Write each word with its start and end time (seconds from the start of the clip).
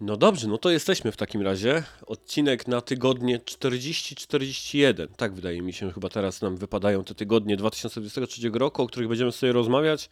No 0.00 0.16
dobrze, 0.16 0.48
no 0.48 0.58
to 0.58 0.70
jesteśmy 0.70 1.12
w 1.12 1.16
takim 1.16 1.42
razie. 1.42 1.82
Odcinek 2.06 2.68
na 2.68 2.80
tygodnie 2.80 3.38
40-41. 3.38 5.06
Tak 5.16 5.34
wydaje 5.34 5.62
mi 5.62 5.72
się, 5.72 5.92
chyba 5.92 6.08
teraz 6.08 6.42
nam 6.42 6.56
wypadają 6.56 7.04
te 7.04 7.14
tygodnie 7.14 7.56
2023 7.56 8.50
roku, 8.52 8.82
o 8.82 8.86
których 8.86 9.08
będziemy 9.08 9.32
sobie 9.32 9.52
rozmawiać. 9.52 10.10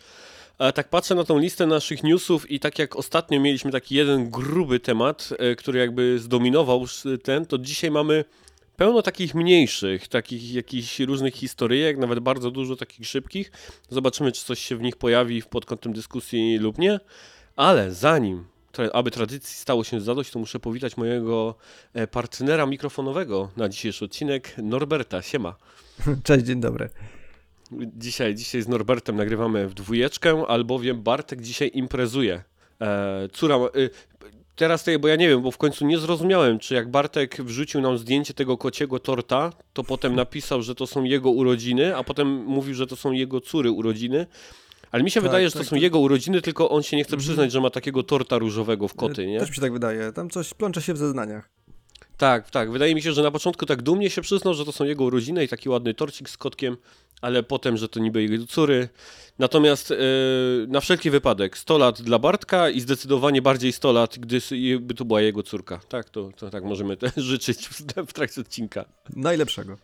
A 0.59 0.73
tak 0.73 0.89
patrzę 0.89 1.15
na 1.15 1.25
tą 1.25 1.39
listę 1.39 1.67
naszych 1.67 2.03
newsów 2.03 2.51
i 2.51 2.61
tak 2.61 2.79
jak 2.79 2.97
ostatnio 2.97 3.41
mieliśmy 3.41 3.73
taki 3.73 3.95
jeden 3.95 4.31
gruby 4.31 4.81
temat, 4.81 5.29
e, 5.39 5.57
który 5.57 5.79
jakby 5.79 6.19
zdominował 6.19 6.85
ten, 7.23 7.47
to 7.47 7.59
dzisiaj 7.59 7.91
mamy 7.91 8.25
pełno 8.77 9.03
takich 9.03 9.35
mniejszych, 9.35 10.09
takich 10.09 10.55
jakichś 10.55 11.01
różnych 11.01 11.35
historyjek, 11.35 11.99
nawet 11.99 12.21
bardzo 12.21 12.51
dużo 12.51 12.77
takich 12.77 13.07
szybkich. 13.07 13.53
Zobaczymy, 13.91 14.33
czy 14.33 14.45
coś 14.45 14.61
się 14.61 14.77
w 14.77 14.83
nich 14.83 14.97
pojawi 14.97 15.43
pod 15.43 15.67
kątem 15.67 15.93
dyskusji 15.93 16.59
lub 16.59 16.79
nie. 16.79 17.01
Ale 17.57 17.93
zanim 17.93 18.45
aby 18.93 19.11
tradycji 19.11 19.57
stało 19.57 19.85
się 19.85 20.01
zadość, 20.01 20.31
to 20.31 20.39
muszę 20.39 20.61
powitać 20.61 20.97
mojego 20.97 21.55
e, 21.95 22.07
partnera 22.07 22.67
mikrofonowego 22.67 23.51
na 23.57 23.69
dzisiejszy 23.69 24.05
odcinek, 24.05 24.55
Norberta. 24.59 25.23
Siema. 25.23 25.55
Cześć, 26.25 26.45
dzień 26.45 26.61
dobry. 26.61 26.89
Dzisiaj, 27.97 28.35
dzisiaj 28.35 28.63
z 28.63 28.69
Norbertem 28.69 29.17
nagrywamy 29.17 29.69
w 29.69 29.75
dwójeczkę, 29.75 30.45
albowiem 30.49 31.03
Bartek 31.03 31.43
dzisiaj 31.43 31.71
imprezuje. 31.75 32.43
E, 32.81 33.29
córa, 33.33 33.57
e, 33.57 33.69
teraz 34.57 34.85
tej, 34.85 34.99
bo 34.99 35.09
ja 35.09 35.17
nie 35.17 35.29
wiem, 35.29 35.43
bo 35.43 35.51
w 35.51 35.59
końcu 35.59 35.87
nie 35.87 35.99
zrozumiałem, 35.99 36.59
czy 36.59 36.75
jak 36.75 36.91
Bartek 36.91 37.43
wrzucił 37.43 37.81
nam 37.81 37.99
zdjęcie 37.99 38.35
tego 38.35 38.59
kociego 38.59 38.99
torta, 38.99 39.53
to 39.73 39.85
potem 39.85 40.15
napisał, 40.15 40.63
że 40.63 40.75
to 40.75 40.87
są 40.87 41.05
jego 41.05 41.31
urodziny, 41.31 41.97
a 41.97 42.05
potem 42.05 42.45
mówił, 42.45 42.75
że 42.75 42.87
to 42.87 42.97
są 42.97 43.13
jego 43.13 43.41
córy 43.41 43.71
urodziny. 43.71 44.27
Ale 44.93 45.03
mi 45.03 45.11
się 45.11 45.21
tak, 45.21 45.31
wydaje, 45.31 45.47
że 45.47 45.53
to 45.53 45.59
tak, 45.59 45.69
są 45.69 45.77
tak. 45.77 45.83
jego 45.83 45.99
urodziny, 45.99 46.43
tylko 46.43 46.71
on 46.71 46.83
się 46.83 46.97
nie 46.97 47.05
chce 47.05 47.13
mhm. 47.13 47.21
przyznać, 47.21 47.53
że 47.53 47.61
ma 47.61 47.71
takiego 47.71 48.03
torta 48.03 48.39
różowego 48.39 48.89
w 48.89 48.95
koty, 48.95 49.27
nie? 49.27 49.41
Też 49.41 49.49
mi 49.49 49.55
się 49.55 49.61
tak 49.61 49.73
wydaje. 49.73 50.13
Tam 50.13 50.31
coś 50.31 50.55
plącze 50.55 50.83
się 50.83 50.95
w 50.95 50.99
zeznaniach. 50.99 51.56
Tak, 52.17 52.51
tak. 52.51 52.71
Wydaje 52.71 52.95
mi 52.95 53.03
się, 53.03 53.13
że 53.13 53.23
na 53.23 53.31
początku 53.31 53.67
tak 53.67 53.83
dumnie 53.83 54.11
się 54.11 54.23
przyznał, 54.23 54.55
że 54.55 54.65
to 54.65 54.73
są 54.73 54.85
jego 54.85 55.05
urodziny 55.05 55.45
i 55.45 55.49
taki 55.49 55.69
ładny 55.69 55.95
torcik 55.95 56.31
z 56.31 56.37
kotkiem, 56.37 56.77
ale 57.21 57.43
potem, 57.43 57.77
że 57.77 57.89
to 57.89 58.01
niby 58.01 58.23
jego 58.23 58.47
córy. 58.47 58.89
Natomiast 59.39 59.91
yy, 59.91 59.97
na 60.69 60.81
wszelki 60.81 61.11
wypadek 61.11 61.59
100 61.59 61.79
lat 61.79 62.03
dla 62.03 62.19
Bartka 62.19 62.71
i 62.71 62.81
zdecydowanie 62.81 63.43
bardziej 63.43 63.73
100 63.73 63.93
lat, 63.93 64.19
gdyby 64.19 64.95
to 64.95 65.05
była 65.05 65.21
jego 65.21 65.43
córka. 65.43 65.81
Tak, 65.89 66.11
to, 66.11 66.31
to 66.37 66.51
tak 66.51 66.65
możemy 66.65 66.97
życzyć 67.17 67.69
w, 67.69 67.81
w 68.07 68.13
trakcie 68.13 68.41
odcinka. 68.41 68.85
Najlepszego. 69.17 69.77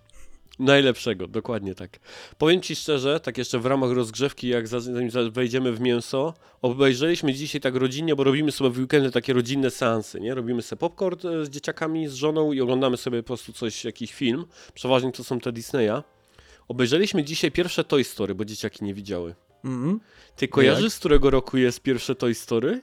Najlepszego, 0.59 1.27
dokładnie 1.27 1.75
tak. 1.75 1.99
Powiem 2.39 2.61
Ci 2.61 2.77
szczerze, 2.77 3.21
tak 3.21 3.39
jeszcze 3.39 3.59
w 3.59 3.67
ramach 3.67 3.91
rozgrzewki, 3.91 4.49
jak 4.49 4.69
zanim 4.69 5.11
wejdziemy 5.31 5.73
w 5.73 5.81
mięso, 5.81 6.35
obejrzeliśmy 6.63 7.35
dzisiaj 7.35 7.61
tak 7.61 7.75
rodzinnie, 7.75 8.17
bo 8.17 8.25
robimy 8.25 8.53
sobie 8.53 8.71
w 8.71 8.79
weekendy 8.79 9.11
takie 9.11 9.33
rodzinne 9.33 9.71
seansy, 9.71 10.21
nie? 10.21 10.35
Robimy 10.35 10.63
sobie 10.63 10.81
popcorn 10.81 11.29
e, 11.29 11.45
z 11.45 11.51
dzieciakami, 11.51 12.09
z 12.09 12.15
żoną 12.15 12.53
i 12.53 12.61
oglądamy 12.61 12.97
sobie 12.97 13.23
po 13.23 13.27
prostu 13.27 13.53
coś, 13.53 13.85
jakiś 13.85 14.13
film. 14.13 14.45
Przeważnie 14.75 15.13
to 15.13 15.25
są 15.25 15.41
te 15.41 15.53
Disneya. 15.53 16.03
Obejrzeliśmy 16.69 17.25
dzisiaj 17.25 17.51
pierwsze 17.51 17.85
Toy 17.85 18.05
Story, 18.05 18.35
bo 18.35 18.45
dzieciaki 18.45 18.85
nie 18.85 18.95
widziały. 18.95 19.35
Mm 19.65 19.97
-hmm. 19.97 19.99
Ty 20.37 20.49
kojarzysz, 20.49 20.93
z 20.93 20.99
którego 20.99 21.31
roku 21.31 21.57
jest 21.57 21.81
pierwsze 21.81 22.15
Toy 22.15 22.35
Story? 22.35 22.83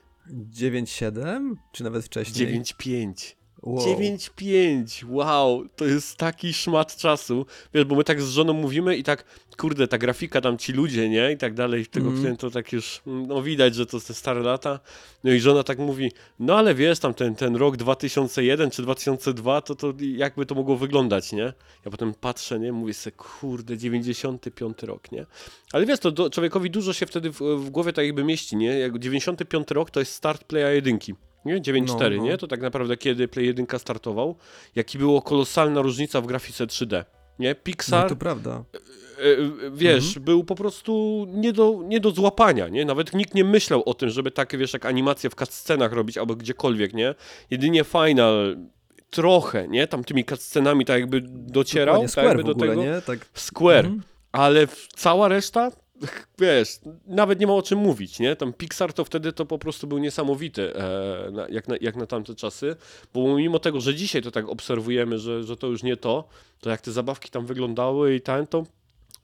9-7? 0.53 1.53
Czy 1.71 1.83
nawet 1.83 2.05
wcześniej? 2.05 2.63
9-5. 2.63 3.38
Wow. 3.63 3.85
9-5, 3.85 5.05
wow, 5.09 5.65
to 5.75 5.85
jest 5.85 6.17
taki 6.17 6.53
szmat 6.53 6.95
czasu. 6.95 7.45
Wiesz, 7.73 7.85
bo 7.85 7.95
my 7.95 8.03
tak 8.03 8.21
z 8.21 8.29
żoną 8.29 8.53
mówimy 8.53 8.97
i 8.97 9.03
tak, 9.03 9.23
kurde, 9.57 9.87
ta 9.87 9.97
grafika, 9.97 10.41
tam 10.41 10.57
ci 10.57 10.73
ludzie, 10.73 11.09
nie? 11.09 11.31
I 11.31 11.37
tak 11.37 11.53
dalej, 11.53 11.85
tego 11.85 12.09
mm. 12.09 12.37
to 12.37 12.51
tak 12.51 12.73
już, 12.73 13.01
no 13.05 13.41
widać, 13.41 13.75
że 13.75 13.85
to 13.85 13.99
te 13.99 14.13
stare 14.13 14.41
lata. 14.41 14.79
No 15.23 15.31
i 15.31 15.39
żona 15.39 15.63
tak 15.63 15.79
mówi, 15.79 16.11
no 16.39 16.57
ale 16.57 16.75
wiesz, 16.75 16.99
tam 16.99 17.13
ten, 17.13 17.35
ten 17.35 17.55
rok 17.55 17.77
2001 17.77 18.71
czy 18.71 18.81
2002, 18.81 19.61
to, 19.61 19.75
to 19.75 19.93
jakby 19.99 20.45
to 20.45 20.55
mogło 20.55 20.77
wyglądać, 20.77 21.31
nie? 21.31 21.53
Ja 21.85 21.91
potem 21.91 22.13
patrzę, 22.13 22.59
nie? 22.59 22.71
Mówię 22.71 22.93
sobie, 22.93 23.15
kurde, 23.17 23.77
95 23.77 24.83
rok, 24.83 25.11
nie? 25.11 25.25
Ale 25.73 25.85
wiesz, 25.85 25.99
to 25.99 26.11
do, 26.11 26.29
człowiekowi 26.29 26.69
dużo 26.69 26.93
się 26.93 27.05
wtedy 27.05 27.31
w, 27.31 27.39
w 27.39 27.69
głowie 27.69 27.93
tak 27.93 28.05
jakby 28.05 28.23
mieści, 28.23 28.55
nie? 28.55 28.79
Jak 28.79 28.99
95 28.99 29.71
rok 29.71 29.91
to 29.91 29.99
jest 29.99 30.13
start 30.13 30.43
Playa 30.43 30.73
jedynki. 30.73 31.15
Nie? 31.45 31.61
9.4, 31.61 32.11
no, 32.11 32.17
no. 32.17 32.23
nie? 32.23 32.37
To 32.37 32.47
tak 32.47 32.61
naprawdę 32.61 32.97
kiedy 32.97 33.27
Play 33.27 33.45
1 33.45 33.65
startował, 33.77 34.35
jaki 34.75 34.97
było 34.97 35.21
kolosalna 35.21 35.81
różnica 35.81 36.21
w 36.21 36.27
grafice 36.27 36.65
3D. 36.65 37.05
Nie? 37.39 37.55
Pixar. 37.55 38.03
No 38.03 38.09
to 38.09 38.15
prawda. 38.15 38.63
E, 39.19 39.21
e, 39.21 39.71
wiesz, 39.71 40.07
mhm. 40.07 40.25
był 40.25 40.43
po 40.43 40.55
prostu 40.55 41.25
nie 41.29 41.53
do, 41.53 41.79
nie 41.85 41.99
do 41.99 42.11
złapania, 42.11 42.67
nie? 42.67 42.85
Nawet 42.85 43.13
nikt 43.13 43.33
nie 43.33 43.43
myślał 43.43 43.83
o 43.85 43.93
tym, 43.93 44.09
żeby 44.09 44.31
takie, 44.31 44.57
wiesz, 44.57 44.73
jak 44.73 44.85
animacje 44.85 45.29
w 45.29 45.35
cutscenach 45.35 45.93
robić 45.93 46.17
albo 46.17 46.35
gdziekolwiek, 46.35 46.93
nie? 46.93 47.15
Jedynie 47.49 47.83
Final 47.83 48.57
trochę, 49.09 49.67
nie? 49.67 49.87
Tam 49.87 50.03
tymi 50.03 50.25
cutscenami 50.25 50.85
tak 50.85 50.99
jakby 50.99 51.21
docierał 51.31 52.07
tak 52.15 52.25
jakby 52.25 52.43
do 52.43 52.55
tego. 52.55 52.75
Nie? 52.75 53.01
Tak. 53.05 53.19
Square. 53.33 53.85
Mhm. 53.85 54.03
Ale 54.31 54.67
cała 54.95 55.27
reszta 55.27 55.71
wiesz, 56.39 56.79
nawet 57.07 57.39
nie 57.39 57.47
ma 57.47 57.53
o 57.53 57.61
czym 57.61 57.79
mówić, 57.79 58.19
nie? 58.19 58.35
Tam 58.35 58.53
Pixar 58.53 58.93
to 58.93 59.05
wtedy 59.05 59.33
to 59.33 59.45
po 59.45 59.59
prostu 59.59 59.87
był 59.87 59.97
niesamowity, 59.97 60.75
e, 60.75 61.31
na, 61.31 61.47
jak, 61.49 61.67
na, 61.67 61.75
jak 61.81 61.95
na 61.95 62.05
tamte 62.05 62.35
czasy, 62.35 62.75
bo 63.13 63.37
mimo 63.37 63.59
tego, 63.59 63.81
że 63.81 63.95
dzisiaj 63.95 64.21
to 64.21 64.31
tak 64.31 64.49
obserwujemy, 64.49 65.19
że, 65.19 65.43
że 65.43 65.57
to 65.57 65.67
już 65.67 65.83
nie 65.83 65.97
to, 65.97 66.27
to 66.61 66.69
jak 66.69 66.81
te 66.81 66.91
zabawki 66.91 67.29
tam 67.29 67.45
wyglądały 67.45 68.15
i 68.15 68.21
ten, 68.21 68.47
to 68.47 68.63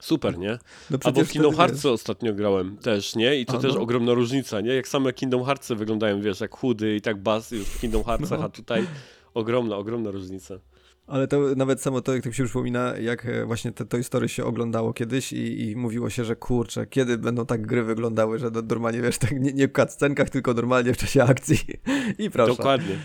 super, 0.00 0.38
nie? 0.38 0.58
No 0.90 0.98
Albo 1.04 1.24
w 1.24 1.28
Kingdom 1.28 1.54
Hearts 1.54 1.86
ostatnio 1.86 2.34
grałem 2.34 2.76
też, 2.76 3.16
nie? 3.16 3.36
I 3.36 3.46
to 3.46 3.56
a, 3.56 3.60
też 3.60 3.74
no. 3.74 3.80
ogromna 3.80 4.14
różnica, 4.14 4.60
nie? 4.60 4.74
Jak 4.74 4.88
same 4.88 5.12
Kingdom 5.12 5.44
Hearts 5.44 5.72
wyglądają, 5.72 6.20
wiesz, 6.20 6.40
jak 6.40 6.56
chudy 6.56 6.96
i 6.96 7.00
tak 7.00 7.22
bas 7.22 7.50
już 7.50 7.66
w 7.66 7.80
Kingdom 7.80 8.04
Heartsach, 8.04 8.38
no. 8.38 8.44
a 8.44 8.48
tutaj 8.48 8.86
ogromna, 9.34 9.76
ogromna 9.76 10.10
różnica. 10.10 10.58
Ale 11.06 11.28
to 11.28 11.40
nawet 11.56 11.82
samo 11.82 12.00
to, 12.00 12.14
jak 12.14 12.22
to 12.22 12.28
mi 12.28 12.34
się 12.34 12.44
przypomina, 12.44 12.96
jak 12.96 13.26
e, 13.26 13.44
właśnie 13.44 13.72
te 13.72 13.84
Toy 13.84 14.02
Story 14.02 14.28
się 14.28 14.44
oglądało 14.44 14.92
kiedyś 14.92 15.32
i, 15.32 15.70
i 15.70 15.76
mówiło 15.76 16.10
się, 16.10 16.24
że 16.24 16.36
kurczę, 16.36 16.86
kiedy 16.86 17.18
będą 17.18 17.46
tak 17.46 17.66
gry 17.66 17.82
wyglądały, 17.82 18.38
że 18.38 18.50
normalnie, 18.50 19.02
wiesz, 19.02 19.18
tak 19.18 19.30
nie, 19.40 19.52
nie 19.52 19.68
w 19.68 19.72
cutscenkach, 19.72 20.30
tylko 20.30 20.54
normalnie 20.54 20.94
w 20.94 20.96
czasie 20.96 21.22
akcji. 21.24 21.58
I 22.18 22.30
proszę. 22.30 22.56
Dokładnie. 22.56 22.98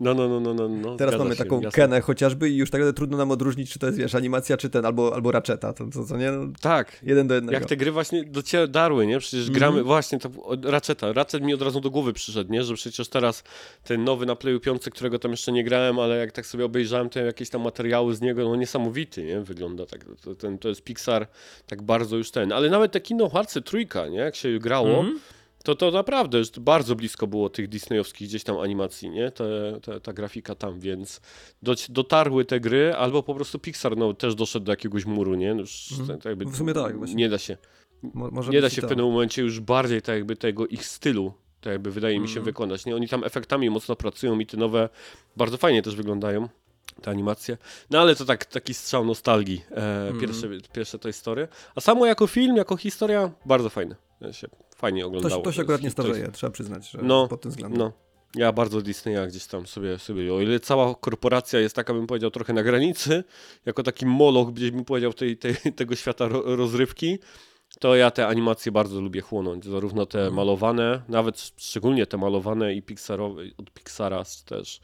No, 0.00 0.14
no, 0.14 0.28
no, 0.28 0.40
no, 0.40 0.54
no. 0.54 0.68
no. 0.68 0.96
Teraz 0.96 1.18
mamy 1.18 1.30
się, 1.30 1.44
taką 1.44 1.60
jasne. 1.60 1.70
Kenę 1.70 2.00
chociażby 2.00 2.50
i 2.50 2.56
już 2.56 2.70
tak 2.70 2.82
trudno 2.96 3.16
nam 3.16 3.30
odróżnić, 3.30 3.72
czy 3.72 3.78
to 3.78 3.86
jest, 3.86 3.98
wiesz, 3.98 4.14
animacja, 4.14 4.56
czy 4.56 4.70
ten, 4.70 4.84
albo, 4.84 5.14
albo 5.14 5.32
Ratcheta, 5.32 5.72
to, 5.72 5.86
to, 5.86 6.04
to 6.04 6.16
nie? 6.16 6.30
No, 6.30 6.52
tak. 6.60 7.00
Jeden 7.02 7.28
do 7.28 7.34
jednego. 7.34 7.54
Jak 7.54 7.64
te 7.64 7.76
gry 7.76 7.92
właśnie 7.92 8.24
darły, 8.68 9.06
nie? 9.06 9.18
Przecież 9.18 9.40
mm 9.40 9.52
-hmm. 9.52 9.58
gramy, 9.58 9.82
właśnie, 9.82 10.18
to 10.18 10.30
Ratcheta. 10.62 11.12
Ratchet 11.12 11.42
mi 11.42 11.54
od 11.54 11.62
razu 11.62 11.80
do 11.80 11.90
głowy 11.90 12.12
przyszedł, 12.12 12.52
nie? 12.52 12.62
Że 12.62 12.74
przecież 12.74 13.08
teraz 13.08 13.44
ten 13.84 14.04
nowy 14.04 14.26
na 14.26 14.36
Playu 14.36 14.60
5, 14.60 14.82
którego 14.82 15.18
tam 15.18 15.30
jeszcze 15.30 15.52
nie 15.52 15.64
grałem, 15.64 15.98
ale 15.98 16.16
jak 16.16 16.32
tak 16.32 16.46
sobie 16.46 16.64
obejrzałem, 16.64 17.10
to 17.10 17.20
jakieś 17.20 17.50
tam 17.50 17.62
materiały 17.62 18.14
z 18.14 18.20
niego, 18.20 18.44
no 18.44 18.56
niesamowity, 18.56 19.24
nie? 19.24 19.40
Wygląda 19.40 19.86
tak. 19.86 20.04
To, 20.24 20.34
ten, 20.34 20.58
to 20.58 20.68
jest 20.68 20.82
Pixar 20.82 21.26
tak 21.66 21.82
bardzo 21.82 22.16
już 22.16 22.30
ten. 22.30 22.52
Ale 22.52 22.70
nawet 22.70 22.92
te 22.92 23.00
Kingdom 23.00 23.30
Hearts 23.30 23.58
trójka, 23.64 24.08
nie? 24.08 24.18
Jak 24.18 24.36
się 24.36 24.58
grało, 24.58 25.00
mm 25.00 25.14
-hmm 25.14 25.37
to, 25.68 25.74
to 25.74 25.90
naprawdę 25.90 26.42
bardzo 26.60 26.96
blisko 26.96 27.26
było 27.26 27.48
tych 27.48 27.68
disneyowskich 27.68 28.28
gdzieś 28.28 28.44
tam 28.44 28.58
animacji, 28.58 29.10
nie? 29.10 29.30
Te, 29.30 29.78
te, 29.82 30.00
ta 30.00 30.12
grafika 30.12 30.54
tam, 30.54 30.80
więc 30.80 31.20
do, 31.62 31.74
dotarły 31.88 32.44
te 32.44 32.60
gry, 32.60 32.94
albo 32.94 33.22
po 33.22 33.34
prostu 33.34 33.58
Pixar 33.58 33.96
no, 33.96 34.14
też 34.14 34.34
doszedł 34.34 34.66
do 34.66 34.72
jakiegoś 34.72 35.04
muru, 35.04 35.34
nie? 35.34 35.48
Już, 35.48 35.92
mhm. 35.92 36.18
tak 36.18 36.24
jakby, 36.24 36.44
w 36.44 36.56
sumie 36.56 36.74
tak. 36.74 36.98
Właśnie. 36.98 37.14
Nie 37.14 37.28
da 37.28 37.38
się. 37.38 37.56
Mo, 38.02 38.42
nie 38.50 38.60
da 38.60 38.70
się 38.70 38.82
w 38.82 38.86
pewnym 38.86 39.06
momencie 39.06 39.42
już 39.42 39.60
bardziej 39.60 40.02
tak 40.02 40.16
jakby 40.16 40.36
tego 40.36 40.66
ich 40.66 40.86
stylu, 40.86 41.32
tak 41.60 41.72
jakby 41.72 41.90
wydaje 41.90 42.20
mi 42.20 42.28
się 42.28 42.38
mhm. 42.38 42.44
wykonać, 42.44 42.86
nie? 42.86 42.96
Oni 42.96 43.08
tam 43.08 43.24
efektami 43.24 43.70
mocno 43.70 43.96
pracują 43.96 44.38
i 44.38 44.46
te 44.46 44.56
nowe 44.56 44.88
bardzo 45.36 45.56
fajnie 45.56 45.82
też 45.82 45.96
wyglądają 45.96 46.48
te 47.02 47.10
animacje. 47.10 47.58
No 47.90 48.00
ale 48.00 48.16
to 48.16 48.24
tak, 48.24 48.44
taki 48.44 48.74
strzał 48.74 49.04
nostalgii, 49.04 49.64
e, 49.70 50.08
mm. 50.08 50.20
pierwsze, 50.20 50.48
pierwsze 50.72 50.98
tej 50.98 51.12
story. 51.12 51.48
A 51.74 51.80
samo 51.80 52.06
jako 52.06 52.26
film, 52.26 52.56
jako 52.56 52.76
historia, 52.76 53.30
bardzo 53.46 53.70
fajne. 53.70 54.07
Się 54.32 54.48
fajnie 54.76 55.06
oglądało. 55.06 55.34
To, 55.34 55.42
to 55.42 55.52
się 55.52 55.62
akurat 55.62 55.82
nie 55.82 55.90
starzeje, 55.90 56.20
jest... 56.20 56.32
trzeba 56.32 56.50
przyznać, 56.50 56.90
że 56.90 56.98
no, 57.02 57.28
pod 57.28 57.40
tym 57.40 57.50
względem. 57.50 57.78
No. 57.78 57.92
Ja 58.34 58.52
bardzo 58.52 58.80
Disneya 58.80 59.28
gdzieś 59.28 59.46
tam 59.46 59.66
sobie, 59.66 59.98
sobie, 59.98 60.34
o 60.34 60.40
ile 60.40 60.60
cała 60.60 60.94
korporacja 60.94 61.60
jest 61.60 61.76
taka, 61.76 61.94
bym 61.94 62.06
powiedział, 62.06 62.30
trochę 62.30 62.52
na 62.52 62.62
granicy, 62.62 63.24
jako 63.66 63.82
taki 63.82 64.06
moloch, 64.06 64.52
gdzieś 64.52 64.70
bym 64.70 64.84
powiedział, 64.84 65.12
tej, 65.12 65.36
tej, 65.36 65.56
tego 65.76 65.96
świata 65.96 66.28
ro, 66.28 66.56
rozrywki, 66.56 67.18
to 67.80 67.96
ja 67.96 68.10
te 68.10 68.26
animacje 68.26 68.72
bardzo 68.72 69.00
lubię 69.00 69.20
chłonąć, 69.20 69.64
zarówno 69.64 70.06
te 70.06 70.18
mhm. 70.18 70.34
malowane, 70.34 71.02
nawet 71.08 71.52
szczególnie 71.56 72.06
te 72.06 72.16
malowane 72.16 72.74
i 72.74 72.82
Pixarowe, 72.82 73.42
od 73.58 73.70
Pixara 73.70 74.22
też. 74.46 74.80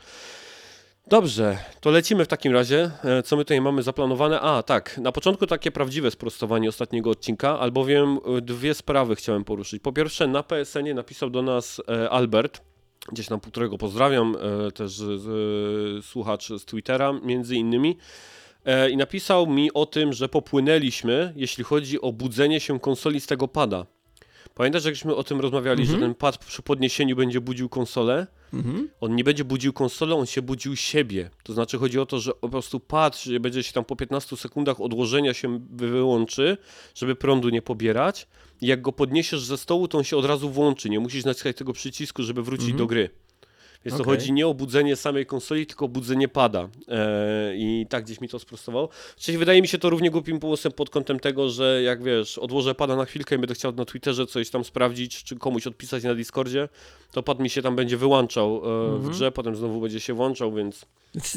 Dobrze, 1.09 1.59
to 1.81 1.91
lecimy 1.91 2.25
w 2.25 2.29
takim 2.29 2.53
razie. 2.53 2.91
E, 3.05 3.23
co 3.23 3.37
my 3.37 3.45
tutaj 3.45 3.61
mamy 3.61 3.83
zaplanowane? 3.83 4.41
A, 4.41 4.63
tak, 4.63 4.99
na 4.99 5.13
początku 5.13 5.47
takie 5.47 5.71
prawdziwe 5.71 6.11
sprostowanie 6.11 6.69
ostatniego 6.69 7.11
odcinka, 7.11 7.59
albowiem 7.59 8.19
e, 8.39 8.41
dwie 8.41 8.75
sprawy 8.75 9.17
chciałem 9.17 9.45
poruszyć. 9.45 9.83
Po 9.83 9.93
pierwsze, 9.93 10.27
na 10.27 10.43
PSN-ie 10.43 10.95
napisał 10.95 11.31
do 11.31 11.43
nas 11.43 11.83
e, 11.89 12.11
Albert, 12.11 12.61
gdzieś 13.13 13.27
tam 13.29 13.41
którego 13.41 13.79
pozdrawiam, 13.79 14.37
też 14.75 15.03
słuchacz 16.03 16.49
z 16.49 16.65
Twittera 16.65 17.13
między 17.13 17.57
innymi. 17.57 17.99
i 18.91 18.97
napisał 18.97 19.47
mi 19.47 19.73
o 19.73 19.87
tym, 19.87 20.13
że 20.13 20.29
popłynęliśmy, 20.29 21.33
jeśli 21.37 21.65
chodzi 21.65 22.01
o 22.01 22.13
budzenie 22.13 22.61
się 22.61 22.81
konsoli 22.81 23.21
z 23.21 23.27
tego 23.27 23.49
pada. 23.49 23.87
Pamiętasz, 24.55 24.83
żeśmy 24.83 25.15
o 25.15 25.25
tym 25.25 25.41
rozmawiali, 25.41 25.83
mhm. 25.83 26.01
że 26.01 26.07
ten 26.07 26.15
pad 26.15 26.39
przy 26.39 26.63
podniesieniu 26.63 27.17
będzie 27.17 27.41
budził 27.41 27.69
konsolę? 27.69 28.27
Mhm. 28.53 28.89
On 29.01 29.17
nie 29.17 29.25
będzie 29.25 29.45
budził 29.45 29.73
konsolę, 29.73 30.15
on 30.15 30.27
się 30.27 30.43
budził 30.43 30.77
siebie. 30.77 31.31
To 31.43 31.53
znaczy 31.53 31.79
chodzi 31.79 31.99
o 31.99 32.07
to, 32.07 32.21
że 32.21 32.33
po 32.33 32.49
prostu 32.49 32.81
pad 32.81 33.25
będzie 33.41 33.63
się 33.63 33.73
tam 33.73 33.85
po 33.85 33.97
15 33.97 34.37
sekundach 34.37 34.81
odłożenia 34.81 35.35
się 35.35 35.61
wyłączy, 35.71 36.57
żeby 36.95 37.17
prądu 37.17 37.49
nie 37.49 37.63
pobierać. 37.63 38.27
I 38.61 38.67
jak 38.67 38.83
go 38.83 38.93
podniesiesz 38.93 39.45
ze 39.45 39.59
stołu, 39.59 39.89
to 39.89 39.99
on 39.99 40.05
się 40.05 40.17
od 40.17 40.25
razu 40.25 40.51
włączy. 40.51 40.91
Nie 40.91 41.01
musisz 41.01 41.25
naciskać 41.25 41.57
tego 41.57 41.73
przycisku, 41.73 42.23
żeby 42.23 42.43
wrócić 42.43 42.71
mhm. 42.71 42.79
do 42.79 42.87
gry. 42.87 43.11
Więc 43.85 43.95
okay. 43.95 44.05
to 44.05 44.11
chodzi 44.11 44.33
nie 44.33 44.47
o 44.47 44.55
budzenie 44.55 44.97
samej 44.97 45.27
konsoli, 45.27 45.67
tylko 45.67 45.85
o 45.85 45.89
budzenie 45.89 46.29
pada. 46.29 46.69
Eee, 46.89 47.81
I 47.83 47.87
tak 47.87 48.05
gdzieś 48.05 48.21
mi 48.21 48.29
to 48.29 48.39
sprostował. 48.39 48.89
Czyli 49.17 49.39
wydaje 49.39 49.63
mi 49.63 49.69
się 49.69 49.79
to 49.79 49.91
równie 49.91 50.11
głupim 50.11 50.41
pomysłem 50.41 50.73
pod 50.73 50.91
kątem 50.91 51.21
tego, 51.21 51.49
że 51.49 51.83
jak 51.83 52.03
wiesz, 52.03 52.39
odłożę 52.39 52.75
pada 52.75 52.97
na 52.97 53.05
chwilkę 53.05 53.35
i 53.35 53.39
będę 53.39 53.55
chciał 53.55 53.73
na 53.73 53.85
Twitterze 53.85 54.27
coś 54.27 54.51
tam 54.51 54.65
sprawdzić, 54.65 55.25
czy 55.25 55.37
komuś 55.37 55.67
odpisać 55.67 56.05
na 56.05 56.15
Discordzie, 56.15 56.69
to 57.13 57.23
pad 57.23 57.41
mi 57.41 57.51
się 57.51 57.63
tam 57.63 57.77
będzie 57.77 57.97
wyłączał 57.97 58.57
e, 58.57 58.59
mm 58.59 58.63
-hmm. 58.63 58.91
w 58.91 58.95
mhm. 58.95 59.13
grze, 59.13 59.33
potem 59.33 59.57
znowu 59.57 59.81
będzie 59.81 60.01
się 60.01 60.15
włączał, 60.15 60.53
więc... 60.53 60.87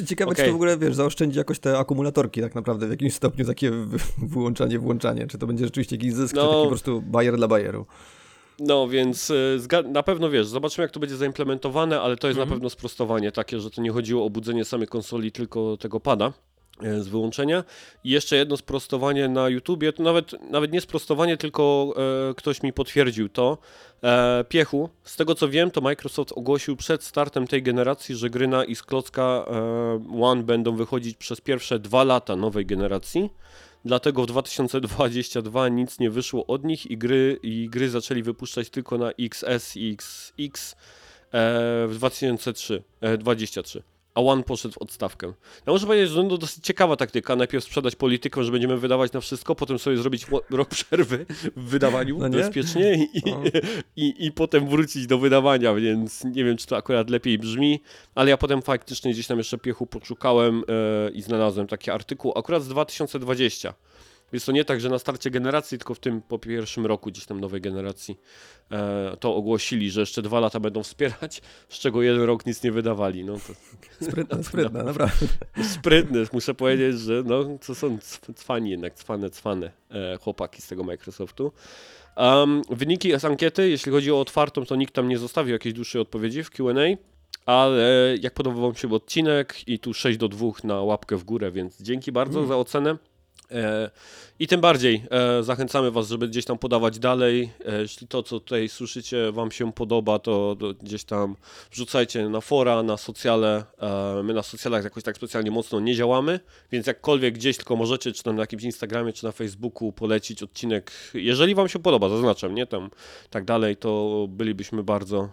Ciekawe, 0.07 0.31
okay. 0.31 0.45
czy 0.45 0.49
to 0.49 0.51
w 0.51 0.55
ogóle, 0.55 0.77
wiesz, 0.77 0.95
zaoszczędzi 0.95 1.37
jakoś 1.37 1.59
te 1.59 1.77
akumulatorki 1.77 2.41
tak 2.41 2.55
naprawdę 2.55 2.87
w 2.87 2.89
jakimś 2.89 3.13
stopniu, 3.13 3.45
takie 3.45 3.71
wyłączanie, 4.17 4.79
włączanie. 4.79 5.27
Czy 5.27 5.37
to 5.37 5.47
będzie 5.47 5.65
rzeczywiście 5.65 5.95
jakiś 5.95 6.13
zysk, 6.13 6.35
no... 6.35 6.41
czy 6.41 6.47
taki 6.47 6.63
po 6.63 6.67
prostu 6.67 7.01
bajer 7.01 7.37
dla 7.37 7.47
bajeru. 7.47 7.85
No 8.59 8.87
więc 8.87 9.29
y, 9.29 9.59
na 9.83 10.03
pewno 10.03 10.29
wiesz, 10.29 10.47
zobaczymy 10.47 10.83
jak 10.83 10.91
to 10.91 10.99
będzie 10.99 11.15
zaimplementowane, 11.15 12.01
ale 12.01 12.17
to 12.17 12.27
jest 12.27 12.39
mhm. 12.39 12.49
na 12.49 12.55
pewno 12.55 12.69
sprostowanie 12.69 13.31
takie, 13.31 13.59
że 13.59 13.71
to 13.71 13.81
nie 13.81 13.91
chodziło 13.91 14.25
o 14.25 14.29
budzenie 14.29 14.65
samej 14.65 14.87
konsoli, 14.87 15.31
tylko 15.31 15.77
tego 15.77 15.99
pada 15.99 16.33
e, 16.81 17.01
z 17.01 17.07
wyłączenia. 17.07 17.63
I 18.03 18.09
jeszcze 18.09 18.35
jedno 18.35 18.57
sprostowanie 18.57 19.27
na 19.27 19.49
YouTubie, 19.49 19.93
to 19.93 20.03
nawet, 20.03 20.49
nawet 20.49 20.71
nie 20.71 20.81
sprostowanie, 20.81 21.37
tylko 21.37 21.93
e, 22.29 22.33
ktoś 22.33 22.63
mi 22.63 22.73
potwierdził 22.73 23.29
to. 23.29 23.57
E, 24.03 24.45
Piechu, 24.49 24.89
z 25.03 25.15
tego 25.15 25.35
co 25.35 25.49
wiem, 25.49 25.71
to 25.71 25.81
Microsoft 25.81 26.33
ogłosił 26.35 26.75
przed 26.75 27.03
startem 27.03 27.47
tej 27.47 27.63
generacji, 27.63 28.15
że 28.15 28.29
gry 28.29 28.47
na 28.47 28.63
Xklocka 28.63 29.45
e, 29.47 30.21
One 30.21 30.43
będą 30.43 30.75
wychodzić 30.75 31.17
przez 31.17 31.41
pierwsze 31.41 31.79
dwa 31.79 32.03
lata 32.03 32.35
nowej 32.35 32.65
generacji 32.65 33.29
dlatego 33.85 34.23
w 34.23 34.25
2022 34.25 35.69
nic 35.69 35.99
nie 35.99 36.09
wyszło 36.09 36.45
od 36.45 36.63
nich 36.63 36.85
i 36.85 36.97
gry, 36.97 37.39
i 37.43 37.69
gry 37.69 37.89
zaczęli 37.89 38.23
wypuszczać 38.23 38.69
tylko 38.69 38.97
na 38.97 39.11
XS 39.11 39.77
i 39.77 39.97
XX 40.39 40.75
e, 41.31 41.87
w 41.87 41.93
2003, 41.95 42.83
e, 43.01 43.17
23 43.17 43.83
a 44.17 44.21
One 44.21 44.43
poszedł 44.43 44.73
w 44.73 44.77
odstawkę. 44.77 45.33
Ja 45.67 45.73
muszę 45.73 45.85
powiedzieć, 45.85 46.09
że 46.09 46.23
to 46.23 46.37
dosyć 46.37 46.63
ciekawa 46.63 46.95
taktyka. 46.95 47.35
Najpierw 47.35 47.63
sprzedać 47.63 47.95
politykę, 47.95 48.43
że 48.43 48.51
będziemy 48.51 48.77
wydawać 48.77 49.11
na 49.11 49.21
wszystko, 49.21 49.55
potem 49.55 49.79
sobie 49.79 49.97
zrobić 49.97 50.25
rok 50.49 50.69
przerwy 50.69 51.25
w 51.55 51.69
wydawaniu 51.69 52.17
no 52.17 52.29
bezpiecznie 52.29 52.93
i, 53.13 53.21
no. 53.31 53.41
i, 53.95 54.25
i, 54.25 54.31
potem 54.31 54.69
wrócić 54.69 55.07
do 55.07 55.17
wydawania, 55.17 55.73
więc 55.73 56.23
nie 56.23 56.43
wiem, 56.43 56.57
czy 56.57 56.67
to 56.67 56.77
akurat 56.77 57.09
lepiej 57.09 57.39
brzmi, 57.39 57.81
ale 58.15 58.29
ja 58.29 58.37
potem 58.37 58.61
faktycznie 58.61 59.11
gdzieś 59.11 59.27
tam 59.27 59.37
jeszcze 59.37 59.57
piechu 59.57 59.85
poszukałem 59.85 60.63
yy, 60.67 61.11
i 61.11 61.21
znalazłem 61.21 61.67
taki 61.67 61.91
artykuł, 61.91 62.33
akurat 62.35 62.63
z 62.63 62.67
2020. 62.67 63.73
Jest 64.33 64.45
to 64.45 64.51
nie 64.51 64.65
tak, 64.65 64.81
że 64.81 64.89
na 64.89 64.99
starcie 64.99 65.31
generacji, 65.31 65.77
tylko 65.77 65.93
w 65.93 65.99
tym 65.99 66.21
po 66.21 66.39
pierwszym 66.39 66.85
roku 66.85 67.09
gdzieś 67.09 67.25
tam 67.25 67.39
nowej 67.39 67.61
generacji 67.61 68.19
e, 68.71 69.17
to 69.19 69.35
ogłosili, 69.35 69.91
że 69.91 69.99
jeszcze 69.99 70.21
dwa 70.21 70.39
lata 70.39 70.59
będą 70.59 70.83
wspierać, 70.83 71.41
z 71.69 71.79
czego 71.79 72.01
jeden 72.01 72.23
rok 72.23 72.45
nic 72.45 72.63
nie 72.63 72.71
wydawali. 72.71 73.25
No 73.25 73.33
to, 73.33 73.53
sprytne, 74.05 74.43
sprytne, 74.43 74.83
naprawdę. 74.83 75.27
Sprytne, 75.75 76.19
muszę 76.33 76.53
powiedzieć, 76.53 76.99
że 76.99 77.23
no, 77.25 77.43
to 77.67 77.75
są 77.75 77.97
cwani 78.35 78.69
jednak, 78.69 78.93
cwane, 78.93 79.29
cwane 79.29 79.71
e, 79.91 80.17
chłopaki 80.17 80.61
z 80.61 80.67
tego 80.67 80.83
Microsoftu. 80.83 81.51
Um, 82.17 82.61
wyniki 82.69 83.19
z 83.19 83.25
ankiety, 83.25 83.69
jeśli 83.69 83.91
chodzi 83.91 84.11
o 84.11 84.19
otwartą, 84.19 84.65
to 84.65 84.75
nikt 84.75 84.93
tam 84.93 85.07
nie 85.07 85.17
zostawił 85.17 85.53
jakiejś 85.53 85.75
dłuższej 85.75 86.01
odpowiedzi 86.01 86.43
w 86.43 86.49
Q&A, 86.49 86.97
ale 87.45 88.15
jak 88.21 88.33
podobał 88.33 88.61
Wam 88.61 88.75
się 88.75 88.93
odcinek 88.93 89.67
i 89.67 89.79
tu 89.79 89.93
6 89.93 90.17
do 90.17 90.27
2 90.27 90.47
na 90.63 90.81
łapkę 90.81 91.17
w 91.17 91.23
górę, 91.23 91.51
więc 91.51 91.81
dzięki 91.81 92.11
bardzo 92.11 92.39
mm. 92.39 92.49
za 92.49 92.57
ocenę. 92.57 92.97
E, 93.51 93.89
I 94.39 94.47
tym 94.47 94.61
bardziej 94.61 95.03
e, 95.11 95.43
zachęcamy 95.43 95.91
Was, 95.91 96.07
żeby 96.07 96.27
gdzieś 96.27 96.45
tam 96.45 96.57
podawać 96.57 96.99
dalej. 96.99 97.49
E, 97.65 97.81
jeśli 97.81 98.07
to, 98.07 98.23
co 98.23 98.39
tutaj 98.39 98.69
słyszycie, 98.69 99.31
Wam 99.31 99.51
się 99.51 99.73
podoba, 99.73 100.19
to, 100.19 100.57
gdzieś 100.83 101.03
tam 101.03 101.35
wrzucajcie 101.71 102.29
na 102.29 102.41
fora, 102.41 102.83
na 102.83 102.97
socjale. 102.97 103.63
My 104.23 104.33
na 104.33 104.43
socjalach 104.43 104.83
jakoś 104.83 105.03
tak 105.03 105.15
specjalnie 105.15 105.51
mocno 105.51 105.79
nie 105.79 105.95
działamy, 105.95 106.39
więc 106.71 106.87
jakkolwiek 106.87 107.33
gdzieś 107.33 107.57
tylko 107.57 107.75
możecie, 107.75 108.11
czy 108.11 108.23
tam 108.23 108.35
na 108.35 108.43
jakimś 108.43 108.63
Instagramie, 108.63 109.13
czy 109.13 109.25
na 109.25 109.31
Facebooku 109.31 109.91
polecić 109.91 110.43
odcinek, 110.43 110.91
jeżeli 111.13 111.55
Wam 111.55 111.69
się 111.69 111.79
podoba, 111.79 112.09
zaznaczam, 112.09 112.55
nie 112.55 112.65
tam 112.65 112.89
tak 113.29 113.45
dalej, 113.45 113.77
to 113.77 114.25
bylibyśmy 114.29 114.83
bardzo 114.83 115.29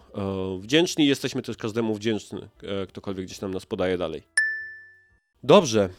wdzięczni. 0.59 1.07
Jesteśmy 1.07 1.41
też 1.41 1.57
każdemu 1.57 1.95
wdzięczni, 1.95 2.41
ktokolwiek 2.89 3.25
gdzieś 3.25 3.39
tam 3.39 3.53
nas 3.53 3.65
podaje 3.65 3.97
dalej. 3.97 4.23
Dobrze. 5.43 5.89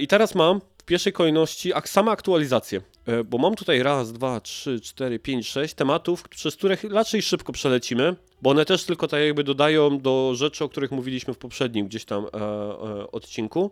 I 0.00 0.06
teraz 0.06 0.34
mam 0.34 0.60
w 0.82 0.84
pierwszej 0.84 1.12
kolejności 1.12 1.72
same 1.84 2.10
aktualizacje, 2.10 2.82
e, 3.06 3.24
bo 3.24 3.38
mam 3.38 3.54
tutaj 3.54 3.82
raz, 3.82 4.12
dwa, 4.12 4.40
trzy, 4.40 4.80
cztery, 4.80 5.18
pięć, 5.18 5.48
sześć 5.48 5.74
tematów, 5.74 6.28
przez 6.28 6.56
które 6.56 6.76
raczej 6.90 7.22
szybko 7.22 7.52
przelecimy, 7.52 8.16
bo 8.42 8.50
one 8.50 8.64
też 8.64 8.84
tylko 8.84 9.08
tak 9.08 9.20
jakby 9.20 9.44
dodają 9.44 9.98
do 9.98 10.32
rzeczy, 10.34 10.64
o 10.64 10.68
których 10.68 10.90
mówiliśmy 10.90 11.34
w 11.34 11.38
poprzednim 11.38 11.86
gdzieś 11.86 12.04
tam 12.04 12.24
e, 12.24 12.28
e, 12.38 13.10
odcinku. 13.12 13.70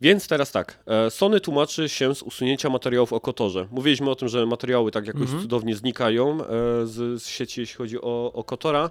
Więc 0.00 0.28
teraz 0.28 0.52
tak, 0.52 0.78
e, 0.86 1.10
Sony 1.10 1.40
tłumaczy 1.40 1.88
się 1.88 2.14
z 2.14 2.22
usunięcia 2.22 2.70
materiałów 2.70 3.12
o 3.12 3.20
Kotorze. 3.20 3.68
Mówiliśmy 3.70 4.10
o 4.10 4.14
tym, 4.14 4.28
że 4.28 4.46
materiały 4.46 4.90
tak 4.90 5.06
jakoś 5.06 5.22
mhm. 5.22 5.42
cudownie 5.42 5.76
znikają 5.76 6.32
e, 6.32 6.46
z, 6.86 7.22
z 7.22 7.26
sieci, 7.26 7.60
jeśli 7.60 7.76
chodzi 7.76 8.00
o, 8.00 8.32
o 8.32 8.44
Kotora. 8.44 8.90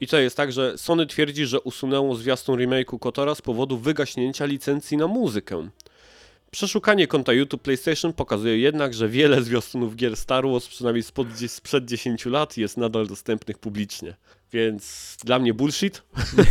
I 0.00 0.06
to 0.06 0.18
jest 0.18 0.36
tak, 0.36 0.52
że 0.52 0.78
Sony 0.78 1.06
twierdzi, 1.06 1.46
że 1.46 1.60
usunęło 1.60 2.14
zwiastun 2.14 2.58
remake'u 2.58 2.98
Kotora 2.98 3.34
z 3.34 3.42
powodu 3.42 3.78
wygaśnięcia 3.78 4.44
licencji 4.44 4.96
na 4.96 5.06
muzykę. 5.06 5.68
Przeszukanie 6.52 7.06
konta 7.06 7.32
YouTube 7.32 7.62
PlayStation 7.62 8.12
pokazuje 8.12 8.58
jednak, 8.58 8.94
że 8.94 9.08
wiele 9.08 9.42
zwiastunów 9.42 9.96
gier 9.96 10.16
Star 10.16 10.44
Wars, 10.48 10.68
przynajmniej 10.68 11.02
spod, 11.02 11.26
sprzed 11.46 11.84
10 11.84 12.26
lat, 12.26 12.56
jest 12.56 12.76
nadal 12.76 13.06
dostępnych 13.06 13.58
publicznie. 13.58 14.16
Więc 14.52 15.16
dla 15.24 15.38
mnie 15.38 15.54
bullshit. 15.54 16.02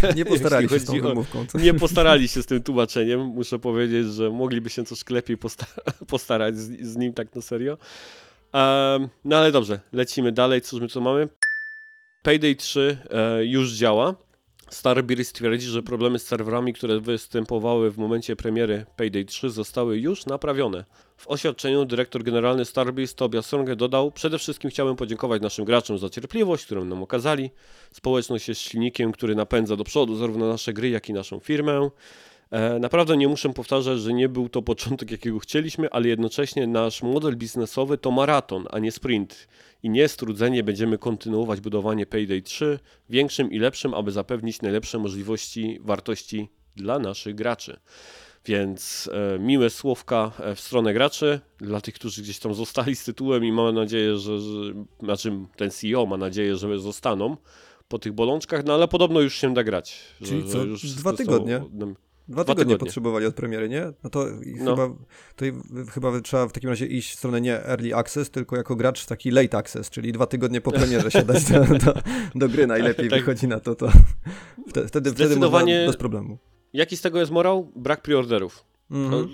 Nie, 0.03 0.13
nie 0.13 0.25
postarali 0.35 0.69
się 0.69 0.79
z 0.79 0.85
tą 0.85 1.01
wymówką. 1.01 1.45
Nie 1.53 1.73
postarali 1.73 2.27
się 2.27 2.43
z 2.43 2.45
tym 2.45 2.63
tłumaczeniem. 2.63 3.19
Muszę 3.19 3.59
powiedzieć, 3.59 4.07
że 4.07 4.29
mogliby 4.29 4.69
się 4.69 4.83
troszkę 4.83 5.13
lepiej 5.13 5.37
postarać 6.07 6.57
z, 6.57 6.81
z, 6.87 6.97
nim 6.97 7.13
tak 7.13 7.35
na 7.35 7.41
serio. 7.41 7.77
Um, 8.53 9.09
no 9.25 9.37
ale 9.37 9.51
dobrze, 9.51 9.79
lecimy 9.93 10.31
dalej. 10.31 10.61
Cóż 10.61 10.81
my 10.81 10.87
tu 10.87 11.01
mamy? 11.01 11.27
Payday 12.23 12.55
3 12.55 12.97
e, 13.09 13.45
już 13.45 13.73
działa. 13.73 14.15
Starbreeze 14.71 15.23
stwierdzi, 15.23 15.67
że 15.67 15.83
problemy 15.83 16.19
z 16.19 16.27
serwerami, 16.27 16.73
które 16.73 16.99
występowały 16.99 17.91
w 17.91 17.97
momencie 17.97 18.35
premiery 18.35 18.85
Payday 18.95 19.25
3 19.25 19.49
zostały 19.49 19.99
już 19.99 20.25
naprawione. 20.25 20.85
W 21.17 21.27
oświadczeniu 21.27 21.85
dyrektor 21.85 22.23
generalny 22.23 22.65
Starbreeze 22.65 23.15
Tobias 23.15 23.45
Songe 23.45 23.75
dodał 23.75 24.11
Przede 24.11 24.39
wszystkim 24.39 24.69
chciałbym 24.69 24.95
podziękować 24.95 25.41
naszym 25.41 25.65
graczom 25.65 25.97
za 25.97 26.09
cierpliwość, 26.09 26.65
którą 26.65 26.85
nam 26.85 27.03
okazali. 27.03 27.51
Społeczność 27.91 28.49
jest 28.49 28.61
silnikiem, 28.61 29.11
który 29.11 29.35
napędza 29.35 29.75
do 29.75 29.83
przodu 29.83 30.15
zarówno 30.15 30.47
nasze 30.47 30.73
gry, 30.73 30.89
jak 30.89 31.09
i 31.09 31.13
naszą 31.13 31.39
firmę. 31.39 31.89
E, 32.51 32.79
naprawdę 32.79 33.17
nie 33.17 33.27
muszę 33.27 33.53
powtarzać, 33.53 33.99
że 33.99 34.13
nie 34.13 34.29
był 34.29 34.49
to 34.49 34.61
początek, 34.61 35.11
jakiego 35.11 35.39
chcieliśmy, 35.39 35.89
ale 35.89 36.07
jednocześnie 36.07 36.67
nasz 36.67 37.03
model 37.03 37.37
biznesowy 37.37 37.97
to 37.97 38.11
maraton, 38.11 38.67
a 38.71 38.79
nie 38.79 38.91
sprint. 38.91 39.47
I 39.83 39.89
nie 39.89 40.07
strudzenie 40.07 40.63
będziemy 40.63 40.97
kontynuować 40.97 41.61
budowanie 41.61 42.05
Payday 42.05 42.41
3 42.41 42.79
większym 43.09 43.51
i 43.51 43.59
lepszym, 43.59 43.93
aby 43.93 44.11
zapewnić 44.11 44.61
najlepsze 44.61 44.99
możliwości 44.99 45.79
wartości 45.81 46.49
dla 46.75 46.99
naszych 46.99 47.35
graczy. 47.35 47.79
Więc 48.45 49.09
e, 49.13 49.39
miłe 49.39 49.69
słówka 49.69 50.31
e, 50.39 50.55
w 50.55 50.59
stronę 50.59 50.93
graczy, 50.93 51.39
dla 51.57 51.81
tych, 51.81 51.93
którzy 51.93 52.21
gdzieś 52.21 52.39
tam 52.39 52.53
zostali 52.53 52.95
z 52.95 53.03
tytułem 53.03 53.45
i 53.45 53.51
mam 53.51 53.75
nadzieję, 53.75 54.17
że, 54.17 54.39
że 54.39 54.73
znaczy 55.03 55.31
ten 55.55 55.71
CEO 55.71 56.05
ma 56.05 56.17
nadzieję, 56.17 56.55
że 56.55 56.79
zostaną 56.79 57.37
po 57.87 57.99
tych 57.99 58.13
bolączkach, 58.13 58.65
no 58.65 58.73
ale 58.73 58.87
podobno 58.87 59.21
już 59.21 59.35
się 59.35 59.53
da 59.53 59.63
grać. 59.63 59.99
Czyli 60.23 60.41
że, 60.41 60.47
co, 60.47 60.77
że 60.77 60.95
dwa 60.95 61.13
tygodnie? 61.13 61.59
Są, 61.79 61.95
Dwa, 62.27 62.43
Dwa 62.43 62.53
tygodnie, 62.55 62.77
potrzebowali 62.77 63.25
od 63.25 63.35
premiery, 63.35 63.69
nie? 63.69 63.93
No 64.03 64.09
to 64.09 64.25
no. 64.59 64.75
chyba, 64.75 64.95
to 65.35 65.45
chyba 65.91 66.21
trzeba 66.21 66.47
w 66.47 66.51
takim 66.51 66.69
razie 66.69 66.85
iść 66.85 67.11
w 67.11 67.17
stronę 67.17 67.41
nie 67.41 67.65
early 67.65 67.95
access, 67.95 68.31
tylko 68.31 68.57
jako 68.57 68.75
gracz 68.75 69.05
taki 69.05 69.31
late 69.31 69.57
access, 69.57 69.89
czyli 69.89 70.11
dwa 70.11 70.25
tygodnie 70.25 70.61
po 70.61 70.71
premierze 70.71 71.11
się 71.11 71.23
dać 71.23 71.43
do, 71.43 71.59
do, 71.59 71.93
do 72.35 72.49
gry 72.49 72.67
najlepiej 72.67 73.09
tak. 73.09 73.19
wychodzi 73.19 73.47
na 73.47 73.59
to, 73.59 73.75
to 73.75 73.91
wtedy, 74.87 75.11
wtedy 75.11 75.35
można 75.35 75.65
bez 75.65 75.97
problemu. 75.97 76.37
Jaki 76.73 76.97
z 76.97 77.01
tego 77.01 77.19
jest 77.19 77.31
morał? 77.31 77.71
Brak 77.75 78.01
preorderów. 78.01 78.70
Mhm. 78.91 79.27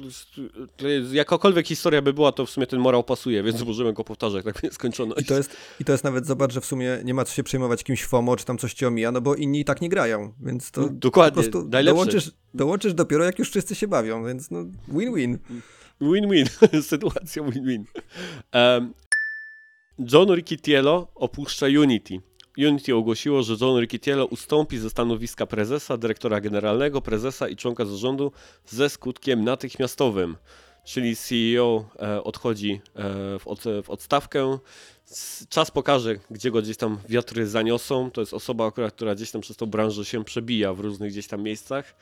Jest, 0.82 1.14
jakakolwiek 1.14 1.68
historia 1.68 2.02
by 2.02 2.14
była, 2.14 2.32
to 2.32 2.46
w 2.46 2.50
sumie 2.50 2.68
ten 2.68 2.80
morał 2.80 3.04
pasuje, 3.04 3.44
więc 3.44 3.64
możemy 3.64 3.94
go 3.94 4.04
powtarzać 4.04 4.46
tak 4.46 4.64
nieskończoność. 4.64 5.22
I 5.22 5.26
to, 5.26 5.38
jest, 5.38 5.58
I 5.80 5.86
to 5.86 5.92
jest 5.92 6.04
nawet, 6.04 6.26
zobacz, 6.26 6.54
że 6.54 6.62
w 6.62 6.66
sumie 6.66 7.00
nie 7.04 7.14
ma 7.14 7.26
co 7.26 7.34
się 7.34 7.44
przejmować 7.44 7.84
kimś 7.84 8.04
FOMO, 8.04 8.36
czy 8.36 8.46
tam 8.46 8.58
coś 8.58 8.74
ci 8.74 8.86
omija, 8.86 9.12
no 9.12 9.22
bo 9.22 9.36
inni 9.36 9.60
i 9.60 9.66
tak 9.66 9.82
nie 9.82 9.90
grają, 9.90 10.34
więc 10.40 10.72
to 10.72 10.90
Dokładnie, 10.90 11.44
po 11.44 11.50
prostu 11.52 11.70
dołączysz, 11.84 12.32
dołączysz 12.54 12.94
dopiero 12.94 13.24
jak 13.24 13.40
już 13.40 13.50
wszyscy 13.50 13.76
się 13.76 13.88
bawią, 13.88 14.26
więc 14.26 14.52
no 14.52 14.66
win-win. 14.88 15.38
Win-win, 16.02 16.46
sytuacja 16.82 17.44
win-win. 17.44 17.84
Um, 18.54 18.94
John 20.00 20.36
Riccitiello 20.36 21.08
opuszcza 21.16 21.66
Unity. 21.66 22.22
Unity 22.58 22.96
ogłosiło, 22.96 23.44
że 23.44 23.56
John 23.62 23.82
Riccitiello 23.82 24.26
ustąpi 24.26 24.78
ze 24.78 24.90
stanowiska 24.90 25.46
prezesa, 25.46 25.98
dyrektora 25.98 26.42
generalnego, 26.42 27.02
prezesa 27.02 27.48
i 27.48 27.56
członka 27.56 27.86
zarządu 27.86 28.32
ze 28.66 28.90
skutkiem 28.90 29.44
natychmiastowym. 29.44 30.38
Czyli 30.84 31.16
CEO 31.16 31.90
e, 32.00 32.24
odchodzi 32.24 32.82
e, 32.96 33.40
w, 33.40 33.48
od, 33.48 33.64
w 33.84 33.90
odstawkę. 33.90 34.58
Czas 35.50 35.72
pokaże, 35.72 36.16
gdzie 36.32 36.52
go 36.52 36.62
gdzieś 36.62 36.78
tam 36.78 36.98
wiatry 37.10 37.48
zaniosą. 37.48 38.12
To 38.12 38.22
jest 38.22 38.34
osoba, 38.34 38.72
która, 38.72 38.92
która 38.92 39.16
gdzieś 39.16 39.32
tam 39.32 39.42
przez 39.42 39.58
tą 39.58 39.66
branżę 39.66 40.06
się 40.06 40.24
przebija 40.24 40.74
w 40.74 40.80
różnych 40.80 41.12
gdzieś 41.12 41.28
tam 41.28 41.44
miejscach. 41.44 41.96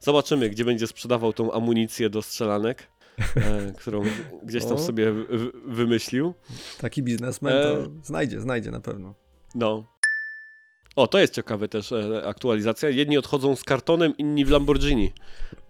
Zobaczymy, 0.00 0.50
gdzie 0.50 0.64
będzie 0.64 0.86
sprzedawał 0.86 1.32
tą 1.32 1.52
amunicję 1.52 2.10
do 2.10 2.22
strzelanek. 2.22 2.88
E, 3.36 3.72
którą 3.80 4.02
gdzieś 4.42 4.64
tam 4.64 4.76
o. 4.76 4.78
sobie 4.78 5.12
wymyślił. 5.66 6.34
Taki 6.78 7.02
biznesmen 7.02 7.52
to 7.52 7.82
e... 7.82 7.88
znajdzie, 8.02 8.40
znajdzie 8.40 8.70
na 8.70 8.80
pewno. 8.80 9.14
No. 9.54 9.91
O, 10.96 11.06
to 11.06 11.18
jest 11.18 11.34
ciekawe 11.34 11.68
też 11.68 11.92
e, 11.92 12.26
aktualizacja. 12.26 12.88
Jedni 12.88 13.18
odchodzą 13.18 13.56
z 13.56 13.64
kartonem, 13.64 14.16
inni 14.16 14.44
w 14.44 14.50
Lamborghini. 14.50 15.12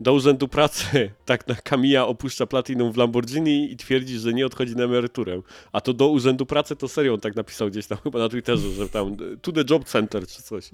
Do 0.01 0.13
urzędu 0.13 0.49
pracy 0.49 0.85
tak 1.25 1.49
na 1.49 1.55
Kamija 1.55 2.07
opuszcza 2.07 2.47
Platinum 2.47 2.93
w 2.93 2.97
Lamborghini 2.97 3.73
i 3.73 3.77
twierdzi, 3.77 4.19
że 4.19 4.33
nie 4.33 4.47
odchodzi 4.47 4.77
na 4.77 4.85
emeryturę. 4.85 5.41
A 5.73 5.81
to 5.81 5.93
do 5.93 6.09
urzędu 6.09 6.47
pracy 6.47 6.77
to 6.77 6.89
serio 6.89 7.15
on 7.15 7.21
tak 7.21 7.37
napisał 7.37 7.71
gdzieś 7.71 7.87
tam 7.87 7.99
chyba 8.05 8.19
na 8.19 8.29
Twitterze, 8.29 8.71
że 8.71 8.89
tam 8.89 9.17
to 9.43 9.53
the 9.53 9.65
job 9.71 9.85
center 9.85 10.27
czy 10.27 10.43
coś. 10.43 10.71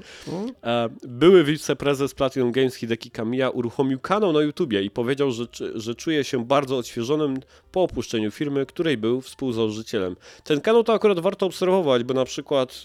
E, 0.65 0.89
były 1.03 1.45
wiceprezes 1.45 2.15
Platinum 2.15 2.53
Games 2.53 2.75
Hideki 2.75 3.11
Kamiya 3.11 3.51
uruchomił 3.53 4.01
kanał 4.01 4.33
na 4.33 4.41
YouTubie 4.41 4.83
i 4.83 4.91
powiedział, 4.91 5.31
że, 5.31 5.47
że 5.75 5.95
czuje 5.95 6.25
się 6.25 6.45
bardzo 6.45 6.77
odświeżonym 6.77 7.37
po 7.73 7.83
opuszczeniu 7.83 8.31
firmy, 8.31 8.67
której 8.67 8.97
był 8.97 9.21
współzałożycielem. 9.21 10.17
Ten 10.45 10.61
kanał 10.61 10.85
to 10.85 10.93
akurat 10.93 11.21
warto 11.21 11.47
obserwować, 11.47 12.05
bo 12.05 12.15
na 12.15 12.25
przykład 12.25 12.83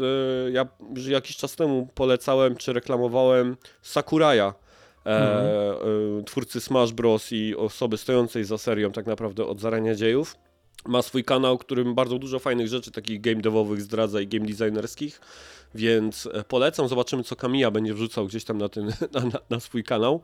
e, 0.48 0.52
ja 0.52 0.68
jakiś 1.08 1.38
czas 1.38 1.53
temu 1.56 1.88
polecałem 1.96 2.56
czy 2.56 2.74
reklamowałem 2.74 3.58
Sakuraya, 3.82 4.54
mhm. 5.06 5.46
e, 6.20 6.24
twórcy 6.24 6.62
Smash 6.62 6.92
Bros. 6.92 7.32
i 7.32 7.56
osoby 7.56 7.98
stojącej 7.98 8.44
za 8.44 8.58
serią 8.58 8.92
tak 8.92 9.06
naprawdę 9.06 9.46
od 9.46 9.60
zarania 9.60 9.96
dziejów. 9.96 10.36
Ma 10.86 11.02
swój 11.02 11.24
kanał, 11.24 11.58
którym 11.58 11.96
bardzo 11.96 12.20
dużo 12.20 12.40
fajnych 12.40 12.68
rzeczy, 12.68 12.92
takich 12.92 13.22
game 13.22 13.42
devowych 13.42 13.82
zdradza 13.82 14.22
i 14.22 14.28
game 14.28 14.46
designerskich, 14.46 15.22
więc 15.76 16.30
e, 16.34 16.44
polecam. 16.44 16.88
Zobaczymy, 16.88 17.24
co 17.24 17.36
Kamiya 17.36 17.72
będzie 17.72 17.94
wrzucał 17.94 18.28
gdzieś 18.28 18.44
tam 18.44 18.58
na, 18.58 18.70
ten, 18.70 18.86
na, 19.14 19.20
na, 19.20 19.40
na 19.50 19.60
swój 19.60 19.84
kanał. 19.84 20.22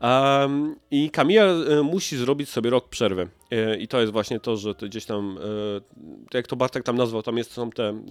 Um, 0.00 0.76
I 0.90 1.10
Kamiya 1.10 1.42
e, 1.42 1.82
musi 1.82 2.16
zrobić 2.16 2.48
sobie 2.48 2.70
rok 2.70 2.88
przerwy. 2.88 3.28
E, 3.50 3.76
I 3.76 3.88
to 3.88 4.00
jest 4.00 4.12
właśnie 4.12 4.40
to, 4.40 4.56
że 4.56 4.74
to 4.74 4.86
gdzieś 4.86 5.04
tam, 5.04 5.38
e, 6.32 6.36
jak 6.36 6.46
to 6.46 6.56
Bartek 6.56 6.84
tam 6.84 6.96
nazwał, 6.96 7.22
tam 7.22 7.38
jest, 7.38 7.52
są 7.52 7.70
te 7.70 8.02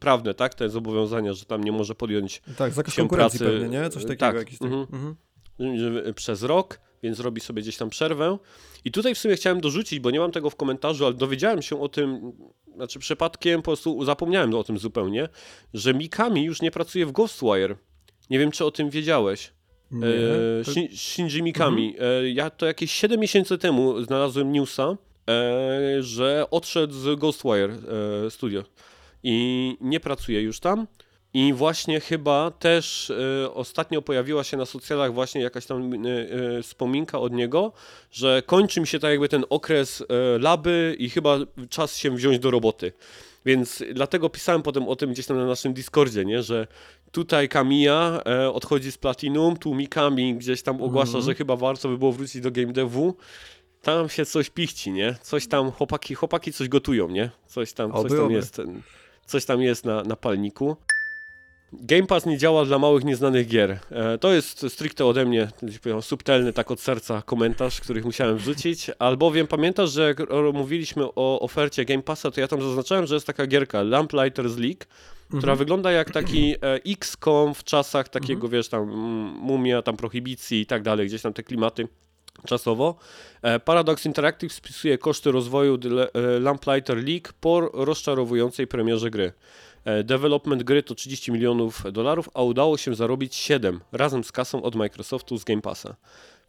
prawne, 0.00 0.34
tak? 0.34 0.54
Te 0.54 0.68
zobowiązania, 0.68 1.32
że 1.32 1.44
tam 1.44 1.64
nie 1.64 1.72
może 1.72 1.94
podjąć 1.94 2.42
Tak, 2.56 2.72
zakaz 2.72 2.94
konkurencji 2.94 3.38
pracy. 3.38 3.52
pewnie, 3.52 3.78
nie? 3.78 3.90
Coś 3.90 4.02
takiego. 4.02 4.20
Tak, 4.20 4.36
jakiś 4.36 4.62
mm 4.62 4.84
-hmm. 4.84 6.12
przez 6.12 6.42
rok, 6.42 6.80
więc 7.02 7.20
robi 7.20 7.40
sobie 7.40 7.62
gdzieś 7.62 7.76
tam 7.76 7.90
przerwę. 7.90 8.38
I 8.84 8.90
tutaj 8.90 9.14
w 9.14 9.18
sumie 9.18 9.36
chciałem 9.36 9.60
dorzucić, 9.60 10.00
bo 10.00 10.10
nie 10.10 10.20
mam 10.20 10.32
tego 10.32 10.50
w 10.50 10.56
komentarzu, 10.56 11.06
ale 11.06 11.14
dowiedziałem 11.14 11.62
się 11.62 11.80
o 11.80 11.88
tym, 11.88 12.32
znaczy 12.74 12.98
przypadkiem 12.98 13.62
po 13.62 13.64
prostu 13.64 14.04
zapomniałem 14.04 14.54
o 14.54 14.64
tym 14.64 14.78
zupełnie, 14.78 15.28
że 15.74 15.94
Mikami 15.94 16.44
już 16.44 16.62
nie 16.62 16.70
pracuje 16.70 17.06
w 17.06 17.12
Ghostwire. 17.12 17.76
Nie 18.30 18.38
wiem, 18.38 18.50
czy 18.50 18.64
o 18.64 18.70
tym 18.70 18.90
wiedziałeś. 18.90 19.57
Nie, 19.90 20.06
e, 20.06 20.64
to... 20.64 20.96
Shinji 20.96 21.42
Mikami. 21.42 21.88
Mhm. 21.88 22.24
E, 22.24 22.30
ja 22.30 22.50
to 22.50 22.66
jakieś 22.66 22.92
7 22.92 23.20
miesięcy 23.20 23.58
temu 23.58 24.02
znalazłem 24.02 24.52
newsa, 24.52 24.96
e, 25.28 26.02
że 26.02 26.46
odszedł 26.50 26.94
z 26.94 27.18
Ghostwire 27.18 27.70
Studio 28.30 28.64
i 29.22 29.76
nie 29.80 30.00
pracuje 30.00 30.42
już 30.42 30.60
tam. 30.60 30.86
I 31.34 31.52
właśnie 31.52 32.00
chyba 32.00 32.50
też 32.50 33.12
ostatnio 33.54 34.02
pojawiła 34.02 34.44
się 34.44 34.56
na 34.56 34.66
socjalach 34.66 35.14
właśnie 35.14 35.40
jakaś 35.40 35.66
tam 35.66 35.92
wspominka 36.62 37.18
od 37.18 37.32
niego, 37.32 37.72
że 38.10 38.42
kończy 38.46 38.80
mi 38.80 38.86
się 38.86 38.98
tak 38.98 39.10
jakby 39.10 39.28
ten 39.28 39.44
okres 39.50 40.04
laby 40.38 40.96
i 40.98 41.10
chyba 41.10 41.38
czas 41.70 41.96
się 41.96 42.10
wziąć 42.10 42.38
do 42.38 42.50
roboty. 42.50 42.92
Więc 43.48 43.84
dlatego 43.92 44.30
pisałem 44.30 44.62
potem 44.62 44.88
o 44.88 44.96
tym 44.96 45.12
gdzieś 45.12 45.26
tam 45.26 45.36
na 45.36 45.46
naszym 45.46 45.74
Discordzie, 45.74 46.24
nie? 46.24 46.42
że 46.42 46.66
tutaj 47.12 47.48
Kamiya 47.48 48.22
e, 48.26 48.50
odchodzi 48.52 48.92
z 48.92 48.98
Platinum, 48.98 49.56
tu 49.56 49.74
Mikami 49.74 50.34
gdzieś 50.34 50.62
tam 50.62 50.82
ogłasza, 50.82 51.10
mm 51.10 51.22
-hmm. 51.22 51.24
że 51.24 51.34
chyba 51.34 51.56
warto 51.56 51.88
by 51.88 51.98
było 51.98 52.12
wrócić 52.12 52.42
do 52.42 52.50
game 52.50 52.72
devu. 52.72 53.14
Tam 53.82 54.08
się 54.08 54.26
coś 54.26 54.50
pichci, 54.50 54.90
nie? 54.92 55.14
Coś 55.22 55.46
tam 55.46 55.70
chłopaki, 55.70 56.14
chłopaki 56.14 56.52
coś 56.52 56.68
gotują, 56.68 57.08
nie? 57.08 57.30
Coś 57.46 57.72
tam, 57.72 57.92
coś 57.92 58.12
tam 58.12 58.30
jest, 58.30 58.60
coś 59.26 59.44
tam 59.44 59.62
jest 59.62 59.84
na, 59.84 60.02
na 60.02 60.16
palniku. 60.16 60.76
Game 61.72 62.06
Pass 62.06 62.26
nie 62.26 62.38
działa 62.38 62.64
dla 62.64 62.78
małych, 62.78 63.04
nieznanych 63.04 63.48
gier. 63.48 63.78
E, 63.90 64.18
to 64.18 64.32
jest 64.32 64.66
stricte 64.68 65.06
ode 65.06 65.24
mnie 65.24 65.48
subtelny, 66.00 66.52
tak 66.52 66.70
od 66.70 66.80
serca 66.80 67.22
komentarz, 67.22 67.80
który 67.80 68.02
musiałem 68.02 68.36
wrzucić, 68.36 68.90
albowiem 68.98 69.46
pamiętasz, 69.46 69.90
że 69.90 70.02
jak 70.02 70.18
mówiliśmy 70.52 71.04
o 71.04 71.40
ofercie 71.40 71.84
Game 71.84 72.02
Passa, 72.02 72.30
to 72.30 72.40
ja 72.40 72.48
tam 72.48 72.62
zaznaczałem, 72.62 73.06
że 73.06 73.14
jest 73.14 73.26
taka 73.26 73.46
gierka 73.46 73.82
Lamplighters 73.82 74.56
League, 74.56 74.84
która 75.28 75.52
mhm. 75.52 75.58
wygląda 75.58 75.92
jak 75.92 76.10
taki 76.10 76.54
e, 76.54 76.56
XCOM 76.86 77.54
w 77.54 77.64
czasach 77.64 78.08
takiego, 78.08 78.46
mhm. 78.46 78.50
wiesz, 78.52 78.68
tam 78.68 78.88
mumia, 79.40 79.82
tam 79.82 79.96
prohibicji 79.96 80.60
i 80.60 80.66
tak 80.66 80.82
dalej, 80.82 81.06
gdzieś 81.06 81.22
tam 81.22 81.32
te 81.32 81.42
klimaty 81.42 81.88
czasowo. 82.46 82.96
E, 83.42 83.60
Paradox 83.60 84.06
Interactive 84.06 84.52
spisuje 84.52 84.98
koszty 84.98 85.32
rozwoju 85.32 85.78
Lamplighter 86.40 86.96
League 86.96 87.28
po 87.40 87.60
rozczarowującej 87.60 88.66
premierze 88.66 89.10
gry. 89.10 89.32
E, 89.88 90.04
development 90.04 90.62
gry 90.62 90.82
to 90.82 90.94
30 90.94 91.32
milionów 91.32 91.92
dolarów, 91.92 92.28
a 92.34 92.42
udało 92.42 92.76
się 92.76 92.94
zarobić 92.94 93.34
7 93.34 93.80
razem 93.92 94.24
z 94.24 94.32
kasą 94.32 94.62
od 94.62 94.74
Microsoftu 94.74 95.38
z 95.38 95.44
Game 95.44 95.62
Passa. 95.62 95.96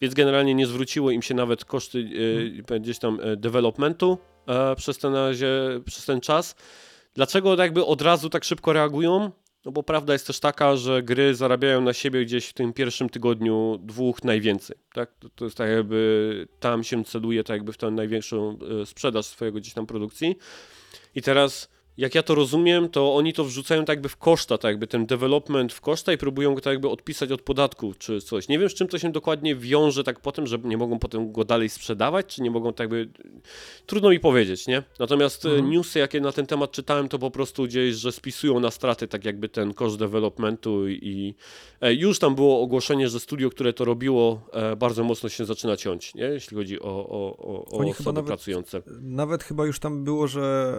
Więc 0.02 0.14
generalnie 0.14 0.56
nie 0.56 0.68
zwróciło 0.68 1.12
im 1.12 1.22
się 1.22 1.34
nawet 1.34 1.66
koszty 1.66 2.10
hmm. 2.68 2.84
gdzieś 2.84 3.00
tam 3.00 3.20
e, 3.22 3.38
developmentu 3.38 4.18
przez 4.78 4.98
ten, 4.98 5.14
przez 5.86 6.06
ten 6.06 6.22
czas. 6.22 6.56
Dlaczego 7.14 7.56
jakby 7.56 7.86
od 7.86 8.02
razu 8.02 8.30
tak 8.30 8.44
szybko 8.44 8.74
reagują? 8.74 9.32
No 9.66 9.72
bo 9.72 9.84
prawda 9.84 10.14
jest 10.14 10.28
też 10.28 10.40
taka, 10.40 10.76
że 10.76 11.04
gry 11.04 11.36
zarabiają 11.36 11.82
na 11.82 11.94
siebie 11.94 12.26
gdzieś 12.26 12.48
w 12.48 12.54
tym 12.54 12.74
pierwszym 12.74 13.10
tygodniu 13.10 13.80
dwóch 13.82 14.24
najwięcej. 14.24 14.78
Tak? 14.94 15.12
To, 15.20 15.30
to 15.30 15.46
jest 15.46 15.58
tak 15.58 15.70
jakby 15.70 16.48
tam 16.60 16.84
się 16.84 17.04
celuje 17.04 17.44
tak 17.44 17.54
jakby 17.54 17.74
w 17.74 17.78
tę 17.78 17.92
największą 17.92 18.58
sprzedaż 18.86 19.26
swojego 19.26 19.60
gdzieś 19.60 19.74
tam 19.74 19.88
produkcji. 19.88 20.36
I 21.16 21.22
teraz 21.22 21.70
jak 22.00 22.16
ja 22.16 22.24
to 22.24 22.36
rozumiem, 22.36 22.90
to 22.90 23.16
oni 23.16 23.34
to 23.34 23.44
wrzucają 23.44 23.86
tak 23.86 23.98
jakby 23.98 24.10
w 24.10 24.18
koszta, 24.18 24.58
tak 24.58 24.70
jakby 24.70 24.88
ten 24.88 25.06
development 25.06 25.74
w 25.74 25.82
koszta 25.82 26.14
i 26.14 26.18
próbują 26.18 26.56
go 26.56 26.62
tak 26.62 26.72
jakby 26.72 26.90
odpisać 26.90 27.32
od 27.32 27.42
podatku 27.42 27.94
czy 28.00 28.22
coś. 28.22 28.48
Nie 28.48 28.60
wiem, 28.60 28.70
z 28.70 28.74
czym 28.74 28.88
to 28.88 29.00
się 29.00 29.12
dokładnie 29.12 29.56
wiąże 29.56 30.04
tak 30.04 30.20
potem, 30.20 30.48
że 30.48 30.58
nie 30.64 30.78
mogą 30.78 31.00
potem 31.00 31.32
go 31.32 31.44
dalej 31.46 31.70
sprzedawać, 31.70 32.26
czy 32.26 32.42
nie 32.42 32.52
mogą 32.52 32.74
tak 32.74 32.80
jakby... 32.80 33.10
Trudno 33.86 34.10
mi 34.10 34.20
powiedzieć, 34.20 34.68
nie? 34.68 34.84
Natomiast 35.00 35.46
e, 35.46 35.50
mhm. 35.50 35.70
newsy, 35.70 36.00
jakie 36.00 36.22
na 36.22 36.32
ten 36.32 36.46
temat 36.46 36.72
czytałem, 36.72 37.10
to 37.10 37.20
po 37.20 37.32
prostu 37.32 37.64
gdzieś, 37.64 37.96
że 37.96 38.12
spisują 38.12 38.60
na 38.60 38.72
straty 38.72 39.08
tak 39.08 39.26
jakby 39.26 39.50
ten 39.50 39.74
koszt 39.74 39.98
developmentu 39.98 40.90
i 40.90 41.36
e, 41.82 41.94
już 41.94 42.20
tam 42.20 42.36
było 42.36 42.62
ogłoszenie, 42.62 43.10
że 43.10 43.20
studio, 43.20 43.50
które 43.50 43.74
to 43.74 43.86
robiło, 43.86 44.42
e, 44.54 44.76
bardzo 44.76 45.04
mocno 45.04 45.30
się 45.30 45.46
zaczyna 45.46 45.78
ciąć, 45.78 46.16
nie? 46.16 46.24
Jeśli 46.24 46.58
chodzi 46.58 46.80
o, 46.80 47.10
o, 47.10 47.38
o, 47.38 47.78
o 47.78 47.90
osoby 47.90 48.14
nawet, 48.14 48.26
pracujące. 48.26 48.82
Nawet 49.02 49.44
chyba 49.44 49.66
już 49.66 49.80
tam 49.80 50.04
było, 50.04 50.28
że 50.28 50.74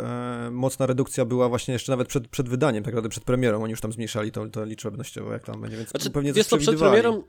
mocna 0.50 0.86
redukcja 0.86 1.09
produkcja 1.10 1.24
była 1.24 1.48
właśnie 1.48 1.72
jeszcze 1.72 1.92
nawet 1.92 2.08
przed, 2.08 2.28
przed 2.28 2.48
wydaniem, 2.48 2.84
tak 2.84 2.94
naprawdę 2.94 3.08
przed 3.08 3.24
premierą, 3.24 3.62
oni 3.62 3.70
już 3.70 3.80
tam 3.80 3.92
zmniejszali 3.92 4.32
to, 4.32 4.46
to 4.46 4.64
liczebnościowo, 4.64 5.32
jak 5.32 5.44
tam 5.44 5.60
będzie, 5.60 5.76
więc 5.76 5.90
znaczy, 5.90 6.10
pewnie 6.10 6.34
coś 6.34 6.46
to 6.46 6.58
przed 6.58 6.78
premierą, 6.78 7.22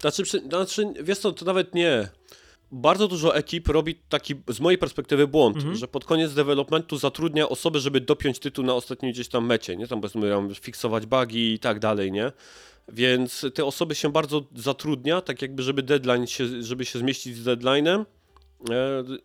znaczy, 0.00 0.24
znaczy, 0.48 0.94
wiesz 1.02 1.18
co, 1.18 1.32
to 1.32 1.44
nawet 1.44 1.74
nie. 1.74 2.08
Bardzo 2.74 3.08
dużo 3.08 3.36
ekip 3.36 3.68
robi 3.68 3.94
taki, 4.08 4.34
z 4.48 4.60
mojej 4.60 4.78
perspektywy, 4.78 5.26
błąd, 5.26 5.56
mhm. 5.56 5.74
że 5.76 5.88
pod 5.88 6.04
koniec 6.04 6.34
developmentu 6.34 6.96
zatrudnia 6.96 7.48
osoby, 7.48 7.80
żeby 7.80 8.00
dopiąć 8.00 8.38
tytuł 8.38 8.64
na 8.64 8.74
ostatniej 8.74 9.12
gdzieś 9.12 9.28
tam 9.28 9.46
mecie, 9.46 9.76
nie? 9.76 9.88
Tam 9.88 10.00
powiedzmy, 10.00 10.30
tam 10.30 10.54
fiksować 10.54 11.06
bugi 11.06 11.52
i 11.52 11.58
tak 11.58 11.78
dalej, 11.78 12.12
nie? 12.12 12.32
Więc 12.88 13.46
te 13.54 13.64
osoby 13.64 13.94
się 13.94 14.12
bardzo 14.12 14.44
zatrudnia, 14.56 15.20
tak 15.20 15.42
jakby, 15.42 15.62
żeby 15.62 15.82
deadline 15.82 16.26
się, 16.26 16.62
żeby 16.62 16.84
się 16.84 16.98
zmieścić 16.98 17.36
z 17.36 17.44
deadline'em, 17.44 18.04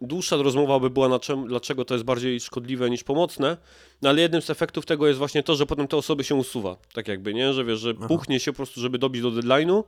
dłuższa 0.01 0.35
rozmowa 0.35 0.79
by 0.79 0.89
była 0.89 1.09
na 1.09 1.19
czym, 1.19 1.47
dlaczego 1.47 1.85
to 1.85 1.93
jest 1.93 2.05
bardziej 2.05 2.39
szkodliwe 2.39 2.89
niż 2.89 3.03
pomocne, 3.03 3.57
no 4.01 4.09
ale 4.09 4.21
jednym 4.21 4.41
z 4.41 4.49
efektów 4.49 4.85
tego 4.85 5.07
jest 5.07 5.19
właśnie 5.19 5.43
to, 5.43 5.55
że 5.55 5.65
potem 5.65 5.87
te 5.87 5.97
osoby 5.97 6.23
się 6.23 6.35
usuwa, 6.35 6.77
tak 6.93 7.07
jakby, 7.07 7.33
nie, 7.33 7.53
że 7.53 7.65
wiesz, 7.65 7.79
że 7.79 7.93
puchnie 7.93 8.39
się 8.39 8.51
po 8.51 8.55
prostu, 8.55 8.81
żeby 8.81 8.97
dobić 8.97 9.21
do 9.21 9.31
deadline'u 9.31 9.83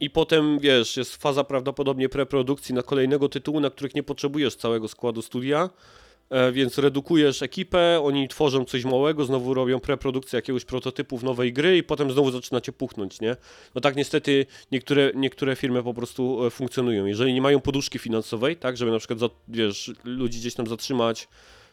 i 0.00 0.10
potem, 0.10 0.58
wiesz, 0.58 0.96
jest 0.96 1.16
faza 1.16 1.44
prawdopodobnie 1.44 2.08
preprodukcji 2.08 2.74
na 2.74 2.82
kolejnego 2.82 3.28
tytułu, 3.28 3.60
na 3.60 3.70
których 3.70 3.94
nie 3.94 4.02
potrzebujesz 4.02 4.56
całego 4.56 4.88
składu 4.88 5.22
studia, 5.22 5.64
e, 5.64 6.03
więc 6.52 6.78
redukujesz 6.78 7.42
ekipę, 7.42 8.00
oni 8.04 8.28
tworzą 8.28 8.64
coś 8.64 8.84
małego, 8.84 9.24
znowu 9.24 9.54
robią 9.54 9.80
preprodukcję 9.80 10.36
jakiegoś 10.36 10.64
prototypów 10.64 11.22
nowej 11.22 11.52
gry 11.52 11.76
i 11.76 11.82
potem 11.82 12.12
znowu 12.12 12.30
zaczynacie 12.30 12.72
puchnąć, 12.72 13.20
nie? 13.20 13.36
No 13.74 13.80
tak 13.80 13.96
niestety 13.96 14.46
niektóre, 14.72 15.12
niektóre 15.14 15.56
firmy 15.56 15.82
po 15.82 15.94
prostu 15.94 16.46
e, 16.46 16.50
funkcjonują. 16.50 17.06
Jeżeli 17.06 17.34
nie 17.34 17.42
mają 17.42 17.60
poduszki 17.60 17.98
finansowej, 17.98 18.56
tak, 18.56 18.76
żeby 18.76 18.90
na 18.90 18.98
przykład, 18.98 19.18
wiesz, 19.48 19.92
ludzi 20.04 20.38
gdzieś 20.38 20.54
tam 20.54 20.66
zatrzymać 20.66 21.28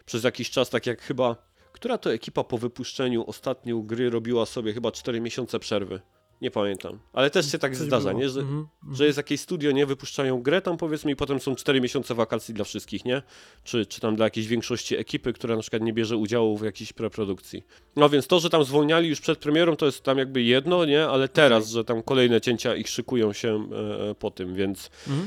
przez 0.06 0.24
jakiś 0.24 0.50
czas, 0.50 0.70
tak 0.70 0.86
jak 0.86 1.02
chyba, 1.02 1.36
która 1.72 1.98
to 1.98 2.14
ekipa 2.14 2.44
po 2.44 2.58
wypuszczeniu 2.58 3.24
ostatniej 3.28 3.84
gry 3.84 4.10
robiła 4.10 4.46
sobie 4.46 4.74
chyba 4.74 4.92
4 4.92 5.22
miesiące 5.22 5.60
przerwy. 5.60 6.02
Nie 6.42 6.52
pamiętam. 6.52 7.00
Ale 7.14 7.30
też 7.30 7.52
się 7.52 7.58
tak 7.58 7.72
Coś 7.78 7.88
zdarza, 7.88 8.10
było. 8.10 8.22
nie? 8.22 8.30
Że, 8.30 8.40
mm 8.40 8.64
-hmm. 8.64 8.96
że 8.96 9.06
jest 9.06 9.18
jakieś 9.18 9.42
studio, 9.42 9.72
nie? 9.72 9.86
Wypuszczają 9.86 10.42
grę 10.42 10.62
tam 10.62 10.78
powiedzmy 10.78 11.12
i 11.12 11.16
potem 11.16 11.40
są 11.40 11.56
4 11.56 11.82
miesiące 11.82 12.16
wakacji 12.16 12.54
dla 12.54 12.66
wszystkich, 12.66 13.06
nie? 13.06 13.22
Czy, 13.64 13.86
czy 13.86 14.02
tam 14.02 14.16
dla 14.16 14.26
jakiejś 14.26 14.48
większości 14.48 14.98
ekipy, 14.98 15.34
która 15.34 15.56
na 15.56 15.62
przykład 15.62 15.82
nie 15.82 15.94
bierze 15.94 16.18
udziału 16.18 16.58
w 16.58 16.64
jakiejś 16.64 16.94
preprodukcji. 16.94 17.64
No 17.96 18.10
więc 18.10 18.28
to, 18.28 18.40
że 18.40 18.50
tam 18.50 18.64
zwolniali 18.64 19.10
już 19.10 19.22
przed 19.22 19.40
premierą, 19.40 19.76
to 19.76 19.86
jest 19.86 20.04
tam 20.04 20.18
jakby 20.18 20.42
jedno, 20.42 20.86
nie? 20.86 21.08
Ale 21.08 21.28
teraz, 21.28 21.64
okay. 21.64 21.74
że 21.74 21.84
tam 21.84 22.04
kolejne 22.04 22.42
cięcia 22.42 22.76
ich 22.76 22.90
szykują 22.90 23.34
się 23.34 23.70
e, 23.72 24.10
e 24.10 24.16
po 24.16 24.32
tym, 24.32 24.56
więc... 24.56 24.90
Mm 25.08 25.20
-hmm. 25.20 25.26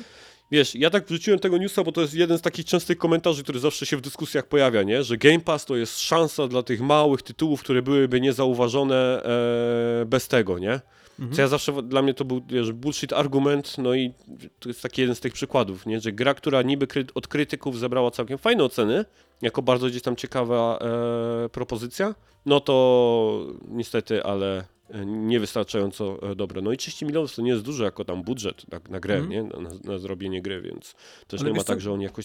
Wiesz, 0.51 0.75
ja 0.75 0.91
tak 0.91 1.07
wrzuciłem 1.07 1.41
tego 1.41 1.59
newsa, 1.59 1.85
bo 1.85 1.93
to 1.93 2.01
jest 2.01 2.15
jeden 2.15 2.39
z 2.39 2.43
takich 2.43 2.65
częstych 2.67 2.99
komentarzy, 2.99 3.43
który 3.43 3.59
zawsze 3.59 3.87
się 3.87 3.97
w 3.97 4.01
dyskusjach 4.01 4.47
pojawia, 4.47 4.83
nie? 4.83 5.05
Że 5.05 5.17
Game 5.17 5.41
Pass 5.41 5.65
to 5.65 5.77
jest 5.77 6.01
szansa 6.01 6.49
dla 6.49 6.63
tych 6.63 6.81
małych 6.81 7.23
tytułów, 7.23 7.61
które 7.61 7.83
byłyby 7.83 8.21
niezauważone 8.21 9.23
e, 9.23 10.05
bez 10.07 10.29
tego, 10.29 10.59
nie? 10.59 10.81
Mhm. 11.19 11.37
Co 11.37 11.43
ja 11.43 11.49
zawsze, 11.49 11.83
dla 11.83 12.03
mnie 12.03 12.15
to 12.15 12.25
był 12.25 12.43
wiesz, 12.49 12.73
bullshit 12.73 13.13
argument, 13.13 13.79
no 13.79 13.95
i 13.95 14.13
to 14.59 14.69
jest 14.69 14.83
taki 14.83 15.01
jeden 15.01 15.17
z 15.17 15.21
tych 15.21 15.33
przykładów, 15.33 15.87
nie? 15.87 16.01
że 16.01 16.13
gra, 16.13 16.35
która 16.35 16.63
niby 16.63 16.87
kry 16.87 17.07
od 17.15 17.29
krytyków 17.29 17.79
zebrała 17.79 18.11
całkiem 18.11 18.39
fajne 18.39 18.65
oceny, 18.65 19.05
jako 19.43 19.63
bardzo 19.63 19.87
gdzieś 19.87 20.03
tam 20.03 20.17
ciekawa 20.17 20.79
e, 20.79 21.49
propozycja, 21.49 22.15
no 22.47 22.61
to 22.61 23.47
niestety, 23.69 24.25
ale 24.25 24.65
niewystarczająco 25.07 26.31
e, 26.31 26.35
dobre. 26.35 26.63
No 26.63 26.73
i 26.73 26.77
30 26.77 27.07
milionów 27.07 27.35
to 27.35 27.43
nie 27.43 27.51
jest 27.51 27.65
dużo 27.65 27.85
jako 27.85 28.05
tam 28.05 28.23
budżet 28.23 28.73
na, 28.73 28.81
na 28.91 29.01
grę, 29.01 29.15
mm. 29.15 29.31
nie? 29.31 29.43
Na, 29.43 29.71
na, 29.85 29.99
zrobienie 29.99 30.43
gry, 30.43 30.63
więc 30.63 30.95
też 31.27 31.41
Ale 31.41 31.51
nie 31.51 31.57
ma 31.57 31.65
tak, 31.65 31.81
że 31.81 31.93
on 31.93 32.01
jakoś... 32.01 32.25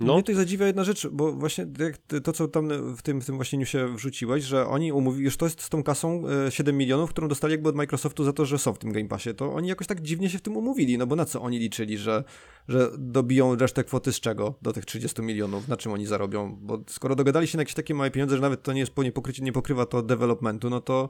No. 0.00 0.12
Mnie 0.12 0.22
tutaj 0.22 0.34
zadziwia 0.34 0.66
jedna 0.66 0.84
rzecz, 0.84 1.08
bo 1.08 1.32
właśnie 1.32 1.66
to, 2.24 2.32
co 2.32 2.48
tam 2.48 2.96
w 2.96 3.02
tym, 3.02 3.20
w 3.20 3.26
tym 3.26 3.36
właśnie 3.36 3.58
newsie 3.58 3.94
wrzuciłeś, 3.94 4.44
że 4.44 4.66
oni 4.66 4.92
umówili, 4.92 5.24
już 5.24 5.36
to 5.36 5.46
jest 5.46 5.62
z 5.62 5.68
tą 5.68 5.82
kasą 5.82 6.22
7 6.50 6.74
e, 6.74 6.78
milionów, 6.78 7.10
którą 7.10 7.28
dostali 7.28 7.52
jakby 7.52 7.68
od 7.68 7.76
Microsoftu 7.76 8.24
za 8.24 8.32
to, 8.32 8.44
że 8.44 8.58
są 8.58 8.72
w 8.72 8.78
tym 8.78 8.92
Game 8.92 9.08
Passie, 9.08 9.34
to 9.34 9.52
oni 9.52 9.68
jakoś 9.68 9.86
tak 9.86 10.00
dziwnie 10.00 10.30
się 10.30 10.38
w 10.38 10.42
tym 10.42 10.56
umówili, 10.56 10.98
no 10.98 11.06
bo 11.06 11.16
na 11.16 11.24
co 11.24 11.42
oni 11.42 11.58
liczyli, 11.58 11.98
że, 11.98 12.24
że 12.68 12.90
dobiją 12.98 13.56
resztę 13.56 13.84
kwoty 13.84 14.12
z 14.12 14.20
czego 14.20 14.54
do 14.62 14.72
tych 14.72 14.84
30 14.84 15.22
milionów, 15.22 15.68
na 15.68 15.76
czym 15.76 15.92
oni 15.92 16.06
zarobią, 16.06 16.58
bo 16.60 16.82
skoro 16.86 17.16
dogadali 17.16 17.46
się 17.46 17.58
na 17.58 17.60
jakieś 17.60 17.74
takie 17.74 17.94
małe 17.94 18.10
pieniądze, 18.10 18.36
że 18.36 18.42
nawet 18.42 18.62
to 18.62 18.72
nie 18.72 18.80
jest 18.80 18.96
nie, 18.96 19.12
pokrycie, 19.12 19.42
nie 19.42 19.52
pokrywa 19.52 19.86
to 19.86 20.02
developmentu, 20.02 20.70
no 20.70 20.80
to 20.80 21.08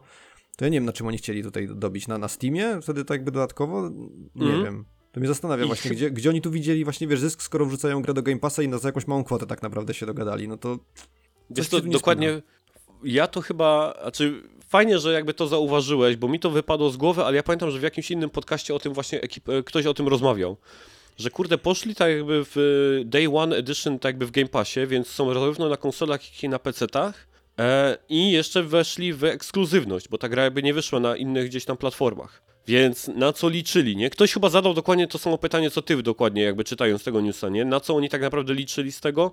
to 0.57 0.65
ja 0.65 0.69
nie 0.69 0.77
wiem, 0.77 0.85
na 0.85 0.93
czym 0.93 1.07
oni 1.07 1.19
chcieli 1.19 1.43
tutaj 1.43 1.69
dobić. 1.75 2.09
Na, 2.09 2.19
na 2.19 2.29
Steamie? 2.29 2.79
Wtedy 2.83 3.05
tak 3.05 3.15
jakby 3.15 3.31
dodatkowo? 3.31 3.91
Nie 4.35 4.47
mm. 4.47 4.65
wiem. 4.65 4.85
To 5.13 5.21
mnie 5.21 5.29
zastanawia 5.29 5.67
właśnie, 5.67 5.91
gdzie, 5.91 6.11
gdzie 6.11 6.31
oni 6.31 6.41
tu 6.41 6.51
widzieli 6.51 6.85
właśnie, 6.85 7.07
wiesz, 7.07 7.21
zysk, 7.21 7.43
skoro 7.43 7.67
wrzucają 7.67 8.03
grę 8.03 8.15
do 8.15 8.23
Game 8.23 8.39
Passa 8.39 8.63
i 8.63 8.69
na 8.69 8.79
za 8.79 8.89
jakąś 8.89 9.07
małą 9.07 9.25
kwotę 9.25 9.47
tak 9.47 9.63
naprawdę 9.63 9.95
się 9.95 10.07
dogadali, 10.07 10.49
no 10.49 10.57
to... 10.57 10.79
Wiesz 11.51 11.69
to 11.69 11.81
dokładnie... 11.81 12.43
Ja 13.05 13.27
to 13.27 13.41
chyba, 13.41 13.99
znaczy 14.03 14.43
fajnie, 14.69 14.99
że 14.99 15.13
jakby 15.13 15.35
to 15.35 15.47
zauważyłeś, 15.47 16.17
bo 16.17 16.29
mi 16.29 16.41
to 16.41 16.51
wypadło 16.51 16.91
z 16.91 16.97
głowy, 16.97 17.25
ale 17.25 17.37
ja 17.37 17.43
pamiętam, 17.43 17.71
że 17.71 17.79
w 17.79 17.83
jakimś 17.83 18.11
innym 18.11 18.31
podcaście 18.31 18.75
o 18.75 18.79
tym 18.79 18.93
właśnie 18.93 19.21
ekip, 19.21 19.49
e, 19.49 19.63
ktoś 19.63 19.87
o 19.87 19.95
tym 19.95 20.09
rozmawiał. 20.09 20.57
Że 21.17 21.31
kurde, 21.31 21.59
poszli 21.59 21.95
tak 21.95 22.11
jakby 22.11 22.45
w 22.45 23.01
Day 23.05 23.37
One 23.37 23.57
Edition, 23.57 23.99
tak 23.99 24.11
jakby 24.11 24.27
w 24.27 24.31
Game 24.31 24.49
Passie, 24.49 24.87
więc 24.87 25.09
są 25.09 25.35
zarówno 25.35 25.69
na 25.69 25.77
konsolach, 25.77 26.33
jak 26.33 26.45
i 26.45 26.49
na 26.49 26.59
PC-tach 26.59 27.13
E, 27.13 27.34
I 28.09 28.31
jeszcze 28.31 28.63
weszli 28.63 29.13
w 29.13 29.25
ekskluzywność, 29.25 30.09
bo 30.09 30.19
ta 30.19 30.29
gra 30.29 30.45
jakby 30.45 30.63
nie 30.63 30.75
wyszła 30.75 31.01
na 31.01 31.17
innych 31.17 31.49
gdzieś 31.49 31.65
tam 31.65 31.77
platformach. 31.77 32.43
Więc 32.67 33.09
na 33.09 33.33
co 33.33 33.49
liczyli, 33.49 33.97
nie? 33.97 34.11
Ktoś 34.11 34.33
chyba 34.33 34.49
zadał 34.49 34.75
dokładnie 34.75 35.09
to 35.09 35.19
samo 35.19 35.39
pytanie, 35.39 35.71
co 35.71 35.83
ty 35.83 36.03
dokładnie, 36.03 36.43
jakby 36.43 36.65
czytając 36.65 37.05
tego 37.05 37.21
newsa, 37.21 37.49
nie? 37.49 37.65
Na 37.65 37.81
co 37.81 37.97
oni 37.97 38.09
tak 38.09 38.23
naprawdę 38.23 38.55
liczyli 38.55 38.93
z 38.93 39.01
tego? 39.01 39.33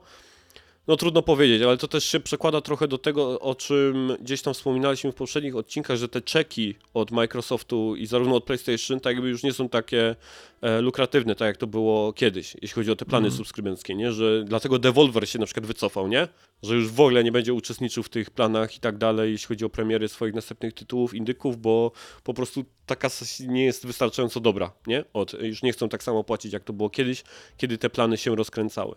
No 0.87 0.97
trudno 0.97 1.21
powiedzieć, 1.21 1.61
ale 1.61 1.77
to 1.77 1.87
też 1.87 2.05
się 2.05 2.19
przekłada 2.19 2.61
trochę 2.61 2.87
do 2.87 2.97
tego, 2.97 3.39
o 3.39 3.55
czym 3.55 4.17
gdzieś 4.21 4.41
tam 4.41 4.53
wspominaliśmy 4.53 5.11
w 5.11 5.15
poprzednich 5.15 5.55
odcinkach, 5.55 5.97
że 5.97 6.09
te 6.09 6.21
czeki 6.21 6.75
od 6.93 7.11
Microsoftu 7.11 7.95
i 7.95 8.05
zarówno 8.05 8.35
od 8.35 8.43
PlayStation 8.43 8.99
tak 8.99 9.13
jakby 9.13 9.29
już 9.29 9.43
nie 9.43 9.53
są 9.53 9.69
takie 9.69 10.15
e, 10.61 10.81
lukratywne, 10.81 11.35
tak 11.35 11.45
jak 11.45 11.57
to 11.57 11.67
było 11.67 12.13
kiedyś, 12.13 12.53
jeśli 12.61 12.75
chodzi 12.75 12.91
o 12.91 12.95
te 12.95 13.05
plany 13.05 13.27
mm. 13.27 13.37
subskrybenckie, 13.37 13.95
nie? 13.95 14.11
Że 14.11 14.43
dlatego 14.43 14.79
Devolver 14.79 15.29
się 15.29 15.39
na 15.39 15.45
przykład 15.45 15.65
wycofał, 15.65 16.07
nie? 16.07 16.27
Że 16.63 16.75
już 16.75 16.87
w 16.87 16.99
ogóle 16.99 17.23
nie 17.23 17.31
będzie 17.31 17.53
uczestniczył 17.53 18.03
w 18.03 18.09
tych 18.09 18.29
planach 18.29 18.77
i 18.77 18.79
tak 18.79 18.97
dalej, 18.97 19.31
jeśli 19.31 19.47
chodzi 19.47 19.65
o 19.65 19.69
premiery 19.69 20.07
swoich 20.07 20.33
następnych 20.33 20.73
tytułów, 20.73 21.13
indyków, 21.13 21.61
bo 21.61 21.91
po 22.23 22.33
prostu 22.33 22.65
ta 22.85 22.95
kasa 22.95 23.25
nie 23.47 23.65
jest 23.65 23.87
wystarczająco 23.87 24.39
dobra, 24.39 24.71
nie? 24.87 25.03
Od, 25.13 25.33
już 25.33 25.63
nie 25.63 25.73
chcą 25.73 25.89
tak 25.89 26.03
samo 26.03 26.23
płacić, 26.23 26.53
jak 26.53 26.63
to 26.63 26.73
było 26.73 26.89
kiedyś, 26.89 27.23
kiedy 27.57 27.77
te 27.77 27.89
plany 27.89 28.17
się 28.17 28.35
rozkręcały. 28.35 28.95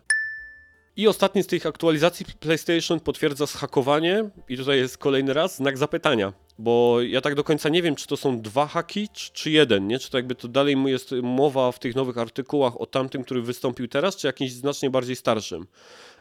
I 0.96 1.08
ostatni 1.08 1.42
z 1.42 1.46
tych 1.46 1.66
aktualizacji 1.66 2.26
PlayStation 2.40 3.00
potwierdza 3.00 3.46
zhakowanie 3.46 4.30
i 4.48 4.56
tutaj 4.56 4.78
jest 4.78 4.98
kolejny 4.98 5.34
raz 5.34 5.56
znak 5.56 5.78
zapytania, 5.78 6.32
bo 6.58 7.02
ja 7.02 7.20
tak 7.20 7.34
do 7.34 7.44
końca 7.44 7.68
nie 7.68 7.82
wiem, 7.82 7.94
czy 7.94 8.06
to 8.06 8.16
są 8.16 8.40
dwa 8.40 8.66
haki, 8.66 9.08
czy, 9.12 9.32
czy 9.32 9.50
jeden, 9.50 9.86
nie? 9.86 9.98
Czy 9.98 10.10
to 10.10 10.18
jakby 10.18 10.34
to 10.34 10.48
dalej 10.48 10.76
jest 10.86 11.10
mowa 11.22 11.72
w 11.72 11.78
tych 11.78 11.94
nowych 11.94 12.18
artykułach 12.18 12.80
o 12.80 12.86
tamtym, 12.86 13.24
który 13.24 13.42
wystąpił 13.42 13.88
teraz, 13.88 14.16
czy 14.16 14.26
jakimś 14.26 14.52
znacznie 14.52 14.90
bardziej 14.90 15.16
starszym. 15.16 15.66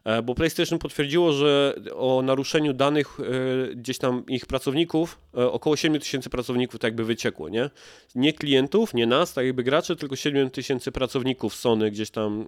E, 0.03 0.21
bo 0.21 0.35
PlayStation 0.35 0.79
potwierdziło, 0.79 1.33
że 1.33 1.75
o 1.95 2.21
naruszeniu 2.21 2.73
danych 2.73 3.17
e, 3.19 3.75
gdzieś 3.75 3.97
tam 3.97 4.25
ich 4.27 4.45
pracowników, 4.45 5.19
e, 5.37 5.51
około 5.51 5.75
7 5.75 6.01
tysięcy 6.01 6.29
pracowników 6.29 6.79
tak 6.79 6.89
jakby 6.89 7.03
wyciekło, 7.03 7.49
nie? 7.49 7.69
Nie 8.15 8.33
klientów, 8.33 8.93
nie 8.93 9.07
nas, 9.07 9.33
tak 9.33 9.45
jakby 9.45 9.63
graczy, 9.63 9.95
tylko 9.95 10.15
7 10.15 10.49
tysięcy 10.49 10.91
pracowników 10.91 11.55
Sony 11.55 11.91
gdzieś 11.91 12.09
tam 12.09 12.47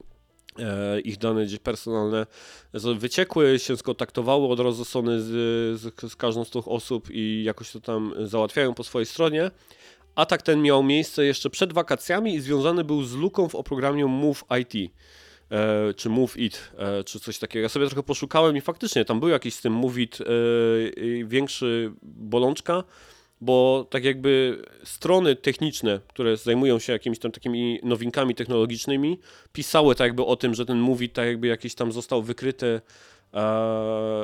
ich 1.04 1.18
dane 1.18 1.46
gdzieś 1.46 1.60
personalne 1.60 2.26
wyciekły, 2.74 3.60
się 3.60 3.78
skontaktowały 3.78 4.48
od 4.48 4.60
razu 4.60 4.86
z, 4.86 4.92
z, 5.22 6.12
z 6.12 6.16
każdą 6.16 6.46
z 6.46 6.50
tych 6.50 6.68
osób 6.68 7.08
i 7.12 7.44
jakoś 7.44 7.72
to 7.72 7.80
tam 7.80 8.14
załatwiają 8.24 8.74
po 8.74 8.84
swojej 8.84 9.06
stronie. 9.06 9.52
Atak 10.16 10.42
ten 10.42 10.62
miał 10.62 10.84
miejsce 10.84 11.26
jeszcze 11.26 11.50
przed 11.50 11.74
wakacjami 11.74 12.36
i 12.36 12.42
związany 12.42 12.84
był 12.84 13.04
z 13.04 13.16
luką 13.16 13.50
w 13.50 13.56
oprogramie 13.56 14.06
Move 14.06 14.44
IT. 14.62 14.92
E, 15.52 15.94
czy 15.94 16.10
Move 16.10 16.38
It, 16.38 16.72
e, 16.78 17.04
czy 17.04 17.20
coś 17.20 17.40
takiego. 17.40 17.64
Ja 17.64 17.70
sobie 17.70 17.88
trochę 17.88 18.04
poszukałem 18.04 18.58
i 18.58 18.62
faktycznie 18.62 19.06
tam 19.06 19.20
był 19.20 19.30
jakiś 19.30 19.54
z 19.54 19.62
tym 19.62 19.74
Move 19.74 19.98
It 19.98 20.22
e, 20.22 20.26
większy 21.26 21.92
bolączka, 22.04 22.84
bo 23.42 23.88
tak 23.90 24.04
jakby 24.04 24.64
strony 24.84 25.36
techniczne, 25.36 26.00
które 26.08 26.38
zajmują 26.38 26.80
się 26.80 26.94
jakimiś 26.94 27.20
tam 27.20 27.32
takimi 27.32 27.80
nowinkami 27.84 28.36
technologicznymi, 28.36 29.20
pisały 29.54 29.96
tak 29.96 30.06
jakby 30.06 30.26
o 30.26 30.36
tym, 30.36 30.54
że 30.54 30.66
ten 30.66 30.80
movie 30.80 31.10
tak 31.10 31.28
jakby 31.28 31.48
jakiś 31.48 31.76
tam 31.76 31.92
został 31.92 32.24
wykryte 32.24 32.82
e, 33.34 33.42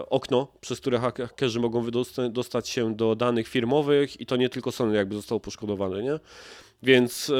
okno, 0.09 0.47
przez 0.61 0.79
które 0.79 0.99
hakerzy 0.99 1.59
mogą 1.59 1.85
dostać 2.29 2.69
się 2.69 2.95
do 2.95 3.15
danych 3.15 3.47
firmowych 3.47 4.21
i 4.21 4.25
to 4.25 4.35
nie 4.35 4.49
tylko 4.49 4.71
Sony 4.71 4.95
jakby 4.95 5.15
zostało 5.15 5.39
poszkodowane, 5.39 6.03
nie? 6.03 6.19
Więc 6.83 7.29
e, 7.29 7.33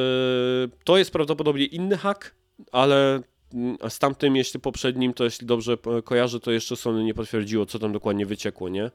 to 0.84 0.98
jest 0.98 1.12
prawdopodobnie 1.12 1.66
inny 1.66 1.98
hak, 1.98 2.36
ale 2.72 3.22
mm, 3.54 3.78
z 3.90 4.00
tamtym, 4.00 4.36
jeśli 4.36 4.60
poprzednim, 4.60 5.14
to 5.14 5.24
jeśli 5.24 5.48
dobrze 5.48 5.78
kojarzę, 6.04 6.40
to 6.40 6.52
jeszcze 6.52 6.76
Sony 6.76 7.04
nie 7.04 7.14
potwierdziło, 7.14 7.66
co 7.66 7.80
tam 7.80 7.92
dokładnie 7.92 8.26
wyciekło, 8.26 8.70
nie? 8.70 8.92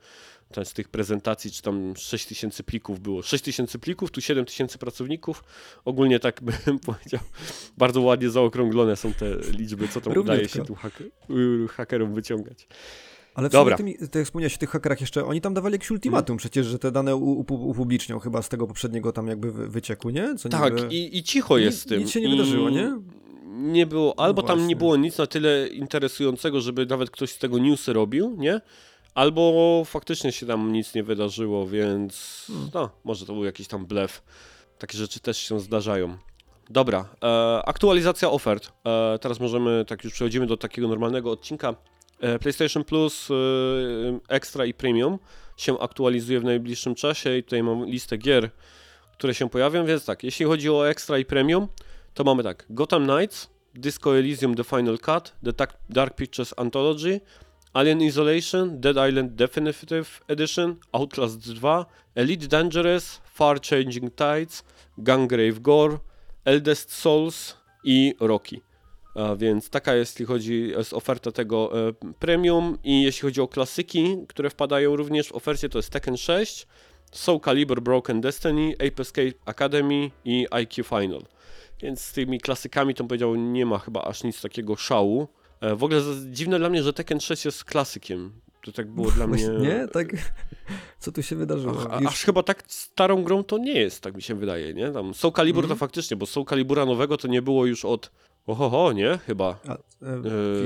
Tam 0.53 0.65
z 0.65 0.73
tych 0.73 0.89
prezentacji, 0.89 1.51
czy 1.51 1.63
tam 1.63 1.95
6 1.97 2.27
tysięcy 2.27 2.63
plików 2.63 3.01
było. 3.01 3.23
6 3.23 3.45
tysięcy 3.45 3.79
plików, 3.79 4.11
tu 4.11 4.21
7 4.21 4.45
tysięcy 4.45 4.79
pracowników. 4.79 5.45
Ogólnie 5.85 6.21
tak 6.21 6.43
bym 6.43 6.79
powiedział, 6.87 7.21
bardzo 7.79 8.01
ładnie 8.01 8.31
zaokrąglone 8.31 8.97
są 8.97 9.13
te 9.13 9.37
liczby, 9.51 9.89
co 9.89 10.01
tam 10.01 10.13
Równiutko. 10.13 10.33
udaje 10.33 10.49
się 10.49 10.65
tu 10.65 10.75
haker, 10.75 11.07
hakerom 11.71 12.15
wyciągać. 12.15 12.69
Ale 13.37 13.49
w 13.49 13.53
Dobra. 13.53 13.77
Tymi, 13.77 13.97
jak 14.15 14.25
wspomniałeś 14.25 14.55
o 14.55 14.59
tych 14.59 14.71
hakerach 14.71 15.01
jeszcze, 15.01 15.25
oni 15.25 15.41
tam 15.41 15.55
dawali 15.55 15.73
jakiś 15.73 15.91
ultimatum 15.91 16.27
hmm. 16.27 16.39
przecież, 16.39 16.67
że 16.67 16.79
te 16.79 16.93
dane 16.93 17.17
upublicznią 17.47 18.19
chyba 18.19 18.43
z 18.43 18.49
tego 18.49 18.67
poprzedniego 18.67 19.13
tam 19.13 19.27
jakby 19.27 19.53
wyciekło, 19.53 20.11
nie? 20.11 20.35
Co 20.35 20.49
tak, 20.49 20.75
niby... 20.75 20.95
i, 20.95 21.19
i 21.19 21.23
cicho 21.23 21.59
jest 21.59 21.81
z 21.81 21.87
tym. 21.87 22.01
Nic 22.01 22.11
się 22.11 22.21
nie 22.21 22.29
wydarzyło, 22.29 22.71
nie? 22.71 22.99
Nie 23.57 23.87
było, 23.87 24.19
albo 24.19 24.43
no 24.43 24.49
tam 24.49 24.67
nie 24.67 24.77
było 24.77 24.97
nic 24.97 25.19
na 25.19 25.27
tyle 25.27 25.69
interesującego, 25.69 26.61
żeby 26.61 26.87
nawet 26.87 27.11
ktoś 27.11 27.31
z 27.31 27.39
tego 27.39 27.59
newsy 27.59 27.93
robił, 27.93 28.37
nie? 28.39 28.61
Albo 29.17 29.83
faktycznie 29.85 30.33
się 30.33 30.47
tam 30.47 30.73
nic 30.73 30.95
nie 30.95 31.03
wydarzyło, 31.03 31.67
więc 31.67 32.45
hmm. 32.47 32.71
no, 32.75 32.91
może 33.05 33.27
to 33.27 33.33
był 33.33 33.45
jakiś 33.45 33.69
tam 33.69 33.87
blef. 33.87 34.23
Takie 34.79 34.99
rzeczy 34.99 35.21
też 35.21 35.39
się 35.39 35.61
zdarzają. 35.61 36.19
Dobra, 36.71 37.09
e, 37.23 37.63
aktualizacja 37.67 38.31
ofert. 38.31 38.73
E, 38.87 39.19
teraz 39.19 39.41
możemy, 39.41 39.85
tak 39.85 40.05
już 40.05 40.13
przechodzimy 40.13 40.47
do 40.47 40.57
takiego 40.57 40.89
normalnego 40.89 41.31
odcinka. 41.31 41.75
E, 42.21 42.39
PlayStation 42.39 42.85
Plus 42.85 43.29
e, 43.31 43.35
Extra 44.29 44.65
i 44.65 44.75
Premium 44.75 45.19
się 45.57 45.81
aktualizuje 45.81 46.41
w 46.41 46.45
najbliższym 46.45 46.95
czasie 46.95 47.37
i 47.37 47.43
tutaj 47.43 47.63
mam 47.63 47.87
listę 47.87 48.17
gier, 48.17 48.51
które 49.13 49.35
się 49.35 49.51
pojawią, 49.51 49.87
więc 49.87 50.05
tak, 50.05 50.25
jeśli 50.25 50.47
chodzi 50.47 50.71
o 50.71 50.89
Extra 50.89 51.19
i 51.19 51.25
Premium, 51.25 51.69
to 52.15 52.25
mamy 52.25 52.43
tak, 52.43 52.67
Gotham 52.71 53.05
Knights, 53.05 53.51
Disco 53.75 54.19
Elysium 54.19 54.55
The 54.55 54.65
Final 54.65 54.99
Cut, 54.99 55.35
The 55.45 55.67
Dark 55.91 56.15
Pictures 56.15 56.55
Anthology, 56.57 57.21
Alien 57.77 58.01
Isolation, 58.01 58.81
Dead 58.81 58.97
Island 58.97 59.33
Definitive 59.35 60.21
Edition, 60.29 60.77
Outlast 60.93 61.39
2, 61.39 61.87
Elite 62.15 62.49
Dangerous, 62.49 63.21
Far 63.25 63.61
Changing 63.61 64.11
Tides, 64.11 64.65
Gungrave 64.99 65.61
Gore, 65.61 65.99
Eldest 66.45 66.93
Souls 66.93 67.57
i 67.85 68.15
Rocky. 68.21 68.61
A 69.15 69.37
więc 69.37 69.71
taka 69.71 69.95
jest, 69.95 70.15
jeśli 70.15 70.27
chodzi, 70.27 70.69
jest 70.69 70.93
oferta 70.93 71.33
tego 71.33 71.89
e, 71.89 71.93
premium 72.19 72.79
i 72.85 73.03
jeśli 73.03 73.23
chodzi 73.23 73.41
o 73.41 73.49
klasyki, 73.49 74.17
które 74.29 74.51
wpadają 74.51 74.97
również 74.97 75.29
w 75.29 75.33
ofercie, 75.33 75.69
to 75.69 75.79
jest 75.79 75.91
Tekken 75.91 76.17
6, 76.17 76.67
Soul 77.13 77.41
Calibur 77.41 77.83
Broken 77.83 78.21
Destiny, 78.21 78.75
Ape 78.75 79.03
Escape 79.03 79.33
Academy 79.45 80.11
i 80.25 80.47
IQ 80.51 80.85
Final. 80.85 81.23
Więc 81.83 82.01
z 82.01 82.13
tymi 82.13 82.41
klasykami 82.41 82.95
to 82.95 83.05
powiedział, 83.05 83.35
nie 83.35 83.67
ma 83.67 83.79
chyba 83.79 84.03
aż 84.03 84.25
nic 84.25 84.43
takiego 84.43 84.77
szału. 84.77 85.29
E, 85.61 85.77
w 85.77 85.85
ogóle 85.85 86.01
dziwne 86.31 86.59
dla 86.59 86.69
mnie, 86.69 86.83
że 86.83 86.93
Tekken 86.93 87.21
6 87.21 87.45
jest 87.45 87.65
klasykiem. 87.65 88.33
To 88.63 88.73
tak 88.73 88.91
było 88.91 89.11
dla 89.11 89.27
mnie. 89.27 89.49
Nie, 89.69 89.89
tak. 89.93 90.09
Co 90.99 91.13
tu 91.13 91.23
się 91.23 91.37
wydarzyło? 91.37 91.87
Ach, 91.91 92.01
Już... 92.01 92.11
Aż 92.11 92.25
chyba 92.25 92.43
tak 92.43 92.65
starą 92.67 93.23
grą 93.23 93.45
to 93.45 93.59
nie 93.59 93.81
jest, 93.81 94.01
tak 94.01 94.15
mi 94.15 94.23
się 94.23 94.35
wydaje, 94.35 94.75
nie? 94.75 94.91
Tam 94.91 95.15
Soul 95.15 95.33
Calibur 95.33 95.65
mm. 95.65 95.69
to 95.69 95.79
faktycznie, 95.79 96.17
bo 96.17 96.27
Soul 96.27 96.47
Calibura 96.47 96.87
nowego 96.87 97.17
to 97.17 97.29
nie 97.29 97.43
było 97.43 97.67
już 97.67 97.85
od. 97.85 98.11
Ohoho, 98.47 98.93
nie? 98.93 99.19
Chyba. 99.27 99.59
A, 99.69 99.73
e, 99.73 99.79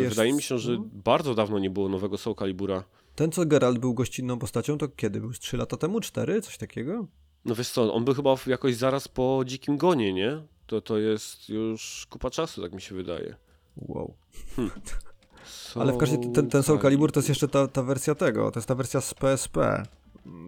e, 0.05 0.09
wydaje 0.09 0.33
mi 0.33 0.43
się, 0.43 0.59
że 0.59 0.77
bardzo 0.93 1.35
dawno 1.35 1.59
nie 1.59 1.71
było 1.71 1.89
nowego 1.89 2.19
Soul 2.19 2.37
Calibura. 2.37 2.85
Ten, 3.15 3.33
co 3.33 3.47
Geralt 3.47 3.79
był 3.79 3.95
gościnną 3.95 4.39
postacią, 4.39 4.79
to 4.79 4.89
kiedy 4.89 5.21
był? 5.21 5.33
3 5.33 5.57
lata 5.57 5.77
temu? 5.77 6.01
4? 6.01 6.43
Coś 6.43 6.59
takiego? 6.59 7.07
No 7.45 7.55
wiesz 7.55 7.69
co, 7.69 7.95
on 7.95 8.05
był 8.05 8.15
chyba 8.15 8.35
jakoś 8.47 8.77
zaraz 8.77 9.09
po 9.09 9.43
Dzikim 9.47 9.77
Gonie, 9.77 10.13
nie? 10.13 10.43
To, 10.67 10.81
to 10.81 10.99
jest 10.99 11.49
już 11.49 12.07
kupa 12.11 12.31
czasu, 12.31 12.63
tak 12.63 12.73
mi 12.73 12.81
się 12.81 12.95
wydaje. 12.95 13.37
Wow. 13.77 14.15
Hmm. 14.57 14.71
Ale 15.75 15.93
w 15.93 15.97
każdym 15.97 16.33
ten, 16.33 16.49
ten 16.49 16.63
Soul 16.63 16.79
Calibur 16.79 17.13
to 17.13 17.21
jest 17.21 17.29
jeszcze 17.29 17.49
ta, 17.49 17.69
ta 17.69 17.83
wersja 17.83 18.15
tego, 18.15 18.51
to 18.51 18.59
jest 18.59 18.69
ta 18.69 18.75
wersja 18.75 19.01
z 19.01 19.15
PSP, 19.15 19.83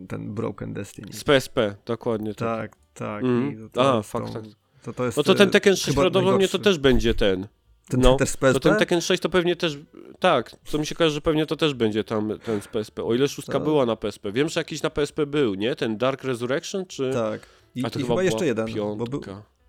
ten 0.09 0.35
Broken 0.35 0.73
Destiny. 0.73 1.13
Z 1.13 1.25
PSP, 1.25 1.77
dokładnie 1.87 2.35
tak. 2.35 2.71
Tak, 2.71 2.77
tak. 2.95 3.25
Mm. 3.25 3.71
To, 3.71 3.99
A, 3.99 4.03
fakt, 4.03 4.33
tak. 4.33 4.43
To, 4.83 4.93
to 4.93 5.05
jest, 5.05 5.17
no 5.17 5.23
to 5.23 5.35
ten 5.35 5.51
Tekken 5.51 5.77
6 5.77 5.97
prawdopodobnie 5.97 6.49
to 6.49 6.59
też 6.59 6.79
będzie 6.79 7.15
ten. 7.15 7.47
Ten, 7.89 8.01
no, 8.01 8.17
też 8.17 8.29
z 8.29 8.37
PSP? 8.37 8.61
To 8.61 8.69
ten 8.69 8.79
Tekken 8.79 9.01
6 9.01 9.23
to 9.23 9.29
pewnie 9.29 9.57
też, 9.57 9.79
tak, 10.19 10.57
co 10.65 10.79
mi 10.79 10.87
się 10.87 10.95
każe, 10.95 11.11
że 11.11 11.21
pewnie 11.21 11.47
to 11.47 11.57
też 11.57 11.75
będzie 11.75 12.05
tam 12.05 12.39
ten 12.45 12.61
z 12.61 12.69
PSP, 12.69 13.05
o 13.05 13.15
ile 13.15 13.29
szóstka 13.29 13.53
tak. 13.53 13.63
była 13.63 13.87
na 13.87 13.97
PSP. 13.97 14.33
Wiem, 14.33 14.49
że 14.49 14.61
jakiś 14.61 14.83
na 14.83 14.91
PSP 14.91 15.27
był, 15.27 15.55
nie? 15.55 15.77
Ten 15.77 15.97
Dark 15.97 16.25
Resurrection, 16.25 16.87
czy... 16.87 17.11
Tak. 17.13 17.41
I, 17.75 17.81
i 17.81 17.83
chyba, 17.83 18.09
chyba 18.09 18.23
jeszcze 18.23 18.47
jeden. 18.47 18.67
Piątka. 18.67 18.97
Bo 18.97 19.05
był, 19.05 19.21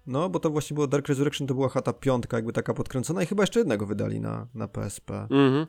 no, 0.07 0.29
bo 0.29 0.39
to 0.39 0.49
właśnie 0.49 0.75
było 0.75 0.87
Dark 0.87 1.07
Resurrection, 1.07 1.47
to 1.47 1.53
była 1.53 1.69
chata 1.69 1.93
piątka, 1.93 2.37
jakby 2.37 2.53
taka 2.53 2.73
podkręcona 2.73 3.23
i 3.23 3.25
chyba 3.25 3.43
jeszcze 3.43 3.59
jednego 3.59 3.85
wydali 3.85 4.21
na, 4.21 4.47
na 4.53 4.67
PSP. 4.67 5.27
Mhm. 5.31 5.67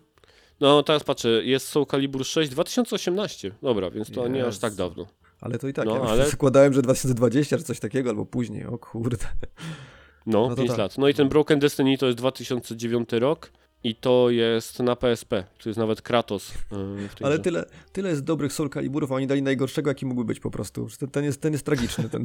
No, 0.60 0.82
teraz 0.82 1.04
patrzę, 1.04 1.28
jest 1.28 1.68
Soul 1.68 1.86
Calibur 1.86 2.24
6 2.24 2.50
2018. 2.50 3.54
Dobra, 3.62 3.90
więc 3.90 4.10
to 4.10 4.28
nie 4.28 4.46
aż 4.46 4.58
tak 4.58 4.74
dawno. 4.74 5.06
Ale 5.40 5.58
to 5.58 5.68
i 5.68 5.72
tak, 5.72 5.86
no, 5.86 5.96
ja 5.96 6.02
ale... 6.02 6.30
zakładałem, 6.30 6.72
że 6.72 6.82
2020 6.82 7.58
czy 7.58 7.64
coś 7.64 7.80
takiego, 7.80 8.10
albo 8.10 8.26
później, 8.26 8.66
o 8.66 8.78
kurde. 8.78 9.26
No, 10.26 10.48
no 10.48 10.56
5 10.56 10.68
tak. 10.68 10.78
lat. 10.78 10.98
No 10.98 11.08
i 11.08 11.14
ten 11.14 11.28
Broken 11.28 11.58
Destiny 11.58 11.98
to 11.98 12.06
jest 12.06 12.18
2009 12.18 13.12
rok. 13.12 13.50
I 13.84 13.94
to 13.94 14.30
jest 14.30 14.78
na 14.78 14.96
PSP. 14.96 15.44
To 15.62 15.68
jest 15.68 15.78
nawet 15.78 16.02
Kratos. 16.02 16.54
Yy, 16.72 17.08
Ale 17.22 17.38
tyle, 17.38 17.64
tyle 17.92 18.10
jest 18.10 18.24
dobrych 18.24 18.52
Soul 18.52 18.70
Caliburów, 18.70 19.12
a 19.12 19.14
oni 19.14 19.26
dali 19.26 19.42
najgorszego, 19.42 19.90
jaki 19.90 20.06
mógłby 20.06 20.24
być 20.24 20.40
po 20.40 20.50
prostu. 20.50 20.88
Ten, 20.98 21.10
ten, 21.10 21.24
jest, 21.24 21.40
ten 21.40 21.52
jest 21.52 21.66
tragiczny. 21.66 22.08
Ten, 22.08 22.24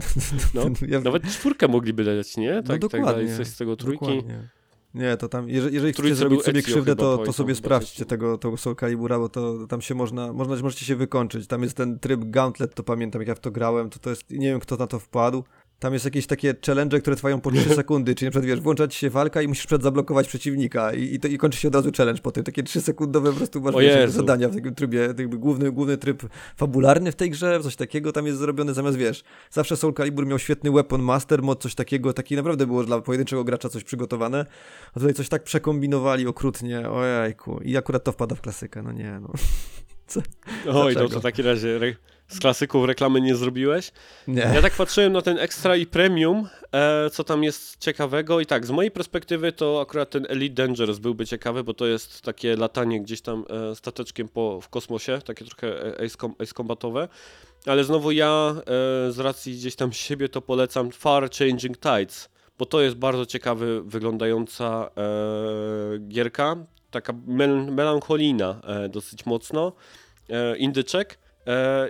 no, 0.53 0.63
ten, 0.63 0.75
ja... 0.89 0.99
Nawet 0.99 1.23
czwórkę 1.23 1.67
mogliby 1.67 2.03
dać, 2.03 2.37
nie? 2.37 2.63
Tak, 2.63 2.81
no 2.81 2.89
dokładnie. 2.89 3.27
Tak 3.27 3.37
coś 3.37 3.47
z 3.47 3.57
tego 3.57 3.75
trójki. 3.75 4.05
Dokładnie. 4.05 4.49
Nie, 4.93 5.17
to 5.17 5.29
tam, 5.29 5.49
jeżeli, 5.49 5.73
jeżeli 5.73 5.93
chcecie 5.93 6.15
zrobić 6.15 6.43
sobie 6.43 6.61
krzywdę, 6.61 6.95
to, 6.95 7.17
to 7.17 7.33
sobie 7.33 7.55
sprawdźcie 7.55 8.05
tego, 8.05 8.37
tego 8.37 8.57
Soul 8.57 8.75
Calibura, 8.75 9.19
bo 9.19 9.29
to 9.29 9.67
tam 9.67 9.81
się 9.81 9.95
można, 9.95 10.33
można, 10.33 10.55
możecie 10.55 10.85
się 10.85 10.95
wykończyć. 10.95 11.47
Tam 11.47 11.63
jest 11.63 11.77
ten 11.77 11.99
tryb 11.99 12.21
Gauntlet, 12.23 12.75
to 12.75 12.83
pamiętam, 12.83 13.21
jak 13.21 13.27
ja 13.27 13.35
w 13.35 13.39
to 13.39 13.51
grałem, 13.51 13.89
to 13.89 13.99
to 13.99 14.09
jest, 14.09 14.29
nie 14.29 14.47
wiem 14.47 14.59
kto 14.59 14.75
na 14.75 14.87
to 14.87 14.99
wpadł, 14.99 15.43
tam 15.79 15.93
jest 15.93 16.05
jakieś 16.05 16.27
takie 16.27 16.55
challenge, 16.65 17.01
które 17.01 17.15
trwają 17.15 17.41
po 17.41 17.51
3 17.51 17.69
sekundy, 17.75 18.15
czyli 18.15 18.27
na 18.27 18.31
przykład 18.31 18.45
wiesz, 18.45 18.59
włącza 18.59 18.87
ci 18.87 18.99
się 18.99 19.09
walka 19.09 19.41
i 19.41 19.47
musisz 19.47 19.67
przed 19.67 19.83
zablokować 19.83 20.27
przeciwnika 20.27 20.93
i, 20.93 21.15
i, 21.15 21.19
to, 21.19 21.27
i 21.27 21.37
kończy 21.37 21.59
się 21.59 21.67
od 21.67 21.75
razu 21.75 21.91
challenge 21.97 22.21
po 22.21 22.31
tym. 22.31 22.43
Takie 22.43 22.63
3 22.63 22.81
sekundowe 22.81 23.31
po 23.31 23.37
prostu 23.37 23.61
masz 23.61 23.75
wiesz, 23.75 24.11
zadania 24.11 24.49
w 24.49 24.55
takim 24.55 24.75
trybie, 24.75 24.99
jakby 24.99 25.37
główny, 25.37 25.71
główny 25.71 25.97
tryb 25.97 26.23
fabularny 26.55 27.11
w 27.11 27.15
tej 27.15 27.29
grze, 27.29 27.59
coś 27.63 27.75
takiego 27.75 28.11
tam 28.11 28.25
jest 28.25 28.39
zrobione 28.39 28.73
zamiast 28.73 28.97
wiesz, 28.97 29.23
zawsze 29.51 29.77
Soul 29.77 29.93
Calibur 29.93 30.27
miał 30.27 30.39
świetny 30.39 30.71
weapon 30.71 31.01
master, 31.01 31.43
mod, 31.43 31.61
coś 31.61 31.75
takiego, 31.75 32.13
taki 32.13 32.35
naprawdę 32.35 32.67
było 32.67 32.83
dla 32.83 33.01
pojedynczego 33.01 33.43
gracza 33.43 33.69
coś 33.69 33.83
przygotowane, 33.83 34.45
a 34.93 34.99
tutaj 34.99 35.13
coś 35.13 35.29
tak 35.29 35.43
przekombinowali 35.43 36.27
okrutnie, 36.27 36.89
ojejku 36.89 37.59
i 37.63 37.77
akurat 37.77 38.03
to 38.03 38.11
wpada 38.11 38.35
w 38.35 38.41
klasykę, 38.41 38.81
no 38.81 38.91
nie, 38.91 39.19
no. 39.21 39.33
Co? 40.07 40.21
Oj, 40.71 40.95
to 40.95 41.09
w 41.09 41.21
takim 41.21 41.45
razie 41.45 41.79
z 42.29 42.39
klasyków 42.39 42.85
reklamy 42.85 43.21
nie 43.21 43.35
zrobiłeś. 43.35 43.91
Nie. 44.27 44.41
Ja 44.41 44.61
tak 44.61 44.73
patrzyłem 44.73 45.13
na 45.13 45.21
ten 45.21 45.37
Extra 45.39 45.75
i 45.75 45.85
Premium, 45.85 46.47
e, 46.71 47.09
co 47.09 47.23
tam 47.23 47.43
jest 47.43 47.77
ciekawego 47.79 48.39
i 48.39 48.45
tak, 48.45 48.65
z 48.65 48.71
mojej 48.71 48.91
perspektywy 48.91 49.51
to 49.51 49.81
akurat 49.81 50.09
ten 50.09 50.25
Elite 50.29 50.55
Dangerous 50.55 50.99
byłby 50.99 51.25
ciekawy, 51.25 51.63
bo 51.63 51.73
to 51.73 51.85
jest 51.85 52.21
takie 52.21 52.55
latanie 52.55 53.01
gdzieś 53.01 53.21
tam 53.21 53.45
e, 53.71 53.75
stateczkiem 53.75 54.29
po, 54.29 54.61
w 54.61 54.69
kosmosie, 54.69 55.19
takie 55.25 55.45
trochę 55.45 55.93
ace, 56.05 56.17
com, 56.17 56.35
ace 56.39 56.53
combatowe. 56.53 57.07
Ale 57.65 57.83
znowu 57.83 58.11
ja 58.11 58.55
e, 58.55 58.63
z 59.11 59.19
racji 59.19 59.53
gdzieś 59.53 59.75
tam 59.75 59.93
siebie 59.93 60.29
to 60.29 60.41
polecam 60.41 60.91
Far 60.91 61.29
Changing 61.31 61.77
Tides, 61.77 62.29
bo 62.57 62.65
to 62.65 62.81
jest 62.81 62.95
bardzo 62.95 63.25
ciekawy 63.25 63.81
wyglądająca 63.83 64.89
e, 64.97 65.99
gierka, 65.99 66.55
taka 66.91 67.13
mel 67.27 67.65
melancholijna 67.71 68.61
e, 68.63 68.89
dosyć 68.89 69.25
mocno, 69.25 69.73
e, 70.29 70.57
indyczek 70.57 71.17
E, 71.17 71.28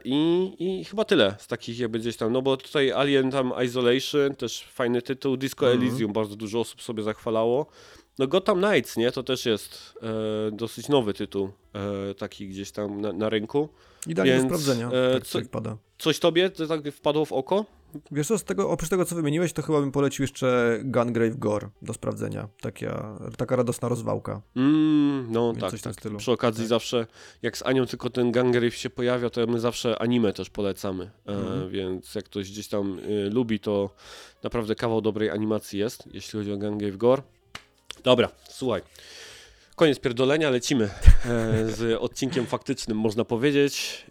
I, 0.04 0.52
I 0.60 0.86
chyba 0.86 1.06
tyle 1.06 1.36
z 1.40 1.48
takich 1.48 1.80
jakby 1.80 2.00
gdzieś 2.00 2.18
tam, 2.18 2.34
no 2.34 2.42
bo 2.42 2.58
tutaj 2.58 2.92
Alien 2.92 3.32
tam 3.32 3.54
Isolation, 3.66 4.36
też 4.36 4.64
fajny 4.64 5.02
tytuł, 5.02 5.38
Disco 5.38 5.68
mm 5.68 5.80
-hmm. 5.80 5.82
Elysium, 5.82 6.14
bardzo 6.14 6.36
dużo 6.36 6.60
osób 6.60 6.82
sobie 6.82 7.04
zachwalało. 7.04 7.66
No 8.20 8.28
Gotham 8.28 8.62
Knights, 8.62 8.98
nie? 8.98 9.12
To 9.12 9.24
też 9.24 9.46
jest 9.46 9.94
e, 10.02 10.52
dosyć 10.52 10.90
nowy 10.90 11.14
tytuł, 11.14 11.50
e, 11.74 12.14
taki 12.14 12.48
gdzieś 12.48 12.72
tam 12.72 13.02
na, 13.02 13.14
na 13.14 13.30
rynku. 13.30 13.70
Idealnie 14.08 14.34
Więc, 14.34 14.44
do 14.44 14.50
sprawdzenia, 14.50 14.88
e, 14.88 15.14
tak 15.14 15.28
co, 15.28 15.40
Coś 15.98 16.20
tobie 16.20 16.50
tak 16.50 16.92
wpadło 16.92 17.26
w 17.26 17.32
oko? 17.32 17.66
Wiesz 18.12 18.28
co, 18.28 18.38
z 18.38 18.44
tego, 18.44 18.70
oprócz 18.70 18.90
tego, 18.90 19.06
co 19.06 19.16
wymieniłeś, 19.16 19.54
to 19.54 19.62
chyba 19.62 19.80
bym 19.80 19.92
polecił 19.92 20.24
jeszcze 20.24 20.80
Gungrave 20.84 21.38
Gore 21.38 21.70
do 21.82 21.94
sprawdzenia. 21.94 22.48
Taka, 22.62 23.20
taka 23.38 23.56
radosna 23.56 23.90
rozwałka. 23.90 24.42
Mm, 24.56 25.28
no 25.32 25.54
Więc 25.54 25.82
tak, 25.82 25.96
tak. 25.96 26.18
Przy 26.18 26.32
okazji 26.32 26.64
tak. 26.64 26.70
zawsze, 26.70 27.08
jak 27.42 27.58
z 27.58 27.66
Anią 27.66 27.86
tylko 27.86 28.10
ten 28.10 28.32
Gungrave 28.32 28.76
się 28.76 28.90
pojawia, 28.90 29.30
to 29.30 29.48
my 29.48 29.60
zawsze 29.60 30.02
anime 30.02 30.34
też 30.34 30.50
polecamy. 30.50 31.12
Mm. 31.26 31.64
E, 31.64 31.70
więc 31.70 32.16
jak 32.16 32.26
ktoś 32.26 32.52
gdzieś 32.52 32.68
tam 32.68 33.00
y, 33.00 33.30
lubi, 33.30 33.60
to 33.60 33.90
naprawdę 34.44 34.76
kawał 34.76 35.02
dobrej 35.02 35.30
animacji 35.30 35.80
jest, 35.80 36.04
jeśli 36.14 36.40
chodzi 36.40 36.54
o 36.54 36.58
Gungrave 36.58 36.98
Gore. 36.98 37.24
Dobra, 38.04 38.30
słuchaj. 38.50 38.82
Koniec 39.76 40.00
pierdolenia, 40.00 40.50
lecimy 40.50 40.86
e, 40.86 40.90
z 41.68 42.02
odcinkiem 42.02 42.46
faktycznym, 42.46 42.98
można 42.98 43.26
powiedzieć. 43.26 44.06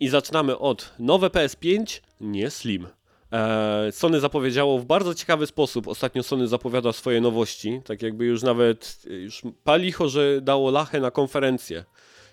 I 0.00 0.08
zaczynamy 0.08 0.58
od 0.58 0.92
nowe 0.98 1.28
PS5, 1.28 2.00
nie 2.20 2.50
Slim. 2.50 2.86
E, 3.32 3.92
Sony 3.92 4.20
zapowiedziało 4.20 4.78
w 4.78 4.84
bardzo 4.84 5.14
ciekawy 5.14 5.46
sposób. 5.46 5.88
Ostatnio 5.88 6.22
Sony 6.22 6.48
zapowiada 6.48 6.92
swoje 6.92 7.20
nowości. 7.20 7.80
Tak 7.84 8.02
jakby 8.02 8.24
już 8.24 8.42
nawet 8.42 9.02
już 9.06 9.42
palicho, 9.64 10.08
że 10.08 10.40
dało 10.40 10.70
lachę 10.70 11.00
na 11.00 11.10
konferencję. 11.10 11.84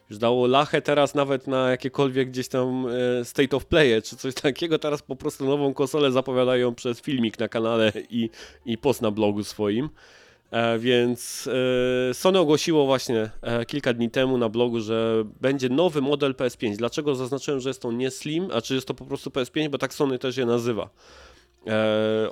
Już 0.09 0.17
dało 0.17 0.47
lachę 0.47 0.81
teraz 0.81 1.15
nawet 1.15 1.47
na 1.47 1.69
jakiekolwiek 1.69 2.29
gdzieś 2.29 2.47
tam 2.47 2.87
e, 3.19 3.25
state 3.25 3.57
of 3.57 3.65
play 3.65 4.01
czy 4.01 4.15
coś 4.15 4.33
takiego. 4.35 4.79
Teraz 4.79 5.01
po 5.01 5.15
prostu 5.15 5.45
nową 5.45 5.73
konsolę 5.73 6.11
zapowiadają 6.11 6.75
przez 6.75 7.01
filmik 7.01 7.39
na 7.39 7.47
kanale 7.47 7.91
i, 8.09 8.29
i 8.65 8.77
post 8.77 9.01
na 9.01 9.11
blogu 9.11 9.43
swoim. 9.43 9.89
E, 10.51 10.79
więc 10.79 11.49
e, 12.09 12.13
Sony 12.13 12.39
ogłosiło 12.39 12.85
właśnie 12.85 13.29
e, 13.41 13.65
kilka 13.65 13.93
dni 13.93 14.09
temu 14.09 14.37
na 14.37 14.49
blogu, 14.49 14.81
że 14.81 15.23
będzie 15.41 15.69
nowy 15.69 16.01
model 16.01 16.33
PS5. 16.33 16.75
Dlaczego 16.75 17.15
zaznaczyłem, 17.15 17.59
że 17.59 17.69
jest 17.69 17.81
to 17.81 17.91
nie 17.91 18.11
Slim, 18.11 18.49
a 18.53 18.61
czy 18.61 18.75
jest 18.75 18.87
to 18.87 18.93
po 18.93 19.05
prostu 19.05 19.29
PS5, 19.29 19.69
bo 19.69 19.77
tak 19.77 19.93
Sony 19.93 20.19
też 20.19 20.37
je 20.37 20.45
nazywa. 20.45 20.89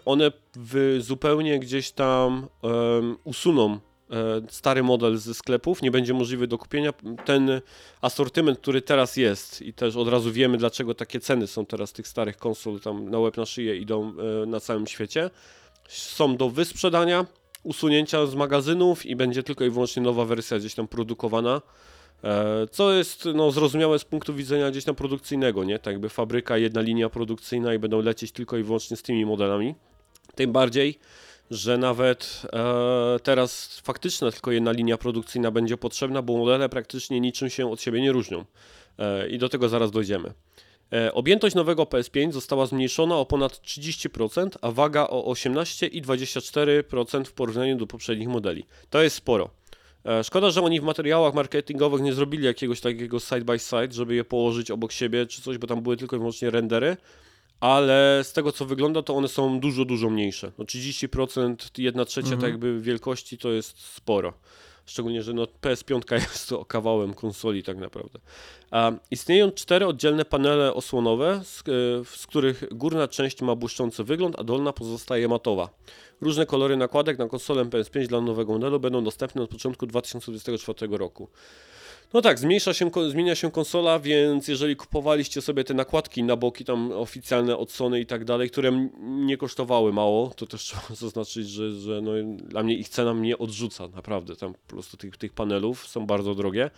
One 0.06 0.32
zupełnie 1.00 1.60
gdzieś 1.60 1.92
tam 1.92 2.48
usuną 3.24 3.80
stary 4.50 4.84
model 4.84 5.18
ze 5.18 5.34
sklepów, 5.34 5.82
nie 5.82 5.92
będzie 5.92 6.14
możliwy 6.14 6.48
do 6.48 6.58
kupienia. 6.58 6.94
Ten 7.26 7.62
asortyment, 8.02 8.60
który 8.60 8.82
teraz 8.82 9.18
jest 9.18 9.62
i 9.62 9.74
też 9.74 9.96
od 9.96 10.08
razu 10.08 10.32
wiemy, 10.32 10.58
dlaczego 10.58 10.94
takie 10.94 11.20
ceny 11.20 11.48
są 11.48 11.66
teraz 11.66 11.94
tych 11.94 12.08
starych 12.08 12.38
konsol 12.38 12.80
tam 12.80 13.10
na 13.10 13.20
łeb 13.20 13.38
na 13.38 13.46
szyję 13.46 13.78
idą 13.78 14.14
na 14.48 14.60
całym 14.60 14.88
świecie, 14.88 15.30
są 15.90 16.38
do 16.38 16.50
wysprzedania 16.50 17.26
usunięcia 17.64 18.26
z 18.26 18.36
magazynów 18.36 19.06
i 19.06 19.16
będzie 19.16 19.44
tylko 19.44 19.66
i 19.66 19.70
wyłącznie 19.70 20.02
nowa 20.02 20.26
wersja 20.26 20.60
gdzieś 20.60 20.76
tam 20.76 20.88
produkowana. 20.88 21.62
E, 22.24 22.68
co 22.72 22.94
jest 22.94 23.26
no, 23.36 23.52
zrozumiałe 23.52 24.00
z 24.00 24.06
punktu 24.06 24.34
widzenia 24.34 24.72
gdzieś 24.72 24.84
tam 24.84 24.96
produkcyjnego, 24.96 25.64
nie? 25.64 25.80
Tak 25.80 25.92
jakby 25.92 26.10
fabryka, 26.10 26.58
jedna 26.58 26.82
linia 26.82 27.10
produkcyjna 27.10 27.74
i 27.74 27.80
będą 27.80 28.02
lecieć 28.02 28.32
tylko 28.32 28.58
i 28.58 28.64
wyłącznie 28.64 28.98
z 28.98 29.02
tymi 29.02 29.26
modelami. 29.26 29.76
Tym 30.36 30.52
bardziej, 30.52 31.00
że 31.52 31.78
nawet 31.78 32.42
e, 32.54 33.20
teraz 33.24 33.80
faktyczna 33.80 34.32
tylko 34.32 34.52
jedna 34.52 34.72
linia 34.72 34.98
produkcyjna 34.98 35.52
będzie 35.52 35.78
potrzebna, 35.78 36.22
bo 36.22 36.38
modele 36.38 36.70
praktycznie 36.70 37.20
niczym 37.20 37.50
się 37.50 37.72
od 37.72 37.82
siebie 37.82 38.02
nie 38.02 38.12
różnią. 38.12 38.46
E, 39.00 39.30
I 39.30 39.38
do 39.38 39.50
tego 39.50 39.70
zaraz 39.70 39.92
dojdziemy. 39.92 40.34
E, 40.94 41.14
objętość 41.14 41.56
nowego 41.56 41.84
PS5 41.84 42.32
została 42.32 42.66
zmniejszona 42.66 43.18
o 43.18 43.26
ponad 43.26 43.54
30%, 43.54 44.50
a 44.62 44.72
waga 44.72 45.08
o 45.08 45.34
18,24% 45.34 47.26
w 47.26 47.34
porównaniu 47.34 47.78
do 47.78 47.88
poprzednich 47.88 48.28
modeli. 48.28 48.66
To 48.90 49.02
jest 49.02 49.16
sporo. 49.16 49.50
E, 50.06 50.24
szkoda, 50.24 50.52
że 50.52 50.62
oni 50.62 50.80
w 50.82 50.84
materiałach 50.84 51.34
marketingowych 51.34 52.02
nie 52.02 52.14
zrobili 52.14 52.46
jakiegoś 52.46 52.82
takiego 52.82 53.20
side 53.20 53.42
by 53.42 53.60
side, 53.60 53.92
żeby 53.92 54.16
je 54.16 54.24
położyć 54.24 54.72
obok 54.72 54.92
siebie 54.92 55.26
czy 55.26 55.42
coś, 55.42 55.58
bo 55.58 55.68
tam 55.68 55.82
były 55.82 55.98
tylko 55.98 56.16
i 56.16 56.20
wyłącznie 56.20 56.50
rendery, 56.50 56.98
ale 57.60 58.22
z 58.24 58.34
tego 58.34 58.52
co 58.52 58.66
wygląda, 58.66 59.02
to 59.02 59.16
one 59.16 59.28
są 59.28 59.60
dużo, 59.60 59.86
dużo 59.86 60.10
mniejsze. 60.10 60.52
No 60.58 60.66
30%, 60.66 61.56
1 61.78 62.06
trzecia 62.06 62.34
mhm. 62.34 62.42
tak 62.42 62.50
jakby 62.50 62.82
wielkości 62.82 63.38
to 63.38 63.52
jest 63.52 63.80
sporo. 63.80 64.34
Szczególnie, 64.90 65.24
że 65.24 65.34
no 65.34 65.48
PS5 65.62 66.14
jest 66.14 66.50
to 66.50 66.66
kawałem 66.66 67.14
konsoli 67.14 67.64
tak 67.64 67.78
naprawdę. 67.78 68.20
A 68.72 68.92
istnieją 69.12 69.52
cztery 69.52 69.88
oddzielne 69.88 70.26
panele 70.26 70.74
osłonowe, 70.74 71.42
z, 71.44 71.60
e, 71.60 71.62
z 72.06 72.28
których 72.28 72.64
górna 72.72 73.08
część 73.08 73.42
ma 73.42 73.56
błyszczący 73.56 74.04
wygląd, 74.04 74.40
a 74.40 74.44
dolna 74.44 74.74
pozostaje 74.74 75.28
matowa. 75.28 75.70
Różne 76.22 76.46
kolory 76.46 76.78
nakładek 76.78 77.18
na 77.18 77.28
konsolę 77.28 77.66
PS5 77.66 78.08
dla 78.08 78.22
nowego 78.22 78.54
modelu 78.54 78.80
będą 78.80 79.04
dostępne 79.04 79.42
od 79.42 79.50
początku 79.50 79.86
2024 79.88 80.98
roku. 80.98 81.28
No 82.14 82.22
tak, 82.22 82.40
zmniejsza 82.40 82.74
się, 82.74 82.92
zmienia 83.10 83.36
się 83.36 83.52
konsola, 83.52 84.00
więc 84.00 84.48
jeżeli 84.48 84.76
kupowaliście 84.76 85.42
sobie 85.42 85.64
te 85.64 85.74
nakładki 85.74 86.24
na 86.24 86.36
boki 86.36 86.66
tam 86.66 86.92
oficjalne 86.92 87.58
od 87.58 87.72
Sony 87.72 88.00
i 88.00 88.06
tak 88.06 88.26
dalej, 88.26 88.50
które 88.50 88.90
nie 89.00 89.38
kosztowały 89.38 89.94
mało, 89.94 90.32
to 90.36 90.46
też 90.46 90.62
trzeba 90.66 90.96
zaznaczyć, 90.96 91.50
że, 91.50 91.72
że 91.72 92.02
no, 92.02 92.12
dla 92.38 92.64
mnie 92.64 92.76
ich 92.76 92.90
cena 92.90 93.14
mnie 93.14 93.38
odrzuca, 93.38 93.88
naprawdę, 93.88 94.36
tam 94.36 94.54
po 94.54 94.60
prostu 94.68 94.98
tych, 94.98 95.18
tych 95.18 95.34
panelów 95.34 95.88
są 95.88 96.06
bardzo 96.06 96.36
drogie. 96.36 96.70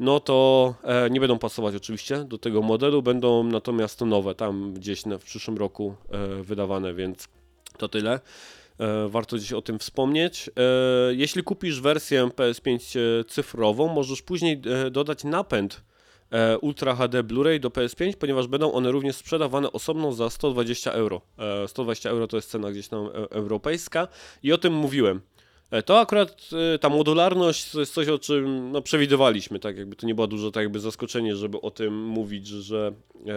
No 0.00 0.20
to 0.20 0.74
e, 0.82 1.10
nie 1.10 1.20
będą 1.20 1.38
pasować 1.38 1.74
oczywiście 1.74 2.24
do 2.24 2.38
tego 2.38 2.62
modelu, 2.62 3.02
będą 3.02 3.44
natomiast 3.44 4.00
nowe, 4.00 4.34
tam 4.34 4.74
gdzieś 4.74 5.06
na, 5.06 5.18
w 5.18 5.24
przyszłym 5.24 5.56
roku 5.56 5.94
e, 6.10 6.42
wydawane, 6.42 6.94
więc 6.94 7.28
to 7.78 7.88
tyle. 7.88 8.20
E, 8.78 9.08
warto 9.08 9.36
gdzieś 9.36 9.52
o 9.52 9.62
tym 9.62 9.78
wspomnieć. 9.78 10.50
E, 10.56 10.62
jeśli 11.14 11.42
kupisz 11.42 11.80
wersję 11.80 12.30
PS5 12.36 12.98
e, 12.98 13.24
cyfrową, 13.24 13.88
możesz 13.88 14.22
później 14.22 14.62
dodać 14.90 15.24
napęd 15.24 15.84
Ultra 16.60 16.94
HD 16.94 17.22
Blu-ray 17.22 17.60
do 17.60 17.68
PS5, 17.68 18.16
ponieważ 18.16 18.46
będą 18.46 18.72
one 18.72 18.90
również 18.92 19.16
sprzedawane 19.16 19.72
osobno 19.72 20.12
za 20.12 20.30
120 20.30 20.92
euro. 20.92 21.20
120 21.66 22.10
euro 22.10 22.26
to 22.26 22.36
jest 22.36 22.50
cena 22.50 22.70
gdzieś 22.70 22.88
tam 22.88 23.08
europejska 23.30 24.08
i 24.42 24.52
o 24.52 24.58
tym 24.58 24.72
mówiłem. 24.72 25.20
To 25.84 26.00
akurat 26.00 26.50
ta 26.80 26.88
modularność 26.88 27.70
to 27.70 27.80
jest 27.80 27.94
coś, 27.94 28.08
o 28.08 28.18
czym 28.18 28.72
no, 28.72 28.82
przewidywaliśmy, 28.82 29.58
tak 29.58 29.76
jakby 29.76 29.96
to 29.96 30.06
nie 30.06 30.14
było 30.14 30.26
dużo 30.26 30.50
tak 30.50 30.62
jakby 30.62 30.80
zaskoczenie, 30.80 31.36
żeby 31.36 31.60
o 31.60 31.70
tym 31.70 32.04
mówić, 32.04 32.46
że 32.46 32.92
e, 33.26 33.32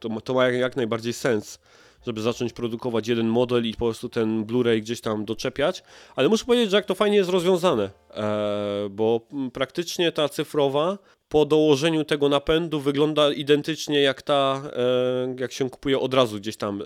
to, 0.00 0.20
to 0.20 0.34
ma 0.34 0.48
jak 0.48 0.76
najbardziej 0.76 1.12
sens 1.12 1.58
żeby 2.06 2.20
zacząć 2.20 2.52
produkować 2.52 3.08
jeden 3.08 3.28
model 3.28 3.66
i 3.66 3.72
po 3.72 3.84
prostu 3.84 4.08
ten 4.08 4.44
Blu-ray 4.44 4.80
gdzieś 4.80 5.00
tam 5.00 5.24
doczepiać, 5.24 5.82
ale 6.16 6.28
muszę 6.28 6.44
powiedzieć, 6.44 6.70
że 6.70 6.76
jak 6.76 6.86
to 6.86 6.94
fajnie 6.94 7.16
jest 7.16 7.30
rozwiązane, 7.30 7.90
e, 8.10 8.88
bo 8.90 9.20
praktycznie 9.52 10.12
ta 10.12 10.28
cyfrowa 10.28 10.98
po 11.28 11.44
dołożeniu 11.44 12.04
tego 12.04 12.28
napędu 12.28 12.80
wygląda 12.80 13.32
identycznie 13.32 14.00
jak 14.00 14.22
ta, 14.22 14.62
e, 14.76 15.34
jak 15.38 15.52
się 15.52 15.70
kupuje 15.70 15.98
od 15.98 16.14
razu 16.14 16.36
gdzieś 16.36 16.56
tam 16.56 16.82
e, 16.82 16.84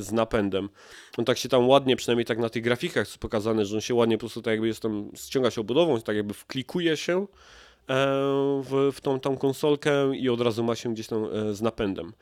z 0.00 0.12
napędem. 0.12 0.68
On 1.18 1.24
tak 1.24 1.38
się 1.38 1.48
tam 1.48 1.68
ładnie, 1.68 1.96
przynajmniej 1.96 2.24
tak 2.24 2.38
na 2.38 2.48
tych 2.48 2.62
grafikach 2.62 3.06
jest 3.06 3.18
pokazane, 3.18 3.64
że 3.64 3.74
on 3.74 3.80
się 3.80 3.94
ładnie 3.94 4.16
po 4.16 4.20
prostu 4.20 4.42
tak 4.42 4.50
jakby 4.50 4.66
jest 4.66 4.80
tam, 4.80 5.10
ściąga 5.16 5.50
się 5.50 5.60
obudową, 5.60 6.00
tak 6.00 6.16
jakby 6.16 6.34
wklikuje 6.34 6.96
się 6.96 7.26
w, 8.62 8.90
w 8.94 9.00
tą, 9.00 9.20
tą 9.20 9.36
konsolkę 9.36 10.16
i 10.16 10.28
od 10.28 10.40
razu 10.40 10.64
ma 10.64 10.74
się 10.74 10.94
gdzieś 10.94 11.06
tam 11.06 11.26
z 11.52 11.62
napędem. 11.62 12.12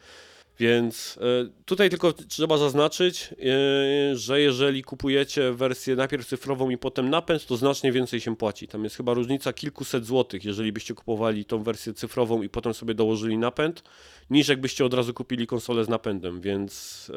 Więc 0.58 1.18
e, 1.22 1.48
tutaj 1.64 1.90
tylko 1.90 2.12
trzeba 2.12 2.58
zaznaczyć, 2.58 3.30
e, 3.32 4.16
że 4.16 4.40
jeżeli 4.40 4.82
kupujecie 4.82 5.52
wersję 5.52 5.96
najpierw 5.96 6.26
cyfrową 6.26 6.70
i 6.70 6.78
potem 6.78 7.10
napęd, 7.10 7.46
to 7.46 7.56
znacznie 7.56 7.92
więcej 7.92 8.20
się 8.20 8.36
płaci. 8.36 8.68
Tam 8.68 8.84
jest 8.84 8.96
chyba 8.96 9.14
różnica 9.14 9.52
kilkuset 9.52 10.06
złotych, 10.06 10.44
jeżeli 10.44 10.72
byście 10.72 10.94
kupowali 10.94 11.44
tą 11.44 11.62
wersję 11.62 11.94
cyfrową 11.94 12.42
i 12.42 12.48
potem 12.48 12.74
sobie 12.74 12.94
dołożyli 12.94 13.38
napęd, 13.38 13.82
niż 14.30 14.48
jakbyście 14.48 14.84
od 14.84 14.94
razu 14.94 15.14
kupili 15.14 15.46
konsolę 15.46 15.84
z 15.84 15.88
napędem. 15.88 16.40
Więc 16.40 17.10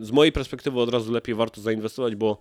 e, 0.00 0.04
z 0.04 0.10
mojej 0.10 0.32
perspektywy 0.32 0.80
od 0.80 0.90
razu 0.90 1.12
lepiej 1.12 1.34
warto 1.34 1.60
zainwestować, 1.60 2.16
bo 2.16 2.38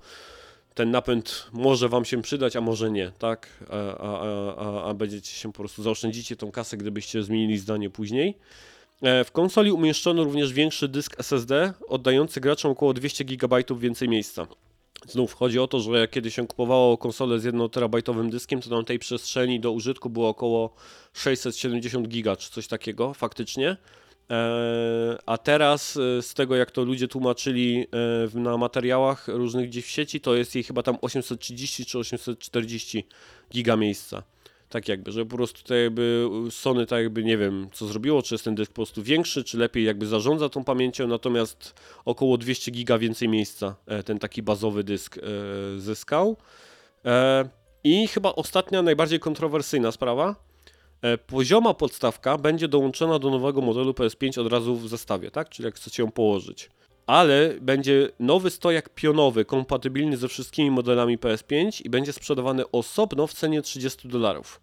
ten 0.74 0.92
napęd 0.92 1.48
może 1.54 1.90
wam 1.90 2.06
się 2.06 2.22
przydać, 2.22 2.56
a 2.56 2.62
może 2.62 2.92
nie, 2.92 3.12
tak? 3.20 3.48
A, 3.70 3.98
a, 3.98 4.56
a, 4.56 4.90
a 4.90 4.94
będziecie 4.94 5.32
się 5.32 5.52
po 5.54 5.58
prostu 5.58 5.84
zaoszczędzicie 5.84 6.36
tą 6.36 6.52
kasę, 6.52 6.78
gdybyście 6.78 7.24
zmienili 7.24 7.58
zdanie 7.58 7.90
później. 7.90 8.38
E, 9.02 9.24
w 9.24 9.32
konsoli 9.32 9.72
umieszczono 9.72 10.24
również 10.24 10.54
większy 10.54 10.88
dysk 10.88 11.20
SSD, 11.20 11.74
oddający 11.88 12.42
graczom 12.42 12.72
około 12.72 12.94
200 12.94 13.26
GB 13.26 13.58
więcej 13.78 14.10
miejsca. 14.10 14.48
Znów 15.08 15.34
chodzi 15.34 15.60
o 15.60 15.68
to, 15.68 15.80
że 15.80 16.08
kiedy 16.08 16.32
się 16.32 16.48
kupowało 16.48 16.98
konsolę 16.98 17.40
z 17.40 17.44
1 17.44 17.70
terabajtowym 17.70 18.30
dyskiem, 18.30 18.62
to 18.62 18.70
tam 18.70 18.86
tej 18.86 19.00
przestrzeni 19.00 19.60
do 19.60 19.72
użytku 19.72 20.10
było 20.10 20.30
około 20.30 20.76
670 21.14 22.08
giga 22.08 22.36
czy 22.36 22.52
coś 22.52 22.68
takiego 22.68 23.14
faktycznie. 23.14 23.78
E, 24.30 25.18
a 25.26 25.38
teraz 25.38 25.98
e, 25.98 26.22
z 26.22 26.34
tego 26.34 26.56
jak 26.56 26.72
to 26.72 26.84
ludzie 26.84 27.08
tłumaczyli 27.08 27.88
na 28.34 28.58
materiałach 28.58 29.28
różnych 29.28 29.70
gdzieś 29.70 29.86
w 29.86 29.90
sieci, 29.90 30.22
to 30.22 30.36
jest 30.36 30.56
jej 30.56 30.64
chyba 30.64 30.84
tam 30.84 30.98
830 31.02 31.86
czy 31.86 31.98
840 31.98 33.08
giga 33.52 33.76
miejsca 33.76 34.24
tak 34.70 34.88
jakby, 34.88 35.12
że 35.12 35.26
po 35.26 35.36
prostu 35.36 35.64
tak 35.64 35.78
jakby 35.78 36.30
Sony 36.50 36.86
tak 36.86 37.04
jakby 37.04 37.24
nie 37.24 37.38
wiem 37.38 37.68
co 37.74 37.88
zrobiło, 37.88 38.22
czy 38.22 38.34
jest 38.36 38.44
ten 38.44 38.56
dysk 38.56 38.72
po 38.72 38.76
prostu 38.76 39.04
większy, 39.04 39.44
czy 39.44 39.58
lepiej 39.58 39.84
jakby 39.84 40.08
zarządza 40.08 40.50
tą 40.50 40.64
pamięcią, 40.64 41.08
natomiast 41.08 41.82
około 42.06 42.38
200 42.38 42.72
giga 42.72 42.98
więcej 42.98 43.30
miejsca 43.30 43.76
e, 43.86 44.04
ten 44.04 44.20
taki 44.20 44.44
bazowy 44.44 44.84
dysk 44.84 45.18
e, 45.18 45.22
zyskał. 45.80 46.38
E, 47.06 47.50
I 47.84 48.08
chyba 48.08 48.36
ostatnia, 48.36 48.82
najbardziej 48.82 49.20
kontrowersyjna 49.20 49.92
sprawa, 49.92 50.48
pozioma 51.28 51.74
podstawka 51.74 52.38
będzie 52.38 52.68
dołączona 52.68 53.20
do 53.20 53.30
nowego 53.30 53.62
modelu 53.62 53.92
PS5 53.92 54.42
od 54.42 54.52
razu 54.52 54.76
w 54.76 54.90
zestawie, 54.90 55.32
tak? 55.32 55.50
Czyli 55.50 55.66
jak 55.66 55.76
chcecie 55.76 56.04
ją 56.04 56.12
położyć 56.12 56.70
ale 57.08 57.54
będzie 57.62 58.10
nowy 58.20 58.50
stojak 58.50 58.90
pionowy, 58.90 59.46
kompatybilny 59.46 60.18
ze 60.18 60.28
wszystkimi 60.28 60.72
modelami 60.72 61.18
PS5 61.18 61.82
i 61.86 61.90
będzie 61.90 62.14
sprzedawany 62.14 62.72
osobno 62.72 63.28
w 63.28 63.34
cenie 63.34 63.62
30 63.62 64.08
dolarów. 64.08 64.62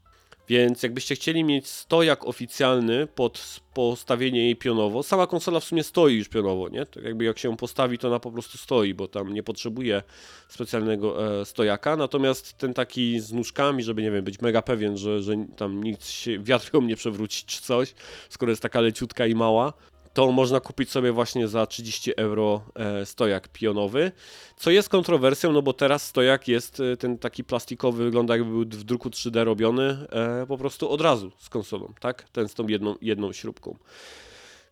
Więc 0.48 0.82
jakbyście 0.82 1.14
chcieli 1.14 1.44
mieć 1.44 1.68
stojak 1.68 2.26
oficjalny 2.26 3.06
pod 3.06 3.60
postawienie 3.74 4.44
jej 4.44 4.56
pionowo, 4.56 5.02
sama 5.02 5.26
konsola 5.26 5.60
w 5.60 5.64
sumie 5.64 5.84
stoi 5.84 6.14
już 6.14 6.28
pionowo, 6.28 6.68
nie? 6.68 6.86
Tak 6.86 7.04
jakby 7.04 7.24
jak 7.24 7.38
się 7.38 7.56
postawi, 7.56 7.98
to 7.98 8.08
ona 8.08 8.20
po 8.20 8.30
prostu 8.30 8.58
stoi, 8.58 8.94
bo 8.94 9.08
tam 9.08 9.34
nie 9.34 9.42
potrzebuje 9.42 10.02
specjalnego 10.48 11.38
e, 11.40 11.44
stojaka, 11.44 11.96
natomiast 11.96 12.58
ten 12.58 12.74
taki 12.74 13.20
z 13.20 13.32
nóżkami, 13.32 13.82
żeby 13.82 14.02
nie 14.02 14.10
wiem, 14.10 14.24
być 14.24 14.40
mega 14.40 14.62
pewien, 14.62 14.96
że, 14.96 15.22
że 15.22 15.34
tam 15.56 15.84
nic 15.84 16.08
się 16.08 16.38
wiatrą 16.38 16.82
nie 16.82 16.96
przewrócić 16.96 17.44
czy 17.44 17.62
coś, 17.62 17.94
skoro 18.28 18.50
jest 18.50 18.62
taka 18.62 18.80
leciutka 18.80 19.26
i 19.26 19.34
mała, 19.34 19.72
to 20.14 20.32
można 20.32 20.60
kupić 20.60 20.90
sobie 20.90 21.12
właśnie 21.12 21.48
za 21.48 21.66
30 21.66 22.12
euro 22.16 22.62
e, 22.74 23.06
stojak 23.06 23.48
pionowy, 23.48 24.12
co 24.56 24.70
jest 24.70 24.88
kontrowersją, 24.88 25.52
no 25.52 25.62
bo 25.62 25.72
teraz 25.72 26.06
stojak 26.06 26.48
jest 26.48 26.80
e, 26.80 26.96
ten 26.96 27.18
taki 27.18 27.44
plastikowy, 27.44 28.04
wygląda 28.04 28.36
jakby 28.36 28.50
był 28.50 28.80
w 28.80 28.84
druku 28.84 29.08
3D 29.10 29.44
robiony 29.44 30.06
e, 30.12 30.46
po 30.46 30.58
prostu 30.58 30.90
od 30.90 31.00
razu 31.00 31.32
z 31.38 31.48
konsolą, 31.48 31.92
tak? 32.00 32.22
Ten 32.22 32.48
z 32.48 32.54
tą 32.54 32.66
jedną, 32.66 32.94
jedną 33.00 33.32
śrubką. 33.32 33.76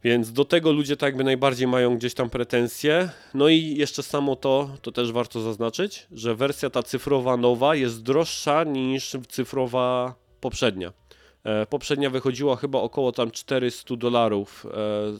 Więc 0.04 0.32
do 0.32 0.44
tego 0.44 0.72
ludzie 0.72 0.96
tak 0.96 1.08
jakby 1.08 1.24
najbardziej 1.24 1.66
mają 1.66 1.96
gdzieś 1.96 2.14
tam 2.14 2.30
pretensje. 2.30 3.10
No 3.34 3.48
i 3.48 3.76
jeszcze 3.76 4.02
samo 4.02 4.36
to, 4.36 4.70
to 4.82 4.92
też 4.92 5.12
warto 5.12 5.40
zaznaczyć, 5.40 6.06
że 6.12 6.34
wersja 6.34 6.70
ta 6.70 6.82
cyfrowa 6.82 7.36
nowa 7.36 7.74
jest 7.74 8.02
droższa 8.02 8.64
niż 8.64 9.16
cyfrowa 9.28 10.14
poprzednia. 10.40 10.92
E, 11.44 11.66
poprzednia 11.66 12.10
wychodziła 12.10 12.56
chyba 12.56 12.80
około 12.80 13.12
tam 13.12 13.30
400 13.30 13.96
dolarów 13.96 14.66
e, 14.66 14.70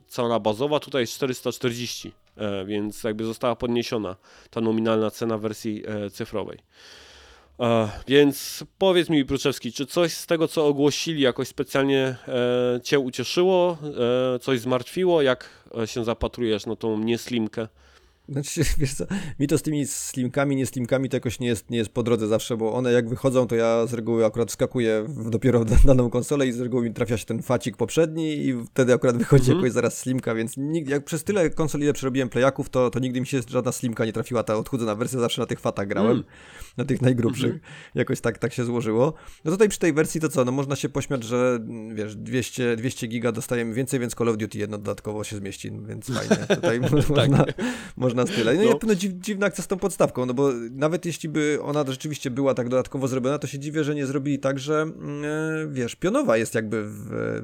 cena 0.07 0.41
bazowa, 0.41 0.81
tutaj 0.81 1.03
jest 1.03 1.13
440, 1.13 2.13
e, 2.37 2.65
więc 2.65 3.05
jakby 3.05 3.25
została 3.25 3.57
podniesiona 3.57 4.17
ta 4.51 4.61
nominalna 4.61 5.11
cena 5.11 5.39
wersji 5.39 5.83
cyfrowej. 6.13 6.59
Więc 8.09 8.65
powiedz 8.79 9.09
mi, 9.09 9.25
Pruczewski, 9.25 9.73
czy 9.73 9.87
coś 9.87 10.13
z 10.13 10.27
tego, 10.27 10.49
co 10.49 10.67
ogłosili, 10.67 11.23
jakoś 11.23 11.49
specjalnie 11.49 12.17
Cię 12.83 12.99
ucieszyło, 12.99 13.79
coś 14.41 14.61
zmartwiło? 14.61 15.23
Jak 15.23 15.51
się 15.85 16.05
zapatrujesz 16.05 16.67
na 16.67 16.77
tą 16.77 16.99
nieslimkę? 16.99 17.69
Znaczy, 18.29 18.63
wiesz 18.79 18.95
co, 18.95 19.05
mi 19.41 19.47
to 19.47 19.59
z 19.59 19.63
tymi 19.63 19.87
slimkami, 19.87 20.57
nie 20.57 20.67
slimkami 20.67 21.09
to 21.09 21.17
jakoś 21.17 21.41
nie 21.41 21.47
jest, 21.47 21.71
nie 21.71 21.79
jest 21.79 21.91
po 21.91 22.03
drodze 22.03 22.29
zawsze, 22.29 22.57
bo 22.57 22.73
one 22.73 22.93
jak 22.93 23.09
wychodzą, 23.09 23.47
to 23.47 23.55
ja 23.55 23.87
z 23.87 23.95
reguły 23.95 24.27
akurat 24.27 24.49
wskakuję 24.49 25.05
w, 25.09 25.31
dopiero 25.31 25.61
w 25.65 25.85
daną 25.87 26.11
konsolę 26.11 26.47
i 26.47 26.53
z 26.53 26.61
reguły 26.61 26.85
mi 26.85 26.95
trafia 26.95 27.17
się 27.17 27.25
ten 27.25 27.43
facik 27.43 27.77
poprzedni 27.77 28.47
i 28.47 28.55
wtedy 28.67 28.95
akurat 28.95 29.17
wychodzi 29.17 29.45
mm 29.45 29.55
-hmm. 29.55 29.63
jakoś 29.63 29.73
zaraz 29.73 29.99
slimka, 29.99 30.35
więc 30.35 30.57
nigdy, 30.57 30.91
jak 30.93 31.05
przez 31.05 31.25
tyle 31.25 31.51
konsol, 31.51 31.81
ile 31.81 31.93
przerobiłem 31.93 32.29
playaków, 32.29 32.71
to, 32.71 32.91
to 32.91 32.99
nigdy 32.99 33.21
mi 33.21 33.27
się 33.27 33.41
żadna 33.49 33.73
slimka 33.73 34.05
nie 34.05 34.13
trafiła, 34.13 34.43
ta 34.43 34.57
odchudzona 34.57 34.95
wersja, 34.95 35.21
zawsze 35.21 35.41
na 35.41 35.47
tych 35.47 35.61
fatach 35.61 35.89
grałem, 35.89 36.13
mm. 36.13 36.25
na 36.77 36.85
tych 36.85 37.03
najgrubszych, 37.03 37.51
mm 37.51 37.59
-hmm. 37.59 37.99
jakoś 37.99 38.21
tak, 38.21 38.39
tak 38.39 38.53
się 38.53 38.65
złożyło. 38.65 39.15
No 39.45 39.53
tutaj 39.53 39.69
przy 39.69 39.79
tej 39.79 39.93
wersji 39.93 40.21
to 40.21 40.29
co, 40.29 40.45
no 40.45 40.53
można 40.53 40.77
się 40.77 40.89
pośmiać, 40.89 41.25
że 41.25 41.59
wiesz, 41.95 42.17
200, 42.17 42.77
200 42.77 43.07
giga 43.07 43.33
dostajemy 43.33 43.75
więcej, 43.75 44.01
więc 44.01 44.15
Call 44.15 44.29
of 44.29 44.37
Duty 44.37 44.59
jedno 44.59 44.79
dodatkowo 44.79 45.25
się 45.25 45.37
zmieści, 45.37 45.73
więc 45.87 46.07
fajnie, 46.07 46.47
tutaj 46.47 46.81
tak. 47.37 47.55
można 47.97 48.12
na 48.15 48.27
style. 48.27 48.55
No, 48.55 48.63
no. 48.63 48.71
i 48.71 48.73
pewno 48.73 48.95
dziw, 48.95 49.13
dziwna 49.13 49.47
akcja 49.47 49.65
z 49.65 49.67
tą 49.67 49.79
podstawką, 49.79 50.27
no 50.27 50.35
bo 50.35 50.51
nawet 50.71 51.07
jeśli 51.07 51.29
by 51.29 51.59
ona 51.63 51.85
rzeczywiście 51.89 52.31
była 52.31 52.55
tak 52.55 52.69
dodatkowo 52.69 53.09
zrobiona, 53.09 53.39
to 53.39 53.47
się 53.47 53.59
dziwię, 53.59 53.85
że 53.85 53.95
nie 53.95 54.07
zrobili 54.07 54.39
tak, 54.39 54.59
że 54.59 54.83
mm, 54.83 55.25
e, 55.25 55.73
wiesz, 55.73 55.95
pionowa 55.95 56.37
jest 56.37 56.55
jakby 56.55 56.85
w, 56.85 56.93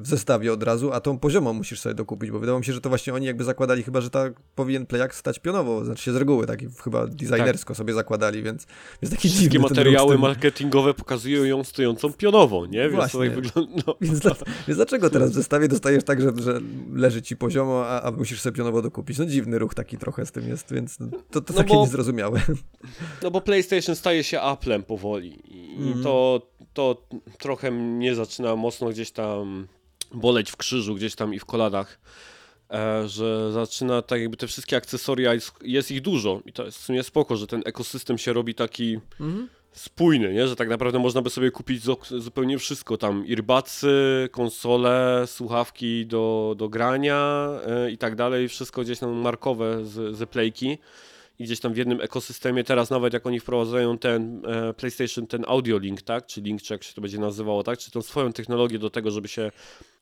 w, 0.01 0.07
zestawie 0.07 0.53
od 0.53 0.63
razu, 0.63 0.93
a 0.93 0.99
tą 0.99 1.17
poziomą 1.17 1.53
musisz 1.53 1.79
sobie 1.79 1.95
dokupić, 1.95 2.31
bo 2.31 2.39
wydawało 2.39 2.59
mi 2.59 2.65
się, 2.65 2.73
że 2.73 2.81
to 2.81 2.89
właśnie 2.89 3.13
oni 3.13 3.25
jakby 3.25 3.43
zakładali 3.43 3.83
chyba, 3.83 4.01
że 4.01 4.09
tak 4.09 4.33
powinien 4.55 4.85
Playak 4.85 5.15
stać 5.15 5.39
pionowo, 5.39 5.85
znaczy 5.85 6.03
się 6.03 6.13
z 6.13 6.15
reguły, 6.15 6.45
tak 6.45 6.59
chyba 6.83 7.07
designersko 7.07 7.67
tak. 7.67 7.77
sobie 7.77 7.93
zakładali, 7.93 8.43
więc 8.43 8.67
jest 9.01 9.13
taki 9.13 9.27
Wszystkie 9.27 9.49
dziwny 9.49 9.69
materiały 9.69 10.17
marketingowe 10.17 10.93
pokazują 10.93 11.43
ją 11.43 11.63
stojącą 11.63 12.13
pionowo, 12.13 12.65
nie? 12.65 12.81
Więc 12.81 12.95
właśnie. 12.95 13.29
Wygląda, 13.29 13.83
no. 13.87 13.95
więc, 14.01 14.19
dla, 14.19 14.31
więc 14.67 14.77
dlaczego 14.77 15.09
teraz 15.09 15.31
w 15.31 15.33
zestawie 15.33 15.67
dostajesz 15.67 16.03
tak, 16.03 16.21
że, 16.21 16.31
że 16.43 16.59
leży 16.93 17.21
ci 17.21 17.37
poziomo, 17.37 17.85
a, 17.85 18.01
a 18.01 18.11
musisz 18.11 18.41
sobie 18.41 18.57
pionowo 18.57 18.81
dokupić? 18.81 19.17
No 19.17 19.25
dziwny 19.25 19.59
ruch 19.59 19.73
taki 19.73 19.97
trochę 19.97 20.25
z 20.25 20.31
tym 20.31 20.47
jest, 20.47 20.58
więc 20.71 20.99
no, 20.99 21.07
to, 21.31 21.41
to 21.41 21.53
no 21.53 21.57
takie 21.57 21.73
bo, 21.73 21.81
niezrozumiałe. 21.81 22.41
No 23.23 23.31
bo 23.31 23.41
PlayStation 23.41 23.95
staje 23.95 24.23
się 24.23 24.41
Applem 24.41 24.83
powoli 24.83 25.41
i 25.45 25.91
mm. 25.91 26.03
to, 26.03 26.41
to 26.73 27.07
trochę 27.37 27.71
mnie 27.71 28.15
zaczyna 28.15 28.55
mocno 28.55 28.89
gdzieś 28.89 29.11
tam 29.11 29.67
boleć 30.13 30.51
w 30.51 30.57
krzyżu, 30.57 30.95
gdzieś 30.95 31.15
tam 31.15 31.33
i 31.33 31.39
w 31.39 31.45
koladach, 31.45 31.99
e, 32.71 33.07
że 33.07 33.51
zaczyna 33.51 34.01
tak 34.01 34.21
jakby 34.21 34.37
te 34.37 34.47
wszystkie 34.47 34.77
akcesoria, 34.77 35.33
jest, 35.33 35.51
jest, 35.61 35.91
ich 35.91 36.01
dużo 36.01 36.41
i 36.45 36.53
to 36.53 36.65
jest 36.65 36.77
w 36.77 36.81
sumie 36.81 37.03
spoko, 37.03 37.35
że 37.35 37.47
ten 37.47 37.61
ekosystem 37.65 38.17
się 38.17 38.33
robi 38.33 38.55
taki 38.55 38.99
mm. 39.19 39.49
Spójny, 39.71 40.33
nie? 40.33 40.47
że 40.47 40.55
tak 40.55 40.69
naprawdę 40.69 40.99
można 40.99 41.21
by 41.21 41.29
sobie 41.29 41.51
kupić 41.51 41.83
zupełnie 42.11 42.57
wszystko, 42.57 42.97
tam. 42.97 43.27
Irbacy, 43.27 44.29
konsole, 44.31 45.23
słuchawki 45.27 46.05
do, 46.05 46.55
do 46.57 46.69
grania 46.69 47.49
e, 47.65 47.91
i 47.91 47.97
tak 47.97 48.15
dalej, 48.15 48.47
wszystko 48.47 48.81
gdzieś 48.81 48.99
tam 48.99 49.11
markowe 49.11 49.85
z, 49.85 50.15
z 50.15 50.29
playki. 50.29 50.77
I 51.39 51.43
gdzieś 51.43 51.59
tam 51.59 51.73
w 51.73 51.77
jednym 51.77 52.01
ekosystemie, 52.01 52.63
teraz 52.63 52.89
nawet 52.89 53.13
jak 53.13 53.27
oni 53.27 53.39
wprowadzają 53.39 53.97
ten 53.97 54.41
e, 54.45 54.73
PlayStation, 54.73 55.27
ten 55.27 55.45
audio 55.47 55.77
link, 55.77 56.01
tak, 56.01 56.25
czy 56.25 56.41
link, 56.41 56.61
czy 56.61 56.73
jak 56.73 56.83
się 56.83 56.93
to 56.93 57.01
będzie 57.01 57.19
nazywało, 57.19 57.63
tak, 57.63 57.79
czy 57.79 57.91
tą 57.91 58.01
swoją 58.01 58.33
technologię 58.33 58.79
do 58.79 58.89
tego, 58.89 59.11
żeby 59.11 59.27
się 59.27 59.51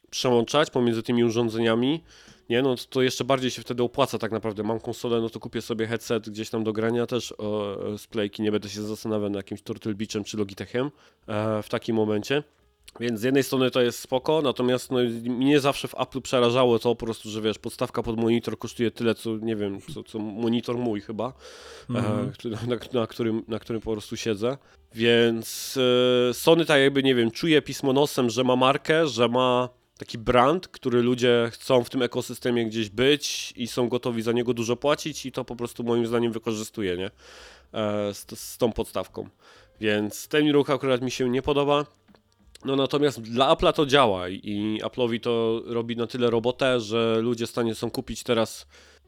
przełączać 0.09 0.69
pomiędzy 0.69 1.03
tymi 1.03 1.23
urządzeniami, 1.23 2.03
nie, 2.49 2.61
no 2.61 2.75
to 2.89 3.01
jeszcze 3.01 3.23
bardziej 3.23 3.51
się 3.51 3.61
wtedy 3.61 3.83
opłaca 3.83 4.17
tak 4.17 4.31
naprawdę. 4.31 4.63
Mam 4.63 4.79
konsolę, 4.79 5.21
no 5.21 5.29
to 5.29 5.39
kupię 5.39 5.61
sobie 5.61 5.87
headset 5.87 6.29
gdzieś 6.29 6.49
tam 6.49 6.63
do 6.63 6.73
grania 6.73 7.05
też 7.05 7.33
o, 7.37 7.77
z 7.97 8.07
playki, 8.07 8.43
nie 8.43 8.51
będę 8.51 8.69
się 8.69 8.81
zastanawiał 8.81 9.29
na 9.29 9.39
jakimś 9.39 9.61
Turtle 9.61 9.93
Beachem 9.93 10.23
czy 10.23 10.37
Logitechem 10.37 10.91
e, 11.27 11.63
w 11.63 11.69
takim 11.69 11.95
momencie. 11.95 12.43
Więc 12.99 13.19
z 13.19 13.23
jednej 13.23 13.43
strony 13.43 13.71
to 13.71 13.81
jest 13.81 13.99
spoko, 13.99 14.41
natomiast 14.41 14.91
no, 14.91 14.97
mnie 15.23 15.59
zawsze 15.59 15.87
w 15.87 15.95
Apple 15.99 16.21
przerażało 16.21 16.79
to 16.79 16.95
po 16.95 17.05
prostu, 17.05 17.29
że 17.29 17.41
wiesz, 17.41 17.59
podstawka 17.59 18.03
pod 18.03 18.17
monitor 18.17 18.57
kosztuje 18.57 18.91
tyle, 18.91 19.15
co 19.15 19.37
nie 19.37 19.55
wiem, 19.55 19.79
co, 19.93 20.03
co 20.03 20.19
monitor 20.19 20.77
mój 20.77 21.01
chyba, 21.01 21.33
mm 21.89 22.03
-hmm. 22.03 22.47
e, 22.63 22.67
na, 22.67 22.99
na, 23.01 23.07
którym, 23.07 23.43
na 23.47 23.59
którym 23.59 23.81
po 23.81 23.91
prostu 23.91 24.17
siedzę. 24.17 24.57
Więc 24.95 25.77
e, 26.29 26.33
Sony 26.33 26.65
tak 26.65 26.81
jakby, 26.81 27.03
nie 27.03 27.15
wiem, 27.15 27.31
czuje 27.31 27.61
pismo 27.61 27.93
nosem, 27.93 28.29
że 28.29 28.43
ma 28.43 28.55
markę, 28.55 29.07
że 29.07 29.27
ma 29.27 29.69
taki 29.97 30.17
brand, 30.17 30.67
który 30.67 31.01
ludzie 31.01 31.49
chcą 31.51 31.83
w 31.83 31.89
tym 31.89 32.01
ekosystemie 32.01 32.65
gdzieś 32.65 32.89
być 32.89 33.53
i 33.55 33.67
są 33.67 33.89
gotowi 33.89 34.21
za 34.21 34.31
niego 34.31 34.53
dużo 34.53 34.75
płacić 34.75 35.25
i 35.25 35.31
to 35.31 35.45
po 35.45 35.55
prostu 35.55 35.83
moim 35.83 36.07
zdaniem 36.07 36.31
wykorzystuje, 36.31 36.97
nie? 36.97 37.11
E, 37.73 38.13
z, 38.13 38.39
z 38.39 38.57
tą 38.57 38.71
podstawką. 38.71 39.29
Więc 39.81 40.27
ten 40.27 40.51
ruch 40.51 40.69
akurat 40.69 41.01
mi 41.01 41.11
się 41.11 41.29
nie 41.29 41.41
podoba. 41.41 41.85
No 42.65 42.75
natomiast 42.75 43.21
dla 43.21 43.55
Apple'a 43.55 43.73
to 43.73 43.85
działa 43.85 44.29
i 44.29 44.79
Apple'owi 44.83 45.19
to 45.19 45.61
robi 45.65 45.97
na 45.97 46.07
tyle 46.07 46.29
robotę, 46.29 46.79
że 46.79 47.17
ludzie 47.21 47.47
w 47.47 47.49
stanie 47.49 47.75
są 47.75 47.91
kupić 47.91 48.23
teraz 48.23 48.67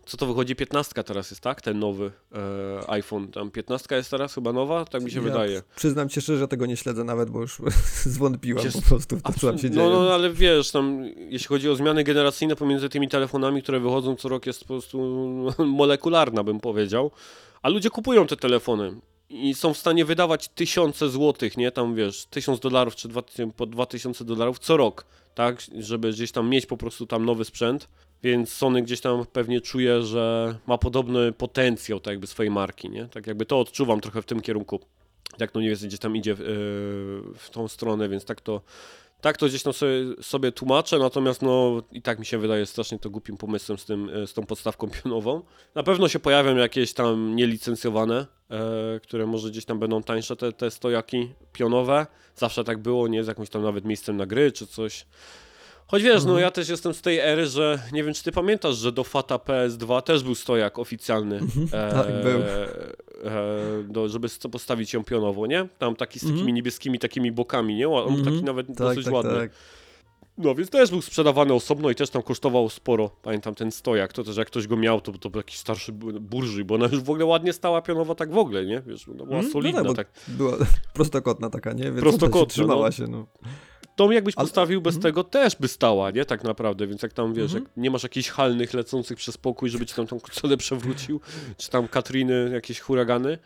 co 0.10 0.18
to 0.18 0.26
wychodzi, 0.26 0.56
15 0.56 1.04
teraz 1.04 1.32
jest, 1.32 1.42
tak? 1.42 1.62
Ten 1.62 1.80
nowy 1.80 2.12
e, 2.32 2.90
iPhone, 2.90 3.28
tam 3.28 3.52
15 3.52 3.96
jest 3.96 4.12
teraz 4.12 4.34
chyba 4.34 4.54
nowa, 4.54 4.86
tak 4.86 5.04
mi 5.04 5.12
się 5.12 5.18
ja 5.18 5.24
wydaje. 5.24 5.62
Przyznam 5.76 6.10
ci 6.10 6.22
szczerze, 6.22 6.40
że 6.40 6.48
tego 6.48 6.66
nie 6.66 6.78
śledzę 6.78 7.04
nawet, 7.04 7.30
bo 7.30 7.42
już 7.42 7.62
zwątpiłem 8.06 8.64
Przecież, 8.64 8.82
po 8.82 8.88
prostu 8.90 9.18
w 9.18 9.22
to, 9.22 9.34
co 9.34 9.48
tam 9.48 9.58
się 9.58 9.72
dzieje. 9.72 9.90
No, 9.90 10.04
no, 10.04 10.14
ale 10.14 10.34
wiesz, 10.34 10.72
tam 10.72 11.04
jeśli 11.30 11.48
chodzi 11.48 11.70
o 11.70 11.76
zmiany 11.76 12.04
generacyjne 12.04 12.56
pomiędzy 12.56 12.90
tymi 12.90 13.08
telefonami, 13.08 13.64
które 13.64 13.80
wychodzą 13.80 14.16
co 14.16 14.30
rok 14.30 14.46
jest 14.46 14.60
po 14.60 14.68
prostu 14.68 15.00
molekularna, 15.66 16.44
bym 16.44 16.60
powiedział. 16.60 17.12
A 17.62 17.70
ludzie 17.70 17.90
kupują 17.90 18.28
te 18.28 18.38
telefony 18.38 18.96
i 19.30 19.54
są 19.54 19.74
w 19.74 19.78
stanie 19.78 20.06
wydawać 20.06 20.48
tysiące 20.48 21.10
złotych, 21.10 21.58
nie, 21.58 21.72
tam 21.72 21.96
wiesz, 21.96 22.26
tysiąc 22.26 22.60
dolarów 22.60 22.96
czy 22.96 23.08
dwa, 23.08 23.22
po 23.58 23.66
dwa 23.66 23.86
tysiące 23.86 24.26
dolarów 24.26 24.60
co 24.60 24.78
rok, 24.78 25.06
tak, 25.36 25.62
żeby 25.80 26.12
gdzieś 26.12 26.32
tam 26.32 26.50
mieć 26.50 26.66
po 26.66 26.78
prostu 26.78 27.08
tam 27.08 27.26
nowy 27.26 27.46
sprzęt, 27.46 27.88
więc 28.24 28.54
Sony 28.54 28.82
gdzieś 28.82 29.02
tam 29.02 29.26
pewnie 29.34 29.62
czuje, 29.62 30.02
że 30.02 30.56
ma 30.68 30.78
podobny 30.78 31.32
potencjał 31.32 32.00
tak 32.00 32.12
jakby 32.12 32.28
swojej 32.28 32.52
marki, 32.52 32.90
nie, 32.90 33.06
tak 33.06 33.28
jakby 33.28 33.46
to 33.46 33.60
odczuwam 33.60 34.02
trochę 34.02 34.22
w 34.22 34.26
tym 34.26 34.42
kierunku, 34.42 34.80
jak 35.40 35.54
no 35.54 35.62
nie 35.62 35.70
wiem, 35.70 35.78
gdzieś 35.78 36.00
tam 36.00 36.16
idzie 36.16 36.36
w, 36.36 36.40
yy, 36.40 36.46
w 37.38 37.50
tą 37.52 37.68
stronę, 37.68 38.10
więc 38.10 38.26
tak 38.26 38.42
to 38.42 38.62
tak 39.22 39.38
to 39.38 39.46
gdzieś 39.46 39.64
tam 39.64 39.74
sobie, 39.74 39.92
sobie 40.22 40.52
tłumaczę, 40.52 41.00
natomiast 41.00 41.42
no 41.42 41.82
i 41.92 42.02
tak 42.02 42.20
mi 42.20 42.26
się 42.26 42.38
wydaje 42.38 42.66
strasznie 42.66 43.00
to 43.00 43.10
głupim 43.10 43.38
pomysłem 43.38 43.78
z, 43.78 43.86
tym, 43.86 44.10
e, 44.10 44.28
z 44.28 44.34
tą 44.34 44.46
podstawką 44.46 44.90
pionową. 44.90 45.42
Na 45.76 45.84
pewno 45.84 46.08
się 46.08 46.20
pojawią 46.20 46.56
jakieś 46.56 46.94
tam 46.94 47.36
nielicencjowane, 47.36 48.26
e, 48.50 49.00
które 49.00 49.26
może 49.26 49.50
gdzieś 49.50 49.66
tam 49.66 49.80
będą 49.80 50.04
tańsze 50.04 50.36
te, 50.36 50.54
te 50.54 50.72
stojaki 50.72 51.30
pionowe. 51.54 52.08
Zawsze 52.36 52.64
tak 52.64 52.78
było, 52.78 53.08
nie 53.08 53.24
z 53.24 53.28
jakimś 53.28 53.50
tam 53.50 53.64
nawet 53.64 53.86
miejscem 53.86 54.18
na 54.18 54.26
gry 54.26 54.52
czy 54.52 54.68
coś. 54.68 55.06
Choć 55.92 56.04
wiesz, 56.04 56.14
no, 56.14 56.20
mhm. 56.20 56.34
no 56.34 56.40
ja 56.40 56.52
też 56.52 56.70
jestem 56.70 56.94
z 56.94 57.02
tej 57.02 57.20
ery, 57.20 57.48
że 57.48 57.80
nie 57.92 58.04
wiem, 58.04 58.14
czy 58.14 58.24
ty 58.24 58.32
pamiętasz, 58.32 58.78
że 58.78 58.92
do 58.92 59.04
Fata 59.04 59.36
PS2 59.36 60.02
też 60.02 60.24
był 60.24 60.36
stojak 60.36 60.80
oficjalny. 60.80 61.38
Mhm. 61.38 61.68
E, 61.72 61.94
tak, 61.94 62.24
był. 62.24 62.40
E, 62.40 63.84
do, 63.84 64.10
żeby 64.10 64.28
postawić 64.52 64.94
ją 64.94 65.04
pionowo, 65.04 65.48
nie? 65.48 65.68
Tam 65.78 65.96
taki 65.96 66.20
z 66.20 66.22
takimi 66.22 66.40
mhm. 66.40 66.56
niebieskimi 66.56 67.00
takimi 67.00 67.32
bokami, 67.32 67.76
nie? 67.76 67.90
On 67.90 68.14
mhm. 68.14 68.26
taki 68.26 68.46
nawet 68.46 68.68
tak, 68.68 68.78
dosyć 68.78 69.06
tak, 69.06 69.14
ładny. 69.14 69.34
Tak. 69.34 69.52
No 70.38 70.56
więc 70.56 70.70
też 70.70 70.90
był 70.90 71.02
sprzedawany 71.02 71.54
osobno 71.54 71.90
i 71.90 71.96
też 71.96 72.10
tam 72.10 72.22
kosztował 72.22 72.70
sporo. 72.70 73.10
Pamiętam 73.22 73.56
ten 73.56 73.72
stojak, 73.72 74.14
to 74.14 74.24
też 74.24 74.38
jak 74.38 74.48
ktoś 74.48 74.68
go 74.68 74.78
miał, 74.78 75.02
to, 75.02 75.12
to 75.12 75.30
był 75.30 75.40
jakiś 75.40 75.58
starszy 75.58 75.92
burży, 75.92 76.66
bo 76.66 76.76
ona 76.76 76.86
już 76.86 77.02
w 77.02 77.10
ogóle 77.10 77.26
ładnie 77.26 77.54
stała 77.54 77.82
pionowo 77.82 78.16
tak 78.16 78.32
w 78.32 78.38
ogóle, 78.38 78.66
nie? 78.66 78.82
Wiesz, 78.88 79.10
ona 79.10 79.26
była 79.26 79.40
mm, 79.40 79.52
solidna. 79.52 79.84
No 79.84 79.94
tak, 79.94 80.12
tak. 80.12 80.36
Była 80.36 80.58
prostokątna 80.94 81.50
taka, 81.50 81.74
nie? 81.74 81.92
Więc 81.92 82.22
się 82.22 82.46
trzymała 82.48 82.86
no. 82.86 82.92
się, 82.92 83.08
no. 83.08 83.26
Tą 84.00 84.12
jakbyś 84.12 84.36
postawił 84.36 84.82
bez 84.82 84.96
mhm. 84.96 85.04
tego 85.04 85.24
też 85.24 85.56
by 85.56 85.68
stała, 85.68 86.12
nie? 86.12 86.26
Tak 86.26 86.44
naprawdę, 86.44 86.88
więc 86.88 87.02
jak 87.02 87.14
tam 87.14 87.34
wiesz, 87.34 87.54
jak 87.54 87.64
mhm. 87.64 87.84
nie 87.84 87.92
masz 87.92 88.04
jakichś 88.04 88.30
halnych 88.30 88.74
lecących 88.74 89.18
przez 89.18 89.38
pokój, 89.38 89.70
żeby 89.70 89.86
ci 89.86 89.96
tam 89.96 90.08
tą 90.08 90.20
konsolę 90.20 90.58
przewrócił, 90.58 91.22
czy 91.58 91.70
tam 91.70 91.88
Katriny, 91.88 92.50
jakieś 92.54 92.80
huragany, 92.80 93.38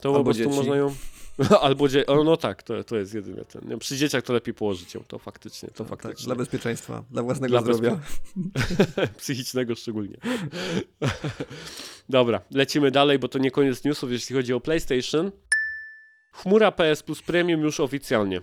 to 0.00 0.08
Albo 0.08 0.18
po 0.18 0.24
prostu 0.24 0.44
dzieci. 0.44 0.56
można 0.56 0.76
ją... 0.76 0.94
Albo 1.60 1.88
dzie... 1.88 2.06
o, 2.06 2.24
no 2.24 2.36
tak, 2.36 2.62
to, 2.62 2.84
to 2.84 2.96
jest 2.96 3.14
jedyne 3.14 3.44
ten. 3.44 3.68
Nie? 3.68 3.78
Przy 3.78 3.96
dzieciach 3.96 4.22
to 4.22 4.32
lepiej 4.32 4.54
położyć 4.54 4.94
ją, 4.94 5.04
to 5.08 5.18
faktycznie, 5.18 5.68
to 5.68 5.84
tak, 5.84 5.88
faktycznie. 5.88 6.16
Tak, 6.16 6.24
dla 6.24 6.34
bezpieczeństwa, 6.34 7.04
dla 7.10 7.22
własnego 7.22 7.50
dla 7.50 7.60
zdrowia. 7.60 8.00
Bezpie... 8.36 9.08
Psychicznego 9.18 9.74
szczególnie. 9.74 10.16
Dobra, 12.08 12.40
lecimy 12.50 12.90
dalej, 12.90 13.18
bo 13.18 13.28
to 13.28 13.38
nie 13.38 13.50
koniec 13.50 13.84
newsów, 13.84 14.10
jeśli 14.10 14.36
chodzi 14.36 14.52
o 14.52 14.60
PlayStation. 14.60 15.32
Chmura 16.32 16.72
PS 16.72 17.02
Plus 17.02 17.22
Premium 17.22 17.60
już 17.60 17.80
oficjalnie. 17.80 18.40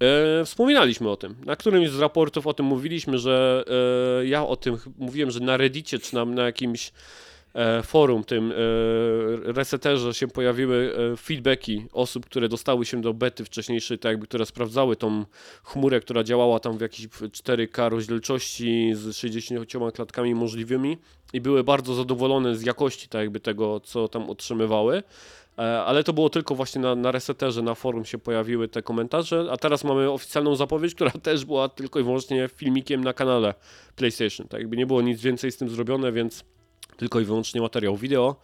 E, 0.00 0.44
wspominaliśmy 0.44 1.10
o 1.10 1.16
tym. 1.16 1.34
Na 1.44 1.56
którymś 1.56 1.90
z 1.90 1.98
raportów 1.98 2.46
o 2.46 2.54
tym 2.54 2.66
mówiliśmy, 2.66 3.18
że 3.18 3.64
e, 4.20 4.26
ja 4.26 4.46
o 4.46 4.56
tym 4.56 4.76
mówiłem, 4.98 5.30
że 5.30 5.40
na 5.40 5.56
Reddicie 5.56 5.98
czy 5.98 6.14
na, 6.14 6.24
na 6.24 6.42
jakimś 6.42 6.92
e, 7.54 7.82
forum, 7.82 8.24
tym 8.24 8.52
reseterze 9.44 10.14
się 10.14 10.28
pojawiły 10.28 10.94
feedbacki 11.18 11.86
osób, 11.92 12.26
które 12.26 12.48
dostały 12.48 12.86
się 12.86 13.00
do 13.00 13.14
bety 13.14 13.44
wcześniejszej, 13.44 13.98
tak 13.98 14.10
jakby, 14.10 14.26
które 14.26 14.46
sprawdzały 14.46 14.96
tą 14.96 15.24
chmurę, 15.64 16.00
która 16.00 16.24
działała 16.24 16.60
tam 16.60 16.78
w 16.78 16.80
jakiejś 16.80 17.08
4K 17.08 17.88
rozdzielczości 17.88 18.90
z 18.94 19.16
60 19.16 19.72
klatkami 19.94 20.34
możliwymi 20.34 20.98
i 21.32 21.40
były 21.40 21.64
bardzo 21.64 21.94
zadowolone 21.94 22.56
z 22.56 22.62
jakości 22.62 23.08
tak 23.08 23.20
jakby 23.20 23.40
tego, 23.40 23.80
co 23.80 24.08
tam 24.08 24.30
otrzymywały. 24.30 25.02
E, 25.58 25.82
ale 25.84 26.04
to 26.04 26.12
było 26.12 26.30
tylko 26.30 26.54
właśnie 26.54 26.80
na, 26.80 26.94
na 26.94 27.12
reseterze, 27.12 27.62
na 27.62 27.74
forum 27.74 28.04
się 28.04 28.18
pojawiły 28.18 28.68
te 28.68 28.82
komentarze, 28.82 29.46
a 29.50 29.56
teraz 29.56 29.84
mamy 29.84 30.10
oficjalną 30.10 30.56
zapowiedź, 30.56 30.94
która 30.94 31.10
też 31.22 31.44
była 31.44 31.68
tylko 31.68 32.00
i 32.00 32.02
wyłącznie 32.02 32.48
filmikiem 32.54 33.04
na 33.04 33.12
kanale 33.12 33.54
PlayStation. 33.96 34.48
Tak 34.48 34.60
jakby 34.60 34.76
nie 34.76 34.86
było 34.86 35.02
nic 35.02 35.20
więcej 35.20 35.52
z 35.52 35.56
tym 35.56 35.68
zrobione, 35.68 36.12
więc 36.12 36.44
tylko 36.96 37.20
i 37.20 37.24
wyłącznie 37.24 37.60
materiał 37.60 37.96
wideo. 37.96 38.36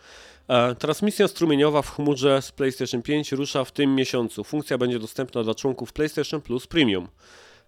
E, 0.48 0.74
transmisja 0.74 1.28
strumieniowa 1.28 1.82
w 1.82 1.90
chmurze 1.90 2.42
z 2.42 2.52
PlayStation 2.52 3.02
5 3.02 3.32
rusza 3.32 3.64
w 3.64 3.72
tym 3.72 3.94
miesiącu. 3.94 4.44
Funkcja 4.44 4.78
będzie 4.78 4.98
dostępna 4.98 5.42
dla 5.42 5.54
członków 5.54 5.92
PlayStation 5.92 6.40
Plus 6.40 6.66
Premium. 6.66 7.08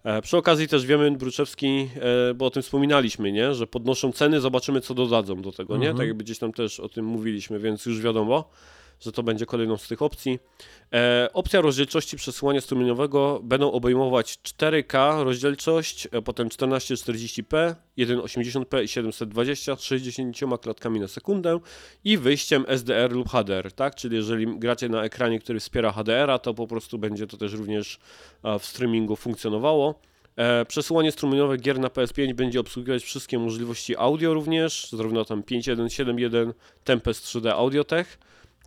E, 0.05 0.23
przy 0.23 0.37
okazji 0.37 0.69
też 0.69 0.87
wiemy, 0.87 1.11
Bruczewski, 1.11 1.89
bo 2.35 2.47
o 2.47 2.51
tym 2.51 2.63
wspominaliśmy, 2.63 3.33
nie? 3.33 3.55
że 3.55 3.67
podnoszą 3.67 4.13
ceny, 4.13 4.41
zobaczymy 4.41 4.81
co 4.81 4.95
dodadzą 4.95 5.43
do 5.43 5.53
tego, 5.53 5.77
nie? 5.77 5.89
Mhm. 5.89 5.97
Tak 5.97 6.07
jakby 6.07 6.25
gdzieś 6.25 6.39
tam 6.39 6.53
też 6.53 6.81
o 6.81 6.89
tym 6.89 7.05
mówiliśmy, 7.05 7.59
więc 7.59 7.87
już 7.87 8.01
wiadomo, 8.01 8.51
że 9.03 9.13
to 9.13 9.23
będzie 9.23 9.47
kolejną 9.47 9.77
z 9.77 9.89
tych 9.89 10.03
opcji. 10.03 10.39
E, 10.93 11.29
opcja 11.33 11.61
rozdzielczości 11.61 12.17
przesyłania 12.17 12.61
strumieniowego 12.61 13.41
będą 13.45 13.73
obejmować 13.73 14.39
4K 14.43 15.25
rozdzielczość, 15.25 16.09
e, 16.13 16.23
potem 16.23 16.49
1440p, 16.49 17.75
180p 17.99 18.83
i 18.83 18.89
720 18.89 19.77
z 19.77 19.83
60 19.83 20.59
klatkami 20.59 21.01
na 21.01 21.09
sekundę 21.09 21.61
i 22.05 22.19
wyjściem 22.19 22.65
SDR 22.69 23.13
lub 23.13 23.29
HDR, 23.29 23.73
tak? 23.73 23.95
Czyli 23.95 24.17
jeżeli 24.17 24.59
gracie 24.59 24.89
na 24.89 25.05
ekranie, 25.05 25.39
który 25.39 25.61
wspiera 25.61 25.93
HDR-a, 25.93 26.39
to 26.39 26.55
po 26.55 26.67
prostu 26.67 26.99
będzie 26.99 27.27
to 27.27 27.37
też 27.37 27.53
również 27.53 27.99
e, 28.43 28.59
w 28.59 28.67
streamingu 28.67 29.17
funkcjonowało. 29.17 30.01
E, 30.37 30.65
przesyłanie 30.65 31.13
strumieniowe 31.13 31.57
gier 31.57 31.79
na 31.79 31.89
PS5 31.89 32.35
będzie 32.35 32.61
obsługiwać 32.61 33.03
wszystkie 33.03 33.39
możliwości 33.39 33.97
audio 33.97 34.35
również, 34.35 34.89
zarówno 34.93 35.25
tam 35.25 35.43
5.1, 35.43 35.87
7.1, 35.87 36.53
Tempest 36.85 37.25
3D 37.25 37.49
Audiotech. 37.49 38.19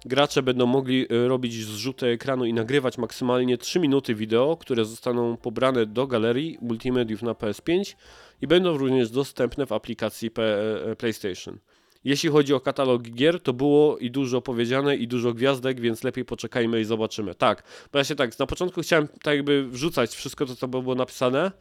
Gracze 0.05 0.43
będą 0.43 0.65
mogli 0.65 1.13
y, 1.13 1.27
robić 1.27 1.53
zrzuty 1.53 2.07
ekranu 2.07 2.45
i 2.45 2.53
nagrywać 2.53 2.97
maksymalnie 2.97 3.57
3 3.57 3.79
minuty 3.79 4.15
wideo, 4.15 4.57
które 4.57 4.85
zostaną 4.85 5.37
pobrane 5.37 5.85
do 5.85 6.07
galerii 6.07 6.57
multimediów 6.61 7.21
na 7.21 7.31
PS5 7.31 7.95
i 8.41 8.47
będą 8.47 8.77
również 8.77 9.09
dostępne 9.09 9.65
w 9.65 9.71
aplikacji 9.71 10.31
e, 10.37 10.95
PlayStation. 10.95 11.59
Jeśli 12.03 12.29
chodzi 12.29 12.53
o 12.53 12.59
katalog 12.59 13.01
gier, 13.01 13.39
to 13.41 13.53
było 13.53 13.97
i 13.97 14.11
dużo 14.11 14.41
powiedziane 14.41 14.95
i 14.95 15.07
dużo 15.07 15.33
gwiazdek, 15.33 15.79
więc 15.79 16.03
lepiej 16.03 16.25
poczekajmy 16.25 16.81
i 16.81 16.83
zobaczymy. 16.83 17.35
Tak, 17.35 17.63
bo 17.91 17.99
ja 17.99 18.03
się 18.03 18.15
tak, 18.15 18.39
na 18.39 18.45
początku 18.45 18.81
chciałem 18.81 19.07
tak 19.07 19.35
jakby 19.35 19.67
wrzucać 19.67 20.15
wszystko 20.15 20.45
to, 20.45 20.55
co 20.55 20.67
było 20.67 20.95
napisane, 20.95 21.51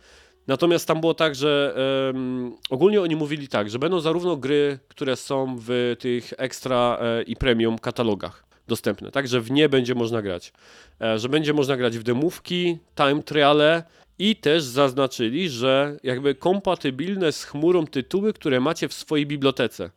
Natomiast 0.46 0.88
tam 0.88 1.00
było 1.00 1.14
tak, 1.14 1.34
że 1.34 1.74
um, 2.06 2.56
ogólnie 2.70 3.00
oni 3.00 3.16
mówili 3.16 3.48
tak, 3.48 3.70
że 3.70 3.78
będą 3.78 4.00
zarówno 4.00 4.36
gry, 4.36 4.78
które 4.88 5.16
są 5.16 5.56
w 5.60 5.96
tych 5.98 6.32
extra 6.36 6.98
e, 7.00 7.22
i 7.22 7.36
premium 7.36 7.78
katalogach 7.78 8.44
dostępne, 8.68 9.10
tak, 9.10 9.28
że 9.28 9.40
w 9.40 9.50
nie 9.50 9.68
będzie 9.68 9.94
można 9.94 10.22
grać, 10.22 10.52
e, 11.00 11.18
że 11.18 11.28
będzie 11.28 11.52
można 11.52 11.76
grać 11.76 11.98
w 11.98 12.02
demówki, 12.02 12.78
time 12.94 13.22
triale 13.22 13.82
i 14.18 14.36
też 14.36 14.62
zaznaczyli, 14.62 15.48
że 15.48 15.96
jakby 16.02 16.34
kompatybilne 16.34 17.32
z 17.32 17.44
chmurą 17.44 17.86
tytuły, 17.86 18.32
które 18.32 18.60
macie 18.60 18.88
w 18.88 18.94
swojej 18.94 19.26
bibliotece. 19.26 19.90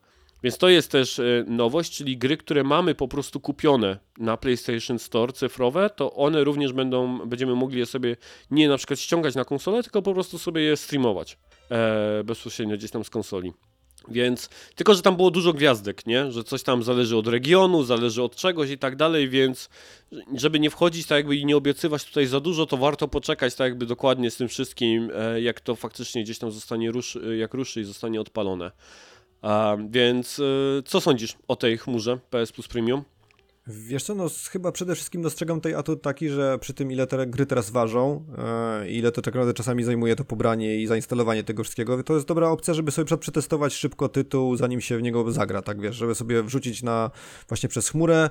Więc 0.44 0.58
to 0.58 0.70
jest 0.70 0.92
też 0.92 1.20
e, 1.20 1.24
nowość, 1.48 1.92
czyli 1.92 2.18
gry, 2.18 2.38
które 2.38 2.64
mamy 2.64 2.96
po 2.96 3.08
prostu 3.08 3.40
kupione 3.40 4.00
na 4.18 4.38
PlayStation 4.38 5.00
Store 5.00 5.34
cyfrowe, 5.34 5.90
to 5.90 6.14
one 6.14 6.44
również 6.44 6.74
będą, 6.74 7.28
będziemy 7.28 7.56
mogli 7.56 7.80
je 7.80 7.86
sobie 7.86 8.16
nie 8.52 8.70
na 8.70 8.78
przykład 8.78 9.00
ściągać 9.00 9.36
na 9.36 9.46
konsolę, 9.46 9.84
tylko 9.84 10.02
po 10.02 10.14
prostu 10.14 10.38
sobie 10.38 10.62
je 10.62 10.78
streamować 10.78 11.38
e, 11.72 12.24
bezpośrednio 12.24 12.78
gdzieś 12.78 12.92
tam 12.92 13.04
z 13.04 13.10
konsoli. 13.10 13.54
Więc, 14.10 14.50
tylko 14.76 14.94
że 14.94 15.02
tam 15.02 15.16
było 15.16 15.32
dużo 15.32 15.54
gwiazdek, 15.54 16.06
nie? 16.06 16.32
Że 16.32 16.44
coś 16.44 16.64
tam 16.64 16.84
zależy 16.84 17.18
od 17.18 17.28
regionu, 17.28 17.84
zależy 17.84 18.24
od 18.24 18.36
czegoś 18.36 18.70
i 18.70 18.78
tak 18.78 18.96
dalej, 18.96 19.30
więc 19.30 19.70
żeby 20.36 20.60
nie 20.60 20.70
wchodzić 20.70 21.08
tak 21.08 21.16
jakby 21.16 21.36
i 21.36 21.46
nie 21.46 21.58
obiecywać 21.58 22.06
tutaj 22.06 22.26
za 22.26 22.40
dużo, 22.40 22.66
to 22.66 22.78
warto 22.78 23.08
poczekać 23.08 23.56
tak 23.56 23.68
jakby 23.70 23.86
dokładnie 23.86 24.32
z 24.32 24.38
tym 24.38 24.48
wszystkim, 24.48 25.12
e, 25.16 25.42
jak 25.42 25.62
to 25.62 25.76
faktycznie 25.76 26.24
gdzieś 26.24 26.40
tam 26.40 26.52
zostanie, 26.52 26.92
ruszy, 26.92 27.38
jak 27.38 27.54
ruszy 27.54 27.82
i 27.82 27.84
zostanie 27.84 28.22
odpalone. 28.22 28.72
Więc 29.90 30.40
y, 30.40 30.84
co 30.86 31.02
sądzisz 31.02 31.38
o 31.48 31.56
tej 31.56 31.78
chmurze 31.78 32.20
PS 32.30 32.52
Plus 32.52 32.68
Premium? 32.68 33.04
Wiesz 33.70 34.04
co, 34.04 34.16
no 34.16 34.28
chyba 34.52 34.72
przede 34.72 34.96
wszystkim 34.96 35.22
dostrzegam 35.22 35.62
tej 35.62 35.76
atut 35.76 36.02
taki, 36.02 36.30
że 36.30 36.60
przy 36.60 36.74
tym 36.74 36.92
ile 36.92 37.08
te 37.08 37.28
gry 37.28 37.46
teraz 37.46 37.70
ważą, 37.70 38.26
e, 38.38 38.90
ile 38.90 39.12
to 39.12 39.22
tak 39.22 39.34
naprawdę 39.34 39.54
czasami 39.54 39.84
zajmuje 39.84 40.16
to 40.16 40.24
pobranie 40.24 40.76
i 40.76 40.88
zainstalowanie 40.88 41.44
tego 41.44 41.64
wszystkiego, 41.64 42.04
to 42.04 42.14
jest 42.14 42.28
dobra 42.28 42.50
opcja, 42.50 42.74
żeby 42.74 42.92
sobie 42.92 43.18
przetestować 43.18 43.74
szybko 43.74 44.10
tytuł, 44.10 44.56
zanim 44.56 44.82
się 44.82 44.98
w 44.98 45.02
niego 45.02 45.32
zagra, 45.32 45.62
tak 45.62 45.82
wiesz, 45.82 45.96
żeby 45.96 46.16
sobie 46.16 46.44
wrzucić 46.44 46.84
na 46.84 47.12
właśnie 47.48 47.70
przez 47.70 47.90
chmurę, 47.90 48.30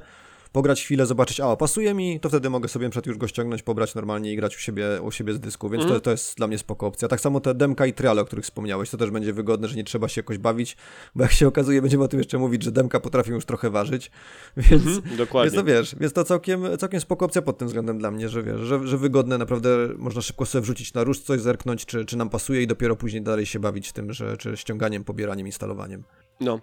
pograć 0.57 0.83
chwilę, 0.83 1.07
zobaczyć, 1.07 1.41
a 1.41 1.57
pasuje 1.57 1.95
mi, 1.95 2.21
to 2.21 2.29
wtedy 2.29 2.51
mogę 2.51 2.69
sobie 2.69 2.91
przed 2.91 3.07
już 3.07 3.19
go 3.19 3.29
ściągnąć, 3.29 3.63
pobrać 3.63 3.95
normalnie 3.95 4.33
i 4.33 4.37
grać 4.37 4.57
u 4.57 4.59
siebie, 4.59 5.03
u 5.03 5.11
siebie 5.11 5.33
z 5.33 5.41
dysku, 5.41 5.69
więc 5.71 5.83
Mhm. 5.83 6.01
to, 6.01 6.05
to 6.05 6.11
jest 6.11 6.37
dla 6.37 6.47
mnie 6.47 6.59
spoko 6.59 6.87
opcja. 6.87 7.09
Tak 7.09 7.21
samo 7.21 7.41
te 7.41 7.55
demka 7.55 7.87
i 7.87 7.93
triale, 7.93 8.23
o 8.23 8.25
których 8.25 8.45
wspomniałeś, 8.45 8.91
to 8.91 8.97
też 8.97 9.11
będzie 9.11 9.33
wygodne, 9.33 9.69
że 9.69 9.77
nie 9.77 9.85
trzeba 9.85 10.09
się 10.09 10.19
jakoś 10.19 10.39
bawić, 10.39 10.77
bo 11.15 11.23
jak 11.23 11.33
się 11.33 11.49
okazuje, 11.49 11.83
będziemy 11.83 12.05
o 12.05 12.09
tym 12.09 12.21
jeszcze 12.21 12.39
mówić, 12.39 12.63
że 12.63 12.73
demka 12.73 13.01
potrafią 13.01 13.33
już 13.33 13.45
trochę 13.45 13.71
ważyć, 13.71 14.11
więc... 14.57 14.87
Mhm, 14.87 15.17
dokładnie. 15.17 15.51
Więc 15.51 15.65
to 15.65 15.65
wiesz, 15.65 15.97
więc 16.01 16.13
to 16.13 16.25
całkiem, 16.25 16.65
całkiem 16.79 17.01
spoko 17.01 17.25
opcja 17.25 17.43
pod 17.43 17.59
tym 17.59 17.69
względem 17.69 17.99
dla 17.99 18.11
mnie, 18.11 18.29
że 18.29 18.43
wiesz, 18.43 18.61
że, 18.61 18.87
że 18.87 18.99
wygodne, 18.99 19.39
naprawdę 19.39 19.69
można 19.97 20.23
szybko 20.23 20.47
sobie 20.47 20.63
wrzucić 20.63 20.95
na 20.95 21.05
róż 21.05 21.21
coś, 21.21 21.41
zerknąć, 21.41 21.87
czy, 21.87 22.05
czy 22.05 22.17
nam 22.17 22.31
pasuje 22.31 22.63
i 22.63 22.67
dopiero 22.67 22.97
później 22.97 23.23
dalej 23.23 23.47
się 23.47 23.59
bawić 23.59 23.93
tym, 23.93 24.13
że 24.13 24.37
czy 24.37 24.57
ściąganiem, 24.57 25.05
pobieraniem, 25.05 25.47
instalowaniem. 25.47 26.03
No. 26.41 26.61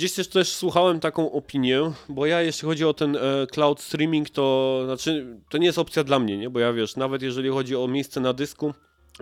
Gdzieś 0.00 0.12
też, 0.12 0.28
też 0.28 0.48
słuchałem 0.48 1.00
taką 1.00 1.32
opinię, 1.32 1.92
bo 2.08 2.26
ja 2.26 2.42
jeśli 2.42 2.68
chodzi 2.68 2.84
o 2.84 2.94
ten 2.94 3.16
e, 3.16 3.46
cloud 3.46 3.80
streaming, 3.80 4.30
to 4.30 4.80
znaczy 4.84 5.36
to 5.50 5.58
nie 5.58 5.66
jest 5.66 5.78
opcja 5.78 6.04
dla 6.04 6.18
mnie, 6.18 6.38
nie? 6.38 6.50
Bo 6.50 6.60
ja 6.60 6.72
wiesz, 6.72 6.96
nawet 6.96 7.22
jeżeli 7.22 7.48
chodzi 7.48 7.76
o 7.76 7.88
miejsce 7.88 8.20
na 8.20 8.32
dysku, 8.32 8.74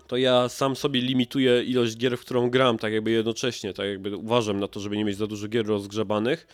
to 0.07 0.16
ja 0.16 0.49
sam 0.49 0.76
sobie 0.76 1.01
limituję 1.01 1.62
ilość 1.62 1.97
gier, 1.97 2.18
w 2.18 2.20
którą 2.20 2.51
gram, 2.51 2.79
tak 2.79 2.93
jakby 2.93 3.11
jednocześnie, 3.11 3.74
tak 3.74 3.87
jakby 3.87 4.16
uważam 4.16 4.61
na 4.61 4.68
to, 4.68 4.81
żeby 4.81 4.97
nie 4.97 5.05
mieć 5.05 5.16
za 5.16 5.26
dużo 5.26 5.49
gier 5.49 5.66
rozgrzebanych, 5.66 6.47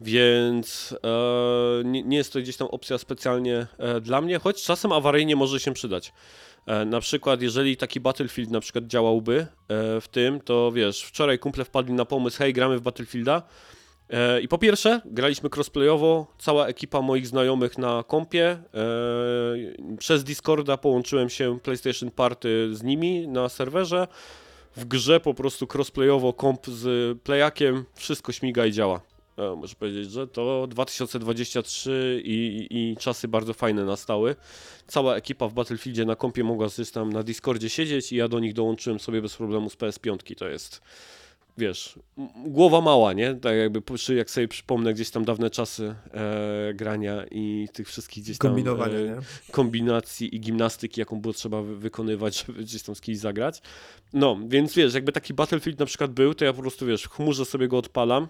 więc 0.00 0.94
e, 1.04 1.84
nie, 1.84 2.02
nie 2.02 2.16
jest 2.16 2.32
to 2.32 2.40
gdzieś 2.40 2.56
tam 2.56 2.68
opcja 2.68 2.98
specjalnie 2.98 3.66
e, 3.78 4.00
dla 4.00 4.20
mnie, 4.20 4.38
choć 4.38 4.62
czasem 4.62 4.92
awaryjnie 4.92 5.36
może 5.36 5.60
się 5.60 5.72
przydać. 5.72 6.12
E, 6.66 6.84
na 6.84 7.00
przykład, 7.00 7.42
jeżeli 7.42 7.76
taki 7.76 8.00
Battlefield 8.00 8.50
na 8.50 8.60
przykład 8.60 8.84
działałby 8.84 9.38
e, 9.40 9.46
w 10.00 10.08
tym, 10.08 10.40
to 10.40 10.72
wiesz, 10.72 11.02
wczoraj 11.02 11.38
kumple 11.38 11.64
wpadli 11.64 11.92
na 11.92 12.04
pomysł, 12.04 12.38
hej, 12.38 12.52
gramy 12.52 12.78
w 12.78 12.82
Battlefielda. 12.82 13.42
E, 14.10 14.40
I 14.40 14.48
po 14.48 14.58
pierwsze, 14.58 15.00
graliśmy 15.04 15.48
crossplayowo, 15.56 16.26
cała 16.38 16.66
ekipa 16.66 17.00
moich 17.00 17.26
znajomych 17.26 17.78
na 17.78 18.04
kompie. 18.08 18.46
E, 18.50 18.58
przez 19.98 20.24
Discorda 20.24 20.76
połączyłem 20.76 21.30
się 21.30 21.58
PlayStation 21.62 22.10
Party 22.10 22.74
z 22.74 22.82
nimi 22.82 23.28
na 23.28 23.48
serwerze. 23.48 24.08
W 24.76 24.84
grze 24.84 25.20
po 25.20 25.34
prostu 25.34 25.66
crossplayowo 25.74 26.32
komp 26.32 26.66
z 26.66 27.18
playakiem, 27.22 27.84
wszystko 27.94 28.32
śmiga 28.32 28.66
i 28.66 28.72
działa. 28.72 29.11
E, 29.36 29.56
muszę 29.56 29.74
powiedzieć, 29.74 30.10
że 30.10 30.26
to 30.26 30.66
2023 30.66 32.22
i, 32.24 32.66
i, 32.70 32.96
czasy 32.96 33.28
bardzo 33.28 33.54
fajne 33.54 33.84
nastały. 33.84 34.36
Cała 34.86 35.16
ekipa 35.16 35.48
w 35.48 35.54
Battlefieldzie 35.54 36.04
na 36.04 36.16
kompie 36.16 36.44
mogła 36.44 36.66
gdzieś 36.66 36.90
tam 36.90 37.12
na 37.12 37.22
Discordzie 37.22 37.68
siedzieć 37.68 38.12
i 38.12 38.16
ja 38.16 38.28
do 38.28 38.40
nich 38.40 38.52
dołączyłem 38.52 39.00
sobie 39.00 39.22
bez 39.22 39.36
problemu 39.36 39.70
z 39.70 39.76
PS5. 39.76 40.36
To 40.36 40.48
jest, 40.48 40.80
wiesz, 41.58 41.98
głowa 42.46 42.80
mała, 42.80 43.12
nie? 43.12 43.34
Tak 43.34 43.56
jakby, 43.56 43.82
jak 44.16 44.30
sobie 44.30 44.48
przypomnę 44.48 44.94
gdzieś 44.94 45.10
tam 45.10 45.24
dawne 45.24 45.50
czasy 45.50 45.94
e, 46.12 46.74
grania 46.74 47.24
i 47.30 47.68
tych 47.72 47.88
wszystkich 47.88 48.24
gdzieś 48.24 48.38
tam 48.38 48.50
e, 48.94 49.20
kombinacji 49.52 50.36
i 50.36 50.40
gimnastyki, 50.40 51.00
jaką 51.00 51.20
było 51.20 51.34
trzeba 51.34 51.62
wy- 51.62 51.76
wykonywać, 51.76 52.38
żeby 52.46 52.62
gdzieś 52.64 52.82
tam 52.82 52.94
z 52.94 53.00
kimś 53.00 53.18
zagrać. 53.18 53.62
No, 54.12 54.38
więc 54.46 54.74
wiesz, 54.74 54.94
jakby 54.94 55.12
taki 55.12 55.34
Battlefield 55.34 55.78
na 55.78 55.86
przykład 55.86 56.10
był, 56.10 56.34
to 56.34 56.44
ja 56.44 56.52
po 56.52 56.60
prostu, 56.62 56.86
wiesz, 56.86 57.02
w 57.02 57.10
chmurze 57.10 57.44
sobie 57.44 57.68
go 57.68 57.78
odpalam, 57.78 58.28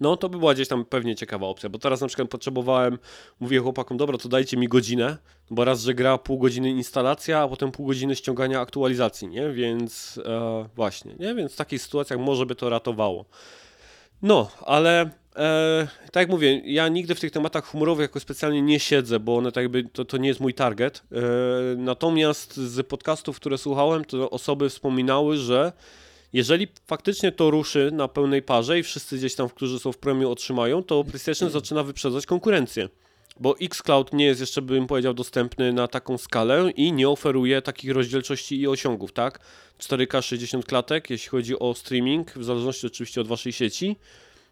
no 0.00 0.16
to 0.16 0.28
by 0.28 0.38
była 0.38 0.54
gdzieś 0.54 0.68
tam 0.68 0.84
pewnie 0.84 1.16
ciekawa 1.16 1.46
opcja, 1.46 1.68
bo 1.68 1.78
teraz 1.78 2.00
na 2.00 2.06
przykład 2.06 2.28
potrzebowałem, 2.28 2.98
mówię 3.40 3.58
chłopakom, 3.58 3.96
dobra, 3.96 4.18
to 4.18 4.28
dajcie 4.28 4.56
mi 4.56 4.68
godzinę, 4.68 5.16
bo 5.50 5.64
raz, 5.64 5.82
że 5.82 5.94
gra 5.94 6.18
pół 6.18 6.38
godziny 6.38 6.70
instalacja, 6.70 7.40
a 7.42 7.48
potem 7.48 7.72
pół 7.72 7.86
godziny 7.86 8.16
ściągania 8.16 8.60
aktualizacji, 8.60 9.28
nie? 9.28 9.50
Więc 9.50 10.20
e, 10.24 10.68
właśnie, 10.74 11.14
nie? 11.18 11.34
Więc 11.34 11.52
w 11.52 11.56
takich 11.56 11.82
sytuacjach 11.82 12.20
może 12.20 12.46
by 12.46 12.54
to 12.54 12.68
ratowało. 12.68 13.24
No, 14.22 14.50
ale 14.60 15.10
e, 15.36 15.88
tak 16.12 16.20
jak 16.20 16.28
mówię, 16.28 16.62
ja 16.64 16.88
nigdy 16.88 17.14
w 17.14 17.20
tych 17.20 17.30
tematach 17.30 17.66
humorowych 17.66 18.04
jakoś 18.04 18.22
specjalnie 18.22 18.62
nie 18.62 18.80
siedzę, 18.80 19.20
bo 19.20 19.36
one 19.36 19.52
tak 19.52 19.62
jakby, 19.62 19.84
to, 19.84 20.04
to 20.04 20.16
nie 20.16 20.28
jest 20.28 20.40
mój 20.40 20.54
target. 20.54 21.02
E, 21.12 21.20
natomiast 21.76 22.56
z 22.56 22.86
podcastów, 22.86 23.36
które 23.36 23.58
słuchałem, 23.58 24.04
to 24.04 24.30
osoby 24.30 24.68
wspominały, 24.68 25.36
że 25.36 25.72
jeżeli 26.32 26.68
faktycznie 26.86 27.32
to 27.32 27.50
ruszy 27.50 27.90
na 27.92 28.08
pełnej 28.08 28.42
parze 28.42 28.78
i 28.78 28.82
wszyscy 28.82 29.18
gdzieś 29.18 29.34
tam, 29.34 29.48
którzy 29.48 29.78
są 29.78 29.92
w 29.92 29.98
premium 29.98 30.32
otrzymają, 30.32 30.82
to 30.82 31.04
PlayStation 31.04 31.50
zaczyna 31.50 31.82
wyprzedzać 31.82 32.26
konkurencję. 32.26 32.88
Bo 33.40 33.58
Xcloud 33.60 34.12
nie 34.12 34.24
jest 34.24 34.40
jeszcze, 34.40 34.62
bym 34.62 34.86
powiedział, 34.86 35.14
dostępny 35.14 35.72
na 35.72 35.88
taką 35.88 36.18
skalę 36.18 36.70
i 36.76 36.92
nie 36.92 37.08
oferuje 37.08 37.62
takich 37.62 37.92
rozdzielczości 37.92 38.60
i 38.60 38.66
osiągów, 38.66 39.12
tak? 39.12 39.40
4K 39.78 40.22
60 40.22 40.64
klatek, 40.64 41.10
jeśli 41.10 41.28
chodzi 41.28 41.58
o 41.58 41.74
streaming, 41.74 42.32
w 42.32 42.44
zależności 42.44 42.86
oczywiście 42.86 43.20
od 43.20 43.28
waszej 43.28 43.52
sieci, 43.52 43.96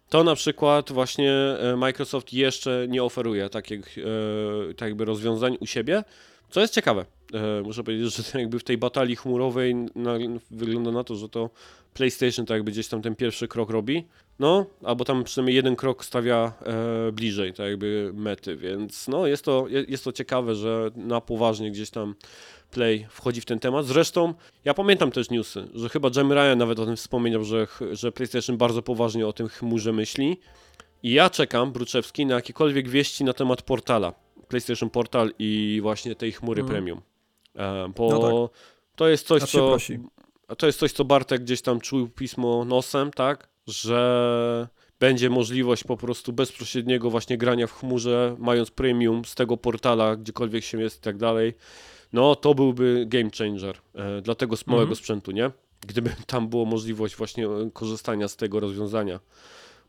to 0.09 0.23
na 0.23 0.35
przykład 0.35 0.91
właśnie 0.91 1.31
e, 1.31 1.75
Microsoft 1.75 2.33
jeszcze 2.33 2.85
nie 2.89 3.03
oferuje 3.03 3.49
takich 3.49 3.97
e, 3.97 4.73
tak 4.73 4.87
jakby 4.87 5.05
rozwiązań 5.05 5.57
u 5.59 5.65
siebie, 5.65 6.03
co 6.49 6.61
jest 6.61 6.73
ciekawe. 6.73 7.05
E, 7.33 7.61
muszę 7.61 7.83
powiedzieć, 7.83 8.15
że 8.15 8.23
jakby 8.39 8.59
w 8.59 8.63
tej 8.63 8.77
batalii 8.77 9.15
chmurowej 9.15 9.75
na, 9.75 10.13
wygląda 10.51 10.91
na 10.91 11.03
to, 11.03 11.15
że 11.15 11.29
to 11.29 11.49
PlayStation 11.93 12.45
tak 12.45 12.55
jakby 12.55 12.71
gdzieś 12.71 12.87
tam 12.87 13.01
ten 13.01 13.15
pierwszy 13.15 13.47
krok 13.47 13.69
robi. 13.69 14.05
No, 14.39 14.65
albo 14.83 15.05
tam 15.05 15.23
przynajmniej 15.23 15.55
jeden 15.55 15.75
krok 15.75 16.05
stawia 16.05 16.53
e, 16.65 17.11
bliżej, 17.11 17.53
tak 17.53 17.67
jakby 17.67 18.11
mety, 18.13 18.57
więc 18.57 19.07
no 19.07 19.27
jest 19.27 19.45
to, 19.45 19.65
jest 19.87 20.03
to 20.03 20.11
ciekawe, 20.11 20.55
że 20.55 20.91
na 20.95 21.21
poważnie 21.21 21.71
gdzieś 21.71 21.89
tam 21.89 22.15
Play 22.71 23.05
wchodzi 23.09 23.41
w 23.41 23.45
ten 23.45 23.59
temat. 23.59 23.85
Zresztą 23.85 24.33
ja 24.65 24.73
pamiętam 24.73 25.11
też 25.11 25.29
newsy, 25.29 25.67
że 25.73 25.89
chyba 25.89 26.09
Jamie 26.15 26.35
Ryan 26.35 26.57
nawet 26.57 26.79
o 26.79 26.85
tym 26.85 26.95
wspomniał, 26.95 27.43
że, 27.43 27.67
że 27.91 28.11
PlayStation 28.11 28.57
bardzo 28.57 28.81
poważnie 28.81 29.27
o 29.27 29.33
tym 29.33 29.47
chmurze 29.47 29.93
myśli. 29.93 30.39
I 31.03 31.11
ja 31.11 31.29
czekam, 31.29 31.71
Bruczewski, 31.71 32.25
na 32.25 32.35
jakiekolwiek 32.35 32.89
wieści 32.89 33.23
na 33.23 33.33
temat 33.33 33.61
portala. 33.61 34.13
PlayStation 34.47 34.89
Portal 34.89 35.31
i 35.39 35.79
właśnie 35.81 36.15
tej 36.15 36.31
chmury 36.31 36.61
mm. 36.61 36.71
premium. 36.71 37.01
E, 37.55 37.91
bo 37.95 38.09
no 38.09 38.47
tak. 38.47 38.57
to 38.95 39.07
jest 39.07 39.27
coś, 39.27 39.43
co. 39.43 39.77
To 40.57 40.65
jest 40.65 40.79
coś, 40.79 40.91
co 40.91 41.05
Bartek 41.05 41.41
gdzieś 41.41 41.61
tam 41.61 41.79
czuł 41.79 42.07
pismo 42.07 42.65
nosem, 42.65 43.11
tak? 43.11 43.49
Że 43.67 44.67
będzie 44.99 45.29
możliwość 45.29 45.83
po 45.83 45.97
prostu 45.97 46.33
bezpośredniego 46.33 47.09
właśnie 47.09 47.37
grania 47.37 47.67
w 47.67 47.73
chmurze, 47.73 48.35
mając 48.39 48.71
premium 48.71 49.25
z 49.25 49.35
tego 49.35 49.57
portala, 49.57 50.15
gdziekolwiek 50.15 50.63
się 50.63 50.81
jest 50.81 50.97
i 50.97 51.01
tak 51.01 51.17
dalej. 51.17 51.53
No 52.13 52.35
to 52.35 52.55
byłby 52.55 53.05
game 53.07 53.29
changer 53.37 53.77
e, 53.95 54.21
dla 54.21 54.35
tego 54.35 54.55
małego 54.65 54.83
mm 54.83 54.95
-hmm. 54.95 54.97
sprzętu, 54.97 55.31
nie? 55.31 55.51
Gdyby 55.87 56.15
tam 56.27 56.47
było 56.47 56.65
możliwość 56.65 57.15
właśnie 57.15 57.47
e, 57.47 57.69
korzystania 57.73 58.27
z 58.27 58.35
tego 58.35 58.59
rozwiązania. 58.59 59.19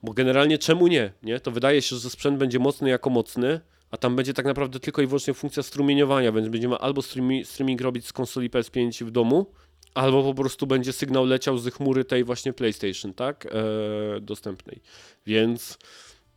Bo 0.02 0.12
generalnie 0.12 0.58
czemu 0.58 0.86
nie? 0.86 1.12
nie? 1.22 1.40
To 1.40 1.50
wydaje 1.50 1.82
się, 1.82 1.96
że 1.96 2.10
sprzęt 2.10 2.38
będzie 2.38 2.58
mocny 2.58 2.90
jako 2.90 3.10
mocny, 3.10 3.60
a 3.90 3.96
tam 3.96 4.16
będzie 4.16 4.34
tak 4.34 4.46
naprawdę 4.46 4.80
tylko 4.80 5.02
i 5.02 5.06
wyłącznie 5.06 5.34
funkcja 5.34 5.62
strumieniowania, 5.62 6.32
więc 6.32 6.48
będziemy 6.48 6.76
albo 6.76 7.02
streaming, 7.44 7.80
robić 7.80 8.06
z 8.06 8.12
konsoli 8.12 8.50
PS5 8.50 9.04
w 9.04 9.10
domu, 9.10 9.46
albo 9.94 10.22
po 10.22 10.34
prostu 10.34 10.66
będzie 10.66 10.92
sygnał 10.92 11.24
leciał 11.24 11.58
z 11.58 11.74
chmury 11.74 12.04
tej 12.04 12.24
właśnie 12.24 12.52
PlayStation, 12.52 13.14
tak? 13.14 13.46
Eee, 13.46 14.22
dostępnej. 14.22 14.80
Więc 15.26 15.78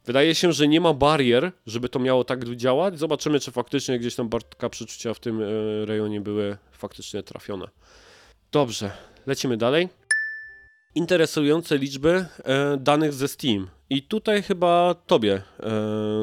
wydaje 0.05 0.35
się, 0.35 0.53
że 0.53 0.67
nie 0.67 0.81
ma 0.81 0.93
barier, 0.93 1.51
żeby 1.65 1.89
to 1.89 1.99
miało 1.99 2.23
tak 2.23 2.55
działać. 2.55 2.99
Zobaczymy, 2.99 3.39
czy 3.39 3.51
faktycznie 3.51 3.99
gdzieś 3.99 4.15
tam 4.15 4.29
Bartka 4.29 4.69
przeczucia 4.69 5.13
w 5.13 5.19
tym 5.19 5.41
e, 5.41 5.45
rejonie 5.85 6.21
były 6.21 6.57
faktycznie 6.71 7.23
trafione. 7.23 7.67
Dobrze, 8.51 8.91
lecimy 9.27 9.57
dalej 9.57 9.89
interesujące 10.95 11.77
liczby 11.77 12.25
e, 12.43 12.77
danych 12.77 13.13
ze 13.13 13.27
Steam. 13.27 13.67
I 13.89 14.03
tutaj 14.03 14.43
chyba 14.43 14.95
tobie 15.07 15.41
e, 15.59 15.71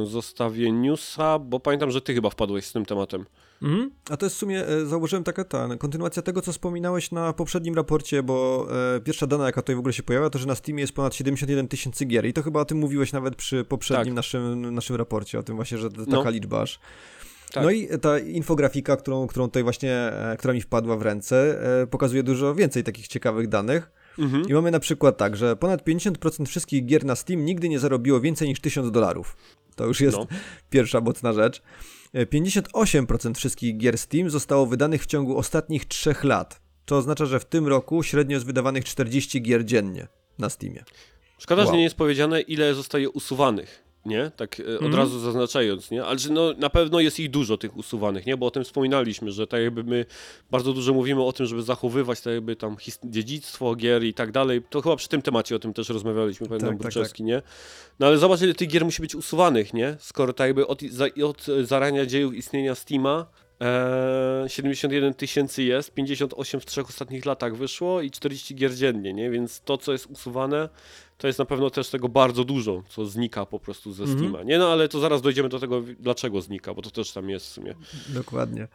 zostawię 0.07 0.73
newsa, 0.73 1.39
bo 1.39 1.61
pamiętam, 1.61 1.91
że 1.91 2.01
ty 2.01 2.15
chyba 2.15 2.31
wpadłeś 2.31 2.67
z 2.67 2.73
tym 2.73 2.85
tematem. 2.85 3.25
Mhm. 3.63 3.91
A 4.11 4.17
to 4.17 4.27
jest 4.27 4.37
w 4.37 4.39
sumie, 4.39 4.67
e, 4.67 4.87
zauważyłem 4.87 5.25
taka 5.25 5.45
ta 5.45 5.77
kontynuacja 5.79 6.23
tego, 6.23 6.43
co 6.43 6.53
wspominałeś 6.53 7.11
na 7.11 7.33
poprzednim 7.33 7.75
raporcie, 7.75 8.23
bo 8.23 8.67
e, 8.97 9.01
pierwsza 9.01 9.27
dana, 9.27 9.47
jaka 9.47 9.63
tutaj 9.63 9.77
w 9.77 9.79
ogóle 9.79 9.93
się 9.93 10.03
pojawia, 10.03 10.31
to 10.31 10.39
że 10.39 10.47
na 10.47 10.55
Steamie 10.55 10.81
jest 10.81 10.93
ponad 10.93 11.15
71 11.15 11.69
tysięcy 11.69 12.05
gier 12.05 12.27
i 12.27 12.33
to 12.33 12.43
chyba 12.43 12.61
o 12.61 12.65
tym 12.65 12.79
mówiłeś 12.79 13.13
nawet 13.13 13.37
przy 13.37 13.65
poprzednim 13.65 14.07
tak. 14.07 14.15
naszym, 14.15 14.75
naszym 14.75 14.97
raporcie, 14.97 15.39
o 15.39 15.43
tym 15.43 15.57
właśnie, 15.57 15.79
że 15.79 15.91
taka 15.91 16.25
no. 16.25 16.31
liczba 16.31 16.61
aż. 16.61 16.81
Tak. 17.53 17.65
No 17.65 17.71
i 17.71 17.89
ta 18.01 18.19
infografika, 18.19 18.97
którą, 18.97 19.27
którą 19.27 19.47
tutaj 19.47 19.63
właśnie, 19.63 19.93
e, 19.93 20.37
która 20.39 20.55
mi 20.55 20.61
wpadła 20.61 20.97
w 20.97 21.03
ręce, 21.03 21.63
e, 21.83 21.87
pokazuje 21.87 22.23
dużo 22.23 22.55
więcej 22.55 22.85
takich 22.85 23.09
ciekawych 23.09 23.49
danych. 23.49 23.91
Mhm. 24.19 24.49
I 24.49 24.53
mamy 24.53 24.71
na 24.71 24.81
przykład 24.81 25.17
tak, 25.17 25.37
że 25.37 25.57
ponad 25.57 25.85
50% 25.87 26.47
wszystkich 26.47 26.87
gier 26.87 27.05
na 27.05 27.17
Steam 27.17 27.45
nigdy 27.45 27.69
nie 27.69 27.79
zarobiło 27.79 28.21
więcej 28.21 28.49
niż 28.49 28.61
1000 28.61 28.91
dolarów. 28.91 29.37
To 29.77 29.87
już 29.87 30.01
jest 30.01 30.19
no. 30.19 30.27
pierwsza 30.71 31.01
mocna 31.01 31.33
rzecz. 31.33 31.63
58% 32.15 33.31
e, 33.31 33.35
wszystkich 33.35 33.77
gier 33.77 33.99
Steam 33.99 34.31
zostało 34.31 34.67
wydanych 34.67 35.03
w 35.03 35.07
ciągu 35.07 35.39
ostatnich 35.39 35.85
3 35.85 36.15
lat. 36.23 36.61
To 36.85 36.97
oznacza, 36.97 37.27
że 37.27 37.41
w 37.41 37.45
tym 37.45 37.67
roku 37.67 38.03
średnio 38.03 38.35
jest 38.35 38.47
wydawanych 38.47 38.85
40 38.85 39.43
gier 39.43 39.65
dziennie 39.65 40.09
na 40.39 40.51
Steamie. 40.51 40.85
Szkoda, 41.39 41.63
wow. 41.63 41.73
że 41.73 41.77
nie 41.77 41.85
jest 41.85 41.97
powiedziane, 41.97 42.41
ile 42.41 42.75
zostaje 42.75 43.11
usuwanych 43.11 43.86
nie? 44.07 44.31
Tak 44.37 44.61
mm. 44.61 44.77
od 44.77 44.83
mhm. 44.83 44.95
razu 44.95 45.21
zaznaczając, 45.21 45.91
nie? 45.91 46.05
Ale 46.05 46.19
że 46.19 46.33
no, 46.33 46.53
na 46.53 46.71
pewno 46.71 47.01
jest 47.01 47.21
ich 47.21 47.31
dużo 47.31 47.57
tych 47.57 47.77
usuwanych, 47.77 48.27
nie? 48.27 48.37
Bo 48.37 48.47
o 48.47 48.51
tym 48.51 48.65
wspominaliśmy, 48.65 49.31
że 49.31 49.47
tak 49.47 49.61
jakby 49.61 49.85
my 49.85 50.07
bardzo 50.51 50.73
dużo 50.73 50.95
mówimy 50.95 51.23
o 51.23 51.33
tym, 51.33 51.47
żeby 51.47 51.63
zachowywać 51.63 52.21
tak 52.21 52.33
jakby 52.33 52.57
tam 52.57 52.77
dziedzictwo 53.05 53.75
gier 53.75 54.05
i 54.05 54.15
tak 54.15 54.33
dalej. 54.33 54.63
To 54.71 54.83
chyba 54.83 54.97
przy 54.97 55.09
tym 55.09 55.23
temacie 55.23 55.57
o 55.57 55.59
tym 55.59 55.73
też 55.73 55.89
rozmawialiśmy, 55.89 56.47
pamiętam 56.47 56.71
tak, 56.71 56.79
Bruczewski, 56.79 57.25
tak, 57.25 57.27
tak. 57.27 57.27
nie? 57.27 57.43
No 57.99 58.07
ale 58.07 58.19
zobacz, 58.19 58.43
ile 58.43 58.55
tych 58.55 58.69
gier 58.69 58.85
musi 58.85 59.03
być 59.03 59.15
usuwanych, 59.15 59.75
nie? 59.75 59.97
Skoro 60.01 60.33
tak 60.33 60.47
jakby 60.47 60.67
od, 60.67 60.81
od 61.25 61.47
zarania 61.63 62.07
dziejów 62.07 62.35
istnienia 62.35 62.75
Steama 62.75 63.27
Eee, 63.61 64.49
71 64.49 65.15
tysięcy 65.15 65.63
jest, 65.63 65.95
58 65.95 66.61
w 66.61 66.67
trzech 66.67 66.89
ostatnich 66.89 67.27
latach 67.27 67.57
wyszło 67.57 68.01
i 68.01 68.11
40 68.11 68.55
gier 68.55 68.75
dziennie, 68.75 69.13
nie? 69.13 69.31
Więc 69.31 69.61
to, 69.61 69.79
co 69.79 69.93
jest 69.93 70.07
usuwane, 70.07 70.69
to 71.19 71.27
jest 71.27 71.39
na 71.39 71.45
pewno 71.45 71.71
też 71.71 71.91
tego 71.91 72.09
bardzo 72.09 72.45
dużo, 72.45 72.83
co 72.89 73.07
znika 73.07 73.47
po 73.47 73.61
prostu 73.61 73.93
ze 73.93 74.05
mhm. 74.05 74.19
Steama. 74.19 74.43
Nie 74.43 74.59
no, 74.59 74.73
ale 74.73 74.89
to 74.89 75.01
zaraz 75.01 75.23
dojdziemy 75.23 75.49
do 75.49 75.61
tego, 75.61 75.83
dlaczego 76.01 76.41
znika, 76.41 76.75
bo 76.75 76.83
to 76.83 76.91
też 76.91 77.13
tam 77.13 77.31
jest 77.31 77.47
w 77.47 77.49
sumie. 77.49 77.75
Dokładnie. 78.09 78.69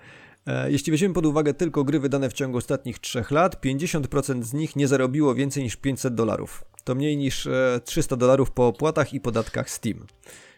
E, 0.47 0.71
jeśli 0.71 0.91
weźmiemy 0.91 1.13
pod 1.13 1.25
uwagę 1.25 1.53
tylko 1.53 1.83
gry 1.83 1.99
wydane 1.99 2.29
w 2.29 2.33
ciągu 2.33 2.57
ostatnich 2.57 2.99
3 2.99 3.23
lat, 3.31 3.65
50% 3.65 4.43
z 4.43 4.53
nich 4.53 4.75
nie 4.75 4.87
zarobiło 4.87 5.35
więcej 5.35 5.63
niż 5.63 5.75
500 5.75 6.15
dolarów. 6.15 6.63
To 6.83 6.95
mniej 6.95 7.17
niż 7.17 7.47
300 7.85 8.15
e, 8.15 8.17
dolarów 8.17 8.51
po 8.51 8.67
opłatach 8.67 9.13
i 9.13 9.19
podatkach 9.19 9.69
Steam. 9.69 10.05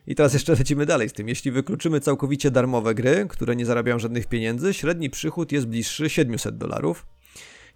I 0.08 0.16
teraz 0.16 0.34
jeszcze 0.34 0.54
lecimy 0.54 0.86
dalej 0.86 1.10
z 1.10 1.14
tym. 1.14 1.30
Jeśli 1.30 1.52
wykluczymy 1.52 2.00
całkowicie 2.00 2.52
darmowe 2.52 2.96
gry, 2.96 3.26
które 3.30 3.56
nie 3.56 3.66
zarabiają 3.66 4.00
żadnych 4.00 4.28
pieniędzy, 4.28 4.74
średni 4.74 5.10
przychód 5.10 5.52
jest 5.52 5.68
bliższy 5.68 6.10
700 6.10 6.58
dolarów. 6.58 7.06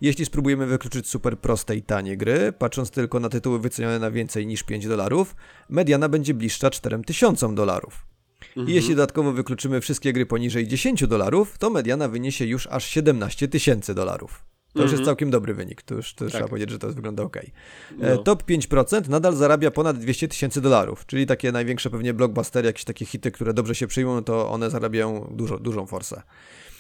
Jeśli 0.02 0.26
spróbujemy 0.26 0.66
wykluczyć 0.66 1.10
super 1.10 1.40
proste 1.40 1.76
i 1.76 1.82
tanie 1.82 2.18
gry, 2.18 2.54
patrząc 2.60 2.92
tylko 2.92 3.20
na 3.20 3.30
tytuły 3.30 3.60
wycenione 3.60 4.00
na 4.00 4.12
więcej 4.12 4.48
niż 4.48 4.64
5 4.64 4.88
dolarów, 4.88 5.36
mediana 5.70 6.10
będzie 6.10 6.34
bliższa 6.34 6.70
4000 6.70 7.56
dolarów. 7.56 8.06
Mhm. 8.48 8.68
I 8.70 8.74
jeśli 8.74 8.96
dodatkowo 8.96 9.32
wykluczymy 9.32 9.82
wszystkie 9.82 10.14
gry 10.14 10.26
poniżej 10.26 10.68
10 10.68 11.08
dolarów, 11.08 11.58
to 11.58 11.70
mediana 11.70 12.08
wyniesie 12.08 12.46
już 12.46 12.68
aż 12.68 12.86
17 12.86 13.48
tysięcy 13.48 13.94
dolarów. 13.94 14.44
To 14.74 14.82
już 14.82 14.92
jest 14.92 15.02
mhm. 15.02 15.06
całkiem 15.06 15.32
dobry 15.32 15.54
wynik, 15.54 15.82
to 15.82 15.96
już, 15.96 16.14
to 16.14 16.26
tak. 16.26 16.34
trzeba 16.34 16.48
powiedzieć, 16.48 16.70
że 16.70 16.80
to 16.80 16.88
wygląda 16.88 17.24
ok. 17.24 17.38
E, 17.38 17.52
no. 17.98 18.18
Top 18.18 18.44
5% 18.44 19.10
nadal 19.10 19.36
zarabia 19.36 19.72
ponad 19.72 19.98
200 19.98 20.28
tysięcy 20.28 20.62
dolarów, 20.62 21.06
czyli 21.06 21.26
takie 21.26 21.52
największe 21.52 21.90
pewnie 21.90 22.14
blockbustery, 22.14 22.68
jakieś 22.68 22.84
takie 22.84 23.06
hity, 23.06 23.32
które 23.32 23.54
dobrze 23.54 23.76
się 23.76 23.88
przyjmą, 23.88 24.24
to 24.24 24.50
one 24.50 24.70
zarabiają 24.70 25.32
dużo, 25.32 25.60
dużą 25.60 25.86
forsę. 25.86 26.22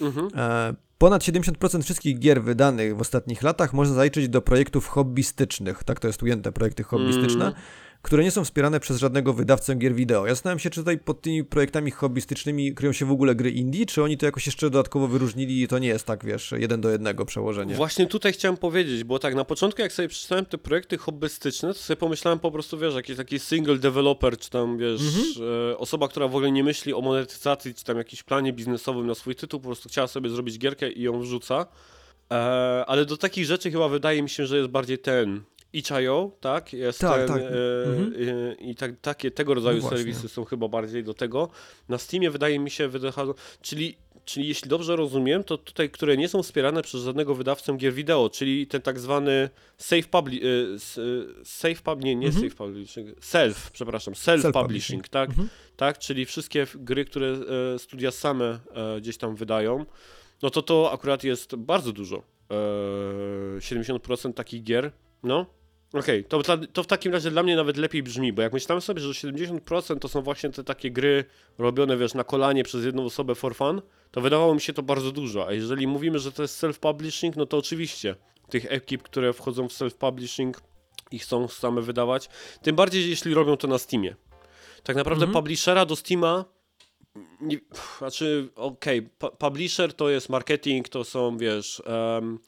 Mhm. 0.01 0.29
E, 0.35 0.75
ponad 0.97 1.23
70% 1.23 1.83
wszystkich 1.83 2.19
gier 2.19 2.43
wydanych 2.43 2.97
w 2.97 3.01
ostatnich 3.01 3.41
latach 3.41 3.73
można 3.73 3.95
zaliczyć 3.95 4.29
do 4.29 4.41
projektów 4.41 4.87
hobbystycznych, 4.87 5.83
tak 5.83 5.99
to 5.99 6.07
jest 6.07 6.23
ujęte, 6.23 6.51
projekty 6.51 6.83
hobbystyczne. 6.83 7.45
Mm 7.45 7.57
które 8.07 8.23
nie 8.23 8.31
są 8.31 8.43
wspierane 8.43 8.79
przez 8.79 8.99
żadnego 8.99 9.33
wydawcę 9.33 9.75
gier 9.75 9.95
wideo. 9.95 10.27
Ja 10.27 10.35
zastanawiam 10.35 10.59
się, 10.59 10.69
czy 10.69 10.81
tutaj 10.81 10.97
pod 10.97 11.21
tymi 11.21 11.43
projektami 11.43 11.91
hobbystycznymi 11.91 12.73
kryją 12.73 12.93
się 12.93 13.05
w 13.05 13.11
ogóle 13.11 13.35
gry 13.35 13.51
indie, 13.51 13.85
czy 13.85 14.03
oni 14.03 14.17
to 14.17 14.25
jakoś 14.25 14.45
jeszcze 14.45 14.69
dodatkowo 14.69 15.07
wyróżnili 15.07 15.61
i 15.61 15.67
to 15.67 15.79
nie 15.79 15.87
jest 15.87 16.05
tak, 16.05 16.25
wiesz, 16.25 16.53
jeden 16.57 16.81
do 16.81 16.89
jednego 16.89 17.25
przełożenie. 17.25 17.75
Właśnie 17.75 18.07
tutaj 18.07 18.33
chciałem 18.33 18.57
powiedzieć, 18.57 19.03
bo 19.03 19.19
tak 19.19 19.35
na 19.35 19.45
początku 19.45 19.81
jak 19.81 19.93
sobie 19.93 20.07
przeczytałem 20.07 20.45
te 20.45 20.57
projekty 20.57 20.97
hobbystyczne, 20.97 21.73
to 21.73 21.79
sobie 21.79 21.97
pomyślałem 21.97 22.39
po 22.39 22.51
prostu, 22.51 22.77
wiesz, 22.77 22.95
jakiś 22.95 23.17
taki 23.17 23.39
single 23.39 23.77
developer, 23.77 24.37
czy 24.37 24.49
tam, 24.49 24.77
wiesz, 24.77 25.01
mhm. 25.01 25.25
e, 25.71 25.77
osoba, 25.77 26.07
która 26.07 26.27
w 26.27 26.35
ogóle 26.35 26.51
nie 26.51 26.63
myśli 26.63 26.93
o 26.93 27.01
monetyzacji, 27.01 27.73
czy 27.73 27.83
tam 27.83 27.97
jakimś 27.97 28.23
planie 28.23 28.53
biznesowym 28.53 29.07
na 29.07 29.15
swój 29.15 29.35
tytuł, 29.35 29.59
po 29.59 29.67
prostu 29.67 29.89
chciała 29.89 30.07
sobie 30.07 30.29
zrobić 30.29 30.59
gierkę 30.59 30.91
i 30.91 31.01
ją 31.01 31.19
wrzuca. 31.19 31.65
E, 32.31 32.35
ale 32.87 33.05
do 33.05 33.17
takich 33.17 33.45
rzeczy 33.45 33.71
chyba 33.71 33.87
wydaje 33.89 34.23
mi 34.23 34.29
się, 34.29 34.45
że 34.45 34.57
jest 34.57 34.69
bardziej 34.69 34.99
ten 34.99 35.41
itch.io, 35.73 36.31
tak? 36.39 36.73
Jest 36.73 36.99
tak, 36.99 37.17
ten, 37.17 37.27
tak. 37.27 37.41
E, 37.41 37.89
mhm. 37.89 38.13
e, 38.13 38.53
I 38.53 38.75
tak, 38.75 38.91
takie 39.01 39.31
tego 39.31 39.53
rodzaju 39.53 39.81
no 39.81 39.89
serwisy 39.89 40.29
są 40.29 40.45
chyba 40.45 40.67
bardziej 40.67 41.03
do 41.03 41.13
tego. 41.13 41.49
Na 41.89 41.97
Steamie 41.97 42.31
wydaje 42.31 42.59
mi 42.59 42.71
się 42.71 42.89
czyli 43.61 43.97
Czyli 44.27 44.47
jeśli 44.47 44.69
dobrze 44.69 44.95
rozumiem, 44.95 45.43
to 45.43 45.57
tutaj, 45.57 45.89
które 45.89 46.17
nie 46.17 46.29
są 46.29 46.43
wspierane 46.43 46.81
przez 46.81 47.03
żadnego 47.03 47.35
wydawcę 47.35 47.77
gier 47.77 47.93
wideo, 47.93 48.29
czyli 48.29 48.67
ten 48.67 48.81
tak 48.81 48.99
zwany 48.99 49.49
safe 49.77 50.03
publi 50.03 50.41
e, 50.43 50.47
e, 50.75 51.45
safe 51.45 51.75
pub, 51.75 52.03
nie, 52.03 52.15
nie 52.15 52.27
mhm. 52.27 52.43
safe 52.43 52.55
publishing, 52.55 53.25
self, 53.25 53.71
przepraszam, 53.71 54.15
self, 54.15 54.41
self 54.41 54.53
publishing, 54.53 55.03
publishing, 55.03 55.07
tak? 55.07 55.29
Mhm. 55.29 55.49
Tak, 55.77 55.97
czyli 55.97 56.25
wszystkie 56.25 56.67
gry, 56.75 57.05
które 57.05 57.27
e, 57.75 57.79
studia 57.79 58.11
same 58.11 58.59
gdzieś 58.97 59.17
tam 59.17 59.35
wydają, 59.35 59.85
no 60.41 60.49
to 60.49 60.61
to 60.61 60.91
akurat 60.91 61.23
jest 61.23 61.55
bardzo 61.55 61.93
dużo. 61.93 62.23
70% 63.59 64.33
takich 64.33 64.63
gier, 64.63 64.91
no, 65.27 65.45
Okej, 65.93 66.25
okay, 66.29 66.43
to, 66.43 66.57
to 66.73 66.83
w 66.83 66.87
takim 66.87 67.13
razie 67.13 67.31
dla 67.31 67.43
mnie 67.43 67.55
nawet 67.55 67.77
lepiej 67.77 68.03
brzmi, 68.03 68.33
bo 68.33 68.41
jak 68.41 68.53
myślałem 68.53 68.81
sobie, 68.81 69.01
że 69.01 69.09
70% 69.09 69.99
to 69.99 70.07
są 70.07 70.21
właśnie 70.21 70.49
te 70.49 70.63
takie 70.63 70.91
gry 70.91 71.25
robione, 71.57 71.97
wiesz, 71.97 72.13
na 72.13 72.23
kolanie 72.23 72.63
przez 72.63 72.85
jedną 72.85 73.05
osobę 73.05 73.35
for 73.35 73.55
fun, 73.55 73.81
to 74.11 74.21
wydawało 74.21 74.53
mi 74.53 74.61
się 74.61 74.73
to 74.73 74.83
bardzo 74.83 75.11
dużo. 75.11 75.47
A 75.47 75.53
jeżeli 75.53 75.87
mówimy, 75.87 76.19
że 76.19 76.31
to 76.31 76.41
jest 76.41 76.63
self-publishing, 76.63 77.31
no 77.35 77.45
to 77.45 77.57
oczywiście 77.57 78.15
tych 78.49 78.71
ekip, 78.71 79.03
które 79.03 79.33
wchodzą 79.33 79.69
w 79.69 79.71
self-publishing 79.71 80.53
i 81.11 81.19
chcą 81.19 81.47
same 81.47 81.81
wydawać, 81.81 82.29
tym 82.61 82.75
bardziej 82.75 83.09
jeśli 83.09 83.33
robią 83.33 83.57
to 83.57 83.67
na 83.67 83.77
Steamie. 83.77 84.15
Tak 84.83 84.95
naprawdę 84.95 85.25
mhm. 85.25 85.43
publishera 85.43 85.85
do 85.85 85.95
Steama 85.95 86.45
nie, 87.41 87.57
znaczy, 87.97 88.49
okej, 88.55 89.09
okay, 89.19 89.37
publisher 89.37 89.93
to 89.93 90.09
jest 90.09 90.29
marketing, 90.29 90.89
to 90.89 91.03
są, 91.03 91.37
wiesz, 91.37 91.81
um, 91.85 92.39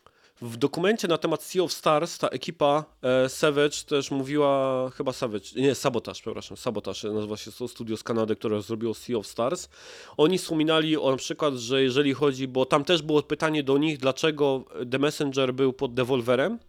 w 0.41 0.57
dokumencie 0.57 1.07
na 1.07 1.17
temat 1.17 1.43
Sea 1.43 1.63
of 1.63 1.73
Stars 1.73 2.17
ta 2.17 2.27
ekipa 2.27 2.85
e, 3.01 3.29
Savage 3.29 3.77
też 3.87 4.11
mówiła, 4.11 4.89
chyba 4.89 5.13
Savage, 5.13 5.45
nie, 5.55 5.75
Sabotage, 5.75 6.21
przepraszam, 6.21 6.57
Sabotage, 6.57 7.13
nazywa 7.13 7.37
się 7.37 7.51
to 7.51 7.67
studio 7.67 7.97
z 7.97 8.03
Kanady, 8.03 8.35
które 8.35 8.61
zrobiło 8.61 8.93
Sea 8.93 9.17
of 9.17 9.27
Stars. 9.27 9.69
Oni 10.17 10.37
wspominali 10.37 10.97
o 10.97 11.11
na 11.11 11.17
przykład, 11.17 11.53
że 11.53 11.83
jeżeli 11.83 12.13
chodzi, 12.13 12.47
bo 12.47 12.65
tam 12.65 12.83
też 12.83 13.01
było 13.01 13.23
pytanie 13.23 13.63
do 13.63 13.77
nich, 13.77 13.97
dlaczego 13.97 14.63
The 14.91 14.99
Messenger 14.99 15.53
był 15.53 15.73
pod 15.73 15.93
Devolverem, 15.93 16.59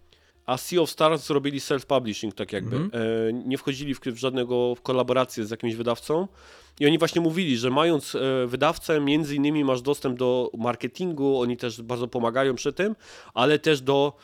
a 0.50 0.56
Sea 0.56 0.80
of 0.80 0.90
Stars 0.90 1.26
zrobili 1.26 1.60
self-publishing, 1.60 2.32
tak 2.32 2.52
jakby. 2.52 2.76
Mm 2.76 2.88
-hmm. 2.88 2.96
e, 3.28 3.32
nie 3.32 3.58
wchodzili 3.58 3.94
w, 3.94 4.00
w 4.00 4.16
żadnego 4.16 4.74
w 4.74 4.82
kolaborację 4.82 5.44
z 5.44 5.50
jakimś 5.50 5.74
wydawcą. 5.74 6.28
I 6.80 6.86
oni 6.86 6.98
właśnie 6.98 7.20
mówili, 7.20 7.58
że 7.58 7.70
mając 7.70 8.14
e, 8.14 8.46
wydawcę, 8.46 9.00
między 9.00 9.34
innymi 9.34 9.64
masz 9.64 9.82
dostęp 9.82 10.18
do 10.18 10.50
marketingu, 10.58 11.40
oni 11.40 11.56
też 11.56 11.82
bardzo 11.82 12.08
pomagają 12.08 12.54
przy 12.54 12.72
tym, 12.72 12.96
ale 13.34 13.58
też 13.58 13.80
do, 13.80 14.16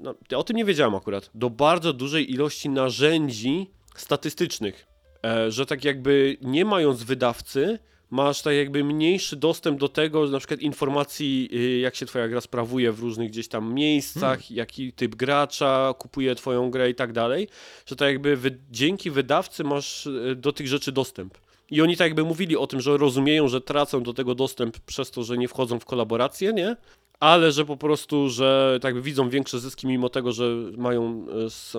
no, 0.00 0.14
ja 0.30 0.38
o 0.38 0.44
tym 0.44 0.56
nie 0.56 0.64
wiedziałem 0.64 0.94
akurat, 0.94 1.30
do 1.34 1.50
bardzo 1.50 1.92
dużej 1.92 2.32
ilości 2.32 2.68
narzędzi 2.68 3.70
statystycznych, 3.96 4.86
e, 5.24 5.50
że 5.50 5.66
tak 5.66 5.84
jakby 5.84 6.36
nie 6.42 6.64
mając 6.64 7.02
wydawcy, 7.02 7.78
masz 8.14 8.42
tak 8.42 8.54
jakby 8.54 8.84
mniejszy 8.84 9.36
dostęp 9.36 9.80
do 9.80 9.88
tego, 9.88 10.26
na 10.26 10.38
przykład 10.38 10.60
informacji, 10.60 11.48
y, 11.52 11.78
jak 11.78 11.96
się 11.96 12.06
twoja 12.06 12.28
gra 12.28 12.40
sprawuje 12.40 12.92
w 12.92 13.00
różnych 13.00 13.30
gdzieś 13.30 13.48
tam 13.48 13.74
miejscach, 13.74 14.38
hmm. 14.40 14.56
jaki 14.56 14.92
typ 14.92 15.14
gracza 15.14 15.94
kupuje 15.98 16.34
twoją 16.34 16.70
grę 16.70 16.90
i 16.90 16.94
tak 16.94 17.12
dalej, 17.12 17.48
że 17.86 17.96
tak 17.96 18.08
jakby 18.08 18.36
wy, 18.36 18.58
dzięki 18.70 19.10
wydawcy 19.10 19.64
masz 19.64 20.06
y, 20.06 20.36
do 20.36 20.52
tych 20.52 20.66
rzeczy 20.68 20.92
dostęp. 20.92 21.38
I 21.70 21.82
oni 21.82 21.96
tak 21.96 22.06
jakby 22.06 22.24
mówili 22.24 22.56
o 22.56 22.66
tym, 22.66 22.80
że 22.80 22.96
rozumieją, 22.96 23.48
że 23.48 23.60
tracą 23.60 24.02
do 24.02 24.14
tego 24.14 24.34
dostęp 24.34 24.78
przez 24.78 25.10
to, 25.10 25.22
że 25.22 25.38
nie 25.38 25.48
wchodzą 25.48 25.78
w 25.78 25.84
kolaborację, 25.84 26.52
nie? 26.52 26.76
Ale 27.20 27.52
że 27.52 27.64
po 27.64 27.76
prostu, 27.76 28.28
że 28.28 28.78
tak 28.82 29.00
widzą 29.00 29.28
większe 29.28 29.60
zyski 29.60 29.86
mimo 29.86 30.08
tego, 30.08 30.32
że 30.32 30.48
mają, 30.76 31.26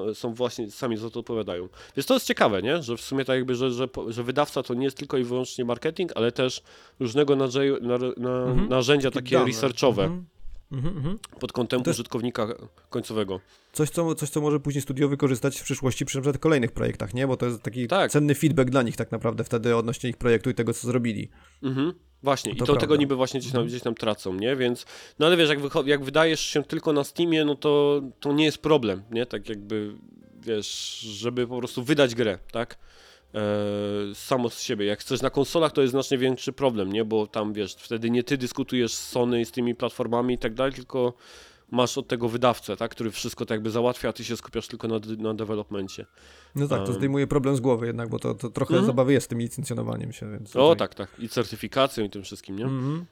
e, 0.10 0.14
są 0.14 0.34
właśnie, 0.34 0.72
sami 0.72 0.98
za 0.98 1.10
to 1.10 1.20
odpowiadają. 1.20 1.70
Więc 1.98 2.06
to 2.06 2.14
jest 2.14 2.28
ciekawe, 2.28 2.62
nie? 2.62 2.84
Że 2.84 2.98
w 2.98 3.02
sumie 3.02 3.26
tak 3.26 3.36
jakby, 3.36 3.56
że, 3.56 3.72
że, 3.72 3.88
że 4.08 4.24
wydawca 4.24 4.64
to 4.64 4.74
nie 4.74 4.86
jest 4.86 4.98
tylko 4.98 5.18
i 5.18 5.24
wyłącznie 5.24 5.66
marketing, 5.66 6.12
ale 6.16 6.32
też 6.32 6.62
różnego 7.00 7.36
narzędzia, 7.36 7.88
na, 7.88 7.98
na, 7.98 8.44
mhm. 8.44 8.70
narzędzia 8.70 9.12
takie 9.12 9.46
researchowe. 9.46 10.04
Mhm. 10.04 10.26
Mhm, 10.72 10.98
mhm. 10.98 11.20
pod 11.40 11.52
kątem 11.52 11.82
użytkownika 11.90 12.48
końcowego. 12.90 13.40
Coś 13.74 13.90
co, 13.90 14.16
coś, 14.16 14.30
co 14.30 14.42
może 14.42 14.60
później 14.60 14.82
studio 14.82 15.10
wykorzystać 15.10 15.60
w 15.60 15.64
przyszłości 15.64 16.06
przy 16.06 16.22
przykład 16.22 16.38
kolejnych 16.38 16.72
projektach, 16.72 17.14
nie? 17.14 17.28
Bo 17.28 17.38
to 17.38 17.46
jest 17.46 17.62
taki 17.62 17.88
tak. 17.88 18.12
cenny 18.12 18.36
feedback 18.36 18.70
dla 18.70 18.82
nich 18.82 18.96
tak 18.96 19.12
naprawdę 19.12 19.44
wtedy 19.44 19.76
odnośnie 19.76 20.10
ich 20.10 20.18
projektu 20.18 20.50
i 20.50 20.54
tego, 20.54 20.74
co 20.74 20.88
zrobili. 20.88 21.30
Mhm. 21.64 21.94
Właśnie, 22.24 22.52
to 22.52 22.56
i 22.56 22.60
to 22.60 22.66
prawda. 22.66 22.82
tego 22.82 22.96
niby 22.96 23.16
właśnie 23.16 23.40
gdzieś 23.40 23.52
tam, 23.52 23.60
mhm. 23.60 23.68
gdzieś 23.68 23.82
tam 23.82 23.96
tracą, 23.96 24.34
nie? 24.34 24.56
Więc, 24.56 24.86
no 25.20 25.26
ale 25.26 25.38
wiesz, 25.38 25.50
jak, 25.50 25.60
jak 25.86 26.04
wydajesz 26.04 26.40
się 26.40 26.64
tylko 26.64 26.94
na 26.94 27.04
Steamie, 27.04 27.46
no 27.46 27.56
to, 27.56 28.02
to 28.20 28.34
nie 28.34 28.46
jest 28.46 28.58
problem, 28.58 29.04
nie? 29.12 29.26
Tak 29.26 29.50
jakby, 29.50 29.96
wiesz, 30.40 31.00
żeby 31.00 31.48
po 31.48 31.58
prostu 31.58 31.84
wydać 31.84 32.16
grę, 32.16 32.40
tak? 32.52 32.78
e, 33.36 34.16
samo 34.16 34.50
z 34.50 34.62
siebie. 34.62 34.86
Jak 34.86 35.00
chcesz 35.00 35.22
na 35.22 35.30
konsolach, 35.30 35.72
to 35.72 35.82
jest 35.82 35.92
znacznie 35.92 36.18
większy 36.18 36.54
problem, 36.54 36.94
nie? 36.94 37.06
Bo 37.06 37.28
tam 37.28 37.54
wiesz, 37.54 37.76
wtedy 37.76 38.10
nie 38.10 38.24
ty 38.24 38.38
dyskutujesz 38.38 38.94
z 38.94 39.10
Sony 39.10 39.46
z 39.46 39.52
tymi 39.52 39.76
platformami 39.76 40.34
i 40.34 40.38
tak 40.38 40.54
dalej, 40.54 40.74
tylko 40.74 41.14
masz 41.72 41.98
od 41.98 42.08
tego 42.08 42.30
wydawcę, 42.30 42.78
tak, 42.78 42.92
który 42.92 43.12
wszystko 43.12 43.46
tak 43.46 43.56
jakby 43.56 43.72
załatwia, 43.72 44.10
a 44.10 44.14
ty 44.14 44.24
się 44.24 44.38
skupiasz 44.38 44.68
tylko 44.68 44.88
na, 44.88 45.00
na 45.18 45.34
developmencie. 45.34 46.06
No 46.56 46.68
tak, 46.68 46.86
to 46.86 46.94
zdejmuje 46.94 47.28
problem 47.28 47.56
z 47.56 47.60
głowy 47.60 47.88
jednak, 47.88 48.10
bo 48.10 48.20
to, 48.20 48.34
to 48.34 48.50
trochę 48.50 48.74
mm. 48.74 48.86
zabawy 48.86 49.14
jest 49.14 49.26
z 49.26 49.28
tym 49.28 49.40
licencjonowaniem 49.40 50.14
się. 50.14 50.32
Więc 50.32 50.56
o 50.56 50.76
tak, 50.76 50.96
tak. 50.96 51.10
I 51.20 51.30
certyfikacją 51.30 52.04
i 52.04 52.10
tym 52.10 52.24
wszystkim, 52.24 52.56
nie? 52.56 52.66
Mm 52.66 52.84
-hmm. 52.84 53.06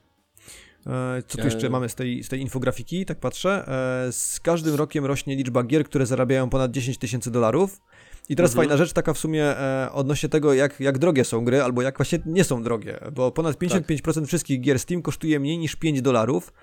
Co 1.28 1.38
tu 1.38 1.44
jeszcze 1.44 1.68
e... 1.68 1.70
mamy 1.70 1.90
z 1.90 1.96
tej, 1.96 2.24
z 2.24 2.30
tej 2.30 2.42
infografiki, 2.42 3.06
tak 3.06 3.20
patrzę? 3.20 3.68
E, 4.08 4.12
z 4.12 4.40
każdym 4.40 4.76
rokiem 4.76 5.06
rośnie 5.06 5.36
liczba 5.36 5.64
gier, 5.64 5.86
które 5.86 6.06
zarabiają 6.06 6.50
ponad 6.50 6.72
10 6.72 6.98
tysięcy 6.98 7.32
dolarów. 7.32 7.82
I 8.30 8.36
teraz 8.36 8.52
mhm. 8.52 8.68
fajna 8.68 8.78
rzecz 8.78 8.94
taka 8.94 9.14
w 9.14 9.18
sumie 9.18 9.46
e, 9.46 9.90
odnośnie 9.92 10.30
tego, 10.30 10.54
jak, 10.54 10.80
jak 10.80 10.98
drogie 10.98 11.26
są 11.26 11.46
gry, 11.46 11.64
albo 11.64 11.82
jak 11.82 11.98
właśnie 11.98 12.20
nie 12.26 12.44
są 12.44 12.64
drogie, 12.64 13.00
bo 13.14 13.32
ponad 13.32 13.56
55% 13.56 14.14
tak. 14.14 14.26
wszystkich 14.26 14.62
gier 14.62 14.80
Steam 14.80 15.02
kosztuje 15.02 15.40
mniej 15.40 15.58
niż 15.58 15.76
5 15.76 16.02
dolarów. 16.02 16.54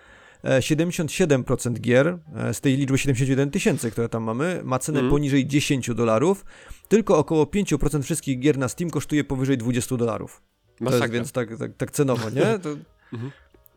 77% 0.44 1.70
e, 1.76 1.80
gier 1.80 2.18
e, 2.36 2.54
z 2.54 2.60
tej 2.60 2.76
liczby 2.76 2.98
71 2.98 3.50
tysięcy, 3.50 3.90
które 3.90 4.08
tam 4.08 4.22
mamy, 4.22 4.60
ma 4.64 4.78
cenę 4.78 4.98
mm. 4.98 5.10
poniżej 5.10 5.46
10 5.46 5.90
dolarów. 5.94 6.44
Tylko 6.88 7.18
około 7.18 7.44
5% 7.44 8.02
wszystkich 8.02 8.38
gier 8.38 8.58
na 8.58 8.68
Steam 8.68 8.90
kosztuje 8.90 9.24
powyżej 9.24 9.58
20 9.58 9.96
dolarów. 9.96 10.42
Masakra. 10.80 11.04
Jest 11.04 11.14
więc 11.14 11.32
tak, 11.32 11.58
tak, 11.58 11.76
tak 11.76 11.90
cenowo, 11.90 12.30
nie? 12.30 12.58
To... 12.62 12.68
Mhm. 13.12 13.32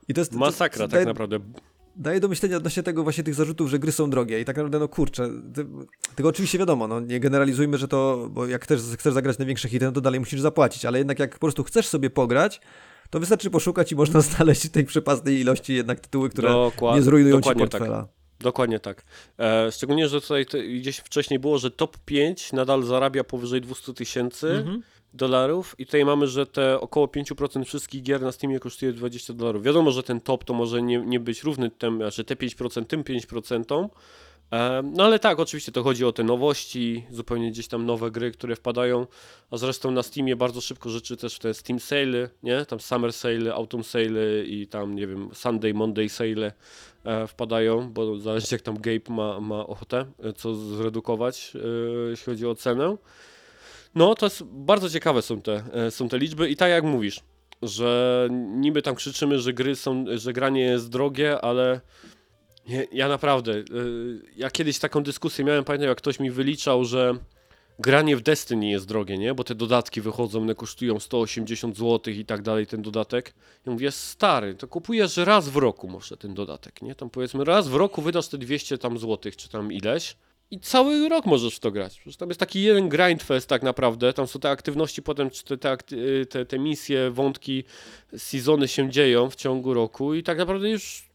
I 0.08 0.14
to 0.14 0.22
jest, 0.22 0.34
Masakra 0.34 0.88
to, 0.88 0.92
tak 0.92 1.06
naprawdę 1.06 1.40
daje 1.96 2.20
do 2.20 2.28
myślenia 2.28 2.58
odnośnie 2.58 2.84
tego 2.84 3.04
właśnie 3.04 3.24
tych 3.24 3.36
zarzutów, 3.36 3.70
że 3.70 3.80
gry 3.80 3.92
są 3.92 4.10
drogie 4.10 4.42
i 4.42 4.46
tak 4.46 4.56
naprawdę 4.56 4.80
no 4.80 4.88
kurczę, 4.88 5.30
tego 6.16 6.30
oczywiście 6.30 6.58
wiadomo, 6.58 6.88
no 6.88 7.00
nie 7.00 7.20
generalizujmy, 7.20 7.78
że 7.78 7.88
to, 7.88 8.30
bo 8.32 8.48
jak 8.48 8.68
też 8.68 8.82
chcesz 8.98 9.14
zagrać 9.14 9.38
największe 9.38 9.70
hity, 9.70 9.86
no 9.86 9.92
to 9.92 10.02
dalej 10.02 10.20
musisz 10.20 10.42
zapłacić, 10.42 10.86
ale 10.86 10.98
jednak 10.98 11.20
jak 11.20 11.34
po 11.34 11.40
prostu 11.40 11.64
chcesz 11.64 11.88
sobie 11.88 12.10
pograć, 12.10 12.62
to 13.10 13.20
wystarczy 13.20 13.50
poszukać 13.50 13.92
i 13.92 13.96
można 13.96 14.22
znaleźć 14.32 14.70
tej 14.70 14.86
przepasnej 14.86 15.40
ilości 15.40 15.74
jednak 15.74 16.00
tytuły, 16.00 16.30
które 16.30 16.50
Dokład, 16.50 16.96
nie 16.96 17.02
zrujnują 17.02 17.42
ci 17.42 17.50
tak. 17.50 17.58
portfela. 17.58 18.02
Tak. 18.02 18.10
Dokładnie 18.40 18.80
tak. 18.80 19.04
E, 19.40 19.72
szczególnie, 19.72 20.08
że 20.08 20.22
tutaj 20.22 20.46
gdzieś 20.80 20.98
wcześniej 20.98 21.40
było, 21.40 21.58
że 21.58 21.72
top 21.72 21.98
5 22.06 22.54
nadal 22.54 22.84
zarabia 22.84 23.24
powyżej 23.24 23.62
200 23.62 23.94
tysięcy. 23.94 24.50
Mhm 24.50 24.84
dolarów 25.14 25.76
i 25.78 25.86
tutaj 25.86 26.06
mamy, 26.06 26.28
że 26.28 26.46
te 26.46 26.80
około 26.80 27.08
5% 27.08 27.66
wszystkich 27.66 28.04
gier 28.04 28.22
na 28.22 28.32
Steamie 28.32 28.60
kosztuje 28.60 28.94
20 28.94 29.34
dolarów. 29.34 29.64
Wiadomo, 29.64 29.92
że 29.92 30.04
ten 30.04 30.22
top 30.22 30.44
to 30.44 30.54
może 30.54 30.82
nie, 30.82 30.98
nie 30.98 31.20
być 31.20 31.44
równy 31.44 31.70
tym, 31.70 31.98
znaczy 31.98 32.24
te 32.24 32.36
5% 32.36 32.86
tym 32.86 33.04
5%, 33.04 33.90
no 34.84 35.04
ale 35.04 35.20
tak, 35.20 35.40
oczywiście 35.40 35.72
to 35.72 35.84
chodzi 35.84 36.06
o 36.06 36.12
te 36.12 36.24
nowości, 36.24 37.06
zupełnie 37.10 37.52
gdzieś 37.52 37.68
tam 37.68 37.86
nowe 37.86 38.12
gry, 38.12 38.32
które 38.32 38.56
wpadają, 38.56 39.08
a 39.52 39.58
zresztą 39.58 39.92
na 39.92 40.04
Steamie 40.04 40.36
bardzo 40.36 40.62
szybko 40.62 40.90
rzeczy 40.90 41.18
też 41.18 41.36
w 41.36 41.40
te 41.40 41.54
Steam 41.54 41.80
Sale, 41.80 42.30
nie? 42.44 42.66
Tam 42.66 42.80
Summer 42.80 43.14
Sale, 43.14 43.54
Autumn 43.54 43.84
Sale 43.84 44.44
i 44.46 44.68
tam, 44.68 44.96
nie 44.96 45.08
wiem, 45.08 45.30
Sunday, 45.34 45.74
Monday 45.74 46.10
Sale 46.10 46.52
e, 47.04 47.28
wpadają, 47.28 47.94
bo 47.94 48.20
zależy 48.20 48.48
jak 48.52 48.62
tam 48.62 48.76
Gabe 48.82 49.10
ma, 49.10 49.40
ma 49.40 49.68
ochotę, 49.68 50.06
e, 50.24 50.34
co 50.34 50.56
zredukować, 50.56 51.54
e, 51.56 52.10
jeśli 52.10 52.26
chodzi 52.26 52.48
o 52.48 52.56
cenę. 52.56 52.98
No, 53.96 54.16
to 54.16 54.26
jest 54.26 54.44
bardzo 54.44 54.90
ciekawe 54.90 55.22
są 55.22 55.42
te, 55.42 55.64
e, 55.74 55.92
są 55.92 56.10
te 56.10 56.18
liczby 56.18 56.50
i 56.50 56.56
tak 56.56 56.70
jak 56.70 56.84
mówisz, 56.84 57.20
że 57.62 58.28
niby 58.32 58.82
tam 58.82 58.96
krzyczymy, 58.96 59.40
że 59.40 59.54
gry 59.54 59.76
są, 59.76 60.06
że 60.14 60.34
granie 60.34 60.62
jest 60.62 60.90
drogie, 60.90 61.42
ale 61.42 61.82
ja, 62.68 62.82
ja 62.92 63.08
naprawdę, 63.08 63.52
e, 63.54 63.64
ja 64.36 64.52
kiedyś 64.52 64.80
taką 64.80 65.04
dyskusję 65.04 65.46
miałem, 65.46 65.64
pamiętam 65.64 65.90
jak 65.90 65.98
ktoś 65.98 66.20
mi 66.20 66.32
wyliczał, 66.32 66.86
że 66.86 67.14
granie 67.80 68.18
w 68.18 68.22
Destiny 68.22 68.70
jest 68.70 68.88
drogie, 68.88 69.18
nie? 69.18 69.34
Bo 69.34 69.44
te 69.44 69.56
dodatki 69.56 70.02
wychodzą, 70.02 70.42
one 70.42 70.56
kosztują 70.56 71.00
180 71.00 71.78
zł 71.78 72.14
i 72.14 72.26
tak 72.26 72.42
dalej, 72.42 72.68
ten 72.68 72.82
dodatek. 72.82 73.34
Ja 73.66 73.72
mówię, 73.72 73.92
stary, 73.92 74.56
to 74.56 74.68
kupujesz 74.68 75.18
raz 75.18 75.50
w 75.50 75.56
roku 75.56 75.88
może 75.88 76.18
ten 76.18 76.34
dodatek, 76.34 76.82
nie? 76.82 76.96
Tam 76.96 77.10
powiedzmy 77.10 77.44
raz 77.44 77.68
w 77.68 77.76
roku 77.76 78.02
wydasz 78.02 78.28
te 78.28 78.38
200 78.38 78.78
tam 78.78 78.98
złotych, 78.98 79.38
czy 79.38 79.50
tam 79.50 79.72
ileś 79.72 80.16
i 80.52 80.60
cały 80.60 81.10
rok 81.10 81.26
możesz 81.26 81.56
w 81.56 81.60
to 81.60 81.72
grać. 81.72 82.00
Przecież 82.00 82.18
tam 82.18 82.30
jest 82.30 82.40
taki 82.40 82.62
jeden 82.62 82.90
grindfest 82.90 83.50
tak 83.50 83.64
naprawdę, 83.64 84.14
tam 84.14 84.28
są 84.28 84.40
te 84.40 84.50
aktywności 84.50 85.02
potem, 85.02 85.30
te, 85.30 85.58
te, 85.58 85.78
te, 86.30 86.46
te 86.46 86.60
misje, 86.60 87.12
wątki, 87.12 87.64
sezony 88.18 88.68
się 88.68 88.90
dzieją 88.90 89.30
w 89.30 89.36
ciągu 89.36 89.74
roku 89.74 90.14
i 90.14 90.24
tak 90.24 90.38
naprawdę 90.38 90.70
już 90.70 91.13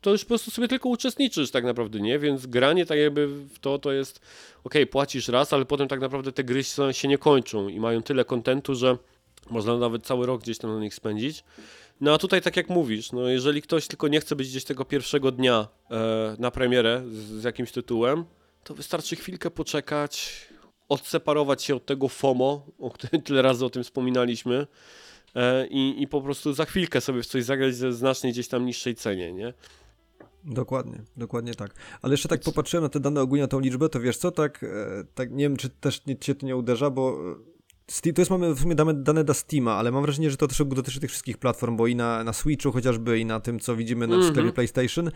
to 0.00 0.10
już 0.10 0.24
po 0.24 0.28
prostu 0.28 0.50
sobie 0.50 0.68
tylko 0.68 0.88
uczestniczysz 0.88 1.50
tak 1.50 1.64
naprawdę, 1.64 2.00
nie? 2.00 2.18
Więc 2.18 2.46
granie 2.46 2.86
tak 2.86 2.98
jakby 2.98 3.26
w 3.26 3.58
to, 3.58 3.78
to 3.78 3.92
jest 3.92 4.20
ok, 4.64 4.74
płacisz 4.90 5.28
raz, 5.28 5.52
ale 5.52 5.64
potem 5.64 5.88
tak 5.88 6.00
naprawdę 6.00 6.32
te 6.32 6.44
gry 6.44 6.64
się 6.92 7.08
nie 7.08 7.18
kończą 7.18 7.68
i 7.68 7.80
mają 7.80 8.02
tyle 8.02 8.24
kontentu, 8.24 8.74
że 8.74 8.96
można 9.50 9.76
nawet 9.76 10.06
cały 10.06 10.26
rok 10.26 10.42
gdzieś 10.42 10.58
tam 10.58 10.74
na 10.74 10.80
nich 10.80 10.94
spędzić. 10.94 11.44
No 12.00 12.14
a 12.14 12.18
tutaj 12.18 12.42
tak 12.42 12.56
jak 12.56 12.68
mówisz, 12.68 13.12
no 13.12 13.28
jeżeli 13.28 13.62
ktoś 13.62 13.86
tylko 13.86 14.08
nie 14.08 14.20
chce 14.20 14.36
być 14.36 14.48
gdzieś 14.48 14.64
tego 14.64 14.84
pierwszego 14.84 15.32
dnia 15.32 15.68
e, 15.90 16.36
na 16.38 16.50
premierę 16.50 17.02
z, 17.10 17.14
z 17.14 17.44
jakimś 17.44 17.72
tytułem, 17.72 18.24
to 18.64 18.74
wystarczy 18.74 19.16
chwilkę 19.16 19.50
poczekać, 19.50 20.32
odseparować 20.88 21.62
się 21.62 21.76
od 21.76 21.86
tego 21.86 22.08
FOMO, 22.08 22.66
o 22.78 22.90
którym 22.90 23.22
tyle 23.22 23.42
razy 23.42 23.64
o 23.64 23.70
tym 23.70 23.84
wspominaliśmy 23.84 24.66
i, 25.70 26.02
i 26.02 26.08
po 26.08 26.22
prostu 26.22 26.52
za 26.52 26.64
chwilkę 26.64 27.00
sobie 27.00 27.22
w 27.22 27.26
coś 27.26 27.44
zagrać 27.44 27.74
ze 27.74 27.92
znacznie 27.92 28.32
gdzieś 28.32 28.48
tam 28.48 28.66
niższej 28.66 28.94
cenie, 28.94 29.32
nie? 29.32 29.54
Dokładnie, 30.44 31.02
dokładnie 31.16 31.54
tak. 31.54 31.74
Ale 32.02 32.12
jeszcze 32.12 32.28
tak 32.28 32.40
popatrzyłem 32.40 32.84
na 32.84 32.88
te 32.88 33.00
dane 33.00 33.20
ogólnie, 33.20 33.42
na 33.42 33.48
tą 33.48 33.60
liczbę, 33.60 33.88
to 33.88 34.00
wiesz 34.00 34.16
co, 34.16 34.30
tak, 34.30 34.62
e, 34.62 34.68
tak 35.14 35.30
nie 35.30 35.44
wiem, 35.44 35.56
czy 35.56 35.68
też 35.68 36.06
nie, 36.06 36.16
cię 36.18 36.34
to 36.34 36.46
nie 36.46 36.56
uderza, 36.56 36.90
bo 36.90 37.18
e, 37.30 37.50
Steam, 37.90 38.14
to 38.14 38.20
jest 38.20 38.30
mamy 38.30 38.54
w 38.54 38.60
sumie 38.60 38.74
dane, 38.74 38.94
dane 38.94 39.24
dla 39.24 39.34
Steama, 39.34 39.74
ale 39.74 39.90
mam 39.90 40.02
wrażenie, 40.02 40.30
że 40.30 40.36
to 40.36 40.48
też 40.48 40.62
dotyczy 40.66 41.00
tych 41.00 41.10
wszystkich 41.10 41.38
platform, 41.38 41.76
bo 41.76 41.86
i 41.86 41.96
na, 41.96 42.24
na 42.24 42.32
Switchu 42.32 42.72
chociażby, 42.72 43.18
i 43.18 43.24
na 43.24 43.40
tym, 43.40 43.60
co 43.60 43.76
widzimy 43.76 44.06
na 44.06 44.14
mm 44.14 44.26
-hmm. 44.26 44.30
sklepie 44.30 44.52
PlayStation, 44.52 45.10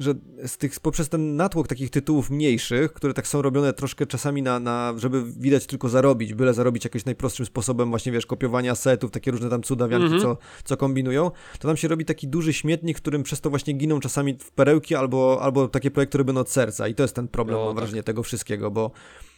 że 0.00 0.14
z 0.46 0.56
tych, 0.56 0.80
poprzez 0.80 1.08
ten 1.08 1.36
natłok 1.36 1.68
takich 1.68 1.90
tytułów 1.90 2.30
mniejszych, 2.30 2.92
które 2.92 3.14
tak 3.14 3.26
są 3.26 3.42
robione 3.42 3.72
troszkę 3.72 4.06
czasami 4.06 4.42
na, 4.42 4.60
na 4.60 4.94
żeby 4.96 5.24
widać 5.24 5.66
tylko 5.66 5.88
zarobić, 5.88 6.34
byle 6.34 6.54
zarobić 6.54 6.84
jakimś 6.84 7.04
najprostszym 7.04 7.46
sposobem, 7.46 7.90
właśnie 7.90 8.12
wiesz, 8.12 8.26
kopiowania 8.26 8.74
setów, 8.74 9.10
takie 9.10 9.30
różne 9.30 9.50
tam 9.50 9.62
cudawianki, 9.62 10.06
mm 10.06 10.18
-hmm. 10.18 10.22
co, 10.22 10.36
co 10.64 10.76
kombinują, 10.76 11.30
to 11.58 11.68
tam 11.68 11.76
się 11.76 11.88
robi 11.88 12.04
taki 12.04 12.28
duży 12.28 12.52
śmietnik, 12.52 12.96
którym 12.96 13.22
przez 13.22 13.40
to 13.40 13.50
właśnie 13.50 13.74
giną 13.74 14.00
czasami 14.00 14.38
w 14.38 14.50
perełki 14.50 14.94
albo, 14.94 15.38
albo 15.42 15.68
takie 15.68 15.90
projekty 15.90 16.18
robione 16.18 16.40
od 16.40 16.50
serca 16.50 16.88
i 16.88 16.94
to 16.94 17.02
jest 17.02 17.14
ten 17.14 17.28
problem, 17.28 17.58
no, 17.58 17.64
mam 17.64 17.74
tak. 17.74 17.84
wrażenie, 17.84 18.02
tego 18.02 18.22
wszystkiego, 18.22 18.70
bo 18.70 18.90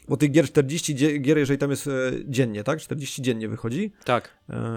bo 0.08 0.16
tych 0.16 0.30
gier 0.30 0.46
40 0.46 1.20
gier, 1.20 1.38
jeżeli 1.38 1.58
tam 1.58 1.70
jest 1.70 1.86
e, 1.86 1.90
dziennie, 2.24 2.64
tak? 2.64 2.80
40 2.80 3.22
dziennie 3.22 3.48
wychodzi? 3.48 3.92
Tak. 4.04 4.28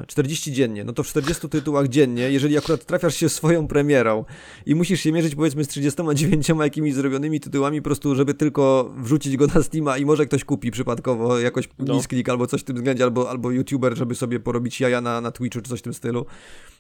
40 0.08 0.50
e, 0.50 0.54
dziennie. 0.54 0.84
No 0.84 0.94
to 0.94 1.04
w 1.04 1.08
40 1.08 1.50
tytułach 1.50 1.88
dziennie, 1.88 2.32
jeżeli 2.32 2.58
akurat 2.58 2.86
trafiasz 2.86 3.16
się 3.16 3.30
swoją 3.30 3.68
premierą 3.68 4.26
i 4.66 4.76
musisz 4.76 5.02
się 5.02 5.12
mierzyć 5.12 5.36
powiedzmy 5.36 5.64
z 5.64 5.68
39 5.68 6.50
jakimiś 6.50 6.94
zrobionymi 6.94 7.40
tytułami, 7.40 7.82
po 7.82 7.84
prostu, 7.84 8.16
żeby 8.16 8.34
tylko 8.34 8.94
wrzucić 8.98 9.38
go 9.38 9.48
na 9.48 9.64
Steama 9.64 9.98
i 9.98 10.06
może 10.06 10.26
ktoś 10.26 10.44
kupi 10.44 10.72
przypadkowo 10.72 11.40
jakoś 11.40 11.70
no. 11.80 11.94
misklik 11.96 12.30
albo 12.30 12.48
coś 12.48 12.62
w 12.62 12.64
tym 12.64 12.76
względzie, 12.76 13.04
albo, 13.04 13.30
albo 13.30 13.52
YouTuber, 13.52 13.98
żeby 13.98 14.16
sobie 14.16 14.40
porobić 14.40 14.80
jaja 14.80 15.02
na, 15.02 15.22
na 15.22 15.32
Twitchu 15.32 15.62
czy 15.62 15.70
coś 15.70 15.80
w 15.80 15.84
tym 15.84 15.94
stylu. 15.94 16.26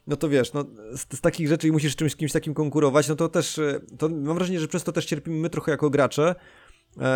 No 0.08 0.16
to 0.16 0.30
wiesz, 0.30 0.54
no 0.54 0.66
z, 0.96 1.18
z 1.18 1.22
takich 1.22 1.48
rzeczy 1.48 1.68
i 1.68 1.72
musisz 1.72 1.94
z 1.94 1.96
czymś 1.96 2.16
kimś 2.16 2.32
takim 2.32 2.54
konkurować, 2.54 3.08
no 3.08 3.16
to 3.16 3.30
też, 3.30 3.60
e, 3.60 3.82
to 3.98 4.10
mam 4.10 4.36
wrażenie, 4.36 4.60
że 4.60 4.68
przez 4.68 4.84
to 4.84 4.92
też 4.92 5.06
cierpimy 5.06 5.38
my 5.38 5.50
trochę 5.50 5.72
jako 5.72 5.90
gracze, 5.90 6.36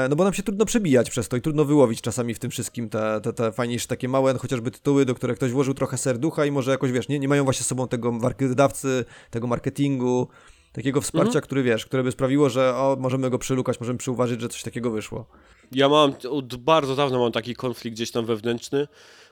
no 0.09 0.15
bo 0.15 0.23
nam 0.23 0.34
się 0.34 0.43
trudno 0.43 0.65
przebijać 0.65 1.09
przez 1.09 1.30
to 1.30 1.38
i 1.38 1.41
trudno 1.41 1.65
wyłowić 1.65 2.01
czasami 2.01 2.34
w 2.34 2.39
tym 2.39 2.51
wszystkim 2.51 2.89
te, 2.89 3.21
te, 3.23 3.34
te 3.34 3.51
fajniejsze 3.51 3.88
takie 3.88 4.07
małe 4.07 4.38
chociażby 4.38 4.71
tytuły, 4.71 5.05
do 5.05 5.15
których 5.15 5.38
ktoś 5.38 5.51
włożył 5.51 5.73
trochę 5.73 5.97
serducha 5.97 6.45
i 6.45 6.51
może 6.51 6.71
jakoś, 6.71 6.91
wiesz, 6.91 7.07
nie, 7.07 7.19
nie 7.19 7.27
mają 7.27 7.43
właśnie 7.43 7.63
sobą 7.63 7.88
tego 7.88 8.19
wydawcy, 8.39 9.05
tego 9.32 9.47
marketingu, 9.47 10.27
takiego 10.73 11.01
wsparcia, 11.01 11.27
mhm. 11.27 11.43
który, 11.43 11.63
wiesz, 11.63 11.86
które 11.86 12.03
by 12.03 12.11
sprawiło, 12.11 12.49
że 12.49 12.75
o, 12.75 12.97
możemy 12.99 13.30
go 13.30 13.39
przylukać, 13.39 13.80
możemy 13.80 13.99
przyuważyć, 13.99 14.41
że 14.41 14.49
coś 14.49 14.63
takiego 14.63 14.91
wyszło. 14.91 15.25
Ja 15.71 15.89
mam, 15.89 16.13
od 16.30 16.55
bardzo 16.55 16.95
dawno 16.95 17.19
mam 17.19 17.32
taki 17.32 17.55
konflikt 17.55 17.97
gdzieś 17.97 18.11
tam 18.11 18.25
wewnętrzny, 18.25 18.88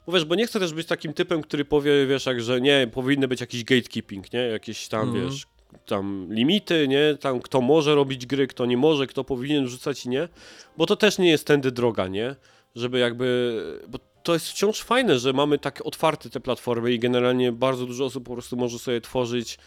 bo 0.06 0.14
wiesz, 0.14 0.26
bo 0.26 0.36
nie 0.36 0.48
chcę 0.48 0.60
też 0.60 0.74
być 0.74 0.88
takim 0.88 1.14
typem, 1.14 1.42
który 1.42 1.66
powie, 1.66 2.08
wiesz, 2.08 2.26
jak, 2.26 2.42
że 2.42 2.62
nie, 2.62 2.90
powinny 2.94 3.28
być 3.28 3.42
jakiś 3.42 3.64
gatekeeping, 3.64 4.34
nie, 4.34 4.40
jakieś 4.40 4.88
tam, 4.88 5.10
mhm. 5.10 5.30
wiesz, 5.30 5.48
tam 5.86 6.28
limity, 6.30 6.88
nie? 6.88 7.18
Tam 7.20 7.42
kto 7.42 7.62
może 7.62 7.96
robić 7.96 8.26
gry, 8.26 8.48
kto 8.48 8.66
nie 8.66 8.78
może, 8.78 9.08
kto 9.08 9.24
powinien 9.24 9.68
rzucać 9.68 10.06
i 10.06 10.10
nie. 10.10 10.28
Bo 10.78 10.86
to 10.86 10.96
też 10.96 11.18
nie 11.18 11.30
jest 11.30 11.48
tędy 11.48 11.72
droga, 11.72 12.08
nie? 12.08 12.36
Żeby 12.76 13.00
jakby... 13.00 13.82
Bo 13.88 14.00
to 14.24 14.34
jest 14.34 14.48
wciąż 14.50 14.82
fajne, 14.82 15.20
że 15.20 15.34
mamy 15.34 15.60
tak 15.60 15.82
otwarte 15.86 16.30
te 16.30 16.40
platformy 16.40 16.94
i 16.94 17.00
generalnie 17.00 17.52
bardzo 17.52 17.86
dużo 17.86 18.06
osób 18.06 18.26
po 18.26 18.34
prostu 18.34 18.58
może 18.58 18.80
sobie 18.80 19.02
tworzyć 19.02 19.58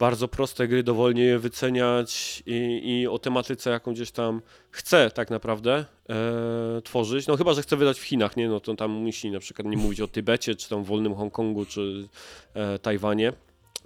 bardzo 0.00 0.28
proste 0.28 0.68
gry, 0.68 0.82
dowolnie 0.82 1.22
je 1.22 1.38
wyceniać 1.38 2.42
i, 2.46 2.82
i 2.84 3.06
o 3.06 3.18
tematyce, 3.18 3.70
jaką 3.70 3.92
gdzieś 3.92 4.10
tam 4.10 4.42
chce 4.70 5.10
tak 5.10 5.30
naprawdę 5.30 5.84
e, 6.10 6.82
tworzyć. 6.82 7.26
No 7.26 7.36
chyba, 7.36 7.54
że 7.54 7.62
chce 7.62 7.76
wydać 7.76 8.00
w 8.00 8.02
Chinach, 8.02 8.36
nie? 8.36 8.48
No 8.48 8.60
to 8.60 8.74
tam 8.74 8.90
musi 8.90 9.30
na 9.30 9.40
przykład 9.40 9.68
nie 9.68 9.76
mówić 9.76 10.00
o 10.00 10.08
Tybecie, 10.08 10.54
czy 10.54 10.68
tam 10.68 10.84
wolnym 10.84 11.14
Hongkongu, 11.14 11.66
czy 11.66 12.08
e, 12.54 12.78
Tajwanie 12.78 13.32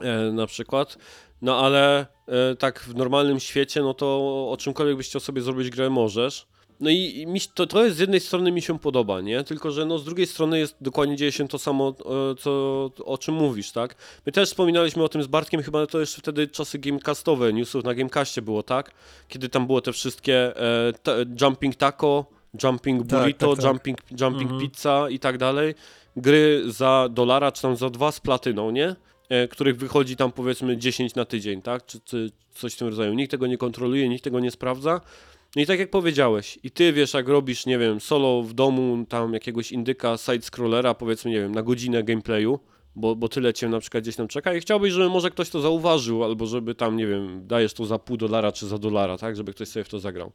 e, 0.00 0.32
na 0.32 0.46
przykład. 0.46 0.98
No 1.44 1.58
ale 1.58 2.06
e, 2.26 2.56
tak 2.56 2.80
w 2.80 2.94
normalnym 2.94 3.40
świecie, 3.40 3.82
no 3.82 3.94
to 3.94 4.06
o 4.50 4.56
czymkolwiek 4.56 4.96
byś 4.96 5.08
chciał 5.08 5.20
sobie 5.20 5.42
zrobić 5.42 5.70
grę 5.70 5.90
możesz. 5.90 6.46
No 6.80 6.90
i, 6.90 6.96
i 6.96 7.26
mi, 7.26 7.40
to, 7.54 7.66
to 7.66 7.84
jest 7.84 7.96
z 7.96 8.00
jednej 8.00 8.20
strony 8.20 8.52
mi 8.52 8.62
się 8.62 8.78
podoba, 8.78 9.20
nie? 9.20 9.44
Tylko, 9.44 9.70
że 9.70 9.86
no 9.86 9.98
z 9.98 10.04
drugiej 10.04 10.26
strony 10.26 10.58
jest 10.58 10.76
dokładnie 10.80 11.16
dzieje 11.16 11.32
się 11.32 11.48
to 11.48 11.58
samo, 11.58 11.88
e, 11.88 12.34
co, 12.34 12.50
o 13.04 13.18
czym 13.18 13.34
mówisz, 13.34 13.72
tak? 13.72 13.94
My 14.26 14.32
też 14.32 14.48
wspominaliśmy 14.48 15.02
o 15.02 15.08
tym 15.08 15.22
z 15.22 15.26
Bartkiem, 15.26 15.62
chyba 15.62 15.86
to 15.86 16.00
jeszcze 16.00 16.20
wtedy 16.20 16.48
czasy 16.48 16.78
gamecastowe, 16.78 17.52
newsów 17.52 17.84
na 17.84 17.94
Gamecastie 17.94 18.42
było, 18.42 18.62
tak? 18.62 18.90
Kiedy 19.28 19.48
tam 19.48 19.66
było 19.66 19.80
te 19.80 19.92
wszystkie 19.92 20.60
e, 20.60 20.92
Jumping 21.40 21.76
Taco, 21.76 22.24
Jumping 22.62 23.06
tak, 23.06 23.20
Burrito, 23.20 23.46
tak, 23.46 23.56
tak, 23.56 23.64
tak. 23.64 23.72
Jumping, 23.72 23.98
jumping 24.20 24.50
mhm. 24.50 24.60
Pizza 24.60 25.10
i 25.10 25.18
tak 25.18 25.38
dalej. 25.38 25.74
Gry 26.16 26.62
za 26.66 27.08
dolara, 27.10 27.52
czy 27.52 27.62
tam 27.62 27.76
za 27.76 27.90
dwa 27.90 28.12
z 28.12 28.20
platyną, 28.20 28.70
nie? 28.70 28.96
E, 29.28 29.48
których 29.48 29.76
wychodzi 29.76 30.16
tam 30.16 30.32
powiedzmy 30.32 30.76
10 30.76 31.14
na 31.14 31.24
tydzień, 31.24 31.62
tak? 31.62 31.86
Czy, 31.86 32.00
czy 32.00 32.30
coś 32.54 32.74
w 32.74 32.76
tym 32.76 32.88
rodzaju. 32.88 33.14
Nikt 33.14 33.30
tego 33.30 33.46
nie 33.46 33.58
kontroluje, 33.58 34.08
nikt 34.08 34.24
tego 34.24 34.40
nie 34.40 34.50
sprawdza. 34.50 35.00
No 35.56 35.62
i 35.62 35.66
tak 35.66 35.78
jak 35.78 35.90
powiedziałeś, 35.90 36.58
i 36.62 36.70
ty 36.70 36.92
wiesz, 36.92 37.14
jak 37.14 37.28
robisz, 37.28 37.66
nie 37.66 37.78
wiem, 37.78 38.00
solo 38.00 38.42
w 38.42 38.52
domu, 38.52 39.06
tam 39.08 39.34
jakiegoś 39.34 39.72
indyka, 39.72 40.14
side-scrollera, 40.14 40.94
powiedzmy, 40.94 41.30
nie 41.30 41.40
wiem, 41.40 41.54
na 41.54 41.62
godzinę 41.62 42.02
gameplayu, 42.02 42.58
bo, 42.96 43.16
bo 43.16 43.28
tyle 43.28 43.54
cię 43.54 43.68
na 43.68 43.80
przykład 43.80 44.02
gdzieś 44.04 44.16
tam 44.16 44.28
czeka 44.28 44.54
i 44.54 44.60
chciałbyś, 44.60 44.92
żeby 44.92 45.08
może 45.08 45.30
ktoś 45.30 45.50
to 45.50 45.60
zauważył, 45.60 46.24
albo 46.24 46.46
żeby 46.46 46.74
tam, 46.74 46.96
nie 46.96 47.06
wiem, 47.06 47.46
dajesz 47.46 47.74
to 47.74 47.86
za 47.86 47.98
pół 47.98 48.16
dolara 48.16 48.52
czy 48.52 48.66
za 48.66 48.78
dolara, 48.78 49.18
tak, 49.18 49.36
żeby 49.36 49.54
ktoś 49.54 49.68
sobie 49.68 49.84
w 49.84 49.88
to 49.88 50.00
zagrał. 50.00 50.32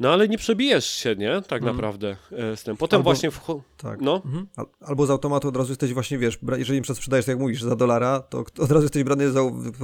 No 0.00 0.12
ale 0.12 0.28
nie 0.28 0.38
przebijesz 0.38 0.86
się, 0.86 1.16
nie? 1.16 1.42
Tak 1.48 1.62
mm. 1.62 1.74
naprawdę 1.74 2.16
e, 2.32 2.56
z 2.56 2.62
tym. 2.62 2.76
Potem 2.76 2.96
Albo, 2.96 3.10
właśnie... 3.10 3.30
W... 3.30 3.40
Tak. 3.76 4.00
No. 4.00 4.22
Mhm. 4.24 4.46
Albo 4.80 5.06
z 5.06 5.10
automatu 5.10 5.48
od 5.48 5.56
razu 5.56 5.72
jesteś 5.72 5.92
właśnie, 5.92 6.18
wiesz, 6.18 6.38
jeżeli 6.56 6.78
im 6.78 6.84
sprzedajesz, 6.84 7.26
tak 7.26 7.32
jak 7.32 7.40
mówisz, 7.40 7.62
za 7.62 7.76
dolara, 7.76 8.20
to 8.20 8.38
od 8.38 8.70
razu 8.70 8.82
jesteś 8.82 9.04
brany 9.04 9.30
za, 9.30 9.40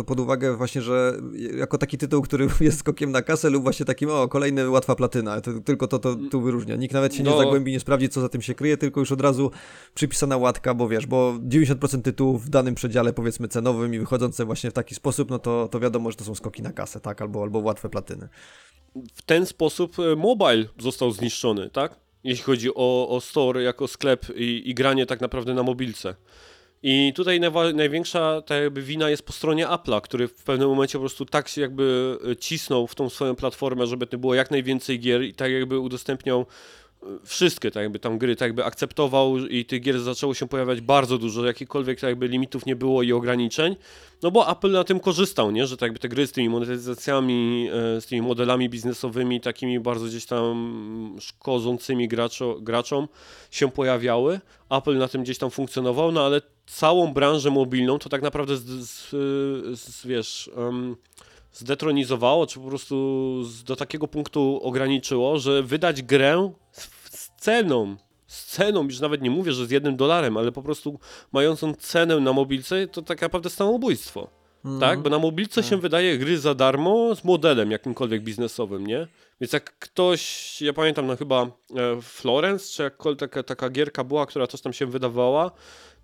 pod 0.06 0.20
uwagę 0.20 0.56
właśnie, 0.56 0.82
że 0.82 1.12
jako 1.56 1.78
taki 1.78 1.98
tytuł, 1.98 2.22
który 2.22 2.48
jest 2.60 2.78
skokiem 2.78 3.10
na 3.10 3.22
kasę 3.22 3.50
lub 3.50 3.62
właśnie 3.62 3.86
takim, 3.86 4.10
o, 4.10 4.28
kolejny 4.28 4.70
łatwa 4.70 4.94
platyna. 4.94 5.40
To, 5.40 5.60
tylko 5.60 5.88
to, 5.88 5.98
to 5.98 6.16
tu 6.30 6.40
wyróżnia. 6.40 6.76
Nikt 6.76 6.94
nawet 6.94 7.14
się 7.14 7.22
no. 7.22 7.30
nie 7.30 7.38
zagłębi, 7.38 7.72
nie 7.72 7.80
sprawdzi, 7.80 8.08
co 8.08 8.20
za 8.20 8.28
tym 8.28 8.42
się 8.42 8.54
kryje, 8.54 8.76
tylko 8.76 9.00
już 9.00 9.12
od 9.12 9.20
razu 9.20 9.50
przypisana 9.94 10.36
łatka, 10.36 10.74
bo 10.74 10.88
wiesz, 10.88 11.06
bo 11.06 11.34
90% 11.48 12.02
tytułów 12.02 12.44
w 12.44 12.48
danym 12.48 12.74
przedziale, 12.74 13.12
powiedzmy, 13.12 13.48
cenowym 13.48 13.94
i 13.94 13.98
wychodzące 13.98 14.44
właśnie 14.44 14.70
w 14.70 14.72
taki 14.72 14.94
sposób, 14.94 15.30
no 15.30 15.38
to, 15.38 15.68
to 15.68 15.80
wiadomo, 15.80 16.10
że 16.10 16.16
to 16.16 16.24
są 16.24 16.34
skoki 16.34 16.62
na 16.62 16.72
kasę, 16.72 17.00
tak? 17.00 17.22
Albo, 17.22 17.42
albo 17.42 17.58
łatwe 17.58 17.88
platyny 17.88 18.28
w 19.14 19.22
ten 19.22 19.46
sposób 19.46 19.98
e, 19.98 20.16
mobile 20.16 20.64
został 20.78 21.10
zniszczony, 21.10 21.70
tak? 21.70 21.96
Jeśli 22.24 22.44
chodzi 22.44 22.74
o, 22.74 23.08
o 23.08 23.20
store 23.20 23.62
jako 23.62 23.88
sklep 23.88 24.26
i, 24.36 24.62
i 24.70 24.74
granie 24.74 25.06
tak 25.06 25.20
naprawdę 25.20 25.54
na 25.54 25.62
mobilce. 25.62 26.14
I 26.82 27.12
tutaj 27.16 27.40
największa 27.74 28.42
ta 28.42 28.56
jakby 28.56 28.82
wina 28.82 29.10
jest 29.10 29.22
po 29.22 29.32
stronie 29.32 29.66
Apple'a, 29.66 30.00
który 30.00 30.28
w 30.28 30.44
pewnym 30.44 30.68
momencie 30.68 30.98
po 30.98 31.02
prostu 31.02 31.24
tak 31.24 31.48
się 31.48 31.60
jakby 31.60 32.18
e, 32.30 32.36
cisnął 32.36 32.86
w 32.86 32.94
tą 32.94 33.10
swoją 33.10 33.36
platformę, 33.36 33.86
żeby 33.86 34.06
to 34.06 34.18
było 34.18 34.34
jak 34.34 34.50
najwięcej 34.50 35.00
gier 35.00 35.22
i 35.22 35.34
tak 35.34 35.52
jakby 35.52 35.78
udostępniał 35.78 36.46
wszystkie 37.24 37.70
tak 37.70 37.82
jakby 37.82 37.98
tam 37.98 38.18
gry 38.18 38.36
tak 38.36 38.46
jakby 38.46 38.64
akceptował 38.64 39.38
i 39.38 39.64
tych 39.64 39.82
gier 39.82 40.00
zaczęło 40.00 40.34
się 40.34 40.48
pojawiać 40.48 40.80
bardzo 40.80 41.18
dużo, 41.18 41.46
jakichkolwiek 41.46 42.00
tak 42.00 42.08
jakby 42.08 42.28
limitów 42.28 42.66
nie 42.66 42.76
było 42.76 43.02
i 43.02 43.12
ograniczeń, 43.12 43.76
no 44.22 44.30
bo 44.30 44.50
Apple 44.50 44.70
na 44.70 44.84
tym 44.84 45.00
korzystał, 45.00 45.50
nie, 45.50 45.66
że 45.66 45.76
tak 45.76 45.86
jakby 45.86 45.98
te 45.98 46.08
gry 46.08 46.26
z 46.26 46.32
tymi 46.32 46.48
monetyzacjami, 46.48 47.68
e, 47.72 48.00
z 48.00 48.06
tymi 48.06 48.22
modelami 48.22 48.68
biznesowymi, 48.68 49.40
takimi 49.40 49.80
bardzo 49.80 50.06
gdzieś 50.06 50.26
tam 50.26 51.16
szkodzącymi 51.20 52.08
graczo, 52.08 52.58
graczom 52.60 53.08
się 53.50 53.70
pojawiały, 53.70 54.40
Apple 54.70 54.98
na 54.98 55.08
tym 55.08 55.22
gdzieś 55.22 55.38
tam 55.38 55.50
funkcjonował, 55.50 56.12
no 56.12 56.26
ale 56.26 56.42
całą 56.66 57.12
branżę 57.12 57.50
mobilną 57.50 57.98
to 57.98 58.08
tak 58.08 58.22
naprawdę 58.22 58.56
z, 58.56 58.62
z, 58.62 59.10
z 59.80 60.06
wiesz... 60.06 60.50
Um, 60.56 60.96
zdetronizowało, 61.58 62.46
czy 62.46 62.60
po 62.60 62.68
prostu 62.68 63.36
do 63.64 63.76
takiego 63.76 64.08
punktu 64.08 64.60
ograniczyło, 64.62 65.38
że 65.38 65.62
wydać 65.62 66.02
grę 66.02 66.52
z 67.10 67.30
ceną, 67.36 67.96
z 68.26 68.46
ceną, 68.46 68.84
już 68.84 69.00
nawet 69.00 69.22
nie 69.22 69.30
mówię, 69.30 69.52
że 69.52 69.66
z 69.66 69.70
jednym 69.70 69.96
dolarem, 69.96 70.36
ale 70.36 70.52
po 70.52 70.62
prostu 70.62 70.98
mającą 71.32 71.74
cenę 71.74 72.20
na 72.20 72.32
mobilce, 72.32 72.86
to 72.86 73.02
tak 73.02 73.22
naprawdę 73.22 73.50
samobójstwo. 73.50 74.37
Mm. 74.64 74.80
Tak? 74.80 75.00
Bo 75.02 75.10
na 75.10 75.18
mobilce 75.18 75.62
się 75.62 75.70
tak. 75.70 75.80
wydaje 75.80 76.18
gry 76.18 76.38
za 76.38 76.54
darmo 76.54 77.14
z 77.14 77.24
modelem 77.24 77.70
jakimkolwiek 77.70 78.22
biznesowym, 78.22 78.86
nie? 78.86 79.06
Więc 79.40 79.52
jak 79.52 79.78
ktoś, 79.78 80.62
ja 80.62 80.72
pamiętam, 80.72 81.06
no 81.06 81.16
chyba 81.16 81.42
e, 81.42 81.48
Florence, 82.02 82.72
czy 82.72 82.82
jakkolwiek 82.82 83.20
taka, 83.20 83.42
taka 83.42 83.70
gierka 83.70 84.04
była, 84.04 84.26
która 84.26 84.46
coś 84.46 84.60
tam 84.60 84.72
się 84.72 84.86
wydawała, 84.86 85.50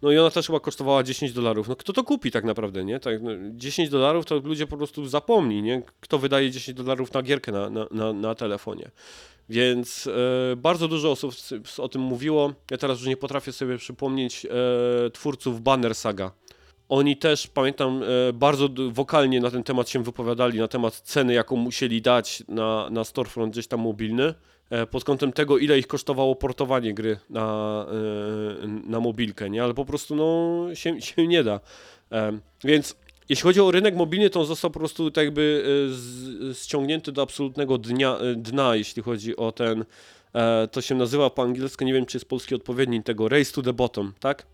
no 0.03 0.13
i 0.13 0.19
ona 0.19 0.31
też 0.31 0.47
chyba 0.47 0.61
kosztowała 0.61 1.03
10 1.03 1.33
dolarów. 1.33 1.69
No 1.69 1.77
kto 1.77 1.93
to 1.93 2.05
kupi 2.05 2.31
tak 2.31 2.45
naprawdę, 2.45 2.85
nie? 2.85 3.01
Tak, 3.01 3.23
no 3.23 3.31
10 3.51 3.89
dolarów 3.89 4.27
to 4.27 4.39
ludzie 4.39 4.67
po 4.67 4.77
prostu 4.77 5.07
zapomni, 5.07 5.63
nie? 5.63 5.83
Kto 6.01 6.19
wydaje 6.19 6.51
10 6.51 6.79
dolarów 6.79 7.13
na 7.13 7.23
gierkę 7.23 7.53
na, 7.53 7.71
na, 7.71 7.87
na, 7.91 8.13
na 8.13 8.35
telefonie. 8.35 8.91
Więc 9.49 10.07
e, 10.07 10.57
bardzo 10.57 10.89
dużo 10.89 11.11
osób 11.11 11.35
o 11.79 11.89
tym 11.89 12.03
mówiło. 12.03 12.53
Ja 12.71 12.79
teraz 12.79 12.99
już 12.99 13.09
nie 13.09 13.17
potrafię 13.17 13.53
sobie 13.53 13.79
przypomnieć 13.79 14.47
e, 14.47 15.11
twórców 15.11 15.61
Banner 15.61 15.95
Saga. 15.95 16.33
Oni 16.89 17.16
też, 17.16 17.47
pamiętam, 17.47 18.03
e, 18.03 18.32
bardzo 18.32 18.68
wokalnie 18.91 19.41
na 19.41 19.51
ten 19.51 19.62
temat 19.62 19.89
się 19.89 20.03
wypowiadali, 20.03 20.59
na 20.59 20.68
temat 20.68 21.01
ceny, 21.01 21.35
jaką 21.35 21.57
musieli 21.57 22.03
dać 22.03 22.43
na, 22.49 22.91
na 22.91 23.05
storefront 23.05 23.53
gdzieś 23.53 23.66
tam 23.66 23.80
mobilny. 23.80 24.35
E, 24.70 24.87
pod 24.87 25.05
kątem 25.05 25.32
tego, 25.32 25.59
ile 25.59 25.78
ich 25.78 25.87
kosztowało 25.87 26.37
portowanie 26.37 26.95
gry 26.95 27.18
na, 27.30 27.87
e, 28.62 28.66
na 28.66 29.01
mobilkę, 29.01 29.51
nie? 29.51 29.64
Ale 29.64 29.74
po 29.74 29.85
prostu 29.85 30.16
no, 30.16 30.74
się, 30.74 31.01
się 31.01 31.26
nie 31.26 31.45
da. 31.45 31.61
Więc 32.64 32.97
jeśli 33.28 33.43
chodzi 33.43 33.61
o 33.61 33.70
rynek 33.70 33.97
mobilny, 33.97 34.30
to 34.30 34.41
on 34.41 34.47
został 34.47 34.70
po 34.70 34.78
prostu 34.78 35.11
tak 35.11 35.24
jakby 35.24 35.64
ściągnięty 36.62 37.12
do 37.12 37.22
absolutnego 37.22 37.78
dnia, 37.78 38.18
dna, 38.37 38.76
jeśli 38.76 39.03
chodzi 39.03 39.37
o 39.37 39.53
ten, 39.53 39.85
to 40.72 40.80
się 40.80 40.95
nazywa 40.95 41.30
po 41.30 41.43
angielsku, 41.43 41.85
nie 41.85 41.93
wiem 41.93 42.07
czy 42.07 42.16
jest 42.16 42.28
polski 42.28 42.55
odpowiednik 42.55 43.07
tego, 43.07 43.28
race 43.28 43.53
to 43.53 43.62
the 43.62 43.72
bottom, 43.72 44.12
tak? 44.20 44.47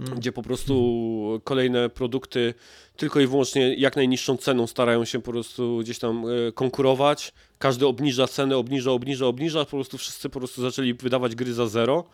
Gdzie 0.00 0.32
po 0.32 0.42
prostu 0.42 1.40
kolejne 1.44 1.88
produkty 1.88 2.54
tylko 2.96 3.20
i 3.20 3.26
wyłącznie 3.26 3.74
jak 3.74 3.96
najniższą 3.96 4.36
ceną 4.36 4.66
starają 4.66 5.04
się 5.04 5.22
po 5.22 5.32
prostu 5.32 5.78
gdzieś 5.78 5.98
tam 5.98 6.24
e, 6.24 6.52
konkurować. 6.52 7.32
Każdy 7.58 7.86
obniża 7.86 8.26
cenę, 8.26 8.56
obniża, 8.56 8.90
obniża, 8.90 9.26
obniża, 9.26 9.64
po 9.64 9.70
prostu 9.70 9.98
wszyscy 9.98 10.28
po 10.28 10.38
prostu 10.38 10.62
zaczęli 10.62 10.94
wydawać 10.94 11.34
gry 11.34 11.54
za 11.54 11.66
zero. 11.66 12.04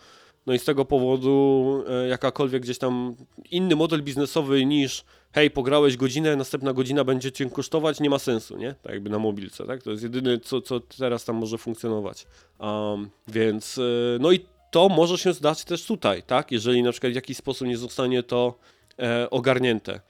No 0.46 0.52
i 0.52 0.58
z 0.58 0.64
tego 0.64 0.84
powodu 0.84 1.84
e, 1.88 2.08
jakakolwiek 2.08 2.62
gdzieś 2.62 2.78
tam 2.78 3.14
inny 3.50 3.76
model 3.76 4.02
biznesowy 4.02 4.66
niż 4.66 5.04
hej, 5.32 5.50
pograłeś 5.50 5.96
godzinę, 5.96 6.36
następna 6.36 6.72
godzina 6.72 7.04
będzie 7.04 7.32
cię 7.32 7.50
kosztować, 7.50 8.00
nie 8.00 8.10
ma 8.10 8.18
sensu, 8.18 8.56
nie? 8.56 8.74
Tak 8.82 8.92
jakby 8.92 9.10
na 9.10 9.18
mobilce, 9.18 9.66
tak? 9.66 9.82
To 9.82 9.90
jest 9.90 10.02
jedyne, 10.02 10.40
co, 10.40 10.60
co 10.60 10.80
teraz 10.80 11.24
tam 11.24 11.36
może 11.36 11.58
funkcjonować. 11.58 12.26
Um, 12.58 13.10
więc, 13.28 13.78
e, 13.78 13.82
no 14.20 14.32
i 14.32 14.40
to 14.72 14.88
może 14.88 15.18
się 15.18 15.32
zdać 15.32 15.64
też 15.64 15.86
tutaj, 15.86 16.22
tak? 16.22 16.52
Jeżeli 16.52 16.82
na 16.82 16.92
przykład 16.92 17.12
w 17.12 17.16
jakiś 17.16 17.36
sposób 17.36 17.68
nie 17.68 17.76
zostanie 17.76 18.22
to 18.22 18.58
e, 18.98 19.30
ogarnięte. 19.30 20.00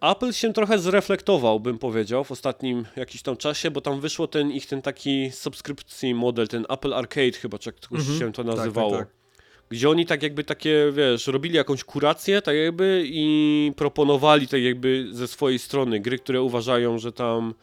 Apple 0.00 0.32
się 0.32 0.52
trochę 0.52 0.78
zreflektował, 0.78 1.60
bym 1.60 1.78
powiedział, 1.78 2.24
w 2.24 2.32
ostatnim 2.32 2.86
jakimś 2.96 3.22
tam 3.22 3.36
czasie, 3.36 3.70
bo 3.70 3.80
tam 3.80 4.00
wyszło 4.00 4.26
ten 4.26 4.50
ich 4.50 4.66
ten 4.66 4.82
taki 4.82 5.30
subskrypcji 5.30 6.14
model, 6.14 6.48
ten 6.48 6.66
Apple 6.68 6.94
Arcade 6.94 7.32
chyba, 7.32 7.58
czy 7.58 7.68
jak 7.68 7.76
mm 7.92 8.18
się 8.18 8.32
to 8.32 8.44
nazywało. 8.44 8.90
Tak, 8.90 9.00
tak, 9.00 9.08
tak 9.08 9.22
gdzie 9.70 9.90
oni 9.90 10.06
tak 10.06 10.22
jakby 10.22 10.44
takie, 10.44 10.92
wiesz, 10.92 11.26
robili 11.26 11.56
jakąś 11.56 11.84
kurację, 11.84 12.42
tak 12.42 12.56
jakby 12.56 13.02
i 13.06 13.72
proponowali 13.76 14.48
tak 14.48 14.62
jakby 14.62 15.08
ze 15.10 15.28
swojej 15.28 15.58
strony 15.58 16.00
gry, 16.00 16.18
które 16.18 16.42
uważają, 16.42 16.98
że 16.98 17.12
tam 17.12 17.54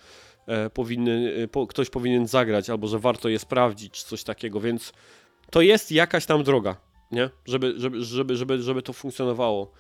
e, 0.48 0.70
powinny, 0.70 1.34
e, 1.44 1.48
po, 1.48 1.68
ktoś 1.68 1.90
powinien 1.90 2.28
zagrać, 2.28 2.70
albo 2.70 2.88
że 2.88 3.00
warto 3.00 3.30
je 3.30 3.40
sprawdzić, 3.40 3.94
czy 3.94 4.06
coś 4.06 4.24
takiego, 4.24 4.62
więc 4.62 4.94
to 5.52 5.62
jest 5.62 5.92
jakaś 5.92 6.26
tam 6.26 6.44
droga, 6.44 6.76
nie? 7.12 7.30
Żeby, 7.46 7.74
żeby, 7.78 8.04
żeby, 8.04 8.36
żeby, 8.36 8.62
żeby 8.62 8.82
to 8.82 8.94
funkcjonowało. 8.94 9.72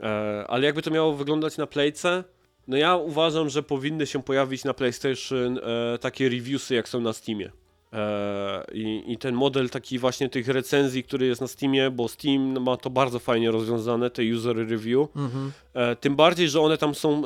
E, 0.00 0.44
ale 0.48 0.66
jakby 0.66 0.82
to 0.82 0.90
miało 0.90 1.12
wyglądać 1.12 1.56
na 1.56 1.66
playce, 1.66 2.24
no 2.68 2.76
ja 2.76 2.96
uważam, 2.96 3.48
że 3.48 3.62
powinny 3.62 4.06
się 4.06 4.22
pojawić 4.22 4.64
na 4.64 4.74
PlayStation 4.74 5.58
e, 5.58 5.98
takie 5.98 6.28
reviewsy, 6.28 6.74
jak 6.74 6.88
są 6.88 7.00
na 7.00 7.12
Steamie. 7.12 7.52
E, 7.92 8.64
I, 8.72 9.12
I, 9.12 9.18
ten 9.18 9.34
model 9.34 9.70
taki 9.70 9.98
właśnie 9.98 10.28
tych 10.28 10.48
recenzji, 10.48 11.04
który 11.04 11.26
jest 11.26 11.40
na 11.40 11.46
Steamie, 11.46 11.90
bo 11.90 12.08
Steam 12.08 12.62
ma 12.62 12.76
to 12.76 12.90
bardzo 12.90 13.18
fajnie 13.18 13.50
rozwiązane, 13.50 14.10
te 14.10 14.22
user 14.34 14.56
review. 14.56 15.08
Mhm. 15.16 15.52
Tym 16.00 16.16
bardziej, 16.16 16.48
że 16.48 16.60
one 16.60 16.78
tam 16.78 16.94
są 16.94 17.22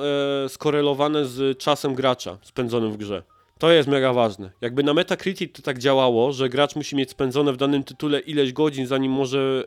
skorelowane 0.48 1.26
z 1.26 1.58
czasem 1.58 1.94
gracza 1.94 2.38
spędzonym 2.42 2.92
w 2.92 2.96
grze. 2.96 3.22
To 3.60 3.70
jest 3.72 3.88
mega 3.88 4.12
ważne. 4.12 4.50
Jakby 4.60 4.82
na 4.82 4.94
Metacritic 4.94 5.52
to 5.52 5.62
tak 5.62 5.78
działało, 5.78 6.32
że 6.32 6.48
gracz 6.48 6.76
musi 6.76 6.96
mieć 6.96 7.10
spędzone 7.10 7.52
w 7.52 7.56
danym 7.56 7.84
tytule 7.84 8.20
ileś 8.20 8.52
godzin, 8.52 8.86
zanim 8.86 9.12
może 9.12 9.64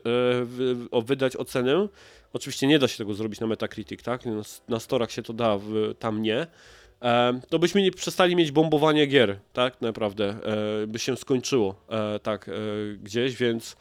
wydać 1.04 1.36
ocenę. 1.36 1.88
Oczywiście 2.32 2.66
nie 2.66 2.78
da 2.78 2.88
się 2.88 2.98
tego 2.98 3.14
zrobić 3.14 3.40
na 3.40 3.46
Metacritic, 3.46 4.02
tak? 4.02 4.26
Na, 4.26 4.42
na 4.68 4.80
storach 4.80 5.10
się 5.10 5.22
to 5.22 5.32
da, 5.32 5.58
tam 5.98 6.22
nie 6.22 6.46
to 7.48 7.58
byśmy 7.58 7.82
nie 7.82 7.90
przestali 7.90 8.36
mieć 8.36 8.52
bombowanie 8.52 9.06
gier, 9.06 9.38
tak 9.52 9.80
naprawdę, 9.80 10.36
e, 10.82 10.86
by 10.86 10.98
się 10.98 11.16
skończyło 11.16 11.74
e, 11.88 12.18
tak 12.18 12.48
e, 12.48 12.52
gdzieś, 13.02 13.36
więc 13.36 13.76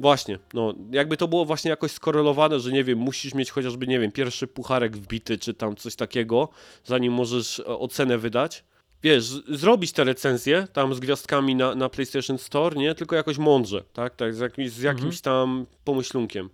właśnie, 0.00 0.38
no 0.54 0.74
jakby 0.90 1.16
to 1.16 1.28
było 1.28 1.44
właśnie 1.44 1.70
jakoś 1.70 1.92
skorelowane, 1.92 2.60
że 2.60 2.72
nie 2.72 2.84
wiem, 2.84 2.98
musisz 2.98 3.34
mieć 3.34 3.50
chociażby, 3.50 3.86
nie 3.86 4.00
wiem, 4.00 4.12
pierwszy 4.12 4.46
pucharek 4.46 4.96
wbity, 4.96 5.38
czy 5.38 5.54
tam 5.54 5.76
coś 5.76 5.96
takiego, 5.96 6.48
zanim 6.84 7.12
możesz 7.12 7.60
ocenę 7.60 8.18
wydać. 8.18 8.64
Wiesz, 9.02 9.24
zrobić 9.48 9.92
te 9.92 10.04
recenzje 10.04 10.66
tam 10.72 10.94
z 10.94 11.00
gwiazdkami 11.00 11.54
na, 11.54 11.74
na 11.74 11.88
PlayStation 11.88 12.38
Store, 12.38 12.76
nie? 12.76 12.94
Tylko 12.94 13.16
jakoś 13.16 13.38
mądrze, 13.38 13.84
tak? 13.92 14.16
tak 14.16 14.34
z, 14.34 14.38
jakimś, 14.38 14.70
z 14.70 14.82
jakimś 14.82 15.18
mhm. 15.18 15.22
tam 15.22 15.66
pomyślunkiem. 15.84 16.50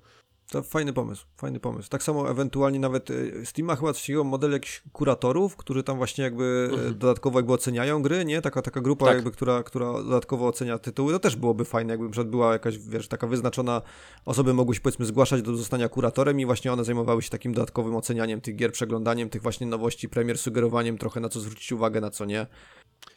To 0.51 0.63
fajny 0.63 0.93
pomysł, 0.93 1.27
fajny 1.37 1.61
pomysł. 1.61 1.89
Tak 1.89 2.03
samo 2.03 2.31
ewentualnie 2.31 2.79
nawet 2.79 3.11
y, 3.11 3.47
Steam 3.47 3.67
ma 3.67 3.77
chyba 3.77 3.93
coś 3.93 4.03
takiego 4.03 4.25
model 4.25 4.53
jakichś 4.53 4.83
kuratorów, 4.93 5.57
którzy 5.57 5.83
tam 5.83 5.97
właśnie 5.97 6.25
jakby 6.25 6.69
y, 6.71 6.75
mhm. 6.75 6.99
dodatkowo 6.99 7.39
jakby 7.39 7.53
oceniają 7.53 8.03
gry, 8.03 8.25
nie? 8.25 8.43
Taka, 8.43 8.63
taka 8.63 8.81
grupa 8.81 9.07
tak. 9.07 9.15
jakby, 9.15 9.31
która, 9.31 9.63
która 9.63 9.93
dodatkowo 9.93 10.47
ocenia 10.47 10.79
tytuły. 10.79 11.13
To 11.13 11.19
też 11.19 11.37
byłoby 11.37 11.65
fajne, 11.65 11.93
jakby 11.93 12.11
przed 12.11 12.29
była 12.29 12.53
jakaś, 12.53 12.79
wiesz, 12.79 13.09
taka 13.09 13.27
wyznaczona, 13.27 13.83
osoby 14.25 14.55
mogły 14.55 14.75
się 14.75 14.81
powiedzmy 14.81 15.07
zgłaszać 15.07 15.43
do 15.43 15.57
zostania 15.57 15.89
kuratorem 15.89 16.41
i 16.41 16.47
właśnie 16.47 16.73
one 16.73 16.85
zajmowały 16.85 17.23
się 17.23 17.31
takim 17.31 17.55
dodatkowym 17.55 17.97
ocenianiem 17.97 18.41
tych 18.41 18.57
gier, 18.57 18.73
przeglądaniem 18.73 19.31
tych 19.31 19.43
właśnie 19.43 19.67
nowości, 19.67 20.09
premier, 20.09 20.39
sugerowaniem 20.39 20.99
trochę 20.99 21.21
na 21.21 21.29
co 21.29 21.41
zwrócić 21.41 21.73
uwagę, 21.73 22.01
na 22.01 22.11
co 22.11 22.25
nie. 22.25 22.47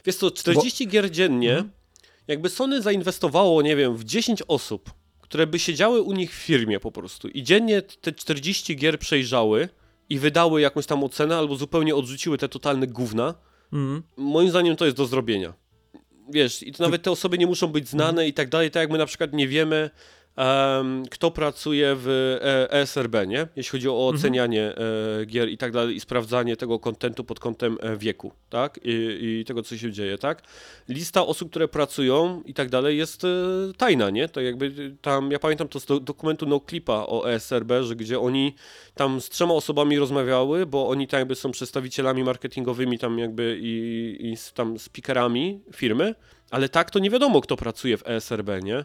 Wiesz 0.04 0.16
co, 0.16 0.30
40 0.30 0.84
Bo... 0.84 0.90
gier 0.90 1.10
dziennie, 1.10 1.52
mhm. 1.52 1.70
jakby 2.28 2.48
Sony 2.48 2.82
zainwestowało, 2.82 3.62
nie 3.62 3.76
wiem, 3.76 3.96
w 3.96 4.04
10 4.04 4.42
osób, 4.48 4.90
które 5.28 5.46
by 5.46 5.58
siedziały 5.58 6.02
u 6.02 6.12
nich 6.12 6.30
w 6.34 6.34
firmie 6.34 6.80
po 6.80 6.92
prostu 6.92 7.28
i 7.28 7.42
dziennie 7.42 7.82
te 7.82 8.12
40 8.12 8.76
gier 8.76 8.98
przejrzały 8.98 9.68
i 10.08 10.18
wydały 10.18 10.60
jakąś 10.60 10.86
tam 10.86 11.04
ocenę 11.04 11.36
albo 11.36 11.56
zupełnie 11.56 11.94
odrzuciły 11.94 12.38
te 12.38 12.48
totalne 12.48 12.86
gówna, 12.86 13.34
mm. 13.72 14.02
moim 14.16 14.50
zdaniem 14.50 14.76
to 14.76 14.84
jest 14.84 14.96
do 14.96 15.06
zrobienia. 15.06 15.54
Wiesz, 16.30 16.62
i 16.62 16.72
to 16.72 16.82
nawet 16.82 17.02
te 17.02 17.10
osoby 17.10 17.38
nie 17.38 17.46
muszą 17.46 17.66
być 17.66 17.88
znane 17.88 18.22
mm. 18.22 18.26
i 18.26 18.32
tak 18.32 18.48
dalej, 18.48 18.70
tak 18.70 18.80
jak 18.80 18.90
my 18.90 18.98
na 18.98 19.06
przykład 19.06 19.32
nie 19.32 19.48
wiemy, 19.48 19.90
kto 21.10 21.30
pracuje 21.30 21.96
w 21.96 22.36
ESRB, 22.70 23.14
e 23.14 23.26
nie? 23.26 23.46
Jeśli 23.56 23.70
chodzi 23.70 23.88
o 23.88 23.92
mhm. 23.92 24.16
ocenianie 24.16 24.74
e, 25.20 25.26
gier 25.26 25.48
i 25.48 25.58
tak 25.58 25.72
dalej 25.72 25.96
i 25.96 26.00
sprawdzanie 26.00 26.56
tego 26.56 26.78
kontentu 26.78 27.24
pod 27.24 27.40
kątem 27.40 27.78
e, 27.80 27.96
wieku, 27.96 28.32
tak? 28.50 28.80
I, 28.82 29.18
I, 29.20 29.44
tego, 29.44 29.62
co 29.62 29.76
się 29.76 29.92
dzieje, 29.92 30.18
tak? 30.18 30.42
Lista 30.88 31.26
osób, 31.26 31.50
które 31.50 31.68
pracują 31.68 32.42
i 32.46 32.54
tak 32.54 32.70
dalej 32.70 32.98
jest 32.98 33.22
tajna, 33.76 34.10
nie? 34.10 34.28
Tak 34.28 34.44
jakby 34.44 34.96
tam, 35.02 35.30
ja 35.30 35.38
pamiętam 35.38 35.68
to 35.68 35.80
z 35.80 35.86
do, 35.86 36.00
dokumentu 36.00 36.46
No 36.46 36.60
Clipa 36.68 37.04
o 37.06 37.30
ESRB, 37.30 37.72
że 37.82 37.96
gdzie 37.96 38.20
oni 38.20 38.54
tam 38.94 39.20
z 39.20 39.28
trzema 39.28 39.54
osobami 39.54 39.98
rozmawiały, 39.98 40.66
bo 40.66 40.88
oni 40.88 41.08
tam 41.08 41.18
jakby 41.18 41.34
są 41.34 41.50
przedstawicielami 41.50 42.24
marketingowymi 42.24 42.98
tam 42.98 43.18
jakby 43.18 43.58
i, 43.62 44.16
i 44.20 44.36
tam 44.54 44.78
speakerami 44.78 45.60
firmy, 45.74 46.14
ale 46.50 46.68
tak 46.68 46.90
to 46.90 46.98
nie 46.98 47.10
wiadomo, 47.10 47.40
kto 47.40 47.56
pracuje 47.56 47.96
w 47.96 48.08
ESRB, 48.08 48.48
nie? 48.62 48.84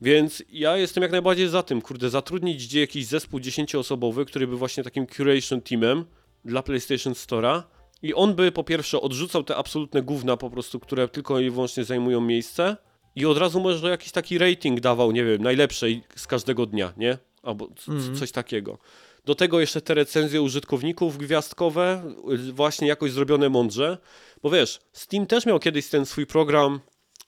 Więc 0.00 0.42
ja 0.48 0.76
jestem 0.76 1.02
jak 1.02 1.12
najbardziej 1.12 1.48
za 1.48 1.62
tym, 1.62 1.82
kurde, 1.82 2.10
zatrudnić 2.10 2.66
gdzie 2.66 2.80
jakiś 2.80 3.06
zespół 3.06 3.40
dziesięcioosobowy, 3.40 4.24
który 4.24 4.46
by 4.46 4.56
właśnie 4.56 4.84
takim 4.84 5.06
curation 5.06 5.60
teamem 5.60 6.04
dla 6.44 6.62
PlayStation 6.62 7.12
Store'a 7.12 7.62
i 8.02 8.14
on 8.14 8.34
by 8.34 8.52
po 8.52 8.64
pierwsze 8.64 9.00
odrzucał 9.00 9.44
te 9.44 9.56
absolutne 9.56 10.02
gówna 10.02 10.36
po 10.36 10.50
prostu, 10.50 10.80
które 10.80 11.08
tylko 11.08 11.40
i 11.40 11.50
wyłącznie 11.50 11.84
zajmują 11.84 12.20
miejsce 12.20 12.76
i 13.16 13.26
od 13.26 13.38
razu 13.38 13.60
może 13.60 13.90
jakiś 13.90 14.12
taki 14.12 14.38
rating 14.38 14.80
dawał, 14.80 15.12
nie 15.12 15.24
wiem, 15.24 15.42
najlepszej 15.42 16.02
z 16.16 16.26
każdego 16.26 16.66
dnia, 16.66 16.92
nie? 16.96 17.18
Albo 17.42 17.68
mm. 17.88 18.16
coś 18.16 18.32
takiego. 18.32 18.78
Do 19.24 19.34
tego 19.34 19.60
jeszcze 19.60 19.80
te 19.80 19.94
recenzje 19.94 20.42
użytkowników 20.42 21.18
gwiazdkowe, 21.18 22.14
właśnie 22.52 22.88
jakoś 22.88 23.12
zrobione 23.12 23.48
mądrze, 23.48 23.98
bo 24.42 24.50
wiesz, 24.50 24.80
Steam 24.92 25.26
też 25.26 25.46
miał 25.46 25.58
kiedyś 25.58 25.88
ten 25.88 26.06
swój 26.06 26.26
program, 26.26 26.80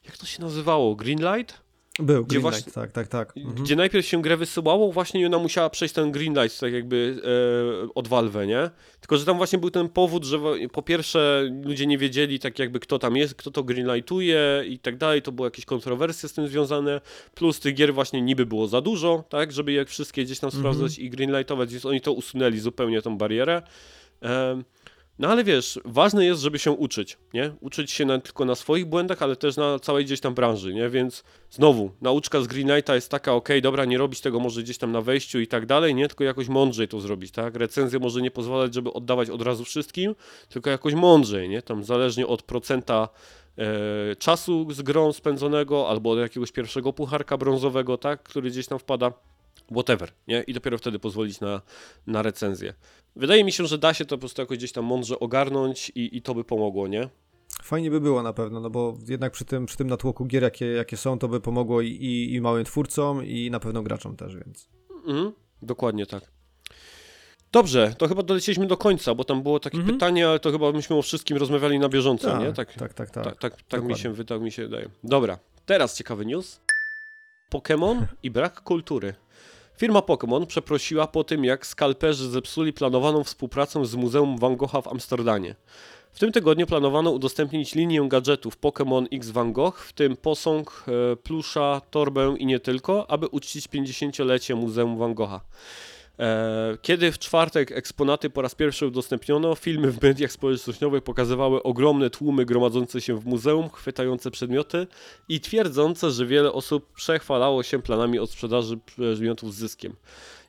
jak 0.05 0.17
to 0.17 0.27
się 0.27 0.43
nazywało? 0.43 0.97
Greenlight? 0.97 1.63
Był, 1.99 2.25
gdzie 2.25 2.41
właśnie, 2.41 2.73
tak, 2.73 2.93
tak, 2.93 3.09
tak. 3.09 3.37
Mhm. 3.37 3.65
Gdzie 3.65 3.77
najpierw 3.77 4.07
się 4.07 4.23
grę 4.23 4.37
wysyłało, 4.37 4.93
właśnie 4.93 5.27
ona 5.27 5.39
musiała 5.39 5.71
przejść 5.71 5.95
ten 5.95 6.13
greenlight, 6.13 6.61
tak 6.61 6.73
jakby 6.73 7.23
e, 7.85 7.95
od 7.95 8.09
Valve, 8.09 8.47
nie? 8.47 8.71
Tylko, 9.01 9.17
że 9.17 9.25
tam 9.25 9.37
właśnie 9.37 9.59
był 9.59 9.71
ten 9.71 9.89
powód, 9.89 10.25
że 10.25 10.39
po 10.73 10.83
pierwsze 10.83 11.51
ludzie 11.65 11.87
nie 11.87 11.99
wiedzieli 11.99 12.39
tak 12.39 12.59
jakby 12.59 12.81
kto 12.81 12.99
tam 12.99 13.17
jest, 13.17 13.35
kto 13.35 13.51
to 13.51 13.63
greenlightuje 13.63 14.65
i 14.69 14.79
tak 14.79 14.97
dalej, 14.97 15.23
to 15.23 15.33
były 15.33 15.47
jakieś 15.47 15.65
kontrowersje 15.65 16.29
z 16.29 16.33
tym 16.33 16.49
związane, 16.49 17.01
plus 17.35 17.61
tych 17.61 17.75
gier 17.75 17.95
właśnie 17.95 18.23
niby 18.23 18.47
było 18.47 18.67
za 18.69 18.81
dużo, 18.81 19.25
tak, 19.29 19.53
żeby 19.53 19.73
je 19.73 19.85
wszystkie 19.85 20.25
gdzieś 20.25 20.39
tam 20.39 20.49
mhm. 20.49 20.63
sprawdzać 20.63 20.99
i 20.99 21.11
greenlightować, 21.11 21.71
więc 21.71 21.87
oni 21.87 22.01
to 22.01 22.13
usunęli 22.13 22.59
zupełnie 22.59 23.03
tą 23.03 23.19
barierę. 23.19 23.63
E, 24.23 24.63
no 25.19 25.29
ale 25.29 25.45
wiesz, 25.45 25.81
ważne 25.85 26.25
jest, 26.25 26.41
żeby 26.41 26.59
się 26.59 26.71
uczyć, 26.71 27.19
nie? 27.35 27.53
Uczyć 27.61 27.91
się 27.91 28.05
na, 28.05 28.19
tylko 28.19 28.45
na 28.45 28.55
swoich 28.55 28.87
błędach, 28.87 29.23
ale 29.23 29.37
też 29.37 29.57
na 29.57 29.79
całej 29.79 30.05
gdzieś 30.05 30.21
tam 30.21 30.35
branży, 30.35 30.75
nie? 30.75 30.89
Więc 30.89 31.25
znowu, 31.51 31.91
nauczka 32.01 32.41
z 32.41 32.47
Green 32.47 32.69
Knighta 32.69 32.95
jest 32.95 33.11
taka, 33.11 33.35
ok, 33.35 33.49
dobra, 33.63 33.85
nie 33.85 33.99
robić 33.99 34.21
tego 34.21 34.41
może 34.41 34.63
gdzieś 34.63 34.79
tam 34.79 34.93
na 34.93 35.01
wejściu 35.01 35.41
i 35.41 35.47
tak 35.47 35.67
dalej, 35.67 35.95
nie? 35.95 36.09
Tylko 36.09 36.25
jakoś 36.25 36.49
mądrzej 36.49 36.89
to 36.89 37.01
zrobić, 37.01 37.33
tak? 37.33 37.57
Recenzja 37.57 37.99
może 37.99 38.23
nie 38.23 38.31
pozwalać, 38.31 38.75
żeby 38.75 38.93
oddawać 38.93 39.31
od 39.31 39.43
razu 39.43 39.65
wszystkim, 39.65 40.15
tylko 40.49 40.71
jakoś 40.71 40.95
mądrzej, 40.95 41.49
nie? 41.49 41.63
Tam 41.63 41.85
zależnie 41.85 42.27
od 42.27 42.43
procenta 42.43 43.09
e, 43.59 44.17
czasu 44.17 44.67
z 44.71 44.83
grą 44.83 45.13
spędzonego, 45.13 45.89
albo 45.89 46.11
od 46.11 46.19
jakiegoś 46.19 46.53
pierwszego 46.53 46.93
pucharka 46.93 47.37
brązowego, 47.37 47.99
tak? 47.99 48.23
Który 48.23 48.51
gdzieś 48.51 48.67
tam 48.67 48.79
wpada 48.79 49.13
whatever, 49.71 50.13
nie? 50.29 50.43
I 50.43 50.53
dopiero 50.53 50.79
wtedy 50.79 50.99
pozwolić 50.99 51.41
na, 51.41 51.63
na 52.07 52.23
recenzję. 52.23 52.75
Wydaje 53.17 53.45
mi 53.45 53.53
się, 53.53 53.67
że 53.67 53.79
da 53.79 53.95
się 53.95 54.05
to 54.05 54.17
po 54.17 54.21
prostu 54.21 54.43
jakoś 54.43 54.59
gdzieś 54.59 54.73
tam 54.73 54.85
mądrze 54.85 55.21
ogarnąć 55.21 55.93
i, 55.95 56.17
i 56.17 56.23
to 56.23 56.35
by 56.35 56.45
pomogło, 56.45 56.89
nie? 56.89 57.09
Fajnie 57.63 57.91
by 57.91 58.01
było 58.01 58.23
na 58.23 58.33
pewno, 58.33 58.61
no 58.61 58.71
bo 58.71 58.99
jednak 59.09 59.33
przy 59.33 59.45
tym, 59.45 59.67
przy 59.67 59.77
tym 59.77 59.87
natłoku 59.87 60.25
gier, 60.25 60.43
jakie, 60.43 60.67
jakie 60.67 60.97
są, 60.97 61.19
to 61.19 61.29
by 61.29 61.41
pomogło 61.41 61.81
i, 61.81 61.89
i, 61.89 62.35
i 62.35 62.41
małym 62.41 62.65
twórcom, 62.65 63.27
i 63.27 63.51
na 63.51 63.61
pewno 63.61 63.83
graczom 63.83 64.17
też, 64.17 64.37
więc. 64.37 64.69
Mhm, 65.07 65.33
dokładnie 65.63 66.07
tak. 66.07 66.33
Dobrze, 67.53 67.95
to 67.99 68.09
chyba 68.09 68.23
dolecieliśmy 68.23 68.67
do 68.67 68.77
końca, 68.77 69.15
bo 69.15 69.25
tam 69.25 69.43
było 69.43 69.61
takie 69.61 69.77
mhm. 69.77 69.95
pytanie, 69.95 70.29
ale 70.29 70.41
to 70.41 70.51
chyba 70.51 70.73
myśmy 70.73 70.97
o 70.97 71.03
wszystkim 71.03 71.37
rozmawiali 71.37 71.79
na 71.79 71.89
bieżąco, 71.89 72.31
tak, 72.31 72.41
nie? 72.41 72.53
Tak, 72.53 72.75
tak, 72.75 72.95
tak. 72.95 73.11
Tak, 73.11 73.25
tak, 73.25 73.39
tak, 73.39 73.63
tak 73.63 73.85
mi, 73.85 73.99
się, 73.99 74.25
tak 74.25 74.41
mi 74.41 74.53
się 74.53 74.63
wydaje. 74.63 74.89
Dobra, 75.05 75.39
teraz 75.67 75.97
ciekawy 75.97 76.27
news. 76.27 76.61
Pokémon 77.55 78.07
i 78.23 78.31
brak 78.31 78.61
kultury. 78.61 79.15
Firma 79.83 80.01
Pokémon 80.01 80.47
przeprosiła 80.47 81.07
po 81.07 81.25
tym, 81.25 81.45
jak 81.45 81.67
skalperzy 81.67 82.31
zepsuli 82.31 82.73
planowaną 82.73 83.25
współpracę 83.25 83.87
z 83.87 83.95
Muzeum 83.95 84.39
Van 84.39 84.57
Gogha 84.57 84.81
w 84.81 84.89
Amsterdamie. 84.89 85.55
W 86.13 86.19
tym 86.19 86.33
tygodniu 86.33 86.67
planowano 86.67 87.11
udostępnić 87.11 87.75
linię 87.75 88.09
gadżetów 88.09 88.59
Pokémon 88.61 89.07
X 89.13 89.31
Van 89.31 89.53
Gogh, 89.53 89.79
w 89.79 89.93
tym 89.93 90.17
posąg, 90.17 90.85
e, 90.89 91.17
plusza, 91.17 91.81
torbę 91.91 92.35
i 92.39 92.47
nie 92.47 92.61
tylko, 92.61 93.11
aby 93.11 93.27
uczcić 93.27 93.69
50-lecie 93.69 94.55
Muzeum 94.55 94.99
Van 94.99 95.15
Gogha. 95.15 95.41
E, 96.23 96.79
kiedy 96.83 97.13
w 97.13 97.19
czwartek 97.19 97.73
eksponaty 97.73 98.31
po 98.31 98.43
raz 98.43 98.55
pierwszy 98.55 98.87
udostępniono, 98.87 99.55
filmy 99.55 99.91
w 99.91 100.03
mediach 100.03 100.33
społecznościowych 100.33 101.03
pokazywały 101.03 101.63
ogromne 101.63 102.11
tłumy 102.11 102.45
gromadzące 102.45 103.01
się 103.01 103.21
w 103.21 103.27
muzeum, 103.27 103.71
chwytające 103.71 104.31
przedmioty 104.31 104.87
i 105.29 105.41
twierdzące, 105.41 106.11
że 106.11 106.27
wiele 106.27 106.53
osób 106.53 106.93
przechwalało 106.93 107.63
się 107.63 107.83
planami 107.83 108.19
od 108.19 108.31
sprzedaży 108.31 108.79
przedmiotów 108.87 109.55
z 109.55 109.57
zyskiem. 109.57 109.97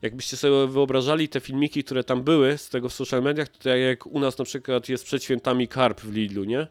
Jakbyście 0.02 0.38
sobie 0.38 0.68
wyobrażali 0.68 1.30
te 1.30 1.40
filmiki, 1.40 1.84
które 1.84 2.04
tam 2.04 2.24
były 2.24 2.58
z 2.58 2.70
tego 2.70 2.90
w 2.90 2.94
social 2.94 3.24
mediach, 3.24 3.50
to 3.50 3.58
tak 3.58 3.80
jak 3.80 4.08
u 4.08 4.20
nas 4.20 4.38
na 4.38 4.46
przykład 4.46 4.90
jest 4.90 5.06
przed 5.06 5.24
świętami 5.24 5.68
karp 5.68 6.02
w 6.02 6.14
Lidlu, 6.14 6.44
nie? 6.44 6.68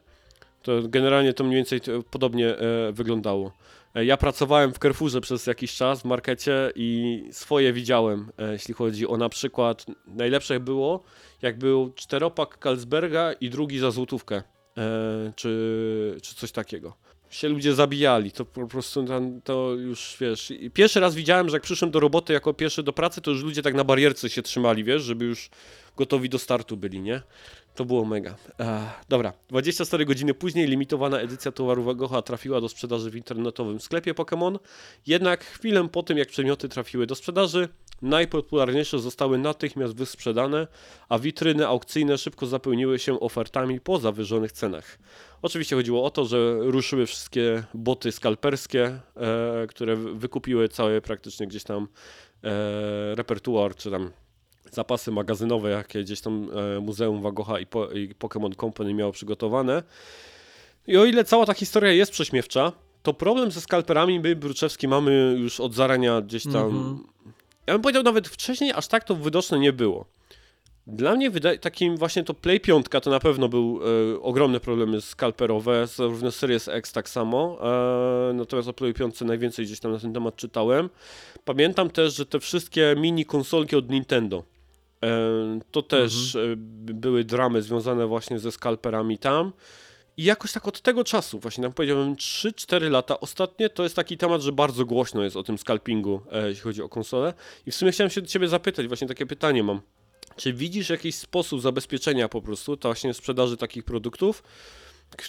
To 0.63 0.83
generalnie 0.83 1.33
to 1.33 1.45
mniej 1.45 1.57
więcej 1.57 1.81
podobnie 2.11 2.59
e, 2.59 2.93
wyglądało. 2.93 3.53
E, 3.95 4.05
ja 4.05 4.17
pracowałem 4.17 4.73
w 4.73 4.79
Carrefourze 4.79 5.21
przez 5.21 5.47
jakiś 5.47 5.75
czas 5.75 6.03
w 6.03 6.05
markecie 6.05 6.73
i 6.75 7.23
swoje 7.33 7.73
widziałem, 7.73 8.33
e, 8.39 8.53
jeśli 8.53 8.75
chodzi 8.75 9.07
o 9.07 9.17
na 9.17 9.29
przykład, 9.29 9.87
najlepsze 10.07 10.61
było, 10.61 11.03
jak 11.43 11.59
był 11.59 11.93
czteropak 11.97 12.59
Carlsberga 12.63 13.33
i 13.33 13.51
drugi 13.51 13.79
za 13.79 13.91
złotówkę, 13.91 14.43
e, 14.79 15.33
czy, 15.37 16.17
czy 16.23 16.35
coś 16.35 16.53
takiego. 16.53 16.97
Się 17.31 17.49
ludzie 17.49 17.75
zabijali, 17.75 18.33
to 18.33 18.45
po 18.45 18.67
prostu 18.67 19.05
tam, 19.05 19.41
to 19.41 19.75
już 19.75 20.17
wiesz. 20.21 20.53
Pierwszy 20.75 21.01
raz 21.01 21.15
widziałem, 21.15 21.49
że 21.49 21.57
jak 21.57 21.63
przyszłem 21.63 21.91
do 21.91 22.01
roboty 22.01 22.33
jako 22.33 22.55
pierwszy 22.55 22.83
do 22.83 22.93
pracy, 22.93 23.21
to 23.21 23.31
już 23.31 23.43
ludzie 23.43 23.63
tak 23.63 23.75
na 23.75 23.85
barierce 23.85 24.31
się 24.31 24.43
trzymali, 24.43 24.85
wiesz, 24.85 25.03
żeby 25.03 25.25
już 25.25 25.51
gotowi 25.97 26.29
do 26.29 26.39
startu 26.39 26.77
byli, 26.77 27.01
nie? 27.01 27.23
To 27.75 27.85
było 27.85 28.05
mega. 28.05 28.35
Ech, 28.59 28.67
dobra, 29.09 29.33
24 29.49 30.05
godziny 30.05 30.35
później 30.35 30.67
limitowana 30.67 31.21
edycja 31.21 31.53
towaru 31.53 31.85
Wagocha 31.85 32.23
trafiła 32.23 32.61
do 32.61 32.69
sprzedaży 32.69 33.11
w 33.11 33.17
internetowym 33.17 33.81
sklepie 33.81 34.15
Pokémon. 34.15 34.59
Jednak 35.07 35.45
chwilę 35.45 35.89
po 35.89 36.03
tym, 36.03 36.19
jak 36.19 36.29
przedmioty 36.29 36.69
trafiły 36.69 37.07
do 37.07 37.15
sprzedaży, 37.15 37.69
najpopularniejsze 38.03 38.99
zostały 38.99 39.39
natychmiast 39.39 39.95
wysprzedane, 39.95 40.67
a 41.09 41.19
witryny 41.19 41.67
aukcyjne 41.67 42.19
szybko 42.19 42.47
zapełniły 42.47 42.99
się 42.99 43.21
ofertami 43.21 43.81
po 43.81 43.99
zawyżonych 43.99 44.53
cenach. 44.53 44.99
Oczywiście 45.43 45.77
chodziło 45.77 46.05
o 46.05 46.11
to, 46.11 46.25
że 46.25 46.57
ruszyły 46.61 47.07
wszystkie 47.07 47.65
boty 47.75 48.13
skalperskie, 48.13 49.01
e, 49.17 49.67
które 49.69 49.97
wykupiły 49.97 50.69
cały 50.69 51.01
praktycznie 51.01 51.47
gdzieś 51.47 51.65
tam 51.65 51.89
e, 52.45 53.15
repertuar, 53.15 53.77
czy 53.77 53.91
tam 53.91 54.11
zapasy 54.73 55.11
magazynowe, 55.11 55.71
jakie 55.71 56.05
gdzieś 56.05 56.21
tam 56.21 56.49
e, 56.77 56.81
Muzeum 56.81 57.23
Wagocha 57.23 57.61
i, 57.61 57.67
po, 57.67 57.91
i 57.91 58.15
Pokémon 58.15 58.57
Company 58.57 58.95
miało 58.95 59.13
przygotowane. 59.13 59.83
I 60.87 60.97
o 60.97 61.05
ile 61.05 61.25
cała 61.25 61.47
ta 61.47 61.55
historia 61.55 61.93
jest 61.93 62.13
prześmiewcza, 62.13 62.73
to 63.03 63.15
problem 63.15 63.51
ze 63.51 63.61
skalperami 63.61 64.21
my 64.21 64.37
Bruczewski 64.37 64.89
mamy 64.89 65.37
już 65.39 65.61
od 65.61 65.75
zarania 65.75 66.21
gdzieś 66.21 66.43
tam. 66.43 66.55
Mm 66.55 66.95
-hmm. 66.95 66.99
Ja 67.67 67.75
bym 67.75 67.83
powiedział 67.83 68.03
nawet 68.03 68.29
wcześniej, 68.29 68.73
aż 68.73 68.89
tak 68.89 69.05
to 69.05 69.17
widoczne 69.17 69.59
nie 69.59 69.73
było. 69.73 70.05
Dla 70.87 71.15
mnie 71.15 71.31
takim 71.61 71.97
właśnie 71.97 72.25
to 72.25 72.35
Play 72.35 72.61
5 72.61 72.87
to 73.03 73.11
na 73.11 73.21
pewno 73.21 73.49
był 73.49 73.81
e, 74.15 74.21
ogromne 74.23 74.61
problemy 74.61 75.01
skalperowe, 75.01 75.87
zarówno 75.87 76.31
Series 76.31 76.69
X 76.69 76.93
tak 76.93 77.09
samo, 77.09 77.59
e, 78.31 78.33
natomiast 78.33 78.69
o 78.69 78.73
Play 78.73 78.95
5 78.95 79.21
najwięcej 79.21 79.65
gdzieś 79.65 79.81
tam 79.81 79.93
na 79.93 79.99
ten 79.99 80.13
temat 80.13 80.37
czytałem. 80.37 80.91
Pamiętam 81.45 81.91
też, 81.91 82.17
że 82.17 82.27
te 82.27 82.41
wszystkie 82.41 82.95
mini 82.99 83.25
konsolki 83.25 83.77
od 83.77 83.91
Nintendo, 83.91 84.43
to 85.71 85.83
też 85.83 86.37
mhm. 86.37 86.53
E, 86.53 86.57
były 86.95 87.25
dramy 87.25 87.63
związane 87.63 88.07
właśnie 88.07 88.39
ze 88.39 88.53
skalperami 88.53 89.19
tam. 89.19 89.53
I 90.17 90.25
jakoś 90.25 90.53
tak 90.53 90.69
od 90.69 90.81
tego 90.81 91.05
czasu, 91.05 91.39
właśnie 91.39 91.63
tam 91.63 91.73
powiedziałbym 91.73 92.15
3-4 92.15 92.91
lata 92.91 93.21
ostatnie, 93.21 93.71
to 93.71 93.83
jest 93.83 93.97
taki 93.97 94.19
temat, 94.19 94.43
że 94.43 94.53
bardzo 94.53 94.85
głośno 94.85 95.25
jest 95.25 95.37
o 95.37 95.43
tym 95.43 95.59
scalpingu, 95.59 96.21
e, 96.33 96.49
jeśli 96.49 96.63
chodzi 96.63 96.83
o 96.83 96.89
konsolę. 96.89 97.35
I 97.67 97.71
w 97.71 97.75
sumie 97.75 97.93
chciałem 97.93 98.11
się 98.11 98.21
do 98.21 98.27
ciebie 98.27 98.49
zapytać, 98.49 98.87
właśnie 98.87 99.09
takie 99.09 99.27
pytanie 99.27 99.63
mam. 99.63 99.81
Czy 100.37 100.53
widzisz 100.53 100.91
jakiś 100.91 101.15
sposób 101.15 101.61
zabezpieczenia 101.61 102.29
po 102.29 102.43
prostu, 102.43 102.77
to 102.77 102.89
właśnie 102.89 103.15
sprzedaży 103.15 103.57
takich 103.57 103.85
produktów, 103.85 104.43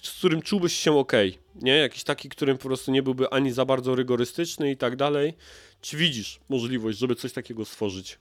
z 0.04 0.18
którym 0.18 0.42
czułbyś 0.42 0.74
się 0.74 0.98
ok, 0.98 1.12
nie? 1.56 1.78
Jakiś 1.78 2.04
taki, 2.04 2.30
którym 2.30 2.58
po 2.58 2.64
prostu 2.64 2.92
nie 2.92 3.04
byłby 3.04 3.30
ani 3.30 3.52
za 3.52 3.66
bardzo 3.66 3.96
rygorystyczny 3.96 4.72
i 4.72 4.78
tak 4.78 4.96
dalej. 4.96 5.34
Czy 5.82 5.98
widzisz 5.98 6.40
możliwość, 6.50 6.98
żeby 6.98 7.16
coś 7.16 7.34
takiego 7.34 7.66
stworzyć? 7.66 8.20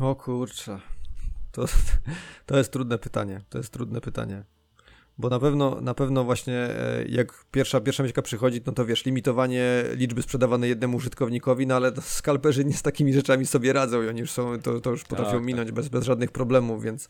O 0.00 0.14
kurczę. 0.14 0.80
To, 1.54 1.64
to 2.46 2.58
jest 2.58 2.72
trudne 2.72 2.98
pytanie. 2.98 3.40
To 3.48 3.58
jest 3.58 3.72
trudne 3.72 4.00
pytanie. 4.00 4.44
Bo 5.18 5.28
na 5.28 5.38
pewno, 5.38 5.80
na 5.80 5.94
pewno 5.94 6.24
właśnie 6.24 6.54
e, 6.54 7.04
jak 7.08 7.44
pierwsza, 7.50 7.80
pierwsza 7.80 8.02
mieszka 8.02 8.22
przychodzi, 8.22 8.60
no 8.66 8.72
to 8.72 8.86
wiesz, 8.86 9.04
limitowanie 9.04 9.84
liczby 9.92 10.22
sprzedawanej 10.22 10.70
jednemu 10.70 10.96
użytkownikowi, 10.96 11.66
no 11.66 11.76
ale 11.76 11.92
skalperzy 12.00 12.64
nie 12.64 12.74
z 12.74 12.82
takimi 12.82 13.12
rzeczami 13.12 13.46
sobie 13.46 13.72
radzą 13.72 14.02
i 14.02 14.08
oni 14.08 14.20
już 14.20 14.30
są, 14.30 14.60
to, 14.60 14.80
to 14.80 14.90
już 14.90 15.04
potrafią 15.04 15.30
tak, 15.30 15.38
tak. 15.38 15.46
minąć 15.46 15.68
tak. 15.68 15.74
Bez, 15.74 15.88
bez 15.88 16.04
żadnych 16.04 16.32
problemów, 16.32 16.82
więc 16.82 17.08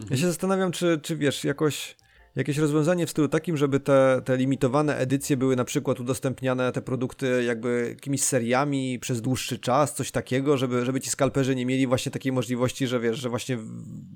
mhm. 0.00 0.10
ja 0.10 0.16
się 0.16 0.26
zastanawiam, 0.26 0.72
czy, 0.72 1.00
czy 1.02 1.16
wiesz, 1.16 1.44
jakoś 1.44 1.96
jakieś 2.40 2.58
rozwiązanie 2.58 3.06
w 3.06 3.10
stylu 3.10 3.28
takim, 3.28 3.56
żeby 3.56 3.80
te, 3.80 4.22
te 4.24 4.36
limitowane 4.36 4.96
edycje 4.96 5.36
były 5.36 5.56
na 5.56 5.64
przykład 5.64 6.00
udostępniane, 6.00 6.72
te 6.72 6.82
produkty 6.82 7.44
jakby 7.44 7.86
jakimiś 7.88 8.22
seriami 8.22 8.98
przez 8.98 9.20
dłuższy 9.20 9.58
czas, 9.58 9.94
coś 9.94 10.10
takiego, 10.10 10.56
żeby, 10.56 10.84
żeby 10.84 11.00
ci 11.00 11.10
skalperzy 11.10 11.54
nie 11.54 11.66
mieli 11.66 11.86
właśnie 11.86 12.12
takiej 12.12 12.32
możliwości, 12.32 12.86
że 12.86 13.00
wiesz, 13.00 13.18
że 13.18 13.28
właśnie 13.28 13.58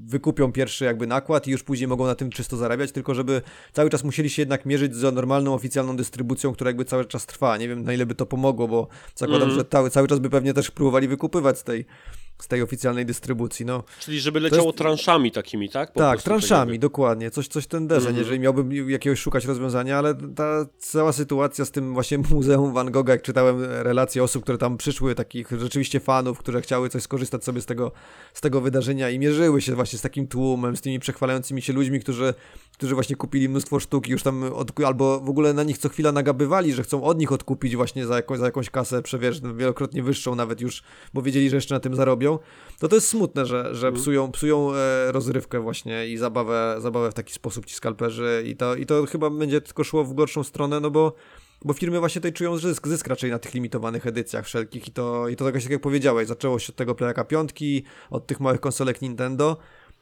wykupią 0.07 0.53
pierwszy 0.53 0.85
jakby 0.85 1.07
nakład 1.07 1.47
i 1.47 1.51
już 1.51 1.62
później 1.62 1.89
mogą 1.89 2.07
na 2.07 2.14
tym 2.14 2.31
czysto 2.31 2.57
zarabiać, 2.57 2.93
tylko 2.93 3.14
żeby 3.14 3.43
cały 3.72 3.91
czas 3.91 4.05
musieli 4.05 4.31
się 4.31 4.43
jednak 4.43 4.66
mierzyć 4.66 4.95
z 4.95 5.14
normalną, 5.14 5.55
oficjalną 5.55 5.97
dystrybucją, 5.97 6.53
która 6.53 6.68
jakby 6.68 6.85
cały 6.85 7.05
czas 7.05 7.27
trwa. 7.27 7.57
Nie 7.57 7.68
wiem 7.68 7.85
na 7.85 7.93
ile 7.93 8.07
by 8.07 8.14
to 8.14 8.27
pomogło, 8.27 8.68
bo 8.68 8.89
zakładam, 9.14 9.49
mm. 9.49 9.59
że 9.59 9.64
cały, 9.64 9.91
cały 9.91 10.09
czas 10.09 10.18
by 10.18 10.31
pewnie 10.31 10.55
też 10.55 10.70
próbowali 10.70 11.09
wykupywać 11.09 11.59
z 11.59 11.64
tej 11.64 11.87
z 12.43 12.49
tej 12.49 12.62
oficjalnej 12.62 13.07
dystrybucji. 13.07 13.66
No, 13.66 13.82
Czyli 14.01 14.20
żeby 14.20 14.41
leciało 14.41 14.66
jest... 14.66 14.78
transzami 14.78 15.32
takimi, 15.32 15.70
tak? 15.70 15.93
Po 15.93 16.01
tak, 16.01 16.22
transzami, 16.22 16.78
dokładnie. 16.78 17.30
Coś, 17.30 17.49
coś 17.49 17.66
ten 17.66 17.87
desen, 17.87 18.03
mm 18.03 18.14
-hmm. 18.14 18.18
jeżeli 18.18 18.41
miałbym 18.41 18.91
jakiegoś 18.91 19.18
szukać 19.18 19.45
rozwiązania, 19.45 19.99
ale 19.99 20.14
ta 20.14 20.66
cała 20.78 21.12
sytuacja 21.12 21.64
z 21.64 21.70
tym 21.70 21.95
właśnie 21.95 22.18
Muzeum 22.30 22.72
Van 22.72 22.91
Gogha, 22.91 23.12
jak 23.12 23.22
czytałem 23.22 23.64
relacje 23.64 24.22
osób, 24.22 24.43
które 24.43 24.59
tam 24.59 24.76
przyszły, 24.76 25.14
takich 25.14 25.49
rzeczywiście 25.61 26.01
fanów, 26.01 26.39
które 26.39 26.61
chciały 26.61 26.89
coś 26.89 27.03
skorzystać 27.03 27.45
sobie 27.45 27.61
z 27.61 27.66
tego, 27.66 27.93
z 28.35 28.41
tego 28.41 28.61
wydarzenia 28.61 29.11
i 29.11 29.18
mierzyły 29.18 29.61
się 29.61 29.74
właśnie 29.74 29.99
z 29.99 30.03
takim 30.03 30.26
tłumem, 30.26 30.76
z 30.76 30.80
tymi 30.80 30.99
przechwalającymi 30.99 31.62
się 31.62 31.72
ludźmi, 31.72 32.01
którzy, 32.01 32.35
którzy 32.72 32.95
właśnie 32.95 33.16
kupili 33.16 33.49
mnóstwo 33.49 33.80
sztuk 33.80 34.09
i 34.09 34.11
już 34.11 34.22
tam 34.22 34.43
od, 34.43 34.80
albo 34.80 35.20
w 35.20 35.28
ogóle 35.28 35.53
na 35.53 35.62
nich 35.62 35.78
co 35.78 35.89
chwila 35.89 36.12
nagabywali, 36.12 36.72
że 36.72 36.82
chcą 36.82 37.03
od 37.03 37.18
nich 37.18 37.32
odkupić 37.32 37.76
właśnie 37.76 38.07
za, 38.07 38.16
jakąś, 38.16 38.39
za 38.39 38.45
jakąś 38.45 38.70
kasę, 38.70 39.03
przewierz, 39.03 39.41
wielokrotnie 39.57 40.03
wyższą 40.03 40.35
nawet 40.35 40.61
już, 40.61 40.82
bo 41.14 41.22
wiedzieli, 41.22 41.51
że 41.51 41.57
jeszcze 41.57 41.74
na 41.74 41.80
tym 41.80 41.95
zarobią 41.95 42.24
robią, 42.25 42.39
to 42.79 42.89
to 42.89 42.95
jest 42.97 43.09
smutne, 43.09 43.47
że, 43.47 43.75
że 43.75 43.87
mhm. 43.87 44.03
psują, 44.03 44.33
psują 44.33 44.75
e, 44.75 45.12
rozrywkę 45.12 45.61
właśnie 45.61 46.09
i 46.09 46.16
zabawę, 46.16 46.77
zabawę 46.79 47.11
w 47.11 47.14
taki 47.14 47.33
sposób 47.33 47.66
ci 47.66 47.75
skalperzy 47.75 48.45
i 48.47 48.57
to, 48.57 48.75
i 48.75 48.87
to 48.87 49.07
chyba 49.07 49.31
będzie 49.31 49.61
tylko 49.61 49.85
szło 49.85 50.05
w 50.05 50.14
gorszą 50.14 50.45
stronę, 50.45 50.81
no 50.81 50.91
bo 50.91 51.14
bo 51.64 51.72
firmy 51.72 52.01
właśnie 52.01 52.20
tutaj 52.20 52.33
czują 52.33 52.57
zysk, 52.57 52.89
zysk 52.89 53.07
raczej 53.07 53.31
na 53.31 53.39
tych 53.39 53.55
limitowanych 53.55 54.07
edycjach 54.07 54.45
wszelkich 54.45 54.89
i 54.89 54.91
to, 54.91 55.29
i 55.29 55.37
to 55.37 55.45
tak 55.45 55.70
jak 55.70 55.81
powiedziałeś, 55.81 56.29
zaczęło 56.29 56.59
się 56.59 56.72
od 56.72 56.77
tego 56.77 56.95
Playaka 56.95 57.25
piątki, 57.25 57.83
od 58.11 58.27
tych 58.27 58.41
małych 58.41 58.61
konsolek 58.61 59.03
Nintendo, 59.03 59.57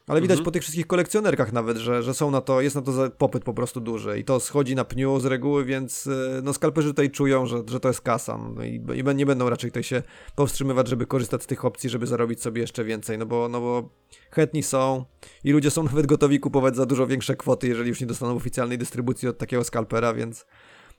ale 0.06 0.20
widać 0.20 0.38
mhm. 0.38 0.44
po 0.44 0.50
tych 0.50 0.62
wszystkich 0.62 0.86
kolekcjonerkach 0.86 1.52
nawet, 1.52 1.76
że, 1.76 2.02
że 2.02 2.14
są 2.14 2.30
na 2.30 2.40
to, 2.40 2.60
jest 2.60 2.76
na 2.76 2.82
to 2.82 3.10
popyt 3.18 3.44
po 3.44 3.54
prostu 3.54 3.80
duży 3.80 4.18
i 4.18 4.24
to 4.24 4.40
schodzi 4.40 4.74
na 4.74 4.84
pniu 4.84 5.20
z 5.20 5.24
reguły, 5.24 5.64
więc 5.64 6.06
y, 6.06 6.40
no 6.42 6.52
skalperzy 6.52 6.88
tutaj 6.88 7.10
czują, 7.10 7.46
że, 7.46 7.62
że 7.66 7.80
to 7.80 7.88
jest 7.88 8.00
kasa 8.00 8.38
no 8.38 8.64
i, 8.64 8.84
i 8.94 9.14
nie 9.14 9.26
będą 9.26 9.50
raczej 9.50 9.70
tutaj 9.70 9.82
się 9.82 10.02
powstrzymywać, 10.34 10.88
żeby 10.88 11.06
korzystać 11.06 11.42
z 11.42 11.46
tych 11.46 11.64
opcji, 11.64 11.90
żeby 11.90 12.06
zarobić 12.06 12.42
sobie 12.42 12.60
jeszcze 12.60 12.84
więcej, 12.84 13.18
no 13.18 13.26
bo, 13.26 13.48
no 13.48 13.60
bo 13.60 13.88
chętni 14.30 14.62
są 14.62 15.04
i 15.44 15.52
ludzie 15.52 15.70
są 15.70 15.82
nawet 15.92 16.06
gotowi 16.06 16.40
kupować 16.40 16.76
za 16.76 16.86
dużo 16.86 17.06
większe 17.06 17.36
kwoty, 17.36 17.68
jeżeli 17.68 17.88
już 17.88 18.00
nie 18.00 18.06
dostaną 18.06 18.36
oficjalnej 18.36 18.78
dystrybucji 18.78 19.28
od 19.28 19.38
takiego 19.38 19.64
skalpera, 19.64 20.14
więc 20.14 20.46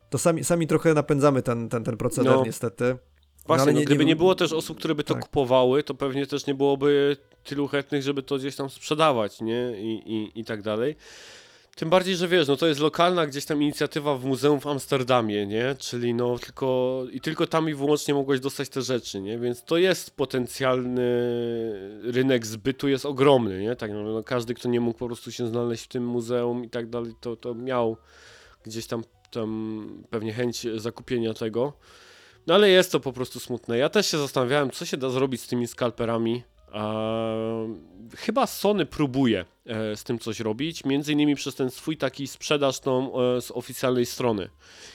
to 0.09 0.17
sami, 0.17 0.43
sami 0.43 0.67
trochę 0.67 0.93
napędzamy 0.93 1.41
ten, 1.41 1.69
ten, 1.69 1.83
ten 1.83 1.97
proceder 1.97 2.33
no. 2.33 2.43
niestety. 2.45 2.97
Właśnie, 3.47 3.65
no, 3.65 3.71
no, 3.71 3.79
nie, 3.79 3.85
gdyby 3.85 4.05
nie 4.05 4.15
było 4.15 4.35
też 4.35 4.53
osób, 4.53 4.77
które 4.77 4.95
by 4.95 5.03
to 5.03 5.13
tak. 5.13 5.23
kupowały, 5.23 5.83
to 5.83 5.93
pewnie 5.93 6.27
też 6.27 6.47
nie 6.47 6.55
byłoby 6.55 7.17
tylu 7.43 7.67
chętnych, 7.67 8.03
żeby 8.03 8.23
to 8.23 8.37
gdzieś 8.37 8.55
tam 8.55 8.69
sprzedawać, 8.69 9.41
nie? 9.41 9.73
I, 9.77 10.13
i, 10.13 10.39
i 10.39 10.45
tak 10.45 10.61
dalej. 10.61 10.95
Tym 11.75 11.89
bardziej, 11.89 12.15
że 12.15 12.27
wiesz, 12.27 12.47
no 12.47 12.55
to 12.57 12.67
jest 12.67 12.79
lokalna 12.79 13.27
gdzieś 13.27 13.45
tam 13.45 13.61
inicjatywa 13.61 14.17
w 14.17 14.25
muzeum 14.25 14.59
w 14.59 14.67
Amsterdamie, 14.67 15.47
nie? 15.47 15.75
Czyli 15.79 16.13
no 16.13 16.39
tylko 16.39 16.99
i 17.11 17.21
tylko 17.21 17.47
tam 17.47 17.69
i 17.69 17.73
wyłącznie 17.73 18.13
mogłeś 18.13 18.39
dostać 18.39 18.69
te 18.69 18.81
rzeczy, 18.81 19.21
nie? 19.21 19.39
Więc 19.39 19.63
to 19.63 19.77
jest 19.77 20.11
potencjalny 20.11 21.03
rynek 22.03 22.45
zbytu 22.45 22.87
jest 22.87 23.05
ogromny, 23.05 23.61
nie? 23.61 23.75
Tak, 23.75 23.91
no, 23.91 24.03
no 24.03 24.23
każdy, 24.23 24.53
kto 24.53 24.69
nie 24.69 24.79
mógł 24.79 24.99
po 24.99 25.07
prostu 25.07 25.31
się 25.31 25.47
znaleźć 25.47 25.83
w 25.83 25.87
tym 25.87 26.05
muzeum 26.05 26.65
i 26.65 26.69
tak 26.69 26.89
dalej, 26.89 27.13
to, 27.21 27.35
to 27.35 27.55
miał 27.55 27.97
gdzieś 28.63 28.87
tam, 28.87 29.03
tam 29.31 30.03
pewnie 30.09 30.33
chęć 30.33 30.67
zakupienia 30.75 31.33
tego. 31.33 31.73
No 32.47 32.53
ale 32.53 32.69
jest 32.69 32.91
to 32.91 32.99
po 32.99 33.13
prostu 33.13 33.39
smutne. 33.39 33.77
Ja 33.77 33.89
też 33.89 34.07
się 34.07 34.17
zastanawiałem, 34.17 34.71
co 34.71 34.85
się 34.85 34.97
da 34.97 35.09
zrobić 35.09 35.41
z 35.41 35.47
tymi 35.47 35.67
skalperami. 35.67 36.43
Chyba 38.17 38.47
Sony 38.47 38.85
próbuje 38.85 39.45
e, 39.65 39.95
z 39.95 40.03
tym 40.03 40.19
coś 40.19 40.39
robić, 40.39 40.85
między 40.85 41.13
innymi 41.13 41.35
przez 41.35 41.55
ten 41.55 41.71
swój 41.71 41.97
taki 41.97 42.27
sprzedaż 42.27 42.79
tą, 42.79 43.21
e, 43.21 43.41
z 43.41 43.51
oficjalnej 43.51 44.05
strony. 44.05 44.49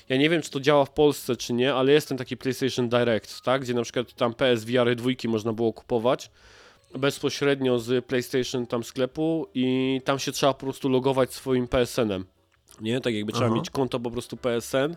Ja 0.09 0.17
nie 0.17 0.31
wiem, 0.31 0.43
czy 0.43 0.51
to 0.51 0.61
działa 0.61 0.85
w 0.85 0.91
Polsce, 0.91 1.37
czy 1.37 1.53
nie, 1.53 1.75
ale 1.75 1.93
jest 1.93 2.09
ten 2.09 2.19
taki 2.19 2.37
PlayStation 2.37 2.89
Direct, 2.89 3.43
tak, 3.43 3.63
gdzie 3.63 3.75
na 3.75 3.83
przykład 3.83 4.15
tam 4.15 4.35
PSVR 4.35 4.97
2 4.97 5.11
można 5.29 5.53
było 5.53 5.73
kupować 5.73 6.31
bezpośrednio 6.95 7.79
z 7.79 8.05
PlayStation 8.05 8.67
tam 8.67 8.85
sklepu 8.85 9.47
i 9.55 10.01
tam 10.05 10.19
się 10.19 10.33
trzeba 10.33 10.55
po 10.55 10.61
prostu 10.61 10.89
logować 10.89 11.35
swoim 11.35 11.69
PSN-em. 11.69 12.25
Nie, 12.81 13.01
tak 13.01 13.15
jakby 13.15 13.33
Aha. 13.33 13.41
trzeba 13.41 13.55
mieć 13.55 13.71
konto 13.71 14.01
po 14.01 14.11
prostu 14.11 14.37
PSN 14.37 14.97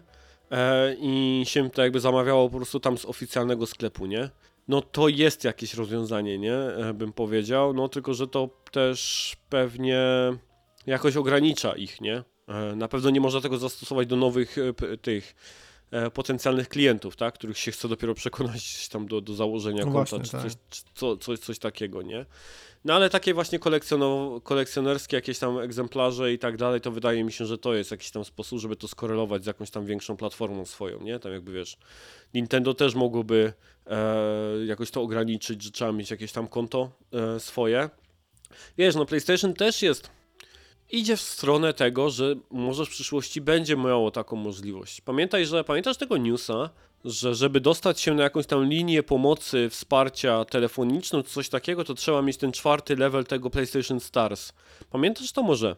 e, 0.52 0.96
i 1.00 1.42
się 1.46 1.70
to 1.70 1.82
jakby 1.82 2.00
zamawiało 2.00 2.50
po 2.50 2.58
prostu 2.58 2.80
tam 2.80 2.98
z 2.98 3.06
oficjalnego 3.06 3.66
sklepu, 3.66 4.06
nie? 4.06 4.30
No 4.72 4.82
to 4.82 5.08
jest 5.08 5.44
jakieś 5.44 5.74
rozwiązanie, 5.74 6.38
nie? 6.38 6.56
E, 6.56 6.94
bym 6.94 7.14
powiedział, 7.14 7.74
no 7.74 7.90
tylko, 7.90 8.14
że 8.14 8.28
to 8.28 8.50
też 8.72 9.36
pewnie 9.50 10.02
jakoś 10.86 11.16
ogranicza 11.16 11.76
ich, 11.76 12.02
nie? 12.02 12.24
E, 12.48 12.76
na 12.76 12.88
pewno 12.88 13.10
nie 13.10 13.22
można 13.22 13.42
tego 13.42 13.58
zastosować 13.58 14.08
do 14.08 14.16
nowych 14.16 14.56
e, 14.58 14.98
tych 14.98 15.36
potencjalnych 16.14 16.70
klientów, 16.70 17.16
tak, 17.16 17.34
których 17.34 17.58
się 17.58 17.72
chce 17.72 17.88
dopiero 17.88 18.14
przekonać 18.14 18.90
tam 18.90 19.08
do, 19.08 19.22
do 19.22 19.34
założenia 19.34 19.86
no 19.86 19.92
konta, 19.92 20.18
właśnie, 20.18 20.26
czy, 20.26 20.32
tak. 20.32 20.42
coś, 20.42 20.54
czy 20.70 20.82
co, 20.96 21.18
coś, 21.18 21.40
coś 21.40 21.60
takiego, 21.60 22.02
nie? 22.02 22.26
No 22.86 22.94
ale 22.94 23.10
takie 23.10 23.34
właśnie 23.34 23.60
kolekcjonerskie 24.44 25.16
jakieś 25.16 25.40
tam 25.40 25.60
egzemplarze 25.60 26.34
i 26.34 26.40
tak 26.40 26.58
dalej, 26.58 26.82
to 26.82 26.92
wydaje 26.92 27.24
mi 27.24 27.32
się, 27.32 27.46
że 27.46 27.58
to 27.58 27.74
jest 27.74 27.92
jakiś 27.92 28.12
tam 28.12 28.26
sposób, 28.26 28.60
żeby 28.60 28.76
to 28.76 28.88
skorelować 28.88 29.44
z 29.44 29.48
jakąś 29.48 29.72
tam 29.72 29.86
większą 29.86 30.18
platformą 30.18 30.66
swoją, 30.66 31.02
nie? 31.02 31.20
Tam 31.20 31.32
jakby 31.32 31.52
wiesz, 31.52 31.78
Nintendo 32.34 32.74
też 32.74 32.96
mogłoby 32.96 33.54
e, 33.88 34.66
jakoś 34.66 34.92
to 34.92 35.02
ograniczyć, 35.02 35.64
że 35.64 35.72
trzeba 35.72 35.92
mieć 35.92 36.12
jakieś 36.12 36.32
tam 36.32 36.48
konto 36.48 36.92
e, 37.14 37.40
swoje. 37.40 37.90
Wiesz, 38.78 38.96
no 38.96 39.06
PlayStation 39.06 39.54
też 39.54 39.82
jest 39.82 40.10
idzie 40.92 41.18
w 41.18 41.22
stronę 41.22 41.74
tego, 41.74 42.10
że 42.10 42.36
może 42.50 42.86
w 42.86 42.90
przyszłości 42.90 43.42
będzie 43.42 43.78
miało 43.78 44.12
taką 44.12 44.36
możliwość. 44.36 45.02
Pamiętaj, 45.02 45.46
że 45.46 45.64
pamiętasz 45.64 45.98
tego 45.98 46.18
newsa, 46.18 46.70
że 47.06 47.36
żeby 47.36 47.62
dostać 47.62 48.02
się 48.02 48.14
na 48.14 48.24
jakąś 48.24 48.46
tam 48.46 48.66
linię 48.66 49.04
pomocy, 49.04 49.70
wsparcia 49.70 50.46
telefoniczną, 50.46 51.24
czy 51.24 51.30
coś 51.30 51.50
takiego, 51.50 51.84
to 51.84 51.94
trzeba 51.94 52.22
mieć 52.22 52.38
ten 52.38 52.52
czwarty 52.52 52.96
level 52.96 53.26
tego 53.26 53.50
PlayStation 53.50 54.00
Stars. 54.00 54.54
Pamiętasz 54.90 55.32
to 55.32 55.44
może? 55.44 55.76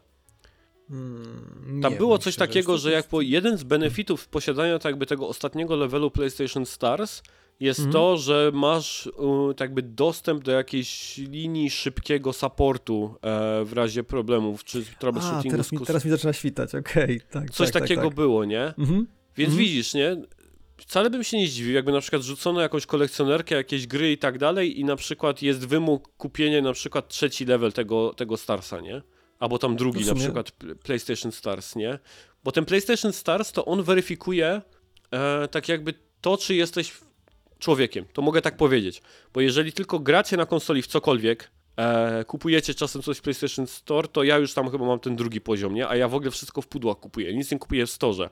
Hmm, 0.90 1.82
Tam 1.82 1.96
było 1.96 2.18
coś 2.18 2.36
takiego, 2.36 2.78
że 2.78 2.92
jak 2.92 3.08
po 3.08 3.22
jeden 3.22 3.58
z 3.58 3.64
benefitów 3.64 4.28
posiadania 4.28 4.80
tak 4.80 4.86
jakby 4.86 5.06
tego 5.06 5.28
ostatniego 5.28 5.76
levelu 5.76 6.12
PlayStation 6.12 6.66
Stars 6.66 7.24
jest 7.60 7.80
mhm. 7.80 7.94
to, 7.94 8.18
że 8.18 8.52
masz 8.54 9.10
tak 9.50 9.60
jakby 9.60 9.82
dostęp 9.82 10.44
do 10.44 10.52
jakiejś 10.52 11.18
linii 11.18 11.70
szybkiego 11.70 12.34
supportu 12.34 13.16
e, 13.22 13.66
w 13.66 13.74
razie 13.74 14.04
problemów 14.04 14.64
czy 14.64 14.84
troubleshootingu. 15.00 15.52
teraz, 15.52 15.72
mi, 15.72 15.80
teraz 15.80 16.06
mi 16.06 16.12
zaczyna 16.12 16.34
świtać, 16.34 16.76
okej, 16.76 17.04
okay, 17.04 17.20
tak. 17.32 17.52
Coś 17.52 17.72
tak, 17.72 17.82
takiego 17.82 18.02
tak, 18.02 18.10
tak. 18.10 18.16
było, 18.16 18.46
nie? 18.46 18.64
Mhm. 18.64 19.08
Więc 19.38 19.50
mhm. 19.50 19.58
widzisz, 19.58 19.94
nie? 19.94 20.18
Wcale 20.88 21.10
bym 21.10 21.24
się 21.24 21.38
nie 21.38 21.48
zdziwił, 21.48 21.74
jakby 21.74 21.92
na 21.92 22.02
przykład 22.02 22.22
rzucono 22.22 22.62
jakąś 22.62 22.86
kolekcjonerkę, 22.86 23.56
jakieś 23.56 23.88
gry 23.88 24.12
i 24.12 24.18
tak 24.18 24.38
dalej 24.38 24.80
i 24.80 24.86
na 24.86 24.96
przykład 24.96 25.42
jest 25.42 25.68
wymóg 25.68 26.18
kupienia 26.18 26.62
na 26.62 26.74
przykład 26.74 27.08
trzeci 27.08 27.46
level 27.46 27.74
tego, 27.74 28.14
tego 28.14 28.38
Starsa, 28.38 28.80
nie? 28.80 29.02
Albo 29.40 29.58
tam 29.60 29.76
drugi, 29.76 30.06
na 30.06 30.16
przykład 30.16 30.52
PlayStation 30.84 31.32
Stars, 31.32 31.76
nie? 31.76 32.00
Bo 32.44 32.52
ten 32.52 32.66
PlayStation 32.66 33.14
Stars 33.14 33.52
to 33.52 33.66
on 33.66 33.84
weryfikuje 33.84 34.62
e, 35.12 35.48
tak 35.48 35.70
jakby 35.70 35.94
to, 36.22 36.38
czy 36.38 36.56
jesteś 36.56 36.94
człowiekiem. 37.60 38.06
To 38.14 38.22
mogę 38.22 38.42
tak 38.42 38.58
powiedzieć. 38.58 39.02
Bo 39.34 39.42
jeżeli 39.42 39.74
tylko 39.74 40.00
gracie 40.00 40.38
na 40.38 40.46
konsoli 40.46 40.82
w 40.82 40.88
cokolwiek, 40.88 41.52
e, 41.78 42.26
kupujecie 42.26 42.74
czasem 42.74 43.02
coś 43.02 43.18
w 43.18 43.22
PlayStation 43.22 43.68
Store, 43.68 44.08
to 44.08 44.24
ja 44.24 44.38
już 44.38 44.54
tam 44.54 44.72
chyba 44.72 44.86
mam 44.86 45.00
ten 45.00 45.16
drugi 45.16 45.42
poziom, 45.42 45.74
nie? 45.74 45.88
A 45.88 45.96
ja 45.96 46.08
w 46.08 46.16
ogóle 46.16 46.32
wszystko 46.32 46.62
w 46.62 46.68
pudłach 46.68 46.98
kupuję. 46.98 47.34
Nic 47.34 47.52
nie 47.52 47.60
kupuję 47.60 47.86
w 47.86 47.92
storze. 47.92 48.30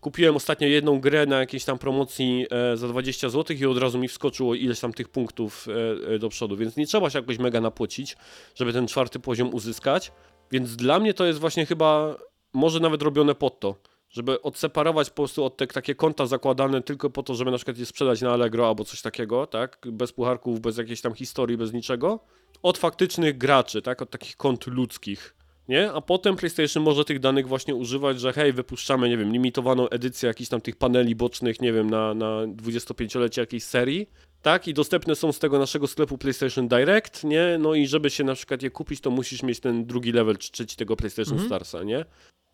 Kupiłem 0.00 0.36
ostatnio 0.36 0.68
jedną 0.68 1.00
grę 1.00 1.26
na 1.26 1.38
jakiejś 1.38 1.64
tam 1.64 1.78
promocji 1.78 2.46
e, 2.50 2.76
za 2.76 2.88
20 2.88 3.28
zł 3.28 3.56
i 3.56 3.66
od 3.66 3.78
razu 3.78 3.98
mi 3.98 4.08
wskoczyło 4.08 4.54
ileś 4.54 4.80
tam 4.80 4.92
tych 4.92 5.08
punktów 5.08 5.66
e, 5.68 6.14
e, 6.14 6.18
do 6.18 6.28
przodu, 6.28 6.56
więc 6.56 6.76
nie 6.76 6.86
trzeba 6.86 7.10
się 7.10 7.18
jakoś 7.18 7.38
mega 7.38 7.60
napocić, 7.60 8.16
żeby 8.54 8.72
ten 8.72 8.86
czwarty 8.86 9.20
poziom 9.20 9.54
uzyskać. 9.54 10.12
Więc 10.50 10.76
dla 10.76 10.98
mnie 10.98 11.14
to 11.14 11.24
jest 11.24 11.38
właśnie 11.38 11.66
chyba 11.66 12.16
może 12.52 12.80
nawet 12.80 13.02
robione 13.02 13.34
pod 13.34 13.60
to 13.60 13.74
żeby 14.10 14.42
odseparować 14.42 15.10
po 15.10 15.16
prostu 15.16 15.44
od 15.44 15.56
te 15.56 15.66
takie 15.66 15.94
konta 15.94 16.26
zakładane 16.26 16.82
tylko 16.82 17.10
po 17.10 17.22
to, 17.22 17.34
żeby 17.34 17.50
na 17.50 17.56
przykład 17.56 17.78
je 17.78 17.86
sprzedać 17.86 18.20
na 18.20 18.30
Allegro 18.32 18.68
albo 18.68 18.84
coś 18.84 19.02
takiego, 19.02 19.46
tak, 19.46 19.78
bez 19.92 20.12
pucharków, 20.12 20.60
bez 20.60 20.78
jakiejś 20.78 21.00
tam 21.00 21.14
historii, 21.14 21.56
bez 21.56 21.72
niczego, 21.72 22.20
od 22.62 22.78
faktycznych 22.78 23.38
graczy, 23.38 23.82
tak, 23.82 24.02
od 24.02 24.10
takich 24.10 24.36
kont 24.36 24.66
ludzkich, 24.66 25.34
nie? 25.68 25.92
A 25.92 26.00
potem 26.00 26.36
PlayStation 26.36 26.82
może 26.82 27.04
tych 27.04 27.20
danych 27.20 27.48
właśnie 27.48 27.74
używać, 27.74 28.20
że 28.20 28.32
hej, 28.32 28.52
wypuszczamy, 28.52 29.08
nie 29.08 29.16
wiem, 29.16 29.32
limitowaną 29.32 29.88
edycję 29.88 30.26
jakichś 30.26 30.50
tam 30.50 30.60
tych 30.60 30.76
paneli 30.76 31.14
bocznych, 31.14 31.60
nie 31.60 31.72
wiem, 31.72 31.90
na, 31.90 32.14
na 32.14 32.46
25-lecie 32.46 33.40
jakiejś 33.40 33.64
serii, 33.64 34.10
tak? 34.42 34.68
I 34.68 34.74
dostępne 34.74 35.14
są 35.14 35.32
z 35.32 35.38
tego 35.38 35.58
naszego 35.58 35.86
sklepu 35.86 36.18
PlayStation 36.18 36.68
Direct, 36.68 37.24
nie? 37.24 37.58
No 37.58 37.74
i 37.74 37.86
żeby 37.86 38.10
się 38.10 38.24
na 38.24 38.34
przykład 38.34 38.62
je 38.62 38.70
kupić, 38.70 39.00
to 39.00 39.10
musisz 39.10 39.42
mieć 39.42 39.60
ten 39.60 39.86
drugi 39.86 40.12
level 40.12 40.38
czy 40.38 40.52
trzeci 40.52 40.76
tego 40.76 40.96
PlayStation 40.96 41.34
mhm. 41.34 41.48
Starsa, 41.48 41.82
nie? 41.82 42.04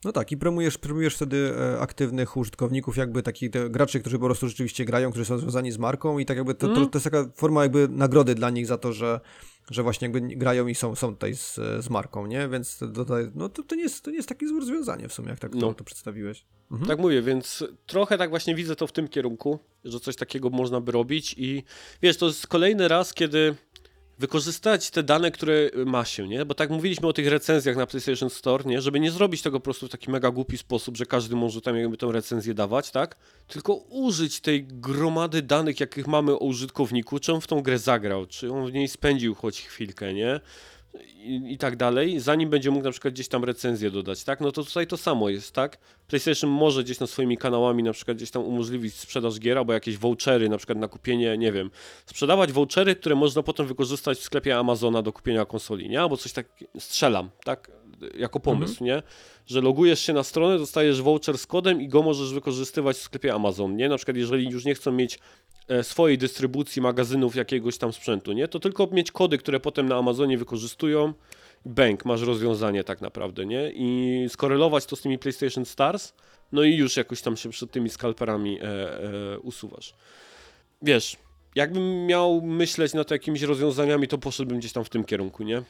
No 0.04 0.12
tak, 0.12 0.32
i 0.32 0.36
promujesz, 0.36 0.78
promujesz 0.78 1.14
wtedy 1.14 1.54
e, 1.58 1.80
aktywnych 1.80 2.36
użytkowników, 2.36 2.96
jakby 2.96 3.22
takich 3.22 3.50
graczy, 3.50 4.00
którzy 4.00 4.18
po 4.18 4.24
prostu 4.24 4.48
rzeczywiście 4.48 4.84
grają, 4.84 5.10
którzy 5.10 5.24
są 5.24 5.38
związani 5.38 5.72
z 5.72 5.78
marką 5.78 6.18
i 6.18 6.24
tak 6.24 6.36
jakby 6.36 6.54
to, 6.54 6.68
to, 6.68 6.76
mm. 6.76 6.88
to 6.88 6.98
jest 6.98 7.04
taka 7.04 7.30
forma 7.34 7.62
jakby 7.62 7.88
nagrody 7.88 8.34
dla 8.34 8.50
nich 8.50 8.66
za 8.66 8.78
to, 8.78 8.92
że, 8.92 9.20
że 9.70 9.82
właśnie 9.82 10.10
grają 10.10 10.66
i 10.66 10.74
są, 10.74 10.94
są 10.94 11.14
tutaj 11.14 11.34
z, 11.34 11.54
z 11.54 11.90
marką, 11.90 12.26
nie? 12.26 12.48
Więc 12.48 12.78
to, 12.78 13.04
to, 13.04 13.14
no 13.34 13.48
to, 13.48 13.62
to, 13.62 13.74
nie 13.74 13.82
jest, 13.82 14.04
to 14.04 14.10
nie 14.10 14.16
jest 14.16 14.28
takie 14.28 14.48
złe 14.48 14.60
rozwiązanie 14.60 15.08
w 15.08 15.12
sumie, 15.12 15.28
jak 15.28 15.38
tak 15.38 15.54
no. 15.54 15.60
to, 15.60 15.74
to 15.74 15.84
przedstawiłeś. 15.84 16.44
Mhm. 16.70 16.88
Tak 16.88 16.98
mówię, 16.98 17.22
więc 17.22 17.64
trochę 17.86 18.18
tak 18.18 18.30
właśnie 18.30 18.54
widzę 18.54 18.76
to 18.76 18.86
w 18.86 18.92
tym 18.92 19.08
kierunku, 19.08 19.58
że 19.84 20.00
coś 20.00 20.16
takiego 20.16 20.50
można 20.50 20.80
by 20.80 20.92
robić 20.92 21.34
i 21.38 21.62
wiesz, 22.02 22.16
to 22.16 22.26
jest 22.26 22.46
kolejny 22.46 22.88
raz, 22.88 23.14
kiedy 23.14 23.54
wykorzystać 24.18 24.90
te 24.90 25.02
dane, 25.02 25.30
które 25.30 25.70
ma 25.86 26.04
się, 26.04 26.28
nie? 26.28 26.44
Bo 26.44 26.54
tak 26.54 26.70
mówiliśmy 26.70 27.08
o 27.08 27.12
tych 27.12 27.28
recenzjach 27.28 27.76
na 27.76 27.86
PlayStation 27.86 28.30
Store, 28.30 28.64
nie? 28.66 28.80
Żeby 28.80 29.00
nie 29.00 29.10
zrobić 29.10 29.42
tego 29.42 29.60
po 29.60 29.64
prostu 29.64 29.88
w 29.88 29.90
taki 29.90 30.10
mega 30.10 30.30
głupi 30.30 30.58
sposób, 30.58 30.96
że 30.96 31.06
każdy 31.06 31.36
może 31.36 31.60
tam 31.60 31.76
jakby 31.76 31.96
tą 31.96 32.12
recenzję 32.12 32.54
dawać, 32.54 32.90
tak? 32.90 33.16
Tylko 33.48 33.74
użyć 33.74 34.40
tej 34.40 34.64
gromady 34.64 35.42
danych, 35.42 35.80
jakich 35.80 36.06
mamy 36.06 36.32
o 36.32 36.38
użytkowniku, 36.38 37.18
czy 37.18 37.32
on 37.32 37.40
w 37.40 37.46
tą 37.46 37.62
grę 37.62 37.78
zagrał, 37.78 38.26
czy 38.26 38.52
on 38.52 38.66
w 38.66 38.72
niej 38.72 38.88
spędził 38.88 39.34
choć 39.34 39.60
chwilkę, 39.60 40.14
nie? 40.14 40.40
i, 41.02 41.52
i, 41.52 41.58
tak 41.58 41.76
dalej, 41.76 42.20
zanim 42.20 42.50
będzie 42.50 42.70
mógł 42.70 42.84
na 42.84 42.90
przykład 42.90 43.14
gdzieś 43.14 43.28
tam 43.28 43.44
recenzję 43.44 43.90
dodać, 43.90 44.24
tak? 44.24 44.40
No 44.40 44.52
to 44.52 44.64
tutaj 44.64 44.86
to 44.86 44.96
samo 44.96 45.28
jest, 45.28 45.52
tak? 45.52 45.78
PlayStation 46.08 46.50
może 46.50 46.84
gdzieś 46.84 47.00
na 47.00 47.06
swoimi 47.06 47.38
kanałami 47.38 47.82
na 47.82 47.92
przykład 47.92 48.16
gdzieś 48.16 48.30
tam 48.30 48.42
umożliwić 48.42 48.94
sprzedaż 48.94 49.40
gier 49.40 49.58
albo 49.58 49.72
jakieś 49.72 49.98
vouchery, 49.98 50.48
na 50.48 50.56
przykład 50.56 50.78
na 50.78 50.88
kupienie, 50.88 51.38
nie 51.38 51.52
wiem, 51.52 51.70
sprzedawać 52.06 52.52
vouchery, 52.52 52.96
które 52.96 53.14
można 53.14 53.42
potem 53.42 53.66
wykorzystać 53.66 54.18
w 54.18 54.22
sklepie 54.22 54.58
Amazona 54.58 55.02
do 55.02 55.12
kupienia 55.12 55.44
konsoli, 55.44 55.88
nie? 55.88 56.00
Albo 56.00 56.16
coś 56.16 56.32
tak, 56.32 56.46
strzelam, 56.78 57.30
tak? 57.44 57.70
Jako 58.18 58.40
pomysł, 58.40 58.84
mhm. 58.84 58.86
nie? 58.86 59.02
Że 59.46 59.60
logujesz 59.60 60.00
się 60.00 60.12
na 60.12 60.22
stronę, 60.22 60.58
dostajesz 60.58 61.02
voucher 61.02 61.38
z 61.38 61.46
kodem 61.46 61.82
i 61.82 61.88
go 61.88 62.02
możesz 62.02 62.34
wykorzystywać 62.34 62.96
w 62.96 63.02
sklepie 63.02 63.34
Amazon, 63.34 63.76
nie? 63.76 63.88
Na 63.88 63.96
przykład 63.96 64.16
jeżeli 64.16 64.50
już 64.50 64.64
nie 64.64 64.74
chcą 64.74 64.92
mieć 64.92 65.18
E, 65.68 65.84
swojej 65.84 66.18
dystrybucji 66.18 66.82
magazynów 66.82 67.36
jakiegoś 67.36 67.78
tam 67.78 67.92
sprzętu, 67.92 68.32
nie? 68.32 68.48
To 68.48 68.60
tylko 68.60 68.86
mieć 68.86 69.12
kody, 69.12 69.38
które 69.38 69.60
potem 69.60 69.88
na 69.88 69.96
Amazonie 69.96 70.38
wykorzystują. 70.38 71.14
Bank, 71.64 72.04
masz 72.04 72.22
rozwiązanie 72.22 72.84
tak 72.84 73.00
naprawdę, 73.00 73.46
nie? 73.46 73.70
I 73.74 74.26
skorelować 74.28 74.86
to 74.86 74.96
z 74.96 75.00
tymi 75.00 75.18
PlayStation 75.18 75.64
Stars, 75.64 76.12
no 76.52 76.62
i 76.62 76.76
już 76.76 76.96
jakoś 76.96 77.22
tam 77.22 77.36
się 77.36 77.50
przed 77.50 77.70
tymi 77.70 77.90
skalperami 77.90 78.58
e, 78.60 78.64
e, 78.64 79.38
usuwasz. 79.38 79.94
Wiesz, 80.82 81.16
jakbym 81.54 82.06
miał 82.06 82.42
myśleć 82.42 82.94
nad 82.94 83.10
jakimiś 83.10 83.42
rozwiązaniami, 83.42 84.08
to 84.08 84.18
poszedłbym 84.18 84.58
gdzieś 84.58 84.72
tam 84.72 84.84
w 84.84 84.88
tym 84.88 85.04
kierunku, 85.04 85.42
nie? 85.42 85.62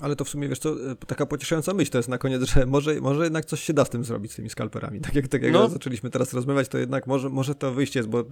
Ale 0.00 0.16
to 0.16 0.24
w 0.24 0.28
sumie, 0.28 0.48
wiesz 0.48 0.58
co, 0.58 0.70
e, 0.70 0.96
taka 1.06 1.26
pocieszająca 1.26 1.74
myśl 1.74 1.90
to 1.90 1.98
jest 1.98 2.08
na 2.08 2.18
koniec, 2.18 2.42
że 2.42 2.66
może, 2.66 3.00
może 3.00 3.24
jednak 3.24 3.44
coś 3.44 3.62
się 3.62 3.72
da 3.72 3.84
z 3.84 3.90
tym 3.90 4.04
zrobić, 4.04 4.32
z 4.32 4.36
tymi 4.36 4.50
skalperami. 4.50 5.00
Tak 5.08 5.14
jak, 5.14 5.28
tak 5.28 5.42
jak 5.42 5.52
no. 5.52 5.68
zaczęliśmy 5.68 6.10
teraz 6.10 6.32
rozmawiać, 6.32 6.68
to 6.68 6.78
jednak 6.78 7.06
może, 7.06 7.28
może 7.28 7.54
to 7.54 7.72
wyjście 7.72 7.98
jest, 7.98 8.08
bo 8.08 8.24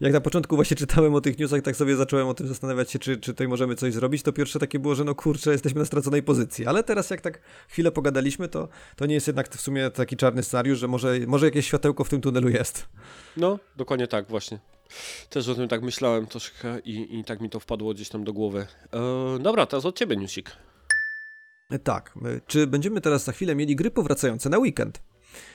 jak 0.00 0.12
na 0.12 0.20
początku 0.20 0.56
właśnie 0.56 0.76
czytałem 0.82 1.14
o 1.14 1.20
tych 1.20 1.38
newsach, 1.38 1.62
tak 1.62 1.76
sobie 1.76 1.96
zacząłem 1.96 2.28
o 2.28 2.34
tym 2.34 2.48
zastanawiać 2.48 2.90
się, 2.90 2.98
czy, 2.98 3.16
czy 3.16 3.32
tutaj 3.32 3.48
możemy 3.48 3.74
coś 3.74 3.94
zrobić, 3.94 4.22
to 4.22 4.32
pierwsze 4.32 4.58
takie 4.58 4.78
było, 4.78 4.94
że 4.94 5.04
no 5.04 5.14
kurczę, 5.14 5.52
jesteśmy 5.52 5.80
na 5.80 5.86
straconej 5.86 6.22
pozycji. 6.22 6.66
Ale 6.66 6.82
teraz 6.82 7.10
jak 7.10 7.20
tak 7.20 7.40
chwilę 7.68 7.92
pogadaliśmy, 7.92 8.48
to, 8.48 8.68
to 8.96 9.06
nie 9.06 9.14
jest 9.14 9.26
jednak 9.26 9.48
w 9.48 9.60
sumie 9.60 9.90
taki 9.90 10.16
czarny 10.16 10.42
scenariusz, 10.42 10.78
że 10.78 10.88
może, 10.88 11.18
może 11.26 11.46
jakieś 11.46 11.66
światełko 11.66 12.04
w 12.04 12.08
tym 12.08 12.20
tunelu 12.20 12.48
jest. 12.48 12.86
No, 13.36 13.58
dokładnie 13.76 14.06
tak 14.06 14.28
właśnie. 14.28 14.58
Też 15.30 15.48
o 15.48 15.54
tym 15.54 15.68
tak 15.68 15.82
myślałem 15.82 16.26
troszkę 16.26 16.80
i, 16.80 17.18
i 17.18 17.24
tak 17.24 17.40
mi 17.40 17.50
to 17.50 17.60
wpadło 17.60 17.94
gdzieś 17.94 18.08
tam 18.08 18.24
do 18.24 18.32
głowy. 18.32 18.66
Eee, 18.92 19.40
dobra, 19.40 19.66
teraz 19.66 19.84
od 19.84 19.98
ciebie 19.98 20.16
newsik. 20.16 20.56
Tak. 21.78 22.14
Czy 22.46 22.66
będziemy 22.66 23.00
teraz 23.00 23.24
za 23.24 23.32
chwilę 23.32 23.54
mieli 23.54 23.76
gry 23.76 23.90
powracające 23.90 24.50
na 24.50 24.58
weekend? 24.58 25.02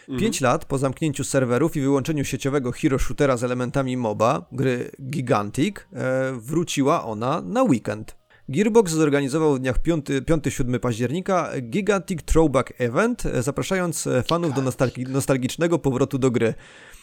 Mhm. 0.01 0.19
Pięć 0.19 0.41
lat 0.41 0.65
po 0.65 0.77
zamknięciu 0.77 1.23
serwerów 1.23 1.75
i 1.75 1.81
wyłączeniu 1.81 2.25
sieciowego 2.25 2.71
hero 2.71 2.99
shootera 2.99 3.37
z 3.37 3.43
elementami 3.43 3.97
MOBA, 3.97 4.45
gry 4.51 4.91
Gigantic, 5.01 5.75
e, 5.93 6.33
wróciła 6.33 7.03
ona 7.05 7.41
na 7.41 7.63
weekend. 7.63 8.15
Gearbox 8.49 8.91
zorganizował 8.91 9.55
w 9.55 9.59
dniach 9.59 9.77
5-7 9.81 10.79
października 10.79 11.51
Gigantic 11.61 12.23
Throwback 12.23 12.73
Event, 12.77 13.25
e, 13.25 13.43
zapraszając 13.43 14.07
e, 14.07 14.23
fanów 14.23 14.53
do 14.53 14.61
nostalgi 14.61 15.03
nostalgicznego 15.03 15.79
powrotu 15.79 16.17
do 16.17 16.31
gry. 16.31 16.53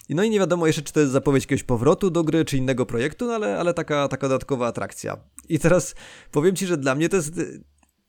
No 0.08 0.22
i 0.22 0.30
nie 0.30 0.38
wiadomo 0.38 0.66
jeszcze, 0.66 0.82
czy 0.82 0.92
to 0.92 1.00
jest 1.00 1.12
zapowiedź 1.12 1.44
jakiegoś 1.44 1.62
powrotu 1.62 2.10
do 2.10 2.24
gry, 2.24 2.44
czy 2.44 2.56
innego 2.56 2.86
projektu, 2.86 3.26
no 3.26 3.34
ale, 3.34 3.58
ale 3.58 3.74
taka, 3.74 4.08
taka 4.08 4.28
dodatkowa 4.28 4.66
atrakcja. 4.66 5.16
I 5.48 5.58
teraz 5.58 5.94
powiem 6.30 6.56
Ci, 6.56 6.66
że 6.66 6.76
dla 6.76 6.94
mnie 6.94 7.08
to 7.08 7.16
jest 7.16 7.40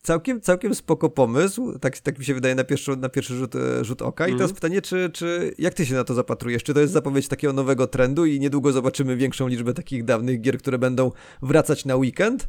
całkiem, 0.05 0.41
całkiem 0.41 0.75
spoko 0.75 1.09
pomysł, 1.09 1.79
tak, 1.79 1.99
tak 1.99 2.19
mi 2.19 2.25
się 2.25 2.33
wydaje 2.33 2.55
na 2.55 2.63
pierwszy, 2.63 2.97
na 2.97 3.09
pierwszy 3.09 3.35
rzut, 3.35 3.55
e, 3.55 3.85
rzut 3.85 4.01
oka. 4.01 4.23
Mm. 4.23 4.35
I 4.35 4.37
teraz 4.37 4.51
mhm. 4.51 4.55
pytanie, 4.55 4.81
czy, 4.81 5.09
czy 5.13 5.55
jak 5.57 5.73
ty 5.73 5.85
się 5.85 5.93
na 5.93 6.03
to 6.03 6.13
zapatrujesz? 6.13 6.63
Czy 6.63 6.73
to 6.73 6.79
jest 6.79 6.93
zapowiedź 6.93 7.27
takiego 7.27 7.53
nowego 7.53 7.87
trendu 7.87 8.25
i 8.25 8.39
niedługo 8.39 8.71
zobaczymy 8.71 9.15
większą 9.15 9.47
liczbę 9.47 9.73
takich 9.73 10.03
dawnych 10.03 10.41
gier, 10.41 10.57
które 10.57 10.77
będą 10.77 11.11
wracać 11.41 11.85
na 11.85 11.95
weekend? 11.95 12.47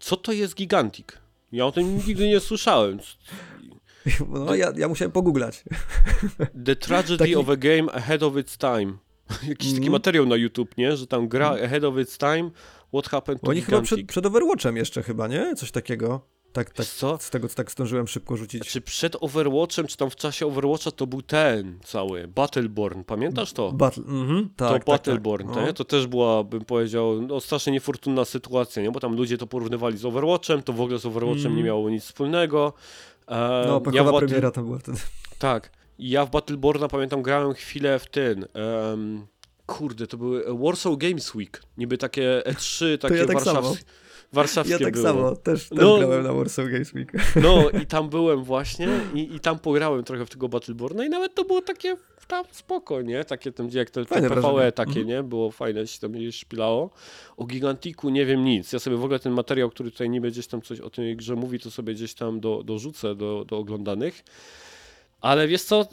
Co 0.00 0.16
to 0.16 0.32
jest 0.32 0.54
Gigantic? 0.54 1.06
Ja 1.52 1.66
o 1.66 1.72
tym 1.72 1.96
nigdy 2.06 2.28
nie 2.28 2.40
słyszałem. 2.40 2.98
No, 4.28 4.54
ja, 4.54 4.72
ja 4.76 4.88
musiałem 4.88 5.12
pogooglać. 5.12 5.64
The 6.66 6.76
Tragedy 6.76 7.18
taki... 7.18 7.36
of 7.36 7.48
a 7.48 7.56
Game 7.56 7.92
Ahead 7.92 8.22
of 8.22 8.36
Its 8.36 8.58
Time. 8.58 8.92
Jakiś 9.48 9.68
mm. 9.68 9.80
taki 9.80 9.90
materiał 9.90 10.26
na 10.26 10.36
YouTube, 10.36 10.76
nie? 10.76 10.96
Że 10.96 11.06
tam 11.06 11.28
gra 11.28 11.48
mhm. 11.48 11.66
Ahead 11.66 11.84
of 11.84 11.98
Its 11.98 12.18
Time, 12.18 12.50
What 12.94 13.08
Happened 13.08 13.42
to 13.42 13.50
Oni 13.50 13.60
Gigantic. 13.60 13.88
chyba 13.90 13.96
przed, 13.96 14.08
przed 14.08 14.26
Overwatchem 14.26 14.76
jeszcze 14.76 15.02
chyba, 15.02 15.28
nie? 15.28 15.54
Coś 15.54 15.70
takiego. 15.70 16.37
Tak, 16.52 16.70
tak, 16.70 16.86
co? 16.86 17.18
z 17.20 17.30
tego 17.30 17.48
co 17.48 17.54
tak 17.54 17.70
zdążyłem 17.70 18.08
szybko 18.08 18.36
rzucić. 18.36 18.68
Czy 18.68 18.80
przed 18.80 19.16
Overwatchem, 19.20 19.86
czy 19.86 19.96
tam 19.96 20.10
w 20.10 20.16
czasie 20.16 20.46
Overwatcha 20.46 20.90
to 20.90 21.06
był 21.06 21.22
ten 21.22 21.78
cały, 21.84 22.28
Battleborn, 22.28 23.04
pamiętasz 23.04 23.52
to? 23.52 23.72
Battle, 23.72 24.04
mhm, 24.04 24.50
tak, 24.56 24.68
To 24.68 24.74
tak, 24.74 24.84
Battleborn, 24.84 25.48
tak, 25.54 25.66
no. 25.66 25.72
to 25.72 25.84
też 25.84 26.06
była, 26.06 26.44
bym 26.44 26.64
powiedział, 26.64 27.22
no, 27.22 27.40
strasznie 27.40 27.72
niefortunna 27.72 28.24
sytuacja, 28.24 28.82
nie? 28.82 28.90
bo 28.90 29.00
tam 29.00 29.16
ludzie 29.16 29.38
to 29.38 29.46
porównywali 29.46 29.98
z 29.98 30.04
Overwatchem, 30.04 30.62
to 30.62 30.72
w 30.72 30.80
ogóle 30.80 30.98
z 30.98 31.06
Overwatchem 31.06 31.46
mm. 31.46 31.56
nie 31.56 31.62
miało 31.62 31.90
nic 31.90 32.04
wspólnego. 32.04 32.72
E, 33.26 33.64
no, 33.66 33.80
pechowa 33.80 34.04
ja 34.04 34.12
Battle... 34.12 34.28
premiera 34.28 34.50
tam 34.50 34.64
była 34.64 34.78
wtedy. 34.78 34.98
Tak, 35.38 35.70
ja 35.98 36.26
w 36.26 36.30
Battleborna 36.30 36.88
pamiętam 36.88 37.22
grałem 37.22 37.54
chwilę 37.54 37.98
w 37.98 38.06
ten... 38.06 38.46
Um, 38.90 39.26
kurde, 39.66 40.06
to 40.06 40.16
były 40.16 40.44
Warsaw 40.58 40.96
Games 40.96 41.34
Week, 41.34 41.62
niby 41.76 41.98
takie 41.98 42.42
E3, 42.46 42.98
takie 42.98 43.14
ja 43.14 43.26
tak 43.26 43.34
warszawskie 43.44 43.84
warszawskie 44.32 44.72
Ja 44.72 44.78
tak 44.78 44.94
było. 44.94 45.06
samo, 45.06 45.36
też, 45.36 45.68
też 45.68 45.78
no, 45.78 45.98
grałem 45.98 46.22
na 46.22 46.32
Warsaw 46.32 46.66
Games 46.66 46.94
Week. 46.94 47.12
No 47.36 47.70
i 47.82 47.86
tam 47.86 48.08
byłem 48.08 48.44
właśnie 48.44 48.88
i, 49.14 49.34
i 49.34 49.40
tam 49.40 49.58
pograłem 49.58 50.04
trochę 50.04 50.26
w 50.26 50.30
tego 50.30 50.48
Battleborna 50.48 51.04
i 51.04 51.08
nawet 51.08 51.34
to 51.34 51.44
było 51.44 51.62
takie 51.62 51.96
tam 52.28 52.44
spoko, 52.50 53.02
nie? 53.02 53.24
Takie 53.24 53.52
tam, 53.52 53.68
jak 53.72 53.90
te, 53.90 54.04
te 54.04 54.30
PvE 54.30 54.72
takie, 54.72 54.90
mhm. 54.90 55.06
nie? 55.06 55.22
Było 55.22 55.50
fajne, 55.50 55.86
się 55.86 56.00
tam 56.00 56.12
szpilało. 56.32 56.90
O 57.36 57.44
Gigantiku 57.44 58.08
nie 58.08 58.26
wiem 58.26 58.44
nic. 58.44 58.72
Ja 58.72 58.78
sobie 58.78 58.96
w 58.96 59.04
ogóle 59.04 59.18
ten 59.18 59.32
materiał, 59.32 59.70
który 59.70 59.90
tutaj 59.90 60.10
niby 60.10 60.30
gdzieś 60.30 60.46
tam 60.46 60.62
coś 60.62 60.80
o 60.80 60.90
tej 60.90 61.16
grze 61.16 61.34
mówi, 61.34 61.60
to 61.60 61.70
sobie 61.70 61.94
gdzieś 61.94 62.14
tam 62.14 62.40
do, 62.40 62.62
dorzucę 62.62 63.14
do, 63.14 63.44
do 63.44 63.58
oglądanych. 63.58 64.24
Ale 65.20 65.48
wiesz 65.48 65.62
co, 65.62 65.88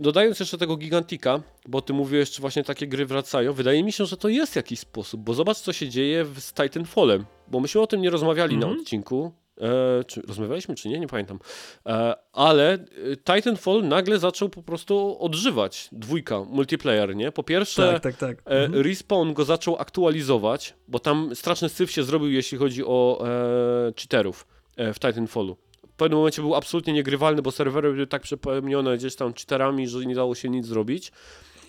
dodając 0.00 0.40
jeszcze 0.40 0.58
tego 0.58 0.76
Gigantika, 0.76 1.40
bo 1.68 1.82
ty 1.82 1.92
mówiłeś, 1.92 2.30
czy 2.30 2.40
właśnie 2.40 2.64
takie 2.64 2.86
gry 2.86 3.06
wracają, 3.06 3.52
wydaje 3.52 3.84
mi 3.84 3.92
się, 3.92 4.06
że 4.06 4.16
to 4.16 4.28
jest 4.28 4.56
jakiś 4.56 4.80
sposób, 4.80 5.20
bo 5.20 5.34
zobacz, 5.34 5.58
co 5.58 5.72
się 5.72 5.88
dzieje 5.88 6.26
z 6.38 6.52
Titanfallem, 6.52 7.24
bo 7.48 7.60
myśmy 7.60 7.80
o 7.80 7.86
tym 7.86 8.02
nie 8.02 8.10
rozmawiali 8.10 8.54
mm 8.54 8.58
-hmm. 8.58 8.60
na 8.60 8.66
mhm. 8.66 8.80
odcinku, 8.80 9.32
e, 9.60 10.04
czy 10.04 10.22
rozmawialiśmy, 10.22 10.74
czy 10.74 10.88
nie, 10.88 11.00
nie 11.00 11.06
pamiętam, 11.06 11.38
e, 11.86 12.14
ale 12.32 12.72
e, 12.74 12.78
Titanfall 13.16 13.88
nagle 13.88 14.18
zaczął 14.18 14.48
po 14.48 14.62
prostu 14.62 15.16
odżywać, 15.20 15.88
dwójka, 15.92 16.44
multiplayer, 16.44 17.16
nie? 17.16 17.32
Po 17.32 17.42
pierwsze, 17.42 17.92
tak, 17.92 18.02
tak, 18.02 18.16
tak. 18.16 18.38
E, 18.38 18.64
mhm. 18.64 18.82
Respawn 18.82 19.32
go 19.32 19.44
zaczął 19.44 19.76
aktualizować, 19.76 20.74
bo 20.88 20.98
tam 20.98 21.34
straszny 21.34 21.68
syf 21.68 21.90
się 21.90 22.02
zrobił, 22.02 22.30
jeśli 22.30 22.58
chodzi 22.58 22.84
o 22.84 23.24
e, 23.28 23.92
cheaterów 24.00 24.46
e, 24.76 24.92
w 24.92 25.00
Titanfallu 25.00 25.56
w 25.96 25.98
pewnym 25.98 26.18
momencie 26.18 26.42
był 26.42 26.54
absolutnie 26.54 26.92
niegrywalny, 26.92 27.42
bo 27.42 27.52
serwery 27.52 27.92
były 27.92 28.06
tak 28.06 28.22
przepełnione 28.22 28.96
gdzieś 28.98 29.16
tam 29.16 29.34
cheaterami, 29.34 29.88
że 29.88 30.06
nie 30.06 30.14
dało 30.14 30.34
się 30.34 30.48
nic 30.48 30.66
zrobić. 30.66 31.12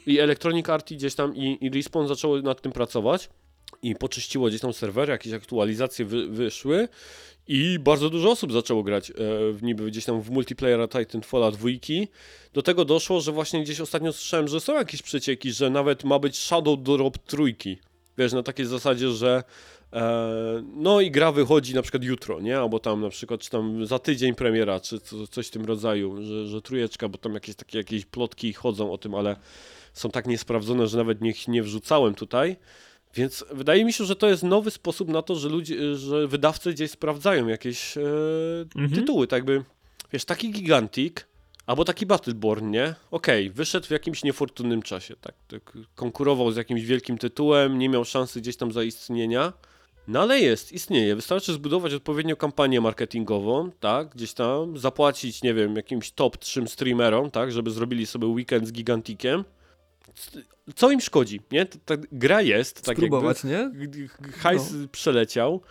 I 0.05 0.19
Electronic 0.19 0.69
Arts 0.69 0.93
gdzieś 0.93 1.15
tam 1.15 1.35
i, 1.35 1.57
i 1.61 1.69
Respawn 1.69 2.07
zaczęło 2.07 2.41
nad 2.41 2.61
tym 2.61 2.71
pracować 2.71 3.29
i 3.81 3.95
poczyściło 3.95 4.47
gdzieś 4.47 4.61
tam 4.61 4.73
serwery, 4.73 5.11
jakieś 5.11 5.33
aktualizacje 5.33 6.05
wy, 6.05 6.27
wyszły 6.27 6.87
i 7.47 7.79
bardzo 7.79 8.09
dużo 8.09 8.31
osób 8.31 8.53
zaczęło 8.53 8.83
grać 8.83 9.09
e, 9.09 9.13
w 9.53 9.59
niby 9.61 9.91
gdzieś 9.91 10.05
tam 10.05 10.21
w 10.21 10.29
multiplayera 10.29 10.87
Titanfalla 10.87 11.51
2. 11.51 11.69
Do 12.53 12.61
tego 12.61 12.85
doszło, 12.85 13.21
że 13.21 13.31
właśnie 13.31 13.63
gdzieś 13.63 13.81
ostatnio 13.81 14.13
słyszałem, 14.13 14.47
że 14.47 14.59
są 14.59 14.73
jakieś 14.73 15.01
przecieki, 15.01 15.51
że 15.51 15.69
nawet 15.69 16.03
ma 16.03 16.19
być 16.19 16.37
Shadow 16.37 16.79
Drop 16.83 17.17
trójki. 17.17 17.77
Wiesz, 18.17 18.33
na 18.33 18.43
takiej 18.43 18.65
zasadzie, 18.65 19.09
że 19.09 19.43
no 20.75 21.01
i 21.01 21.11
gra 21.11 21.31
wychodzi 21.31 21.75
na 21.75 21.81
przykład 21.81 22.03
jutro, 22.03 22.41
nie? 22.41 22.57
Albo 22.57 22.79
tam 22.79 23.01
na 23.01 23.09
przykład, 23.09 23.41
czy 23.41 23.49
tam 23.49 23.85
za 23.85 23.99
tydzień 23.99 24.35
premiera, 24.35 24.79
czy 24.79 24.99
coś 25.29 25.47
w 25.47 25.51
tym 25.51 25.65
rodzaju, 25.65 26.21
że, 26.21 26.47
że 26.47 26.61
trójeczka, 26.61 27.09
bo 27.09 27.17
tam 27.17 27.33
jakieś 27.33 27.55
takie 27.55 27.77
jakieś 27.77 28.05
plotki 28.05 28.53
chodzą 28.53 28.91
o 28.91 28.97
tym, 28.97 29.15
ale 29.15 29.35
są 29.93 30.09
tak 30.09 30.27
niesprawdzone, 30.27 30.87
że 30.87 30.97
nawet 30.97 31.21
niech 31.21 31.47
nie 31.47 31.63
wrzucałem 31.63 32.15
tutaj. 32.15 32.55
Więc 33.15 33.45
wydaje 33.51 33.85
mi 33.85 33.93
się, 33.93 34.05
że 34.05 34.15
to 34.15 34.29
jest 34.29 34.43
nowy 34.43 34.71
sposób 34.71 35.09
na 35.09 35.21
to, 35.21 35.35
że 35.35 35.49
ludzie, 35.49 35.95
że 35.95 36.27
wydawcy 36.27 36.73
gdzieś 36.73 36.91
sprawdzają 36.91 37.47
jakieś 37.47 37.97
e, 37.97 38.01
mhm. 38.75 38.91
tytuły, 38.91 39.27
tak 39.27 39.37
jakby, 39.37 39.63
wiesz, 40.13 40.25
taki 40.25 40.51
gigantik, 40.51 41.27
albo 41.65 41.85
taki 41.85 42.05
Battleborn, 42.05 42.71
nie? 42.71 42.95
Okej, 43.11 43.45
okay, 43.45 43.55
wyszedł 43.55 43.87
w 43.87 43.91
jakimś 43.91 44.23
niefortunnym 44.23 44.81
czasie, 44.81 45.15
tak, 45.21 45.35
tak, 45.47 45.77
konkurował 45.95 46.51
z 46.51 46.55
jakimś 46.55 46.83
wielkim 46.83 47.17
tytułem, 47.17 47.79
nie 47.79 47.89
miał 47.89 48.05
szansy 48.05 48.41
gdzieś 48.41 48.57
tam 48.57 48.71
zaistnienia, 48.71 49.53
no 50.07 50.21
ale 50.21 50.39
jest, 50.39 50.71
istnieje. 50.71 51.15
Wystarczy 51.15 51.53
zbudować 51.53 51.93
odpowiednią 51.93 52.35
kampanię 52.35 52.81
marketingową, 52.81 53.71
tak, 53.79 54.09
gdzieś 54.09 54.33
tam, 54.33 54.77
zapłacić, 54.77 55.43
nie 55.43 55.53
wiem, 55.53 55.75
jakimś 55.75 56.11
top 56.11 56.37
3 56.37 56.67
streamerom, 56.67 57.31
tak, 57.31 57.51
żeby 57.51 57.71
zrobili 57.71 58.05
sobie 58.05 58.27
weekend 58.27 58.67
z 58.67 58.71
Gigantikiem. 58.71 59.43
Co 60.75 60.91
im 60.91 61.01
szkodzi, 61.01 61.41
nie? 61.51 61.65
Ta, 61.65 61.95
gra 62.11 62.41
jest, 62.41 62.81
tak 62.81 62.97
Spróbować, 62.97 63.43
jakby, 63.43 63.87
nie? 63.87 64.07
Hajs 64.31 64.71
no. 64.73 64.87
przeleciał. 64.91 65.61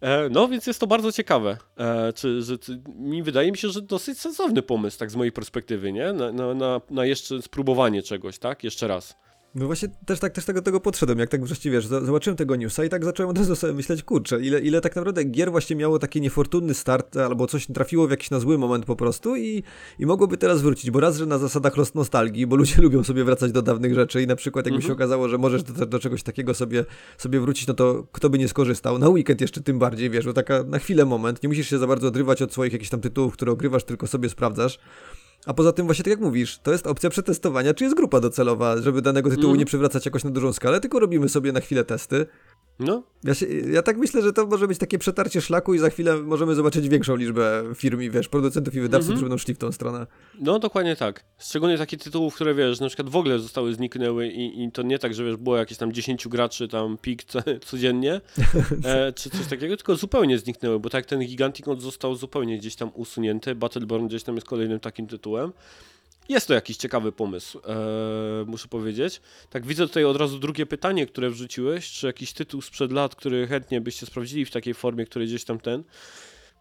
E, 0.00 0.28
no, 0.28 0.48
więc 0.48 0.66
jest 0.66 0.80
to 0.80 0.86
bardzo 0.86 1.12
ciekawe. 1.12 1.58
E, 1.76 2.12
czy, 2.12 2.42
że, 2.42 2.58
czy, 2.58 2.80
mi 2.96 3.22
wydaje 3.22 3.50
mi 3.50 3.58
się, 3.58 3.68
że 3.68 3.82
dosyć 3.82 4.20
sensowny 4.20 4.62
pomysł, 4.62 4.98
tak 4.98 5.10
z 5.10 5.16
mojej 5.16 5.32
perspektywy, 5.32 5.92
nie? 5.92 6.12
Na, 6.12 6.32
na, 6.32 6.54
na, 6.54 6.80
na 6.90 7.04
jeszcze 7.06 7.42
spróbowanie 7.42 8.02
czegoś, 8.02 8.38
tak? 8.38 8.64
Jeszcze 8.64 8.88
raz. 8.88 9.16
No 9.54 9.66
właśnie 9.66 9.88
też 10.06 10.18
tak 10.20 10.32
też 10.32 10.44
tego, 10.44 10.62
tego 10.62 10.80
podszedłem, 10.80 11.18
jak 11.18 11.28
tak 11.28 11.44
wreszcie 11.44 11.70
wiesz, 11.70 11.86
zobaczyłem 11.86 12.36
tego 12.36 12.56
newsa 12.56 12.84
i 12.84 12.88
tak 12.88 13.04
zacząłem 13.04 13.30
od 13.30 13.38
razu 13.38 13.56
sobie 13.56 13.72
myśleć, 13.72 14.02
kurczę, 14.02 14.40
ile, 14.40 14.60
ile 14.60 14.80
tak 14.80 14.96
naprawdę 14.96 15.24
gier 15.24 15.50
właśnie 15.50 15.76
miało 15.76 15.98
taki 15.98 16.20
niefortunny 16.20 16.74
start, 16.74 17.16
albo 17.16 17.46
coś 17.46 17.66
trafiło 17.66 18.06
w 18.06 18.10
jakiś 18.10 18.30
na 18.30 18.40
zły 18.40 18.58
moment 18.58 18.84
po 18.84 18.96
prostu 18.96 19.36
i, 19.36 19.62
i 19.98 20.06
mogłoby 20.06 20.36
teraz 20.36 20.62
wrócić, 20.62 20.90
bo 20.90 21.00
raz, 21.00 21.16
że 21.16 21.26
na 21.26 21.38
zasadach 21.38 21.74
nostalgii, 21.94 22.46
bo 22.46 22.56
ludzie 22.56 22.82
lubią 22.82 23.04
sobie 23.04 23.24
wracać 23.24 23.52
do 23.52 23.62
dawnych 23.62 23.94
rzeczy 23.94 24.22
i 24.22 24.26
na 24.26 24.36
przykład 24.36 24.66
jakby 24.66 24.82
się 24.82 24.88
mhm. 24.88 24.96
okazało, 24.96 25.28
że 25.28 25.38
możesz 25.38 25.62
do, 25.62 25.86
do, 25.86 25.98
czegoś 25.98 26.22
takiego 26.22 26.54
sobie, 26.54 26.84
sobie 27.18 27.40
wrócić, 27.40 27.66
no 27.66 27.74
to 27.74 28.06
kto 28.12 28.30
by 28.30 28.38
nie 28.38 28.48
skorzystał, 28.48 28.98
na 28.98 29.08
weekend 29.08 29.40
jeszcze 29.40 29.60
tym 29.60 29.78
bardziej, 29.78 30.10
wiesz, 30.10 30.24
bo 30.24 30.32
taka 30.32 30.62
na 30.62 30.78
chwilę 30.78 31.04
moment, 31.04 31.42
nie 31.42 31.48
musisz 31.48 31.70
się 31.70 31.78
za 31.78 31.86
bardzo 31.86 32.08
odrywać 32.08 32.42
od 32.42 32.52
swoich 32.52 32.72
jakichś 32.72 32.90
tam 32.90 33.00
tytułów, 33.00 33.32
które 33.32 33.52
ogrywasz, 33.52 33.84
tylko 33.84 34.06
sobie 34.06 34.28
sprawdzasz, 34.28 34.78
a 35.46 35.54
poza 35.54 35.72
tym 35.72 35.86
właśnie 35.86 36.04
tak 36.04 36.10
jak 36.10 36.20
mówisz, 36.20 36.58
to 36.58 36.72
jest 36.72 36.86
opcja 36.86 37.10
przetestowania, 37.10 37.74
czy 37.74 37.84
jest 37.84 37.96
grupa 37.96 38.20
docelowa, 38.20 38.82
żeby 38.82 39.02
danego 39.02 39.30
tytułu 39.30 39.48
mm. 39.48 39.58
nie 39.58 39.66
przywracać 39.66 40.06
jakoś 40.06 40.24
na 40.24 40.30
dużą 40.30 40.52
skalę, 40.52 40.80
tylko 40.80 41.00
robimy 41.00 41.28
sobie 41.28 41.52
na 41.52 41.60
chwilę 41.60 41.84
testy. 41.84 42.26
No. 42.78 43.02
Ja, 43.24 43.34
się, 43.34 43.46
ja 43.46 43.82
tak 43.82 43.96
myślę, 43.96 44.22
że 44.22 44.32
to 44.32 44.46
może 44.46 44.68
być 44.68 44.78
takie 44.78 44.98
przetarcie 44.98 45.40
szlaku 45.40 45.74
i 45.74 45.78
za 45.78 45.90
chwilę 45.90 46.16
możemy 46.16 46.54
zobaczyć 46.54 46.88
większą 46.88 47.16
liczbę 47.16 47.64
firm 47.74 48.00
i 48.00 48.10
wiesz, 48.10 48.28
producentów 48.28 48.74
i 48.74 48.80
wydawców, 48.80 49.08
mm 49.08 49.16
-hmm. 49.16 49.18
którzy 49.18 49.24
będą 49.24 49.38
szli 49.38 49.54
w 49.54 49.58
tą 49.58 49.72
stronę. 49.72 50.06
No 50.40 50.58
dokładnie 50.58 50.96
tak. 50.96 51.24
Szczególnie 51.38 51.78
takich 51.78 52.00
tytułów, 52.00 52.34
które 52.34 52.54
wiesz, 52.54 52.80
na 52.80 52.86
przykład 52.86 53.08
w 53.08 53.16
ogóle 53.16 53.38
zostały 53.38 53.74
zniknęły 53.74 54.28
i, 54.28 54.64
i 54.64 54.72
to 54.72 54.82
nie 54.82 54.98
tak, 54.98 55.14
że 55.14 55.24
wiesz, 55.24 55.36
było 55.36 55.56
jakieś 55.56 55.78
tam 55.78 55.92
10 55.92 56.28
graczy 56.28 56.68
tam 56.68 56.98
pik 56.98 57.24
co, 57.24 57.38
codziennie, 57.66 58.20
e, 58.84 59.12
czy 59.16 59.30
coś 59.30 59.46
takiego, 59.46 59.76
tylko 59.76 59.96
zupełnie 59.96 60.38
zniknęły, 60.38 60.80
bo 60.80 60.90
tak 60.90 61.06
ten 61.06 61.20
Gigantic 61.20 61.66
został 61.78 62.14
zupełnie 62.14 62.58
gdzieś 62.58 62.76
tam 62.76 62.90
usunięty, 62.94 63.54
Battleborn 63.54 64.06
gdzieś 64.06 64.22
tam 64.22 64.34
jest 64.34 64.46
kolejnym 64.46 64.80
takim 64.80 65.06
tytułem. 65.06 65.52
Jest 66.28 66.48
to 66.48 66.54
jakiś 66.54 66.76
ciekawy 66.76 67.12
pomysł, 67.12 67.58
e, 67.58 68.44
muszę 68.46 68.68
powiedzieć. 68.68 69.20
Tak, 69.50 69.66
widzę 69.66 69.86
tutaj 69.86 70.04
od 70.04 70.16
razu 70.16 70.38
drugie 70.38 70.66
pytanie, 70.66 71.06
które 71.06 71.30
wrzuciłeś. 71.30 71.90
Czy 71.90 72.06
jakiś 72.06 72.32
tytuł 72.32 72.62
sprzed 72.62 72.92
lat, 72.92 73.14
który 73.14 73.46
chętnie 73.46 73.80
byście 73.80 74.06
sprawdzili 74.06 74.44
w 74.44 74.50
takiej 74.50 74.74
formie, 74.74 75.06
który 75.06 75.26
gdzieś 75.26 75.44
tam 75.44 75.60
ten. 75.60 75.84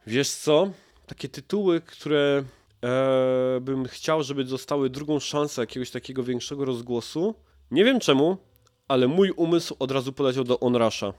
Wiesz 0.07 0.29
co? 0.29 0.71
Takie 1.05 1.29
tytuły, 1.29 1.81
które 1.81 2.43
e, 2.83 3.59
bym 3.61 3.85
chciał, 3.85 4.23
żeby 4.23 4.43
dostały 4.43 4.89
drugą 4.89 5.19
szansę 5.19 5.61
jakiegoś 5.61 5.91
takiego 5.91 6.23
większego 6.23 6.65
rozgłosu. 6.65 7.35
Nie 7.71 7.85
wiem 7.85 7.99
czemu, 7.99 8.37
ale 8.87 9.07
mój 9.07 9.31
umysł 9.31 9.75
od 9.79 9.91
razu 9.91 10.13
poleciał 10.13 10.43
do 10.43 10.59
Onrusha. 10.59 11.13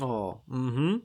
O, 0.00 0.40
mhm. 0.48 1.00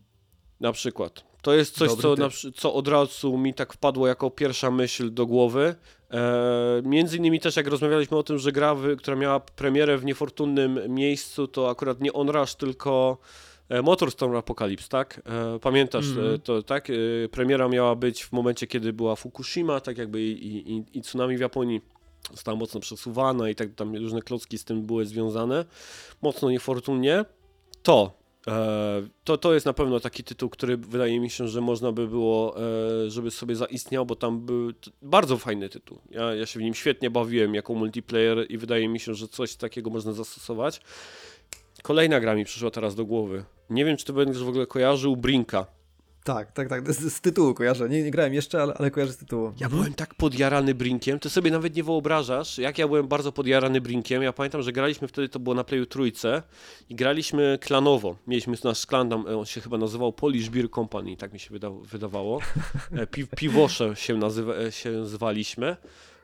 Na 0.60 0.72
przykład. 0.72 1.24
To 1.46 1.54
jest 1.54 1.78
coś, 1.78 1.90
Dobry 1.90 2.02
co, 2.02 2.16
na, 2.16 2.54
co 2.56 2.74
od 2.74 2.88
razu 2.88 3.38
mi 3.38 3.54
tak 3.54 3.74
wpadło 3.74 4.08
jako 4.08 4.32
pierwsza 4.32 4.72
myśl 4.72 5.14
do 5.14 5.26
głowy. 5.26 5.76
E, 6.12 6.82
między 6.84 7.18
innymi 7.18 7.40
też 7.40 7.56
jak 7.56 7.68
rozmawialiśmy 7.68 8.18
o 8.18 8.24
tym, 8.24 8.40
że 8.40 8.52
gra, 8.52 8.76
która 8.98 9.18
miała 9.18 9.40
premierę 9.40 9.98
w 9.98 10.06
niefortunnym 10.06 10.80
miejscu, 10.88 11.48
to 11.48 11.70
akurat 11.70 12.02
nie 12.02 12.14
Onrush, 12.14 12.56
tylko 12.56 13.18
e, 13.70 13.82
Motorstorm 13.82 14.36
Apocalypse, 14.36 14.90
tak? 14.90 15.22
E, 15.26 15.60
pamiętasz 15.60 16.06
e, 16.36 16.40
to, 16.40 16.64
tak? 16.64 16.88
Premiera 17.32 17.68
miała 17.68 17.96
być 17.96 18.24
w 18.24 18.32
momencie, 18.32 18.68
kiedy 18.68 18.94
była 18.94 19.16
Fukushima, 19.16 19.80
tak 19.80 19.98
jakby 19.98 20.22
i, 20.22 20.72
i, 20.72 20.84
i 20.94 21.02
tsunami 21.02 21.38
w 21.38 21.40
Japonii 21.40 21.82
została 22.32 22.58
mocno 22.58 22.80
przesuwana 22.80 23.50
i 23.50 23.56
tak 23.56 23.76
tam 23.76 23.96
różne 23.96 24.22
klocki 24.22 24.58
z 24.58 24.64
tym 24.64 24.82
były 24.82 25.06
związane. 25.06 25.66
Mocno 26.22 26.50
niefortunnie. 26.50 27.26
To 27.84 28.25
To, 29.24 29.38
to 29.38 29.54
jest 29.54 29.66
na 29.66 29.74
pewno 29.74 30.00
taki 30.00 30.24
tytuł, 30.24 30.50
który 30.50 30.78
wydaje 30.78 31.20
mi 31.20 31.30
się, 31.30 31.48
że 31.48 31.62
można 31.62 31.92
by 31.92 32.08
było, 32.08 32.56
e, 33.06 33.10
żeby 33.10 33.32
sobie 33.32 33.56
zaistniał, 33.56 34.06
bo 34.06 34.16
tam 34.16 34.46
był 34.46 34.72
bardzo 35.02 35.38
fajny 35.38 35.70
tytuł. 35.70 36.00
Ja, 36.12 36.36
ja 36.36 36.46
się 36.46 36.60
w 36.60 36.64
nim 36.64 36.74
świetnie 36.74 37.10
bawiłem 37.10 37.56
jako 37.56 37.74
multiplayer 37.74 38.46
i 38.50 38.58
wydaje 38.58 38.88
mi 38.88 39.00
się, 39.00 39.14
że 39.14 39.28
coś 39.28 39.56
takiego 39.56 39.90
można 39.90 40.14
zastosować. 40.14 40.82
Kolejna 41.84 42.20
gra 42.20 42.36
mi 42.36 42.46
przyszła 42.46 42.72
teraz 42.72 42.96
do 42.96 43.06
głowy. 43.06 43.44
Nie 43.70 43.86
wiem, 43.86 43.98
czy 43.98 44.06
ty 44.06 44.14
będziesz 44.14 44.44
w 44.44 44.50
ogóle 44.50 44.66
kojarzył 44.66 45.18
Brinka. 45.18 45.75
Tak, 46.26 46.52
tak, 46.52 46.70
tak. 46.70 46.94
Z, 46.94 47.14
z 47.14 47.22
tytułu 47.22 47.54
kojarzę. 47.54 47.90
Nie, 47.90 48.04
nie 48.04 48.12
grałem 48.12 48.34
jeszcze, 48.34 48.62
ale, 48.62 48.74
ale 48.74 48.92
kojarzę 48.92 49.14
z 49.14 49.18
tytułu. 49.18 49.54
Ja 49.60 49.70
byłem 49.70 49.94
tak 49.94 50.16
podjarany 50.16 50.76
Brinkiem, 50.76 51.20
ty 51.20 51.30
sobie 51.30 51.52
nawet 51.52 51.76
nie 51.76 51.84
wyobrażasz, 51.84 52.58
jak 52.58 52.78
ja 52.78 52.88
byłem 52.88 53.08
bardzo 53.08 53.32
podjarany 53.32 53.82
Brinkiem. 53.82 54.24
Ja 54.24 54.34
pamiętam, 54.34 54.62
że 54.62 54.72
graliśmy 54.72 55.08
wtedy, 55.08 55.30
to 55.30 55.40
było 55.40 55.56
na 55.56 55.64
Playu 55.64 55.86
Trójce 55.86 56.44
i 56.90 56.96
graliśmy 56.96 57.60
klanowo. 57.62 58.16
Mieliśmy 58.28 58.58
nasz 58.64 58.86
klan, 58.86 59.14
e, 59.14 59.38
on 59.38 59.46
się 59.46 59.62
chyba 59.62 59.78
nazywał 59.78 60.14
Polish 60.14 60.50
Beer 60.50 60.72
Company, 60.72 61.18
tak 61.18 61.34
mi 61.34 61.40
się 61.40 61.50
wyda 61.50 61.70
wydawało. 61.70 62.40
E, 62.92 63.08
Pi 63.08 63.28
piwosze 63.28 63.96
się, 63.96 64.18
nazywa 64.18 64.54
e, 64.56 64.72
się 64.72 65.06
zwaliśmy 65.06 65.78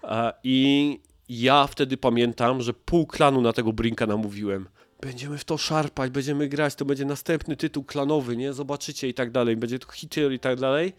E, 0.03 0.33
i 0.43 0.99
ja 1.29 1.67
wtedy 1.67 1.97
pamiętam, 1.97 2.61
że 2.61 2.73
pół 2.73 3.07
klanu 3.07 3.41
na 3.41 3.53
tego 3.53 3.73
Brinka 3.73 4.05
namówiłem. 4.05 4.67
Będziemy 5.01 5.37
w 5.37 5.45
to 5.45 5.57
szarpać, 5.57 6.11
będziemy 6.11 6.47
grać, 6.47 6.75
to 6.75 6.85
będzie 6.85 7.05
następny 7.05 7.55
tytuł 7.55 7.83
klanowy, 7.83 8.37
nie? 8.37 8.53
Zobaczycie 8.53 9.07
i 9.07 9.13
tak 9.13 9.31
dalej, 9.31 9.57
będzie 9.57 9.79
to 9.79 9.91
hitier 9.91 10.31
i 10.31 10.39
tak 10.39 10.59
dalej. 10.59 10.93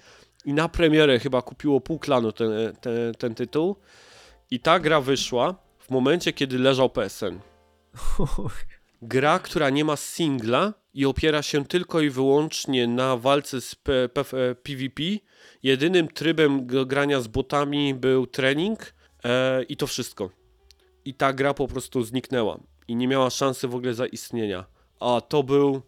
I 0.44 0.52
na 0.52 0.68
premierę 0.68 1.18
chyba 1.18 1.42
kupiło 1.42 1.80
pół 1.80 1.98
klanu 1.98 2.32
ten, 2.32 2.50
ten, 2.80 3.14
ten 3.18 3.34
tytuł. 3.34 3.76
I 4.50 4.60
ta 4.60 4.80
gra 4.80 5.00
wyszła 5.00 5.54
w 5.78 5.90
momencie, 5.90 6.32
kiedy 6.32 6.58
leżał 6.58 6.90
PSN. 6.90 7.38
Gra, 9.02 9.38
która 9.38 9.70
nie 9.70 9.84
ma 9.84 9.96
singla 9.96 10.74
i 10.94 11.06
opiera 11.06 11.42
się 11.42 11.64
tylko 11.64 12.00
i 12.00 12.10
wyłącznie 12.10 12.86
na 12.86 13.16
walce 13.16 13.60
z 13.60 13.74
P 13.74 14.08
P 14.08 14.20
e, 14.20 14.54
PvP. 14.54 15.02
Jedynym 15.62 16.08
trybem 16.08 16.66
grania 16.66 17.20
z 17.20 17.26
botami 17.28 17.94
był 17.94 18.26
trening 18.26 18.94
e, 19.24 19.62
i 19.62 19.76
to 19.76 19.86
wszystko. 19.86 20.30
I 21.04 21.14
ta 21.14 21.32
gra 21.32 21.54
po 21.54 21.68
prostu 21.68 22.02
zniknęła 22.02 22.58
i 22.92 22.96
nie 22.96 23.08
miała 23.08 23.30
szansy 23.30 23.68
w 23.68 23.74
ogóle 23.74 23.94
zaistnienia. 23.94 24.64
A 25.00 25.20
to 25.20 25.42
był, 25.42 25.82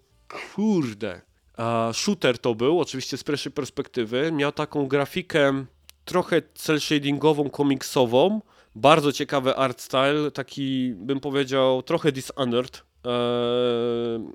kurde, 0.54 1.20
a 1.56 1.90
shooter 1.94 2.38
to 2.38 2.54
był, 2.54 2.80
oczywiście 2.80 3.16
z 3.16 3.24
pierwszej 3.24 3.52
perspektywy. 3.52 4.32
Miał 4.32 4.52
taką 4.52 4.86
grafikę 4.86 5.64
trochę 6.04 6.42
cel 6.54 6.80
shadingową, 6.80 7.50
komiksową. 7.50 8.40
Bardzo 8.74 9.12
ciekawy 9.12 9.56
art 9.56 9.80
style, 9.80 10.30
taki 10.30 10.94
bym 10.96 11.20
powiedział 11.20 11.82
trochę 11.82 12.12
Dishonored. 12.12 12.82
Eee, 13.04 13.12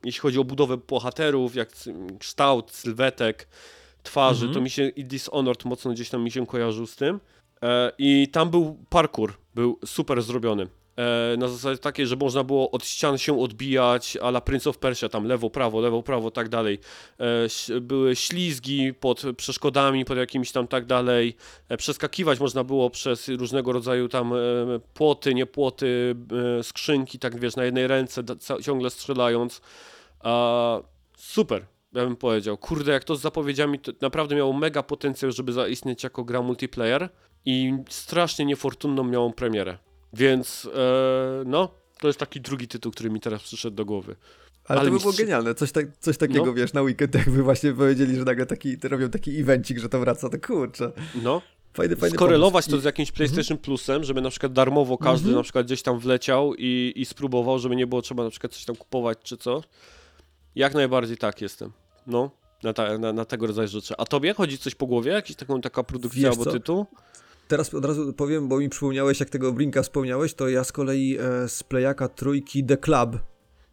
jeśli 0.04 0.20
chodzi 0.22 0.40
o 0.40 0.44
budowę 0.44 0.78
bohaterów, 0.78 1.56
jak 1.56 1.70
kształt, 2.20 2.72
sylwetek, 2.72 3.48
twarzy, 4.04 4.46
Mhm. 4.46 4.54
to 4.54 4.62
mi 4.62 4.70
się 4.70 4.88
i 4.88 5.04
Dishonored 5.06 5.66
mocno 5.66 5.92
gdzieś 5.92 6.10
tam 6.10 6.24
mi 6.24 6.32
się 6.32 6.46
kojarzył 6.48 6.88
z 6.88 6.96
tym. 6.96 7.20
E, 7.64 7.92
I 7.98 8.28
tam 8.28 8.50
był 8.50 8.78
parkour, 8.90 9.34
był 9.56 9.80
super 9.86 10.22
zrobiony. 10.22 10.68
E, 11.00 11.38
na 11.38 11.48
zasadzie 11.48 11.78
takiej, 11.78 12.08
że 12.08 12.16
można 12.16 12.44
było 12.44 12.72
od 12.72 12.86
ścian 12.86 13.18
się 13.18 13.42
odbijać, 13.42 14.18
a 14.22 14.28
la 14.28 14.42
Prince 14.42 14.68
of 14.68 14.78
Persia, 14.78 15.10
tam 15.10 15.26
lewo, 15.26 15.50
prawo, 15.50 15.80
lewo, 15.80 16.04
prawo, 16.04 16.32
tak 16.32 16.50
dalej. 16.50 16.80
E, 17.20 17.82
były 17.82 18.16
ślizgi 18.16 18.94
pod 18.94 19.22
przeszkodami, 19.38 20.06
pod 20.06 20.18
jakimiś 20.18 20.52
tam 20.52 20.68
tak 20.68 20.86
dalej. 20.86 21.36
E, 21.70 21.78
przeskakiwać 21.78 22.40
można 22.40 22.64
było 22.64 22.90
przez 22.90 23.28
różnego 23.28 23.72
rodzaju 23.72 24.10
tam 24.10 24.34
płoty, 24.94 25.34
nie 25.34 25.46
płoty, 25.46 26.16
e, 26.60 26.64
skrzynki, 26.64 27.20
tak 27.20 27.40
wiesz, 27.40 27.56
na 27.56 27.64
jednej 27.64 27.88
ręce, 27.88 28.24
ciągle 28.62 28.90
strzelając. 28.90 29.62
Super, 31.18 31.66
ja 31.94 32.04
bym 32.06 32.16
powiedział. 32.16 32.58
Kurde, 32.58 32.92
jak 32.92 33.04
to 33.04 33.16
z 33.16 33.22
zapowiedziami, 33.22 33.80
to 33.80 33.92
naprawdę 34.02 34.36
miało 34.36 34.54
mega 34.54 34.84
potencjał, 34.84 35.32
żeby 35.32 35.54
zaistnieć 35.54 36.04
jako 36.04 36.24
gra 36.24 36.42
multiplayer 36.42 37.10
i 37.46 37.74
strasznie 37.90 38.46
niefortunną 38.46 39.04
miałą 39.04 39.34
premierę. 39.34 39.78
Więc 40.14 40.70
e, 40.76 41.44
no, 41.46 41.70
to 42.00 42.08
jest 42.08 42.20
taki 42.20 42.42
drugi 42.42 42.68
tytuł, 42.68 42.92
który 42.92 43.10
mi 43.10 43.20
teraz 43.20 43.44
przyszedł 43.44 43.76
do 43.76 43.86
głowy. 43.86 44.16
Ale, 44.66 44.80
Ale 44.82 44.90
to 44.90 44.96
by 44.96 45.02
było 45.02 45.14
genialne. 45.14 45.56
Coś, 45.56 45.72
tak, 45.72 45.86
coś 46.00 46.18
takiego, 46.18 46.46
No. 46.46 46.54
wiesz, 46.54 46.74
na 46.74 46.82
weekend, 46.82 47.16
jakby 47.16 47.44
właśnie 47.44 47.74
powiedzieli, 47.74 48.16
że 48.16 48.24
nagle 48.24 48.46
taki, 48.46 48.78
robią 48.84 49.10
taki 49.10 49.40
evencik, 49.40 49.80
że 49.80 49.90
to 49.90 50.00
wraca, 50.00 50.30
to 50.30 50.38
kurczę. 50.48 50.92
No, 51.24 51.42
Fajny, 51.74 51.96
fajny 51.96 52.16
skorelować 52.16 52.66
pomysł. 52.66 52.78
to 52.78 52.82
z 52.82 52.84
jakimś 52.84 53.12
PlayStation 53.12 53.58
Plusem, 53.58 54.04
żeby 54.04 54.22
na 54.22 54.30
przykład 54.30 54.54
darmowo 54.54 54.98
każdy 54.98 55.24
Mhm. 55.28 55.36
na 55.36 55.44
przykład 55.44 55.66
gdzieś 55.66 55.82
tam 55.82 56.00
wleciał 56.00 56.54
i, 56.58 56.94
i 56.96 57.06
spróbował, 57.06 57.60
żeby 57.60 57.76
nie 57.76 57.88
było 57.88 58.02
trzeba 58.02 58.24
na 58.24 58.30
przykład 58.30 58.54
coś 58.54 58.66
tam 58.66 58.76
kupować 58.76 59.18
czy 59.24 59.38
co. 59.38 59.62
Jak 60.56 60.74
najbardziej 60.74 61.18
tak 61.18 61.42
jestem. 61.42 61.72
No, 62.08 62.32
na, 62.64 62.74
ta, 62.74 62.98
na, 62.98 63.14
na 63.14 63.26
tego 63.26 63.48
rodzaju 63.48 63.68
rzeczy. 63.68 63.94
A 63.98 64.06
tobie 64.06 64.34
chodzi 64.34 64.58
coś 64.58 64.76
po 64.76 64.88
głowie? 64.88 65.12
Jakiś 65.12 65.36
taką, 65.36 65.62
taka 65.62 65.84
produkcja 65.84 66.22
Wiesz 66.30 66.32
albo 66.32 66.44
co? 66.46 66.52
tytuł? 66.52 66.86
Teraz 67.50 67.74
od 67.74 67.86
razu 67.86 68.14
powiem, 68.14 68.48
bo 68.48 68.58
mi 68.60 68.70
przypomniałeś, 68.70 69.20
jak 69.20 69.30
tego 69.30 69.52
Brinka 69.52 69.82
wspomniałeś, 69.82 70.34
to 70.34 70.50
ja 70.50 70.64
z 70.64 70.72
kolei 70.72 71.18
e, 71.20 71.48
z 71.50 71.64
playaka 71.64 72.08
trójki 72.08 72.66
The 72.66 72.78
Club, 72.78 73.18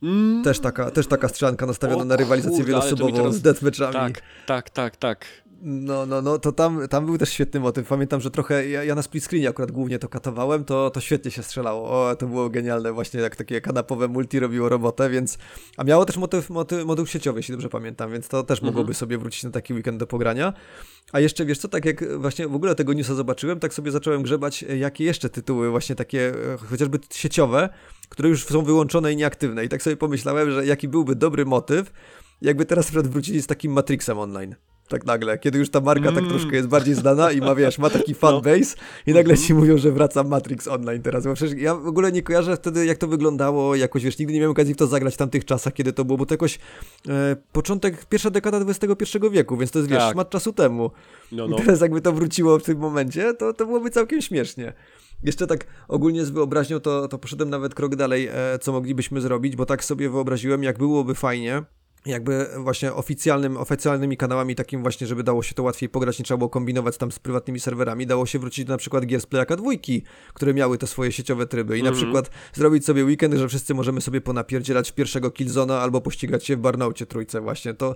Mm, 0.02 0.44
też 0.44 0.60
taka, 0.60 0.90
też 0.90 1.06
taka 1.06 1.28
strzelanka 1.28 1.66
nastawiona 1.66 2.02
O 2.02 2.04
na 2.04 2.16
rywalizację 2.16 2.56
kurde, 2.58 2.68
wieloosobową 2.68 3.16
teraz- 3.16 3.34
z 3.34 3.42
deathmatchami. 3.42 3.92
tak, 3.92 4.20
tak, 4.46 4.70
tak, 4.70 4.96
tak. 4.96 5.26
No, 5.62 6.06
no, 6.06 6.22
no, 6.22 6.38
to 6.38 6.52
tam, 6.52 6.88
tam 6.88 7.06
był 7.06 7.18
też 7.18 7.30
świetny 7.30 7.60
motyw. 7.60 7.88
Pamiętam, 7.88 8.20
że 8.20 8.30
trochę, 8.30 8.68
ja, 8.68 8.84
ja 8.84 8.94
na 8.94 9.02
split 9.02 9.24
screenie 9.24 9.48
akurat 9.48 9.70
głównie 9.70 9.98
to 9.98 10.08
katowałem, 10.08 10.64
to, 10.64 10.90
to 10.90 11.00
świetnie 11.00 11.30
się 11.30 11.42
strzelało. 11.42 11.90
O, 11.90 12.16
to 12.16 12.26
było 12.26 12.50
genialne, 12.50 12.92
właśnie 12.92 13.20
jak 13.20 13.36
takie 13.36 13.60
kanapowe 13.60 14.08
multi 14.08 14.40
robiło 14.40 14.68
robotę, 14.68 15.10
więc... 15.10 15.38
A 15.76 15.84
miało 15.84 16.04
też 16.04 16.16
motyw, 16.16 16.50
motyw, 16.50 16.84
moduł 16.84 17.06
sieciowy, 17.06 17.38
jeśli 17.38 17.52
dobrze 17.52 17.68
pamiętam, 17.68 18.12
więc 18.12 18.28
to 18.28 18.42
też 18.42 18.58
Mhm. 18.58 18.74
mogłoby 18.74 18.94
sobie 18.94 19.18
wrócić 19.18 19.44
na 19.44 19.50
taki 19.50 19.74
weekend 19.74 19.98
do 19.98 20.06
pogrania. 20.06 20.52
A 21.12 21.20
jeszcze, 21.20 21.44
wiesz 21.44 21.58
co, 21.58 21.68
tak 21.68 21.84
jak 21.84 22.18
właśnie 22.18 22.48
w 22.48 22.54
ogóle 22.54 22.74
tego 22.74 22.92
newsa 22.92 23.14
zobaczyłem, 23.14 23.60
tak 23.60 23.74
sobie 23.74 23.90
zacząłem 23.90 24.22
grzebać, 24.22 24.62
e, 24.68 24.76
jakie 24.76 25.04
jeszcze 25.04 25.30
tytuły 25.30 25.70
właśnie 25.70 25.94
takie, 25.94 26.34
e, 26.54 26.56
chociażby 26.56 26.98
sieciowe, 27.10 27.68
które 28.08 28.28
już 28.28 28.44
są 28.44 28.62
wyłączone 28.62 29.12
i 29.12 29.16
nieaktywne. 29.16 29.64
I 29.64 29.68
tak 29.68 29.82
sobie 29.82 29.96
pomyślałem, 29.96 30.50
że 30.50 30.66
jaki 30.66 30.88
byłby 30.88 31.14
dobry 31.14 31.44
motyw, 31.44 31.92
jakby 32.42 32.64
teraz 32.64 32.90
wrócili 32.90 33.42
z 33.42 33.46
takim 33.46 33.72
Matrixem 33.72 34.18
online. 34.18 34.54
Tak 34.88 35.06
nagle, 35.06 35.38
kiedy 35.38 35.58
już 35.58 35.70
ta 35.70 35.80
marka 35.80 36.08
tak 36.12 36.18
Mm. 36.18 36.28
troszkę 36.30 36.56
jest 36.56 36.68
bardziej 36.68 36.94
znana 36.94 37.32
i 37.32 37.40
ma, 37.40 37.54
wiesz, 37.54 37.78
ma 37.78 37.90
taki 37.90 38.14
fanbase 38.14 38.76
i 39.06 39.12
nagle 39.12 39.36
ci 39.38 39.54
mówią, 39.54 39.78
że 39.78 39.92
wraca 39.92 40.22
Matrix 40.22 40.68
online 40.68 41.02
teraz, 41.02 41.24
bo 41.24 41.34
przecież 41.34 41.58
ja 41.58 41.74
w 41.74 41.86
ogóle 41.86 42.12
nie 42.12 42.22
kojarzę 42.22 42.56
wtedy, 42.56 42.86
jak 42.86 42.98
to 42.98 43.08
wyglądało, 43.08 43.74
jakoś, 43.76 44.04
wiesz, 44.04 44.18
nigdy 44.18 44.34
nie 44.34 44.40
miałem 44.40 44.50
okazji 44.52 44.74
w 44.74 44.76
to 44.76 44.86
zagrać 44.86 45.14
w 45.14 45.16
tamtych 45.16 45.44
czasach, 45.44 45.72
kiedy 45.72 45.92
to 45.92 46.04
było, 46.04 46.18
bo 46.18 46.26
to 46.26 46.34
jakoś 46.34 46.58
e, 47.08 47.36
początek, 47.52 48.04
pierwsza 48.04 48.30
dekada 48.30 48.58
XXI 48.58 49.18
wieku, 49.30 49.56
więc 49.56 49.70
to 49.70 49.78
jest, 49.78 49.90
wiesz, 49.90 49.98
Tak. 49.98 50.12
szmat 50.12 50.30
czasu 50.30 50.52
temu. 50.52 50.90
No, 51.32 51.46
I 51.46 51.50
no. 51.50 51.56
teraz 51.56 51.80
jakby 51.80 52.00
to 52.00 52.12
wróciło 52.12 52.58
w 52.58 52.62
tym 52.62 52.78
momencie, 52.78 53.34
to, 53.34 53.52
to 53.52 53.66
byłoby 53.66 53.90
całkiem 53.90 54.22
śmiesznie. 54.22 54.72
Jeszcze 55.22 55.46
tak 55.46 55.66
ogólnie 55.88 56.24
z 56.24 56.30
wyobraźnią, 56.30 56.80
to, 56.80 57.08
to 57.08 57.18
poszedłem 57.18 57.50
nawet 57.50 57.74
krok 57.74 57.96
dalej, 57.96 58.28
e, 58.32 58.58
co 58.60 58.72
moglibyśmy 58.72 59.20
zrobić, 59.20 59.56
bo 59.56 59.66
tak 59.66 59.84
sobie 59.84 60.10
wyobraziłem, 60.10 60.62
jak 60.62 60.78
byłoby 60.78 61.14
fajnie, 61.14 61.62
jakby 62.06 62.46
właśnie 62.58 62.92
oficjalnym, 62.92 63.56
oficjalnymi 63.56 64.16
kanałami 64.16 64.54
takim 64.54 64.82
właśnie, 64.82 65.06
żeby 65.06 65.22
dało 65.22 65.42
się 65.42 65.54
to 65.54 65.62
łatwiej 65.62 65.88
pograć, 65.88 66.18
nie 66.18 66.24
trzeba 66.24 66.38
było 66.38 66.48
kombinować 66.50 66.96
tam 66.96 67.12
z 67.12 67.18
prywatnymi 67.18 67.60
serwerami, 67.60 68.06
dało 68.06 68.26
się 68.26 68.38
wrócić 68.38 68.64
do 68.64 68.72
na 68.74 68.78
przykład 68.78 69.06
gier 69.06 69.20
z 69.20 69.26
Playaka 69.26 69.56
dwójki, 69.56 70.02
które 70.34 70.54
miały 70.54 70.78
te 70.78 70.86
swoje 70.86 71.12
sieciowe 71.12 71.46
tryby 71.46 71.78
i 71.78 71.82
na 71.82 71.88
Mhm. 71.88 72.04
przykład 72.04 72.30
zrobić 72.52 72.84
sobie 72.84 73.04
weekend, 73.04 73.34
że 73.34 73.48
wszyscy 73.48 73.74
możemy 73.74 74.00
sobie 74.00 74.20
ponapierdzielać 74.20 74.92
pierwszego 74.92 75.30
Killzona 75.30 75.80
albo 75.80 76.00
pościgać 76.00 76.46
się 76.46 76.56
w 76.56 76.60
Barnaucie 76.60 77.06
trójce 77.06 77.40
właśnie, 77.40 77.74
to, 77.74 77.94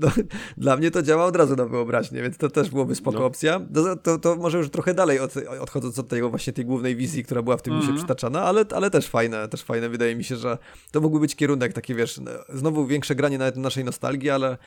to 0.00 0.10
dla 0.56 0.76
mnie 0.76 0.90
to 0.90 1.02
działa 1.02 1.24
od 1.24 1.36
razu 1.36 1.56
na 1.56 1.66
wyobraźnię, 1.66 2.22
więc 2.22 2.36
to 2.36 2.48
też 2.50 2.70
byłoby 2.70 2.94
spoko 2.94 3.18
No. 3.18 3.24
opcja. 3.26 3.60
To, 3.74 3.96
to, 3.96 4.18
to 4.18 4.36
może 4.36 4.58
już 4.58 4.70
trochę 4.70 4.94
dalej 4.94 5.20
od, 5.20 5.34
odchodząc 5.60 5.98
od 5.98 6.08
tego 6.08 6.30
właśnie 6.30 6.52
tej 6.52 6.64
głównej 6.64 6.96
wizji, 6.96 7.24
która 7.24 7.42
była 7.42 7.56
w 7.56 7.62
tym 7.62 7.72
Mhm. 7.74 7.90
newsie 7.92 7.98
przytaczana, 8.06 8.42
ale, 8.42 8.64
ale 8.74 8.90
też 8.90 9.06
fajne, 9.08 9.48
też 9.48 9.62
fajne, 9.62 9.88
wydaje 9.88 10.16
mi 10.16 10.24
się, 10.24 10.36
że 10.36 10.58
to 10.90 11.00
mógłby 11.00 11.20
być 11.20 11.36
kierunek 11.36 11.72
taki, 11.72 11.94
wiesz, 11.94 12.20
znowu 12.54 12.86
większe 12.86 13.14
granie 13.14 13.38
na 13.38 13.49
naszej 13.56 13.84
nostalgii, 13.84 14.30
ale 14.30 14.58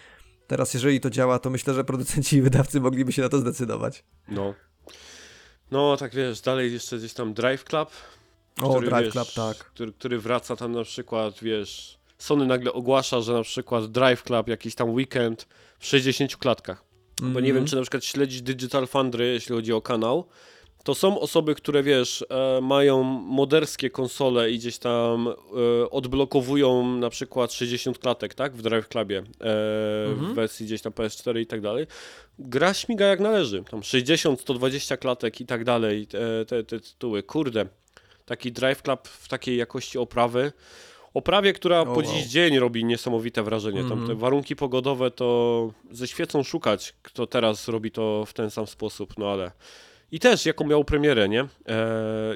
teraz 0.48 0.74
jeżeli 0.74 1.00
to 1.00 1.10
działa, 1.10 1.40
to 1.40 1.50
myślę, 1.50 1.74
że 1.74 1.84
producenci 1.84 2.38
i 2.38 2.42
wydawcy 2.42 2.80
mogliby 2.80 3.12
się 3.12 3.22
na 3.22 3.30
to 3.30 3.38
zdecydować. 3.38 4.04
No. 4.28 4.54
No, 5.72 5.98
tak 5.98 6.16
wiesz, 6.16 6.42
dalej 6.42 6.74
jeszcze 6.74 6.98
gdzieś 6.98 7.14
tam 7.14 7.34
Drive 7.34 7.64
Club. 7.64 7.90
O, 8.62 8.70
który, 8.70 8.88
Drive 8.88 9.04
wiesz, 9.06 9.14
Club, 9.14 9.34
tak. 9.34 9.58
Który, 9.58 9.94
który 9.94 10.20
wraca 10.20 10.56
tam 10.56 10.72
na 10.72 10.84
przykład, 10.84 11.40
wiesz, 11.42 12.00
Sony 12.18 12.46
nagle 12.46 12.74
ogłasza, 12.74 13.22
że 13.22 13.34
na 13.34 13.44
przykład 13.44 13.92
Drive 13.92 14.24
Club, 14.24 14.48
jakiś 14.48 14.76
tam 14.76 14.90
weekend 14.90 15.48
w 15.80 15.86
60 15.86 16.38
klatkach. 16.38 16.84
Bo 17.22 17.40
nie 17.40 17.54
wiem, 17.54 17.66
czy 17.66 17.76
na 17.76 17.82
przykład 17.82 18.06
śledzić 18.06 18.42
Digital 18.42 18.88
Foundry, 18.88 19.26
jeśli 19.26 19.56
chodzi 19.56 19.74
o 19.74 19.82
kanał, 19.82 20.28
to 20.84 20.96
są 20.96 21.20
osoby, 21.20 21.56
które 21.56 21.84
wiesz, 21.84 22.26
e, 22.30 22.62
mają 22.62 23.04
moderskie 23.04 23.90
konsole 23.90 24.52
i 24.52 24.58
gdzieś 24.60 24.78
tam 24.78 25.28
e, 25.28 25.90
odblokowują 25.90 26.98
na 26.98 27.10
przykład 27.10 27.54
60 27.54 28.00
klatek, 28.00 28.34
tak, 28.34 28.56
w 28.56 28.62
Drive 28.62 28.88
Clubie, 28.88 29.18
e, 29.42 30.06
Mhm. 30.12 30.32
w 30.32 30.36
wersji 30.36 30.66
gdzieś 30.66 30.82
tam 30.82 30.94
PS4 30.94 31.40
i 31.40 31.46
tak 31.48 31.62
dalej. 31.62 31.88
Gra 32.40 32.74
śmiga 32.74 33.06
jak 33.06 33.20
należy, 33.20 33.64
tam 33.72 33.84
60, 33.84 34.42
120 34.42 34.98
klatek 34.98 35.42
i 35.42 35.46
tak 35.46 35.64
dalej, 35.64 36.08
te, 36.08 36.46
te, 36.46 36.64
tytuły, 36.64 37.24
kurde. 37.24 37.66
Taki 38.26 38.52
Drive 38.52 38.82
Club 38.82 39.08
w 39.08 39.28
takiej 39.28 39.58
jakości 39.58 39.98
oprawy, 39.98 40.52
oprawie, 41.14 41.54
która 41.54 41.82
O, 41.82 41.86
po 41.86 41.92
wow. 41.92 42.04
dziś 42.04 42.26
dzień 42.26 42.60
robi 42.60 42.86
niesamowite 42.86 43.44
wrażenie. 43.44 43.80
Tam 43.80 43.92
Mhm. 43.92 44.08
te 44.08 44.16
warunki 44.16 44.56
pogodowe 44.56 45.12
to 45.12 45.72
ze 45.92 46.08
świecą 46.08 46.44
szukać, 46.44 46.94
kto 47.02 47.28
teraz 47.28 47.68
robi 47.68 47.92
to 47.92 48.26
w 48.28 48.34
ten 48.34 48.50
sam 48.52 48.68
sposób, 48.68 49.18
no 49.18 49.32
ale... 49.32 49.52
I 50.14 50.19
też 50.19 50.45
jaką 50.45 50.68
miał 50.68 50.84
premierę, 50.84 51.30
nie? 51.30 51.40
Eee, 51.41 51.48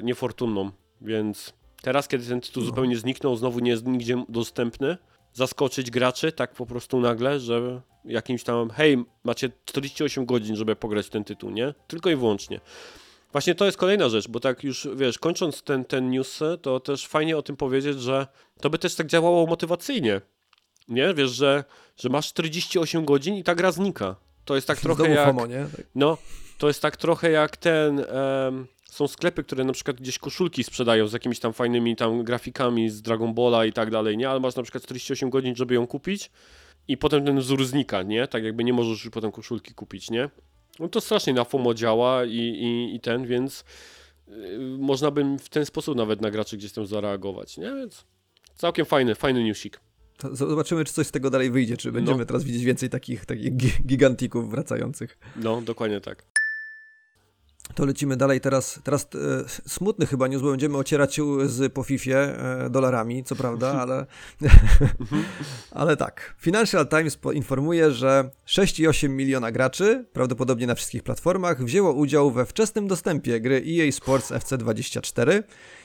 niefortunną, 0.02 0.70
więc 1.00 1.52
teraz, 1.82 2.08
kiedy 2.08 2.26
ten 2.26 2.40
tytuł 2.40 2.62
No. 2.62 2.66
zupełnie 2.66 2.96
zniknął, 2.96 3.36
znowu 3.36 3.58
nie 3.58 3.70
jest 3.70 3.86
nigdzie 3.86 4.24
dostępny, 4.28 4.96
zaskoczyć 5.32 5.90
graczy 5.90 6.32
tak 6.32 6.54
po 6.54 6.66
prostu 6.66 7.00
nagle, 7.00 7.40
że 7.40 7.80
jakimś 8.04 8.44
tam, 8.44 8.70
hej, 8.70 9.04
macie 9.24 9.50
48 9.64 10.26
godzin, 10.26 10.56
żeby 10.56 10.76
pograć 10.76 11.06
w 11.06 11.10
ten 11.10 11.24
tytuł, 11.24 11.50
nie? 11.50 11.74
Tylko 11.86 12.10
i 12.10 12.16
wyłącznie. 12.16 12.60
Właśnie 13.32 13.54
to 13.54 13.64
jest 13.64 13.78
kolejna 13.78 14.08
rzecz, 14.08 14.28
bo 14.28 14.40
tak 14.40 14.64
już, 14.64 14.88
wiesz, 14.96 15.18
kończąc 15.18 15.62
ten, 15.62 15.84
ten 15.84 16.10
news, 16.10 16.40
to 16.62 16.80
też 16.80 17.06
fajnie 17.06 17.36
o 17.36 17.42
tym 17.42 17.56
powiedzieć, 17.56 18.00
że 18.00 18.26
to 18.60 18.70
by 18.70 18.78
też 18.78 18.94
tak 18.94 19.06
działało 19.06 19.46
motywacyjnie, 19.46 20.20
nie? 20.88 21.14
Wiesz, 21.14 21.30
że, 21.30 21.64
że 21.96 22.08
masz 22.08 22.28
48 22.28 23.04
godzin 23.04 23.34
i 23.34 23.44
ta 23.44 23.54
gra 23.54 23.72
znika. 23.72 24.16
To 24.44 24.54
jest 24.54 24.66
tak 24.66 24.78
trochę 24.80 25.10
jak... 25.10 25.26
FOMO, 25.26 25.46
nie? 25.46 25.66
Tak. 25.76 25.86
No, 25.94 26.18
to 26.58 26.68
jest 26.68 26.82
tak 26.82 26.96
trochę 26.96 27.30
jak 27.30 27.56
ten. 27.56 28.00
em, 28.00 28.66
są 28.90 29.08
sklepy, 29.08 29.44
które 29.44 29.64
na 29.64 29.72
przykład 29.72 29.96
gdzieś 30.00 30.18
koszulki 30.18 30.64
sprzedają 30.64 31.08
z 31.08 31.12
jakimiś 31.12 31.40
tam 31.40 31.52
fajnymi 31.52 31.96
tam 31.96 32.24
grafikami 32.24 32.90
z 32.90 33.02
Dragon 33.02 33.34
Balla 33.34 33.64
i 33.66 33.72
tak 33.72 33.90
dalej, 33.90 34.16
nie? 34.16 34.30
Ale 34.30 34.40
masz 34.40 34.56
na 34.56 34.62
przykład 34.62 34.84
48 34.84 35.30
godzin, 35.30 35.56
żeby 35.56 35.74
ją 35.74 35.86
kupić 35.86 36.30
i 36.88 36.96
potem 36.96 37.24
ten 37.24 37.38
wzór 37.40 37.64
znika, 37.66 38.02
nie? 38.02 38.26
Tak 38.28 38.44
jakby 38.44 38.64
nie 38.64 38.72
możesz 38.72 39.04
już 39.04 39.12
potem 39.12 39.32
koszulki 39.32 39.74
kupić, 39.74 40.10
nie? 40.10 40.30
No 40.78 40.88
to 40.88 41.00
strasznie 41.00 41.32
na 41.34 41.44
FOMO 41.44 41.74
działa 41.74 42.24
i, 42.24 42.36
i, 42.36 42.94
i 42.96 43.00
ten, 43.00 43.26
więc 43.26 43.64
yy, 44.28 44.58
można 44.78 45.10
by 45.10 45.24
w 45.38 45.48
ten 45.48 45.66
sposób 45.66 45.96
nawet 45.96 46.20
na 46.20 46.30
graczy 46.30 46.56
gdzieś 46.56 46.72
tam 46.72 46.86
zareagować, 46.86 47.56
nie? 47.58 47.74
Więc 47.74 48.04
całkiem 48.56 48.86
fajny, 48.86 49.14
fajny 49.14 49.44
newsik. 49.44 49.80
Zobaczymy, 50.32 50.84
czy 50.84 50.92
coś 50.92 51.06
z 51.06 51.10
tego 51.10 51.30
dalej 51.30 51.50
wyjdzie, 51.50 51.76
czy 51.76 51.88
No. 51.88 51.92
będziemy 51.94 52.26
teraz 52.26 52.44
widzieć 52.44 52.64
więcej 52.64 52.90
takich, 52.90 53.26
takich 53.26 53.52
gi- 53.56 53.86
gigantików 53.86 54.50
wracających. 54.50 55.18
No, 55.36 55.62
dokładnie 55.62 56.00
tak. 56.00 56.24
To 57.74 57.84
lecimy 57.84 58.16
dalej 58.16 58.40
teraz. 58.40 58.80
Teraz 58.84 59.02
e, 59.02 59.08
smutny 59.68 60.06
chyba 60.06 60.26
news, 60.26 60.42
bo 60.42 60.50
będziemy 60.50 60.78
ocierać 60.78 61.14
się 61.14 61.48
z 61.48 61.72
po 61.72 61.82
Fifie 61.82 62.16
e, 62.16 62.70
dolarami, 62.70 63.24
co 63.24 63.36
prawda, 63.36 63.72
ale, 63.82 64.06
ale 65.70 65.96
tak. 65.96 66.34
Financial 66.38 66.88
Times 66.88 67.16
poinformuje, 67.16 67.90
że 67.90 68.30
6,8 68.46 69.08
miliona 69.08 69.52
graczy, 69.52 70.04
prawdopodobnie 70.12 70.66
na 70.66 70.74
wszystkich 70.74 71.02
platformach, 71.02 71.64
wzięło 71.64 71.92
udział 71.92 72.30
we 72.30 72.46
wczesnym 72.46 72.88
dostępie 72.88 73.40
gry 73.40 73.62
EA 73.66 73.92
Sports 73.92 74.32
FC24 74.32 75.42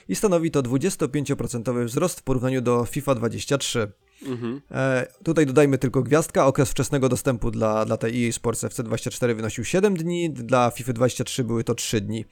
i 0.08 0.16
stanowi 0.16 0.52
to 0.52 0.64
25% 0.64 1.86
wzrost 1.86 2.20
w 2.20 2.24
porównaniu 2.24 2.62
do 2.62 2.86
FIFA 2.86 3.16
23. 3.16 3.92
Mhm. 4.28 4.62
E, 4.72 5.08
tutaj 5.24 5.46
dodajmy 5.46 5.78
tylko 5.78 6.04
gwiazdka. 6.04 6.46
Okres 6.46 6.70
wczesnego 6.72 7.10
dostępu 7.10 7.52
dla, 7.52 7.86
dla 7.86 7.98
tej 7.98 8.28
EA 8.28 8.32
Sports 8.32 8.64
FC24 8.64 9.36
wynosił 9.36 9.64
7 9.64 9.98
dni, 9.98 10.30
dla 10.30 10.72
FIFA 10.72 10.94
23 10.94 11.44
były 11.44 11.64
to 11.64 11.76
3 11.76 12.02
dni. 12.02 12.26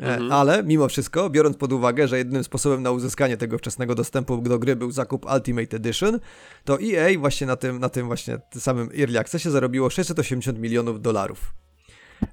E, 0.00 0.12
Mhm. 0.14 0.32
Ale 0.32 0.62
mimo 0.62 0.88
wszystko, 0.88 1.30
biorąc 1.30 1.56
pod 1.56 1.72
uwagę, 1.72 2.08
że 2.08 2.18
jedynym 2.18 2.44
sposobem 2.44 2.82
na 2.82 2.90
uzyskanie 2.90 3.36
tego 3.36 3.58
wczesnego 3.58 3.94
dostępu 3.94 4.36
do 4.36 4.58
gry 4.58 4.76
był 4.76 4.90
zakup 4.90 5.26
Ultimate 5.34 5.76
Edition, 5.76 6.20
to 6.64 6.78
EA 6.82 7.18
właśnie 7.18 7.46
na 7.46 7.56
tym, 7.56 7.78
na 7.78 7.88
tym 7.88 8.06
właśnie 8.06 8.38
samym 8.58 8.90
Early 8.98 9.18
Accessie 9.18 9.50
zarobiło 9.50 9.90
680 9.90 10.58
milionów 10.58 11.02
dolarów. 11.02 11.54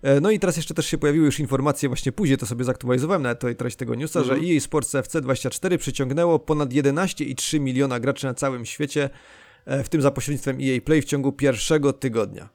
E, 0.01 0.21
No 0.21 0.31
i 0.31 0.39
teraz 0.39 0.57
jeszcze 0.57 0.73
też 0.73 0.85
się 0.85 0.97
pojawiły 0.97 1.25
już 1.25 1.39
informacje, 1.39 1.89
właśnie 1.89 2.11
później 2.11 2.37
to 2.37 2.45
sobie 2.45 2.65
zaktualizowałem 2.65 3.21
nawet 3.23 3.39
tutaj 3.39 3.55
treść 3.55 3.75
tego 3.75 3.95
newsa, 3.95 4.19
Mhm. 4.19 4.39
że 4.41 4.47
EA 4.47 4.59
Sports 4.59 4.93
FC24 4.95 5.77
przyciągnęło 5.77 6.39
ponad 6.39 6.69
11,3 6.69 7.59
miliona 7.59 7.99
graczy 7.99 8.25
na 8.25 8.33
całym 8.33 8.65
świecie, 8.65 9.09
e, 9.65 9.83
w 9.83 9.89
tym 9.89 10.01
za 10.01 10.11
pośrednictwem 10.11 10.57
EA 10.61 10.81
Play 10.81 11.01
w 11.01 11.05
ciągu 11.05 11.31
pierwszego 11.31 11.93
tygodnia. 11.93 12.49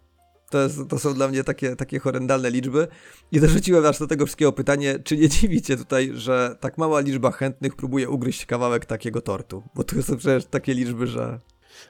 To, 0.51 0.63
jest, 0.63 0.79
to 0.89 0.99
są 0.99 1.15
dla 1.15 1.29
mnie 1.29 1.45
takie, 1.45 1.77
takie 1.77 1.99
horrendalne 1.99 2.51
liczby. 2.51 2.89
I 3.33 3.41
dorzuciłem 3.41 3.87
aż 3.87 3.99
do 3.99 4.07
tego 4.07 4.27
wszystkiego 4.27 4.53
pytanie, 4.53 4.99
czy 5.05 5.17
nie 5.17 5.29
dziwicie 5.29 5.77
tutaj, 5.77 6.11
że 6.15 6.57
tak 6.61 6.79
mała 6.79 7.01
liczba 7.01 7.31
chętnych 7.31 7.77
próbuje 7.77 8.09
ugryźć 8.11 8.47
kawałek 8.47 8.87
takiego 8.87 9.21
tortu? 9.21 9.63
Bo 9.75 9.85
to 9.85 10.03
są 10.03 10.17
przecież 10.17 10.45
takie 10.47 10.75
liczby, 10.75 11.07
że... 11.07 11.41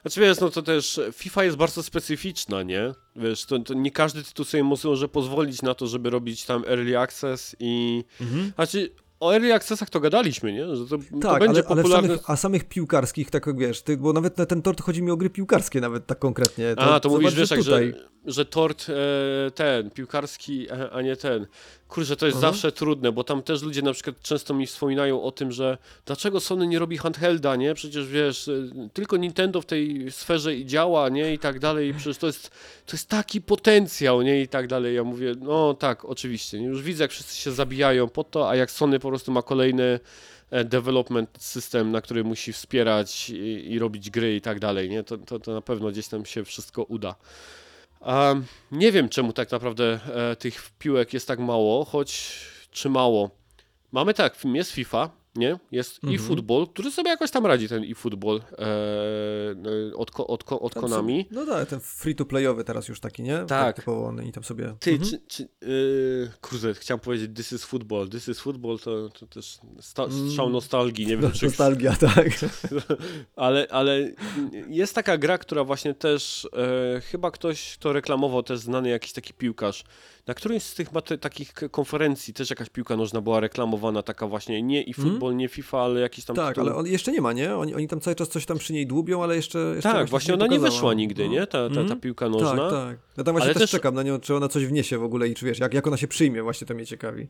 Znaczy 0.01 0.21
wiesz, 0.21 0.39
no 0.39 0.49
to 0.49 0.61
też 0.61 0.99
FIFA 1.13 1.43
jest 1.43 1.57
bardzo 1.57 1.83
specyficzna, 1.83 2.63
nie? 2.63 2.93
Wiesz, 3.15 3.45
to, 3.45 3.59
to 3.59 3.73
nie 3.73 3.91
każdy 3.91 4.23
tytuł 4.23 4.45
sobie 4.45 4.63
może 4.63 5.07
pozwolić 5.07 5.61
na 5.61 5.73
to, 5.73 5.87
żeby 5.87 6.09
robić 6.09 6.45
tam 6.45 6.63
early 6.67 6.99
access 6.99 7.55
i... 7.59 8.03
Znaczy, 8.55 8.91
o 9.19 9.33
early 9.33 9.53
accessach 9.53 9.89
to 9.89 9.99
gadaliśmy, 9.99 10.53
nie? 10.53 10.75
Że 10.75 10.87
to, 10.87 10.97
to 10.97 11.19
Tak, 11.21 11.39
będzie 11.39 11.59
ale, 11.59 11.67
ale 11.67 11.83
popularne... 11.83 12.07
samych, 12.07 12.29
a 12.29 12.35
samych 12.35 12.63
piłkarskich, 12.63 13.29
tak 13.29 13.47
jak 13.47 13.57
wiesz, 13.57 13.81
ty, 13.81 13.97
bo 13.97 14.13
nawet 14.13 14.37
na 14.37 14.45
ten 14.45 14.61
tort 14.61 14.81
chodzi 14.81 15.01
mi 15.01 15.11
o 15.11 15.17
gry 15.17 15.29
piłkarskie 15.29 15.81
nawet 15.81 16.05
tak 16.05 16.19
konkretnie. 16.19 16.73
A, 16.77 16.99
to 16.99 17.09
mówisz, 17.09 17.35
wiesz, 17.35 17.49
że 17.49 17.55
tutaj... 17.57 17.93
że, 18.25 18.31
że 18.33 18.45
tort 18.45 18.85
e, 18.89 19.51
ten, 19.51 19.91
piłkarski, 19.91 20.71
a, 20.71 20.89
a 20.89 21.01
nie 21.01 21.15
ten. 21.15 21.47
Kurczę, 21.87 22.15
to 22.15 22.25
jest 22.25 22.35
Mhm. 22.35 22.53
zawsze 22.53 22.71
trudne, 22.71 23.11
bo 23.11 23.23
tam 23.23 23.41
też 23.43 23.61
ludzie 23.61 23.81
na 23.81 23.93
przykład 23.93 24.21
często 24.21 24.53
mi 24.53 24.67
wspominają 24.67 25.23
o 25.23 25.31
tym, 25.31 25.51
że 25.51 25.77
dlaczego 26.05 26.39
Sony 26.39 26.67
nie 26.67 26.79
robi 26.79 26.97
handhelda, 26.97 27.55
nie? 27.55 27.73
Przecież 27.73 28.07
wiesz, 28.07 28.47
e, 28.47 28.51
tylko 28.93 29.17
Nintendo 29.17 29.61
w 29.61 29.65
tej 29.65 30.11
sferze 30.11 30.55
i 30.55 30.65
działa, 30.65 31.09
nie? 31.09 31.33
I 31.33 31.39
tak 31.39 31.59
dalej. 31.59 31.93
Przecież 31.93 32.17
to 32.17 32.27
jest, 32.27 32.49
to 32.85 32.91
jest 32.95 33.09
taki 33.09 33.41
potencjał, 33.41 34.21
nie? 34.21 34.41
I 34.41 34.47
tak 34.47 34.67
dalej. 34.67 34.95
Ja 34.95 35.03
mówię, 35.03 35.33
no 35.41 35.73
tak, 35.73 36.05
oczywiście. 36.05 36.57
Już 36.57 36.81
widzę, 36.81 37.03
jak 37.03 37.11
wszyscy 37.11 37.35
się 37.35 37.51
zabijają 37.51 38.07
po 38.09 38.23
to, 38.23 38.49
a 38.49 38.55
jak 38.55 38.71
Sony 38.71 38.99
po 38.99 39.09
prostu 39.09 39.31
ma 39.31 39.41
kolejny 39.41 39.99
e, 40.51 40.63
development 40.63 41.29
system, 41.39 41.91
na 41.91 42.01
który 42.01 42.23
musi 42.23 42.53
wspierać 42.53 43.29
i, 43.29 43.71
i 43.71 43.79
robić 43.79 44.09
gry 44.09 44.35
i 44.35 44.41
tak 44.41 44.59
dalej, 44.59 44.89
nie? 44.89 45.03
To, 45.03 45.17
to, 45.17 45.39
to 45.39 45.53
na 45.53 45.61
pewno 45.61 45.91
gdzieś 45.91 46.07
tam 46.07 46.25
się 46.25 46.45
wszystko 46.45 46.83
uda. 46.83 47.15
Nie 48.71 48.91
wiem, 48.91 49.09
czemu 49.09 49.33
tak 49.33 49.51
naprawdę 49.51 49.99
e, 50.31 50.35
tych 50.35 50.71
piłek 50.79 51.13
jest 51.13 51.27
tak 51.27 51.39
mało, 51.39 51.85
choć 51.85 52.41
czy 52.71 52.89
mało. 52.89 53.29
Mamy 53.91 54.13
tak, 54.13 54.37
jest 54.53 54.71
FIFA, 54.71 55.09
nie? 55.35 55.59
Jest 55.71 56.03
Mhm. 56.03 56.21
eFootball, 56.23 56.67
który 56.67 56.91
sobie 56.91 57.09
jakoś 57.09 57.31
tam 57.31 57.45
radzi, 57.45 57.67
ten 57.69 57.83
eFootball 57.91 58.41
e, 58.57 58.65
e, 59.91 59.95
od, 59.95 60.11
ko- 60.11 60.27
od, 60.27 60.43
od 60.51 60.73
Tam 60.73 60.83
Konami. 60.83 61.25
No 61.31 61.45
tak, 61.45 61.69
ten 61.69 61.79
free-to-playowy 61.79 62.63
teraz 62.63 62.87
już 62.87 62.99
taki, 62.99 63.23
nie? 63.23 63.43
Tak. 63.47 63.75
typowo 63.75 64.05
one 64.07 64.25
i 64.25 64.31
tam 64.31 64.43
sobie... 64.43 64.75
Ty, 64.79 64.91
Mhm. 64.91 65.09
czy, 65.09 65.19
czy, 65.27 65.47
yy, 65.67 66.31
kurde, 66.41 66.73
chciałem 66.73 66.99
powiedzieć 66.99 67.31
This 67.35 67.51
is 67.53 67.63
football. 67.63 68.09
This 68.09 68.27
is 68.27 68.39
football 68.39 68.79
to, 68.79 69.09
to 69.09 69.27
też 69.27 69.57
sta, 69.81 70.03
Mm. 70.03 70.29
strzał 70.29 70.49
nostalgii, 70.49 71.07
nie 71.07 71.17
wiem 71.17 71.31
czy... 71.31 71.45
Nostalgia, 71.45 71.95
tak. 72.15 72.29
ale, 73.35 73.67
ale 73.69 74.11
jest 74.69 74.95
taka 74.95 75.17
gra, 75.17 75.37
która 75.37 75.63
właśnie 75.63 75.93
też, 75.93 76.47
e, 76.97 77.01
chyba 77.01 77.31
ktoś 77.31 77.77
to 77.77 77.93
reklamował, 77.93 78.43
też 78.43 78.59
znany 78.59 78.89
jakiś 78.89 79.13
taki 79.13 79.33
piłkarz. 79.33 79.83
Na 80.27 80.33
którymś 80.33 80.63
z 80.63 80.73
tych 80.73 80.89
takich 81.21 81.53
konferencji 81.71 82.33
też 82.33 82.49
jakaś 82.49 82.69
piłka 82.69 82.95
nożna 82.97 83.21
była 83.21 83.39
reklamowana, 83.39 84.03
taka 84.03 84.27
właśnie 84.27 84.63
nie 84.63 84.83
i 84.83 84.93
futbol, 84.93 85.24
nie 85.31 85.47
FIFA, 85.49 85.79
ale 85.81 85.99
jakiś 85.99 86.25
tam 86.25 86.33
Mhm. 86.33 86.47
Tak, 86.47 86.55
tytuł. 86.55 86.69
ale 86.69 86.79
on 86.79 86.87
jeszcze 86.87 87.11
nie 87.11 87.21
ma, 87.21 87.33
nie? 87.33 87.55
Oni, 87.55 87.75
oni 87.75 87.87
tam 87.87 87.99
cały 87.99 88.15
czas 88.15 88.29
coś 88.29 88.45
tam 88.45 88.57
przy 88.57 88.73
niej 88.73 88.87
dłubią, 88.87 89.23
ale 89.23 89.35
jeszcze... 89.35 89.59
jeszcze 89.75 89.91
Tak, 89.91 90.09
właśnie 90.09 90.33
ona 90.33 90.47
nie 90.47 90.59
wyszła 90.59 90.93
nigdy, 90.93 91.25
No. 91.25 91.31
nie? 91.31 91.39
Ta, 91.47 91.69
ta, 91.69 91.75
ta 91.75 91.81
Mhm. 91.81 91.99
piłka 92.01 92.29
nożna. 92.29 92.55
Tak, 92.55 92.71
tak. 92.71 92.97
Ja 93.17 93.23
tam 93.23 93.33
właśnie 93.33 93.45
Ale 93.45 93.53
też, 93.53 93.61
też- 93.61 93.71
czekam 93.71 93.95
na 93.95 94.03
nią, 94.03 94.19
czy 94.19 94.35
ona 94.35 94.47
coś 94.47 94.65
wniesie 94.65 94.97
w 94.97 95.03
ogóle 95.03 95.27
i 95.29 95.35
czy 95.35 95.45
wiesz, 95.45 95.59
jak, 95.59 95.73
jak 95.73 95.87
ona 95.87 95.97
się 95.97 96.07
przyjmie, 96.07 96.43
właśnie 96.43 96.67
to 96.67 96.73
mnie 96.73 96.85
ciekawi. 96.85 97.27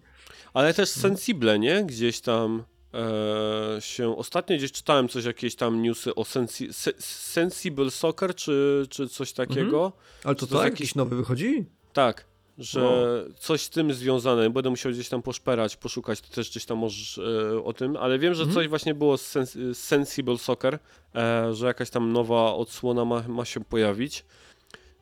Ale 0.54 0.74
też 0.74 0.90
Mhm. 0.98 1.02
Sensible, 1.16 1.60
nie? 1.60 1.84
Gdzieś 1.84 2.20
tam 2.22 2.64
e, 2.94 3.82
się... 3.82 4.18
Ostatnio 4.18 4.58
gdzieś 4.58 4.72
czytałem 4.72 5.10
coś, 5.10 5.26
jakieś 5.26 5.56
tam 5.56 5.82
newsy 5.82 6.16
o 6.16 6.26
sensi, 6.26 6.74
se, 6.74 6.92
Sensible 7.00 7.92
Soccer, 7.92 8.36
czy, 8.36 8.86
czy 8.90 9.10
coś 9.10 9.34
takiego. 9.34 9.92
Ale 10.24 10.36
to, 10.36 10.46
To 10.48 10.54
to 10.54 10.60
tak? 10.62 10.72
Jakiś 10.74 10.96
nowy 10.96 11.16
wychodzi? 11.16 11.66
Tak, 11.94 12.26
że 12.58 13.24
coś 13.40 13.62
z 13.62 13.70
tym 13.70 13.94
związane. 13.94 14.50
Będę 14.50 14.70
musiał 14.70 14.92
gdzieś 14.92 15.10
tam 15.10 15.22
poszperać, 15.22 15.76
poszukać, 15.78 16.22
ty 16.22 16.30
też 16.36 16.50
gdzieś 16.50 16.66
tam 16.66 16.78
możesz 16.78 17.18
e, 17.18 17.64
o 17.64 17.74
tym, 17.74 17.98
ale 17.98 18.20
wiem, 18.20 18.34
że 18.34 18.42
Mhm. 18.44 18.56
coś 18.56 18.68
właśnie 18.68 18.94
było 18.94 19.18
z, 19.18 19.22
sens, 19.22 19.52
z 19.52 19.78
Sensible 19.78 20.38
Soccer, 20.38 20.80
e, 21.16 21.54
że 21.54 21.68
jakaś 21.68 21.90
tam 21.90 22.14
nowa 22.14 22.54
odsłona 22.54 23.06
ma, 23.06 23.24
ma 23.28 23.46
się 23.46 23.64
pojawić. 23.64 24.26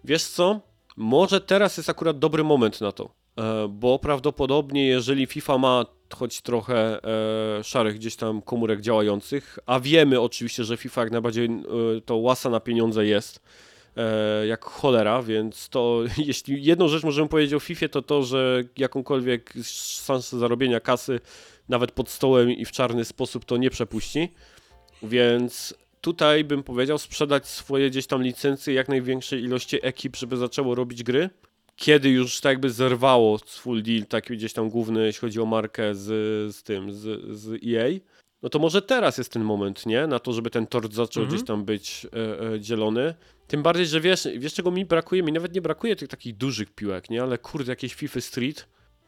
Wiesz 0.04 0.24
co? 0.24 0.60
Może 0.98 1.42
teraz 1.42 1.78
jest 1.78 1.90
akurat 1.90 2.20
dobry 2.20 2.44
moment 2.44 2.82
na 2.82 2.92
to, 2.92 3.10
e, 3.38 3.68
bo 3.70 4.00
prawdopodobnie 4.00 4.88
jeżeli 4.88 5.26
FIFA 5.26 5.58
ma 5.58 5.86
choć 6.16 6.42
trochę 6.42 7.04
e, 7.60 7.64
szarych 7.64 7.96
gdzieś 7.96 8.16
tam 8.16 8.42
komórek 8.42 8.82
działających, 8.82 9.60
a 9.66 9.80
wiemy 9.80 10.22
oczywiście, 10.22 10.64
że 10.64 10.78
FIFA 10.78 11.02
jak 11.02 11.12
najbardziej 11.12 11.46
e, 11.46 11.62
to 12.06 12.16
łasa 12.16 12.50
na 12.50 12.60
pieniądze 12.60 13.06
jest, 13.06 13.36
e, 13.38 13.40
jak 14.48 14.66
cholera, 14.66 15.22
więc 15.24 15.70
to 15.70 16.04
jeśli 16.18 16.64
jedną 16.64 16.88
rzecz 16.88 17.04
możemy 17.04 17.30
powiedzieć 17.30 17.54
o 17.54 17.60
FIFA, 17.60 17.88
to 17.88 18.02
to, 18.02 18.24
że 18.24 18.64
jakąkolwiek 18.78 19.54
szansę 20.06 20.40
zarobienia 20.40 20.80
kasy 20.80 21.20
nawet 21.70 21.92
pod 21.92 22.10
stołem 22.10 22.52
i 22.52 22.66
w 22.66 22.72
czarny 22.72 23.06
sposób 23.06 23.46
to 23.46 23.58
nie 23.58 23.70
przepuści. 23.70 24.30
Więc 25.04 25.74
tutaj 26.02 26.44
bym 26.44 26.64
powiedział 26.64 26.98
sprzedać 26.98 27.48
swoje 27.48 27.90
gdzieś 27.90 28.08
tam 28.08 28.24
licencje 28.24 28.74
jak 28.74 28.90
największej 28.90 29.44
ilości 29.44 29.86
ekip, 29.86 30.16
żeby 30.16 30.38
zaczęło 30.38 30.76
robić 30.76 31.04
gry. 31.04 31.30
Kiedy 31.76 32.10
już 32.10 32.42
tak 32.42 32.50
jakby 32.50 32.70
zerwało 32.70 33.38
full 33.38 33.84
deal, 33.84 34.06
taki 34.06 34.38
gdzieś 34.38 34.54
tam 34.54 34.70
główny, 34.70 35.06
jeśli 35.06 35.22
chodzi 35.22 35.40
o 35.40 35.46
markę 35.46 35.96
z, 35.96 36.06
z 36.56 36.64
tym, 36.64 36.94
z, 36.94 37.22
z 37.38 37.64
EA, 37.68 38.00
no 38.44 38.50
to 38.50 38.60
może 38.60 38.82
teraz 38.82 39.18
jest 39.18 39.32
ten 39.32 39.44
moment, 39.44 39.86
nie? 39.86 40.08
Na 40.08 40.20
to, 40.20 40.34
żeby 40.34 40.50
ten 40.50 40.68
tort 40.68 40.94
zaczął 40.94 41.24
mhm. 41.24 41.28
gdzieś 41.28 41.48
tam 41.48 41.66
być 41.66 42.08
e, 42.14 42.54
e, 42.54 42.60
dzielony. 42.60 43.14
Tym 43.48 43.64
bardziej, 43.64 43.86
że 43.86 44.02
wiesz, 44.02 44.28
wiesz 44.38 44.54
czego 44.54 44.72
mi 44.72 44.86
brakuje? 44.86 45.24
Mi 45.24 45.32
nawet 45.32 45.56
nie 45.56 45.62
brakuje 45.62 45.96
tych 45.96 46.10
takich 46.10 46.38
dużych 46.38 46.72
piłek, 46.72 47.10
nie? 47.10 47.22
Ale 47.22 47.38
kurde, 47.38 47.72
jakieś 47.72 47.94
FIFA 47.94 48.22
Street, 48.22 48.68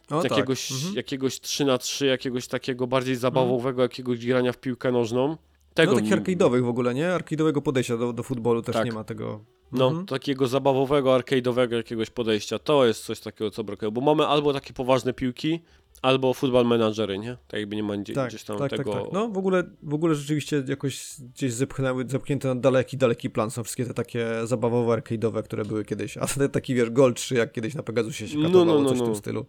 o, 0.10 0.22
tak. 0.22 0.32
jakiegoś, 0.32 0.68
tak. 0.68 0.78
mhm. 0.78 0.95
jakiegoś 0.95 1.40
3 1.40 1.66
na 1.66 1.78
3 1.78 2.06
jakiegoś 2.06 2.48
takiego 2.48 2.88
bardziej 2.88 3.16
zabawowego, 3.16 3.70
mhm. 3.70 3.90
jakiegoś 3.90 4.26
grania 4.26 4.52
w 4.52 4.57
piłkę 4.57 4.91
nożną. 4.91 5.38
Tego 5.74 5.91
no 5.91 5.99
takich 5.99 6.14
arcade'owych 6.14 6.64
w 6.64 6.68
ogóle, 6.68 6.94
nie? 6.94 7.07
Arcade'owego 7.07 7.62
podejścia 7.62 7.98
do, 7.98 8.14
do 8.14 8.24
futbolu 8.24 8.62
też 8.62 8.76
tak. 8.76 8.86
nie 8.86 8.91
ma 8.91 9.03
tego. 9.03 9.40
No, 9.72 9.88
mhm. 9.88 10.06
takiego 10.06 10.48
zabawowego, 10.48 11.10
arcade'owego 11.18 11.74
jakiegoś 11.74 12.10
podejścia. 12.10 12.60
To 12.60 12.86
jest 12.86 13.06
coś 13.06 13.20
takiego, 13.20 13.52
co 13.52 13.64
brakuje. 13.64 13.91
Bo 13.91 14.02
mamy 14.02 14.28
albo 14.28 14.53
takie 14.53 14.74
poważne 14.74 15.14
piłki, 15.14 15.60
albo 16.06 16.34
football 16.34 16.65
managery, 16.65 17.19
nie? 17.19 17.38
Tak 17.48 17.60
jakby 17.60 17.76
nie 17.76 17.84
ma 17.84 17.98
gdzie, 17.98 18.14
tak, 18.14 18.30
gdzieś 18.30 18.44
tam 18.44 18.57
tak, 18.57 18.69
tak 18.69 18.80
tego... 18.80 18.94
Tak, 18.94 19.03
tak. 19.03 19.11
No 19.14 19.30
w 19.30 19.38
ogóle, 19.38 19.64
w 19.84 19.94
ogóle 19.94 20.15
rzeczywiście 20.15 20.64
jakoś 20.68 21.15
gdzieś 21.19 21.53
zepchnęły, 21.53 22.06
zepchnięte 22.07 22.48
na 22.48 22.56
daleki, 22.56 22.98
daleki 22.98 23.30
plan 23.30 23.52
są 23.52 23.64
wszystkie 23.64 23.86
te 23.86 23.94
takie 23.94 24.27
zabawowe, 24.44 24.94
arcade'owe, 24.94 25.44
które 25.44 25.65
były 25.65 25.86
kiedyś. 25.86 26.18
A 26.18 26.27
te 26.27 26.49
taki, 26.49 26.76
wiesz, 26.76 26.90
Gold 26.90 27.18
3, 27.18 27.36
jak 27.36 27.52
kiedyś 27.52 27.76
na 27.76 27.84
Pegasusie 27.84 28.27
się 28.27 28.41
katowało, 28.41 28.65
no, 28.65 28.76
no, 28.76 28.82
no, 28.82 28.90
coś 28.90 28.98
w 28.98 29.02
tym 29.02 29.10
no. 29.10 29.15
stylu. 29.15 29.45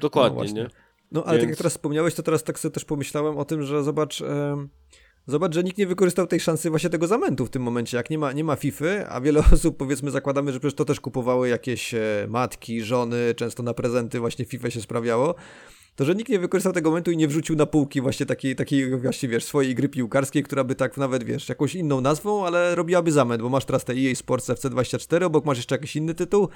Dokładnie, 0.00 0.44
no, 0.48 0.62
nie? 0.62 0.68
No, 1.12 1.24
ale 1.24 1.32
Więc... 1.32 1.42
tak 1.42 1.48
jak 1.48 1.58
teraz 1.58 1.72
wspomniałeś, 1.72 2.14
to 2.14 2.22
teraz 2.22 2.44
tak 2.44 2.58
sobie 2.58 2.72
też 2.72 2.84
pomyślałem 2.84 3.38
o 3.38 3.44
tym, 3.44 3.62
że 3.62 3.84
zobacz... 3.84 4.22
Zobacz, 5.28 5.54
że 5.54 5.64
nikt 5.64 5.78
nie 5.78 5.86
wykorzystał 5.86 6.26
tej 6.26 6.40
szansy 6.40 6.70
właśnie 6.70 6.90
tego 6.90 7.06
zamętu 7.06 7.46
w 7.46 7.50
tym 7.50 7.62
momencie. 7.62 7.96
Jak 7.96 8.10
nie 8.10 8.18
ma, 8.18 8.32
nie 8.32 8.44
ma 8.44 8.56
FIFA, 8.56 9.08
a 9.08 9.20
wiele 9.20 9.42
osób 9.52 9.76
powiedzmy 9.76 10.10
zakładamy, 10.10 10.52
że 10.52 10.60
przecież 10.60 10.74
to 10.74 10.84
też 10.84 11.00
kupowały 11.00 11.48
jakieś 11.48 11.94
e, 11.94 12.26
matki, 12.28 12.82
żony, 12.82 13.34
często 13.36 13.62
na 13.62 13.74
prezenty 13.74 14.20
właśnie 14.20 14.44
FIFA 14.44 14.70
się 14.70 14.80
sprawiało 14.80 15.34
to 15.96 16.04
że 16.04 16.14
nikt 16.14 16.30
nie 16.30 16.38
wykorzystał 16.38 16.72
tego 16.72 16.90
momentu 16.90 17.10
i 17.10 17.16
nie 17.16 17.28
wrzucił 17.28 17.56
na 17.56 17.66
półki 17.66 18.00
właśnie 18.00 18.26
takiej, 18.26 18.56
takiej 18.56 18.96
właśnie, 19.00 19.28
wiesz, 19.28 19.44
swojej 19.44 19.74
gry 19.74 19.88
piłkarskiej, 19.88 20.42
która 20.42 20.64
by 20.64 20.74
tak 20.74 20.96
nawet, 20.96 21.24
wiesz, 21.24 21.48
jakąś 21.48 21.74
inną 21.74 22.00
nazwą, 22.00 22.46
ale 22.46 22.74
robiłaby 22.74 23.12
zamęt, 23.12 23.42
bo 23.42 23.48
masz 23.48 23.64
teraz 23.64 23.84
te 23.84 23.92
EA 23.92 24.14
Sports 24.14 24.48
FC24, 24.48 25.24
obok 25.24 25.44
masz 25.44 25.56
jeszcze 25.56 25.74
jakiś 25.74 25.96
inny 25.96 26.14
tytuł 26.14 26.48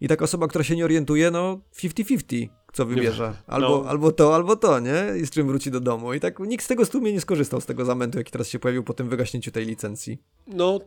i 0.00 0.08
taka 0.08 0.24
osoba, 0.24 0.48
która 0.48 0.64
się 0.64 0.76
nie 0.76 0.84
orientuje, 0.84 1.30
no 1.30 1.60
50-50, 1.76 2.48
co 2.72 2.86
wybierze. 2.86 3.34
Albo, 3.46 3.82
no. 3.82 3.90
albo 3.90 4.12
to, 4.12 4.34
albo 4.34 4.56
to, 4.56 4.80
nie? 4.80 5.04
I 5.22 5.26
z 5.26 5.30
czym 5.30 5.46
wróci 5.46 5.70
do 5.70 5.80
domu. 5.80 6.14
I 6.14 6.20
tak 6.20 6.38
nikt 6.38 6.64
z 6.64 6.68
tego 6.68 6.84
stumie 6.84 7.12
nie 7.12 7.20
skorzystał, 7.20 7.60
z 7.60 7.66
tego 7.66 7.84
zamętu, 7.84 8.18
jaki 8.18 8.32
teraz 8.32 8.48
się 8.48 8.58
pojawił 8.58 8.82
po 8.82 8.94
tym 8.94 9.08
wygaśnięciu 9.08 9.50
tej 9.50 9.66
licencji. 9.66 10.18
No, 10.46 10.80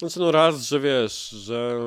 znaczy 0.00 0.20
no 0.20 0.32
raz, 0.32 0.62
że 0.62 0.80
wiesz, 0.80 1.28
że 1.28 1.80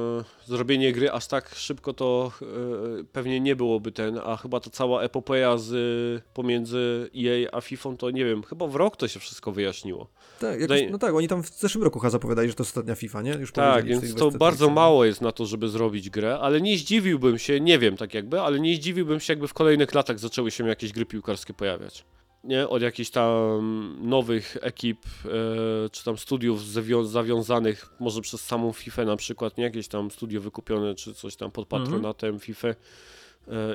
zrobienie 0.45 0.91
gry 0.91 1.11
aż 1.11 1.27
tak 1.27 1.56
szybko 1.56 1.94
to 1.94 2.31
yy, 2.41 3.06
pewnie 3.11 3.40
nie 3.40 3.56
byłoby 3.56 3.91
ten, 3.91 4.19
a 4.23 4.38
chyba 4.38 4.60
ta 4.60 4.69
cała 4.69 5.02
epopeja 5.02 5.57
z, 5.57 6.23
pomiędzy 6.34 7.10
EA 7.18 7.49
a 7.52 7.61
FIFA 7.61 7.90
to 7.98 8.11
nie 8.11 8.26
wiem, 8.26 8.44
chyba 8.44 8.68
w 8.68 8.76
rok 8.76 8.98
to 8.98 9.07
się 9.07 9.19
wszystko 9.19 9.52
wyjaśniło. 9.52 10.07
Tak, 10.40 10.61
jakoś, 10.61 10.81
no 10.91 10.98
tak, 10.98 11.14
oni 11.14 11.27
tam 11.27 11.44
w 11.44 11.49
zeszłym 11.49 11.84
roku 11.84 11.99
chyba 11.99 12.10
zapowiadali, 12.10 12.49
że 12.49 12.56
to 12.56 12.64
ostatnia 12.64 12.95
FIFA, 12.95 13.22
nie? 13.22 13.31
Już 13.31 13.52
tak, 13.52 13.85
więc 13.85 14.15
to 14.15 14.31
bardzo 14.31 14.69
mało 14.69 15.06
jest 15.06 15.22
na 15.22 15.31
to, 15.31 15.45
żeby 15.45 15.69
zrobić 15.69 16.10
grę, 16.10 16.40
ale 16.40 16.61
nie 16.61 16.77
zdziwiłbym 16.77 17.40
się, 17.40 17.60
nie 17.60 17.80
wiem 17.80 17.98
tak 17.98 18.14
jakby, 18.14 18.41
ale 18.41 18.60
nie 18.60 18.76
zdziwiłbym 18.76 19.19
się 19.19 19.34
jakby 19.34 19.48
w 19.48 19.53
kolejnych 19.53 19.94
latach 19.94 20.19
zaczęły 20.19 20.52
się 20.52 20.68
jakieś 20.68 20.91
gry 20.91 21.06
piłkarskie 21.06 21.53
pojawiać 21.53 22.06
nie? 22.44 22.68
od 22.70 22.82
jakichś 22.82 23.10
tam 23.10 23.98
nowych 24.02 24.57
ekip, 24.61 25.06
e, 25.06 25.90
czy 25.90 26.03
tam 26.03 26.18
studiów 26.18 26.65
zawiązanych 27.03 27.90
może 27.99 28.22
przez 28.22 28.41
samą 28.41 28.74
FIFA 28.74 29.06
na 29.06 29.15
przykład, 29.15 29.57
nie 29.57 29.64
jakieś 29.64 29.88
tam 29.88 30.11
studio 30.11 30.41
wykupione, 30.41 30.95
czy 30.95 31.14
coś 31.14 31.36
tam 31.36 31.52
pod 31.52 31.74
mhm. 31.74 31.84
patronatem 31.84 32.30
mm 32.30 32.40
-hmm. 32.40 32.44
FIFA 32.44 32.68
e, 32.68 32.76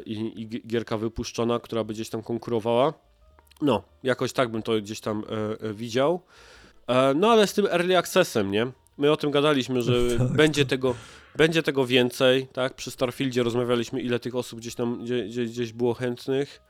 i, 0.07 0.43
i, 0.43 0.49
gierka 0.67 0.99
wypuszczona, 0.99 1.59
która 1.59 1.85
by 1.85 1.95
gdzieś 1.95 2.09
tam 2.09 2.23
konkurowała. 2.23 2.95
No, 3.63 3.83
jakoś 4.03 4.33
tak 4.33 4.49
bym 4.49 4.63
to 4.63 4.81
gdzieś 4.81 5.01
tam 5.01 5.25
e, 5.61 5.75
widział. 5.75 6.23
No 7.15 7.31
ale 7.31 7.47
z 7.47 7.55
tym 7.55 7.67
early 7.67 7.99
accessem, 7.99 8.51
nie? 8.51 8.67
My 8.99 9.13
o 9.13 9.17
tym 9.17 9.31
gadaliśmy, 9.31 9.83
że 9.83 9.93
tak, 10.19 10.33
będzie, 10.33 10.63
tak. 10.63 10.71
Tego, 10.71 10.95
będzie 11.37 11.63
tego 11.63 11.87
więcej, 11.87 12.47
tak? 12.53 12.75
Przy 12.75 12.91
Starfieldzie 12.91 13.43
rozmawialiśmy, 13.43 14.01
ile 14.01 14.19
tych 14.19 14.35
osób 14.35 14.59
gdzieś 14.61 14.75
tam 14.75 15.05
gdzie, 15.05 15.45
gdzieś 15.45 15.73
było 15.73 15.95
chętnych. 15.95 16.68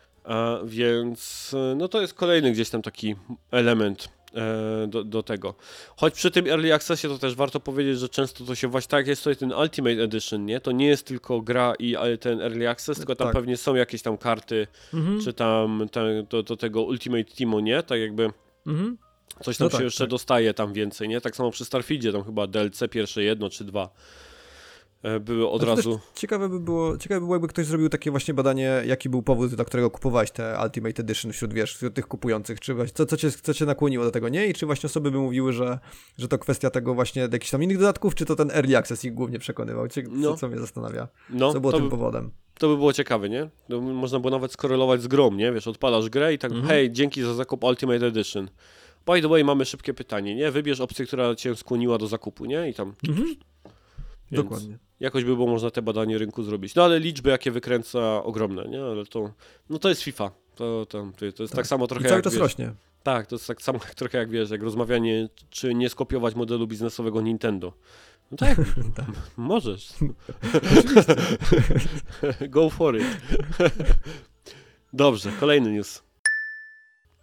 Więc 0.65 1.55
no 1.77 1.89
to 1.89 2.01
jest 2.01 2.15
kolejny 2.15 2.53
gdzieś 2.53 2.71
tam 2.71 2.83
taki 2.83 3.17
element 3.51 4.09
e, 4.35 4.87
do, 4.87 5.05
do 5.05 5.23
tego. 5.23 5.55
Choć 5.97 6.15
przy 6.15 6.31
tym 6.31 6.47
Early 6.47 6.75
Accessie 6.75 7.09
to 7.09 7.19
też 7.19 7.35
warto 7.35 7.61
powiedzieć, 7.61 7.99
że 7.99 8.09
często 8.09 8.45
to 8.45 8.55
się 8.55 8.69
właśnie 8.69 8.89
tak 8.89 9.07
jest 9.07 9.25
tutaj 9.25 9.37
ten 9.37 9.53
Ultimate 9.53 10.03
Edition, 10.03 10.45
nie? 10.45 10.61
To 10.61 10.73
nie 10.73 10.87
jest 10.87 11.07
tylko 11.07 11.41
gra 11.41 11.75
i 11.79 11.97
ten 12.21 12.41
Early 12.41 12.69
Access, 12.69 12.99
tylko 12.99 13.17
tam 13.17 13.27
tak. 13.27 13.35
pewnie 13.35 13.57
są 13.57 13.75
jakieś 13.75 14.03
tam 14.03 14.19
karty, 14.19 14.67
mhm. 14.95 15.21
czy 15.21 15.33
tam 15.33 15.89
te, 15.93 16.23
do, 16.23 16.43
do 16.43 16.57
tego 16.57 16.83
Ultimate 16.83 17.25
Teamu, 17.25 17.61
nie? 17.61 17.83
Tak 17.83 18.01
jakby 18.01 18.31
mhm. 18.67 18.99
coś 19.43 19.57
tam 19.57 19.65
no 19.65 19.71
się 19.71 19.77
tak, 19.77 19.85
jeszcze 19.85 20.05
tak. 20.05 20.11
dostaje 20.11 20.55
tam 20.55 20.73
więcej, 20.73 21.09
nie? 21.09 21.21
Tak 21.21 21.37
samo 21.37 21.51
przy 21.51 21.65
Starfieldzie, 21.65 22.13
tam 22.13 22.25
chyba 22.25 22.47
DLC 22.47 22.83
pierwsze 22.91 23.23
jedno 23.23 23.51
czy 23.51 23.65
dwa 23.65 23.89
E, 23.89 23.91
były 25.21 25.49
od 25.51 25.63
razu. 25.63 26.01
Ciekawe 26.15 26.49
by 26.49 26.61
było, 26.61 26.99
ciekawe 26.99 27.21
by 27.21 27.27
było, 27.27 27.35
jakby 27.35 27.49
ktoś 27.49 27.67
zrobił 27.67 27.89
takie 27.89 28.11
właśnie 28.11 28.35
badanie, 28.35 28.83
jaki 28.87 29.09
był 29.09 29.23
powód, 29.23 29.55
dla 29.55 29.65
którego 29.65 29.91
kupowałeś 29.91 30.31
te 30.31 30.59
Ultimate 30.65 31.03
Edition 31.03 31.33
wśród, 31.33 31.55
wiesz, 31.55 31.75
wśród 31.75 31.95
tych 31.95 32.07
kupujących, 32.07 32.61
czy 32.61 32.75
właśnie, 32.75 32.95
co, 32.95 33.07
co, 33.07 33.17
cię, 33.17 33.31
co 33.31 33.55
cię 33.55 33.67
nakłoniło 33.67 34.05
do 34.05 34.11
tego, 34.11 34.29
nie? 34.29 34.47
I 34.47 34.55
czy 34.55 34.67
właśnie 34.67 34.87
osoby 34.87 35.11
by 35.11 35.19
mówiły, 35.19 35.53
że, 35.53 35.79
że 36.19 36.29
to 36.29 36.39
kwestia 36.39 36.71
tego 36.71 36.95
właśnie 36.95 37.23
jakichś 37.23 37.51
tam 37.51 37.63
innych 37.63 37.79
dodatków, 37.79 38.15
czy 38.15 38.25
to 38.25 38.37
ten 38.37 38.51
Early 38.51 38.77
Access 38.77 39.05
ich 39.05 39.15
głównie 39.15 39.39
przekonywał? 39.39 39.89
Co, 39.89 40.01
no. 40.11 40.37
co 40.37 40.49
mnie 40.49 40.59
zastanawia? 40.59 41.09
No, 41.31 41.53
co 41.53 41.61
było 41.61 41.73
tym 41.73 41.85
by, 41.85 41.91
powodem? 41.91 42.31
To 42.59 42.69
by 42.69 42.77
było 42.77 42.93
ciekawe, 42.93 43.29
nie? 43.29 43.49
To 43.69 43.81
można 43.81 44.21
było 44.21 44.31
nawet 44.31 44.53
skorelować 44.53 45.03
z 45.03 45.07
grą, 45.07 45.33
nie? 45.33 45.53
Wiesz, 45.53 45.67
odpalasz 45.69 46.09
grę 46.09 46.35
i 46.35 46.39
tak, 46.39 46.51
mhm. 46.51 46.69
hej, 46.69 46.93
dzięki 46.93 47.23
za 47.23 47.35
zakup 47.35 47.65
Ultimate 47.65 48.07
Edition. 48.07 48.49
By 49.07 49.23
the 49.23 49.29
way, 49.29 49.45
mamy 49.45 49.65
szybkie 49.65 49.95
pytanie, 49.95 50.35
nie? 50.35 50.51
Wybierz 50.51 50.81
opcję, 50.81 51.07
która 51.07 51.35
cię 51.35 51.57
skłoniła 51.57 51.99
do 51.99 52.07
zakupu, 52.07 52.45
nie? 52.45 52.69
I 52.69 52.75
tam... 52.75 52.95
Mhm. 53.09 53.37
Więc... 54.31 54.45
Dokładnie 54.45 54.79
jakoś 55.01 55.25
by 55.25 55.35
było 55.35 55.47
można 55.47 55.71
te 55.71 55.83
badanie 55.83 56.19
rynku 56.19 56.43
zrobić. 56.43 56.75
No 56.75 56.85
ale 56.85 57.01
liczby 57.01 57.31
jakie 57.31 57.51
wykręca 57.51 58.23
ogromne, 58.23 58.65
nie? 58.65 58.85
Ale 58.85 59.07
to, 59.07 59.33
no 59.71 59.79
to 59.79 59.89
jest 59.89 60.03
FIFA. 60.03 60.31
To, 60.55 60.87
to, 60.87 61.11
to 61.19 61.25
jest 61.25 61.39
tak, 61.39 61.51
tak 61.51 61.67
samo 61.67 61.87
trochę 61.87 62.05
I 62.05 62.09
cały 62.09 62.19
jak, 62.19 62.25
czas 62.25 62.33
wiesz, 62.33 62.43
rośnie. 62.43 62.73
Tak, 63.03 63.27
to 63.27 63.35
jest 63.35 63.47
tak 63.47 63.63
samo 63.63 63.79
trochę 63.97 64.19
jak 64.19 64.31
wiesz, 64.31 64.51
jak 64.51 64.63
rozmawianie, 64.63 65.29
czy 65.51 65.75
nie 65.75 65.89
skopiować 65.89 66.35
modelu 66.35 66.67
biznesowego 66.67 67.21
Nintendo. 67.21 67.73
No 68.31 68.37
tak, 68.37 68.57
tak. 68.97 69.07
możesz. 69.37 69.89
Go 72.49 72.71
for 72.71 72.97
it. 72.97 73.07
Dobrze, 74.93 75.33
kolejny 75.41 75.73
news. 75.73 76.03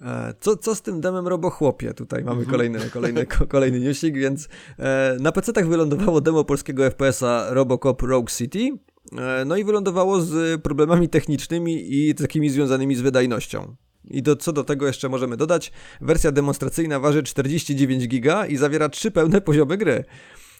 E, 0.01 0.33
co, 0.39 0.57
co 0.57 0.75
z 0.75 0.81
tym 0.81 1.01
demem 1.01 1.27
Robochłopie? 1.27 1.93
Tutaj 1.93 2.23
mamy 2.23 2.39
mhm. 2.39 2.51
kolejny, 2.51 2.79
kolejny, 2.89 3.25
kolejny 3.55 3.79
newsik, 3.79 4.15
więc 4.15 4.49
e, 4.79 5.17
na 5.19 5.31
PC-tach 5.31 5.67
wylądowało 5.67 6.21
demo 6.21 6.43
polskiego 6.43 6.83
FPS-a 6.83 7.47
Robocop 7.49 8.01
Rogue 8.01 8.29
City. 8.29 8.69
E, 9.17 9.45
no 9.45 9.57
i 9.57 9.63
wylądowało 9.63 10.21
z 10.21 10.61
problemami 10.61 11.09
technicznymi 11.09 11.95
i 11.95 12.15
takimi 12.15 12.49
związanymi 12.49 12.95
z 12.95 13.01
wydajnością. 13.01 13.75
I 14.09 14.21
do, 14.21 14.35
co 14.35 14.53
do 14.53 14.63
tego 14.63 14.87
jeszcze 14.87 15.09
możemy 15.09 15.37
dodać, 15.37 15.71
wersja 16.01 16.31
demonstracyjna 16.31 16.99
waży 16.99 17.23
49 17.23 18.07
giga 18.07 18.45
i 18.45 18.57
zawiera 18.57 18.89
trzy 18.89 19.11
pełne 19.11 19.41
poziomy 19.41 19.77
gry. 19.77 20.03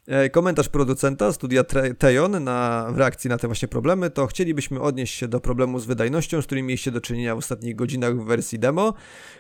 E, 0.08 0.30
komentarz 0.30 0.70
producenta 0.70 1.34
studia 1.34 1.64
Tejon 1.98 2.44
na 2.44 2.88
w 2.92 2.98
reakcji 2.98 3.30
na 3.30 3.38
te 3.38 3.48
właśnie 3.48 3.68
problemy 3.68 4.10
to 4.10 4.28
chcielibyśmy 4.28 4.82
odnieść 4.82 5.16
się 5.16 5.28
do 5.28 5.40
problemu 5.40 5.80
z 5.80 5.86
wydajnością, 5.86 6.42
z 6.42 6.46
którym 6.46 6.66
mieliście 6.66 6.92
do 6.92 7.02
czynienia 7.02 7.36
w 7.36 7.38
ostatnich 7.38 7.76
godzinach 7.76 8.18
w 8.18 8.26
wersji 8.26 8.60
demo. 8.60 8.94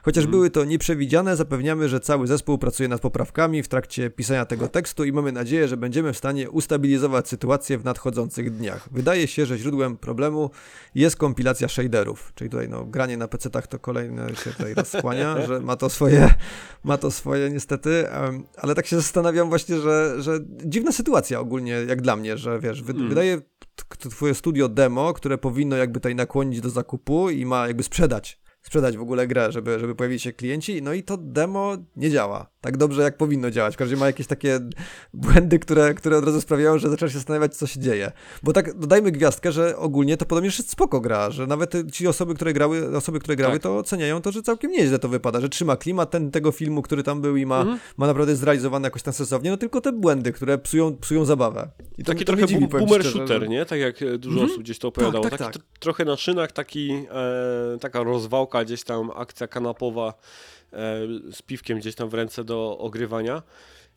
Chociaż 0.04 0.24
mm. 0.24 0.32
były 0.32 0.50
to 0.50 0.66
nieprzewidziane, 0.66 1.36
zapewniamy, 1.36 1.90
że 1.90 2.00
cały 2.00 2.28
zespół 2.28 2.58
pracuje 2.58 2.90
nad 2.90 3.02
poprawkami 3.02 3.64
w 3.64 3.68
trakcie 3.68 4.10
pisania 4.10 4.46
tego 4.46 4.68
tekstu 4.68 5.04
i 5.04 5.12
mamy 5.12 5.32
nadzieję, 5.32 5.68
że 5.68 5.78
będziemy 5.78 6.14
w 6.14 6.18
stanie 6.18 6.50
ustabilizować 6.50 7.28
sytuację 7.28 7.78
w 7.78 7.84
nadchodzących 7.84 8.58
dniach. 8.58 8.90
Wydaje 8.92 9.28
się, 9.28 9.46
że 9.46 9.58
źródłem 9.58 9.98
problemu 9.98 10.50
jest 10.96 11.16
kompilacja 11.16 11.68
shaderów, 11.68 12.32
czyli 12.36 12.50
tutaj 12.50 12.70
no, 12.70 12.86
granie 12.86 13.18
na 13.18 13.28
PC-tach 13.28 13.68
to 13.68 13.80
kolejne 13.80 14.36
się 14.36 14.52
tutaj 14.52 14.74
rozkłania, 14.74 15.42
że 15.48 15.60
ma 15.60 15.76
to 15.76 15.90
swoje, 15.90 16.34
ma 16.84 16.98
to 16.98 17.12
swoje 17.12 17.50
niestety, 17.50 18.06
ale 18.58 18.76
tak 18.76 18.86
się 18.86 18.96
zastanawiam 18.96 19.50
właśnie, 19.50 19.80
że, 19.80 20.16
że 20.22 20.40
dziwna 20.66 20.92
sytuacja 20.92 21.40
ogólnie, 21.40 21.72
jak 21.72 22.02
dla 22.02 22.16
mnie, 22.16 22.38
że 22.38 22.60
wiesz, 22.60 22.84
wy, 22.84 22.94
mm. 22.94 23.10
wydaje 23.10 23.42
twoje 24.12 24.34
studio 24.34 24.70
demo, 24.70 25.14
które 25.14 25.38
powinno 25.38 25.76
jakby 25.76 26.00
tutaj 26.00 26.16
nakłonić 26.16 26.62
do 26.62 26.70
zakupu 26.70 27.30
i 27.30 27.46
ma 27.46 27.68
jakby 27.68 27.84
sprzedać 27.84 28.45
sprzedać 28.66 28.98
w 28.98 29.02
ogóle 29.02 29.28
grę, 29.28 29.52
żeby, 29.52 29.80
żeby 29.80 29.96
pojawili 29.96 30.20
się 30.20 30.34
klienci, 30.34 30.82
no 30.82 30.94
i 30.94 31.04
to 31.04 31.18
demo 31.18 31.78
nie 31.96 32.10
działa 32.10 32.56
tak 32.66 32.78
dobrze, 32.78 33.02
jak 33.02 33.18
powinno 33.18 33.52
działać. 33.52 33.78
Każdy 33.78 33.98
ma 33.98 34.08
jakieś 34.08 34.28
takie 34.28 34.60
błędy, 35.14 35.60
które, 35.60 35.94
które 35.94 36.18
od 36.18 36.26
razu 36.26 36.42
sprawiają, 36.42 36.78
że 36.78 36.90
zaczynasz 36.90 37.12
się 37.12 37.18
zastanawiać, 37.18 37.56
co 37.56 37.68
się 37.68 37.80
dzieje. 37.80 38.12
Bo 38.44 38.54
tak 38.54 38.80
dodajmy 38.80 39.12
gwiazdkę, 39.12 39.52
że 39.52 39.78
ogólnie 39.78 40.18
to 40.18 40.26
podobnież 40.26 40.58
jest 40.58 40.70
spoko 40.70 41.02
gra, 41.02 41.32
że 41.32 41.48
nawet 41.48 41.74
ci 41.92 42.08
osoby, 42.08 42.36
które 42.36 42.54
grały, 42.54 42.98
osoby, 42.98 43.20
które 43.20 43.36
grały, 43.36 43.54
tak. 43.54 43.62
to 43.62 43.78
oceniają 43.78 44.22
to, 44.22 44.32
że 44.32 44.42
całkiem 44.42 44.72
nieźle 44.72 45.00
to 45.00 45.10
wypada, 45.10 45.42
że 45.42 45.50
trzyma 45.50 45.78
klimat 45.78 46.12
ten, 46.12 46.32
tego 46.32 46.52
filmu, 46.52 46.82
który 46.82 47.04
tam 47.04 47.22
był 47.22 47.36
i 47.38 47.46
ma, 47.46 47.62
mhm. 47.62 47.80
ma 47.98 48.08
naprawdę 48.08 48.36
zrealizowany 48.36 48.88
jakoś 48.88 49.04
tam 49.04 49.14
sensownie, 49.14 49.52
no 49.52 49.58
tylko 49.58 49.82
te 49.82 49.92
błędy, 49.92 50.32
które 50.32 50.58
psują, 50.58 50.98
psują 50.98 51.26
zabawę. 51.26 51.70
I 51.98 52.04
to, 52.04 52.12
taki 52.12 52.26
to 52.26 52.34
trochę 52.34 52.48
dziwi, 52.48 52.68
boomer 52.68 52.88
szczerze, 52.88 53.12
shooter, 53.12 53.42
że... 53.42 53.48
nie? 53.48 53.66
Tak 53.66 53.80
jak 53.80 53.96
dużo 54.18 54.40
mhm. 54.40 54.52
osób 54.52 54.64
gdzieś 54.64 54.80
to 54.80 54.88
opowiadało. 54.88 55.24
Tak, 55.24 55.32
tak, 55.32 55.40
taki 55.40 55.60
tak. 55.60 55.68
trochę 55.80 56.06
na 56.06 56.18
szynach, 56.18 56.52
taki, 56.52 56.92
e, 56.92 57.78
taka 57.80 58.04
rozwałka 58.04 58.55
gdzieś 58.64 58.84
tam, 58.84 59.12
akcja 59.16 59.48
kanapowa 59.48 60.14
E, 60.76 61.08
z 61.32 61.42
piwkiem 61.42 61.80
gdzieś 61.80 61.96
tam 61.96 62.10
w 62.10 62.14
ręce 62.14 62.44
do 62.44 62.78
ogrywania. 62.78 63.44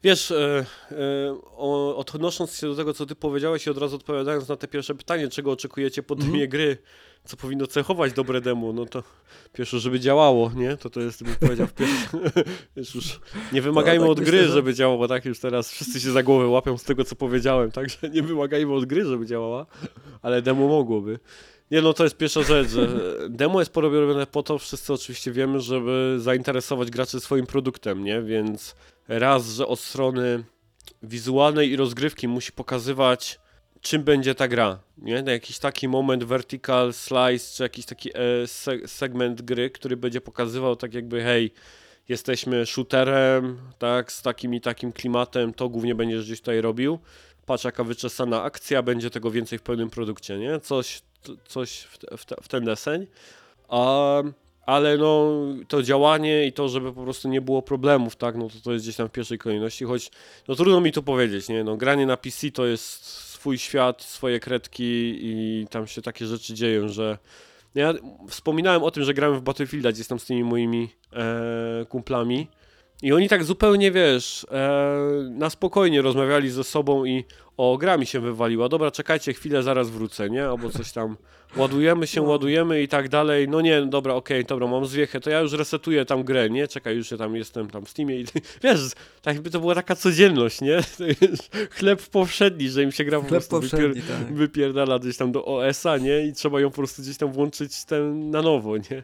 Wiesz, 0.03 0.31
e, 0.31 0.67
e, 0.91 1.97
odnosząc 1.97 2.57
się 2.57 2.67
do 2.67 2.75
tego, 2.75 2.95
co 2.95 3.07
ty 3.07 3.15
powiedziałeś 3.15 3.67
i 3.67 3.71
od 3.71 3.79
razu 3.79 3.97
odpowiadając 3.97 4.49
na 4.49 4.57
te 4.57 4.69
pierwsze 4.69 4.95
pytanie, 4.95 5.29
czego 5.29 5.53
oczekujecie 5.53 6.03
po 6.03 6.15
mm 6.15 6.27
-hmm. 6.27 6.49
gry, 6.49 6.79
co 7.25 7.37
powinno 7.37 7.67
cechować 7.67 8.13
dobre 8.13 8.41
demo, 8.41 8.73
no 8.73 8.87
to 8.87 9.03
pierwsze, 9.53 9.79
żeby 9.79 10.01
działało, 10.01 10.51
nie? 10.57 10.77
To 10.77 10.91
to 10.91 11.01
jest, 11.01 11.23
bym 11.25 11.35
powiedział, 11.35 11.67
wiesz, 12.77 12.95
już 12.95 13.21
nie 13.53 13.63
wymagajmy 13.63 14.05
no, 14.05 14.07
tak 14.07 14.13
od 14.13 14.19
myślę, 14.19 14.33
gry, 14.33 14.47
że... 14.47 14.53
żeby 14.53 14.75
działało, 14.75 14.99
bo 14.99 15.09
tak 15.09 15.25
już 15.25 15.41
teraz 15.41 15.73
wszyscy 15.73 16.01
się 16.01 16.11
za 16.11 16.23
głowę 16.23 16.47
łapią 16.47 16.79
z 16.79 16.85
tego, 16.85 17.05
co 17.05 17.17
powiedziałem, 17.17 17.71
także 17.71 17.97
nie 18.15 18.23
wymagajmy 18.23 18.75
od 18.75 18.85
gry, 18.85 19.05
żeby 19.05 19.27
działała, 19.27 19.67
ale 20.23 20.43
demo 20.43 20.69
mogłoby. 20.69 21.19
Nie 21.71 21.83
no, 21.83 21.93
to 21.93 22.05
jest 22.05 22.17
pierwsza 22.17 22.43
rzecz, 22.43 22.69
że 22.69 22.89
demo 23.29 23.61
jest 23.61 23.73
porobione 23.73 24.27
po 24.27 24.43
to, 24.43 24.59
wszyscy 24.59 24.93
oczywiście 24.93 25.33
wiemy, 25.33 25.61
żeby 25.61 26.17
zainteresować 26.21 26.91
graczy 26.91 27.21
swoim 27.21 27.47
produktem, 27.47 28.05
nie? 28.05 28.23
Więc 28.23 28.75
raz, 29.09 29.47
że 29.47 29.67
od 29.67 29.81
strony 29.81 30.45
wizualnej 31.03 31.71
i 31.71 31.77
rozgrywki 31.77 32.29
musi 32.29 32.53
pokazywać 32.53 33.39
czym 33.81 34.03
będzie 34.03 34.35
ta 34.35 34.49
gra, 34.49 34.79
nie? 34.99 35.23
Na 35.23 35.33
jakiś 35.33 35.59
taki 35.59 35.89
moment 35.89 36.25
vertical 36.25 36.93
slice, 36.93 37.57
czy 37.57 37.63
jakiś 37.63 37.87
taki 37.87 38.11
e, 38.15 38.47
se 38.47 38.89
segment 38.89 39.43
gry, 39.43 39.71
który 39.71 39.97
będzie 39.97 40.21
pokazywał 40.21 40.77
tak 40.77 40.95
jakby 40.95 41.23
hej, 41.23 41.53
jesteśmy 42.09 42.67
shooterem, 42.67 43.59
tak, 43.79 44.13
z 44.13 44.23
takim 44.23 44.55
i 44.55 44.61
takim 44.61 44.93
klimatem, 44.93 45.55
to 45.55 45.69
głównie 45.69 45.95
będziesz 45.95 46.25
gdzieś 46.25 46.41
tutaj 46.41 46.61
robił. 46.61 46.99
Patrz 47.49 47.65
jaka 47.65 47.85
wyczesana 47.85 48.43
akcja, 48.43 48.83
będzie 48.83 49.11
tego 49.11 49.31
więcej 49.31 49.59
w 49.59 49.63
pełnym 49.63 49.91
produkcie, 49.91 50.39
nie? 50.39 50.61
Coś 50.61 51.03
coś 51.49 51.81
w, 51.81 51.99
w, 51.99 52.25
w 52.43 52.49
ten 52.49 52.65
deseń. 52.65 53.07
A, 53.69 54.23
ale 54.67 54.97
no, 54.97 55.33
to 55.69 55.83
działanie 55.83 56.47
i 56.47 56.53
to, 56.53 56.69
żeby 56.69 56.93
po 56.93 57.03
prostu 57.03 57.29
nie 57.29 57.41
było 57.41 57.63
problemów, 57.63 58.17
tak, 58.17 58.37
no 58.37 58.49
to 58.49 58.55
to 58.65 58.73
jest 58.73 58.85
gdzieś 58.85 58.97
tam 58.97 59.09
w 59.09 59.13
pierwszej 59.13 59.39
kolejności, 59.39 59.85
choć 59.85 60.11
no 60.49 60.55
trudno 60.55 60.81
mi 60.81 60.93
to 60.93 61.03
powiedzieć, 61.03 61.49
nie, 61.49 61.65
no 61.65 61.77
granie 61.77 62.07
na 62.07 62.17
PC 62.17 62.51
to 62.51 62.67
jest 62.67 63.05
swój 63.05 63.59
świat, 63.59 64.03
swoje 64.03 64.41
kredki 64.41 65.19
i 65.21 65.67
tam 65.71 65.87
się 65.87 66.03
takie 66.03 66.27
rzeczy 66.27 66.55
dzieją, 66.55 66.89
że 66.89 67.19
ja 67.75 67.95
wspominałem 68.29 68.83
o 68.83 68.91
tym, 68.91 69.05
że 69.05 69.15
grałem 69.15 69.39
w 69.39 69.43
Battlefielda 69.43 69.93
gdzieś 69.93 70.07
tam 70.07 70.19
z 70.19 70.25
tymi 70.25 70.45
moimi 70.45 70.89
e, 71.13 71.87
kumplami 71.89 72.49
i 73.03 73.13
oni 73.13 73.29
tak 73.29 73.45
zupełnie, 73.45 73.93
wiesz, 73.93 74.47
e, 74.51 75.09
na 75.31 75.51
spokojnie 75.51 76.03
rozmawiali 76.03 76.51
ze 76.51 76.65
sobą 76.65 77.05
i 77.05 77.25
o, 77.57 77.79
gra 77.79 77.97
mi 77.97 78.07
się 78.07 78.21
wywaliła, 78.21 78.69
dobra, 78.69 78.91
czekajcie 78.91 79.33
chwilę, 79.33 79.63
zaraz 79.63 79.91
wrócę, 79.91 80.31
nie? 80.31 80.45
Albo 80.45 80.71
coś 80.71 80.93
tam, 80.93 81.17
ładujemy 81.57 82.07
się, 82.07 82.23
no. 82.23 82.29
ładujemy 82.29 82.83
i 82.83 82.89
tak 82.89 83.09
dalej, 83.09 83.49
no 83.49 83.61
nie, 83.61 83.83
dobra, 83.83 84.15
okej, 84.15 84.39
okay, 84.39 84.49
dobra, 84.49 84.67
mam 84.67 84.87
zwiechę, 84.87 85.21
to 85.21 85.31
ja 85.31 85.41
już 85.41 85.53
resetuję 85.53 86.05
tam 86.05 86.25
grę, 86.25 86.51
nie? 86.51 86.69
Czekaj, 86.69 86.97
już 86.97 87.11
ja 87.11 87.17
tam 87.17 87.37
jestem 87.37 87.71
tam 87.71 87.85
w 87.85 87.89
Steamie 87.89 88.21
i 88.21 88.25
wiesz, 88.65 88.81
tak 89.23 89.35
jakby 89.35 89.51
to 89.51 89.61
była 89.61 89.75
taka 89.75 89.97
codzienność, 89.97 90.61
nie? 90.61 90.81
Chleb 91.79 92.03
powszedni, 92.03 92.69
że 92.69 92.83
im 92.83 92.93
się 92.93 93.05
gra 93.05 93.21
po 93.21 93.27
Chleb 93.27 93.49
prostu 93.49 93.61
wypier 93.61 93.95
tak. 93.95 94.35
wypierdala 94.35 94.99
gdzieś 94.99 95.17
tam 95.17 95.33
do 95.33 95.45
OS-a, 95.45 95.97
nie? 95.97 96.27
I 96.27 96.33
trzeba 96.33 96.61
ją 96.61 96.71
po 96.71 96.77
prostu 96.77 97.03
gdzieś 97.03 97.17
tam 97.17 97.33
włączyć 97.33 97.85
ten 97.85 98.31
na 98.31 98.43
nowo, 98.43 98.77
nie? 98.77 99.03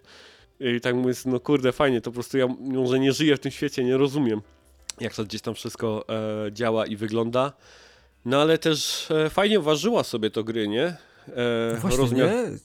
I 0.61 0.81
tak 0.81 0.95
mówię, 0.95 1.15
no 1.27 1.41
kurde, 1.41 1.73
fajnie, 1.73 2.01
to 2.01 2.11
po 2.11 2.15
prostu 2.15 2.39
ja 2.39 2.47
może 2.61 2.99
nie 2.99 3.13
żyję 3.13 3.37
w 3.37 3.41
tym 3.41 3.53
świecie, 3.53 3.85
nie 3.85 3.97
rozumiem, 3.97 4.43
jak 5.01 5.15
to 5.15 5.25
gdzieś 5.25 5.41
tam 5.41 5.55
wszystko 5.55 6.05
e, 6.09 6.53
działa 6.53 6.87
i 6.87 6.97
wygląda. 6.97 7.53
No 8.25 8.41
ale 8.41 8.59
też 8.59 9.11
e, 9.11 9.31
fajnie 9.31 9.61
ważyła 9.61 10.05
sobie 10.05 10.31
to 10.31 10.45
gry, 10.45 10.69
nie? 10.69 10.97
E, 11.29 11.77
Właśnie, 11.81 11.99
rozmiar... 11.99 12.29
nie? 12.29 12.59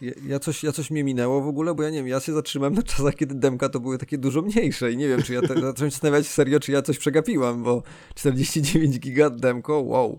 Ja, 0.00 0.12
ja, 0.28 0.38
coś, 0.38 0.64
ja 0.64 0.72
coś 0.72 0.90
mnie 0.90 1.04
minęło 1.04 1.40
w 1.40 1.48
ogóle, 1.48 1.74
bo 1.74 1.82
ja 1.82 1.90
nie 1.90 1.98
wiem, 1.98 2.08
ja 2.08 2.20
się 2.20 2.32
zatrzymałem 2.32 2.74
na 2.74 2.82
czasach, 2.82 3.14
kiedy 3.14 3.34
demka 3.34 3.68
to 3.68 3.80
były 3.80 3.98
takie 3.98 4.18
dużo 4.18 4.42
mniejsze 4.42 4.92
i 4.92 4.96
nie 4.96 5.08
wiem, 5.08 5.22
czy 5.22 5.34
ja 5.34 5.40
te, 5.40 5.48
zacząłem 5.54 5.76
się 5.76 5.90
zastanawiać 5.90 6.26
serio, 6.26 6.60
czy 6.60 6.72
ja 6.72 6.82
coś 6.82 6.98
przegapiłam, 6.98 7.62
bo 7.62 7.82
49 8.14 8.98
giga 8.98 9.30
demko, 9.30 9.80
wow. 9.80 10.18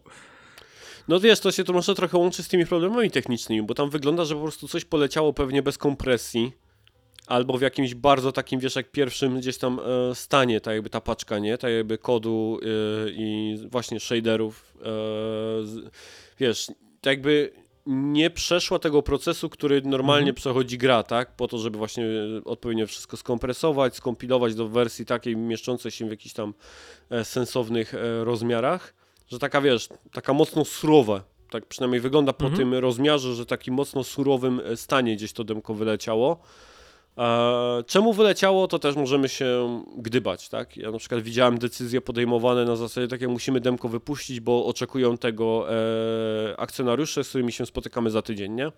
No 1.07 1.19
wiesz, 1.19 1.39
to 1.39 1.51
się 1.51 1.63
to 1.63 1.73
może 1.73 1.95
trochę 1.95 2.17
łączy 2.17 2.43
z 2.43 2.47
tymi 2.47 2.65
problemami 2.65 3.11
technicznymi, 3.11 3.67
bo 3.67 3.73
tam 3.73 3.89
wygląda, 3.89 4.25
że 4.25 4.35
po 4.35 4.41
prostu 4.41 4.67
coś 4.67 4.85
poleciało 4.85 5.33
pewnie 5.33 5.63
bez 5.63 5.77
kompresji 5.77 6.64
albo 7.27 7.57
w 7.57 7.61
jakimś 7.61 7.95
bardzo 7.95 8.31
takim, 8.31 8.59
wiesz, 8.59 8.75
jak 8.75 8.91
pierwszym 8.91 9.39
gdzieś 9.39 9.57
tam 9.57 9.79
e, 9.79 10.15
stanie, 10.15 10.61
tak 10.61 10.73
jakby 10.73 10.89
ta 10.89 11.01
paczka, 11.01 11.39
nie? 11.39 11.57
Tak 11.57 11.71
jakby 11.71 11.97
kodu 11.97 12.59
e, 12.61 12.65
i 13.09 13.57
właśnie 13.71 13.99
shaderów, 13.99 14.73
e, 14.81 14.89
wiesz, 16.39 16.67
tak 17.01 17.11
jakby 17.11 17.51
nie 17.87 18.29
przeszła 18.29 18.79
tego 18.79 19.03
procesu, 19.03 19.49
który 19.49 19.81
normalnie 19.81 20.29
mhm. 20.29 20.35
przechodzi 20.35 20.77
gra, 20.77 21.03
tak? 21.03 21.35
Po 21.35 21.47
to, 21.47 21.57
żeby 21.57 21.77
właśnie 21.77 22.05
odpowiednio 22.45 22.87
wszystko 22.87 23.17
skompresować, 23.17 23.95
skompilować 23.95 24.55
do 24.55 24.67
wersji 24.67 25.05
takiej 25.05 25.37
mieszczącej 25.37 25.91
się 25.91 26.07
w 26.07 26.11
jakichś 26.11 26.35
tam 26.35 26.53
sensownych 27.23 27.93
rozmiarach, 28.23 28.93
że 29.27 29.39
taka, 29.39 29.61
wiesz, 29.61 29.89
taka 30.11 30.33
mocno 30.33 30.65
surowa, 30.65 31.23
tak 31.49 31.65
przynajmniej 31.65 32.01
wygląda 32.01 32.33
po 32.33 32.45
mhm. 32.45 32.57
tym 32.57 32.73
rozmiarze, 32.73 33.35
że 33.35 33.45
takim 33.45 33.73
mocno 33.73 34.03
surowym 34.03 34.61
stanie 34.75 35.15
gdzieś 35.15 35.33
to 35.33 35.43
demko 35.43 35.73
wyleciało. 35.73 36.39
Czemu 37.87 38.13
wyleciało, 38.13 38.67
to 38.67 38.79
też 38.79 38.95
możemy 38.95 39.29
się 39.29 39.83
gdybać, 39.97 40.49
tak? 40.49 40.77
Ja 40.77 40.91
na 40.91 40.97
przykład 40.97 41.21
widziałem 41.21 41.57
decyzje 41.57 42.01
podejmowane 42.01 42.65
na 42.65 42.75
zasadzie 42.75 43.07
takie, 43.07 43.27
musimy 43.27 43.59
demko 43.59 43.89
wypuścić, 43.89 44.39
bo 44.39 44.65
oczekują 44.65 45.17
tego 45.17 45.67
e, 45.73 46.59
akcjonariusze, 46.59 47.23
z 47.23 47.29
którymi 47.29 47.51
się 47.51 47.65
spotykamy 47.65 48.11
za 48.11 48.21
tydzień, 48.21 48.51
nie? 48.51 48.71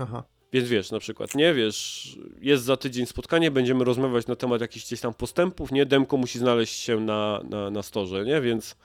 Aha. 0.00 0.22
Więc 0.52 0.68
wiesz, 0.68 0.90
na 0.90 0.98
przykład, 0.98 1.34
nie 1.34 1.54
wiesz, 1.54 2.18
jest 2.40 2.64
za 2.64 2.76
tydzień 2.76 3.06
spotkanie, 3.06 3.50
będziemy 3.50 3.84
rozmawiać 3.84 4.26
na 4.26 4.36
temat 4.36 4.60
jakichś 4.60 4.86
gdzieś 4.86 5.00
tam 5.00 5.14
postępów, 5.14 5.72
nie? 5.72 5.86
Demko 5.86 6.16
musi 6.16 6.38
znaleźć 6.38 6.80
się 6.80 7.00
na, 7.00 7.40
na, 7.50 7.70
na 7.70 7.82
storze, 7.82 8.24
nie? 8.24 8.40
Więc 8.40 8.76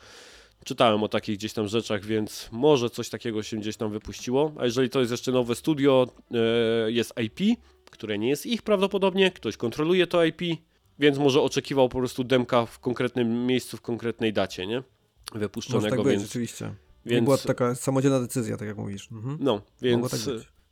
czytałem 0.66 1.04
o 1.04 1.08
takich 1.08 1.38
gdzieś 1.38 1.54
tam 1.54 1.68
rzeczach, 1.68 2.06
więc 2.06 2.50
może 2.52 2.90
coś 2.90 3.10
takiego 3.10 3.44
się 3.44 3.58
gdzieś 3.58 3.78
tam 3.78 3.92
wypuściło. 3.92 4.52
A 4.60 4.66
jeżeli 4.66 4.90
to 4.90 5.00
jest 5.00 5.12
jeszcze 5.12 5.32
nowe 5.32 5.56
studio, 5.56 6.08
e, 6.32 6.92
jest 6.92 7.14
IP, 7.22 7.60
które 7.94 8.18
nie 8.20 8.30
jest 8.30 8.46
ich 8.46 8.62
prawdopodobnie, 8.62 9.32
ktoś 9.32 9.58
kontroluje 9.58 10.08
to 10.08 10.26
IP, 10.26 10.42
więc 11.00 11.18
może 11.18 11.42
oczekiwał 11.42 11.90
po 11.90 11.98
prostu 11.98 12.24
demka 12.24 12.66
w 12.66 12.80
konkretnym 12.80 13.46
miejscu, 13.46 13.78
w 13.78 13.82
konkretnej 13.82 14.34
dacie, 14.34 14.68
nie? 14.68 14.84
Wypuszczonego, 15.36 15.96
może 15.96 16.04
tak 16.04 16.12
więc... 16.12 16.22
Być, 16.22 16.32
rzeczywiście. 16.32 16.66
Więc... 17.06 17.22
Nie 17.22 17.22
była 17.22 17.38
to 17.38 17.48
taka 17.48 17.76
samodzielna 17.76 18.20
decyzja, 18.20 18.58
tak 18.58 18.68
jak 18.68 18.78
mówisz. 18.78 19.12
Mhm. 19.12 19.38
No, 19.40 19.62
więc 19.82 20.12
tak 20.12 20.20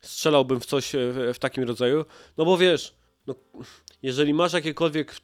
strzelałbym 0.02 0.60
w 0.60 0.66
coś 0.66 0.92
w, 0.94 1.34
w, 1.34 1.40
takim 1.40 1.64
rodzaju, 1.64 2.06
no 2.38 2.46
bo 2.46 2.58
wiesz, 2.58 2.96
no, 3.28 3.36
jeżeli 4.04 4.34
masz 4.34 4.54
jakiekolwiek 4.54 5.16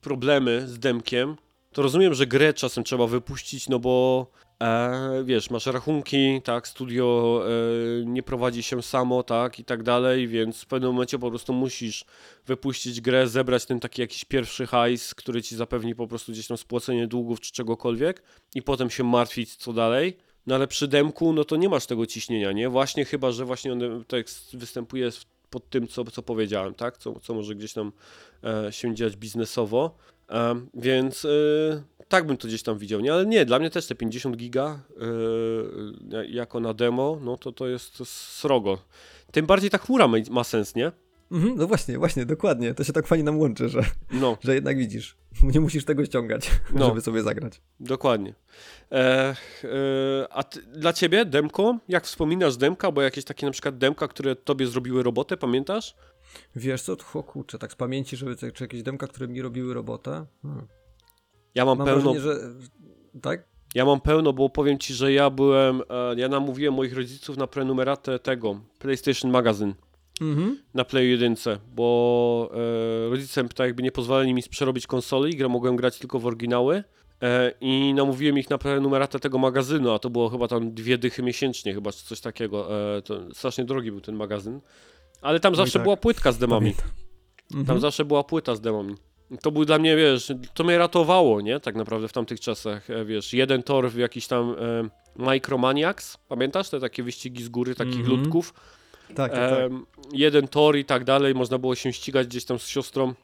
problemy 0.00 0.68
z 0.68 0.78
demkiem, 0.78 1.36
to 1.72 1.82
rozumiem, 1.82 2.14
że 2.14 2.26
grę 2.26 2.54
czasem 2.54 2.84
trzeba 2.84 3.06
wypuścić, 3.06 3.68
no 3.68 3.78
bo 3.78 4.26
E, 4.62 5.24
wiesz, 5.24 5.50
masz 5.50 5.66
rachunki, 5.66 6.42
tak, 6.44 6.68
studio 6.68 7.40
e, 7.46 8.04
nie 8.04 8.22
prowadzi 8.22 8.62
się 8.62 8.82
samo, 8.82 9.22
tak, 9.22 9.58
i 9.58 9.64
tak 9.64 9.82
dalej, 9.82 10.28
więc 10.28 10.62
w 10.62 10.66
pewnym 10.66 10.92
momencie 10.92 11.18
po 11.18 11.30
prostu 11.30 11.52
musisz 11.52 12.04
wypuścić 12.46 13.00
grę, 13.00 13.28
zebrać 13.28 13.66
ten 13.66 13.80
taki 13.80 14.00
jakiś 14.00 14.24
pierwszy 14.24 14.66
hajs, 14.66 15.14
który 15.14 15.42
ci 15.42 15.56
zapewni 15.56 15.94
po 15.94 16.06
prostu 16.06 16.32
gdzieś 16.32 16.46
tam 16.46 16.56
spłacenie 16.56 17.06
długów 17.06 17.40
czy 17.40 17.52
czegokolwiek 17.52 18.22
i 18.54 18.62
potem 18.62 18.90
się 18.90 19.04
martwić 19.04 19.56
co 19.56 19.72
dalej. 19.72 20.16
No 20.46 20.54
ale 20.54 20.66
przy 20.66 20.88
demku, 20.88 21.32
no 21.32 21.44
to 21.44 21.56
nie 21.56 21.68
masz 21.68 21.86
tego 21.86 22.06
ciśnienia, 22.06 22.52
nie? 22.52 22.68
Właśnie 22.68 23.04
chyba, 23.04 23.30
że 23.32 23.44
właśnie 23.44 23.72
on 23.72 24.04
tekst 24.04 24.56
występuje 24.56 25.10
pod 25.50 25.70
tym, 25.70 25.88
co, 25.88 26.04
co 26.04 26.22
powiedziałem, 26.22 26.74
tak? 26.74 26.98
Co, 26.98 27.20
co 27.20 27.34
może 27.34 27.54
gdzieś 27.54 27.72
tam 27.72 27.92
e, 28.44 28.72
się 28.72 28.94
dziać 28.94 29.16
biznesowo. 29.16 29.96
Więc 30.74 31.24
e, 31.24 31.28
tak 32.08 32.26
bym 32.26 32.36
to 32.36 32.48
gdzieś 32.48 32.62
tam 32.62 32.78
widział, 32.78 33.00
nie? 33.00 33.12
Ale 33.12 33.26
nie, 33.26 33.44
dla 33.44 33.58
mnie 33.58 33.70
też 33.70 33.86
te 33.86 33.94
50 33.94 34.36
giga 34.36 34.80
yy, 36.10 36.26
jako 36.28 36.60
na 36.60 36.74
demo, 36.74 37.18
no 37.22 37.36
to 37.36 37.52
to 37.52 37.68
jest 37.68 38.06
srogo. 38.06 38.78
Tym 39.32 39.46
bardziej 39.46 39.70
ta 39.70 39.78
chmura 39.78 40.08
ma, 40.08 40.16
ma 40.30 40.44
sens, 40.44 40.74
nie? 40.74 40.92
Mhm, 41.32 41.56
no 41.56 41.66
właśnie, 41.66 41.98
właśnie, 41.98 42.26
dokładnie. 42.26 42.74
To 42.74 42.84
się 42.84 42.92
tak 42.92 43.06
fajnie 43.06 43.24
nam 43.24 43.38
łączy, 43.38 43.68
że, 43.68 43.82
no. 44.12 44.36
że 44.44 44.54
jednak 44.54 44.78
widzisz. 44.78 45.16
Nie 45.54 45.60
musisz 45.60 45.84
tego 45.84 46.04
ściągać, 46.04 46.50
no. 46.74 46.86
żeby 46.86 47.00
sobie 47.00 47.22
zagrać. 47.22 47.60
Dokładnie. 47.80 48.34
E, 48.92 48.96
e, 48.98 49.36
a 50.30 50.42
ty, 50.42 50.62
dla 50.62 50.92
ciebie 50.92 51.24
demko? 51.24 51.78
Jak 51.88 52.04
wspominasz 52.04 52.56
demka, 52.56 52.92
bo 52.92 53.02
jakieś 53.02 53.24
takie 53.24 53.46
na 53.46 53.52
przykład 53.52 53.78
demka, 53.78 54.08
które 54.08 54.36
tobie 54.36 54.66
zrobiły 54.66 55.02
robotę, 55.02 55.36
pamiętasz? 55.36 55.94
Wiesz 56.56 56.82
co, 56.82 56.96
o 57.14 57.22
kurczę, 57.22 57.58
tak 57.58 57.72
z 57.72 57.76
pamięci, 57.76 58.16
żeby 58.16 58.36
czy 58.36 58.64
jakieś 58.64 58.82
demka, 58.82 59.06
które 59.06 59.28
mi 59.28 59.42
robiły 59.42 59.74
robotę? 59.74 60.26
Hmm. 60.42 60.66
Ja 61.54 61.64
mam, 61.64 61.78
Mam 61.78 61.86
pełno... 61.86 62.12
wrażenie, 62.12 62.20
że... 62.20 62.50
Tak? 63.22 63.44
Ja 63.74 63.84
mam 63.84 64.00
pełno, 64.00 64.32
bo 64.32 64.48
powiem 64.48 64.78
ci, 64.78 64.94
że 64.94 65.12
ja 65.12 65.30
byłem, 65.30 65.82
e, 65.90 66.14
ja 66.20 66.28
namówiłem 66.28 66.74
moich 66.74 66.94
rodziców 66.96 67.36
na 67.36 67.46
prenumeratę 67.46 68.18
tego, 68.18 68.60
PlayStation 68.78 69.30
Magazine 69.30 69.74
Mhm. 70.20 70.58
na 70.74 70.84
Play 70.84 71.10
1, 71.10 71.34
bo 71.74 72.50
e, 73.06 73.10
rodzice 73.10 73.48
tak 73.48 73.66
jakby 73.66 73.82
nie 73.82 73.92
pozwalali 73.92 74.34
mi 74.34 74.42
przerobić 74.42 74.86
konsoli, 74.86 75.36
grę 75.36 75.48
mogłem 75.48 75.76
grać 75.76 75.98
tylko 75.98 76.18
w 76.18 76.26
oryginały 76.26 76.84
e, 77.22 77.52
i 77.60 77.94
namówiłem 77.94 78.38
ich 78.38 78.50
na 78.50 78.58
prenumeratę 78.58 79.20
tego 79.20 79.38
magazynu, 79.38 79.90
a 79.90 79.98
to 79.98 80.10
było 80.10 80.28
chyba 80.28 80.48
tam 80.48 80.74
dwie 80.74 80.98
dychy 80.98 81.22
miesięcznie 81.22 81.74
chyba, 81.74 81.92
czy 81.92 82.04
coś 82.04 82.20
takiego, 82.20 82.80
e, 82.96 83.02
to 83.02 83.34
strasznie 83.34 83.64
drogi 83.64 83.90
był 83.90 84.00
ten 84.00 84.14
magazyn, 84.16 84.60
ale 85.20 85.40
tam 85.40 85.52
No 85.52 85.56
zawsze 85.56 85.72
tak. 85.72 85.82
była 85.82 85.96
płytka 85.96 86.32
z 86.32 86.38
demami, 86.38 86.60
Pamiętam. 86.74 86.90
tam 87.50 87.60
Mhm. 87.60 87.80
zawsze 87.80 88.04
była 88.04 88.24
płyta 88.24 88.54
z 88.54 88.60
demami. 88.60 88.94
To 89.42 89.50
był 89.50 89.64
dla 89.64 89.78
mnie, 89.78 89.96
wiesz, 89.96 90.32
to 90.54 90.64
mnie 90.64 90.78
ratowało, 90.78 91.40
nie? 91.40 91.60
Tak 91.60 91.74
naprawdę 91.74 92.08
w 92.08 92.12
tamtych 92.12 92.40
czasach, 92.40 92.90
e, 92.90 93.04
wiesz, 93.04 93.32
jeden 93.32 93.62
tor 93.62 93.90
w 93.90 93.96
jakiś 93.96 94.26
tam 94.26 94.50
e, 94.58 94.88
Micromaniacs, 95.16 96.16
pamiętasz 96.28 96.70
te 96.70 96.80
takie 96.80 97.02
wyścigi 97.02 97.42
z 97.42 97.48
góry, 97.48 97.74
takich 97.74 98.00
Mhm. 98.00 98.16
ludków? 98.20 98.54
Tak, 99.14 99.32
tak, 99.32 99.50
tak. 99.50 99.72
Jeden 100.12 100.48
tor 100.48 100.76
i 100.76 100.84
tak 100.84 101.04
dalej, 101.04 101.34
można 101.34 101.58
było 101.58 101.74
się 101.74 101.92
ścigać 101.92 102.26
gdzieś 102.26 102.44
tam 102.44 102.58
z 102.58 102.66
siostrą. 102.66 103.14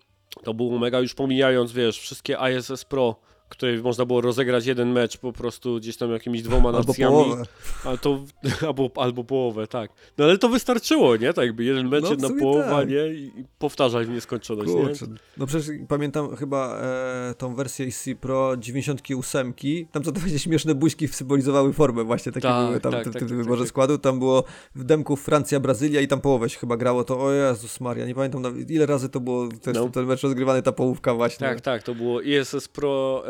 To 0.44 0.54
było 0.54 0.78
mega, 0.78 1.00
już 1.00 1.14
pomijając, 1.14 1.72
wiesz, 1.72 1.98
wszystkie 2.00 2.36
ISS 2.58 2.84
Pro, 2.84 3.16
które 3.48 3.82
można 3.82 4.04
było 4.04 4.20
rozegrać 4.20 4.66
jeden 4.66 4.92
mecz 4.92 5.16
po 5.16 5.32
prostu 5.32 5.76
gdzieś 5.76 5.96
tam 5.96 6.12
jakimiś 6.12 6.42
dwoma 6.42 6.68
Albo 6.68 6.78
nacjami. 6.88 7.14
połowę. 7.14 7.42
Ale 7.84 7.98
to, 7.98 8.24
albo, 8.68 8.90
albo 8.96 9.24
połowę, 9.24 9.66
tak. 9.66 9.90
No 10.18 10.24
ale 10.24 10.38
to 10.38 10.48
wystarczyło, 10.48 11.16
nie? 11.16 11.32
Tak 11.32 11.44
jakby 11.46 11.64
jeden 11.64 11.88
mecz, 11.88 12.04
No, 12.04 12.10
jedna 12.10 12.28
połowa, 12.40 12.70
tak. 12.80 12.88
nie? 12.88 13.06
I 13.08 13.30
powtarzać 13.58 14.06
w 14.06 14.10
nieskończoność, 14.10 14.70
nie? 14.74 14.82
Kurczę. 14.82 15.06
No 15.36 15.46
przecież 15.46 15.70
pamiętam 15.88 16.36
chyba 16.36 16.78
e, 16.80 17.34
tą 17.38 17.54
wersję 17.54 17.86
AC 17.86 18.04
Pro 18.20 18.56
98, 18.56 19.54
tam 19.92 20.02
co 20.02 20.12
te 20.12 20.20
właśnie 20.20 20.38
śmieszne 20.38 20.74
buźki 20.74 21.08
symbolizowały 21.08 21.72
formę 21.72 22.04
właśnie, 22.04 22.32
takie 22.32 22.48
Tak, 22.48 22.66
były 22.66 22.80
tam 22.80 22.92
tak, 22.92 23.00
w, 23.00 23.04
tak, 23.04 23.18
tym 23.20 23.28
tak, 23.28 23.38
wyborze 23.38 23.62
tak. 23.62 23.68
składu, 23.68 23.98
tam 23.98 24.18
było 24.18 24.44
w 24.74 24.84
demku 24.84 25.16
Francja, 25.16 25.60
Brazylia 25.60 26.00
i 26.00 26.08
tam 26.08 26.20
połowę 26.20 26.48
się 26.48 26.58
chyba 26.58 26.76
grało, 26.76 27.04
to 27.04 27.20
o 27.20 27.32
Jezus 27.32 27.80
Maria, 27.80 28.06
nie 28.06 28.14
pamiętam 28.14 28.42
ile 28.68 28.86
razy 28.86 29.08
to 29.08 29.20
było 29.20 29.48
ten, 29.62 29.74
No. 29.74 29.88
ten 29.88 30.06
mecz 30.06 30.22
rozgrywany, 30.22 30.62
ta 30.62 30.72
połówka 30.72 31.14
właśnie. 31.14 31.46
Tak, 31.46 31.60
tak, 31.60 31.82
to 31.82 31.94
było 31.94 32.20
ISS 32.20 32.68
Pro, 32.68 33.24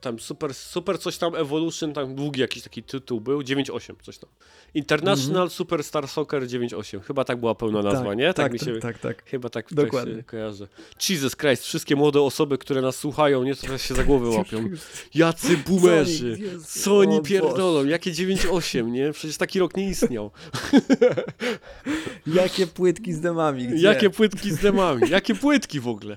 tam 0.00 0.18
super, 0.18 0.54
super 0.54 0.98
coś 0.98 1.18
tam 1.18 1.34
Evolution, 1.34 1.92
tam 1.92 2.14
długi 2.14 2.40
jakiś 2.40 2.62
taki 2.62 2.82
tytuł 2.82 3.20
był, 3.20 3.40
9.8 3.40 3.94
coś 4.02 4.18
tam. 4.18 4.30
International 4.74 5.50
Superstar 5.50 6.08
Soccer 6.08 6.42
9.8, 6.42 7.00
chyba 7.00 7.24
tak 7.24 7.40
była 7.40 7.54
pełna 7.54 7.82
nazwa, 7.82 8.08
tak, 8.08 8.18
nie? 8.18 8.26
Tak, 8.26 8.36
Tak, 8.36 8.52
mi 8.52 8.58
się, 8.58 8.72
tak, 8.72 8.80
tak, 8.80 8.98
tak. 9.16 9.24
chyba 9.30 9.48
tak, 9.48 9.68
tak 9.68 9.74
Dokładnie. 9.76 10.14
się 10.14 10.22
kojarzy. 10.22 10.68
Jesus 11.08 11.36
Christ, 11.36 11.62
wszystkie 11.64 11.96
młode 11.96 12.20
osoby, 12.20 12.58
które 12.58 12.80
nas 12.82 12.96
słuchają, 12.96 13.44
nie, 13.44 13.54
teraz 13.56 13.82
się 13.82 13.94
za 13.94 14.04
głowę 14.04 14.28
łapią. 14.38 14.68
Jacy 15.14 15.56
boomerzy, 15.56 16.38
Co 16.66 16.98
oni- 16.98 17.22
pierdolą, 17.22 17.84
jakie 17.84 18.10
9.8, 18.12 18.90
nie? 18.90 19.12
Przecież 19.12 19.36
taki 19.36 19.58
rok 19.58 19.76
nie 19.76 19.88
istniał. 19.88 20.30
Jakie 22.26 22.66
płytki 22.66 23.12
z 23.12 23.20
demami, 23.20 23.66
gdzie? 23.66 23.82
Jakie 23.86 24.10
płytki 24.10 24.50
z 24.50 24.58
demami? 24.58 25.10
Jakie 25.10 25.34
płytki 25.34 25.80
w 25.80 25.88
ogóle? 25.88 26.16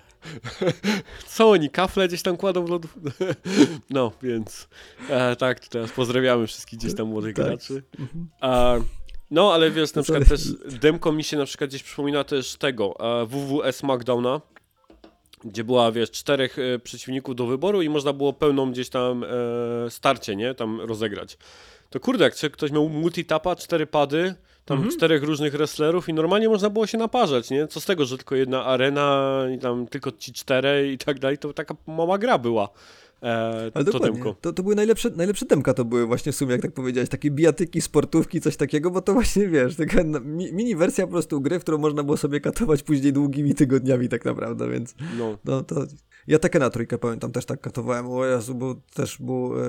Co 1.27 1.49
oni, 1.49 1.69
kafle 1.69 2.07
gdzieś 2.07 2.21
tam 2.21 2.37
kładą 2.37 2.65
w 2.65 2.69
lodów? 2.69 2.97
No, 3.89 4.11
więc 4.21 4.67
e, 5.09 5.35
tak, 5.35 5.59
teraz 5.59 5.91
pozdrawiamy 5.91 6.47
wszystkich 6.47 6.79
gdzieś 6.79 6.95
tam 6.95 7.07
młodych 7.07 7.35
Tak. 7.35 7.45
graczy. 7.45 7.83
A, 8.41 8.75
no, 9.31 9.53
ale 9.53 9.71
wiesz, 9.71 9.93
na 9.93 10.03
przykład 10.03 10.29
też 10.29 10.41
demko 10.81 11.11
mi 11.11 11.23
się 11.23 11.37
na 11.37 11.45
przykład 11.45 11.69
gdzieś 11.69 11.83
przypomina 11.83 12.23
też 12.23 12.55
tego, 12.55 12.95
e, 13.21 13.25
WWS 13.25 13.75
SmackDowna, 13.75 14.41
gdzie 15.43 15.63
była, 15.63 15.91
wiesz, 15.91 16.11
czterech 16.11 16.59
e, 16.59 16.79
przeciwników 16.79 17.35
do 17.35 17.45
wyboru 17.45 17.81
i 17.81 17.89
można 17.89 18.13
było 18.13 18.33
pełną 18.33 18.71
gdzieś 18.71 18.89
tam 18.89 19.23
e, 19.23 19.27
starcie, 19.89 20.35
nie, 20.35 20.53
tam 20.53 20.81
rozegrać. 20.81 21.37
To 21.89 21.99
kurde, 21.99 22.23
jak 22.23 22.51
ktoś 22.51 22.71
miał 22.71 22.89
multitapa, 22.89 23.55
cztery 23.55 23.87
pady, 23.87 24.35
tam 24.65 24.77
Mhm. 24.77 24.95
czterech 24.97 25.23
różnych 25.23 25.53
wrestlerów 25.53 26.09
i 26.09 26.13
normalnie 26.13 26.49
można 26.49 26.69
było 26.69 26.87
się 26.87 26.97
naparzać, 26.97 27.49
nie? 27.49 27.67
Co 27.67 27.81
z 27.81 27.85
tego, 27.85 28.05
że 28.05 28.17
tylko 28.17 28.35
jedna 28.35 28.65
arena 28.65 29.35
i 29.55 29.59
tam 29.59 29.87
tylko 29.87 30.11
ci 30.11 30.33
cztery 30.33 30.91
i 30.91 30.97
tak 30.97 31.19
dalej, 31.19 31.37
to 31.37 31.53
taka 31.53 31.75
mała 31.87 32.17
gra 32.17 32.37
była. 32.37 32.69
E, 33.23 33.71
Ale 33.73 33.85
to 33.85 33.91
dokładnie, 33.91 34.11
demko. 34.13 34.35
to, 34.41 34.53
to 34.53 34.63
były 34.63 34.75
najlepsze, 34.75 35.09
najlepsze 35.09 35.45
demka 35.45 35.73
to 35.73 35.85
były 35.85 36.05
właśnie 36.05 36.31
w 36.31 36.35
sumie, 36.35 36.51
jak 36.51 36.61
tak 36.61 36.71
powiedziałeś, 36.71 37.09
takie 37.09 37.31
bijatyki, 37.31 37.81
sportówki, 37.81 38.41
coś 38.41 38.57
takiego, 38.57 38.91
bo 38.91 39.01
to 39.01 39.13
właśnie, 39.13 39.47
wiesz, 39.47 39.75
taka 39.75 40.03
no, 40.03 40.19
mi, 40.19 40.53
mini 40.53 40.75
wersja 40.75 41.05
po 41.05 41.11
prostu 41.11 41.41
gry, 41.41 41.59
w 41.59 41.61
którą 41.61 41.77
można 41.77 42.03
było 42.03 42.17
sobie 42.17 42.39
katować 42.41 42.83
później 42.83 43.13
długimi 43.13 43.55
tygodniami 43.55 44.09
tak 44.09 44.25
naprawdę, 44.25 44.69
więc 44.69 44.95
No. 45.19 45.37
no 45.45 45.63
to... 45.63 45.85
Ja 46.27 46.39
Tekena 46.39 46.69
trójkę 46.69 46.97
pamiętam, 46.97 47.31
też 47.31 47.45
tak 47.45 47.61
katowałem, 47.61 48.09
o 48.11 48.25
Jezu, 48.25 48.55
bo 48.55 48.75
też 48.93 49.17
był 49.21 49.53
e, 49.59 49.65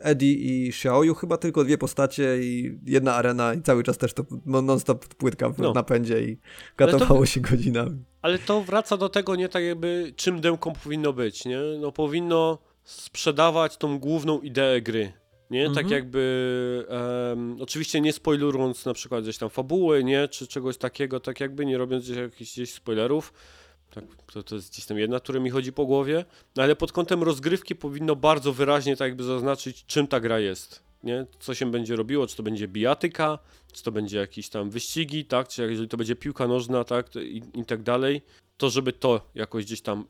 Eddie 0.00 0.32
i 0.32 0.68
Xiaoyu, 0.68 1.14
chyba 1.14 1.36
tylko 1.36 1.64
dwie 1.64 1.78
postacie 1.78 2.38
i 2.42 2.78
jedna 2.86 3.14
arena 3.14 3.54
i 3.54 3.62
cały 3.62 3.82
czas 3.82 3.98
też 3.98 4.12
to 4.14 4.24
no, 4.46 4.62
non-stop 4.62 5.06
płytka 5.14 5.50
w 5.50 5.58
No. 5.58 5.72
napędzie 5.72 6.22
i 6.22 6.38
Ale 6.78 6.92
to- 6.92 6.98
katowało 6.98 7.26
się 7.26 7.40
godzinami. 7.40 8.04
Ale 8.22 8.38
to 8.38 8.60
wraca 8.62 8.96
do 8.96 9.08
tego 9.08 9.36
nie 9.36 9.48
tak 9.48 9.64
jakby 9.64 10.12
czym 10.16 10.40
demką 10.40 10.72
powinno 10.84 11.12
być, 11.12 11.44
nie? 11.44 11.58
No 11.80 11.92
powinno 11.92 12.58
sprzedawać 12.84 13.76
tą 13.76 13.98
główną 13.98 14.40
ideę 14.40 14.80
gry. 14.80 15.12
Nie? 15.50 15.64
Tak 15.64 15.84
Mhm. 15.84 15.90
jakby 15.92 16.86
em, 17.32 17.56
oczywiście 17.60 18.00
nie 18.00 18.12
spoilując 18.12 18.86
na 18.86 18.94
przykład 18.94 19.22
gdzieś 19.22 19.38
tam 19.38 19.50
fabuły, 19.50 20.04
nie? 20.04 20.28
Czy 20.28 20.46
czegoś 20.46 20.76
takiego, 20.76 21.20
tak 21.20 21.40
jakby 21.40 21.66
nie 21.66 21.78
robiąc 21.78 22.04
gdzieś 22.04 22.16
jakichś 22.16 22.52
gdzieś 22.52 22.72
spoilerów. 22.72 23.32
Tak, 23.94 24.04
to, 24.32 24.42
to 24.42 24.54
jest 24.54 24.72
gdzieś 24.72 24.86
tam 24.86 24.98
jedna, 24.98 25.20
która 25.20 25.40
mi 25.40 25.50
chodzi 25.50 25.72
po 25.72 25.86
głowie. 25.86 26.24
No 26.56 26.62
ale 26.62 26.76
pod 26.76 26.92
kątem 26.92 27.22
rozgrywki 27.22 27.76
powinno 27.76 28.16
bardzo 28.16 28.52
wyraźnie 28.52 28.96
tak 28.96 29.08
jakby 29.08 29.24
zaznaczyć, 29.24 29.84
czym 29.86 30.06
ta 30.06 30.20
gra 30.20 30.38
jest. 30.40 30.82
Nie? 31.04 31.26
Co 31.40 31.54
się 31.54 31.70
będzie 31.70 31.96
robiło, 31.96 32.26
czy 32.26 32.36
to 32.36 32.42
będzie 32.42 32.68
bijatyka, 32.68 33.38
czy 33.72 33.82
to 33.82 33.92
będzie 33.92 34.18
jakieś 34.18 34.48
tam 34.48 34.70
wyścigi, 34.70 35.24
tak? 35.24 35.48
Czy 35.48 35.62
jeżeli 35.70 35.88
to 35.88 35.96
będzie 35.96 36.16
piłka 36.16 36.46
nożna, 36.48 36.84
tak? 36.84 37.16
I, 37.16 37.42
I 37.54 37.64
tak 37.64 37.82
dalej. 37.82 38.22
To 38.60 38.70
żeby 38.70 38.92
to 38.92 39.20
jakoś 39.34 39.64
gdzieś 39.64 39.80
tam 39.80 40.04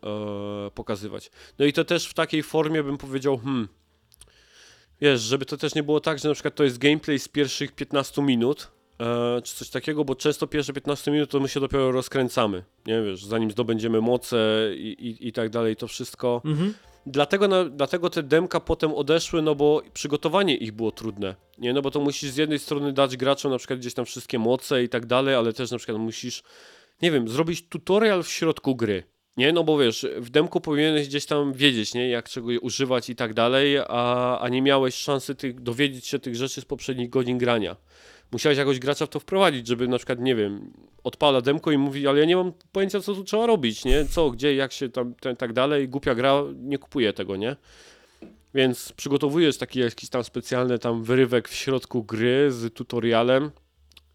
e, 0.66 0.70
pokazywać. 0.70 1.30
No 1.58 1.64
i 1.64 1.72
to 1.72 1.84
też 1.84 2.06
w 2.06 2.14
takiej 2.14 2.42
formie 2.42 2.82
bym 2.82 2.98
powiedział, 2.98 3.38
hmm, 3.38 3.68
wiesz, 5.00 5.20
żeby 5.20 5.46
to 5.46 5.56
też 5.56 5.74
nie 5.74 5.82
było 5.82 6.00
tak, 6.00 6.18
że 6.18 6.28
na 6.28 6.34
przykład 6.34 6.54
to 6.54 6.64
jest 6.64 6.78
gameplay 6.78 7.18
z 7.18 7.28
pierwszych 7.28 7.72
15 7.72 8.22
minut, 8.22 8.68
e, 9.00 9.42
czy 9.42 9.54
coś 9.54 9.70
takiego, 9.70 10.04
bo 10.04 10.14
często 10.14 10.46
pierwsze 10.46 10.72
15 10.72 11.10
minut 11.10 11.30
to 11.30 11.40
my 11.40 11.48
się 11.48 11.60
dopiero 11.60 11.92
rozkręcamy, 11.92 12.64
nie 12.86 13.02
wiesz, 13.02 13.24
zanim 13.24 13.50
zdobędziemy 13.50 14.00
moce 14.00 14.70
i, 14.74 15.08
i, 15.08 15.28
i 15.28 15.32
tak 15.32 15.50
dalej, 15.50 15.76
to 15.76 15.88
wszystko. 15.88 16.42
Mhm. 16.44 16.74
Dlatego, 17.06 17.48
na, 17.48 17.64
dlatego 17.64 18.10
te 18.10 18.22
demka 18.22 18.60
potem 18.60 18.94
odeszły, 18.94 19.42
no 19.42 19.54
bo 19.54 19.82
przygotowanie 19.94 20.56
ich 20.56 20.72
było 20.72 20.92
trudne, 20.92 21.34
nie, 21.58 21.72
no 21.72 21.82
bo 21.82 21.90
to 21.90 22.00
musisz 22.00 22.30
z 22.30 22.36
jednej 22.36 22.58
strony 22.58 22.92
dać 22.92 23.16
graczom 23.16 23.52
na 23.52 23.58
przykład 23.58 23.78
gdzieś 23.78 23.94
tam 23.94 24.04
wszystkie 24.04 24.38
moce 24.38 24.82
i 24.82 24.88
tak 24.88 25.06
dalej, 25.06 25.34
ale 25.34 25.52
też 25.52 25.70
na 25.70 25.78
przykład 25.78 25.98
musisz, 25.98 26.42
nie 27.02 27.10
wiem, 27.10 27.28
zrobić 27.28 27.68
tutorial 27.68 28.22
w 28.22 28.28
środku 28.28 28.76
gry. 28.76 29.02
Nie, 29.36 29.52
no 29.52 29.64
bo 29.64 29.78
wiesz, 29.78 30.06
w 30.16 30.30
demku 30.30 30.60
powinieneś 30.60 31.08
gdzieś 31.08 31.26
tam 31.26 31.52
wiedzieć, 31.52 31.94
nie, 31.94 32.08
jak 32.08 32.28
czego 32.28 32.48
używać 32.60 33.10
i 33.10 33.16
tak 33.16 33.34
dalej, 33.34 33.78
a, 33.78 34.38
a 34.40 34.48
nie 34.48 34.62
miałeś 34.62 34.94
szansy 34.94 35.34
tych, 35.34 35.60
dowiedzieć 35.60 36.06
się 36.06 36.18
tych 36.18 36.36
rzeczy 36.36 36.60
z 36.60 36.64
poprzednich 36.64 37.10
godzin 37.10 37.38
grania. 37.38 37.76
Musiałeś 38.32 38.58
jakoś 38.58 38.78
gracza 38.78 39.06
w 39.06 39.08
to 39.08 39.20
wprowadzić, 39.20 39.66
żeby 39.66 39.88
na 39.88 39.96
przykład, 39.96 40.20
nie 40.20 40.34
wiem, 40.34 40.72
odpala 41.04 41.40
demko 41.40 41.70
i 41.70 41.78
mówi, 41.78 42.06
ale 42.06 42.20
ja 42.20 42.26
nie 42.26 42.36
mam 42.36 42.52
pojęcia, 42.72 43.00
co 43.00 43.14
tu 43.14 43.24
trzeba 43.24 43.46
robić, 43.46 43.84
nie, 43.84 44.04
co, 44.04 44.30
gdzie, 44.30 44.54
jak 44.54 44.72
się 44.72 44.88
tam, 44.88 45.14
ten, 45.14 45.36
tak 45.36 45.52
dalej, 45.52 45.88
głupia 45.88 46.14
gra, 46.14 46.42
nie 46.56 46.78
kupuje 46.78 47.12
tego, 47.12 47.36
nie. 47.36 47.56
Więc 48.54 48.92
przygotowujesz 48.92 49.58
taki 49.58 49.80
jakiś 49.80 50.10
tam 50.10 50.24
specjalny 50.24 50.78
tam 50.78 51.04
wyrywek 51.04 51.48
w 51.48 51.54
środku 51.54 52.04
gry 52.04 52.52
z 52.52 52.74
tutorialem 52.74 53.50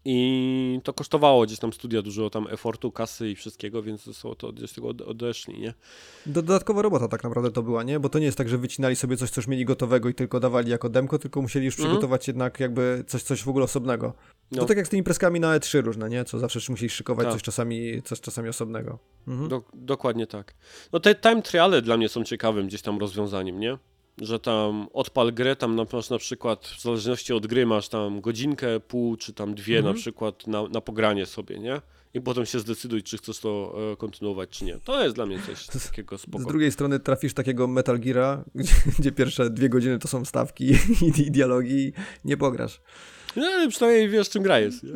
i 0.08 0.80
to 0.84 0.92
kosztowało 0.92 1.44
gdzieś 1.46 1.58
tam 1.58 1.72
studia 1.72 2.02
dużo 2.02 2.30
tam 2.30 2.46
efortu, 2.50 2.92
kasy 2.92 3.30
i 3.30 3.34
wszystkiego, 3.36 3.82
więc 3.82 4.16
są 4.16 4.34
to 4.34 4.52
gdzieś 4.52 4.72
tego 4.72 4.88
ode- 4.88 5.06
odeszli, 5.06 5.60
nie? 5.60 5.74
Dodatkowa 6.26 6.82
robota 6.82 7.08
tak 7.08 7.24
naprawdę 7.24 7.50
to 7.50 7.62
była, 7.62 7.82
nie? 7.82 8.00
Bo 8.00 8.08
to 8.08 8.18
nie 8.18 8.24
jest 8.26 8.38
tak, 8.38 8.48
że 8.48 8.58
wycinali 8.58 8.96
sobie 8.96 9.16
coś, 9.16 9.30
co 9.30 9.40
już 9.40 9.46
mieli 9.48 9.64
gotowego 9.64 10.08
i 10.08 10.14
tylko 10.14 10.40
dawali 10.40 10.70
jako 10.70 10.88
demko, 10.88 11.18
tylko 11.18 11.42
musieli 11.42 11.66
już 11.66 11.74
Mhm. 11.74 11.88
przygotować 11.90 12.28
jednak 12.28 12.60
jakby 12.60 13.04
coś, 13.06 13.22
coś 13.22 13.42
w 13.42 13.48
ogóle 13.48 13.64
osobnego. 13.64 14.12
No. 14.52 14.58
To 14.60 14.66
tak 14.66 14.76
jak 14.76 14.86
z 14.86 14.90
tymi 14.90 15.02
preskami 15.02 15.40
na 15.40 15.58
E3 15.58 15.82
różne, 15.84 16.08
nie? 16.08 16.24
Co 16.24 16.38
zawsze 16.38 16.60
musieli 16.68 16.90
szykować 16.90 17.24
Tak. 17.24 17.32
coś 17.32 17.42
czasami, 17.42 18.02
coś 18.02 18.20
czasami 18.20 18.48
osobnego. 18.48 18.98
Mhm. 19.28 19.48
Do, 19.48 19.62
dokładnie 19.74 20.26
tak. 20.26 20.54
No 20.92 21.00
te 21.00 21.14
time 21.14 21.42
triale 21.42 21.82
dla 21.82 21.96
mnie 21.96 22.08
są 22.08 22.24
ciekawym 22.24 22.66
gdzieś 22.66 22.82
tam 22.82 22.98
rozwiązaniem, 22.98 23.60
nie? 23.60 23.78
Że 24.20 24.38
tam 24.40 24.88
odpal 24.92 25.32
grę, 25.32 25.56
tam 25.56 25.86
masz 25.92 26.10
na 26.10 26.18
przykład, 26.18 26.66
w 26.66 26.82
zależności 26.82 27.32
od 27.32 27.46
gry, 27.46 27.66
masz 27.66 27.88
tam 27.88 28.20
godzinkę, 28.20 28.80
pół, 28.80 29.16
czy 29.16 29.32
tam 29.32 29.54
dwie 29.54 29.76
Mhm. 29.78 29.94
na 29.94 30.00
przykład 30.00 30.46
na, 30.46 30.68
na 30.68 30.80
pogranie 30.80 31.26
sobie, 31.26 31.58
nie? 31.58 31.80
I 32.14 32.20
potem 32.20 32.46
się 32.46 32.58
zdecyduj, 32.60 33.02
czy 33.02 33.18
chcesz 33.18 33.38
to 33.40 33.76
e, 33.92 33.96
kontynuować, 33.96 34.50
czy 34.50 34.64
nie. 34.64 34.78
To 34.84 35.02
jest 35.04 35.14
dla 35.14 35.26
mnie 35.26 35.38
coś 35.46 35.58
Z- 35.80 35.86
takiego 35.90 36.18
Z 36.18 36.20
spoko. 36.22 36.44
drugiej 36.44 36.72
strony 36.72 37.00
trafisz 37.00 37.34
takiego 37.34 37.66
Metal 37.66 37.98
Geara, 38.00 38.44
gdzie, 38.54 38.72
gdzie 38.98 39.12
pierwsze 39.12 39.50
dwie 39.50 39.68
godziny 39.68 39.98
to 39.98 40.08
są 40.08 40.24
stawki 40.24 40.64
i, 41.16 41.20
i 41.26 41.30
dialogi 41.30 41.74
i 41.74 41.92
nie 42.24 42.36
pograsz. 42.36 42.80
No 43.36 43.46
ale 43.46 43.68
przynajmniej 43.68 44.08
wiesz, 44.08 44.28
czym 44.30 44.42
gra 44.42 44.58
jest. 44.58 44.86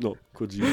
No, 0.00 0.12
Kojima. 0.32 0.66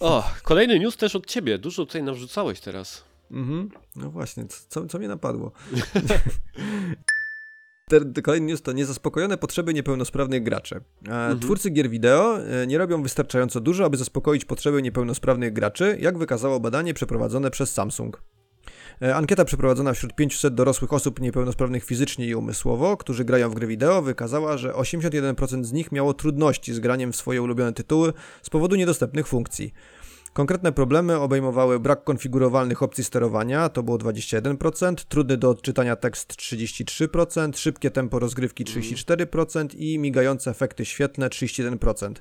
O, 0.00 0.30
kolejny 0.42 0.78
news 0.78 0.96
też 0.96 1.16
od 1.16 1.26
ciebie. 1.26 1.58
Dużo 1.58 1.86
tutaj 1.86 2.02
narzucałeś 2.02 2.60
teraz. 2.60 3.04
Mhm. 3.30 3.70
No 3.96 4.10
właśnie, 4.10 4.44
co, 4.68 4.86
co 4.86 4.98
mnie 4.98 5.08
napadło? 5.08 5.52
Kolejny 8.22 8.46
news 8.46 8.62
to 8.62 8.72
niezaspokojone 8.72 9.38
potrzeby 9.38 9.74
niepełnosprawnych 9.74 10.42
graczy. 10.42 10.74
E, 10.76 10.80
mhm. 11.10 11.40
Twórcy 11.40 11.70
gier 11.70 11.90
wideo 11.90 12.38
e, 12.38 12.66
nie 12.66 12.78
robią 12.78 13.02
wystarczająco 13.02 13.60
dużo, 13.60 13.84
aby 13.84 13.96
zaspokoić 13.96 14.44
potrzeby 14.44 14.82
niepełnosprawnych 14.82 15.52
graczy, 15.52 15.98
jak 16.00 16.18
wykazało 16.18 16.60
badanie 16.60 16.94
przeprowadzone 16.94 17.50
przez 17.50 17.72
Samsung. 17.72 18.22
E, 19.02 19.16
ankieta 19.16 19.44
przeprowadzona 19.44 19.92
wśród 19.92 20.14
500 20.14 20.54
dorosłych 20.54 20.92
osób 20.92 21.20
niepełnosprawnych 21.20 21.84
fizycznie 21.84 22.26
i 22.26 22.34
umysłowo, 22.34 22.96
którzy 22.96 23.24
grają 23.24 23.50
w 23.50 23.54
gry 23.54 23.66
wideo, 23.66 24.02
wykazała, 24.02 24.56
że 24.56 24.72
81% 24.72 25.64
z 25.64 25.72
nich 25.72 25.92
miało 25.92 26.14
trudności 26.14 26.74
z 26.74 26.80
graniem 26.80 27.12
w 27.12 27.16
swoje 27.16 27.42
ulubione 27.42 27.72
tytuły 27.72 28.12
z 28.42 28.50
powodu 28.50 28.76
niedostępnych 28.76 29.26
funkcji. 29.26 29.72
Konkretne 30.32 30.72
problemy 30.72 31.16
obejmowały 31.16 31.80
brak 31.80 32.04
konfigurowalnych 32.04 32.82
opcji 32.82 33.04
sterowania, 33.04 33.68
to 33.68 33.82
było 33.82 33.98
21%, 33.98 34.94
trudny 34.94 35.36
do 35.36 35.50
odczytania 35.50 35.96
tekst 35.96 36.32
33%, 36.32 37.56
szybkie 37.56 37.90
tempo 37.90 38.18
rozgrywki 38.18 38.64
34% 38.64 39.68
i 39.76 39.98
migające 39.98 40.50
efekty 40.50 40.84
świetne 40.84 41.28
31%. 41.28 42.12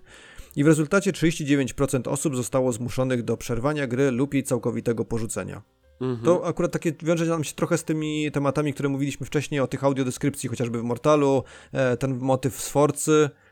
I 0.56 0.64
w 0.64 0.68
rezultacie 0.68 1.12
39% 1.12 2.10
osób 2.10 2.36
zostało 2.36 2.72
zmuszonych 2.72 3.24
do 3.24 3.38
przerwania 3.38 3.88
gry 3.88 4.12
lub 4.12 4.34
jej 4.34 4.44
całkowitego 4.44 5.06
porzucenia. 5.06 5.62
Mhm. 6.02 6.26
To 6.26 6.46
akurat 6.46 6.72
takie 6.72 6.94
wiąże 7.04 7.26
nam 7.26 7.44
się 7.44 7.54
trochę 7.54 7.78
z 7.78 7.84
tymi 7.84 8.32
tematami, 8.32 8.74
które 8.74 8.90
mówiliśmy 8.90 9.26
wcześniej 9.26 9.60
o 9.60 9.68
tych 9.68 9.84
audiodeskrypcji, 9.84 10.50
chociażby 10.50 10.80
w 10.80 10.84
Mortalu, 10.84 11.44
e, 11.72 11.98
ten 11.98 12.18
motyw 12.18 12.62
z 12.62 12.70
Forcy, 12.70 13.30
e, 13.34 13.47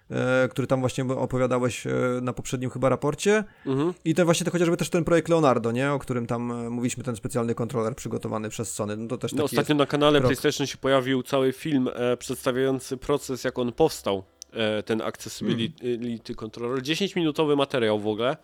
który 0.50 0.68
tam 0.68 0.80
właśnie 0.80 1.04
opowiadałeś 1.04 1.88
e, 1.88 1.92
na 2.22 2.34
poprzednim 2.34 2.70
chyba 2.70 2.90
raporcie. 2.90 3.44
Mhm. 3.66 3.94
I 4.06 4.16
ten 4.16 4.26
właśnie 4.26 4.46
to 4.46 4.52
chociażby 4.52 4.78
też 4.78 4.90
ten 4.90 5.04
projekt 5.04 5.30
Leonardo, 5.30 5.72
nie? 5.72 5.92
O 5.92 6.00
którym 6.00 6.28
tam 6.28 6.70
mówiliśmy, 6.70 7.04
ten 7.04 7.16
specjalny 7.16 7.56
kontroler 7.56 7.96
przygotowany 7.96 8.50
przez 8.50 8.74
Sony. 8.74 8.98
No 8.98 9.08
to 9.08 9.18
też 9.18 9.34
no, 9.34 9.44
ostatnio 9.44 9.76
na 9.76 9.86
kanale 9.86 10.20
krok. 10.20 10.30
PlayStation 10.30 10.68
się 10.68 10.78
pojawił 10.78 11.24
cały 11.24 11.54
film 11.54 11.90
e, 11.94 12.18
przedstawiający 12.18 12.98
proces, 12.98 13.44
jak 13.44 13.60
on 13.60 13.72
powstał, 13.72 14.24
e, 14.52 14.84
ten 14.84 15.02
Accessibility 15.02 15.88
mm. 15.88 16.36
Controller. 16.36 16.82
10-minutowy 16.84 17.58
materiał 17.58 18.00
w 18.00 18.08
ogóle. 18.08 18.38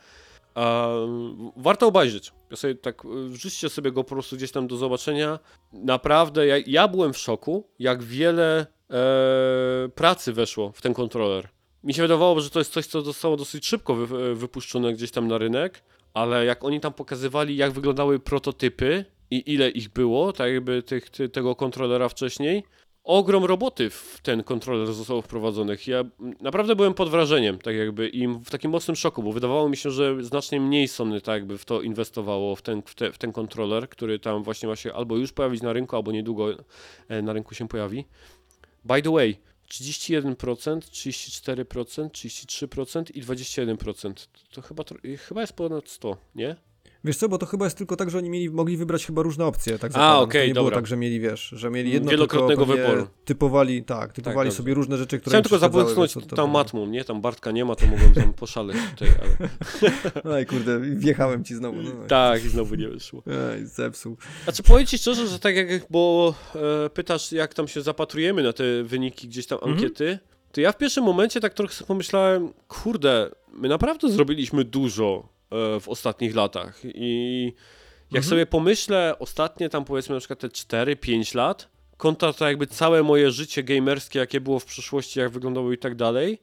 warto 1.58 1.88
obejrzeć. 1.88 2.32
Ja 2.52 2.58
sobie 2.58 2.76
tak, 2.76 3.04
wrzućcie 3.28 3.70
sobie 3.70 3.92
go 3.92 4.04
po 4.04 4.10
prostu 4.10 4.36
gdzieś 4.36 4.52
tam 4.52 4.68
do 4.68 4.78
zobaczenia. 4.78 5.40
Naprawdę, 5.74 6.48
ja, 6.48 6.56
ja 6.68 6.88
byłem 6.88 7.14
w 7.14 7.18
szoku, 7.18 7.68
jak 7.80 8.04
wiele 8.04 8.68
e, 8.92 9.90
pracy 9.96 10.34
weszło 10.34 10.72
w 10.72 10.82
ten 10.82 10.94
kontroler. 10.94 11.50
Mi 11.84 11.94
się 11.94 12.02
wydawało, 12.02 12.42
że 12.42 12.50
to 12.50 12.60
jest 12.60 12.74
coś, 12.74 12.86
co 12.86 13.02
zostało 13.02 13.38
dosyć 13.38 13.66
szybko 13.66 13.96
wy, 13.96 14.36
wypuszczone 14.36 14.94
gdzieś 14.94 15.12
tam 15.12 15.28
na 15.28 15.38
rynek, 15.38 15.84
ale 16.14 16.46
jak 16.46 16.64
oni 16.64 16.80
tam 16.80 16.94
pokazywali, 16.94 17.58
jak 17.58 17.72
wyglądały 17.72 18.20
prototypy 18.20 19.06
i 19.32 19.54
ile 19.54 19.70
ich 19.70 19.90
było, 19.90 20.34
tak 20.34 20.52
jakby 20.52 20.84
tych, 20.84 21.10
ty, 21.10 21.30
tego 21.30 21.56
kontrolera 21.56 22.10
wcześniej, 22.10 22.64
ogrom 23.04 23.46
roboty 23.46 23.90
w 23.90 24.20
ten 24.24 24.44
kontroler 24.44 24.94
zostało 24.94 25.22
wprowadzonych. 25.22 25.88
Ja 25.88 26.04
naprawdę 26.42 26.76
byłem 26.76 26.94
pod 26.94 27.10
wrażeniem, 27.10 27.58
tak 27.58 27.76
jakby 27.76 28.10
i 28.10 28.28
w 28.28 28.50
takim 28.50 28.72
mocnym 28.72 28.96
szoku, 28.96 29.24
bo 29.24 29.32
wydawało 29.32 29.70
mi 29.70 29.78
się, 29.78 29.92
że 29.92 30.24
znacznie 30.24 30.62
mniej 30.62 30.88
Sony 30.88 31.22
tak 31.22 31.34
jakby 31.34 31.58
w 31.58 31.66
to 31.66 31.82
inwestowało, 31.82 32.56
w 32.56 32.62
ten, 32.62 32.82
w, 32.86 32.96
te, 32.96 33.12
w 33.12 33.18
ten 33.18 33.32
kontroler, 33.32 33.90
który 33.90 34.20
tam 34.20 34.44
właśnie 34.44 34.70
ma 34.70 34.76
się 34.76 34.94
albo 34.94 35.18
już 35.18 35.32
pojawić 35.32 35.62
na 35.62 35.74
rynku, 35.74 35.96
albo 35.96 36.12
niedługo 36.12 36.48
e, 37.08 37.22
na 37.22 37.34
rynku 37.34 37.56
się 37.56 37.68
pojawi. 37.68 38.06
By 38.84 39.02
the 39.02 39.12
way, 39.12 39.36
31%, 39.70 40.36
34%, 40.36 42.10
33% 42.10 43.12
i 43.14 43.22
21%. 43.24 44.28
To 44.52 44.62
chyba, 44.62 44.84
chyba 45.28 45.41
jest 45.41 45.53
ponad 45.53 45.90
100, 45.90 46.18
nie? 46.36 46.56
Wiesz 47.03 47.18
co, 47.18 47.30
bo 47.30 47.38
to 47.38 47.45
chyba 47.45 47.65
jest 47.65 47.78
tylko 47.78 47.95
tak, 47.95 48.10
że 48.10 48.18
oni 48.18 48.30
mieli, 48.30 48.49
mogli 48.49 48.78
wybrać 48.78 49.06
chyba 49.06 49.22
różne 49.22 49.45
opcje, 49.45 49.80
tak 49.80 49.91
A, 49.95 50.19
okej, 50.19 50.23
okay, 50.23 50.48
nie 50.48 50.53
dobra. 50.53 50.69
było 50.69 50.82
tak, 50.82 50.88
że 50.88 50.98
mieli, 50.98 51.19
wiesz, 51.19 51.53
że 51.56 51.69
mieli 51.69 51.91
jedno 51.91 52.11
Wielokrotnego 52.11 52.65
tylko, 52.65 52.82
wyboru. 52.82 53.07
Typowali, 53.26 53.84
tak, 53.84 54.14
typowali 54.14 54.49
tak, 54.49 54.57
sobie 54.57 54.73
różne 54.73 54.98
rzeczy, 54.98 55.19
które 55.19 55.32
Chciałem 55.32 55.44
tylko 55.44 55.60
zabłysnąć 55.60 56.14
tam 56.36 56.52
matmą, 56.52 56.86
nie? 56.86 57.03
Tam 57.03 57.22
Bartka 57.22 57.52
nie 57.52 57.65
ma, 57.65 57.76
to 57.76 57.86
mogłem 57.88 58.14
tam 58.14 58.34
poszaleć 58.34 58.78
tutaj, 58.90 59.10
ale... 59.22 59.49
Oj, 60.36 60.45
kurde, 60.45 60.80
wjechałem 60.80 61.44
ci 61.44 61.56
znowu. 61.56 61.82
No, 61.82 61.91
tak, 62.07 62.45
i 62.45 62.49
znowu 62.49 62.76
nie 62.76 62.90
wyszło. 62.90 63.23
Ej, 63.53 63.65
zepsuł. 63.65 64.18
Znaczy, 64.44 64.64
powiem 64.64 64.86
ci 64.86 64.98
szczerze, 64.98 65.28
że 65.28 65.40
tak 65.40 65.56
jak, 65.56 65.68
bo 65.90 66.34
e, 66.86 66.90
pytasz, 66.90 67.32
jak 67.32 67.53
tam 67.53 67.68
się 67.68 67.82
zapatrujemy 67.82 68.44
na 68.44 68.53
te 68.53 68.84
wyniki 68.84 69.28
gdzieś 69.28 69.48
tam 69.48 69.57
mhm. 69.57 69.73
ankiety, 69.73 70.19
to 70.52 70.61
ja 70.61 70.72
w 70.72 70.78
pierwszym 70.78 71.03
momencie 71.03 71.40
tak 71.40 71.53
trochę 71.53 71.73
sobie 71.73 71.88
pomyślałem, 71.88 72.53
kurde, 72.68 73.32
my 73.53 73.68
naprawdę 73.68 74.10
zrobiliśmy 74.10 74.64
dużo 74.64 75.30
w 75.52 75.84
ostatnich 75.88 76.36
latach. 76.36 76.80
I 76.84 77.45
jak 78.11 78.23
mhm. 78.23 78.30
sobie 78.30 78.45
pomyślę, 78.45 79.15
ostatnie 79.19 79.69
tam 79.69 79.86
powiedzmy 79.86 80.15
na 80.15 80.19
przykład 80.19 80.40
te 80.40 80.48
4-5 80.48 81.36
lat, 81.36 81.68
kontra 81.98 82.34
to 82.34 82.48
jakby 82.48 82.68
całe 82.68 83.03
moje 83.03 83.32
życie 83.32 83.64
gamerskie, 83.64 84.19
jakie 84.19 84.41
było 84.41 84.60
w 84.60 84.65
przeszłości, 84.65 85.19
jak 85.19 85.30
wyglądało 85.30 85.72
i 85.72 85.78
tak 85.78 85.95
dalej, 85.95 86.40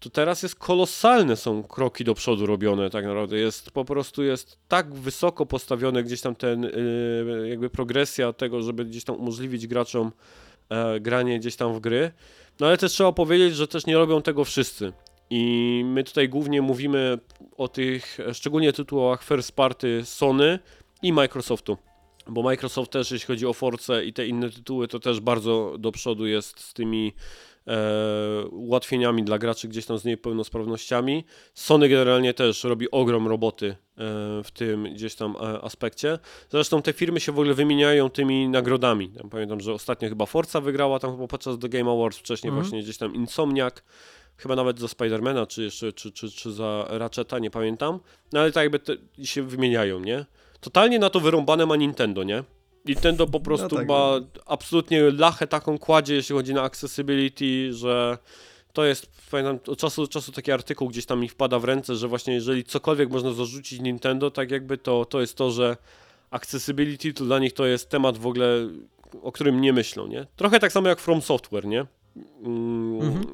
to 0.00 0.10
teraz 0.10 0.42
jest 0.42 0.54
kolosalne 0.54 1.36
są 1.36 1.62
kroki 1.62 2.04
do 2.04 2.14
przodu 2.14 2.46
robione 2.46 2.90
tak 2.90 3.04
naprawdę. 3.04 3.38
Jest 3.38 3.70
po 3.70 3.84
prostu 3.84 4.22
jest 4.22 4.58
tak 4.68 4.94
wysoko 4.94 5.46
postawione 5.46 6.02
gdzieś 6.02 6.20
tam 6.20 6.34
ten 6.34 6.62
yy, 6.62 7.48
jakby 7.48 7.70
progresja 7.70 8.32
tego, 8.32 8.62
żeby 8.62 8.84
gdzieś 8.84 9.04
tam 9.04 9.16
umożliwić 9.16 9.66
graczom 9.66 10.12
e, 10.68 11.00
granie 11.00 11.38
gdzieś 11.38 11.56
tam 11.56 11.74
w 11.74 11.80
gry. 11.80 12.10
No 12.60 12.66
ale 12.66 12.78
też 12.78 12.92
trzeba 12.92 13.12
powiedzieć, 13.12 13.56
że 13.56 13.68
też 13.68 13.86
nie 13.86 13.96
robią 13.96 14.22
tego 14.22 14.44
wszyscy. 14.44 14.92
I 15.30 15.82
my 15.86 16.04
tutaj 16.04 16.28
głównie 16.28 16.62
mówimy 16.62 17.18
o 17.56 17.68
tych 17.68 18.18
szczególnie 18.32 18.72
tytułach 18.72 19.22
first 19.22 19.52
party 19.52 20.00
Sony 20.04 20.58
i 21.02 21.12
Microsoftu. 21.12 21.76
Bo 22.28 22.42
Microsoft 22.42 22.90
też, 22.92 23.10
jeśli 23.10 23.26
chodzi 23.26 23.46
o 23.46 23.52
Force 23.52 24.04
i 24.04 24.12
te 24.12 24.26
inne 24.26 24.50
tytuły, 24.50 24.88
to 24.88 25.00
też 25.00 25.20
bardzo 25.20 25.76
do 25.78 25.92
przodu 25.92 26.26
jest 26.26 26.60
z 26.60 26.74
tymi 26.74 27.12
e, 27.66 28.46
ułatwieniami 28.50 29.24
dla 29.24 29.38
graczy 29.38 29.68
gdzieś 29.68 29.86
tam 29.86 29.98
z 29.98 30.04
niepełnosprawnościami. 30.04 31.24
Sony 31.54 31.88
generalnie 31.88 32.34
też 32.34 32.64
robi 32.64 32.90
ogrom 32.90 33.28
roboty 33.28 33.66
e, 33.66 33.76
w 34.44 34.50
tym 34.54 34.94
gdzieś 34.94 35.14
tam 35.14 35.36
e, 35.36 35.60
aspekcie. 35.60 36.18
Zresztą 36.50 36.82
te 36.82 36.92
firmy 36.92 37.20
się 37.20 37.32
w 37.32 37.38
ogóle 37.38 37.54
wymieniają 37.54 38.10
tymi 38.10 38.48
nagrodami. 38.48 39.08
Tam 39.08 39.30
pamiętam, 39.30 39.60
że 39.60 39.72
ostatnio 39.72 40.08
chyba 40.08 40.26
Forza 40.26 40.60
wygrała 40.60 40.98
tam 40.98 41.12
chyba 41.12 41.26
podczas 41.26 41.58
The 41.58 41.68
Game 41.68 41.90
Awards, 41.90 42.18
wcześniej 42.18 42.50
mm 42.50 42.62
właśnie 42.62 42.82
gdzieś 42.82 42.98
tam 42.98 43.14
Insomniac 43.14 43.74
chyba 44.38 44.56
nawet 44.56 44.80
za 44.80 44.88
Spidermana, 44.88 45.46
czy 45.46 45.62
jeszcze, 45.62 45.92
czy, 45.92 46.12
czy, 46.12 46.30
czy 46.30 46.52
za 46.52 46.86
Ratcheta, 46.88 47.38
nie 47.38 47.50
pamiętam. 47.50 48.00
No 48.32 48.40
ale 48.40 48.52
tak 48.52 48.62
jakby 48.62 48.78
te, 48.78 48.96
się 49.22 49.42
wymieniają, 49.42 50.00
nie? 50.00 50.24
Totalnie 50.60 50.98
na 50.98 51.10
to 51.10 51.20
wyrąbane 51.20 51.66
ma 51.66 51.76
Nintendo, 51.76 52.22
nie? 52.22 52.44
Nintendo 52.84 53.26
po 53.26 53.40
prostu 53.40 53.68
no 53.70 53.76
tak, 53.76 53.88
ma 53.88 53.94
no. 54.20 54.42
absolutnie 54.46 55.02
lachę 55.10 55.46
taką 55.46 55.78
kładzie, 55.78 56.14
jeśli 56.14 56.34
chodzi 56.34 56.54
na 56.54 56.62
accessibility, 56.62 57.72
że 57.72 58.18
to 58.72 58.84
jest, 58.84 59.10
pamiętam, 59.30 59.58
od 59.72 59.78
czasu 59.78 60.02
do 60.02 60.08
czasu 60.08 60.32
taki 60.32 60.52
artykuł 60.52 60.88
gdzieś 60.88 61.06
tam 61.06 61.20
mi 61.20 61.28
wpada 61.28 61.58
w 61.58 61.64
ręce, 61.64 61.96
że 61.96 62.08
właśnie 62.08 62.34
jeżeli 62.34 62.64
cokolwiek 62.64 63.10
można 63.10 63.32
zarzucić 63.32 63.80
Nintendo, 63.80 64.30
tak 64.30 64.50
jakby 64.50 64.78
to, 64.78 65.04
to 65.04 65.20
jest 65.20 65.36
to, 65.36 65.50
że 65.50 65.76
accessibility 66.30 67.12
to 67.12 67.24
dla 67.24 67.38
nich 67.38 67.52
to 67.52 67.66
jest 67.66 67.88
temat 67.88 68.18
w 68.18 68.26
ogóle, 68.26 68.68
o 69.22 69.32
którym 69.32 69.60
nie 69.60 69.72
myślą, 69.72 70.06
nie? 70.06 70.26
Trochę 70.36 70.60
tak 70.60 70.72
samo 70.72 70.88
jak 70.88 71.00
From 71.00 71.22
Software, 71.22 71.66
nie? 71.66 71.86
Mm, 72.42 73.00
mhm 73.02 73.24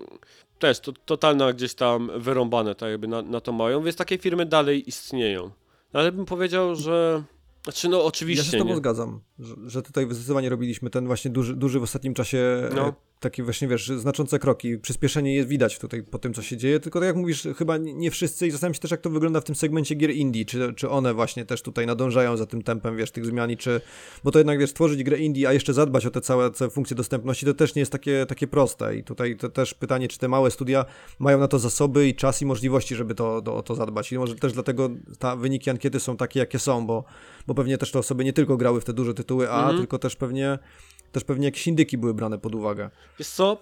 też 0.58 0.80
to, 0.80 0.92
totalna 0.92 1.52
gdzieś 1.52 1.74
tam 1.74 2.10
wyrąbane, 2.16 2.74
tak 2.74 2.90
jakby 2.90 3.08
na, 3.08 3.22
na 3.22 3.40
to 3.40 3.52
mają, 3.52 3.82
więc 3.82 3.96
takie 3.96 4.18
firmy 4.18 4.46
dalej 4.46 4.88
istnieją. 4.88 5.50
No, 5.92 6.00
ale 6.00 6.12
bym 6.12 6.26
powiedział, 6.26 6.76
że 6.76 7.22
znaczy, 7.64 7.88
no 7.88 8.04
oczywiście. 8.04 8.44
Ja 8.44 8.50
się 8.50 8.56
z 8.56 8.60
tobą 8.60 8.70
nie. 8.70 8.76
zgadzam, 8.76 9.20
że, 9.38 9.82
tutaj 9.82 10.06
zdecydowanie 10.10 10.48
robiliśmy 10.48 10.90
ten 10.90 11.06
właśnie 11.06 11.30
duży, 11.30 11.56
duży 11.56 11.80
w 11.80 11.82
ostatnim 11.82 12.14
czasie 12.14 12.70
no. 12.74 12.94
takie 13.20 13.42
właśnie, 13.42 13.68
wiesz, 13.68 13.88
znaczące 13.88 14.38
kroki. 14.38 14.78
Przyspieszenie 14.78 15.34
jest 15.34 15.48
widać 15.48 15.78
tutaj 15.78 16.02
po 16.02 16.18
tym, 16.18 16.34
co 16.34 16.42
się 16.42 16.56
dzieje, 16.56 16.80
tylko 16.80 17.00
tak 17.00 17.06
jak 17.06 17.16
mówisz, 17.16 17.48
chyba 17.56 17.76
nie 17.76 18.10
wszyscy 18.10 18.46
i 18.46 18.50
zastanawiam 18.50 18.74
się 18.74 18.80
też, 18.80 18.90
jak 18.90 19.00
to 19.00 19.10
wygląda 19.10 19.40
w 19.40 19.44
tym 19.44 19.54
segmencie 19.54 19.94
gier 19.94 20.10
indie, 20.10 20.44
czy, 20.44 20.74
czy 20.74 20.90
one 20.90 21.14
właśnie 21.14 21.44
też 21.44 21.62
tutaj 21.62 21.86
nadążają 21.86 22.36
za 22.36 22.46
tym 22.46 22.62
tempem, 22.62 22.96
wiesz, 22.96 23.10
tych 23.10 23.26
zmian 23.26 23.50
i 23.50 23.56
czy, 23.56 23.80
bo 24.24 24.30
to 24.30 24.38
jednak, 24.38 24.58
wiesz, 24.58 24.72
tworzyć 24.72 25.02
grę 25.04 25.18
indie, 25.18 25.48
a 25.48 25.52
jeszcze 25.52 25.74
zadbać 25.74 26.06
o 26.06 26.10
te 26.10 26.20
całe, 26.20 26.50
całe 26.50 26.70
funkcje 26.70 26.96
dostępności, 26.96 27.46
to 27.46 27.54
też 27.54 27.74
nie 27.74 27.80
jest 27.80 27.92
takie, 27.92 28.26
takie 28.26 28.46
proste 28.46 28.96
i 28.96 29.04
tutaj 29.04 29.36
to 29.36 29.48
też 29.48 29.74
pytanie, 29.74 30.08
czy 30.08 30.18
te 30.18 30.28
małe 30.28 30.50
studia 30.50 30.84
mają 31.18 31.38
na 31.38 31.48
to 31.48 31.58
zasoby 31.58 32.08
i 32.08 32.14
czas 32.14 32.42
i 32.42 32.46
możliwości, 32.46 32.94
żeby 32.96 33.14
to, 33.14 33.42
do, 33.42 33.56
o 33.56 33.62
to 33.62 33.74
zadbać 33.74 34.12
i 34.12 34.18
może 34.18 34.34
też 34.34 34.52
dlatego 34.52 34.90
ta 35.18 35.36
wyniki 35.36 35.70
ankiety 35.70 36.00
są 36.00 36.16
takie, 36.16 36.40
jakie 36.40 36.58
są, 36.58 36.86
bo, 36.86 37.04
bo 37.46 37.54
pewnie 37.54 37.78
też 37.78 37.90
te 37.90 37.98
osoby 37.98 38.24
nie 38.24 38.32
tylko 38.32 38.56
grały 38.56 38.80
w 38.80 38.84
te 38.84 38.92
duże 38.92 39.14
tytuły 39.24 39.50
A, 39.50 39.62
mm 39.62 39.74
-hmm. 39.74 39.78
tylko 39.78 39.98
też 39.98 40.16
pewnie 40.16 40.58
też 41.14 41.24
pewnie 41.24 41.44
jakieś 41.44 41.66
indyki 41.66 41.98
były 41.98 42.14
brane 42.14 42.38
pod 42.38 42.54
uwagę. 42.54 42.90
Wiesz 43.18 43.28
co, 43.28 43.58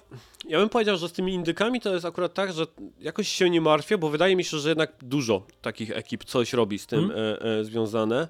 ja 0.48 0.58
bym 0.58 0.68
powiedział, 0.68 0.96
że 0.96 1.08
z 1.08 1.12
tymi 1.12 1.34
indykami 1.34 1.80
to 1.80 1.94
jest 1.94 2.04
akurat 2.04 2.34
tak, 2.34 2.52
że 2.52 2.66
jakoś 3.00 3.28
się 3.28 3.50
nie 3.50 3.60
martwię, 3.60 3.98
bo 3.98 4.08
wydaje 4.08 4.36
mi 4.36 4.44
się, 4.44 4.58
że 4.58 4.68
jednak 4.68 4.92
dużo 5.02 5.46
takich 5.62 5.90
ekip 5.90 6.24
coś 6.24 6.52
robi 6.52 6.78
z 6.78 6.86
tym 6.86 7.04
mm. 7.04 7.16
e, 7.16 7.40
e, 7.40 7.64
związane. 7.64 8.28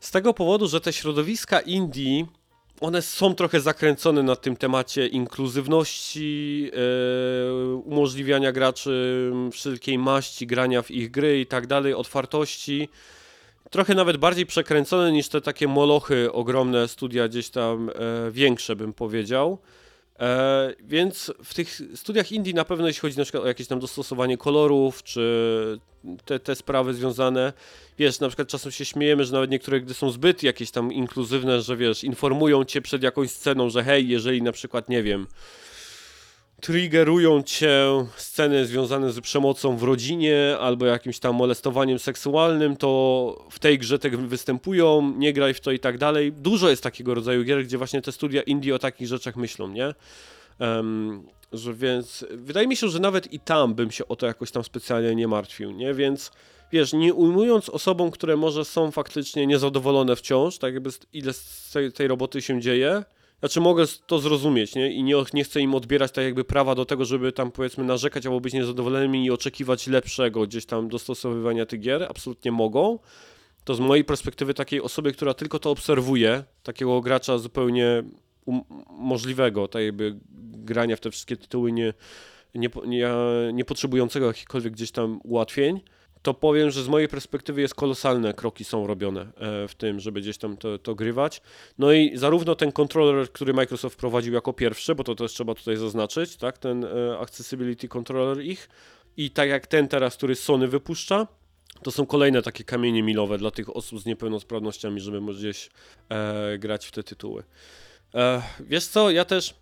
Z 0.00 0.10
tego 0.10 0.34
powodu, 0.34 0.68
że 0.68 0.80
te 0.80 0.92
środowiska 0.92 1.60
indie 1.60 2.26
one 2.80 3.02
są 3.02 3.34
trochę 3.34 3.60
zakręcone 3.60 4.22
na 4.22 4.36
tym 4.36 4.56
temacie 4.56 5.06
inkluzywności, 5.06 6.70
e, 6.72 7.74
umożliwiania 7.74 8.52
graczy 8.52 9.32
wszelkiej 9.52 9.98
maści, 9.98 10.46
grania 10.46 10.82
w 10.82 10.90
ich 10.90 11.10
gry 11.10 11.40
i 11.40 11.46
tak 11.46 11.66
dalej, 11.66 11.94
otwartości. 11.94 12.88
Trochę 13.70 13.94
nawet 13.94 14.16
bardziej 14.16 14.46
przekręcone 14.46 15.12
niż 15.12 15.28
te 15.28 15.40
takie 15.40 15.68
molochy, 15.68 16.32
ogromne 16.32 16.88
studia 16.88 17.28
gdzieś 17.28 17.50
tam 17.50 17.90
e, 17.90 18.30
większe, 18.30 18.76
bym 18.76 18.92
powiedział. 18.92 19.58
E, 20.20 20.74
więc 20.80 21.32
w 21.44 21.54
tych 21.54 21.80
studiach 21.94 22.32
indie 22.32 22.54
na 22.54 22.64
pewno 22.64 22.86
jeśli 22.86 23.00
chodzi 23.00 23.18
na 23.18 23.24
przykład 23.24 23.44
o 23.44 23.46
jakieś 23.46 23.66
tam 23.66 23.80
dostosowanie 23.80 24.36
kolorów, 24.36 25.02
czy 25.02 25.78
te, 26.24 26.38
te 26.38 26.54
sprawy 26.54 26.94
związane, 26.94 27.52
wiesz, 27.98 28.20
na 28.20 28.28
przykład 28.28 28.48
czasem 28.48 28.72
się 28.72 28.84
śmiejemy, 28.84 29.24
że 29.24 29.32
nawet 29.32 29.50
niektóre 29.50 29.80
gdy 29.80 29.94
są 29.94 30.10
zbyt 30.10 30.42
jakieś 30.42 30.70
tam 30.70 30.92
inkluzywne, 30.92 31.62
że 31.62 31.76
wiesz, 31.76 32.04
informują 32.04 32.64
cię 32.64 32.82
przed 32.82 33.02
jakąś 33.02 33.30
sceną, 33.30 33.70
że 33.70 33.84
hej, 33.84 34.08
jeżeli 34.08 34.42
na 34.42 34.52
przykład, 34.52 34.88
nie 34.88 35.02
wiem, 35.02 35.26
triggerują 36.64 37.42
cię 37.42 38.06
sceny 38.16 38.66
związane 38.66 39.12
z 39.12 39.20
przemocą 39.20 39.76
w 39.76 39.82
rodzinie 39.82 40.56
albo 40.60 40.86
jakimś 40.86 41.18
tam 41.18 41.34
molestowaniem 41.34 41.98
seksualnym, 41.98 42.76
to 42.76 43.44
w 43.50 43.58
tej 43.58 43.78
grze 43.78 43.98
te 43.98 44.10
występują, 44.10 45.14
nie 45.16 45.32
graj 45.32 45.54
w 45.54 45.60
to 45.60 45.72
i 45.72 45.78
tak 45.78 45.98
dalej. 45.98 46.32
Dużo 46.32 46.70
jest 46.70 46.82
takiego 46.82 47.14
rodzaju 47.14 47.44
gier, 47.44 47.64
gdzie 47.64 47.78
właśnie 47.78 48.02
te 48.02 48.12
studia 48.12 48.42
indie 48.42 48.74
o 48.74 48.78
takich 48.78 49.08
rzeczach 49.08 49.36
myślą, 49.36 49.68
nie? 49.68 49.94
Um, 50.60 51.26
że 51.52 51.74
więc 51.74 52.24
wydaje 52.30 52.66
mi 52.66 52.76
się, 52.76 52.88
że 52.88 52.98
nawet 52.98 53.32
i 53.32 53.40
tam 53.40 53.74
bym 53.74 53.90
się 53.90 54.08
o 54.08 54.16
to 54.16 54.26
jakoś 54.26 54.50
tam 54.50 54.64
specjalnie 54.64 55.14
nie 55.14 55.28
martwił, 55.28 55.70
nie? 55.70 55.94
Więc 55.94 56.32
wiesz, 56.72 56.92
nie 56.92 57.14
ujmując 57.14 57.68
osobom, 57.68 58.10
które 58.10 58.36
może 58.36 58.64
są 58.64 58.90
faktycznie 58.90 59.46
niezadowolone 59.46 60.16
wciąż, 60.16 60.58
tak 60.58 60.74
jakby 60.74 60.90
ile 61.12 61.32
z 61.32 61.70
tej, 61.72 61.92
tej 61.92 62.08
roboty 62.08 62.42
się 62.42 62.60
dzieje, 62.60 63.04
znaczy 63.44 63.60
mogę 63.60 63.84
to 64.06 64.18
zrozumieć, 64.18 64.74
nie? 64.74 64.92
I 64.92 65.02
nie, 65.02 65.14
nie 65.34 65.44
chcę 65.44 65.60
im 65.60 65.74
odbierać 65.74 66.12
tak 66.12 66.24
jakby 66.24 66.44
prawa 66.44 66.74
do 66.74 66.84
tego, 66.84 67.04
żeby 67.04 67.32
tam 67.32 67.52
powiedzmy 67.52 67.84
narzekać 67.84 68.26
albo 68.26 68.40
być 68.40 68.54
niezadowolonymi 68.54 69.24
i 69.24 69.30
oczekiwać 69.30 69.86
lepszego 69.86 70.46
gdzieś 70.46 70.66
tam 70.66 70.88
dostosowywania 70.88 71.66
tych 71.66 71.80
gier. 71.80 72.06
Absolutnie 72.10 72.52
mogą. 72.52 72.98
To 73.64 73.74
z 73.74 73.80
mojej 73.80 74.04
perspektywy 74.04 74.54
takiej 74.54 74.80
osoby, 74.80 75.12
która 75.12 75.34
tylko 75.34 75.58
to 75.58 75.70
obserwuje, 75.70 76.44
takiego 76.62 77.00
gracza 77.00 77.38
zupełnie 77.38 78.02
um 78.46 78.60
możliwego, 78.90 79.68
tak 79.68 79.82
jakby 79.82 80.18
grania 80.52 80.96
w 80.96 81.00
te 81.00 81.10
wszystkie 81.10 81.36
tytuły 81.36 81.72
nie, 81.72 81.94
nie, 82.54 82.68
nie, 82.86 83.08
nie 83.52 83.64
potrzebującego 83.64 84.26
jakichkolwiek 84.26 84.72
gdzieś 84.72 84.90
tam 84.90 85.20
ułatwień, 85.24 85.80
to 86.24 86.34
powiem, 86.34 86.70
że 86.70 86.82
z 86.82 86.88
mojej 86.88 87.08
perspektywy 87.08 87.60
jest 87.60 87.74
kolosalne 87.74 88.34
kroki 88.34 88.64
są 88.64 88.86
robione 88.86 89.20
e, 89.20 89.68
w 89.68 89.74
tym, 89.74 90.00
żeby 90.00 90.20
gdzieś 90.20 90.38
tam 90.38 90.56
to, 90.56 90.78
to 90.78 90.94
grywać. 90.94 91.42
No 91.78 91.92
i 91.92 92.16
zarówno 92.16 92.54
ten 92.54 92.72
kontroler, 92.72 93.32
który 93.32 93.54
Microsoft 93.54 93.94
wprowadził 93.94 94.34
jako 94.34 94.52
pierwszy, 94.52 94.94
bo 94.94 95.04
to 95.04 95.14
też 95.14 95.32
trzeba 95.32 95.54
tutaj 95.54 95.76
zaznaczyć, 95.76 96.36
tak, 96.36 96.58
ten 96.58 96.84
e, 96.84 97.18
Accessibility 97.18 97.88
Controller 97.88 98.44
ich 98.44 98.68
i 99.16 99.30
tak 99.30 99.48
jak 99.48 99.66
ten 99.66 99.88
teraz, 99.88 100.16
który 100.16 100.34
Sony 100.34 100.68
wypuszcza, 100.68 101.26
to 101.82 101.90
są 101.90 102.06
kolejne 102.06 102.42
takie 102.42 102.64
kamienie 102.64 103.02
milowe 103.02 103.38
dla 103.38 103.50
tych 103.50 103.76
osób 103.76 104.00
z 104.00 104.06
niepełnosprawnościami, 104.06 105.00
żeby 105.00 105.34
gdzieś 105.34 105.70
e, 106.08 106.58
grać 106.58 106.86
w 106.86 106.90
te 106.90 107.02
tytuły. 107.02 107.42
E, 108.14 108.42
wiesz 108.60 108.86
co, 108.86 109.10
ja 109.10 109.24
też 109.24 109.54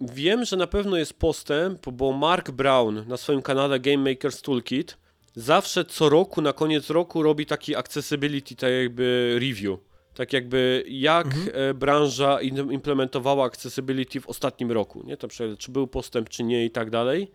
Wiem, 0.00 0.44
że 0.44 0.56
na 0.56 0.66
pewno 0.66 0.96
jest 0.96 1.14
postęp, 1.14 1.88
bo 1.90 2.12
Mark 2.12 2.50
Brown 2.50 3.04
na 3.08 3.16
swoim 3.16 3.42
kanale 3.42 3.80
Game 3.80 4.10
Makers 4.10 4.42
Toolkit 4.42 4.96
zawsze 5.36 5.84
co 5.84 6.08
roku, 6.08 6.42
na 6.42 6.52
koniec 6.52 6.90
roku 6.90 7.22
robi 7.22 7.46
taki 7.46 7.76
accessibility, 7.76 8.56
tak 8.56 8.70
jakby 8.70 9.36
review. 9.40 9.78
Tak 10.14 10.32
jakby 10.32 10.84
jak 10.88 11.26
mhm. 11.26 11.50
E, 11.54 11.74
branża 11.74 12.40
implementowała 12.70 13.44
accessibility 13.44 14.20
w 14.20 14.28
ostatnim 14.28 14.72
roku, 14.72 15.02
nie? 15.06 15.16
To 15.16 15.28
czy 15.58 15.72
był 15.72 15.86
postęp, 15.86 16.28
czy 16.28 16.42
nie 16.42 16.64
i 16.64 16.70
tak 16.70 16.90
dalej. 16.90 17.30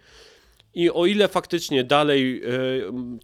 I 0.73 0.91
o 0.91 1.05
ile 1.05 1.27
faktycznie 1.27 1.83
dalej 1.83 2.41
e, 2.43 2.49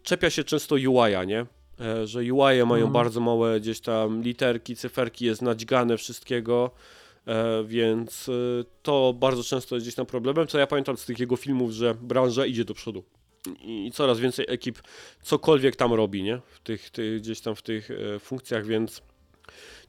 czepia 0.03 0.29
się 0.29 0.43
często 0.43 0.75
UI-a, 0.75 1.23
nie? 1.23 1.45
E, 1.79 2.07
że 2.07 2.19
UI 2.19 2.29
-e 2.29 2.65
mają 2.65 2.85
mhm. 2.85 2.93
bardzo 2.93 3.19
małe 3.19 3.59
gdzieś 3.59 3.79
tam 3.79 4.21
literki, 4.21 4.75
cyferki, 4.75 5.25
jest 5.25 5.41
nadźgane 5.41 5.97
wszystkiego 5.97 6.71
więc 7.65 8.29
e, 8.29 8.31
to 8.81 9.13
bardzo 9.13 9.43
często 9.43 9.75
jest 9.75 9.85
gdzieś 9.85 9.95
tam 9.95 10.05
problemem, 10.05 10.47
co 10.47 10.59
ja 10.59 10.67
pamiętam 10.67 10.97
z 10.97 11.05
tych 11.05 11.19
jego 11.19 11.35
filmów, 11.35 11.71
że 11.71 11.95
branża 11.95 12.45
idzie 12.45 12.65
do 12.65 12.73
przodu 12.73 13.03
i 13.61 13.91
coraz 13.93 14.19
więcej 14.19 14.45
ekip 14.49 14.79
cokolwiek 15.21 15.75
tam 15.75 15.93
robi, 15.93 16.23
nie? 16.23 16.41
W 16.47 16.59
tych, 16.59 16.89
tych 16.89 17.21
gdzieś 17.21 17.41
tam 17.41 17.55
w 17.55 17.61
tych 17.61 17.91
e, 17.91 18.19
funkcjach, 18.19 18.65
więc 18.65 19.01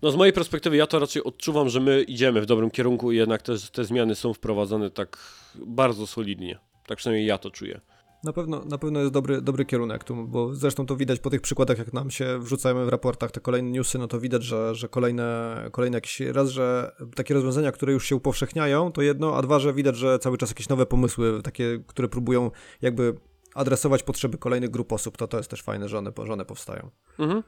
no 0.02 0.10
z 0.10 0.16
mojej 0.16 0.32
perspektywy 0.32 0.76
ja 0.76 0.86
to 0.86 0.98
raczej 0.98 1.24
odczuwam, 1.24 1.68
że 1.68 1.80
my 1.80 2.02
idziemy 2.02 2.40
w 2.40 2.46
dobrym 2.46 2.70
kierunku 2.70 3.12
i 3.12 3.16
jednak 3.16 3.42
te, 3.42 3.54
te 3.72 3.84
zmiany 3.84 4.14
są 4.14 4.34
wprowadzane 4.34 4.90
tak 4.90 5.18
bardzo 5.54 6.06
solidnie. 6.06 6.58
Tak 6.86 6.98
przynajmniej 6.98 7.26
ja 7.26 7.38
to 7.38 7.50
czuję. 7.50 7.80
Na 8.24 8.32
pewno, 8.32 8.64
na 8.64 8.78
pewno 8.78 9.00
jest 9.00 9.12
dobry, 9.12 9.42
dobry 9.42 9.64
kierunek, 9.64 10.04
tu, 10.04 10.26
bo 10.26 10.54
zresztą 10.54 10.86
to 10.86 10.96
widać 10.96 11.20
po 11.20 11.30
tych 11.30 11.40
przykładach, 11.40 11.78
jak 11.78 11.92
nam 11.92 12.10
się 12.10 12.38
wrzucamy 12.38 12.84
w 12.84 12.88
raportach 12.88 13.30
te 13.30 13.40
kolejne 13.40 13.70
newsy, 13.70 13.98
no 13.98 14.08
to 14.08 14.20
widać, 14.20 14.42
że, 14.42 14.74
że 14.74 14.88
kolejne, 14.88 15.56
kolejne 15.72 15.96
jakieś, 15.96 16.20
raz, 16.20 16.48
że 16.48 16.92
takie 17.14 17.34
rozwiązania, 17.34 17.72
które 17.72 17.92
już 17.92 18.06
się 18.06 18.16
upowszechniają, 18.16 18.92
to 18.92 19.02
jedno, 19.02 19.36
a 19.36 19.42
dwa, 19.42 19.58
że 19.58 19.72
widać, 19.74 19.96
że 19.96 20.18
cały 20.18 20.38
czas 20.38 20.50
jakieś 20.50 20.68
nowe 20.68 20.86
pomysły, 20.86 21.42
takie, 21.42 21.84
które 21.86 22.08
próbują 22.08 22.50
jakby 22.82 23.14
adresować 23.54 24.02
potrzeby 24.02 24.38
kolejnych 24.38 24.70
grup 24.70 24.92
osób, 24.92 25.16
to 25.16 25.28
to 25.28 25.36
jest 25.36 25.50
też 25.50 25.62
fajne, 25.62 25.88
że 25.88 25.98
one, 25.98 26.12
że 26.24 26.32
one 26.32 26.44
powstają. 26.44 26.90
Mhm. 27.18 27.42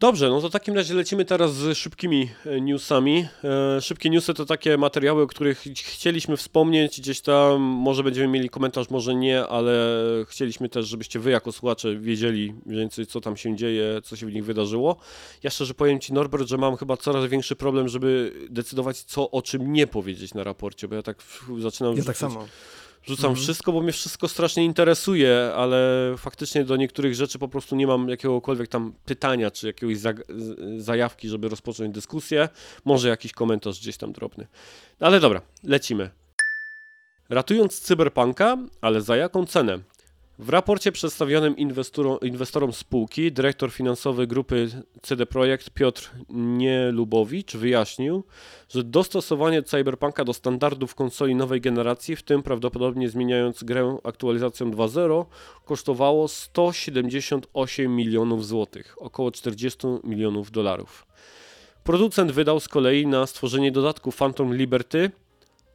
Dobrze, 0.00 0.28
no 0.28 0.40
to 0.40 0.48
w 0.48 0.52
takim 0.52 0.74
razie 0.74 0.94
lecimy 0.94 1.24
teraz 1.24 1.54
z 1.54 1.78
szybkimi 1.78 2.30
e, 2.46 2.60
newsami. 2.60 3.28
E, 3.76 3.80
szybkie 3.80 4.10
newsy 4.10 4.34
to 4.34 4.46
takie 4.46 4.78
materiały, 4.78 5.22
o 5.22 5.26
których 5.26 5.64
chcieliśmy 5.74 6.36
wspomnieć, 6.36 7.00
gdzieś 7.00 7.20
tam 7.20 7.60
może 7.60 8.02
będziemy 8.02 8.28
mieli 8.28 8.50
komentarz, 8.50 8.90
może 8.90 9.14
nie, 9.14 9.46
ale 9.46 10.02
chcieliśmy 10.28 10.68
też, 10.68 10.86
żebyście 10.86 11.20
wy 11.20 11.30
jako 11.30 11.52
słuchacze 11.52 11.96
wiedzieli 11.96 12.54
mniej 12.66 12.80
więcej 12.80 13.06
co 13.06 13.20
tam 13.20 13.36
się 13.36 13.56
dzieje, 13.56 14.00
co 14.04 14.16
się 14.16 14.26
w 14.26 14.32
nich 14.32 14.44
wydarzyło. 14.44 14.96
Ja 15.42 15.50
szczerze 15.50 15.74
powiem 15.74 16.00
Ci 16.00 16.12
Norbert, 16.12 16.48
że 16.48 16.58
mam 16.58 16.76
chyba 16.76 16.96
coraz 16.96 17.26
większy 17.26 17.56
problem, 17.56 17.88
żeby 17.88 18.32
decydować 18.50 19.02
co 19.02 19.30
o 19.30 19.42
czym 19.42 19.72
nie 19.72 19.86
powiedzieć 19.86 20.34
na 20.34 20.44
raporcie, 20.44 20.88
bo 20.88 20.94
ja 20.94 21.02
tak 21.02 21.22
zaczynam... 21.58 21.96
Ja 21.96 22.04
tak 22.04 22.16
samo 22.16 22.46
Rzucam 23.06 23.30
mhm. 23.30 23.44
wszystko, 23.44 23.72
bo 23.72 23.82
mnie 23.82 23.92
wszystko 23.92 24.28
strasznie 24.28 24.64
interesuje, 24.64 25.52
ale 25.56 26.14
faktycznie 26.18 26.64
do 26.64 26.76
niektórych 26.76 27.14
rzeczy 27.14 27.38
po 27.38 27.48
prostu 27.48 27.76
nie 27.76 27.86
mam 27.86 28.08
jakiegokolwiek 28.08 28.68
tam 28.68 28.92
pytania, 29.04 29.50
czy 29.50 29.66
jakiegoś 29.66 29.98
za, 29.98 30.12
zajawki, 30.78 31.28
żeby 31.28 31.48
rozpocząć 31.48 31.94
dyskusję. 31.94 32.48
Może 32.84 33.08
jakiś 33.08 33.32
komentarz 33.32 33.80
gdzieś 33.80 33.96
tam 33.96 34.12
drobny. 34.12 34.46
Ale 35.00 35.20
dobra, 35.20 35.42
lecimy. 35.64 36.10
Ratując 37.28 37.80
cyberpunka, 37.80 38.58
ale 38.80 39.00
za 39.00 39.16
jaką 39.16 39.46
cenę? 39.46 39.78
W 40.38 40.48
raporcie 40.48 40.92
przedstawionym 40.92 41.56
inwestorom 42.22 42.72
spółki 42.72 43.32
dyrektor 43.32 43.70
finansowy 43.70 44.26
grupy 44.26 44.68
CD 45.02 45.26
Projekt 45.26 45.70
Piotr 45.70 46.10
Nielubowicz 46.30 47.56
wyjaśnił, 47.56 48.24
że 48.68 48.84
dostosowanie 48.84 49.62
Cyberpunka 49.62 50.24
do 50.24 50.32
standardów 50.32 50.94
konsoli 50.94 51.34
nowej 51.34 51.60
generacji, 51.60 52.16
w 52.16 52.22
tym 52.22 52.42
prawdopodobnie 52.42 53.08
zmieniając 53.08 53.64
grę 53.64 53.98
aktualizacją 54.04 54.70
2.0, 54.70 55.24
kosztowało 55.64 56.28
178 56.28 57.96
milionów 57.96 58.46
złotych, 58.46 58.96
około 59.00 59.30
40 59.30 59.86
milionów 60.04 60.50
dolarów. 60.50 61.06
Producent 61.84 62.32
wydał 62.32 62.60
z 62.60 62.68
kolei 62.68 63.06
na 63.06 63.26
stworzenie 63.26 63.72
dodatku 63.72 64.12
Phantom 64.12 64.54
Liberty 64.54 65.10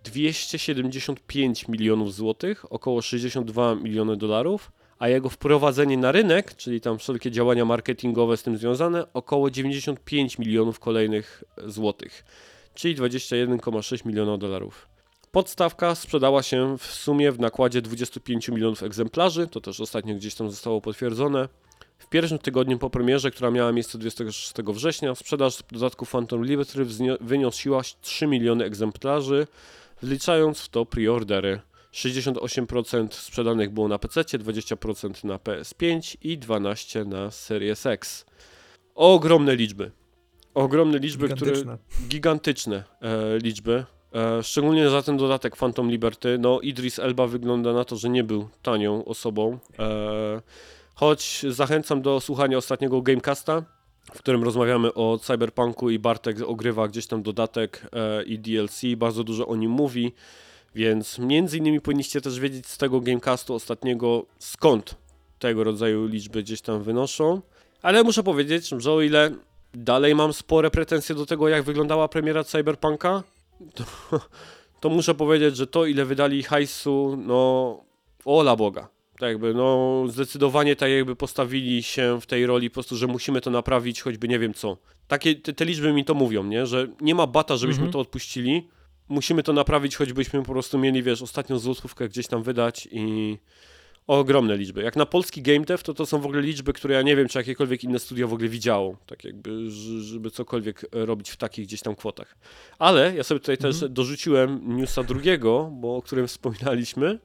275 0.03 1.67
milionów 1.67 2.13
złotych, 2.13 2.71
około 2.73 3.01
62 3.01 3.75
miliony 3.75 4.17
dolarów, 4.17 4.71
a 4.99 5.07
jego 5.07 5.29
wprowadzenie 5.29 5.97
na 5.97 6.11
rynek, 6.11 6.55
czyli 6.55 6.81
tam 6.81 6.99
wszelkie 6.99 7.31
działania 7.31 7.65
marketingowe 7.65 8.37
z 8.37 8.43
tym 8.43 8.57
związane, 8.57 9.13
około 9.13 9.51
95 9.51 10.39
milionów 10.39 10.79
kolejnych 10.79 11.43
złotych, 11.65 12.25
czyli 12.73 12.95
21,6 12.95 14.05
miliona 14.05 14.37
dolarów. 14.37 14.87
Podstawka 15.31 15.95
sprzedała 15.95 16.43
się 16.43 16.77
w 16.77 16.85
sumie 16.85 17.31
w 17.31 17.39
nakładzie 17.39 17.81
25 17.81 18.49
milionów 18.49 18.83
egzemplarzy, 18.83 19.47
to 19.47 19.61
też 19.61 19.79
ostatnio 19.79 20.15
gdzieś 20.15 20.35
tam 20.35 20.49
zostało 20.49 20.81
potwierdzone. 20.81 21.49
W 21.97 22.07
pierwszym 22.09 22.39
tygodniu 22.39 22.77
po 22.77 22.89
premierze, 22.89 23.31
która 23.31 23.51
miała 23.51 23.71
miejsce 23.71 23.97
26 23.97 24.53
września, 24.67 25.15
sprzedaż 25.15 25.63
dodatku 25.71 26.05
Phantom 26.05 26.45
Liberty 26.45 26.85
wynosiła 27.21 27.81
3 28.01 28.27
miliony 28.27 28.65
egzemplarzy, 28.65 29.47
wliczając 30.01 30.61
w 30.61 30.69
to 30.69 30.85
preordery. 30.85 31.59
68% 31.93 33.07
sprzedanych 33.11 33.69
było 33.69 33.87
na 33.87 33.99
PC, 33.99 34.21
20% 34.21 35.25
na 35.25 35.37
PS5 35.37 36.17
i 36.21 36.39
12% 36.39 37.07
na 37.07 37.31
Series 37.31 37.85
X. 37.85 38.25
Ogromne 38.95 39.55
liczby. 39.55 39.91
Ogromne 40.53 40.97
liczby, 40.97 41.27
gigantyczne. 41.27 41.77
które. 41.77 42.07
Gigantyczne 42.07 42.83
e, 43.01 43.37
liczby. 43.37 43.85
E, 44.15 44.43
szczególnie 44.43 44.89
za 44.89 45.01
ten 45.01 45.17
dodatek 45.17 45.55
Phantom 45.55 45.91
Liberty. 45.91 46.37
No, 46.39 46.59
Idris 46.59 46.99
Elba 46.99 47.27
wygląda 47.27 47.73
na 47.73 47.85
to, 47.85 47.95
że 47.95 48.09
nie 48.09 48.23
był 48.23 48.49
tanią 48.61 49.05
osobą. 49.05 49.59
E, 49.79 50.41
choć 50.95 51.45
zachęcam 51.49 52.01
do 52.01 52.19
słuchania 52.19 52.57
ostatniego 52.57 53.01
Gamecasta 53.01 53.63
w 54.13 54.19
którym 54.19 54.43
rozmawiamy 54.43 54.93
o 54.93 55.19
Cyberpunku 55.21 55.89
i 55.89 55.99
Bartek 55.99 56.37
ogrywa 56.45 56.87
gdzieś 56.87 57.07
tam 57.07 57.23
dodatek 57.23 57.87
e, 57.93 58.23
i 58.23 58.39
DLC, 58.39 58.81
bardzo 58.97 59.23
dużo 59.23 59.47
o 59.47 59.55
nim 59.55 59.71
mówi, 59.71 60.13
więc 60.75 61.19
między 61.19 61.57
innymi 61.57 61.81
powinniście 61.81 62.21
też 62.21 62.39
wiedzieć 62.39 62.67
z 62.67 62.77
tego 62.77 63.01
Gamecastu 63.01 63.53
ostatniego 63.53 64.25
skąd 64.39 64.95
tego 65.39 65.63
rodzaju 65.63 66.07
liczby 66.07 66.43
gdzieś 66.43 66.61
tam 66.61 66.83
wynoszą. 66.83 67.41
Ale 67.81 68.03
muszę 68.03 68.23
powiedzieć, 68.23 68.67
że 68.77 68.91
o 68.91 69.01
ile 69.01 69.31
dalej 69.73 70.15
mam 70.15 70.33
spore 70.33 70.71
pretensje 70.71 71.15
do 71.15 71.25
tego, 71.25 71.49
jak 71.49 71.63
wyglądała 71.63 72.07
premiera 72.07 72.43
Cyberpunka, 72.43 73.23
to, 73.73 73.83
to 74.81 74.89
muszę 74.89 75.15
powiedzieć, 75.15 75.57
że 75.57 75.67
to 75.67 75.85
ile 75.85 76.05
wydali 76.05 76.43
hajsu, 76.43 77.17
no 77.25 77.79
ola 78.25 78.55
Boga. 78.55 78.87
Tak 79.21 79.29
jakby, 79.29 79.53
no 79.53 80.03
zdecydowanie 80.07 80.75
tak 80.75 80.91
jakby 80.91 81.15
postawili 81.15 81.83
się 81.83 82.21
w 82.21 82.25
tej 82.25 82.45
roli 82.45 82.69
po 82.69 82.73
prostu, 82.73 82.95
że 82.95 83.07
musimy 83.07 83.41
to 83.41 83.51
naprawić, 83.51 84.01
choćby 84.01 84.27
nie 84.27 84.39
wiem 84.39 84.53
co. 84.53 84.77
Takie, 85.07 85.35
te, 85.35 85.53
te 85.53 85.65
liczby 85.65 85.93
mi 85.93 86.05
to 86.05 86.13
mówią, 86.13 86.43
nie? 86.43 86.65
Że 86.65 86.87
nie 87.01 87.15
ma 87.15 87.27
bata, 87.27 87.57
żebyśmy 87.57 87.81
mhm. 87.81 87.93
to 87.93 87.99
odpuścili. 87.99 88.67
Musimy 89.09 89.43
to 89.43 89.53
naprawić, 89.53 89.95
choćbyśmy 89.95 90.43
po 90.43 90.51
prostu 90.51 90.79
mieli, 90.79 91.03
wiesz, 91.03 91.21
ostatnią 91.21 91.59
złotówkę 91.59 92.09
gdzieś 92.09 92.27
tam 92.27 92.43
wydać 92.43 92.87
i 92.91 93.37
ogromne 94.07 94.57
liczby. 94.57 94.83
Jak 94.83 94.95
na 94.95 95.05
polski 95.05 95.41
game 95.41 95.65
dev, 95.65 95.83
to 95.83 95.93
to 95.93 96.05
są 96.05 96.19
w 96.19 96.25
ogóle 96.25 96.41
liczby, 96.41 96.73
które 96.73 96.95
ja 96.95 97.01
nie 97.01 97.15
wiem, 97.15 97.27
czy 97.27 97.37
jakiekolwiek 97.37 97.83
inne 97.83 97.99
studio 97.99 98.27
w 98.27 98.33
ogóle 98.33 98.49
widziało, 98.49 98.97
tak 99.05 99.23
jakby, 99.23 99.69
żeby 100.01 100.31
cokolwiek 100.31 100.85
robić 100.91 101.29
w 101.29 101.37
takich 101.37 101.65
gdzieś 101.65 101.81
tam 101.81 101.95
kwotach. 101.95 102.37
Ale 102.79 103.15
ja 103.15 103.23
sobie 103.23 103.39
tutaj 103.39 103.55
mhm. 103.55 103.73
też 103.73 103.89
dorzuciłem 103.89 104.77
newsa 104.77 105.03
drugiego, 105.03 105.69
bo 105.73 105.95
o 105.95 106.01
którym 106.01 106.27
wspominaliśmy. 106.27 107.19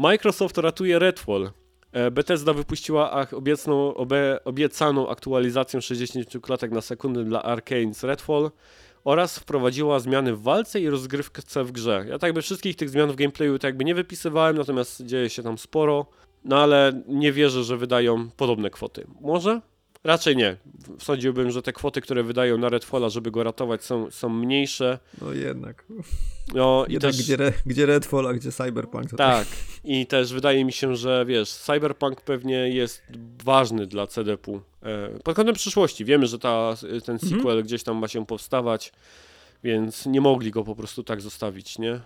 Microsoft 0.00 0.58
ratuje 0.58 0.98
Redfall. 0.98 1.50
E, 1.92 2.10
Bethesda 2.10 2.52
wypuściła 2.52 3.26
obiecną, 3.32 3.94
obie, 3.94 4.38
obiecaną 4.44 5.08
aktualizację 5.08 5.82
60 5.82 6.40
klatek 6.42 6.70
na 6.70 6.80
sekundę 6.80 7.24
dla 7.24 7.42
Arkane 7.42 7.92
Redfall 8.02 8.50
oraz 9.04 9.38
wprowadziła 9.38 9.98
zmiany 9.98 10.34
w 10.34 10.42
walce 10.42 10.80
i 10.80 10.90
rozgrywce 10.90 11.64
w 11.64 11.72
grze. 11.72 12.04
Ja 12.08 12.18
tak 12.18 12.28
jakby 12.28 12.42
wszystkich 12.42 12.76
tych 12.76 12.90
zmian 12.90 13.12
w 13.12 13.16
gameplayu 13.16 13.58
tak 13.58 13.68
jakby 13.68 13.84
nie 13.84 13.94
wypisywałem, 13.94 14.56
natomiast 14.56 15.04
dzieje 15.04 15.30
się 15.30 15.42
tam 15.42 15.58
sporo, 15.58 16.06
no 16.44 16.58
ale 16.58 17.02
nie 17.06 17.32
wierzę, 17.32 17.64
że 17.64 17.76
wydają 17.76 18.30
podobne 18.36 18.70
kwoty. 18.70 19.06
Może? 19.20 19.60
Raczej 20.04 20.36
nie. 20.36 20.56
Sądziłbym, 20.98 21.50
że 21.50 21.62
te 21.62 21.72
kwoty, 21.72 22.00
które 22.00 22.22
wydają 22.22 22.58
na 22.58 22.68
Redfalla, 22.68 23.08
żeby 23.08 23.30
go 23.30 23.44
ratować, 23.44 23.84
są, 23.84 24.10
są 24.10 24.28
mniejsze. 24.28 24.98
No 25.20 25.32
jednak. 25.32 25.84
No 26.54 26.84
i 26.88 26.92
jednak 26.92 27.12
też... 27.12 27.22
Gdzie, 27.22 27.34
re, 27.34 27.52
gdzie 27.66 27.86
Redfall, 27.86 28.26
a 28.26 28.32
gdzie 28.32 28.52
Cyberpunk? 28.52 29.10
Tak. 29.10 29.18
tak. 29.18 29.46
I 29.84 30.06
też 30.06 30.32
wydaje 30.32 30.64
mi 30.64 30.72
się, 30.72 30.96
że 30.96 31.24
wiesz, 31.26 31.50
Cyberpunk 31.50 32.20
pewnie 32.20 32.68
jest 32.68 33.02
ważny 33.44 33.86
dla 33.86 34.06
CDP-u. 34.06 34.60
E, 34.82 35.18
pod 35.24 35.36
kątem 35.36 35.54
przyszłości. 35.54 36.04
Wiemy, 36.04 36.26
że 36.26 36.38
ta, 36.38 36.74
ten 37.04 37.18
sequel 37.18 37.38
mhm. 37.40 37.62
gdzieś 37.62 37.82
tam 37.82 37.96
ma 37.96 38.08
się 38.08 38.26
powstawać 38.26 38.92
więc 39.64 40.06
nie 40.06 40.20
mogli 40.20 40.50
go 40.50 40.64
po 40.64 40.76
prostu 40.76 41.02
tak 41.02 41.20
zostawić, 41.20 41.78
nie? 41.78 41.92
E, 41.92 42.00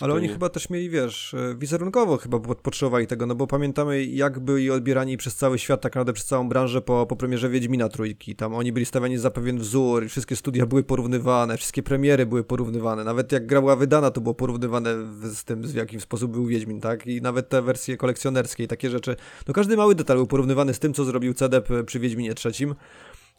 Ale 0.00 0.14
oni 0.14 0.28
chyba 0.28 0.48
też 0.48 0.70
mieli, 0.70 0.90
wiesz, 0.90 1.34
e, 1.34 1.54
wizerunkowo 1.58 2.16
chyba 2.16 2.38
potrzebowali 2.38 3.06
tego, 3.06 3.26
no 3.26 3.34
bo 3.34 3.46
pamiętamy 3.46 4.04
jak 4.04 4.38
byli 4.38 4.70
odbierani 4.70 5.16
przez 5.16 5.34
cały 5.34 5.58
świat, 5.58 5.80
tak 5.80 5.92
naprawdę 5.92 6.12
przez 6.12 6.26
całą 6.26 6.48
branżę 6.48 6.82
po, 6.82 7.06
po 7.06 7.16
premierze 7.16 7.48
Wiedźmina 7.48 7.88
Trójki. 7.88 8.36
Tam 8.36 8.54
oni 8.54 8.72
byli 8.72 8.86
stawiani 8.86 9.18
za 9.18 9.30
pewien 9.30 9.58
wzór, 9.58 10.08
wszystkie 10.08 10.36
studia 10.36 10.66
były 10.66 10.84
porównywane, 10.84 11.56
wszystkie 11.56 11.82
premiery 11.82 12.26
były 12.26 12.44
porównywane, 12.44 13.04
nawet 13.04 13.32
jak 13.32 13.46
gra 13.46 13.60
była 13.60 13.76
wydana, 13.76 14.10
to 14.10 14.20
było 14.20 14.34
porównywane 14.34 14.94
z 15.22 15.44
tym, 15.44 15.62
w 15.62 15.74
jaki 15.74 16.00
sposób 16.00 16.32
był 16.32 16.46
Wiedźmin, 16.46 16.80
tak? 16.80 17.06
I 17.06 17.22
nawet 17.22 17.48
te 17.48 17.62
wersje 17.62 17.96
kolekcjonerskie 17.96 18.64
i 18.64 18.68
takie 18.68 18.90
rzeczy. 18.90 19.16
No 19.48 19.54
każdy 19.54 19.76
mały 19.76 19.94
detal 19.94 20.16
był 20.16 20.26
porównywany 20.26 20.74
z 20.74 20.78
tym, 20.78 20.94
co 20.94 21.04
zrobił 21.04 21.34
CDP 21.34 21.84
przy 21.84 21.98
Wiedźminie 22.00 22.34
trzecim. 22.34 22.74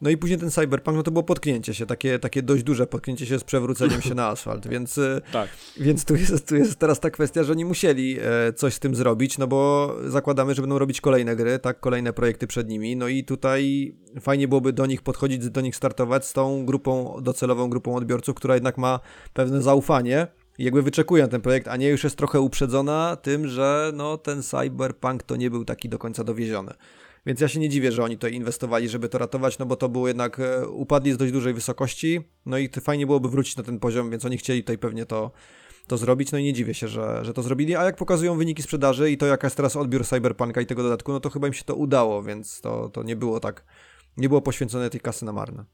No 0.01 0.09
i 0.09 0.17
później 0.17 0.39
ten 0.39 0.51
Cyberpunk, 0.51 0.97
no 0.97 1.03
to 1.03 1.11
było 1.11 1.23
potknięcie 1.23 1.73
się, 1.73 1.85
takie, 1.85 2.19
takie 2.19 2.43
dość 2.43 2.63
duże 2.63 2.87
potknięcie 2.87 3.25
się 3.25 3.39
z 3.39 3.43
przewróceniem 3.43 4.01
się 4.01 4.15
na 4.15 4.27
asfalt, 4.27 4.67
więc, 4.67 4.97
e, 4.97 5.21
tak. 5.33 5.49
więc 5.77 6.05
tu, 6.05 6.15
jest, 6.15 6.47
tu 6.47 6.55
jest 6.55 6.75
teraz 6.75 6.99
ta 6.99 7.09
kwestia, 7.09 7.43
że 7.43 7.51
oni 7.51 7.65
musieli 7.65 8.17
e, 8.19 8.53
coś 8.53 8.73
z 8.73 8.79
tym 8.79 8.95
zrobić, 8.95 9.37
no 9.37 9.47
bo 9.47 9.95
zakładamy, 10.05 10.55
że 10.55 10.61
będą 10.61 10.79
robić 10.79 11.01
kolejne 11.01 11.35
gry, 11.35 11.59
tak, 11.59 11.79
kolejne 11.79 12.13
projekty 12.13 12.47
przed 12.47 12.69
nimi, 12.69 12.95
no 12.95 13.07
i 13.07 13.23
tutaj 13.23 13.93
fajnie 14.21 14.47
byłoby 14.47 14.73
do 14.73 14.85
nich 14.85 15.01
podchodzić, 15.01 15.49
do 15.49 15.61
nich 15.61 15.75
startować 15.75 16.25
z 16.25 16.33
tą 16.33 16.65
grupą, 16.65 17.17
docelową 17.21 17.69
grupą 17.69 17.95
odbiorców, 17.95 18.35
która 18.35 18.53
jednak 18.53 18.77
ma 18.77 18.99
pewne 19.33 19.61
zaufanie, 19.61 20.27
jakby 20.59 20.81
wyczekuje 20.81 21.23
na 21.23 21.29
ten 21.29 21.41
projekt, 21.41 21.67
a 21.67 21.77
nie 21.77 21.89
już 21.89 22.03
jest 22.03 22.15
trochę 22.15 22.39
uprzedzona 22.39 23.17
tym, 23.21 23.47
że 23.47 23.91
no 23.95 24.17
ten 24.17 24.43
cyberpunk 24.43 25.23
to 25.23 25.35
nie 25.35 25.49
był 25.49 25.65
taki 25.65 25.89
do 25.89 25.97
końca 25.97 26.23
dowieziony. 26.23 26.73
Więc 27.25 27.41
ja 27.41 27.47
się 27.47 27.59
nie 27.59 27.69
dziwię, 27.69 27.91
że 27.91 28.03
oni 28.03 28.17
to 28.17 28.27
inwestowali, 28.27 28.89
żeby 28.89 29.09
to 29.09 29.17
ratować, 29.17 29.59
no 29.59 29.65
bo 29.65 29.75
to 29.75 29.89
było 29.89 30.07
jednak, 30.07 30.39
e, 30.39 30.67
upadli 30.67 31.11
z 31.11 31.17
dość 31.17 31.31
dużej 31.31 31.53
wysokości, 31.53 32.21
no 32.45 32.57
i 32.57 32.69
fajnie 32.69 33.05
byłoby 33.05 33.29
wrócić 33.29 33.57
na 33.57 33.63
ten 33.63 33.79
poziom, 33.79 34.11
więc 34.11 34.25
oni 34.25 34.37
chcieli 34.37 34.63
tutaj 34.63 34.77
pewnie 34.77 35.05
to, 35.05 35.31
to 35.87 35.97
zrobić, 35.97 36.31
no 36.31 36.37
i 36.37 36.43
nie 36.43 36.53
dziwię 36.53 36.73
się, 36.73 36.87
że, 36.87 37.25
że 37.25 37.33
to 37.33 37.43
zrobili, 37.43 37.75
a 37.75 37.83
jak 37.83 37.95
pokazują 37.95 38.37
wyniki 38.37 38.63
sprzedaży 38.63 39.11
i 39.11 39.17
to 39.17 39.25
jaka 39.25 39.47
jest 39.47 39.57
teraz 39.57 39.75
odbiór 39.75 40.05
Cyberpunka 40.05 40.61
i 40.61 40.65
tego 40.65 40.83
dodatku, 40.83 41.11
no 41.11 41.19
to 41.19 41.29
chyba 41.29 41.47
im 41.47 41.53
się 41.53 41.63
to 41.63 41.75
udało, 41.75 42.23
więc 42.23 42.61
to, 42.61 42.89
to 42.89 43.03
nie 43.03 43.15
było 43.15 43.39
tak, 43.39 43.65
nie 44.17 44.29
było 44.29 44.41
poświęcone 44.41 44.89
tej 44.89 45.01
kasy 45.01 45.25
na 45.25 45.33
marne. 45.33 45.65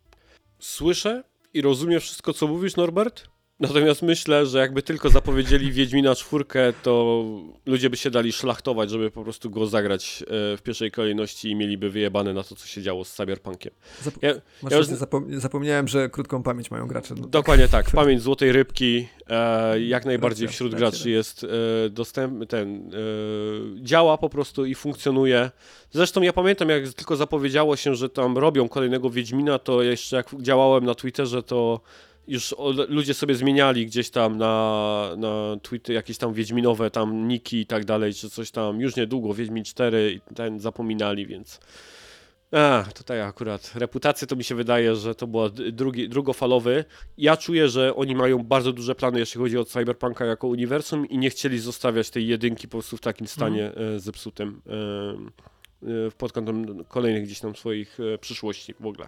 Słyszę 0.59 1.23
i 1.53 1.61
rozumiem 1.61 1.99
wszystko, 1.99 2.33
co 2.33 2.47
mówisz, 2.47 2.75
Norbert? 2.75 3.36
Natomiast 3.59 4.01
myślę, 4.01 4.45
że 4.45 4.59
jakby 4.59 4.81
tylko 4.81 5.09
zapowiedzieli 5.09 5.71
Wiedźmina 5.71 6.15
czwórkę, 6.15 6.73
to 6.83 7.23
ludzie 7.65 7.89
by 7.89 7.97
się 7.97 8.11
dali 8.11 8.31
szlachtować, 8.31 8.89
żeby 8.89 9.11
po 9.11 9.23
prostu 9.23 9.49
go 9.49 9.67
zagrać 9.67 10.23
e, 10.23 10.57
w 10.57 10.61
pierwszej 10.63 10.91
kolejności 10.91 11.49
i 11.49 11.55
mieliby 11.55 11.89
wyjebane 11.89 12.33
na 12.33 12.43
to, 12.43 12.55
co 12.55 12.67
się 12.67 12.81
działo 12.81 13.05
z 13.05 13.13
Cyberpunkiem. 13.13 13.73
Zap 14.01 14.13
ja, 14.21 14.33
ja 14.69 14.77
już... 14.77 14.87
zapomniałem, 15.37 15.87
że 15.87 16.09
krótką 16.09 16.43
pamięć 16.43 16.71
mają 16.71 16.87
gracze. 16.87 17.15
No. 17.17 17.27
Dokładnie 17.27 17.67
tak. 17.67 17.91
Pamięć 17.95 18.21
złotej 18.21 18.51
rybki 18.51 19.07
e, 19.27 19.81
jak 19.81 20.05
najbardziej 20.05 20.47
wśród 20.47 20.75
graczy 20.75 21.09
jest 21.09 21.43
e, 21.43 21.89
dostępny, 21.89 22.47
ten 22.47 22.91
e, 22.93 23.83
działa 23.83 24.17
po 24.17 24.29
prostu 24.29 24.65
i 24.65 24.75
funkcjonuje. 24.75 25.51
Zresztą 25.91 26.21
ja 26.21 26.33
pamiętam, 26.33 26.69
jak 26.69 26.93
tylko 26.93 27.15
zapowiedziało 27.15 27.75
się, 27.75 27.95
że 27.95 28.09
tam 28.09 28.37
robią 28.37 28.69
kolejnego 28.69 29.09
Wiedźmina, 29.09 29.59
to 29.59 29.83
jeszcze 29.83 30.15
jak 30.15 30.41
działałem 30.41 30.85
na 30.85 30.95
Twitterze, 30.95 31.43
to 31.43 31.81
już 32.27 32.55
ludzie 32.87 33.13
sobie 33.13 33.35
zmieniali 33.35 33.85
gdzieś 33.85 34.09
tam 34.09 34.37
na, 34.37 35.11
na 35.17 35.57
tweety 35.61 35.93
jakieś 35.93 36.17
tam 36.17 36.33
Wiedźminowe 36.33 36.91
tam 36.91 37.27
niki 37.27 37.59
i 37.59 37.65
tak 37.65 37.85
dalej, 37.85 38.13
czy 38.13 38.29
coś 38.29 38.51
tam, 38.51 38.81
już 38.81 38.95
niedługo 38.95 39.33
Wiedźmin 39.33 39.63
4 39.63 40.11
i 40.11 40.35
ten 40.35 40.59
zapominali, 40.59 41.27
więc 41.27 41.59
a, 42.51 42.85
tutaj 42.95 43.21
akurat 43.21 43.71
reputację 43.75 44.27
to 44.27 44.35
mi 44.35 44.43
się 44.43 44.55
wydaje, 44.55 44.95
że 44.95 45.15
to 45.15 45.27
było 45.27 45.49
drugi, 45.49 46.09
drugofalowy. 46.09 46.85
Ja 47.17 47.37
czuję, 47.37 47.69
że 47.69 47.95
oni 47.95 48.15
mają 48.15 48.43
bardzo 48.43 48.73
duże 48.73 48.95
plany, 48.95 49.19
jeśli 49.19 49.41
chodzi 49.41 49.57
o 49.57 49.65
Cyberpunka 49.65 50.25
jako 50.25 50.47
uniwersum 50.47 51.05
i 51.05 51.17
nie 51.17 51.29
chcieli 51.29 51.59
zostawiać 51.59 52.09
tej 52.09 52.27
jedynki 52.27 52.67
po 52.67 52.71
prostu 52.71 52.97
w 52.97 53.01
takim 53.01 53.27
stanie 53.27 53.71
mm. 53.73 53.99
zepsutym 53.99 54.61
e, 55.83 56.11
pod 56.17 56.31
kątem 56.31 56.85
kolejnych 56.85 57.23
gdzieś 57.23 57.39
tam 57.39 57.55
swoich 57.55 57.97
przyszłości 58.21 58.73
w 58.79 58.85
ogóle. 58.85 59.07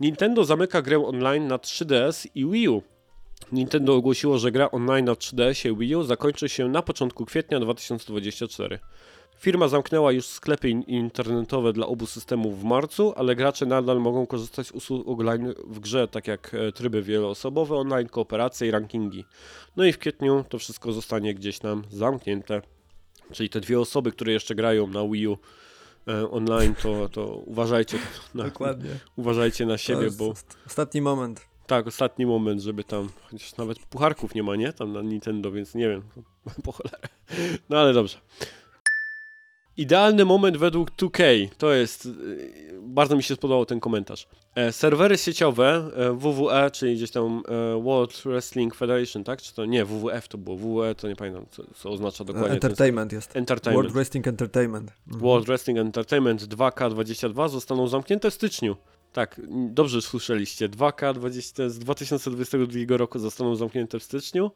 Nintendo 0.00 0.44
zamyka 0.44 0.82
grę 0.82 1.06
online 1.06 1.46
na 1.46 1.56
3DS 1.56 2.28
i 2.34 2.46
Wii 2.46 2.68
U. 2.68 2.82
Nintendo 3.52 3.94
ogłosiło, 3.94 4.38
że 4.38 4.52
gra 4.52 4.70
online 4.70 5.04
na 5.04 5.12
3DS 5.12 5.72
i 5.72 5.76
Wii 5.76 5.96
U 5.96 6.02
zakończy 6.02 6.48
się 6.48 6.68
na 6.68 6.82
początku 6.82 7.24
kwietnia 7.26 7.60
2024. 7.60 8.78
Firma 9.38 9.68
zamknęła 9.68 10.12
już 10.12 10.26
sklepy 10.26 10.70
internetowe 10.70 11.72
dla 11.72 11.86
obu 11.86 12.06
systemów 12.06 12.60
w 12.60 12.64
marcu, 12.64 13.12
ale 13.16 13.36
gracze 13.36 13.66
nadal 13.66 14.00
mogą 14.00 14.26
korzystać 14.26 14.66
z 14.66 14.70
usług 14.70 15.20
online 15.20 15.54
w 15.66 15.80
grze, 15.80 16.08
tak 16.08 16.26
jak 16.26 16.54
e, 16.54 16.72
tryby 16.72 17.02
wieloosobowe, 17.02 17.76
online, 17.76 18.08
kooperacje 18.08 18.68
i 18.68 18.70
rankingi. 18.70 19.24
No 19.76 19.84
i 19.84 19.92
w 19.92 19.98
kwietniu 19.98 20.44
to 20.48 20.58
wszystko 20.58 20.92
zostanie 20.92 21.34
gdzieś 21.34 21.58
tam 21.58 21.84
zamknięte. 21.90 22.62
Czyli 23.32 23.48
te 23.48 23.60
dwie 23.60 23.80
osoby, 23.80 24.12
które 24.12 24.32
jeszcze 24.32 24.54
grają 24.54 24.86
na 24.86 25.08
Wii 25.08 25.28
U 25.28 25.38
online, 26.30 26.74
to, 26.82 27.08
to 27.08 27.26
uważajcie 27.26 27.98
na, 28.34 28.44
Dokładnie. 28.44 28.90
uważajcie 29.16 29.66
na 29.66 29.78
siebie, 29.78 30.10
bo... 30.18 30.34
Ostatni 30.66 31.00
moment. 31.00 31.50
Tak, 31.66 31.86
ostatni 31.86 32.26
moment, 32.26 32.60
żeby 32.60 32.84
tam, 32.84 33.08
chociaż 33.30 33.56
nawet 33.56 33.78
pucharków 33.78 34.34
nie 34.34 34.42
ma, 34.42 34.56
nie? 34.56 34.72
Tam 34.72 34.92
na 34.92 35.02
Nintendo, 35.02 35.52
więc 35.52 35.74
nie 35.74 35.88
wiem, 35.88 36.02
po 36.64 36.72
cholerę. 36.72 37.08
No 37.68 37.78
ale 37.78 37.92
dobrze. 37.92 38.18
Idealny 39.80 40.24
moment 40.24 40.56
według 40.56 40.90
2K 40.90 41.48
to 41.58 41.72
jest. 41.72 42.06
Y, 42.06 42.70
bardzo 42.82 43.16
mi 43.16 43.22
się 43.22 43.34
spodobał 43.34 43.66
ten 43.66 43.80
komentarz. 43.80 44.26
E, 44.54 44.72
serwery 44.72 45.18
sieciowe 45.18 45.90
e, 45.96 46.12
WWE, 46.12 46.70
czyli 46.70 46.96
gdzieś 46.96 47.10
tam 47.10 47.42
e, 47.48 47.82
World 47.82 48.22
Wrestling 48.24 48.74
Federation, 48.74 49.24
tak? 49.24 49.42
Czy 49.42 49.54
to 49.54 49.64
nie, 49.64 49.84
WWF 49.84 50.28
to 50.28 50.38
było. 50.38 50.56
WWE 50.56 50.94
to 50.94 51.08
nie 51.08 51.16
pamiętam, 51.16 51.46
co, 51.50 51.62
co 51.74 51.90
oznacza 51.90 52.24
dokładnie. 52.24 52.50
Entertainment 52.50 53.12
jest. 53.12 53.36
Entertainment. 53.36 53.76
World 53.76 53.94
Wrestling 53.94 54.28
Entertainment. 54.28 54.92
Mhm. 55.06 55.22
World 55.22 55.46
Wrestling 55.46 55.78
Entertainment 55.78 56.42
2K22 56.42 57.48
zostaną 57.48 57.88
zamknięte 57.88 58.30
w 58.30 58.34
styczniu. 58.34 58.76
Tak, 59.12 59.40
dobrze 59.70 60.02
słyszeliście. 60.02 60.68
2K20 60.68 61.68
z 61.68 61.78
2022 61.78 62.96
roku 62.96 63.18
zostaną 63.18 63.56
zamknięte 63.56 63.98
w 63.98 64.02
styczniu. 64.02 64.50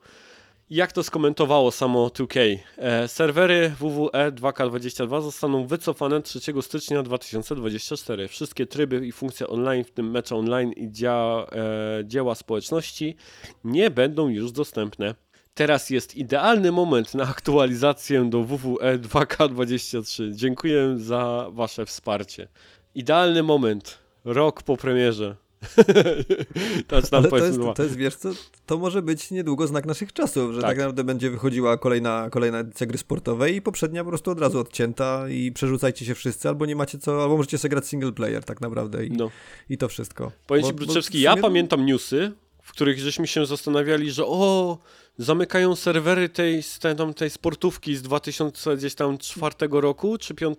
Jak 0.70 0.92
to 0.92 1.02
skomentowało 1.02 1.70
samo 1.70 2.06
2K? 2.06 2.58
E, 2.76 3.08
serwery 3.08 3.72
WWE 3.80 4.32
2K22 4.32 5.22
zostaną 5.22 5.66
wycofane 5.66 6.22
3 6.22 6.40
stycznia 6.60 7.02
2024. 7.02 8.28
Wszystkie 8.28 8.66
tryby 8.66 9.06
i 9.06 9.12
funkcje 9.12 9.46
online, 9.46 9.84
w 9.84 9.90
tym 9.90 10.10
mecze 10.10 10.36
online 10.36 10.72
i 10.72 10.90
dzia, 10.90 11.46
e, 11.52 12.04
dzieła 12.04 12.34
społeczności 12.34 13.16
nie 13.64 13.90
będą 13.90 14.28
już 14.28 14.52
dostępne. 14.52 15.14
Teraz 15.54 15.90
jest 15.90 16.16
idealny 16.16 16.72
moment 16.72 17.14
na 17.14 17.24
aktualizację 17.24 18.24
do 18.30 18.42
WWE 18.42 18.98
2K23. 18.98 20.34
Dziękuję 20.34 20.94
za 20.98 21.46
Wasze 21.52 21.86
wsparcie. 21.86 22.48
Idealny 22.94 23.42
moment. 23.42 23.98
Rok 24.24 24.62
po 24.62 24.76
premierze. 24.76 25.43
Ale 27.10 27.28
to 27.28 27.36
jest, 27.36 27.58
to 27.74 27.82
jest, 27.82 27.96
wiesz 27.96 28.16
co, 28.16 28.30
to 28.66 28.78
może 28.78 29.02
być 29.02 29.30
niedługo 29.30 29.66
znak 29.66 29.86
naszych 29.86 30.12
czasów, 30.12 30.54
że 30.54 30.60
tak, 30.60 30.70
tak 30.70 30.78
naprawdę 30.78 31.04
będzie 31.04 31.30
wychodziła 31.30 31.78
kolejna, 31.78 32.28
kolejna 32.30 32.58
edycja 32.58 32.86
gry 32.86 32.98
sportowej 32.98 33.56
i 33.56 33.62
poprzednia 33.62 34.04
po 34.04 34.10
prostu 34.10 34.30
od 34.30 34.40
razu 34.40 34.58
odcięta 34.58 35.28
i 35.28 35.52
przerzucajcie 35.52 36.04
się 36.04 36.14
wszyscy, 36.14 36.48
albo 36.48 36.66
nie 36.66 36.76
macie 36.76 36.98
co, 36.98 37.22
albo 37.22 37.36
możecie 37.36 37.58
sobie 37.58 37.70
grać 37.70 37.86
single 37.86 38.12
player 38.12 38.44
tak 38.44 38.60
naprawdę 38.60 39.06
i, 39.06 39.10
no. 39.10 39.30
i 39.70 39.78
to 39.78 39.88
wszystko. 39.88 40.32
Powiem 40.46 40.64
Ci, 40.64 40.72
Bruczewski, 40.72 41.20
ja 41.20 41.36
pamiętam 41.36 41.86
newsy, 41.86 42.32
których 42.74 42.98
żeśmy 42.98 43.26
się 43.26 43.46
zastanawiali, 43.46 44.10
że 44.10 44.26
o, 44.26 44.78
zamykają 45.18 45.76
serwery 45.76 46.28
tej, 46.28 46.62
tej, 46.80 46.94
tej 47.16 47.30
sportówki 47.30 47.96
z 47.96 48.02
2004 48.02 49.54
roku, 49.70 50.18
czy 50.18 50.34
5, 50.34 50.58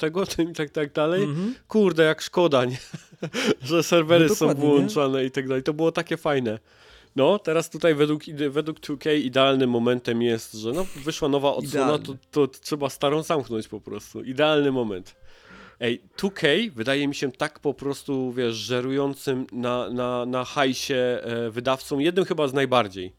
i 0.52 0.54
tak, 0.58 0.70
tak 0.70 0.94
dalej. 0.94 1.28
-hmm. 1.28 1.52
Kurde, 1.68 2.04
jak 2.04 2.22
szkoda, 2.22 2.66
nie? 2.66 2.78
że 3.70 3.84
serwery 3.84 4.28
no 4.28 4.36
są 4.36 4.54
włączane 4.54 5.20
nie? 5.20 5.26
i 5.26 5.32
tak 5.32 5.48
dalej. 5.48 5.64
To 5.64 5.74
było 5.74 5.92
takie 5.92 6.18
fajne. 6.18 6.60
No, 7.16 7.40
teraz 7.40 7.70
tutaj 7.70 7.96
według, 7.96 8.24
według 8.50 8.80
2K 8.80 9.18
idealnym 9.18 9.70
momentem 9.70 10.22
jest, 10.22 10.54
że 10.54 10.72
no, 10.72 10.86
wyszła 10.96 11.30
nowa 11.30 11.54
odsłona, 11.54 12.00
to, 12.00 12.16
to, 12.32 12.48
trzeba 12.48 12.90
starą 12.90 13.24
zamknąć 13.24 13.68
po 13.68 13.82
prostu. 13.82 14.24
Idealny 14.24 14.72
moment. 14.72 15.16
Ej, 15.80 16.02
2K 16.18 16.72
wydaje 16.72 17.08
mi 17.08 17.16
się 17.16 17.32
tak 17.32 17.60
po 17.60 17.74
prostu, 17.74 18.32
wiesz, 18.32 18.56
żerującym 18.56 19.48
na, 19.52 19.90
na, 19.90 20.26
na 20.26 20.46
hajsie 20.46 20.94
e, 20.94 21.50
wydawcą, 21.52 22.00
jednym 22.00 22.26
chyba 22.26 22.48
z 22.48 22.54
najbardziej. 22.54 23.14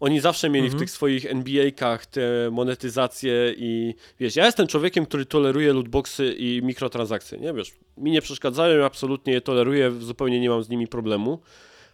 Oni 0.00 0.20
zawsze 0.20 0.50
mieli 0.50 0.66
mhm. 0.66 0.78
w 0.78 0.82
tych 0.82 0.90
swoich 0.90 1.26
NBA-kach 1.26 2.06
te 2.06 2.50
monetyzacje 2.50 3.54
i 3.56 3.94
wiesz, 4.20 4.36
ja 4.36 4.46
jestem 4.46 4.66
człowiekiem, 4.66 5.06
który 5.06 5.26
toleruje 5.26 5.72
lootboxy 5.72 6.32
i 6.38 6.62
mikrotransakcje, 6.62 7.38
nie 7.38 7.52
wiesz, 7.52 7.72
mi 7.96 8.10
nie 8.10 8.22
przeszkadzają, 8.22 8.84
absolutnie 8.84 9.32
je 9.32 9.40
toleruję, 9.40 9.92
zupełnie 9.92 10.40
nie 10.40 10.48
mam 10.48 10.62
z 10.62 10.68
nimi 10.68 10.86
problemu, 10.86 11.40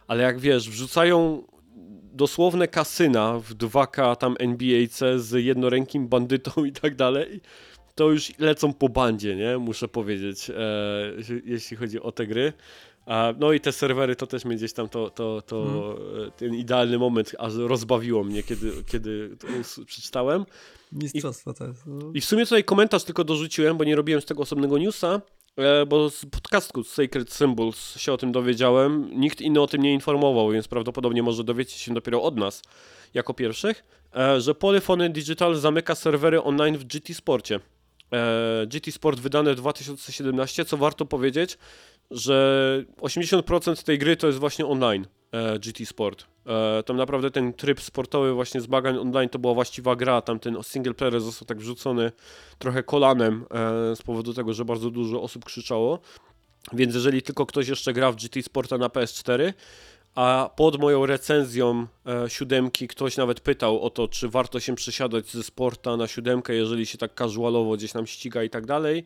ale 0.07 0.23
jak 0.23 0.39
wiesz, 0.39 0.69
wrzucają 0.69 1.43
dosłowne 2.13 2.67
kasyna 2.67 3.39
w 3.39 3.55
2K 3.55 4.15
tam 4.15 4.35
NBA-ce 4.39 5.19
z 5.19 5.43
jednorękim 5.43 6.07
bandytą 6.07 6.65
i 6.65 6.71
tak 6.71 6.95
dalej, 6.95 7.41
to 7.95 8.11
już 8.11 8.39
lecą 8.39 8.73
po 8.73 8.89
bandzie, 8.89 9.35
nie? 9.35 9.57
Muszę 9.57 9.87
powiedzieć, 9.87 10.49
e, 10.49 10.55
jeśli 11.45 11.77
chodzi 11.77 11.99
o 12.01 12.11
te 12.11 12.27
gry. 12.27 12.53
A, 13.05 13.33
no 13.39 13.53
i 13.53 13.59
te 13.59 13.71
serwery 13.71 14.15
to 14.15 14.27
też 14.27 14.45
mnie 14.45 14.55
gdzieś 14.55 14.73
tam 14.73 14.89
to, 14.89 15.09
to, 15.09 15.41
to 15.41 15.65
hmm. 15.65 16.31
ten 16.31 16.55
idealny 16.55 16.99
moment, 16.99 17.35
aż 17.39 17.53
rozbawiło 17.55 18.23
mnie, 18.23 18.43
kiedy, 18.43 18.71
kiedy 18.87 19.37
to 19.39 19.47
przeczytałem. 19.85 20.45
Mistrzostwo 20.91 21.53
to 21.53 21.67
jest. 21.67 21.85
No. 21.85 22.11
I 22.13 22.21
w 22.21 22.25
sumie 22.25 22.43
tutaj 22.43 22.63
komentarz 22.63 23.03
tylko 23.03 23.23
dorzuciłem, 23.23 23.77
bo 23.77 23.83
nie 23.83 23.95
robiłem 23.95 24.21
z 24.21 24.25
tego 24.25 24.41
osobnego 24.43 24.77
newsa, 24.77 25.21
e, 25.57 25.85
bo 25.85 26.09
z 26.09 26.25
podcastu 26.25 26.83
Sacred 26.83 27.33
Symbols 27.33 27.97
się 27.97 28.13
o 28.13 28.17
tym 28.17 28.31
dowiedziałem. 28.31 29.09
Nikt 29.19 29.41
inny 29.41 29.61
o 29.61 29.67
tym 29.67 29.81
nie 29.81 29.93
informował, 29.93 30.51
więc 30.51 30.67
prawdopodobnie 30.67 31.23
może 31.23 31.43
dowiecie 31.43 31.77
się 31.77 31.93
dopiero 31.93 32.23
od 32.23 32.37
nas 32.37 32.61
jako 33.13 33.33
pierwszych, 33.33 33.83
e, 34.15 34.41
że 34.41 34.55
Polyphony 34.55 35.09
Digital 35.09 35.55
zamyka 35.55 35.95
serwery 35.95 36.43
online 36.43 36.77
w 36.77 36.85
GT 36.85 37.13
Sporcie. 37.13 37.59
E, 38.13 38.67
GT 38.67 38.91
Sport 38.91 39.19
wydane 39.19 39.53
w 39.53 39.55
2017, 39.55 40.65
co 40.65 40.77
warto 40.77 41.05
powiedzieć, 41.05 41.57
że 42.11 42.85
80% 42.97 43.83
tej 43.83 43.99
gry 43.99 44.17
to 44.17 44.27
jest 44.27 44.39
właśnie 44.39 44.65
online 44.65 45.05
e, 45.31 45.59
GT 45.59 45.85
Sport. 45.85 46.25
E, 46.45 46.83
tam 46.83 46.97
naprawdę 46.97 47.31
ten 47.31 47.53
tryb 47.53 47.81
sportowy 47.81 48.33
właśnie 48.33 48.61
z 48.61 48.67
bagań 48.67 48.97
online 48.97 49.29
to 49.29 49.39
była 49.39 49.53
właściwa 49.53 49.95
gra, 49.95 50.21
tam 50.21 50.39
ten 50.39 50.57
single 50.63 50.93
player 50.93 51.21
został 51.21 51.45
tak 51.45 51.57
wrzucony 51.57 52.11
trochę 52.59 52.83
kolanem 52.83 53.45
z 53.95 54.01
powodu 54.01 54.33
tego, 54.33 54.53
że 54.53 54.65
bardzo 54.65 54.89
dużo 54.89 55.21
osób 55.21 55.45
krzyczało. 55.45 55.99
Więc 56.73 56.95
jeżeli 56.95 57.21
tylko 57.21 57.45
ktoś 57.45 57.67
jeszcze 57.67 57.93
gra 57.93 58.11
w 58.11 58.15
GT 58.15 58.43
Sporta 58.43 58.77
na 58.77 58.87
PS4, 58.87 59.53
a 60.15 60.49
pod 60.55 60.79
moją 60.79 61.05
recenzją 61.05 61.87
e, 62.05 62.29
siódemki 62.29 62.87
ktoś 62.87 63.17
nawet 63.17 63.39
pytał 63.39 63.81
o 63.81 63.89
to, 63.89 64.07
czy 64.07 64.29
warto 64.29 64.59
się 64.59 64.75
przesiadać 64.75 65.31
ze 65.31 65.43
sporta 65.43 65.97
na 65.97 66.07
siódemkę, 66.07 66.53
jeżeli 66.53 66.85
się 66.85 66.97
tak 66.97 67.13
casualowo 67.15 67.77
gdzieś 67.77 67.91
tam 67.91 68.07
ściga 68.07 68.43
i 68.43 68.49
tak 68.49 68.65
dalej, 68.65 69.03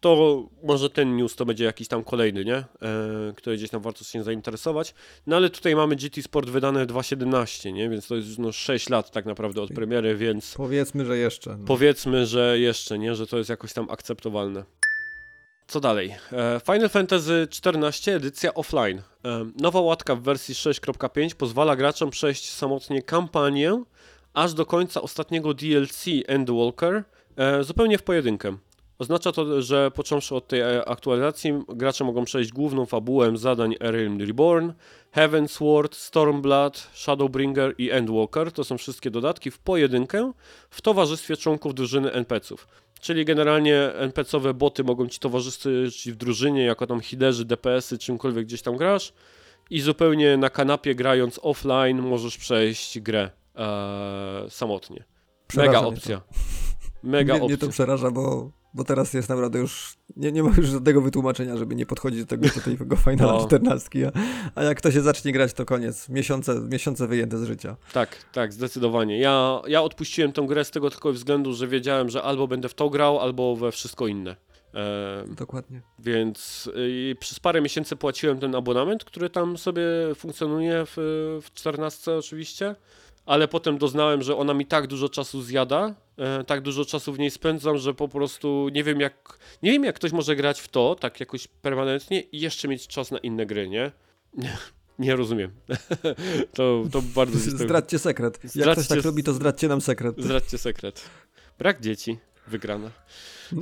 to 0.00 0.42
może 0.62 0.90
ten 0.90 1.16
news 1.16 1.36
to 1.36 1.44
będzie 1.44 1.64
jakiś 1.64 1.88
tam 1.88 2.04
kolejny, 2.04 2.44
nie? 2.44 2.54
E, 2.56 2.66
który 3.36 3.56
gdzieś 3.56 3.70
tam 3.70 3.82
warto 3.82 4.04
się 4.04 4.22
zainteresować. 4.22 4.94
No 5.26 5.36
ale 5.36 5.50
tutaj 5.50 5.76
mamy 5.76 5.96
GT 5.96 6.22
Sport 6.22 6.50
wydane 6.50 6.86
2.17, 6.86 7.72
nie? 7.72 7.88
Więc 7.88 8.06
to 8.06 8.16
jest 8.16 8.38
no 8.38 8.52
6 8.52 8.88
lat 8.88 9.10
tak 9.10 9.26
naprawdę 9.26 9.62
od 9.62 9.70
premiery, 9.70 10.16
więc... 10.16 10.54
Powiedzmy, 10.56 11.04
że 11.04 11.18
jeszcze. 11.18 11.56
No. 11.56 11.64
Powiedzmy, 11.66 12.26
że 12.26 12.58
jeszcze, 12.58 12.98
nie? 12.98 13.14
Że 13.14 13.26
to 13.26 13.38
jest 13.38 13.50
jakoś 13.50 13.72
tam 13.72 13.90
akceptowalne. 13.90 14.64
Co 15.72 15.80
dalej? 15.80 16.14
E, 16.32 16.60
Final 16.66 16.88
Fantasy 16.88 17.48
XIV 17.64 18.14
edycja 18.14 18.54
offline. 18.54 18.98
E, 19.24 19.50
nowa 19.60 19.80
łatka 19.80 20.16
w 20.16 20.22
wersji 20.22 20.54
6.5 20.54 21.34
pozwala 21.34 21.76
graczom 21.76 22.10
przejść 22.10 22.50
samotnie 22.50 23.02
kampanię 23.02 23.82
aż 24.34 24.54
do 24.54 24.66
końca 24.66 25.02
ostatniego 25.02 25.54
DLC 25.54 26.04
Endwalker 26.26 27.04
e, 27.36 27.64
zupełnie 27.64 27.98
w 27.98 28.02
pojedynkę. 28.02 28.56
Oznacza 28.98 29.32
to, 29.32 29.62
że 29.62 29.90
począwszy 29.90 30.34
od 30.34 30.48
tej 30.48 30.62
aktualizacji 30.86 31.52
gracze 31.68 32.04
mogą 32.04 32.24
przejść 32.24 32.52
główną 32.52 32.86
fabułę 32.86 33.36
zadań 33.36 33.74
Realm 33.80 34.20
Reborn, 34.20 34.72
Heavensward, 35.12 35.96
Stormblood, 35.96 36.90
Shadowbringer 36.94 37.74
i 37.78 37.90
Endwalker. 37.90 38.52
To 38.52 38.64
są 38.64 38.78
wszystkie 38.78 39.10
dodatki 39.10 39.50
w 39.50 39.58
pojedynkę 39.58 40.32
w 40.70 40.80
towarzystwie 40.80 41.36
członków 41.36 41.74
drużyny 41.74 42.12
NPC-ów. 42.12 42.68
Czyli 43.00 43.24
generalnie 43.24 43.92
NPC-owe 43.94 44.54
boty 44.54 44.84
mogą 44.84 45.08
ci 45.08 45.18
towarzyszyć 45.18 46.10
w 46.10 46.16
drużynie, 46.16 46.64
jako 46.64 46.86
tam 46.86 47.00
healerzy, 47.00 47.44
DPS-y, 47.44 47.98
czymkolwiek 47.98 48.46
gdzieś 48.46 48.62
tam 48.62 48.76
grasz 48.76 49.12
i 49.70 49.80
zupełnie 49.80 50.36
na 50.36 50.50
kanapie 50.50 50.94
grając 50.94 51.40
offline 51.42 52.02
możesz 52.02 52.38
przejść 52.38 53.00
grę 53.00 53.30
e, 53.56 54.46
samotnie. 54.48 55.04
Mega 55.56 55.80
opcja. 55.80 56.22
Mega 57.02 57.34
mnie, 57.34 57.42
opcja. 57.42 57.56
Mnie 57.56 57.58
to 57.58 57.68
przeraża, 57.68 58.10
bo 58.10 58.50
bo 58.74 58.84
teraz 58.84 59.14
jest 59.14 59.28
naprawdę 59.28 59.58
już, 59.58 59.96
nie, 60.16 60.32
nie 60.32 60.42
ma 60.42 60.50
już 60.56 60.66
żadnego 60.66 61.00
wytłumaczenia, 61.00 61.56
żeby 61.56 61.74
nie 61.74 61.86
podchodzić 61.86 62.20
do 62.20 62.26
tego, 62.26 62.46
do 62.54 62.60
tego 62.78 62.96
Finala 62.96 63.32
no. 63.32 63.46
14, 63.46 64.10
a, 64.14 64.60
a 64.60 64.62
jak 64.62 64.80
to 64.80 64.90
się 64.90 65.00
zacznie 65.00 65.32
grać, 65.32 65.52
to 65.52 65.64
koniec, 65.64 66.08
miesiące, 66.08 66.60
miesiące 66.60 67.06
wyjęte 67.06 67.38
z 67.38 67.44
życia. 67.44 67.76
Tak, 67.92 68.16
tak, 68.32 68.52
zdecydowanie. 68.52 69.18
Ja, 69.18 69.60
ja 69.66 69.82
odpuściłem 69.82 70.32
tę 70.32 70.42
grę 70.42 70.64
z 70.64 70.70
tego 70.70 70.90
tylko 70.90 71.12
względu, 71.12 71.54
że 71.54 71.68
wiedziałem, 71.68 72.08
że 72.08 72.22
albo 72.22 72.48
będę 72.48 72.68
w 72.68 72.74
to 72.74 72.90
grał, 72.90 73.20
albo 73.20 73.56
we 73.56 73.72
wszystko 73.72 74.06
inne. 74.06 74.36
E, 74.74 75.24
Dokładnie. 75.28 75.82
Więc 75.98 76.70
y, 76.76 77.16
przez 77.20 77.40
parę 77.40 77.60
miesięcy 77.60 77.96
płaciłem 77.96 78.38
ten 78.38 78.54
abonament, 78.54 79.04
który 79.04 79.30
tam 79.30 79.58
sobie 79.58 79.82
funkcjonuje 80.14 80.86
w, 80.86 80.94
w 81.42 81.52
14 81.54 82.12
oczywiście 82.12 82.74
ale 83.26 83.48
potem 83.48 83.78
doznałem, 83.78 84.22
że 84.22 84.36
ona 84.36 84.54
mi 84.54 84.66
tak 84.66 84.86
dużo 84.86 85.08
czasu 85.08 85.42
zjada, 85.42 85.94
e, 86.16 86.44
tak 86.44 86.60
dużo 86.60 86.84
czasu 86.84 87.12
w 87.12 87.18
niej 87.18 87.30
spędzam, 87.30 87.78
że 87.78 87.94
po 87.94 88.08
prostu 88.08 88.68
nie 88.72 88.84
wiem 88.84 89.00
jak, 89.00 89.38
nie 89.62 89.72
wiem 89.72 89.84
jak 89.84 89.96
ktoś 89.96 90.12
może 90.12 90.36
grać 90.36 90.60
w 90.60 90.68
to, 90.68 90.94
tak 90.94 91.20
jakoś 91.20 91.48
permanentnie 91.48 92.20
i 92.20 92.40
jeszcze 92.40 92.68
mieć 92.68 92.86
czas 92.86 93.10
na 93.10 93.18
inne 93.18 93.46
gry, 93.46 93.68
nie? 93.68 93.92
Nie 94.98 95.16
rozumiem. 95.16 95.50
to, 96.56 96.84
to 96.92 97.02
bardzo... 97.02 97.38
Zdradźcie 97.38 97.98
sekret. 97.98 98.38
Zdradźcie... 98.44 98.60
Jak 98.60 98.72
ktoś 98.72 98.88
tak 98.88 99.04
robi, 99.04 99.22
to 99.22 99.32
zdradźcie 99.32 99.68
nam 99.68 99.80
sekret. 99.80 100.14
Zdradźcie 100.18 100.58
sekret. 100.58 101.10
Brak 101.58 101.80
dzieci. 101.80 102.18
Wygrana. 102.46 102.90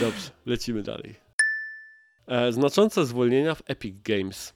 Dobrze, 0.00 0.30
lecimy 0.46 0.82
dalej. 0.82 1.14
E, 2.26 2.52
znaczące 2.52 3.06
zwolnienia 3.06 3.54
w 3.54 3.62
Epic 3.66 3.96
Games. 4.04 4.54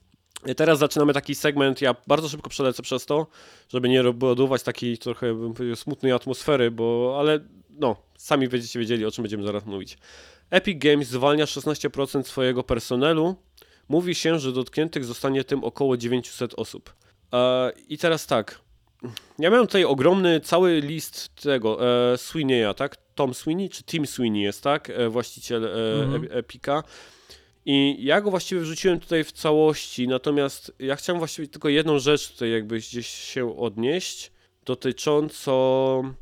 Teraz 0.57 0.79
zaczynamy 0.79 1.13
taki 1.13 1.35
segment, 1.35 1.81
ja 1.81 1.95
bardzo 2.07 2.29
szybko 2.29 2.49
przelecę 2.49 2.83
przez 2.83 3.05
to, 3.05 3.27
żeby 3.69 3.89
nie 3.89 4.03
budować 4.03 4.63
takiej 4.63 4.97
trochę, 4.97 5.33
bym 5.33 5.53
powiedział, 5.53 5.75
smutnej 5.75 6.11
atmosfery, 6.11 6.71
bo, 6.71 7.15
ale 7.19 7.39
no, 7.69 7.95
sami 8.17 8.47
będziecie 8.47 8.79
wiedzieli, 8.79 9.05
o 9.05 9.11
czym 9.11 9.21
będziemy 9.21 9.43
zaraz 9.43 9.65
mówić. 9.65 9.97
Epic 10.49 10.79
Games 10.79 11.07
zwalnia 11.07 11.45
16% 11.45 12.23
swojego 12.23 12.63
personelu. 12.63 13.35
Mówi 13.89 14.15
się, 14.15 14.39
że 14.39 14.51
dotkniętych 14.51 15.05
zostanie 15.05 15.43
tym 15.43 15.63
około 15.63 15.97
900 15.97 16.53
osób. 16.53 16.93
E, 17.33 17.71
I 17.89 17.97
teraz 17.97 18.27
tak, 18.27 18.61
ja 19.39 19.49
miałem 19.49 19.67
tutaj 19.67 19.83
ogromny 19.85 20.39
cały 20.39 20.81
list 20.81 21.35
tego 21.35 21.77
e, 22.11 22.15
Sweeney'a, 22.15 22.73
tak? 22.73 22.97
Tom 23.15 23.33
Sweeney, 23.33 23.69
czy 23.69 23.83
Tim 23.83 24.07
Sweeney 24.07 24.41
jest, 24.41 24.63
tak? 24.63 24.89
E, 24.89 25.09
właściciel 25.09 25.65
e, 25.65 26.03
mhm. 26.03 26.27
Epika. 26.31 26.83
I 27.69 27.97
ja 27.99 28.21
go 28.21 28.31
właściwie 28.31 28.61
wrzuciłem 28.61 28.99
tutaj 28.99 29.23
w 29.23 29.31
całości, 29.31 30.07
natomiast 30.07 30.71
ja 30.79 30.95
chciałem 30.95 31.19
właściwie 31.19 31.47
tylko 31.47 31.69
jedną 31.69 31.99
rzecz 31.99 32.31
tutaj 32.31 32.51
jakby 32.51 32.77
gdzieś 32.77 33.07
się 33.07 33.59
odnieść, 33.59 34.31
dotyczącą... 34.65 36.13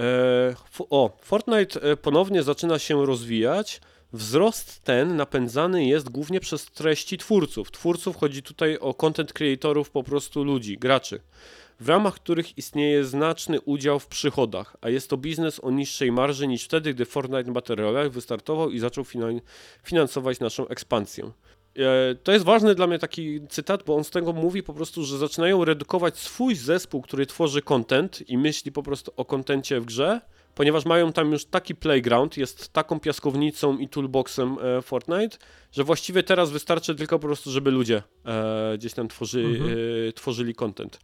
E, 0.00 0.54
o, 0.90 1.16
Fortnite 1.22 1.82
e, 1.82 1.96
ponownie 1.96 2.42
zaczyna 2.42 2.78
się 2.78 3.06
rozwijać. 3.06 3.80
Wzrost 4.12 4.84
ten 4.84 5.16
napędzany 5.16 5.86
jest 5.86 6.08
głównie 6.08 6.40
przez 6.40 6.64
treści 6.64 7.18
twórców. 7.18 7.70
Twórców 7.70 8.16
chodzi 8.16 8.42
tutaj 8.42 8.78
o 8.78 8.94
content 8.94 9.32
creatorów, 9.32 9.90
po 9.90 10.02
prostu 10.02 10.44
ludzi, 10.44 10.78
graczy 10.78 11.20
w 11.80 11.88
ramach 11.88 12.14
których 12.14 12.58
istnieje 12.58 13.04
znaczny 13.04 13.60
udział 13.60 13.98
w 13.98 14.06
przychodach, 14.06 14.76
a 14.80 14.88
jest 14.88 15.10
to 15.10 15.16
biznes 15.16 15.60
o 15.64 15.70
niższej 15.70 16.12
marży 16.12 16.46
niż 16.46 16.64
wtedy, 16.64 16.94
gdy 16.94 17.04
Fortnite 17.04 17.52
Battle 17.52 18.10
wystartował 18.10 18.70
i 18.70 18.78
zaczął 18.78 19.04
finansować 19.82 20.40
naszą 20.40 20.68
ekspansję. 20.68 21.30
E, 21.78 22.14
to 22.14 22.32
jest 22.32 22.44
ważny 22.44 22.74
dla 22.74 22.86
mnie 22.86 22.98
taki 22.98 23.40
cytat, 23.48 23.82
bo 23.82 23.96
on 23.96 24.04
z 24.04 24.10
tego 24.10 24.32
mówi 24.32 24.62
po 24.62 24.74
prostu, 24.74 25.04
że 25.04 25.18
zaczynają 25.18 25.64
redukować 25.64 26.18
swój 26.18 26.54
zespół, 26.54 27.02
który 27.02 27.26
tworzy 27.26 27.62
content 27.62 28.30
i 28.30 28.38
myśli 28.38 28.72
po 28.72 28.82
prostu 28.82 29.12
o 29.16 29.24
kontencie 29.24 29.80
w 29.80 29.84
grze, 29.84 30.20
ponieważ 30.54 30.84
mają 30.84 31.12
tam 31.12 31.32
już 31.32 31.44
taki 31.44 31.74
playground, 31.74 32.36
jest 32.36 32.72
taką 32.72 33.00
piaskownicą 33.00 33.78
i 33.78 33.88
toolboxem 33.88 34.56
e, 34.62 34.82
Fortnite, 34.82 35.38
że 35.72 35.84
właściwie 35.84 36.22
teraz 36.22 36.50
wystarczy 36.50 36.94
tylko 36.94 37.18
po 37.18 37.26
prostu, 37.26 37.50
żeby 37.50 37.70
ludzie 37.70 38.02
e, 38.24 38.78
gdzieś 38.78 38.94
tam 38.94 39.08
tworzy, 39.08 39.40
mhm. 39.40 39.76
tworzyli 40.14 40.54
content. 40.54 40.98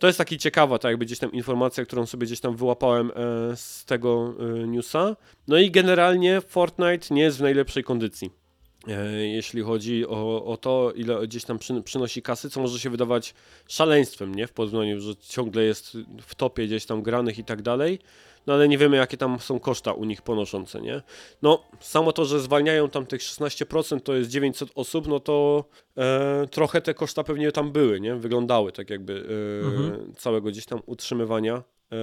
To 0.00 0.06
jest 0.06 0.18
taki 0.18 0.38
ciekawa, 0.38 0.78
tak 0.78 0.90
jakby 0.90 1.04
gdzieś 1.04 1.18
tam 1.18 1.32
informacja, 1.32 1.84
którą 1.84 2.06
sobie 2.06 2.26
gdzieś 2.26 2.40
tam 2.40 2.56
wyłapałem 2.56 3.10
e, 3.10 3.56
z 3.56 3.84
tego 3.84 4.34
e, 4.38 4.66
newsa. 4.68 5.16
No 5.48 5.58
i 5.58 5.70
generalnie 5.70 6.40
Fortnite 6.40 7.14
nie 7.14 7.22
jest 7.22 7.38
w 7.38 7.40
najlepszej 7.40 7.84
kondycji. 7.84 8.39
E, 8.88 9.12
jeśli 9.26 9.62
chodzi 9.62 10.06
o, 10.06 10.44
o 10.44 10.56
to, 10.56 10.92
ile 10.96 11.26
gdzieś 11.26 11.44
tam 11.44 11.58
przy, 11.58 11.82
przynosi 11.82 12.22
kasy, 12.22 12.50
co 12.50 12.60
może 12.60 12.78
się 12.78 12.90
wydawać 12.90 13.34
szaleństwem, 13.68 14.34
nie? 14.34 14.46
W 14.46 14.52
porównaniu, 14.52 15.00
że 15.00 15.16
ciągle 15.16 15.62
jest 15.62 15.96
w 16.22 16.34
topie 16.34 16.66
gdzieś 16.66 16.86
tam 16.86 17.02
granych 17.02 17.38
i 17.38 17.44
tak 17.44 17.62
dalej 17.62 17.98
no 18.46 18.54
ale 18.54 18.68
nie 18.68 18.78
wiemy 18.78 18.96
jakie 18.96 19.16
tam 19.16 19.40
są 19.40 19.60
koszta 19.60 19.92
u 19.92 20.04
nich 20.04 20.22
ponoszące, 20.22 20.80
nie? 20.80 21.02
No, 21.42 21.62
samo 21.80 22.12
to, 22.12 22.24
że 22.24 22.40
zwalniają 22.40 22.88
tam 22.88 23.06
tych 23.06 23.20
16%, 23.20 24.00
to 24.00 24.14
jest 24.14 24.30
900 24.30 24.70
osób, 24.74 25.06
no 25.08 25.20
to 25.20 25.64
e, 25.96 26.46
trochę 26.50 26.80
te 26.80 26.94
koszta 26.94 27.24
pewnie 27.24 27.52
tam 27.52 27.72
były, 27.72 28.00
nie? 28.00 28.14
Wyglądały 28.14 28.72
tak 28.72 28.90
jakby 28.90 29.26
e, 29.62 29.66
mhm. 29.66 30.14
całego 30.14 30.50
gdzieś 30.50 30.66
tam 30.66 30.80
utrzymywania 30.86 31.54
e, 31.54 31.96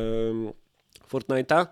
Fortnite'a. 1.11 1.67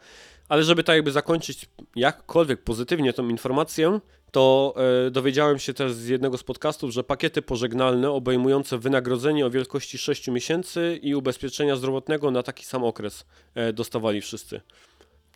Ale 0.50 0.64
żeby 0.64 0.84
tak 0.84 0.96
jakby 0.96 1.12
zakończyć 1.12 1.70
jakkolwiek 1.96 2.64
pozytywnie 2.64 3.14
tą 3.14 3.30
informację, 3.30 4.00
to 4.36 4.74
e, 5.08 5.12
dowiedziałem 5.12 5.60
się 5.60 5.74
też 5.74 5.94
z 5.94 6.08
jednego 6.08 6.38
z 6.38 6.44
podcastów, 6.44 6.92
że 6.92 7.04
pakiety 7.04 7.42
pożegnalne 7.42 8.12
obejmujące 8.12 8.78
wynagrodzenie 8.78 9.46
o 9.46 9.50
wielkości 9.50 9.98
6 9.98 10.28
miesięcy 10.28 11.00
i 11.02 11.16
ubezpieczenia 11.16 11.76
zdrowotnego 11.76 12.32
na 12.32 12.44
taki 12.44 12.66
sam 12.66 12.84
okres 12.84 13.26
e, 13.56 13.74
dostawali 13.74 14.22
wszyscy. 14.22 14.62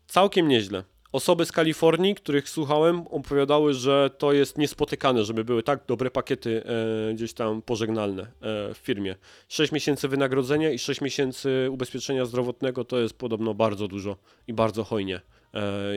Całkiem 0.08 0.48
nieźle. 0.48 0.84
Osoby 1.12 1.46
z 1.46 1.52
Kalifornii, 1.52 2.16
których 2.16 2.50
słuchałem, 2.50 3.08
opowiadały, 3.08 3.74
że 3.74 4.10
to 4.18 4.34
jest 4.34 4.58
niespotykane, 4.58 5.24
żeby 5.24 5.44
były 5.44 5.64
tak 5.64 5.80
dobre 5.88 6.12
pakiety 6.12 6.64
e, 6.66 7.14
gdzieś 7.14 7.34
tam 7.34 7.62
pożegnalne 7.62 8.24
e, 8.24 8.28
w 8.74 8.78
firmie. 8.78 9.16
6 9.48 9.72
miesięcy 9.72 10.08
wynagrodzenia 10.08 10.72
i 10.72 10.80
6 10.80 11.02
miesięcy 11.02 11.68
ubezpieczenia 11.72 12.26
zdrowotnego 12.26 12.84
to 12.84 13.00
jest 13.00 13.14
podobno 13.14 13.54
bardzo 13.54 13.88
dużo 13.88 14.18
i 14.48 14.54
bardzo 14.54 14.84
hojnie, 14.84 15.22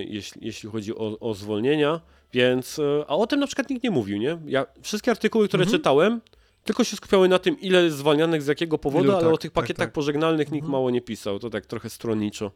jeśli, 0.07 0.47
jeśli 0.47 0.71
chodzi 0.71 0.97
o, 0.97 1.19
o 1.21 1.35
zwolnienia. 1.35 2.01
Więc, 2.33 2.79
e, 2.79 3.05
a 3.09 3.17
o 3.17 3.27
tym 3.27 3.41
na 3.41 3.47
przykład 3.47 3.71
nikt 3.71 3.85
nie 3.85 3.91
mówił, 3.91 4.19
nie? 4.19 4.39
Ja, 4.47 4.67
wszystkie 4.83 5.11
artykuły, 5.11 5.49
które 5.49 5.63
mhm. 5.63 5.79
czytałem, 5.79 6.21
tylko 6.65 6.85
się 6.85 6.97
skupiały 6.97 7.29
na 7.29 7.39
tym, 7.39 7.61
ile 7.61 7.85
jest 7.85 7.97
zwalnianych, 7.97 8.43
z 8.43 8.47
jakiego 8.47 8.79
powodu, 8.79 9.05
Ilu, 9.05 9.13
ale 9.13 9.23
tak, 9.23 9.35
o 9.35 9.39
tych 9.39 9.51
tak, 9.51 9.63
pakietach 9.63 9.87
tak, 9.87 9.93
pożegnalnych 9.93 10.53
nikt 10.53 10.65
mhm. 10.65 10.73
mało 10.73 10.91
nie 10.91 11.01
pisał. 11.01 11.39
To 11.39 11.51
tak 11.51 11.67
trochę 11.67 11.91
stronniczo. 11.91 12.51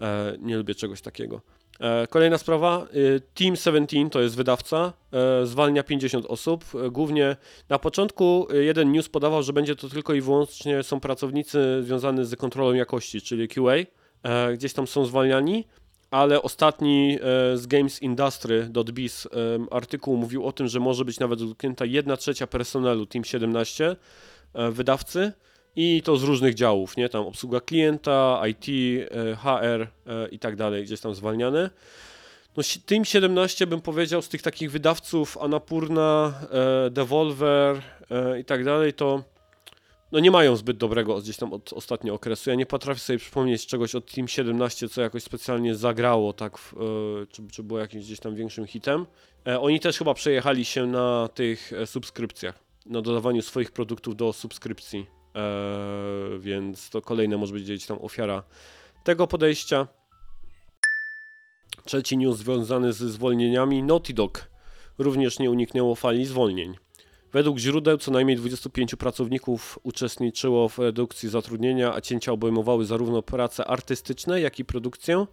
E, 0.00 0.36
nie 0.40 0.56
lubię 0.56 0.74
czegoś 0.74 1.00
takiego. 1.00 1.40
E, 1.80 2.06
kolejna 2.06 2.38
sprawa, 2.38 2.86
e, 3.16 3.20
Team 3.20 3.56
17 3.56 4.10
to 4.10 4.20
jest 4.20 4.36
wydawca, 4.36 4.92
e, 5.12 5.46
zwalnia 5.46 5.82
50 5.82 6.26
osób. 6.26 6.64
E, 6.74 6.90
głównie 6.90 7.36
na 7.68 7.78
początku 7.78 8.48
jeden 8.52 8.92
news 8.92 9.08
podawał, 9.08 9.42
że 9.42 9.52
będzie 9.52 9.76
to 9.76 9.88
tylko 9.88 10.14
i 10.14 10.20
wyłącznie 10.20 10.82
są 10.82 11.00
pracownicy 11.00 11.82
związani 11.82 12.24
z 12.24 12.36
kontrolą 12.36 12.72
jakości, 12.72 13.20
czyli 13.20 13.48
QA. 13.48 13.74
Gdzieś 14.54 14.72
tam 14.72 14.86
są 14.86 15.04
zwalniani 15.06 15.64
ale 16.10 16.42
ostatni 16.42 17.18
e, 17.20 17.56
z 17.56 17.66
Games 17.66 18.02
Industry.biz 18.02 19.26
e, 19.26 19.28
artykuł 19.70 20.16
mówił 20.16 20.46
o 20.46 20.52
tym, 20.52 20.68
że 20.68 20.80
może 20.80 21.04
być 21.04 21.18
nawet 21.18 21.38
dotknięta 21.38 21.84
1 21.84 22.16
trzecia 22.16 22.46
personelu 22.46 23.06
Team 23.06 23.24
17 23.24 23.96
e, 24.54 24.70
wydawcy 24.70 25.32
i 25.76 26.02
to 26.02 26.16
z 26.16 26.22
różnych 26.22 26.54
działów, 26.54 26.96
nie? 26.96 27.08
Tam 27.08 27.26
obsługa 27.26 27.60
klienta, 27.60 28.42
IT, 28.46 28.66
HR 29.36 29.86
i 30.30 30.38
tak 30.38 30.56
dalej, 30.56 30.84
gdzieś 30.84 31.00
tam 31.00 31.14
zwalniane. 31.14 31.70
No, 32.56 32.62
Team 32.86 33.04
17 33.04 33.66
bym 33.66 33.80
powiedział 33.80 34.22
z 34.22 34.28
tych 34.28 34.42
takich 34.42 34.70
wydawców 34.70 35.38
Anapurna, 35.38 36.34
Devolver 36.90 37.82
i 38.40 38.44
tak 38.44 38.64
dalej, 38.64 38.92
to 38.92 39.22
no 40.12 40.20
nie 40.20 40.30
mają 40.30 40.56
zbyt 40.56 40.76
dobrego 40.76 41.18
gdzieś 41.18 41.36
tam 41.36 41.52
od 41.52 41.72
ostatniego 41.72 42.14
okresu. 42.16 42.50
Ja 42.50 42.56
nie 42.56 42.66
potrafię 42.66 43.00
sobie 43.00 43.18
przypomnieć 43.18 43.66
czegoś 43.66 43.94
od 43.94 44.12
Team 44.12 44.28
17, 44.28 44.88
co 44.88 45.00
jakoś 45.00 45.22
specjalnie 45.22 45.74
zagrało, 45.74 46.32
tak, 46.32 46.58
w, 46.58 46.74
e, 46.74 46.76
czy, 47.26 47.42
czy 47.52 47.62
było 47.62 47.78
jakimś 47.78 48.04
gdzieś 48.04 48.20
tam 48.20 48.34
większym 48.34 48.66
hitem. 48.66 49.06
E, 49.46 49.60
oni 49.60 49.80
też 49.80 49.98
chyba 49.98 50.14
przejechali 50.14 50.64
się 50.64 50.86
na 50.86 51.28
tych 51.34 51.72
e, 51.72 51.86
subskrypcjach, 51.86 52.58
na 52.86 53.02
dodawaniu 53.02 53.42
swoich 53.42 53.72
produktów 53.72 54.16
do 54.16 54.32
subskrypcji, 54.32 55.06
więc 56.38 56.90
to 56.90 57.02
kolejne 57.02 57.36
może 57.36 57.52
być 57.52 57.62
gdzieś 57.62 57.86
tam 57.86 57.98
ofiara 58.00 58.42
tego 59.04 59.26
podejścia. 59.26 59.86
Trzeci 61.84 62.16
news 62.16 62.36
związany 62.36 62.92
ze 62.92 63.08
zwolnieniami. 63.08 63.82
Naughty 63.82 64.14
Dog 64.14 64.48
również 64.98 65.38
nie 65.38 65.50
uniknęło 65.50 65.94
fali 65.94 66.26
zwolnień. 66.26 66.74
Według 67.32 67.58
źródeł 67.58 67.98
co 67.98 68.10
najmniej 68.10 68.36
25 68.36 68.94
pracowników 68.94 69.78
uczestniczyło 69.82 70.68
w 70.68 70.78
redukcji 70.78 71.28
zatrudnienia, 71.28 71.94
a 71.94 72.00
cięcia 72.00 72.32
obejmowały 72.32 72.84
zarówno 72.84 73.22
prace 73.22 73.64
artystyczne, 73.64 74.40
jak 74.40 74.58
i 74.58 74.64
produkcję, 74.64 75.26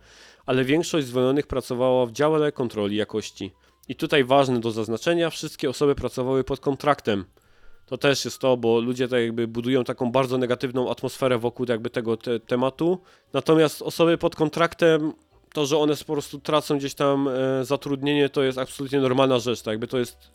ale 0.46 0.66
większość 0.66 1.08
zwolnionych 1.08 1.48
pracowała 1.48 2.06
w 2.06 2.12
dziale 2.12 2.52
kontroli 2.52 2.96
jakości. 2.96 3.52
I 3.88 3.96
tutaj 3.96 4.24
ważne 4.24 4.60
do 4.60 4.72
zaznaczenia, 4.72 5.30
wszystkie 5.30 5.70
osoby 5.70 5.96
pracowały 5.96 6.44
pod 6.44 6.60
kontraktem. 6.60 7.26
To 7.86 7.98
też 7.98 8.26
jest 8.26 8.40
to, 8.40 8.58
bo 8.58 8.80
ludzie 8.80 9.08
tak 9.08 9.22
jakby 9.22 9.48
budują 9.48 9.84
taką 9.84 10.12
bardzo 10.12 10.38
negatywną 10.38 10.92
atmosferę 10.92 11.38
wokół 11.38 11.66
jakby 11.70 11.90
tego 11.90 12.18
te 12.18 12.40
tematu. 12.40 13.02
Natomiast 13.34 13.82
osoby 13.82 14.18
pod 14.18 14.36
kontraktem, 14.36 15.14
to, 15.54 15.66
że 15.66 15.78
one 15.78 15.96
po 15.96 16.14
prostu 16.14 16.40
tracą 16.40 16.78
gdzieś 16.78 16.94
tam 16.94 17.28
e, 17.28 17.66
zatrudnienie, 17.66 18.30
to 18.30 18.44
jest 18.44 18.58
absolutnie 18.58 19.00
normalna 19.00 19.40
rzecz. 19.40 19.62
Tak 19.62 19.72
jakby 19.72 19.88
to 19.88 19.98
jest 19.98 20.35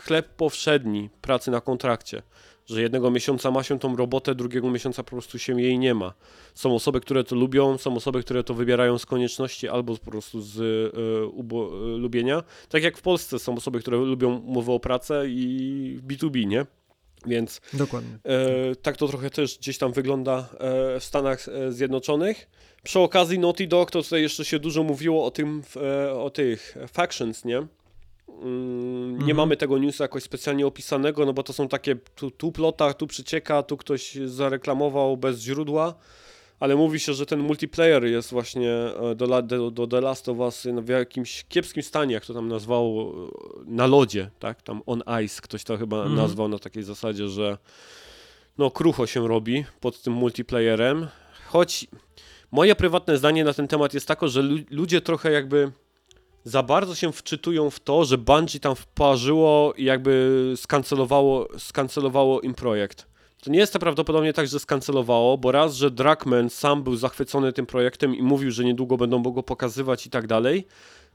chleb 0.00 0.28
powszedni 0.36 1.10
pracy 1.20 1.50
na 1.50 1.60
kontrakcie, 1.60 2.22
że 2.66 2.82
jednego 2.82 3.10
miesiąca 3.10 3.50
ma 3.50 3.62
się 3.62 3.78
tą 3.78 3.96
robotę, 3.96 4.34
drugiego 4.34 4.70
miesiąca 4.70 5.02
po 5.02 5.10
prostu 5.10 5.38
się 5.38 5.60
jej 5.62 5.78
nie 5.78 5.94
ma. 5.94 6.14
Są 6.54 6.74
osoby, 6.74 7.00
które 7.00 7.24
to 7.24 7.36
lubią, 7.36 7.78
są 7.78 7.96
osoby, 7.96 8.22
które 8.22 8.44
to 8.44 8.54
wybierają 8.54 8.98
z 8.98 9.06
konieczności 9.06 9.68
albo 9.68 9.96
po 9.96 10.10
prostu 10.10 10.40
z 10.40 10.58
y, 10.58 11.26
ubo, 11.26 11.68
y, 11.94 11.98
lubienia. 11.98 12.42
Tak 12.68 12.82
jak 12.82 12.98
w 12.98 13.02
Polsce 13.02 13.38
są 13.38 13.54
osoby, 13.54 13.80
które 13.80 13.96
lubią 13.96 14.36
umowę 14.36 14.72
o 14.72 14.80
pracę 14.80 15.24
i 15.28 16.00
B2B, 16.08 16.46
nie? 16.46 16.66
Więc 17.26 17.60
Dokładnie. 17.72 18.18
E, 18.24 18.76
tak 18.76 18.96
to 18.96 19.08
trochę 19.08 19.30
też 19.30 19.58
gdzieś 19.58 19.78
tam 19.78 19.92
wygląda 19.92 20.48
e, 20.58 21.00
w 21.00 21.04
Stanach 21.04 21.46
Zjednoczonych. 21.68 22.50
Przy 22.82 23.00
okazji 23.00 23.38
Naughty 23.38 23.66
Dog 23.66 23.90
to 23.90 24.02
tutaj 24.02 24.22
jeszcze 24.22 24.44
się 24.44 24.58
dużo 24.58 24.82
mówiło 24.82 25.24
o 25.24 25.30
tym, 25.30 25.62
e, 25.76 26.12
o 26.14 26.30
tych 26.30 26.76
factions, 26.92 27.44
nie? 27.44 27.66
Mm, 28.42 29.12
nie 29.12 29.18
mhm. 29.18 29.36
mamy 29.36 29.56
tego 29.56 29.78
newsa 29.78 30.04
jakoś 30.04 30.22
specjalnie 30.22 30.66
opisanego, 30.66 31.26
no 31.26 31.32
bo 31.32 31.42
to 31.42 31.52
są 31.52 31.68
takie 31.68 31.96
tu, 32.14 32.30
tu 32.30 32.52
plota, 32.52 32.94
tu 32.94 33.06
przycieka, 33.06 33.62
tu 33.62 33.76
ktoś 33.76 34.14
zareklamował 34.26 35.16
bez 35.16 35.40
źródła, 35.40 35.94
ale 36.60 36.76
mówi 36.76 37.00
się, 37.00 37.14
że 37.14 37.26
ten 37.26 37.40
multiplayer 37.40 38.04
jest 38.04 38.30
właśnie 38.30 38.70
e, 38.70 39.14
do, 39.14 39.42
do, 39.42 39.70
do 39.70 39.86
The 39.86 40.00
Last 40.00 40.28
of 40.28 40.38
Us 40.38 40.66
w 40.82 40.88
jakimś 40.88 41.44
kiepskim 41.48 41.82
stanie, 41.82 42.14
jak 42.14 42.26
to 42.26 42.34
tam 42.34 42.48
nazwał, 42.48 43.12
e, 43.12 43.30
na 43.66 43.86
lodzie, 43.86 44.30
tak, 44.38 44.62
tam 44.62 44.82
on 44.86 45.02
ice, 45.24 45.42
ktoś 45.42 45.64
to 45.64 45.76
chyba 45.76 45.96
mhm. 45.96 46.16
nazwał 46.16 46.48
na 46.48 46.58
takiej 46.58 46.82
zasadzie, 46.82 47.28
że 47.28 47.58
no 48.58 48.70
krucho 48.70 49.06
się 49.06 49.28
robi 49.28 49.64
pod 49.80 50.02
tym 50.02 50.12
multiplayerem, 50.12 51.06
choć 51.46 51.86
moje 52.50 52.74
prywatne 52.74 53.18
zdanie 53.18 53.44
na 53.44 53.52
ten 53.52 53.68
temat 53.68 53.94
jest 53.94 54.08
tako, 54.08 54.28
że 54.28 54.42
ludzie 54.70 55.00
trochę 55.00 55.32
jakby 55.32 55.72
za 56.44 56.62
bardzo 56.62 56.94
się 56.94 57.12
wczytują 57.12 57.70
w 57.70 57.80
to, 57.80 58.04
że 58.04 58.18
Bungie 58.18 58.60
tam 58.60 58.74
wparzyło 58.74 59.74
i 59.76 59.84
jakby 59.84 60.52
skancelowało, 60.56 61.48
skancelowało 61.58 62.40
im 62.40 62.54
projekt. 62.54 63.06
To 63.42 63.50
nie 63.50 63.58
jest 63.58 63.72
to 63.72 63.78
prawdopodobnie 63.78 64.32
tak, 64.32 64.46
że 64.46 64.60
skancelowało, 64.60 65.38
bo 65.38 65.52
raz, 65.52 65.74
że 65.74 65.90
Dragman 65.90 66.50
sam 66.50 66.82
był 66.82 66.96
zachwycony 66.96 67.52
tym 67.52 67.66
projektem 67.66 68.14
i 68.14 68.22
mówił, 68.22 68.50
że 68.50 68.64
niedługo 68.64 68.96
będą 68.96 69.22
go 69.22 69.42
pokazywać 69.42 70.06
i 70.06 70.10
tak 70.10 70.26
dalej. 70.26 70.66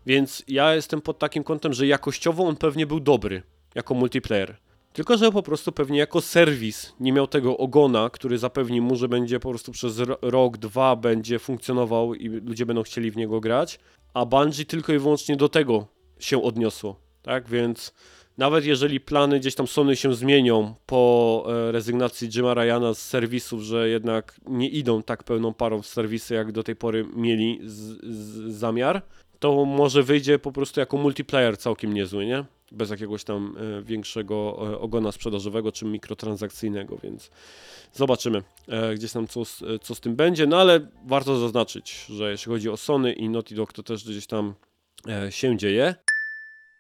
Więc 0.06 0.44
ja 0.48 0.76
jestem 0.76 1.02
pod 1.02 1.20
takim 1.20 1.44
kątem, 1.44 1.74
że 1.74 1.88
jakościowo 1.88 2.44
on 2.44 2.56
pewnie 2.56 2.88
był 2.88 3.00
dobry 3.00 3.42
jako 3.76 3.94
multiplayer. 3.94 4.58
Tylko, 4.94 5.18
że 5.18 5.32
po 5.32 5.44
prostu 5.44 5.72
pewnie 5.72 6.00
jako 6.00 6.22
serwis 6.22 6.94
nie 7.00 7.14
miał 7.14 7.28
tego 7.28 7.58
ogona, 7.58 8.10
który 8.10 8.38
zapewni 8.38 8.82
mu, 8.82 8.96
że 8.96 9.08
będzie 9.08 9.40
po 9.40 9.50
prostu 9.50 9.72
przez 9.72 10.02
rok, 10.22 10.58
dwa 10.58 10.96
będzie 10.96 11.40
funkcjonował 11.40 12.16
i 12.16 12.28
ludzie 12.28 12.66
będą 12.66 12.84
chcieli 12.84 13.12
w 13.12 13.18
niego 13.18 13.40
grać, 13.40 13.80
a 14.14 14.26
Bungie 14.26 14.66
tylko 14.66 14.94
i 14.94 15.00
wyłącznie 15.00 15.36
do 15.36 15.50
tego 15.50 15.88
się 16.20 16.44
odniosło, 16.44 16.96
tak? 17.22 17.50
Więc 17.50 17.94
nawet 18.38 18.66
jeżeli 18.66 19.00
plany 19.00 19.40
gdzieś 19.40 19.56
tam 19.56 19.68
Sony 19.68 19.96
się 19.96 20.14
zmienią 20.14 20.76
po 20.86 21.46
e, 21.48 21.72
rezygnacji 21.72 22.30
Jima 22.30 22.54
Ryana 22.54 22.94
z 22.94 23.02
serwisów, 23.02 23.62
że 23.62 23.90
jednak 23.90 24.40
nie 24.48 24.70
idą 24.70 25.04
tak 25.04 25.24
pełną 25.24 25.54
parą 25.54 25.82
w 25.82 25.88
serwisy, 25.88 26.34
jak 26.34 26.52
do 26.52 26.64
tej 26.64 26.76
pory 26.76 27.06
mieli 27.16 27.60
z, 27.64 27.76
z, 28.04 28.56
zamiar, 28.56 29.02
to 29.40 29.66
może 29.66 30.04
wyjdzie 30.04 30.40
po 30.40 30.52
prostu 30.52 30.80
jako 30.80 30.98
multiplayer 30.98 31.58
całkiem 31.58 31.94
niezły, 31.94 32.26
nie? 32.26 32.46
Bez 32.72 32.90
jakiegoś 32.90 33.24
tam 33.24 33.56
e, 33.58 33.82
większego 33.82 34.36
e, 34.74 34.80
ogona 34.80 35.12
sprzedażowego 35.12 35.72
czy 35.72 35.86
mikrotransakcyjnego, 35.86 36.98
więc 37.04 37.32
zobaczymy 37.94 38.44
gdzieś 38.96 39.12
tam 39.12 39.28
co, 39.28 39.42
co 39.82 39.96
z 39.96 40.00
tym 40.00 40.16
będzie, 40.16 40.48
no 40.48 40.58
ale 40.58 40.80
warto 41.06 41.40
zaznaczyć, 41.40 42.06
że 42.10 42.32
jeśli 42.32 42.52
chodzi 42.52 42.70
o 42.70 42.78
Sony 42.78 43.14
i 43.14 43.30
Naughty 43.30 43.56
Dog, 43.56 43.74
to 43.74 43.84
też 43.84 44.04
gdzieś 44.04 44.28
tam 44.28 44.54
się 45.30 45.58
dzieje. 45.58 45.96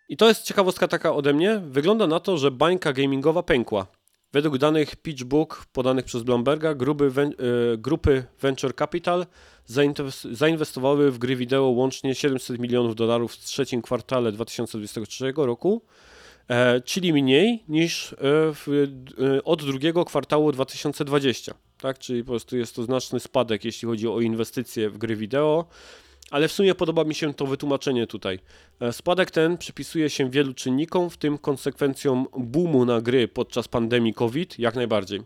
I 0.09 0.17
to 0.17 0.27
jest 0.27 0.43
ciekawostka 0.43 0.87
taka 0.87 1.15
ode 1.15 1.33
mnie. 1.33 1.61
Wygląda 1.65 2.07
na 2.07 2.19
to, 2.19 2.37
że 2.37 2.51
bańka 2.51 2.93
gamingowa 2.93 3.43
pękła. 3.43 3.87
Według 4.33 4.57
danych 4.57 4.95
PitchBook 4.95 5.65
podanych 5.73 6.05
przez 6.05 6.23
Bloomberga, 6.23 6.73
gruby, 6.73 7.11
y, 7.73 7.77
grupy 7.77 8.23
Venture 8.41 8.75
Capital 8.75 9.25
zainwestowały 10.31 11.11
w 11.11 11.17
gry 11.17 11.35
wideo 11.35 11.63
łącznie 11.63 12.15
700 12.15 12.59
milionów 12.59 12.95
dolarów 12.95 13.33
w 13.33 13.37
trzecim 13.37 13.81
kwartale 13.81 14.31
2023 14.31 15.33
roku, 15.35 15.81
e, 16.47 16.81
czyli 16.81 17.13
mniej 17.13 17.63
niż 17.67 18.13
e, 18.13 18.17
w, 18.53 18.67
e, 19.37 19.43
od 19.43 19.65
drugiego 19.65 20.05
kwartału 20.05 20.51
2020. 20.51 21.53
Tak? 21.81 21.99
Czyli 21.99 22.23
po 22.23 22.31
prostu 22.31 22.57
jest 22.57 22.75
to 22.75 22.83
znaczny 22.83 23.19
spadek, 23.19 23.65
jeśli 23.65 23.87
chodzi 23.87 24.07
o 24.07 24.21
inwestycje 24.21 24.89
w 24.89 24.97
gry 24.97 25.15
wideo. 25.15 25.65
Ale 26.31 26.47
w 26.47 26.51
sumie 26.51 26.75
podoba 26.75 27.03
mi 27.03 27.15
się 27.15 27.33
to 27.33 27.45
wytłumaczenie 27.45 28.07
tutaj. 28.07 28.39
E, 28.79 28.93
spadek 28.93 29.31
ten 29.31 29.57
przypisuje 29.57 30.09
się 30.09 30.29
wielu 30.29 30.53
czynnikom, 30.53 31.09
w 31.09 31.17
tym 31.17 31.37
konsekwencjom 31.37 32.27
boomu 32.37 32.85
na 32.85 33.01
gry 33.01 33.27
podczas 33.27 33.67
pandemii 33.67 34.13
COVID, 34.13 34.59
jak 34.59 34.75
najbardziej. 34.75 35.21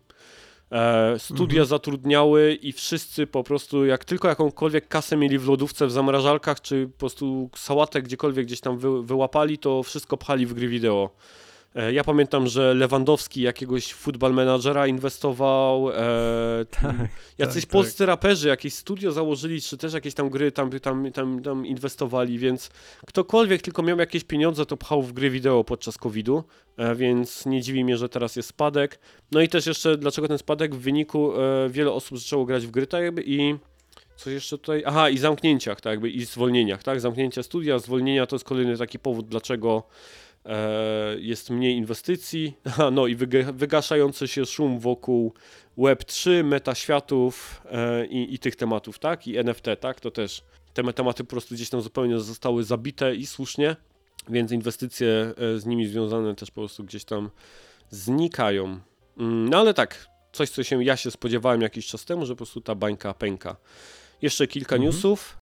E, 0.72 1.20
studia 1.20 1.62
mhm. 1.62 1.66
zatrudniały 1.66 2.54
i 2.54 2.72
wszyscy 2.72 3.28
po 3.28 3.44
prostu, 3.44 3.86
jak 3.86 4.06
tylko 4.06 4.28
jakąkolwiek 4.28 4.88
kasę 4.88 5.18
mieli 5.18 5.40
w 5.40 5.48
lodówce, 5.48 5.88
w 5.88 5.92
zamrażalkach, 5.92 6.62
czy 6.62 6.88
po 6.88 7.00
prostu 7.00 7.50
sałatę 7.56 8.02
gdziekolwiek 8.02 8.46
gdzieś 8.46 8.60
tam 8.60 8.78
wy, 8.78 9.04
wyłapali, 9.04 9.58
to 9.58 9.84
wszystko 9.84 10.18
pchali 10.18 10.46
w 10.46 10.54
gry 10.54 10.68
wideo. 10.68 11.10
E, 11.76 11.94
ja 11.94 12.04
pamiętam, 12.04 12.48
że 12.48 12.74
Lewandowski 12.74 13.42
jakiegoś 13.42 13.94
football 13.94 14.34
managera 14.34 14.88
inwestował, 14.88 15.90
e, 15.90 15.96
tak, 16.82 16.96
jacyś 17.38 17.64
tak, 17.64 17.72
polscy 17.72 17.98
tak. 17.98 18.08
raperzy 18.08 18.48
jakieś 18.48 18.74
studio 18.74 19.12
założyli, 19.12 19.62
czy 19.62 19.78
też 19.78 19.94
jakieś 19.94 20.14
tam 20.14 20.30
gry 20.30 20.52
tam, 20.52 20.70
tam, 20.80 21.12
tam, 21.12 21.42
tam 21.42 21.66
inwestowali, 21.66 22.40
więc 22.40 22.70
ktokolwiek 23.08 23.62
tylko 23.62 23.84
miał 23.84 24.00
jakieś 24.00 24.24
pieniądze, 24.24 24.66
to 24.66 24.78
pchał 24.78 25.02
w 25.02 25.14
gry 25.14 25.30
wideo 25.30 25.64
podczas 25.64 25.98
COVID-u, 25.98 26.44
e, 26.78 26.96
więc 26.96 27.46
nie 27.46 27.62
dziwi 27.62 27.84
mnie, 27.84 27.98
że 27.98 28.10
teraz 28.10 28.36
jest 28.36 28.50
spadek. 28.50 29.00
No 29.32 29.42
i 29.42 29.50
też 29.50 29.66
jeszcze, 29.66 29.98
dlaczego 29.98 30.28
ten 30.28 30.38
spadek? 30.38 30.76
W 30.76 30.80
wyniku 30.80 31.42
e, 31.42 31.70
wiele 31.70 31.92
osób 31.92 32.20
zaczęło 32.20 32.46
grać 32.46 32.68
w 32.68 32.72
gry 32.72 32.88
tak 32.88 33.04
jakby 33.04 33.24
i 33.26 33.56
coś 34.16 34.34
jeszcze 34.34 34.58
tutaj, 34.58 34.84
aha 34.86 35.10
i 35.10 35.18
zamknięciach 35.18 35.82
tak 35.82 35.92
jakby 35.92 36.10
i 36.10 36.26
zwolnieniach, 36.26 36.84
tak, 36.84 37.02
zamknięcia 37.02 37.44
studia, 37.44 37.80
zwolnienia 37.80 38.26
to 38.26 38.36
jest 38.36 38.46
kolejny 38.46 38.78
taki 38.78 39.00
powód, 39.00 39.28
dlaczego 39.28 39.84
jest 41.18 41.50
mniej 41.50 41.76
inwestycji, 41.76 42.54
no 42.92 43.08
i 43.08 43.16
wygaszający 43.54 44.28
się 44.28 44.46
szum 44.46 44.80
wokół 44.80 45.34
Web3, 45.78 46.44
metaświatów 46.44 47.62
e, 47.72 48.06
i, 48.06 48.34
i 48.34 48.40
tych 48.40 48.56
tematów, 48.56 49.00
tak? 49.00 49.28
I 49.28 49.38
NFT, 49.38 49.66
tak? 49.80 50.00
To 50.00 50.12
też 50.12 50.44
te 50.74 50.94
tematy 50.94 51.24
po 51.24 51.30
prostu 51.30 51.56
gdzieś 51.56 51.70
tam 51.70 51.82
zupełnie 51.82 52.20
zostały 52.20 52.64
zabite 52.64 53.16
i 53.16 53.26
słusznie, 53.26 53.76
więc 54.30 54.52
inwestycje 54.52 55.34
e, 55.38 55.60
z 55.60 55.66
nimi 55.66 55.88
związane 55.88 56.36
też 56.36 56.52
po 56.52 56.62
prostu 56.62 56.84
gdzieś 56.84 57.06
tam 57.06 57.30
znikają. 57.90 58.80
Mm, 59.18 59.50
no 59.50 59.58
ale 59.58 59.74
tak, 59.74 60.08
coś 60.32 60.50
co 60.50 60.64
się 60.64 60.84
ja 60.84 60.98
się 60.98 61.12
spodziewałem 61.12 61.62
jakiś 61.62 61.88
czas 61.88 62.06
temu, 62.06 62.26
że 62.26 62.34
po 62.34 62.38
prostu 62.38 62.62
ta 62.62 62.76
bańka 62.76 63.14
pęka. 63.14 63.56
Jeszcze 64.22 64.48
kilka 64.48 64.76
mhm. 64.76 64.92
newsów. 64.92 65.38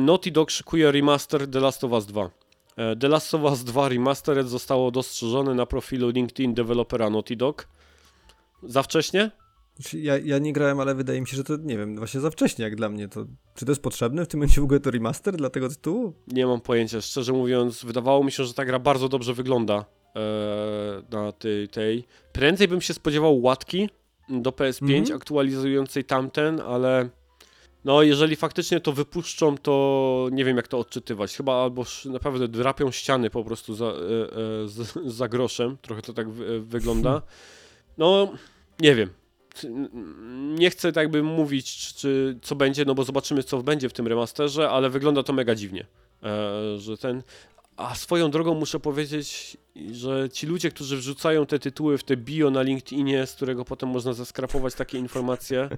Naughty 0.00 0.30
Dog 0.30 0.50
szykuje 0.50 0.92
remaster 0.92 1.50
The 1.50 1.60
Last 1.60 1.84
of 1.84 1.92
Us 1.92 2.06
2. 2.06 2.30
E, 2.78 2.96
The 2.96 3.08
Last 3.08 3.34
of 3.34 3.42
Us 3.42 3.64
2 3.64 3.88
Remastered 3.88 4.48
zostało 4.48 4.90
dostrzeżone 4.90 5.54
na 5.54 5.66
profilu 5.66 6.10
LinkedIn 6.10 6.54
dewelopera 6.54 7.10
Naughty 7.10 7.36
Dog. 7.36 7.68
Za 8.62 8.82
wcześnie? 8.82 9.30
Ja, 9.92 10.18
ja 10.18 10.38
nie 10.38 10.52
grałem, 10.52 10.80
ale 10.80 10.94
wydaje 10.94 11.20
mi 11.20 11.26
się, 11.26 11.36
że 11.36 11.44
to, 11.44 11.56
nie 11.56 11.78
wiem, 11.78 11.96
właśnie 11.96 12.20
za 12.20 12.30
wcześnie 12.30 12.64
jak 12.64 12.76
dla 12.76 12.88
mnie. 12.88 13.08
To, 13.08 13.24
czy 13.54 13.64
to 13.64 13.70
jest 13.70 13.82
potrzebne 13.82 14.24
w 14.24 14.28
tym 14.28 14.40
momencie 14.40 14.60
w 14.60 14.64
ogóle 14.64 14.80
to 14.80 14.90
remaster 14.90 15.36
dla 15.36 15.50
tego 15.50 15.68
tytułu? 15.68 16.12
Nie 16.26 16.46
mam 16.46 16.60
pojęcia. 16.60 17.00
Szczerze 17.00 17.32
mówiąc, 17.32 17.84
wydawało 17.84 18.24
mi 18.24 18.32
się, 18.32 18.44
że 18.44 18.54
ta 18.54 18.64
gra 18.64 18.78
bardzo 18.78 19.08
dobrze 19.08 19.34
wygląda 19.34 19.84
e, 20.16 21.02
na 21.10 21.32
tej, 21.32 21.68
tej. 21.68 22.04
Prędzej 22.32 22.68
bym 22.68 22.80
się 22.80 22.94
spodziewał 22.94 23.42
łatki 23.42 23.90
do 24.28 24.50
PS5 24.50 24.90
mm 24.90 25.04
-hmm. 25.04 25.14
aktualizującej 25.14 26.04
tamten, 26.04 26.60
ale 26.60 27.08
no, 27.88 28.02
jeżeli 28.02 28.36
faktycznie 28.36 28.80
to 28.80 28.92
wypuszczą, 28.92 29.58
to 29.58 30.28
nie 30.32 30.44
wiem 30.44 30.56
jak 30.56 30.68
to 30.68 30.78
odczytywać. 30.78 31.36
Chyba 31.36 31.62
albo 31.62 31.84
naprawdę 32.04 32.48
drapią 32.48 32.90
ściany 32.90 33.30
po 33.30 33.44
prostu 33.44 33.74
za, 33.74 33.86
e, 33.86 33.90
e, 35.04 35.10
za 35.20 35.28
groszem. 35.28 35.76
Trochę 35.82 36.02
to 36.02 36.12
tak 36.12 36.30
wygląda. 36.60 37.22
No, 37.98 38.32
nie 38.80 38.94
wiem. 38.94 39.10
Nie 40.58 40.70
chcę 40.70 40.92
tak 40.92 41.10
by 41.10 41.22
mówić, 41.22 41.76
czy, 41.76 41.94
czy, 41.94 42.38
co 42.42 42.56
będzie, 42.56 42.84
no 42.84 42.94
bo 42.94 43.04
zobaczymy, 43.04 43.42
co 43.42 43.62
będzie 43.62 43.88
w 43.88 43.92
tym 43.92 44.06
remasterze, 44.06 44.70
ale 44.70 44.90
wygląda 44.90 45.22
to 45.22 45.32
mega 45.32 45.54
dziwnie. 45.54 45.86
E, 46.22 46.78
że 46.78 46.98
ten. 46.98 47.22
A 47.76 47.94
swoją 47.94 48.30
drogą 48.30 48.54
muszę 48.54 48.80
powiedzieć, 48.80 49.56
że 49.92 50.28
ci 50.32 50.46
ludzie, 50.46 50.70
którzy 50.70 50.96
wrzucają 50.96 51.46
te 51.46 51.58
tytuły 51.58 51.98
w 51.98 52.04
te 52.04 52.16
bio 52.16 52.50
na 52.50 52.62
LinkedInie, 52.62 53.26
z 53.26 53.34
którego 53.34 53.64
potem 53.64 53.88
można 53.88 54.12
zaskrapować 54.12 54.74
takie 54.74 54.98
informacje, 54.98 55.68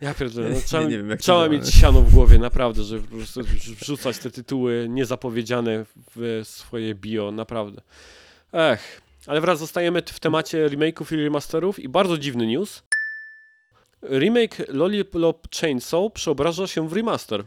ja 0.00 0.14
pierdolę, 0.14 0.50
no, 0.50 0.56
trzeba, 0.66 0.82
nie, 0.82 0.88
nie 0.90 1.02
wiem, 1.02 1.18
trzeba 1.18 1.48
mieć 1.48 1.74
siano 1.74 2.00
w 2.02 2.14
głowie, 2.14 2.38
naprawdę, 2.38 2.82
że 2.82 2.98
po 2.98 3.16
prostu 3.16 3.40
wrzucać 3.80 4.18
te 4.18 4.30
tytuły 4.30 4.86
niezapowiedziane 4.90 5.84
w 6.16 6.40
swoje 6.44 6.94
bio, 6.94 7.32
naprawdę. 7.32 7.82
Ech, 8.52 9.00
ale 9.26 9.40
wraz 9.40 9.58
zostajemy 9.58 10.02
w 10.06 10.20
temacie 10.20 10.68
remake'ów 10.68 11.14
i 11.14 11.24
remasterów 11.24 11.78
i 11.78 11.88
bardzo 11.88 12.18
dziwny 12.18 12.46
news. 12.46 12.82
Remake 14.02 14.56
Lollipop 14.68 15.48
Chainsaw 15.60 16.12
przeobraża 16.12 16.66
się 16.66 16.88
w 16.88 16.92
remaster. 16.92 17.44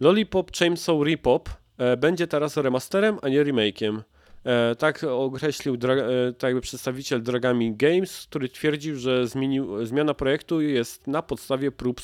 Lollipop 0.00 0.56
Chainsaw 0.56 0.96
Repop 1.02 1.48
e, 1.78 1.96
będzie 1.96 2.26
teraz 2.26 2.56
remasterem, 2.56 3.18
a 3.22 3.28
nie 3.28 3.44
remake'iem. 3.44 4.02
E, 4.44 4.74
tak 4.74 5.04
określił 5.04 5.74
e, 5.74 6.32
tak 6.32 6.48
jakby 6.48 6.60
przedstawiciel 6.60 7.22
Dragami 7.22 7.76
Games, 7.76 8.26
który 8.26 8.48
twierdził, 8.48 8.96
że 8.96 9.26
zmienił, 9.26 9.86
zmiana 9.86 10.14
projektu 10.14 10.60
jest 10.60 11.06
na 11.06 11.22
podstawie 11.22 11.72
prób, 11.72 12.00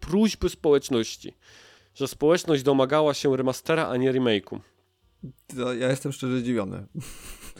próśby 0.00 0.48
społeczności, 0.48 1.34
że 1.94 2.08
społeczność 2.08 2.62
domagała 2.62 3.14
się 3.14 3.36
remastera, 3.36 3.88
a 3.88 3.96
nie 3.96 4.12
remake'u. 4.12 4.58
ja 5.78 5.90
jestem 5.90 6.12
szczerze 6.12 6.38
zdziwiony 6.38 6.86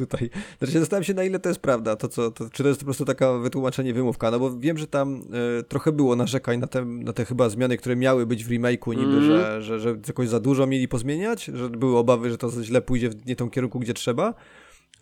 tutaj. 0.07 0.31
Znaczy 0.59 0.81
zastanawiam 0.81 1.05
się, 1.05 1.15
na 1.15 1.25
ile 1.25 1.39
to 1.39 1.49
jest 1.49 1.61
prawda, 1.61 1.97
to 1.97 2.09
co, 2.09 2.31
to, 2.31 2.51
czy 2.51 2.63
to 2.63 2.69
jest 2.69 2.81
po 2.81 2.85
prostu 2.85 3.05
taka 3.05 3.39
wytłumaczenie, 3.39 3.95
wymówka, 3.95 4.31
no 4.31 4.39
bo 4.39 4.59
wiem, 4.59 4.79
że 4.79 4.87
tam 4.87 5.23
y, 5.61 5.63
trochę 5.63 5.93
było 5.93 6.17
narzekań 6.17 6.59
na 6.59 6.67
te, 6.67 6.85
na 6.85 7.13
te 7.13 7.25
chyba 7.25 7.49
zmiany, 7.49 7.77
które 7.77 7.97
miały 7.97 8.27
być 8.27 8.45
w 8.45 8.49
remake'u 8.49 8.91
niby, 8.91 9.13
mm. 9.13 9.25
że, 9.25 9.63
że, 9.63 9.81
że 9.81 9.97
jakoś 10.07 10.29
za 10.29 10.41
dużo 10.41 10.67
mieli 10.67 10.89
pozmieniać, 10.89 11.45
że 11.45 11.69
były 11.69 11.97
obawy, 11.97 12.31
że 12.31 12.39
to 12.39 12.51
źle 12.63 12.83
pójdzie 12.83 13.09
w 13.11 13.27
nie 13.27 13.37
tą 13.37 13.51
kierunku, 13.51 13.81
gdzie 13.81 13.95
trzeba, 13.95 14.35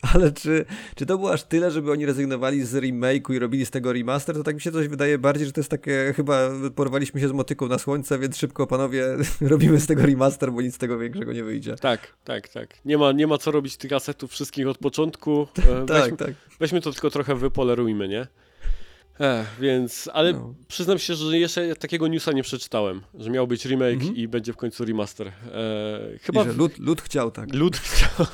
ale 0.13 0.31
czy, 0.31 0.65
czy 0.95 1.05
to 1.05 1.17
było 1.17 1.33
aż 1.33 1.43
tyle, 1.43 1.71
żeby 1.71 1.91
oni 1.91 2.05
rezygnowali 2.05 2.65
z 2.65 2.73
remake'u 2.73 3.33
i 3.33 3.39
robili 3.39 3.65
z 3.65 3.71
tego 3.71 3.93
remaster, 3.93 4.35
to 4.35 4.43
tak 4.43 4.55
mi 4.55 4.61
się 4.61 4.71
coś 4.71 4.87
wydaje 4.87 5.17
bardziej, 5.17 5.45
że 5.45 5.51
to 5.53 5.59
jest 5.59 5.71
takie, 5.71 6.13
chyba 6.15 6.49
porwaliśmy 6.75 7.19
się 7.19 7.27
z 7.27 7.31
motyką 7.31 7.67
na 7.67 7.77
słońce, 7.77 8.19
więc 8.19 8.37
szybko 8.37 8.67
panowie 8.67 9.05
robimy 9.41 9.79
z 9.79 9.87
tego 9.87 10.05
remaster, 10.05 10.51
bo 10.51 10.61
nic 10.61 10.75
z 10.75 10.77
tego 10.77 10.99
większego 10.99 11.33
nie 11.33 11.43
wyjdzie. 11.43 11.75
Tak, 11.75 12.13
tak, 12.23 12.49
tak. 12.49 12.85
Nie 12.85 12.97
ma, 12.97 13.11
nie 13.11 13.27
ma 13.27 13.37
co 13.37 13.51
robić 13.51 13.77
tych 13.77 13.93
asetów 13.93 14.31
wszystkich 14.31 14.67
od 14.67 14.77
początku. 14.77 15.47
E, 15.69 15.85
tak, 15.85 16.01
weźmy, 16.01 16.17
tak. 16.17 16.33
Weźmy 16.59 16.81
to 16.81 16.91
tylko 16.91 17.09
trochę 17.09 17.35
wypolerujmy, 17.35 18.07
nie? 18.07 18.27
Ech, 19.19 19.47
więc, 19.59 20.09
ale 20.13 20.33
no. 20.33 20.53
przyznam 20.67 20.99
się, 20.99 21.15
że 21.15 21.37
jeszcze 21.37 21.75
takiego 21.75 22.07
newsa 22.07 22.31
nie 22.31 22.43
przeczytałem, 22.43 23.01
że 23.13 23.29
miał 23.29 23.47
być 23.47 23.65
remake 23.65 23.93
mhm. 23.93 24.15
i 24.15 24.27
będzie 24.27 24.53
w 24.53 24.57
końcu 24.57 24.85
remaster. 24.85 25.27
E, 25.27 25.31
chyba 26.21 26.41
I 26.41 26.45
że 26.45 26.53
lud, 26.53 26.77
lud 26.77 27.01
chciał 27.01 27.31
tak. 27.31 27.53
Lud 27.53 27.77
chciał. 27.77 28.25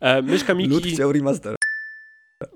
E, 0.00 0.22
myszka 0.22 0.54
Miki... 0.54 0.70
Lud 0.70 0.86
chciał 0.86 1.12
remaster. 1.12 1.56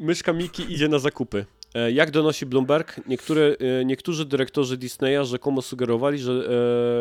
Myszka 0.01 0.33
Miki 0.33 0.73
idzie 0.73 0.89
na 0.89 0.99
zakupy. 0.99 1.47
E, 1.75 1.93
jak 1.93 2.11
donosi 2.11 2.47
Bloomberg, 2.47 3.01
niektóre, 3.07 3.57
e, 3.81 3.85
niektórzy 3.85 4.25
dyrektorzy 4.25 4.77
Disneya 4.77 5.25
rzekomo 5.25 5.63
sugerowali, 5.63 6.19
że 6.19 6.33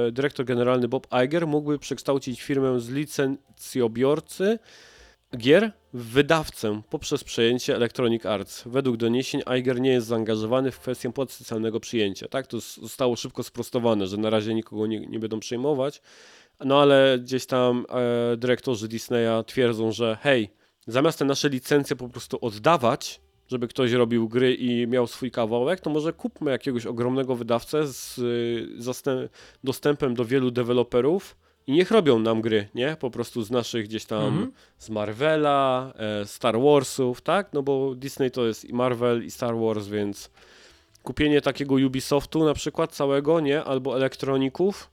e, 0.08 0.12
dyrektor 0.12 0.46
generalny 0.46 0.88
Bob 0.88 1.08
Iger 1.26 1.48
mógłby 1.48 1.80
przekształcić 1.80 2.42
firmę 2.42 2.80
z 2.80 2.90
licencjobiorcy 2.90 4.60
gier 5.38 5.72
w 5.94 6.04
wydawcę 6.04 6.82
poprzez 6.90 7.24
przejęcie 7.24 7.76
Electronic 7.76 8.26
Arts. 8.26 8.64
Według 8.66 8.98
doniesień 8.98 9.42
Iger 9.60 9.82
nie 9.82 9.92
jest 9.92 10.08
zaangażowany 10.08 10.72
w 10.72 10.80
kwestię 10.80 11.14
potencjalnego 11.14 11.80
przyjęcia. 11.80 12.28
Tak, 12.28 12.48
to 12.48 12.60
zostało 12.60 13.16
szybko 13.16 13.44
sprostowane, 13.44 14.08
że 14.08 14.18
na 14.18 14.30
razie 14.30 14.54
nikogo 14.54 14.88
nie, 14.88 15.00
nie 15.00 15.20
będą 15.20 15.40
przejmować. 15.40 16.02
No 16.66 16.82
ale 16.82 17.20
gdzieś 17.22 17.46
tam 17.46 17.86
e, 17.90 18.38
dyrektorzy 18.38 18.88
Disneya 18.88 19.44
twierdzą, 19.46 19.92
że 19.92 20.18
hej, 20.22 20.50
zamiast 20.88 21.20
te 21.20 21.26
nasze 21.26 21.50
licencje 21.50 21.96
po 21.96 22.10
prostu 22.10 22.38
oddawać, 22.42 23.22
żeby 23.48 23.68
ktoś 23.68 23.92
robił 23.92 24.30
gry 24.30 24.54
i 24.54 24.88
miał 24.88 25.08
swój 25.08 25.32
kawałek, 25.32 25.80
to 25.80 25.90
może 25.90 26.14
kupmy 26.14 26.52
jakiegoś 26.52 26.86
ogromnego 26.86 27.36
wydawcę 27.36 27.88
z 27.88 28.18
y, 28.18 29.30
dostępem 29.64 30.14
do 30.14 30.26
wielu 30.26 30.52
deweloperów 30.52 31.36
i 31.68 31.72
niech 31.72 31.92
robią 31.92 32.20
nam 32.20 32.42
gry, 32.42 32.70
nie? 32.76 32.98
Po 33.00 33.12
prostu 33.12 33.44
z 33.44 33.52
naszych 33.52 33.86
gdzieś 33.86 34.06
tam, 34.06 34.24
mhm. 34.24 34.52
z 34.78 34.90
Marvela, 34.90 35.94
e, 35.96 36.26
Star 36.26 36.60
Warsów, 36.60 37.22
tak? 37.22 37.54
No 37.54 37.64
bo 37.64 37.96
Disney 37.96 38.32
to 38.32 38.48
jest 38.48 38.66
i 38.66 38.74
Marvel 38.74 39.26
i 39.26 39.32
Star 39.32 39.58
Wars, 39.58 39.88
więc 39.88 40.30
kupienie 41.04 41.42
takiego 41.42 41.76
Ubisoftu 41.76 42.46
na 42.46 42.54
przykład 42.54 42.92
całego, 42.92 43.40
nie? 43.40 43.64
Albo 43.64 43.98
elektroników, 43.98 44.90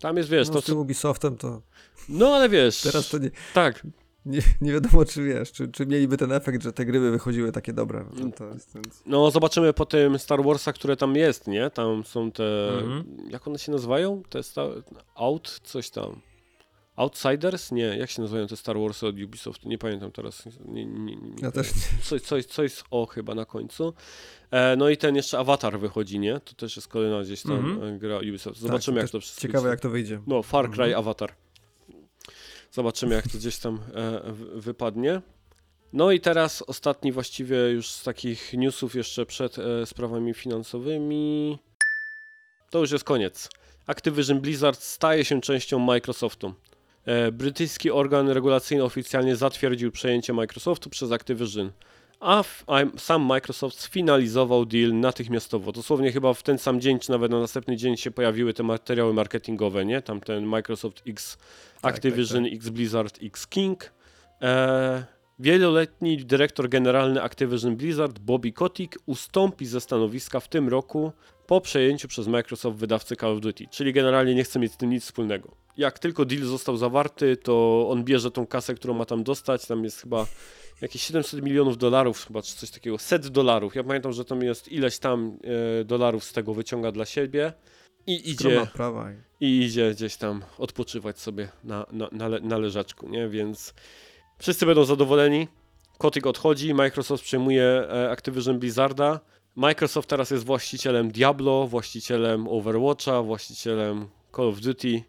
tam 0.00 0.16
jest, 0.16 0.28
wiesz, 0.28 0.48
no, 0.48 0.54
to... 0.54 0.60
Z 0.60 0.64
tym 0.64 0.78
Ubisoftem 0.78 1.36
to... 1.36 1.62
No, 2.08 2.34
ale 2.34 2.48
wiesz... 2.48 2.80
Teraz 2.80 3.08
to 3.08 3.18
nie... 3.18 3.30
Tak 3.54 3.82
nie, 4.26 4.40
nie 4.60 4.72
wiadomo, 4.72 5.04
czy 5.04 5.24
wiesz, 5.24 5.52
czy, 5.52 5.68
czy 5.68 5.86
mieliby 5.86 6.16
ten 6.16 6.32
efekt, 6.32 6.62
że 6.62 6.72
te 6.72 6.84
gry 6.84 7.00
by 7.00 7.10
wychodziły 7.10 7.52
takie 7.52 7.72
dobre. 7.72 8.04
No, 8.12 8.32
to 8.32 8.46
jest, 8.46 8.74
więc... 8.74 9.02
no 9.06 9.30
zobaczymy 9.30 9.72
po 9.72 9.86
tym 9.86 10.18
Star 10.18 10.44
Warsa, 10.44 10.72
które 10.72 10.96
tam 10.96 11.16
jest, 11.16 11.46
nie? 11.46 11.70
Tam 11.70 12.04
są 12.04 12.32
te, 12.32 12.68
mhm. 12.68 13.04
jak 13.30 13.48
one 13.48 13.58
się 13.58 13.72
nazywają? 13.72 14.22
Te 14.28 14.42
sta... 14.42 14.62
Out, 15.14 15.60
coś 15.64 15.90
tam. 15.90 16.20
Outsiders? 17.00 17.72
Nie, 17.72 17.82
jak 17.84 18.10
się 18.10 18.22
nazywają 18.22 18.46
te 18.46 18.56
Star 18.56 18.78
Warsy 18.78 19.06
od 19.06 19.20
Ubisoft? 19.20 19.64
Nie 19.64 19.78
pamiętam 19.78 20.12
teraz. 20.12 20.44
Nie, 20.64 20.86
nie, 20.86 21.16
nie, 21.16 21.34
ja 21.42 21.50
też 21.50 21.74
nie. 21.74 21.82
Coś, 22.02 22.22
coś, 22.22 22.44
coś 22.44 22.72
z 22.72 22.84
O 22.90 23.06
chyba 23.06 23.34
na 23.34 23.44
końcu. 23.44 23.94
E, 24.50 24.76
no 24.76 24.88
i 24.88 24.96
ten 24.96 25.16
jeszcze 25.16 25.38
Avatar 25.38 25.78
wychodzi, 25.78 26.18
nie? 26.18 26.40
To 26.40 26.54
też 26.54 26.76
jest 26.76 26.88
kolejna 26.88 27.22
gdzieś 27.22 27.42
tam 27.42 27.52
mhm. 27.52 27.98
gra 27.98 28.18
Ubisoft. 28.18 28.60
Zobaczymy 28.60 28.96
tak, 28.96 29.04
jak 29.04 29.10
to 29.10 29.20
wszystko 29.20 29.42
Ciekawe 29.42 29.68
jak 29.68 29.80
to 29.80 29.90
wyjdzie. 29.90 30.20
No, 30.26 30.42
Far 30.42 30.70
Cry 30.70 30.84
mhm. 30.84 30.98
Avatar. 30.98 31.32
Zobaczymy, 32.70 33.14
jak 33.14 33.28
to 33.28 33.38
gdzieś 33.38 33.58
tam 33.58 33.80
e, 33.94 34.20
wypadnie. 34.54 35.20
No 35.92 36.10
i 36.10 36.20
teraz 36.20 36.62
ostatni 36.62 37.12
właściwie 37.12 37.56
już 37.56 37.90
z 37.90 38.02
takich 38.02 38.52
newsów 38.52 38.94
jeszcze 38.94 39.26
przed 39.26 39.58
e, 39.58 39.86
sprawami 39.86 40.34
finansowymi. 40.34 41.58
To 42.70 42.78
już 42.78 42.90
jest 42.90 43.04
koniec. 43.04 43.48
Activision 43.86 44.40
Blizzard 44.40 44.82
staje 44.82 45.24
się 45.24 45.40
częścią 45.40 45.78
Microsoftu. 45.78 46.54
E, 47.04 47.32
brytyjski 47.32 47.90
organ 47.90 48.28
regulacyjny 48.28 48.84
oficjalnie 48.84 49.36
zatwierdził 49.36 49.92
przejęcie 49.92 50.32
Microsoftu 50.32 50.90
przez 50.90 51.12
Activision 51.12 51.72
a, 52.20 52.44
a, 52.66 52.98
sam 52.98 53.22
Microsoft 53.22 53.80
sfinalizował 53.80 54.66
deal 54.66 55.00
natychmiastowo. 55.00 55.72
Dosłownie 55.72 56.12
chyba 56.12 56.34
w 56.34 56.42
ten 56.42 56.58
sam 56.58 56.80
dzień, 56.80 56.98
czy 56.98 57.10
nawet 57.10 57.30
na 57.30 57.40
następny 57.40 57.76
dzień 57.76 57.96
się 57.96 58.10
pojawiły 58.10 58.54
te 58.54 58.62
materiały 58.62 59.14
marketingowe, 59.14 59.84
nie? 59.84 60.02
Tam 60.02 60.20
ten 60.20 60.44
Microsoft 60.44 61.02
X 61.06 61.38
tak, 61.80 61.94
Activision, 61.94 62.44
tak, 62.44 62.52
tak. 62.52 62.56
X 62.56 62.68
Blizzard, 62.68 63.18
X 63.22 63.46
King. 63.46 63.92
E, 64.42 65.04
wieloletni 65.40 66.16
dyrektor 66.16 66.68
generalny 66.68 67.22
Activision 67.22 67.76
Blizzard, 67.76 68.18
Bobby 68.18 68.52
Kotick, 68.52 68.98
ustąpi 69.06 69.66
ze 69.66 69.80
stanowiska 69.80 70.40
w 70.40 70.48
tym 70.48 70.68
roku 70.68 71.12
po 71.46 71.60
przejęciu 71.60 72.08
przez 72.08 72.26
Microsoft 72.26 72.78
wydawcy 72.78 73.16
Call 73.16 73.32
of 73.32 73.40
Duty, 73.40 73.66
czyli 73.70 73.92
generalnie 73.92 74.34
nie 74.34 74.44
chce 74.44 74.58
mieć 74.58 74.72
z 74.72 74.76
tym 74.76 74.90
nic 74.90 75.04
wspólnego. 75.04 75.56
Jak 75.76 75.98
tylko 75.98 76.24
deal 76.24 76.42
został 76.42 76.76
zawarty, 76.76 77.36
to 77.36 77.86
on 77.90 78.04
bierze 78.04 78.30
tą 78.30 78.46
kasę, 78.46 78.74
którą 78.74 78.94
ma 78.94 79.04
tam 79.04 79.24
dostać, 79.24 79.66
tam 79.66 79.84
jest 79.84 80.00
chyba 80.00 80.26
jakieś 80.80 81.02
700 81.02 81.42
milionów 81.42 81.78
dolarów 81.78 82.26
chyba, 82.26 82.42
czy 82.42 82.56
coś 82.56 82.70
takiego, 82.70 82.98
set 82.98 83.28
dolarów. 83.28 83.74
Ja 83.74 83.84
pamiętam, 83.84 84.12
że 84.12 84.24
tam 84.24 84.42
jest 84.42 84.72
ileś 84.72 84.98
tam 84.98 85.38
e, 85.80 85.84
dolarów 85.84 86.24
z 86.24 86.32
tego 86.32 86.54
wyciąga 86.54 86.92
dla 86.92 87.04
siebie 87.04 87.52
i 88.06 88.30
idzie, 88.30 88.66
i 89.40 89.60
idzie 89.60 89.90
gdzieś 89.90 90.16
tam 90.16 90.42
odpoczywać 90.58 91.18
sobie 91.18 91.48
na, 91.64 91.86
na, 91.92 92.08
na, 92.12 92.28
le, 92.28 92.40
na 92.40 92.58
leżaczku, 92.58 93.08
nie? 93.08 93.28
Więc 93.28 93.74
wszyscy 94.40 94.66
będą 94.66 94.84
zadowoleni. 94.84 95.48
Kotyk 95.98 96.26
odchodzi, 96.26 96.74
Microsoft 96.74 97.24
przejmuje 97.24 97.64
e, 97.64 98.10
Activision 98.10 98.58
Blizzarda. 98.58 99.20
Microsoft 99.56 100.08
teraz 100.08 100.30
jest 100.30 100.44
właścicielem 100.44 101.10
Diablo, 101.10 101.66
właścicielem 101.66 102.48
Overwatcha, 102.48 103.22
właścicielem 103.22 104.08
Call 104.36 104.48
of 104.48 104.60
Duty. 104.60 105.02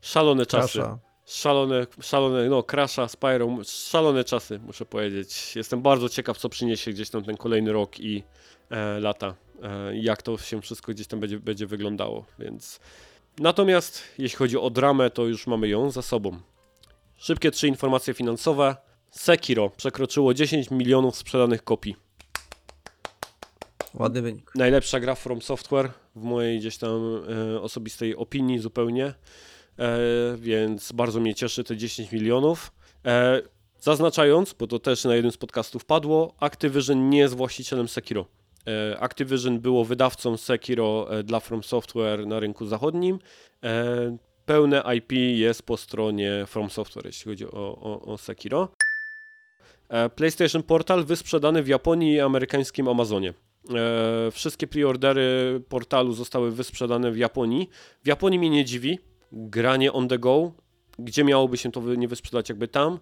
Szalone 0.00 0.46
czasy. 0.46 0.78
Kasza 0.78 0.98
szalone, 1.26 1.86
szalone, 2.00 2.48
no, 2.48 2.62
Crasha, 2.62 3.08
Spyro, 3.08 3.56
szalone 3.64 4.24
czasy, 4.24 4.58
muszę 4.58 4.86
powiedzieć. 4.86 5.56
Jestem 5.56 5.82
bardzo 5.82 6.08
ciekaw, 6.08 6.38
co 6.38 6.48
przyniesie 6.48 6.90
gdzieś 6.90 7.10
tam 7.10 7.24
ten 7.24 7.36
kolejny 7.36 7.72
rok 7.72 8.00
i 8.00 8.22
e, 8.70 9.00
lata, 9.00 9.34
e, 9.62 9.96
jak 9.96 10.22
to 10.22 10.38
się 10.38 10.60
wszystko 10.60 10.92
gdzieś 10.92 11.06
tam 11.06 11.20
będzie, 11.20 11.38
będzie 11.40 11.66
wyglądało, 11.66 12.24
więc... 12.38 12.80
Natomiast 13.38 14.02
jeśli 14.18 14.36
chodzi 14.36 14.58
o 14.58 14.70
dramę, 14.70 15.10
to 15.10 15.26
już 15.26 15.46
mamy 15.46 15.68
ją 15.68 15.90
za 15.90 16.02
sobą. 16.02 16.40
Szybkie 17.16 17.50
trzy 17.50 17.68
informacje 17.68 18.14
finansowe. 18.14 18.76
Sekiro 19.10 19.70
przekroczyło 19.70 20.34
10 20.34 20.70
milionów 20.70 21.16
sprzedanych 21.16 21.64
kopii. 21.64 21.96
Ładny 23.94 24.22
wynik. 24.22 24.50
Najlepsza 24.54 25.00
gra 25.00 25.14
From 25.14 25.42
Software 25.42 25.90
w 26.16 26.22
mojej 26.22 26.58
gdzieś 26.58 26.78
tam 26.78 27.22
e, 27.54 27.60
osobistej 27.60 28.16
opinii 28.16 28.58
zupełnie. 28.58 29.04
E, 29.06 29.14
więc 30.36 30.92
bardzo 30.92 31.20
mnie 31.20 31.34
cieszy 31.34 31.64
te 31.64 31.76
10 31.76 32.12
milionów. 32.12 32.72
E, 33.06 33.42
zaznaczając, 33.80 34.52
bo 34.52 34.66
to 34.66 34.78
też 34.78 35.04
na 35.04 35.14
jednym 35.14 35.32
z 35.32 35.36
podcastów 35.36 35.84
padło, 35.84 36.34
Activision 36.40 37.10
nie 37.10 37.18
jest 37.18 37.34
właścicielem 37.34 37.88
Sekiro. 37.88 38.26
E, 38.66 39.00
Activision 39.00 39.60
było 39.60 39.84
wydawcą 39.84 40.36
Sekiro 40.36 41.08
dla 41.24 41.40
From 41.40 41.62
Software 41.62 42.26
na 42.26 42.40
rynku 42.40 42.66
zachodnim. 42.66 43.18
Pełne 44.46 44.82
IP 44.96 45.12
jest 45.12 45.62
po 45.62 45.76
stronie 45.76 46.44
From 46.46 46.70
Software, 46.70 47.06
jeśli 47.06 47.30
chodzi 47.30 47.46
o, 47.46 47.78
o, 47.80 48.02
o 48.02 48.18
Sekiro. 48.18 48.68
PlayStation 50.16 50.62
Portal 50.62 51.04
wysprzedany 51.04 51.62
w 51.62 51.68
Japonii 51.68 52.12
i 52.12 52.20
amerykańskim 52.20 52.88
Amazonie. 52.88 53.34
Wszystkie 54.32 54.66
preordery 54.66 55.60
portalu 55.68 56.12
zostały 56.12 56.50
wysprzedane 56.50 57.12
w 57.12 57.16
Japonii. 57.16 57.70
W 58.04 58.06
Japonii 58.06 58.38
mnie 58.38 58.50
nie 58.50 58.64
dziwi, 58.64 58.98
granie 59.32 59.92
on 59.92 60.08
the 60.08 60.18
go, 60.18 60.52
gdzie 60.98 61.24
miałoby 61.24 61.56
się 61.56 61.72
to 61.72 61.80
nie 61.80 62.08
wysprzedać 62.08 62.48
jakby 62.48 62.68
tam. 62.68 62.98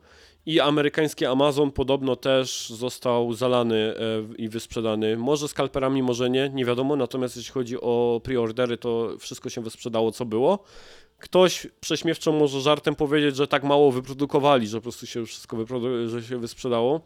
I 0.47 0.61
amerykański 0.61 1.27
Amazon 1.27 1.73
podobno 1.73 2.16
też 2.16 2.71
został 2.71 3.33
zalany 3.33 3.77
e, 3.77 3.95
i 4.39 4.49
wysprzedany. 4.49 5.16
Może 5.16 5.49
skalperami, 5.49 6.03
może 6.03 6.31
nie, 6.31 6.51
nie 6.55 6.65
wiadomo. 6.65 6.97
Natomiast 6.97 7.37
jeśli 7.37 7.53
chodzi 7.53 7.81
o 7.81 8.21
preordery, 8.25 8.77
to 8.77 9.11
wszystko 9.19 9.51
się 9.51 9.61
wysprzedało, 9.61 10.12
co 10.12 10.25
było. 10.25 10.65
Ktoś 11.25 11.67
prześmiewczo 11.81 12.33
może 12.33 12.61
żartem 12.61 12.95
powiedzieć, 12.95 13.37
że 13.37 13.49
tak 13.49 13.65
mało 13.65 13.93
wyprodukowali, 13.93 14.67
że 14.67 14.79
po 14.79 14.83
prostu 14.83 15.07
się 15.07 15.27
wszystko 15.27 15.57
że 16.07 16.23
się 16.23 16.39
wysprzedało. 16.39 17.01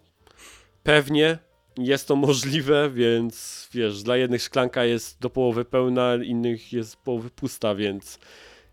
Pewnie 0.82 1.38
jest 1.78 2.08
to 2.08 2.16
możliwe, 2.16 2.90
więc 2.90 3.68
wiesz, 3.72 4.02
dla 4.02 4.16
jednych 4.16 4.42
szklanka 4.42 4.84
jest 4.84 5.20
do 5.20 5.30
połowy 5.30 5.64
pełna, 5.64 6.14
innych 6.24 6.72
jest 6.72 6.96
połowy 6.96 7.30
pusta, 7.30 7.74
więc 7.74 8.18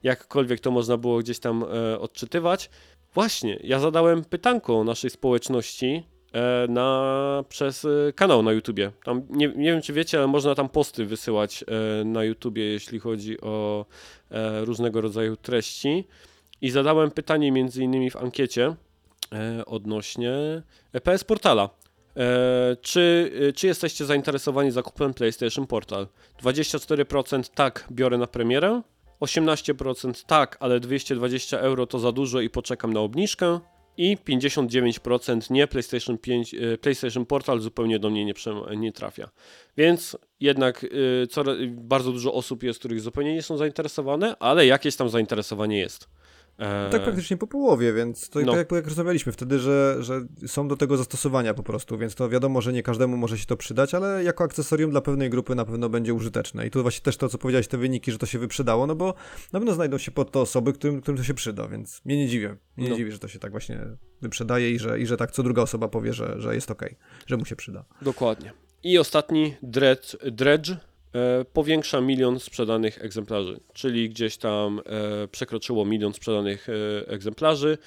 jakkolwiek 0.04 0.60
to 0.60 0.72
można 0.72 0.98
było 0.98 1.20
gdzieś 1.20 1.40
tam 1.40 1.64
e, 1.64 2.00
odczytywać. 2.00 2.70
Właśnie, 3.14 3.60
ja 3.64 3.80
zadałem 3.80 4.24
pytanko 4.24 4.84
naszej 4.84 5.10
społeczności 5.10 6.04
na, 6.70 7.44
przez 7.50 7.86
e, 7.86 8.14
kanał 8.16 8.44
na 8.44 8.52
YouTubie. 8.52 8.92
Tam, 9.04 9.22
nie, 9.30 9.48
nie 9.48 9.72
wiem, 9.72 9.82
czy 9.82 9.94
wiecie, 9.94 10.18
ale 10.18 10.28
można 10.28 10.56
tam 10.56 10.70
posty 10.70 11.06
wysyłać 11.06 11.64
e, 11.64 12.06
na 12.06 12.24
YouTubie, 12.24 12.64
jeśli 12.64 13.00
chodzi 13.00 13.42
o 13.42 13.86
e, 14.32 14.66
różnego 14.66 15.02
rodzaju 15.02 15.36
treści. 15.36 16.08
I 16.62 16.70
zadałem 16.70 17.12
pytanie 17.12 17.52
między 17.52 17.84
innymi 17.84 18.10
w 18.12 18.16
ankiecie 18.16 18.76
e, 19.34 19.66
odnośnie 19.66 20.32
PS 21.04 21.24
Portala. 21.24 21.70
czy, 22.82 23.32
czy 23.56 23.68
jesteście 23.68 24.06
zainteresowani 24.06 24.72
zakupem 24.72 25.14
PlayStation 25.14 25.68
Portal? 25.68 26.08
24% 26.44 27.50
tak, 27.56 27.88
biorę 27.92 28.18
na 28.18 28.28
premierę. 28.28 28.82
18% 29.22 30.26
tak, 30.26 30.58
ale 30.60 30.80
220 30.80 31.60
euro 31.60 31.88
to 31.88 32.00
za 32.00 32.12
dużo 32.12 32.42
i 32.42 32.50
poczekam 32.50 32.94
na 32.94 33.00
obniżkę. 33.00 33.60
I 33.98 34.18
59% 34.18 35.52
nie, 35.52 35.68
PlayStation 35.68 36.18
5, 36.18 36.54
e, 36.54 36.78
PlayStation 36.78 37.26
Portal 37.26 37.60
zupełnie 37.60 38.00
do 38.00 38.10
mnie 38.10 38.26
nie, 38.26 38.34
nie 38.78 38.92
trafia. 38.92 39.30
Więc 39.78 40.18
jednak 40.40 40.84
y, 40.84 41.28
coraz, 41.28 41.58
bardzo 41.70 42.12
dużo 42.12 42.34
osób 42.34 42.64
jest, 42.64 42.80
których 42.80 43.02
zupełnie 43.02 43.34
nie 43.34 43.42
są 43.42 43.58
zainteresowane, 43.58 44.36
ale 44.40 44.66
jakieś 44.66 44.96
tam 44.96 45.10
zainteresowanie 45.10 45.80
jest. 45.80 46.10
E, 46.60 46.90
Tak 46.90 47.04
praktycznie 47.04 47.38
po 47.38 47.48
połowie, 47.48 47.94
więc 47.94 48.30
to 48.30 48.40
No. 48.40 48.46
tak 48.46 48.58
jak, 48.58 48.72
jak 48.72 48.86
rozmawialiśmy 48.88 49.32
wtedy, 49.32 49.60
że, 49.60 49.98
że 50.00 50.22
są 50.48 50.68
do 50.68 50.78
tego 50.78 50.98
zastosowania 50.98 51.54
po 51.54 51.64
prostu, 51.64 51.98
więc 51.98 52.16
to 52.16 52.30
wiadomo, 52.30 52.62
że 52.62 52.74
nie 52.74 52.84
każdemu 52.84 53.18
może 53.18 53.38
się 53.38 53.46
to 53.46 53.58
przydać, 53.58 53.94
ale 53.94 54.24
jako 54.24 54.44
akcesorium 54.44 54.92
dla 54.92 55.02
pewnej 55.02 55.30
grupy 55.30 55.56
na 55.56 55.66
pewno 55.66 55.90
będzie 55.90 56.14
użyteczne. 56.14 56.68
I 56.68 56.72
tu 56.72 56.82
właśnie 56.82 57.04
też 57.04 57.18
to, 57.18 57.30
co 57.30 57.38
powiedziałeś, 57.38 57.68
te 57.68 57.78
wyniki, 57.78 58.12
że 58.12 58.18
to 58.18 58.26
się 58.26 58.40
wyprzedało, 58.40 58.88
no 58.88 58.96
bo 58.96 59.14
na 59.54 59.60
pewno 59.60 59.74
znajdą 59.74 59.98
się 59.98 60.12
pod 60.12 60.32
to 60.32 60.42
osoby, 60.42 60.74
którym, 60.74 61.02
którym 61.02 61.18
to 61.18 61.24
się 61.24 61.34
przyda, 61.34 61.68
więc 61.68 62.02
mnie 62.06 62.18
nie 62.18 62.28
dziwię. 62.28 62.48
Mnie 62.78 62.88
No. 62.88 62.92
nie 62.92 62.98
dziwi, 62.98 63.12
że 63.12 63.20
to 63.20 63.28
się 63.28 63.40
tak 63.40 63.52
właśnie 63.52 63.80
wyprzedaje 64.22 64.72
i 64.72 64.80
że, 64.80 65.00
i 65.00 65.08
że 65.08 65.18
tak 65.18 65.32
co 65.32 65.44
druga 65.44 65.62
osoba 65.62 65.88
powie, 65.88 66.14
że, 66.14 66.42
że 66.42 66.56
jest 66.56 66.72
okej, 66.72 66.96
że 67.28 67.38
mu 67.38 67.46
się 67.46 67.56
przyda. 67.56 67.86
Dokładnie. 68.02 68.54
I 68.84 68.98
ostatni, 68.98 69.56
Dredge, 69.64 70.16
Dredge 70.32 70.72
powiększa 71.54 72.02
milion 72.02 72.40
sprzedanych 72.40 73.04
egzemplarzy, 73.06 73.60
czyli 73.74 74.10
gdzieś 74.10 74.38
tam 74.38 74.82
e, 74.86 75.28
przekroczyło 75.28 75.86
milion 75.86 76.14
sprzedanych 76.14 76.68
e, 76.70 77.08
egzemplarzy. 77.08 77.78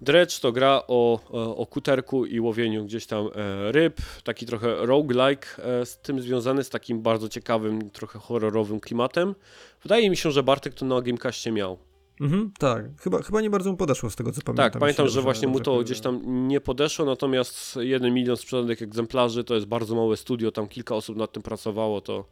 Dredge 0.00 0.40
to 0.40 0.52
gra 0.52 0.82
o, 0.88 1.20
o, 1.56 1.66
kuterku 1.66 2.26
i 2.26 2.40
łowieniu 2.40 2.84
gdzieś 2.84 3.06
tam 3.06 3.26
e, 3.26 3.72
ryb, 3.72 4.00
taki 4.24 4.46
trochę 4.46 4.86
roguelike 4.86 5.46
e, 5.58 5.86
z 5.86 5.98
tym 5.98 6.20
związany, 6.20 6.64
z 6.64 6.70
takim 6.70 7.02
bardzo 7.02 7.28
ciekawym, 7.28 7.90
trochę 7.90 8.18
horrorowym 8.18 8.80
klimatem. 8.80 9.34
Wydaje 9.82 10.10
mi 10.10 10.16
się, 10.16 10.30
że 10.30 10.42
Bartek 10.42 10.74
to 10.74 10.86
na 10.86 11.00
Gamecastie 11.00 11.52
miał. 11.52 11.78
Mhm, 12.20 12.52
tak, 12.58 12.84
chyba, 13.00 13.22
chyba 13.22 13.40
nie 13.40 13.50
bardzo 13.50 13.70
mu 13.70 13.76
podeszło 13.76 14.10
z 14.10 14.16
tego, 14.16 14.32
co 14.32 14.42
pamiętam. 14.42 14.70
Tak, 14.70 14.80
pamiętam, 14.80 15.08
że 15.08 15.22
właśnie 15.22 15.48
mu 15.48 15.60
to 15.60 15.78
gdzieś 15.78 16.00
tam 16.00 16.48
nie 16.48 16.60
podeszło, 16.60 17.04
natomiast 17.04 17.76
1 17.76 18.14
milion 18.14 18.36
sprzedanych 18.36 18.82
egzemplarzy 18.82 19.44
to 19.44 19.54
jest 19.54 19.66
bardzo 19.66 19.94
małe 19.94 20.16
studio, 20.16 20.52
tam 20.52 20.68
kilka 20.68 20.94
osób 20.94 21.16
nad 21.16 21.32
tym 21.32 21.42
pracowało, 21.42 22.00
to 22.00 22.24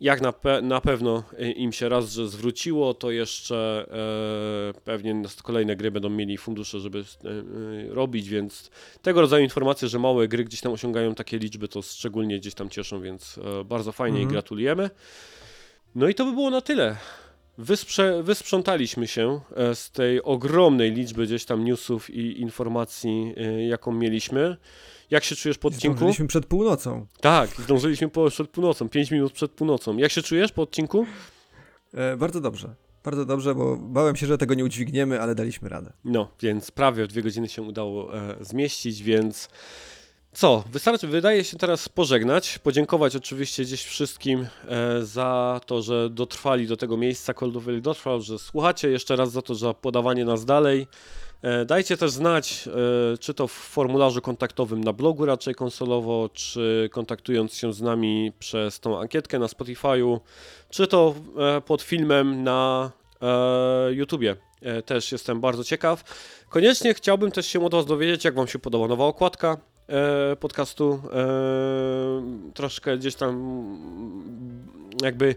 jak 0.00 0.20
na, 0.20 0.32
pe 0.32 0.62
na 0.62 0.80
pewno 0.80 1.22
y, 1.40 1.50
im 1.52 1.72
się 1.72 1.88
raz, 1.88 2.12
że 2.12 2.28
zwróciło, 2.28 2.94
to 2.94 3.10
jeszcze 3.10 3.86
e, 4.76 4.80
pewnie 4.80 5.22
kolejne 5.42 5.76
gry 5.76 5.90
będą 5.90 6.10
mieli 6.10 6.38
fundusze, 6.38 6.80
żeby 6.80 6.98
e, 6.98 7.28
e, 7.28 7.94
robić, 7.94 8.28
więc 8.28 8.70
tego 9.02 9.20
rodzaju 9.20 9.44
informacje, 9.44 9.88
że 9.88 9.98
małe 9.98 10.28
gry 10.28 10.44
gdzieś 10.44 10.60
tam 10.60 10.72
osiągają 10.72 11.14
takie 11.14 11.38
liczby, 11.38 11.68
to 11.68 11.82
szczególnie 11.82 12.38
gdzieś 12.38 12.54
tam 12.54 12.70
cieszą, 12.70 13.00
więc 13.00 13.38
e, 13.60 13.64
bardzo 13.64 13.92
fajnie 13.92 14.18
i 14.18 14.22
Mhm. 14.22 14.32
gratulujemy. 14.32 14.90
No 15.94 16.08
i 16.08 16.14
to 16.14 16.24
by 16.24 16.32
było 16.32 16.50
na 16.50 16.60
tyle. 16.60 16.96
Wysprze, 17.58 18.22
wysprzątaliśmy 18.22 19.06
się 19.08 19.40
e, 19.56 19.74
z 19.74 19.90
tej 19.90 20.22
ogromnej 20.22 20.92
liczby 20.92 21.26
gdzieś 21.26 21.44
tam 21.44 21.64
newsów 21.64 22.10
i 22.10 22.40
informacji, 22.40 23.34
e, 23.36 23.66
jaką 23.66 23.92
mieliśmy. 23.92 24.56
Jak 25.10 25.24
się 25.24 25.36
czujesz 25.36 25.58
po 25.58 25.68
odcinku? 25.68 25.96
Zdążyliśmy 25.96 26.26
przed 26.26 26.46
północą. 26.46 27.06
Tak, 27.20 27.50
zdążyliśmy 27.58 28.08
po, 28.08 28.30
przed 28.30 28.50
północą, 28.50 28.88
5 28.88 29.10
minut 29.10 29.32
przed 29.32 29.50
północą. 29.52 29.96
Jak 29.96 30.12
się 30.12 30.22
czujesz 30.22 30.52
po 30.52 30.62
odcinku? 30.62 31.06
E, 31.94 32.16
bardzo 32.16 32.40
dobrze. 32.40 32.74
Bardzo 33.04 33.24
dobrze, 33.24 33.54
bo 33.54 33.76
bałem 33.76 34.16
się, 34.16 34.26
że 34.26 34.38
tego 34.38 34.54
nie 34.54 34.64
udźwigniemy, 34.64 35.20
ale 35.20 35.34
daliśmy 35.34 35.68
radę. 35.68 35.92
No, 36.04 36.28
więc 36.40 36.70
prawie 36.70 37.04
w 37.04 37.08
dwie 37.08 37.22
godziny 37.22 37.48
się 37.48 37.62
udało 37.62 38.16
e, 38.16 38.36
zmieścić, 38.40 39.02
więc 39.02 39.48
co? 40.32 40.64
Wystarczy, 40.72 41.06
wydaje 41.06 41.44
się 41.44 41.56
teraz 41.56 41.88
pożegnać, 41.88 42.58
podziękować 42.58 43.16
oczywiście 43.16 43.62
gdzieś 43.62 43.84
wszystkim 43.84 44.46
e, 44.68 45.04
za 45.04 45.60
to, 45.66 45.82
że 45.82 46.10
dotrwali 46.10 46.66
do 46.66 46.76
tego 46.76 46.96
miejsca, 46.96 47.34
Coldoville 47.34 47.80
dotrwał, 47.80 48.20
że 48.20 48.38
słuchacie, 48.38 48.90
jeszcze 48.90 49.16
raz 49.16 49.32
za 49.32 49.42
to, 49.42 49.54
za 49.54 49.74
podawanie 49.74 50.24
nas 50.24 50.44
dalej. 50.44 50.86
E, 51.42 51.64
dajcie 51.64 51.96
też 51.96 52.10
znać, 52.10 52.68
e, 53.14 53.18
czy 53.18 53.34
to 53.34 53.48
w 53.48 53.52
formularzu 53.52 54.20
kontaktowym 54.20 54.84
na 54.84 54.92
blogu 54.92 55.26
raczej 55.26 55.54
konsolowo, 55.54 56.30
czy 56.32 56.88
kontaktując 56.92 57.54
się 57.54 57.72
z 57.72 57.80
nami 57.80 58.32
przez 58.38 58.80
tą 58.80 59.00
ankietkę 59.00 59.38
na 59.38 59.46
Spotify'u, 59.46 60.20
czy 60.70 60.86
to 60.86 61.14
e, 61.38 61.60
pod 61.60 61.82
filmem 61.82 62.44
na 62.44 62.90
YouTubie. 63.90 64.36
Też 64.86 65.12
jestem 65.12 65.40
bardzo 65.40 65.64
ciekaw. 65.64 66.04
Koniecznie 66.48 66.94
chciałbym 66.94 67.30
też 67.30 67.46
się 67.46 67.64
od 67.64 67.72
Was 67.72 67.86
dowiedzieć, 67.86 68.24
jak 68.24 68.34
Wam 68.34 68.48
się 68.48 68.58
podoba 68.58 68.88
nowa 68.88 69.04
okładka 69.04 69.56
podcastu. 70.40 71.02
Troszkę 72.54 72.98
gdzieś 72.98 73.14
tam 73.14 73.64
jakby 75.02 75.34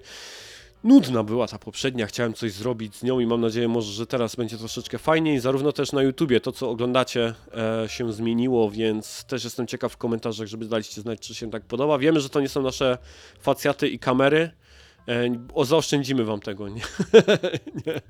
nudna 0.84 1.24
była 1.24 1.48
ta 1.48 1.60
poprzednia, 1.60 2.06
chciałem 2.06 2.34
coś 2.34 2.52
zrobić 2.52 2.96
z 2.96 3.04
nią 3.04 3.20
i 3.20 3.26
mam 3.26 3.42
nadzieję 3.42 3.68
może, 3.68 3.92
że 3.92 4.08
teraz 4.08 4.36
będzie 4.36 4.58
troszeczkę 4.58 4.98
fajniej. 4.98 5.40
Zarówno 5.40 5.72
też 5.72 5.92
na 5.92 6.04
YouTubie 6.04 6.42
to, 6.42 6.52
co 6.52 6.70
oglądacie 6.70 7.34
e, 7.84 7.90
się 7.90 8.14
zmieniło, 8.14 8.72
więc 8.72 9.26
też 9.26 9.44
jestem 9.44 9.68
ciekaw 9.68 9.94
w 9.94 9.98
komentarzach, 9.98 10.48
żeby 10.48 10.66
daliście 10.66 11.02
znać, 11.02 11.20
czy 11.20 11.36
się 11.36 11.52
tak 11.52 11.64
podoba. 11.64 11.98
Wiemy, 11.98 12.20
że 12.20 12.30
to 12.30 12.42
nie 12.42 12.50
są 12.50 12.62
nasze 12.62 12.98
facjaty 13.40 13.90
i 13.90 14.00
kamery, 14.00 14.52
E, 15.08 15.46
o, 15.54 15.66
zaoszczędzimy 15.66 16.26
wam 16.26 16.40
tego, 16.40 16.70
nie? 16.70 16.82
nie. 17.86 18.02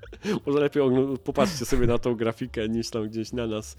Może 0.45 0.59
lepiej 0.59 0.83
popatrzcie 1.23 1.65
sobie 1.65 1.87
na 1.87 1.97
tą 1.97 2.15
grafikę 2.15 2.69
niż 2.69 2.89
tam 2.89 3.09
gdzieś 3.09 3.31
na 3.31 3.47
nas. 3.47 3.77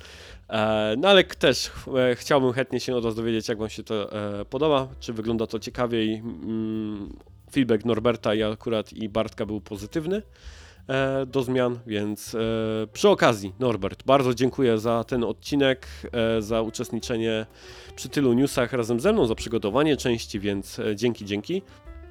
E, 0.49 0.95
no 0.99 1.09
ale 1.09 1.25
też 1.25 1.71
e, 1.97 2.15
chciałbym 2.15 2.53
chętnie 2.53 2.81
się 2.81 2.97
od 2.97 3.05
was 3.05 3.15
dowiedzieć, 3.15 3.49
jak 3.49 3.59
wam 3.59 3.69
się 3.69 3.83
to 3.83 4.13
e, 4.41 4.45
podoba, 4.45 4.89
czy 5.01 5.13
wygląda 5.13 5.47
to 5.47 5.59
ciekawiej. 5.59 6.15
Mm, 6.15 7.17
feedback 7.55 7.85
Norberta 7.85 8.35
i 8.35 8.43
akurat 8.43 8.93
i 8.93 9.09
Bartka 9.09 9.47
był 9.47 9.61
pozytywny 9.61 10.23
e, 10.89 11.27
do 11.27 11.43
zmian, 11.43 11.79
więc 11.87 12.35
e, 12.35 12.39
przy 12.93 13.09
okazji 13.09 13.53
Norbert, 13.59 14.03
bardzo 14.07 14.35
dziękuję 14.35 14.79
za 14.79 15.05
ten 15.05 15.25
odcinek, 15.25 15.87
e, 16.13 16.43
za 16.43 16.63
uczestniczenie 16.63 17.47
przy 17.97 18.09
tylu 18.09 18.33
newsach 18.33 18.73
razem 18.73 19.01
ze 19.01 19.13
mną, 19.13 19.27
za 19.27 19.35
przygotowanie 19.35 19.97
części, 19.97 20.41
więc 20.41 20.81
dzięki, 20.95 21.25
dzięki. 21.25 21.63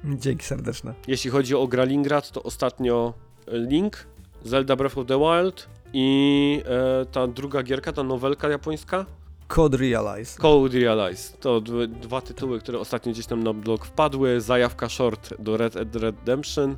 Dzięki 0.04 0.44
serdeczne. 0.44 0.94
Jeśli 1.08 1.30
chodzi 1.30 1.54
o 1.54 1.66
Gralingrad, 1.66 2.30
to 2.30 2.42
ostatnio 2.42 3.14
Link, 3.46 4.06
Zelda 4.44 4.76
Breath 4.76 4.98
of 4.98 5.06
the 5.06 5.18
Wild 5.18 5.68
i 5.92 6.62
ta 7.12 7.26
druga 7.26 7.62
gierka, 7.62 7.92
ta 7.92 8.02
nowelka 8.02 8.48
japońska, 8.48 9.06
Code 9.48 9.76
Realize. 9.76 10.38
Code 10.38 10.78
Realize. 10.80 11.36
To 11.40 11.60
dwa 12.00 12.20
tytuły, 12.20 12.60
które 12.60 12.78
ostatnio 12.78 13.12
gdzieś 13.12 13.26
tam 13.26 13.42
na 13.42 13.52
blog 13.52 13.84
wpadły. 13.86 14.40
Zajawka 14.40 14.88
short 14.88 15.34
do 15.38 15.56
Red 15.56 15.74
Dead 15.74 15.96
Redemption 15.96 16.76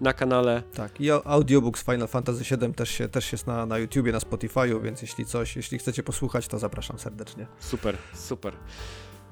na 0.00 0.12
kanale. 0.12 0.62
Tak, 0.74 1.00
i 1.00 1.10
au- 1.10 1.22
audiobooks 1.24 1.82
Final 1.82 2.08
Fantasy 2.08 2.56
VII 2.56 2.74
też, 2.74 2.90
się, 2.90 3.08
też 3.08 3.32
jest 3.32 3.46
na, 3.46 3.66
na 3.66 3.78
YouTubie, 3.78 4.12
na 4.12 4.18
Spotify'u, 4.18 4.82
więc 4.82 5.02
jeśli 5.02 5.26
coś, 5.26 5.56
jeśli 5.56 5.78
chcecie 5.78 6.02
posłuchać, 6.02 6.48
to 6.48 6.58
zapraszam 6.58 6.98
serdecznie. 6.98 7.46
Super, 7.60 7.96
super. 8.14 8.52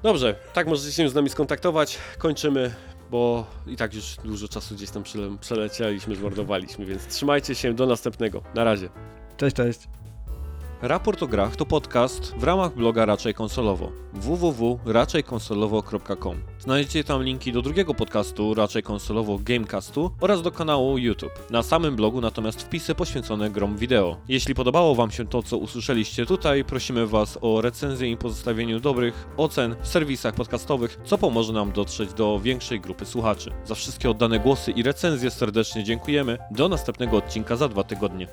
Dobrze, 0.03 0.35
tak 0.53 0.67
możecie 0.67 0.91
się 0.91 1.09
z 1.09 1.15
nami 1.15 1.29
skontaktować. 1.29 1.97
Kończymy, 2.17 2.73
bo 3.11 3.45
i 3.67 3.75
tak 3.75 3.93
już 3.93 4.15
dużo 4.23 4.47
czasu 4.47 4.75
gdzieś 4.75 4.89
tam 4.89 5.03
przele- 5.03 5.37
przelecieliśmy, 5.37 6.15
zmordowaliśmy, 6.15 6.85
więc 6.85 7.07
trzymajcie 7.07 7.55
się, 7.55 7.73
do 7.73 7.85
następnego. 7.85 8.41
Na 8.55 8.63
razie. 8.63 8.89
Cześć, 9.37 9.55
cześć. 9.55 9.79
Raport 10.81 11.23
o 11.23 11.27
grach 11.27 11.55
to 11.55 11.65
podcast 11.65 12.33
w 12.37 12.43
ramach 12.43 12.75
bloga 12.75 13.05
Raczej 13.05 13.33
Konsolowo 13.33 13.91
www.raczejkonsolowo.com. 14.13 16.37
Znajdziecie 16.59 17.03
tam 17.03 17.23
linki 17.23 17.51
do 17.51 17.61
drugiego 17.61 17.93
podcastu 17.93 18.53
Raczej 18.53 18.83
Konsolowo 18.83 19.39
Gamecastu 19.43 20.11
oraz 20.21 20.41
do 20.41 20.51
kanału 20.51 20.97
YouTube. 20.97 21.49
Na 21.49 21.63
samym 21.63 21.95
blogu 21.95 22.21
natomiast 22.21 22.61
wpisy 22.61 22.95
poświęcone 22.95 23.49
grom 23.49 23.77
wideo. 23.77 24.17
Jeśli 24.27 24.55
podobało 24.55 24.95
Wam 24.95 25.11
się 25.11 25.27
to, 25.27 25.43
co 25.43 25.57
usłyszeliście 25.57 26.25
tutaj, 26.25 26.63
prosimy 26.63 27.07
Was 27.07 27.37
o 27.41 27.61
recenzję 27.61 28.11
i 28.11 28.17
pozostawieniu 28.17 28.79
dobrych 28.79 29.27
ocen 29.37 29.75
w 29.81 29.87
serwisach 29.87 30.35
podcastowych, 30.35 30.99
co 31.03 31.17
pomoże 31.17 31.53
nam 31.53 31.71
dotrzeć 31.71 32.13
do 32.13 32.39
większej 32.39 32.79
grupy 32.79 33.05
słuchaczy. 33.05 33.51
Za 33.65 33.75
wszystkie 33.75 34.09
oddane 34.09 34.39
głosy 34.39 34.71
i 34.71 34.83
recenzje 34.83 35.31
serdecznie 35.31 35.83
dziękujemy. 35.83 36.37
Do 36.51 36.69
następnego 36.69 37.17
odcinka 37.17 37.55
za 37.55 37.67
dwa 37.67 37.83
tygodnie. 37.83 38.27